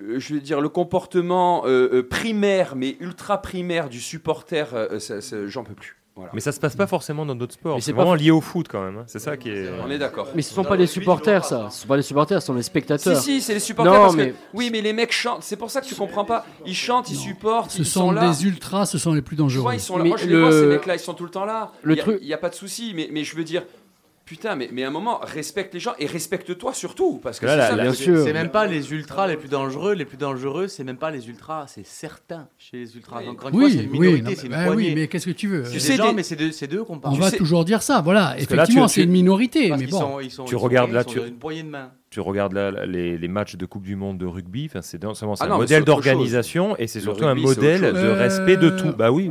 euh, 0.00 0.18
je 0.18 0.34
veux 0.34 0.40
dire, 0.40 0.60
le 0.60 0.68
comportement 0.68 1.62
euh, 1.66 1.88
euh, 1.92 2.02
primaire, 2.02 2.76
mais 2.76 2.96
ultra 3.00 3.42
primaire 3.42 3.88
du 3.88 4.00
supporter, 4.00 4.88
j'en 5.46 5.64
peux 5.64 5.74
plus. 5.74 5.96
Mais 6.34 6.40
ça 6.40 6.52
se 6.52 6.60
passe 6.60 6.76
pas 6.76 6.86
forcément 6.86 7.24
dans 7.24 7.34
d'autres 7.34 7.54
sports. 7.54 7.78
C'est 7.80 7.92
vraiment 7.92 8.14
lié 8.14 8.30
au 8.30 8.42
foot 8.42 8.66
quand 8.68 8.82
même. 8.82 8.98
Hein. 8.98 9.04
C'est 9.06 9.18
ça 9.18 9.38
qui 9.38 9.48
est. 9.48 9.70
On 9.82 9.90
est 9.90 9.96
d'accord. 9.96 10.28
Mais 10.34 10.42
ce 10.42 10.52
sont 10.52 10.64
pas 10.64 10.76
les 10.76 10.86
supporters, 10.86 11.46
ça. 11.46 11.68
Ce 11.70 11.82
sont 11.82 11.88
pas 11.88 11.96
les 11.96 12.02
supporters, 12.02 12.42
ce 12.42 12.46
sont 12.48 12.54
les 12.54 12.62
spectateurs. 12.62 13.16
Si 13.16 13.36
si, 13.36 13.40
c'est 13.40 13.54
les 13.54 13.60
supporters. 13.60 13.92
Non, 13.92 14.12
mais... 14.12 14.34
Oui, 14.52 14.68
mais 14.70 14.82
les 14.82 14.92
mecs 14.92 15.12
chantent. 15.12 15.42
C'est 15.42 15.56
pour 15.56 15.70
ça 15.70 15.80
que 15.80 15.86
tu 15.86 15.94
comprends 15.94 16.26
pas. 16.26 16.44
Ils 16.66 16.74
chantent, 16.74 17.10
ils 17.10 17.16
supportent. 17.16 17.70
Ce 17.70 17.84
sont, 17.84 18.14
sont 18.14 18.28
des 18.28 18.44
ultras, 18.44 18.84
ce 18.84 18.98
sont 18.98 19.14
les 19.14 19.22
plus 19.22 19.36
dangereux. 19.36 19.62
Vois, 19.62 19.74
ils 19.74 19.80
sont 19.80 19.96
là. 19.96 20.04
Moi, 20.04 20.18
je 20.18 20.26
le... 20.26 20.36
les 20.36 20.42
vois, 20.42 20.52
ces 20.52 20.66
mecs-là, 20.66 20.96
ils 20.96 21.00
sont 21.00 21.14
tout 21.14 21.24
le 21.24 21.30
temps 21.30 21.46
là. 21.46 21.72
Le 21.82 21.94
il 21.94 21.96
y 21.96 22.00
a, 22.00 22.02
truc. 22.02 22.18
Il 22.20 22.34
a 22.34 22.38
pas 22.38 22.50
de 22.50 22.54
souci, 22.54 22.94
mais 22.94 23.24
je 23.24 23.34
veux 23.34 23.44
dire, 23.44 23.62
Putain, 24.30 24.54
mais, 24.54 24.68
mais 24.70 24.84
à 24.84 24.86
un 24.86 24.92
moment, 24.92 25.18
respecte 25.24 25.74
les 25.74 25.80
gens 25.80 25.94
et 25.98 26.06
respecte-toi 26.06 26.72
surtout. 26.72 27.18
Parce 27.20 27.40
que 27.40 27.46
voilà, 27.46 27.64
c'est 27.64 27.76
ça, 27.76 27.82
bien 27.82 27.92
sûr. 27.92 28.22
C'est 28.22 28.32
même 28.32 28.50
pas 28.52 28.64
les 28.64 28.92
ultras 28.92 29.26
les 29.26 29.36
plus 29.36 29.48
dangereux. 29.48 29.94
Les 29.94 30.04
plus 30.04 30.18
dangereux, 30.18 30.68
c'est 30.68 30.84
même 30.84 30.98
pas 30.98 31.10
les 31.10 31.28
ultras, 31.28 31.66
c'est 31.66 31.84
certains 31.84 32.46
chez 32.56 32.76
les 32.76 32.94
ultras. 32.94 33.24
Donc, 33.24 33.40
oui, 33.46 33.50
fois, 33.50 33.70
c'est 33.70 33.82
une 33.82 33.90
minorité, 33.90 34.14
oui, 34.14 34.22
non, 34.22 34.30
c'est 34.36 34.46
une 34.46 34.52
bah, 34.52 34.66
poignée. 34.66 34.88
Oui, 34.90 34.94
mais 34.94 35.08
qu'est-ce 35.08 35.26
que 35.26 35.32
tu 35.32 35.48
veux? 35.48 35.64
C'est, 35.64 35.80
c'est 35.80 35.92
des 35.94 35.96
gens, 35.96 36.12
mais 36.12 36.22
c'est, 36.22 36.36
de, 36.36 36.52
c'est 36.52 36.68
d'eux 36.68 36.84
qu'on 36.84 37.00
parle. 37.00 37.14
On 37.14 37.16
tu 37.16 37.22
va 37.22 37.30
sais... 37.30 37.38
toujours 37.38 37.64
dire 37.64 37.82
ça, 37.82 38.02
voilà. 38.02 38.26
Parce 38.26 38.42
Effectivement, 38.44 38.82
là, 38.82 38.86
tu, 38.86 38.94
c'est 38.94 39.00
tu, 39.00 39.06
une 39.06 39.12
minorité. 39.12 39.74
mais 39.76 39.88
bon. 39.88 39.98
Sont, 39.98 40.20
ils 40.20 40.30
sont, 40.30 40.44
tu 40.44 40.54
ils 40.54 40.58
regardes 40.58 40.92
là, 40.92 41.02
tu. 41.02 41.18
Une 41.18 41.34
poignée 41.34 41.64
de 41.64 41.70
main 41.70 41.90
tu 42.10 42.18
regardes 42.18 42.54
là, 42.54 42.72
les, 42.86 43.28
matchs 43.28 43.54
de 43.54 43.64
Coupe 43.66 43.84
du 43.84 43.94
Monde 43.94 44.18
de 44.18 44.26
rugby, 44.26 44.68
c'est 44.82 44.98
ah 45.04 45.44
un 45.44 45.56
modèle 45.56 45.84
d'organisation 45.84 46.76
et 46.76 46.88
c'est 46.88 46.98
surtout 46.98 47.24
un 47.24 47.36
modèle 47.36 47.80
de 47.82 48.08
respect 48.08 48.56
de 48.56 48.68
tout. 48.70 48.92
Bah 48.98 49.12
oui. 49.12 49.30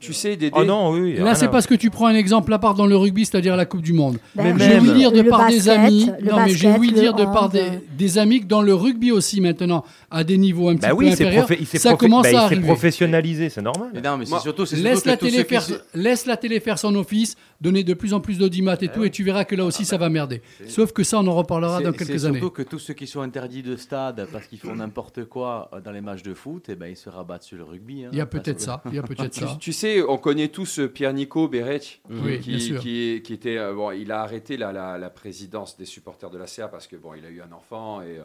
Tu, 0.00 0.12
sais, 0.12 0.34
Dédé. 0.34 0.50
Oh 0.52 0.64
non, 0.64 0.90
oui. 0.90 1.14
Là, 1.18 1.36
c'est 1.36 1.46
parce 1.46 1.68
que 1.68 1.76
tu 1.76 1.88
prends 1.88 2.06
un 2.06 2.16
exemple 2.16 2.52
à 2.52 2.58
part 2.58 2.74
dans 2.74 2.86
le 2.86 2.96
rugby, 2.96 3.24
c'est-à-dire 3.24 3.56
la 3.56 3.64
Coupe 3.64 3.82
du 3.82 3.92
Monde. 3.92 4.18
J'ai 4.36 4.80
ouï 4.80 4.92
dire 4.92 5.12
de 5.12 5.22
par 5.22 5.38
basket, 5.38 5.56
des 5.56 5.68
amis. 5.68 6.10
Non, 6.20 6.44
mais 6.44 6.50
j'ai 6.50 6.68
ouï 6.68 6.90
dire 6.90 7.14
de 7.14 7.24
par 7.24 7.48
des, 7.48 7.62
des, 7.96 8.18
amis 8.18 8.40
que 8.40 8.46
dans 8.46 8.62
le 8.62 8.74
rugby 8.74 9.12
aussi 9.12 9.40
maintenant, 9.40 9.84
à 10.10 10.24
des 10.24 10.36
niveaux 10.36 10.68
un 10.68 10.74
bah 10.74 10.78
petit 10.78 10.88
bah 10.88 10.94
oui, 10.96 11.06
peu 11.06 11.12
inférieurs, 11.12 11.48
ça 11.74 11.94
commence 11.94 12.30
bah, 12.32 12.46
à 12.46 12.52
Il 12.52 12.60
professionnalisé, 12.62 13.50
c'est 13.50 13.62
normal. 13.62 13.90
Mais 13.94 14.00
non, 14.00 14.16
mais 14.16 14.26
c'est 14.26 14.40
surtout. 14.40 14.64
Laisse 14.74 16.26
la 16.26 16.36
télé 16.36 16.58
faire 16.58 16.78
son 16.80 16.96
office 16.96 17.36
donner 17.60 17.84
de 17.84 17.94
plus 17.94 18.14
en 18.14 18.20
plus 18.20 18.38
d'audimat 18.38 18.74
et 18.74 18.84
eh 18.84 18.88
tout, 18.88 19.04
et 19.04 19.10
tu 19.10 19.24
verras 19.24 19.44
que 19.44 19.54
là 19.54 19.64
ah 19.64 19.66
aussi 19.66 19.82
bah, 19.82 19.88
ça 19.88 19.96
va 19.96 20.08
merder. 20.08 20.42
Sauf 20.66 20.92
que 20.92 21.02
ça, 21.02 21.18
on 21.18 21.26
en 21.26 21.34
reparlera 21.34 21.80
dans 21.80 21.92
quelques 21.92 22.24
années. 22.24 22.34
C'est 22.34 22.40
surtout 22.40 22.50
que 22.50 22.62
tous 22.62 22.78
ceux 22.78 22.94
qui 22.94 23.06
sont 23.06 23.20
interdits 23.20 23.62
de 23.62 23.76
stade 23.76 24.26
parce 24.32 24.46
qu'ils 24.46 24.58
font 24.58 24.74
n'importe 24.74 25.24
quoi 25.24 25.70
euh, 25.72 25.80
dans 25.80 25.92
les 25.92 26.00
matchs 26.00 26.22
de 26.22 26.34
foot, 26.34 26.66
eh 26.68 26.74
ben, 26.74 26.88
ils 26.88 26.96
se 26.96 27.08
rabattent 27.08 27.42
sur 27.42 27.56
le 27.56 27.64
rugby. 27.64 28.04
Hein. 28.04 28.10
Il 28.12 28.18
y 28.18 28.20
a 28.20 28.26
peut-être 28.26 28.60
ça. 28.60 28.82
Il 28.86 28.94
y 28.94 28.98
a 28.98 29.02
peut 29.02 29.14
tu, 29.14 29.40
ça. 29.40 29.56
Tu 29.58 29.72
sais, 29.72 30.02
on 30.02 30.18
connaît 30.18 30.48
tous 30.48 30.78
euh, 30.78 30.88
Pierre-Nico 30.88 31.48
Berec, 31.48 32.02
oui, 32.10 32.40
qui, 32.40 33.22
était. 33.32 33.56
Euh, 33.56 33.74
bon, 33.74 33.90
il 33.92 34.12
a 34.12 34.20
arrêté 34.20 34.56
la, 34.56 34.72
la, 34.72 35.10
présidence 35.10 35.76
des 35.76 35.84
supporters 35.84 36.30
de 36.30 36.38
la 36.38 36.46
CA 36.46 36.68
parce 36.68 36.86
que, 36.86 36.96
bon, 36.96 37.14
il 37.14 37.24
a 37.24 37.30
eu 37.30 37.40
un 37.40 37.52
enfant 37.52 38.02
et, 38.02 38.20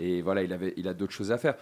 et 0.00 0.22
voilà, 0.22 0.42
il, 0.42 0.52
avait, 0.52 0.74
il 0.76 0.88
a 0.88 0.94
d'autres 0.94 1.12
choses 1.12 1.30
à 1.30 1.38
faire. 1.38 1.54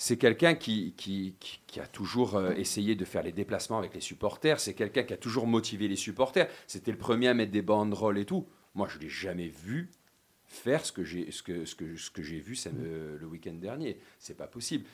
C'est 0.00 0.16
quelqu'un 0.16 0.54
qui, 0.54 0.94
qui, 0.96 1.34
a 1.80 1.86
toujours 1.88 2.36
euh, 2.36 2.52
essayé 2.52 2.94
de 2.94 3.04
faire 3.04 3.24
les 3.24 3.32
déplacements 3.32 3.78
avec 3.78 3.94
les 3.94 4.00
supporters. 4.00 4.60
C'est 4.60 4.74
quelqu'un 4.74 5.02
qui 5.02 5.12
a 5.12 5.16
toujours 5.16 5.48
motivé 5.48 5.88
les 5.88 5.96
supporters. 5.96 6.48
C'était 6.68 6.92
le 6.92 6.98
premier 6.98 7.26
à 7.26 7.34
mettre 7.34 7.50
des 7.50 7.62
banderoles 7.62 8.18
et 8.18 8.24
tout. 8.24 8.46
Moi, 8.76 8.86
je 8.88 8.96
ne 8.98 9.02
l'ai 9.02 9.08
jamais 9.08 9.48
vu 9.48 9.90
faire 10.46 10.86
ce 10.86 10.92
que 10.92 11.02
j'ai 11.02 11.24
vu 12.40 12.56
le 13.20 13.26
week-end 13.26 13.54
dernier. 13.54 13.98
C'est 14.20 14.36
pas 14.36 14.46
possible 14.46 14.84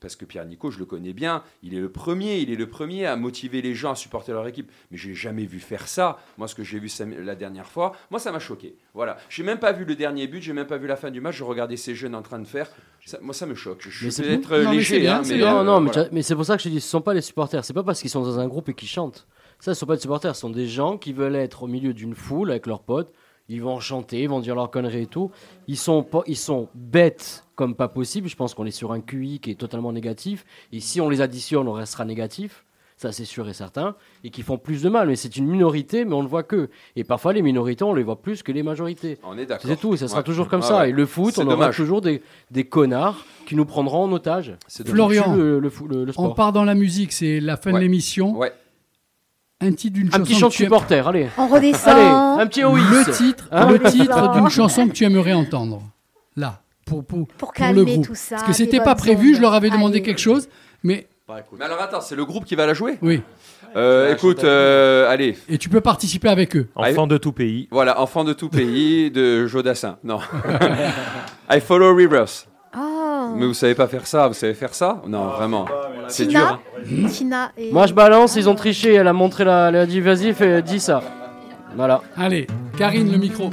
parce 0.00 0.16
que 0.16 0.24
Pierre 0.24 0.44
Nico, 0.44 0.70
je 0.70 0.78
le 0.78 0.84
connais 0.84 1.12
bien, 1.12 1.42
il 1.62 1.74
est 1.74 1.80
le 1.80 1.90
premier, 1.90 2.38
il 2.38 2.50
est 2.50 2.56
le 2.56 2.68
premier 2.68 3.06
à 3.06 3.16
motiver 3.16 3.62
les 3.62 3.74
gens 3.74 3.92
à 3.92 3.94
supporter 3.94 4.32
leur 4.32 4.46
équipe. 4.46 4.70
Mais 4.90 4.96
je 4.96 5.08
n'ai 5.08 5.14
jamais 5.14 5.44
vu 5.44 5.58
faire 5.60 5.88
ça. 5.88 6.18
Moi, 6.38 6.46
ce 6.46 6.54
que 6.54 6.62
j'ai 6.62 6.78
vu 6.78 6.88
la 7.22 7.34
dernière 7.34 7.66
fois, 7.66 7.92
moi, 8.10 8.20
ça 8.20 8.30
m'a 8.30 8.38
choqué. 8.38 8.76
Voilà. 8.92 9.16
J'ai 9.28 9.42
même 9.42 9.58
pas 9.58 9.72
vu 9.72 9.84
le 9.84 9.96
dernier 9.96 10.26
but, 10.26 10.42
j'ai 10.42 10.52
même 10.52 10.66
pas 10.66 10.76
vu 10.76 10.86
la 10.86 10.96
fin 10.96 11.10
du 11.10 11.20
match. 11.20 11.36
Je 11.36 11.44
regardais 11.44 11.76
ces 11.76 11.94
jeunes 11.94 12.14
en 12.14 12.22
train 12.22 12.38
de 12.38 12.46
faire. 12.46 12.70
Ça, 13.04 13.18
moi, 13.20 13.34
ça 13.34 13.46
me 13.46 13.54
choque. 13.54 13.86
Je 13.88 14.08
suis 14.08 14.22
peut-être 14.22 14.56
léger, 14.56 15.08
hein, 15.08 15.22
mais 15.26 15.42
euh, 15.42 15.62
non, 15.62 15.80
non, 15.80 15.90
mais, 16.12 16.22
c'est 16.22 16.34
pour 16.34 16.46
ça 16.46 16.56
que 16.56 16.62
je 16.62 16.68
dis, 16.68 16.80
ce 16.80 16.86
ne 16.86 16.90
sont 16.90 17.02
pas 17.02 17.14
les 17.14 17.20
supporters. 17.20 17.64
C'est 17.64 17.74
pas 17.74 17.82
parce 17.82 18.00
qu'ils 18.00 18.10
sont 18.10 18.22
dans 18.22 18.38
un 18.38 18.46
groupe 18.46 18.68
et 18.68 18.74
qu'ils 18.74 18.88
chantent. 18.88 19.26
Ça, 19.58 19.74
ce 19.74 19.80
sont 19.80 19.86
pas 19.86 19.96
des 19.96 20.02
supporters. 20.02 20.34
Ce 20.34 20.42
sont 20.42 20.50
des 20.50 20.66
gens 20.66 20.96
qui 20.96 21.12
veulent 21.12 21.36
être 21.36 21.64
au 21.64 21.66
milieu 21.66 21.92
d'une 21.92 22.14
foule 22.14 22.50
avec 22.50 22.66
leurs 22.66 22.82
potes. 22.82 23.12
Ils 23.48 23.62
vont 23.62 23.78
chanter, 23.78 24.22
ils 24.22 24.28
vont 24.28 24.40
dire 24.40 24.54
leurs 24.54 24.70
conneries 24.70 25.02
et 25.02 25.06
tout. 25.06 25.30
Ils 25.66 25.76
sont, 25.76 26.06
ils 26.26 26.36
sont 26.36 26.68
bêtes 26.74 27.43
comme 27.54 27.74
pas 27.74 27.88
possible. 27.88 28.28
Je 28.28 28.36
pense 28.36 28.54
qu'on 28.54 28.66
est 28.66 28.70
sur 28.70 28.92
un 28.92 29.00
QI 29.00 29.40
qui 29.40 29.50
est 29.50 29.54
totalement 29.54 29.92
négatif. 29.92 30.44
Et 30.72 30.80
si 30.80 31.00
on 31.00 31.08
les 31.08 31.20
additionne, 31.20 31.68
on 31.68 31.72
restera 31.72 32.04
négatif. 32.04 32.64
Ça, 32.96 33.10
c'est 33.10 33.24
sûr 33.24 33.48
et 33.48 33.52
certain. 33.52 33.96
Et 34.22 34.30
qui 34.30 34.42
font 34.42 34.56
plus 34.56 34.82
de 34.82 34.88
mal. 34.88 35.08
Mais 35.08 35.16
c'est 35.16 35.36
une 35.36 35.46
minorité, 35.46 36.04
mais 36.04 36.14
on 36.14 36.22
ne 36.22 36.28
voit 36.28 36.44
que. 36.44 36.70
Et 36.94 37.02
parfois, 37.02 37.32
les 37.32 37.42
minorités, 37.42 37.82
on 37.82 37.92
les 37.92 38.04
voit 38.04 38.22
plus 38.22 38.44
que 38.44 38.52
les 38.52 38.62
majorités. 38.62 39.18
On 39.24 39.36
est 39.36 39.46
d'accord. 39.46 39.68
C'est 39.68 39.76
tout. 39.80 39.96
Ça 39.96 40.06
sera 40.06 40.22
toujours 40.22 40.48
comme 40.48 40.62
ça. 40.62 40.86
Et 40.86 40.92
le 40.92 41.04
foot, 41.04 41.36
on 41.38 41.44
dommage. 41.44 41.58
aura 41.58 41.70
toujours 41.72 42.00
des, 42.00 42.22
des 42.52 42.64
connards 42.64 43.24
qui 43.46 43.56
nous 43.56 43.64
prendront 43.64 44.04
en 44.04 44.12
otage. 44.12 44.54
Florian, 44.86 45.34
le, 45.34 45.58
le, 45.58 45.72
on 46.16 46.30
part 46.30 46.52
dans 46.52 46.64
la 46.64 46.74
musique. 46.74 47.12
C'est 47.12 47.40
la 47.40 47.56
fin 47.56 47.72
de 47.72 47.78
l'émission. 47.78 48.40
Un 49.60 49.72
titre 49.72 49.94
d'une 49.94 50.10
chanson. 50.10 50.20
Un 50.20 50.24
petit 50.24 50.34
chant 50.34 50.48
de 50.48 50.52
supporter, 50.52 51.08
allez. 51.08 51.28
On 51.38 51.48
redescend. 51.48 52.40
Un 52.40 52.46
petit 52.46 52.64
oui. 52.64 52.80
Le 52.80 53.12
titre, 53.12 53.48
hein 53.50 53.70
le 53.70 53.78
titre 53.90 54.32
d'une 54.34 54.48
chanson 54.50 54.86
que 54.86 54.92
tu 54.92 55.04
aimerais 55.04 55.32
entendre. 55.32 55.82
Là 56.36 56.60
pour, 56.84 57.04
pour, 57.04 57.26
Pour 57.38 57.52
le 57.54 57.58
calmer 57.58 57.84
groupe. 57.84 58.06
tout 58.06 58.14
ça, 58.14 58.36
Parce 58.36 58.48
que 58.48 58.52
c'était 58.52 58.80
pas 58.80 58.94
prévu, 58.94 59.30
ondes. 59.30 59.36
je 59.36 59.40
leur 59.40 59.54
avais 59.54 59.70
demandé 59.70 59.96
Allez. 59.98 60.02
quelque 60.02 60.20
chose, 60.20 60.48
mais 60.82 61.06
Mais 61.28 61.64
alors 61.64 61.80
attends, 61.80 62.00
c'est 62.00 62.16
le 62.16 62.24
groupe 62.24 62.44
qui 62.44 62.54
va 62.54 62.66
la 62.66 62.74
jouer 62.74 62.98
Oui. 63.02 63.22
Euh, 63.76 64.14
écoute, 64.14 64.44
euh, 64.44 65.10
allez. 65.10 65.36
et 65.48 65.58
tu 65.58 65.68
peux 65.68 65.80
participer 65.80 66.28
avec 66.28 66.54
eux. 66.56 66.68
Enfant 66.76 67.06
de 67.08 67.16
tout 67.16 67.32
pays. 67.32 67.66
Voilà, 67.72 68.00
Enfant 68.00 68.22
de 68.22 68.32
tout 68.32 68.48
pays 68.48 69.10
de 69.10 69.46
Jodassin. 69.48 69.98
Non. 70.04 70.20
I 71.50 71.60
follow 71.60 71.94
rivers. 71.94 72.46
Oh. 72.76 73.34
Mais 73.36 73.46
vous 73.46 73.54
savez 73.54 73.74
pas 73.74 73.88
faire 73.88 74.06
ça, 74.06 74.28
vous 74.28 74.34
savez 74.34 74.54
faire 74.54 74.74
ça 74.74 75.02
Non, 75.08 75.26
vraiment. 75.28 75.66
C'est 76.08 76.26
Tina, 76.26 76.40
dur. 76.40 76.60
hein. 77.04 77.08
Tina 77.08 77.52
et... 77.56 77.72
Moi 77.72 77.86
je 77.86 77.94
balance, 77.94 78.36
ils 78.36 78.48
ont 78.48 78.54
triché, 78.54 78.94
elle 78.94 79.08
a 79.08 79.12
montré 79.12 79.44
la. 79.44 79.68
Elle 79.70 79.76
a 79.76 79.86
dit 79.86 80.00
vas-y, 80.00 80.32
fais, 80.34 80.60
dis 80.62 80.80
ça. 80.80 81.02
Voilà. 81.76 82.02
Allez, 82.16 82.46
Karine, 82.78 83.10
le 83.10 83.18
micro. 83.18 83.50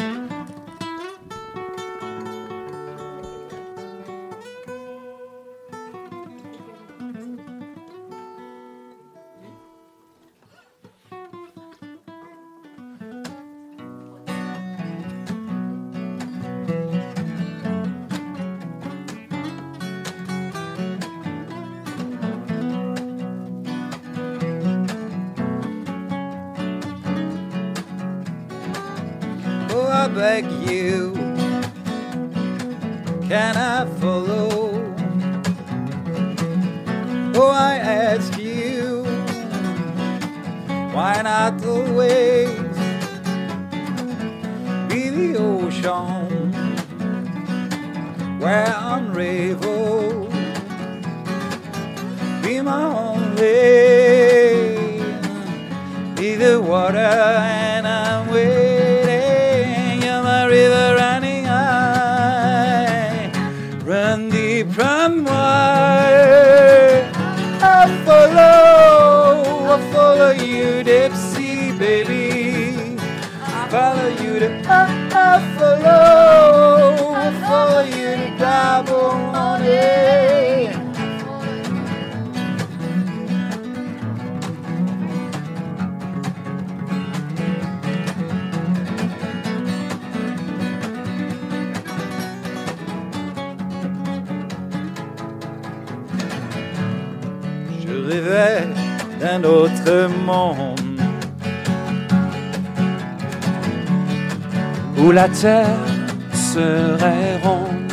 Serait 105.41 107.39
ronde, 107.43 107.91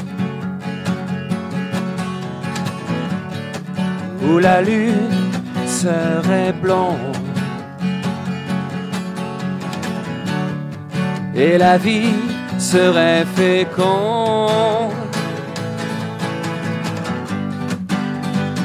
où 4.23 4.39
la 4.39 4.61
lune 4.61 5.33
serait 5.66 6.53
blonde. 6.53 7.16
Et 11.35 11.57
la 11.57 11.79
vie 11.79 12.12
serait 12.59 13.25
féconde. 13.35 14.93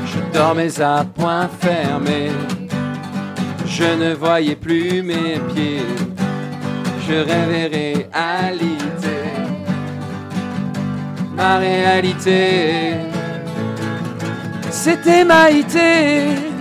Je 0.06 0.38
dormais 0.38 0.82
à 0.82 1.06
point 1.06 1.48
fermé, 1.62 2.32
je 3.66 3.84
ne 3.84 4.14
voyais 4.14 4.58
plus 4.58 5.02
mes 5.04 5.40
pieds, 5.54 5.86
je 7.08 7.14
rêvais 7.14 7.68
réalité, 8.14 8.73
ma 11.44 11.58
réalité, 11.58 12.96
c'était 14.72 15.26
Maïté. 15.26 16.53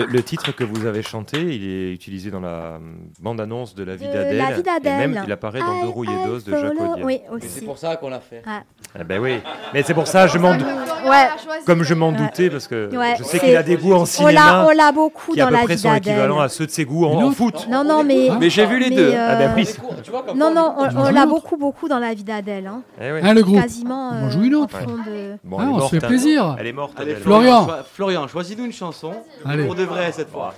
Le, 0.00 0.06
le 0.06 0.22
titre 0.22 0.52
que 0.54 0.64
vous 0.64 0.86
avez 0.86 1.02
chanté, 1.02 1.38
il 1.40 1.64
est 1.68 1.92
utilisé 1.92 2.30
dans 2.30 2.40
la 2.40 2.48
euh, 2.48 2.78
bande-annonce 3.20 3.74
de 3.74 3.84
La 3.84 3.96
vie 3.96 4.06
d'Adèle. 4.06 4.36
La 4.36 4.52
vie 4.52 4.60
Et 4.60 4.62
d'Adèle. 4.62 4.96
même, 5.10 5.22
il 5.26 5.32
apparaît 5.32 5.60
dans 5.60 5.80
Deux 5.82 5.88
rouillés 5.88 6.24
d'os 6.26 6.44
de 6.44 6.50
Jacques 6.52 6.72
Audiard. 6.72 6.98
Oui, 7.02 7.20
c'est 7.42 7.64
pour 7.64 7.78
ça 7.78 7.96
qu'on 7.96 8.08
l'a 8.10 8.20
fait. 8.20 8.42
Ah. 8.46 8.62
Eh 8.98 9.04
ben 9.04 9.20
oui, 9.20 9.40
mais 9.74 9.82
c'est 9.82 9.94
pour 9.94 10.06
ça 10.06 10.26
je 10.26 10.38
m'en 10.38 10.52
Ouais. 10.52 11.28
comme 11.66 11.82
je 11.84 11.94
m'en 11.94 12.12
doutais 12.12 12.50
parce 12.50 12.66
que 12.66 12.94
Ouais, 12.96 13.14
je 13.18 13.22
sais 13.24 13.38
qu'il 13.38 13.54
a 13.56 13.62
des 13.62 13.76
goûts 13.76 13.92
en 13.94 14.00
On 14.02 14.06
cinéma 14.06 14.32
l'a- 14.32 14.66
on 14.66 14.70
l'a 14.70 14.92
beaucoup 14.92 15.32
qui 15.32 15.40
à 15.40 15.44
dans 15.44 15.50
peu 15.50 15.56
La 15.56 15.62
près 15.64 15.74
vie 15.76 15.80
sont 15.80 15.94
équivalents 15.94 16.40
à 16.40 16.48
ceux 16.48 16.66
de 16.66 16.70
ses 16.70 16.84
goûts 16.84 17.06
en, 17.06 17.22
en 17.22 17.30
foot. 17.32 17.66
Non, 17.70 17.84
non, 17.84 18.02
mais. 18.04 18.28
Mais 18.40 18.50
j'ai 18.50 18.66
vu 18.66 18.78
les 18.78 18.90
deux. 18.90 19.12
euh, 19.14 19.48
Ah 19.48 19.54
ben. 19.54 19.64
Non, 20.34 20.52
non, 20.54 20.74
on, 20.96 21.10
l'a 21.10 21.26
beaucoup, 21.26 21.47
beaucoup 21.68 21.86
dans 21.88 21.98
la 21.98 22.14
vie 22.14 22.24
d'Adèle. 22.24 22.66
Hein. 22.66 22.80
Eh 22.98 23.12
oui. 23.12 23.20
Hein, 23.22 23.34
le 23.34 23.42
groupe 23.42 23.60
Quasiment. 23.60 24.10
On 24.12 24.26
euh, 24.26 24.30
joue 24.30 24.42
une 24.44 24.54
autre. 24.54 24.78
fond 24.78 24.86
de- 25.06 25.36
Bon, 25.44 25.58
Ah, 25.60 25.64
elle 25.64 25.68
est 25.68 25.72
on 25.72 25.74
se 25.74 25.78
morte, 25.80 25.90
fait 25.90 26.04
hein. 26.04 26.08
plaisir. 26.08 26.56
Elle 26.58 26.66
est 26.66 26.72
morte. 26.72 26.92
Allez, 26.96 27.10
Adèle. 27.10 27.22
Florian. 27.22 27.64
choi- 27.66 27.84
Florian, 27.92 28.26
choisis-nous 28.28 28.64
une 28.64 28.72
chanson. 28.72 29.12
Allez. 29.44 29.66
Pour 29.66 29.74
de 29.74 29.84
vrai 29.84 30.10
cette 30.12 30.30
fois. 30.30 30.54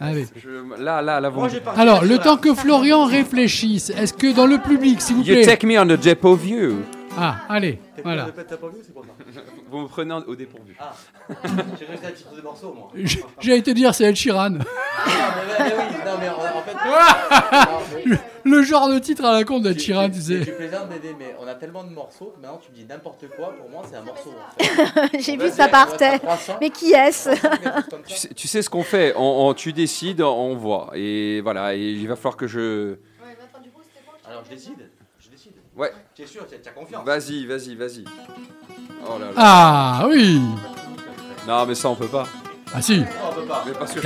Allez. 0.00 0.26
Je- 0.36 0.82
là, 0.82 1.00
là, 1.02 1.20
là, 1.20 1.28
vous 1.28 1.38
Moi, 1.40 1.48
Alors, 1.76 2.04
le 2.04 2.18
temps 2.18 2.36
que 2.36 2.52
Florian 2.54 3.04
réfléchisse, 3.04 3.90
est-ce 3.90 4.12
que 4.12 4.34
dans 4.34 4.46
le 4.46 4.58
public, 4.58 5.00
s'il 5.00 5.16
vous 5.16 5.22
You 5.22 5.34
plaît. 5.34 5.44
take 5.46 5.66
me 5.66 5.78
on 5.78 5.86
the 5.86 5.98
Depot 6.00 6.34
View. 6.34 6.78
Ah, 7.18 7.36
allez, 7.48 7.78
voilà. 8.02 8.24
Répète, 8.26 8.46
t'as 8.48 8.56
pas 8.56 8.68
vu, 8.68 8.76
c'est 8.82 8.92
pour 8.92 9.04
ça. 9.04 9.10
Vous 9.70 9.78
me 9.78 9.88
prenez 9.88 10.12
en- 10.14 10.20
au 10.22 10.36
dépourvu. 10.36 10.76
Ah, 10.78 10.92
j'ai 11.78 11.86
réussi 11.86 12.06
à 12.06 12.10
tirer 12.12 12.36
des 12.36 12.42
morceaux, 12.42 12.72
moi. 12.72 12.90
J- 12.94 13.20
J'allais 13.40 13.62
te 13.62 13.70
dire, 13.70 13.94
c'est 13.94 14.04
Ed 14.04 14.14
Sheeran. 14.16 14.58
Ah, 14.60 15.34
mais, 15.58 15.64
mais 15.64 15.74
oui, 15.76 15.96
non, 16.04 16.12
mais 16.20 16.28
en, 16.28 16.34
en 16.34 16.62
fait. 16.62 16.74
non, 16.74 17.78
mais- 18.06 18.18
Le, 18.44 18.62
genre 18.62 18.88
de 18.88 18.98
titre 18.98 19.24
à 19.24 19.32
la 19.32 19.44
con 19.44 19.58
d'Ed 19.60 19.78
Sheeran, 19.80 20.06
tu 20.08 20.14
Tu 20.16 20.20
sais. 20.22 20.38
plaisantes 20.52 20.88
d'aider, 20.88 21.14
mais 21.18 21.34
on 21.42 21.46
a 21.48 21.54
tellement 21.54 21.82
de 21.84 21.90
morceaux 21.90 22.32
que 22.36 22.40
maintenant 22.40 22.60
tu 22.64 22.70
me 22.70 22.76
dis 22.76 22.84
n'importe 22.84 23.26
quoi. 23.36 23.52
Pour 23.58 23.68
moi, 23.70 23.82
c'est 23.90 23.96
un 23.96 24.02
morceau. 24.02 24.30
en 24.30 24.62
fait. 25.08 25.20
J'ai 25.20 25.36
vu 25.36 25.48
ça 25.50 25.68
partait. 25.68 26.20
on 26.22 26.26
va 26.28 26.36
faire 26.36 26.54
300. 26.54 26.58
Mais 26.60 26.70
qui 26.70 26.92
est-ce 26.92 27.30
Tu 28.06 28.14
sais, 28.14 28.28
tu 28.34 28.46
sais 28.48 28.62
ce 28.62 28.70
qu'on 28.70 28.82
fait 28.84 29.14
on, 29.16 29.48
on- 29.48 29.54
Tu 29.54 29.72
décides, 29.72 30.22
on 30.22 30.54
voit. 30.54 30.90
Et 30.94 31.40
voilà, 31.40 31.74
et 31.74 31.80
il 31.90 32.06
va 32.06 32.14
falloir 32.16 32.36
que 32.36 32.46
je. 32.46 32.96
Alors, 34.28 34.42
je 34.44 34.50
décide. 34.54 34.90
Ouais. 35.76 35.92
Tu 36.14 36.22
es 36.22 36.26
sûr, 36.26 36.46
tu 36.48 36.54
as- 36.54 36.58
tu 36.58 36.68
as 36.68 36.72
confiance. 36.72 37.04
Vas-y, 37.04 37.46
vas-y, 37.46 37.74
vas-y. 37.74 38.04
Oh 39.06 39.18
là 39.18 39.26
là. 39.26 39.32
Ah, 39.36 40.04
oui. 40.08 40.40
Non, 41.46 41.66
mais 41.66 41.74
ça, 41.74 41.88
on 41.90 41.94
peut 41.94 42.08
pas. 42.08 42.24
Ah, 42.74 42.80
si. 42.82 43.04
on 43.30 43.34
peut 43.34 43.42
pas. 43.46 43.62
Mais 43.66 43.72
parce 43.72 43.92
que. 43.92 44.00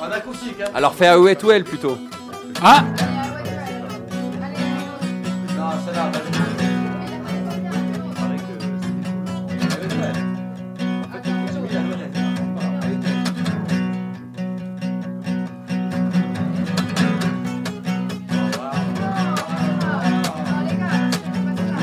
En 0.00 0.10
acoustique, 0.10 0.60
hein. 0.60 0.70
Alors, 0.74 0.94
fais 0.94 1.08
plutôt. 1.64 1.96
Ah 2.62 2.84
Non, 5.56 5.70
celle-là, 5.84 6.10
vas-y. 6.12 6.61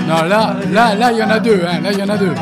Non, 0.10 0.24
là, 0.24 0.56
là, 0.72 0.96
là, 0.96 1.12
il 1.12 1.20
y 1.20 1.24
en 1.24 1.30
a 1.30 1.40
deux. 1.40 1.62
Hein. 1.64 1.82
Là, 1.82 1.92
il 1.92 2.00
y 2.00 2.02
en 2.02 2.10
a 2.10 2.18
deux. 2.18 2.34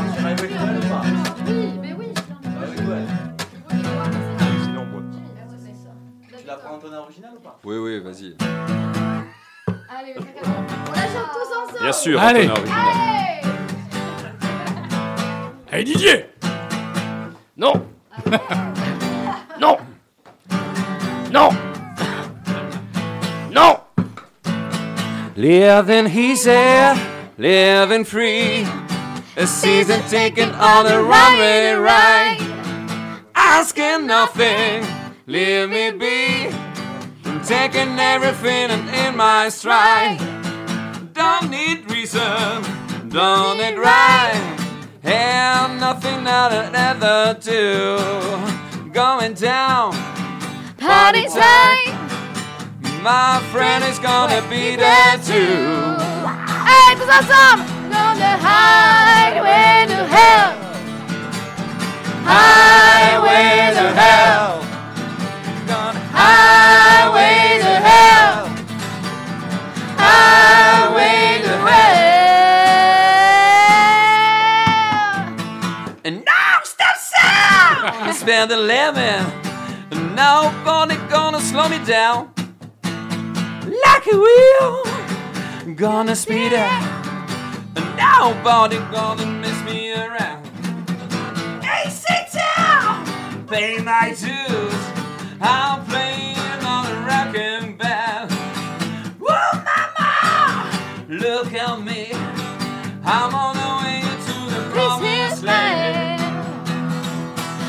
Tu 6.32 6.48
la 6.48 6.56
prends 6.56 6.76
en 6.76 6.80
ton 6.80 6.94
original 6.94 7.32
ou 7.36 7.42
pas? 7.42 7.60
Oui, 7.66 7.76
oui, 7.78 8.00
vas-y. 8.00 8.38
Allez, 10.00 10.16
on 10.16 10.92
la 10.92 11.02
chante 11.02 11.30
tous 11.34 11.52
ensemble. 11.62 11.82
Bien 11.82 11.92
sûr, 11.92 12.22
Allez. 12.22 12.50
Allez 12.50 12.58
Hey 15.70 15.84
Didier 15.84 16.30
Non 17.58 17.74
Non 19.60 19.78
Non 21.30 21.50
Non 23.54 23.78
said, 26.38 27.17
living 27.38 28.04
free. 28.04 28.68
A 29.36 29.46
season 29.46 30.02
taken 30.10 30.50
on 30.52 30.88
a 30.88 31.02
runway 31.02 31.74
ride. 31.74 32.38
Asking 33.36 34.08
nothing, 34.08 34.86
leave 35.28 35.70
me 35.70 35.92
be. 35.92 36.48
I'm 37.26 37.42
Taking 37.44 38.00
everything 38.00 38.72
and 38.72 38.90
in 38.90 39.16
my 39.16 39.50
stride. 39.50 40.18
Don't 41.14 41.50
need 41.50 41.90
reason, 41.92 42.64
don't 43.10 43.58
need 43.58 43.78
rhyme. 43.78 44.58
And 45.04 45.80
nothing 45.80 46.24
that 46.24 46.52
I'd 46.52 46.76
ever 46.76 47.40
do. 47.40 48.92
Going 48.92 49.34
down, 49.36 49.94
Party 50.78 51.28
time. 51.28 53.04
my 53.04 53.42
friend 53.52 53.84
is 53.84 54.00
gonna 54.00 54.42
be 54.50 54.76
there 54.76 55.18
too. 55.24 56.07
Hey, 56.68 56.96
tous 56.96 57.10
ensemble. 57.18 57.66
On 57.96 58.16
the 58.18 58.34
highway 58.48 59.86
to 59.88 60.00
hell. 60.16 60.52
Highway 62.26 63.72
to 63.78 63.86
hell. 64.02 64.62
Highway 66.12 67.60
to 67.64 67.74
hell. 67.90 68.36
Highway 69.98 71.42
to 71.46 71.54
hell. 71.68 71.98
And 76.04 76.16
now 76.26 76.56
stop 76.64 76.98
sound. 76.98 78.10
It's 78.10 78.24
the 78.24 78.58
lemon. 78.58 79.22
Nobody 80.16 80.98
gonna 81.10 81.40
slow 81.40 81.70
me 81.70 81.80
down. 81.86 82.30
Like 83.86 84.06
a 84.12 84.18
wheel. 84.18 84.97
Gonna 85.76 86.16
speed 86.16 86.54
up. 86.54 86.72
And 87.76 87.98
nobody 87.98 88.78
gonna 88.90 89.26
mess 89.26 89.62
me 89.66 89.92
around. 89.94 90.46
AC 91.62 92.06
Town. 92.32 93.06
Pay 93.48 93.80
my 93.80 94.16
dues. 94.18 94.82
I'm 95.42 95.86
playing 95.86 96.64
on 96.64 96.86
a 96.86 97.06
rockin' 97.06 97.76
band. 97.76 98.32
Whoa, 99.20 99.36
mama. 99.68 100.72
Look 101.10 101.54
at 101.54 101.82
me. 101.82 102.12
I'm 103.04 103.36
on 103.36 103.56
the 103.58 103.72
way 103.84 104.02
to 104.26 104.36
the 104.50 104.62
promised 104.72 105.44
land. 105.44 106.22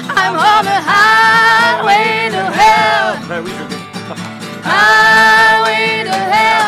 I'm 0.08 0.36
on 0.36 0.64
the 0.64 0.80
highway 0.92 2.30
to 2.30 2.44
hell. 2.58 3.16
Bah 3.28 3.42
oui, 3.44 3.50
je 3.50 3.64
vais. 3.64 3.82
Highway 4.62 6.04
to 6.04 6.12
hell. 6.12 6.67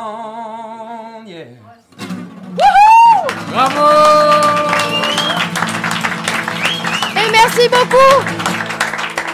Bravo 3.51 3.81
Et 7.17 7.31
merci 7.31 7.69
beaucoup. 7.69 8.23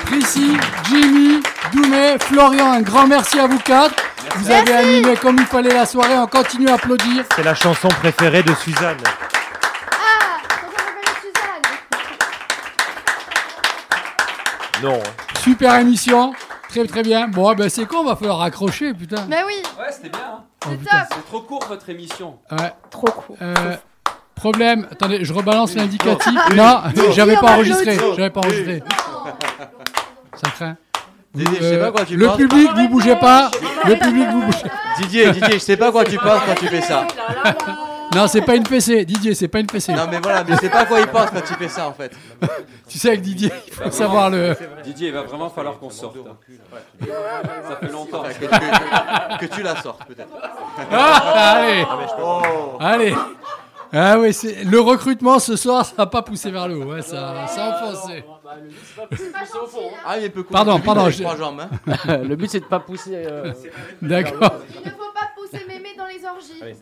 Prissy, 0.05 0.57
Jimmy, 0.89 1.41
Doumé, 1.73 2.17
Florian, 2.21 2.71
un 2.73 2.81
grand 2.81 3.07
merci 3.07 3.39
à 3.39 3.47
vous 3.47 3.59
quatre. 3.59 3.95
Vous 4.37 4.51
avez 4.51 4.73
animé 4.73 5.15
comme 5.17 5.37
il 5.37 5.45
fallait 5.45 5.73
la 5.73 5.85
soirée, 5.85 6.17
on 6.17 6.27
continue 6.27 6.67
à 6.69 6.75
applaudir. 6.75 7.23
C'est 7.35 7.43
la 7.43 7.55
chanson 7.55 7.87
préférée 7.89 8.43
de 8.43 8.53
Suzanne. 8.55 8.97
Non. 14.83 14.99
Super 15.41 15.75
émission, 15.79 16.33
très 16.69 16.85
très 16.85 17.01
bien. 17.01 17.27
Bon, 17.27 17.53
ben 17.55 17.69
c'est 17.69 17.85
con, 17.87 18.03
va 18.03 18.15
falloir 18.15 18.37
raccrocher, 18.39 18.93
putain. 18.93 19.25
Mais 19.27 19.43
oui. 19.45 19.55
Ouais, 19.79 19.91
c'était 19.91 20.09
bien. 20.09 20.19
hein. 20.37 20.43
Oh, 20.67 20.69
C'est. 20.83 21.15
C'est 21.15 21.25
trop 21.25 21.41
court 21.41 21.65
votre 21.67 21.89
émission. 21.89 22.37
Ouais. 22.51 22.73
Trop 22.91 23.07
court. 23.07 23.37
Euh, 23.41 23.75
problème, 24.38 24.88
attendez, 24.91 25.24
je 25.25 25.33
rebalance 25.33 25.75
l'indicatif. 25.75 26.33
Non. 26.51 26.56
Non, 26.56 26.82
Non. 26.95 27.11
j'avais 27.16 27.35
pas 27.35 27.51
enregistré. 27.53 27.98
J'avais 28.16 28.30
pas 28.30 28.40
enregistré. 28.41 28.82
Ça 30.35 30.49
craint. 30.51 30.77
Didier, 31.33 31.57
je 31.59 31.64
sais 31.66 31.77
pas 31.80 31.91
quoi 31.91 32.06
tu 32.06 32.16
le 32.16 32.25
penses. 32.25 32.38
public, 32.38 32.69
vous 32.75 32.88
bougez 32.90 33.16
pas. 33.16 33.51
Le 33.85 33.95
public, 33.95 34.27
vous 34.32 34.41
bougez. 34.41 34.64
Didier, 35.01 35.32
Didier, 35.32 35.53
je 35.53 35.57
sais 35.59 35.77
pas 35.77 35.91
quoi 35.91 36.03
tu 36.03 36.17
penses 36.17 36.41
quand 36.48 36.56
tu 36.56 36.67
fais 36.67 36.82
ça. 36.82 37.06
Non, 38.16 38.25
c'est 38.27 38.41
pas 38.41 38.56
une 38.56 38.66
fessée, 38.66 39.03
Didier, 39.06 39.35
c'est 39.35 39.49
pas 39.49 39.59
une 39.59 39.69
fessée. 39.69 39.93
Non, 39.93 40.07
mais 40.09 40.19
voilà, 40.24 40.43
mais 40.43 40.56
je 40.56 40.61
sais 40.61 40.69
pas 40.69 40.85
quoi 40.85 40.99
il 41.01 41.07
pense 41.07 41.30
quand 41.30 41.41
il 41.48 41.56
fait 41.57 41.67
ça 41.67 41.88
en 41.90 41.93
fait. 41.93 42.11
Tu 42.88 42.98
sais, 42.98 43.09
avec 43.09 43.22
Didier, 43.22 43.51
il 43.67 43.74
faut 43.74 43.91
savoir 43.91 44.30
le. 44.30 44.56
Didier, 44.85 45.09
il 45.09 45.14
va 45.14 45.24
vraiment 45.24 45.49
falloir 45.49 45.77
qu'on 45.77 45.90
sorte. 45.90 46.16
hein. 46.25 47.06
Ça 47.69 47.75
fait 47.85 47.91
longtemps. 47.91 48.24
Que, 48.24 48.45
que- 48.45 49.45
que 49.45 49.53
tu 49.53 49.61
la 49.61 49.75
sortes 49.82 50.06
peut-être. 50.07 50.30
Ah, 50.90 51.51
allez 51.57 51.85
Oh. 52.17 52.41
Allez 52.80 53.14
Ah 53.93 54.19
oui, 54.19 54.33
c'est- 54.33 54.64
le 54.64 54.80
recrutement 54.80 55.40
ce 55.40 55.56
soir, 55.56 55.85
ça 55.85 55.93
n'a 55.98 56.06
pas 56.06 56.22
poussé 56.22 56.51
vers 56.51 56.67
le 56.67 56.77
haut, 56.77 56.93
ouais, 56.93 57.01
ça, 57.01 57.48
ça 57.48 57.66
a 57.66 57.85
enfoncé. 57.91 58.24
Ah, 60.06 60.17
il 60.19 60.32
peut 60.32 60.43
courir 60.43 60.51
Pardon, 60.51 60.75
vite 60.75 60.85
pardon. 60.85 61.01
avec 61.01 61.16
je- 61.16 61.24
trois 61.24 61.35
jambes. 61.38 61.61
hein. 61.61 61.69
le 62.24 62.35
but 62.35 62.49
c'est 62.49 62.59
de 62.61 62.66
pas 62.66 62.80
pousser. 62.80 63.11
euh, 63.16 63.51
D'accord 64.01 64.33
faut 64.74 65.14
pas 65.14 65.30
pousser 65.35 65.64
mémé 65.67 65.90
dans 65.98 66.06
les 66.17 66.25
orgies. 66.25 66.75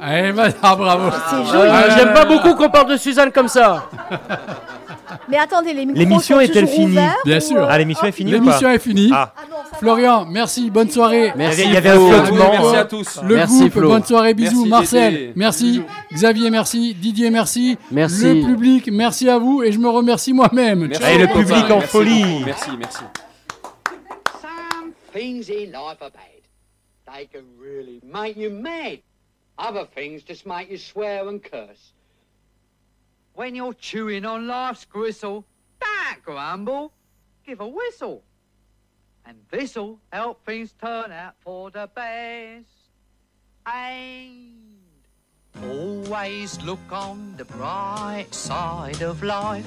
Allez, 0.00 0.32
bah, 0.32 0.48
ah, 0.62 0.76
bravo. 0.76 1.06
euh, 1.08 1.90
J'aime 1.96 2.12
pas 2.12 2.24
beaucoup 2.24 2.54
qu'on 2.54 2.70
parle 2.70 2.90
de 2.90 2.96
Suzanne 2.96 3.32
comme 3.32 3.48
ça. 3.48 3.88
Mais 5.28 5.38
attendez, 5.38 5.72
les 5.72 5.86
micros 5.86 5.98
L'émission 6.00 6.36
sont 6.36 6.40
est-elle 6.40 6.64
toujours 6.64 6.74
finie 6.74 6.92
ouverts 6.92 7.16
Bien 7.24 7.36
ou, 7.38 7.40
sûr. 7.40 7.56
euh, 7.62 7.66
Ah, 7.70 7.78
l'émission 7.78 8.06
est 8.06 8.12
finie 8.12 8.30
ou 8.32 8.34
L'émission 8.34 8.60
pas 8.68 8.74
est 8.74 8.78
finie. 8.78 9.10
Ah. 9.14 9.32
Florian, 9.78 10.26
merci, 10.28 10.70
bonne 10.70 10.90
soirée. 10.90 11.32
Merci, 11.36 11.62
Il 11.64 11.72
y 11.72 11.76
avait 11.76 11.90
un 11.90 11.94
Flo. 11.94 12.08
flottement. 12.10 12.50
Merci 12.50 12.76
à 12.76 12.84
tous. 12.84 13.20
Le 13.22 13.34
Merci, 13.36 13.58
groupe, 13.60 13.72
Flo. 13.72 13.88
bonne 13.88 14.04
soirée, 14.04 14.34
bisous. 14.34 14.66
Merci, 14.66 14.68
Marcel, 14.70 15.32
merci. 15.36 15.82
Xavier, 16.12 16.50
merci. 16.50 16.94
Didier, 16.94 17.30
merci. 17.30 17.78
Merci. 17.90 18.24
Le 18.42 18.46
public, 18.46 18.88
merci 18.92 19.28
à 19.28 19.38
vous 19.38 19.62
et 19.62 19.70
je 19.72 19.78
me 19.78 19.88
remercie 19.88 20.32
moi-même. 20.32 20.92
Ciao. 20.92 21.08
Et 21.14 21.18
le 21.18 21.26
public 21.28 21.70
en 21.70 21.78
Merci 21.78 21.88
folie. 21.88 22.22
beaucoup. 22.24 22.44
Merci, 22.44 22.70
merci. 22.78 22.98
Some 24.40 24.90
things 25.12 25.48
in 25.50 25.66
life 25.66 26.00
are 26.02 26.10
bad. 26.10 26.35
They 27.16 27.24
can 27.24 27.46
really 27.58 27.98
make 28.04 28.36
you 28.36 28.50
mad. 28.50 29.00
Other 29.56 29.86
things 29.86 30.22
just 30.22 30.44
make 30.44 30.70
you 30.70 30.76
swear 30.76 31.26
and 31.28 31.42
curse. 31.42 31.92
When 33.32 33.54
you're 33.54 33.72
chewing 33.72 34.26
on 34.26 34.46
life's 34.46 34.84
gristle, 34.84 35.46
don't 35.80 36.22
grumble, 36.22 36.92
give 37.46 37.60
a 37.60 37.66
whistle. 37.66 38.22
And 39.24 39.38
this'll 39.50 39.98
help 40.12 40.44
things 40.44 40.74
turn 40.78 41.10
out 41.10 41.36
for 41.40 41.70
the 41.70 41.88
best. 41.94 42.68
And 43.64 44.52
always 45.64 46.60
look 46.64 46.92
on 46.92 47.34
the 47.38 47.46
bright 47.46 48.26
side 48.30 49.00
of 49.00 49.22
life. 49.22 49.66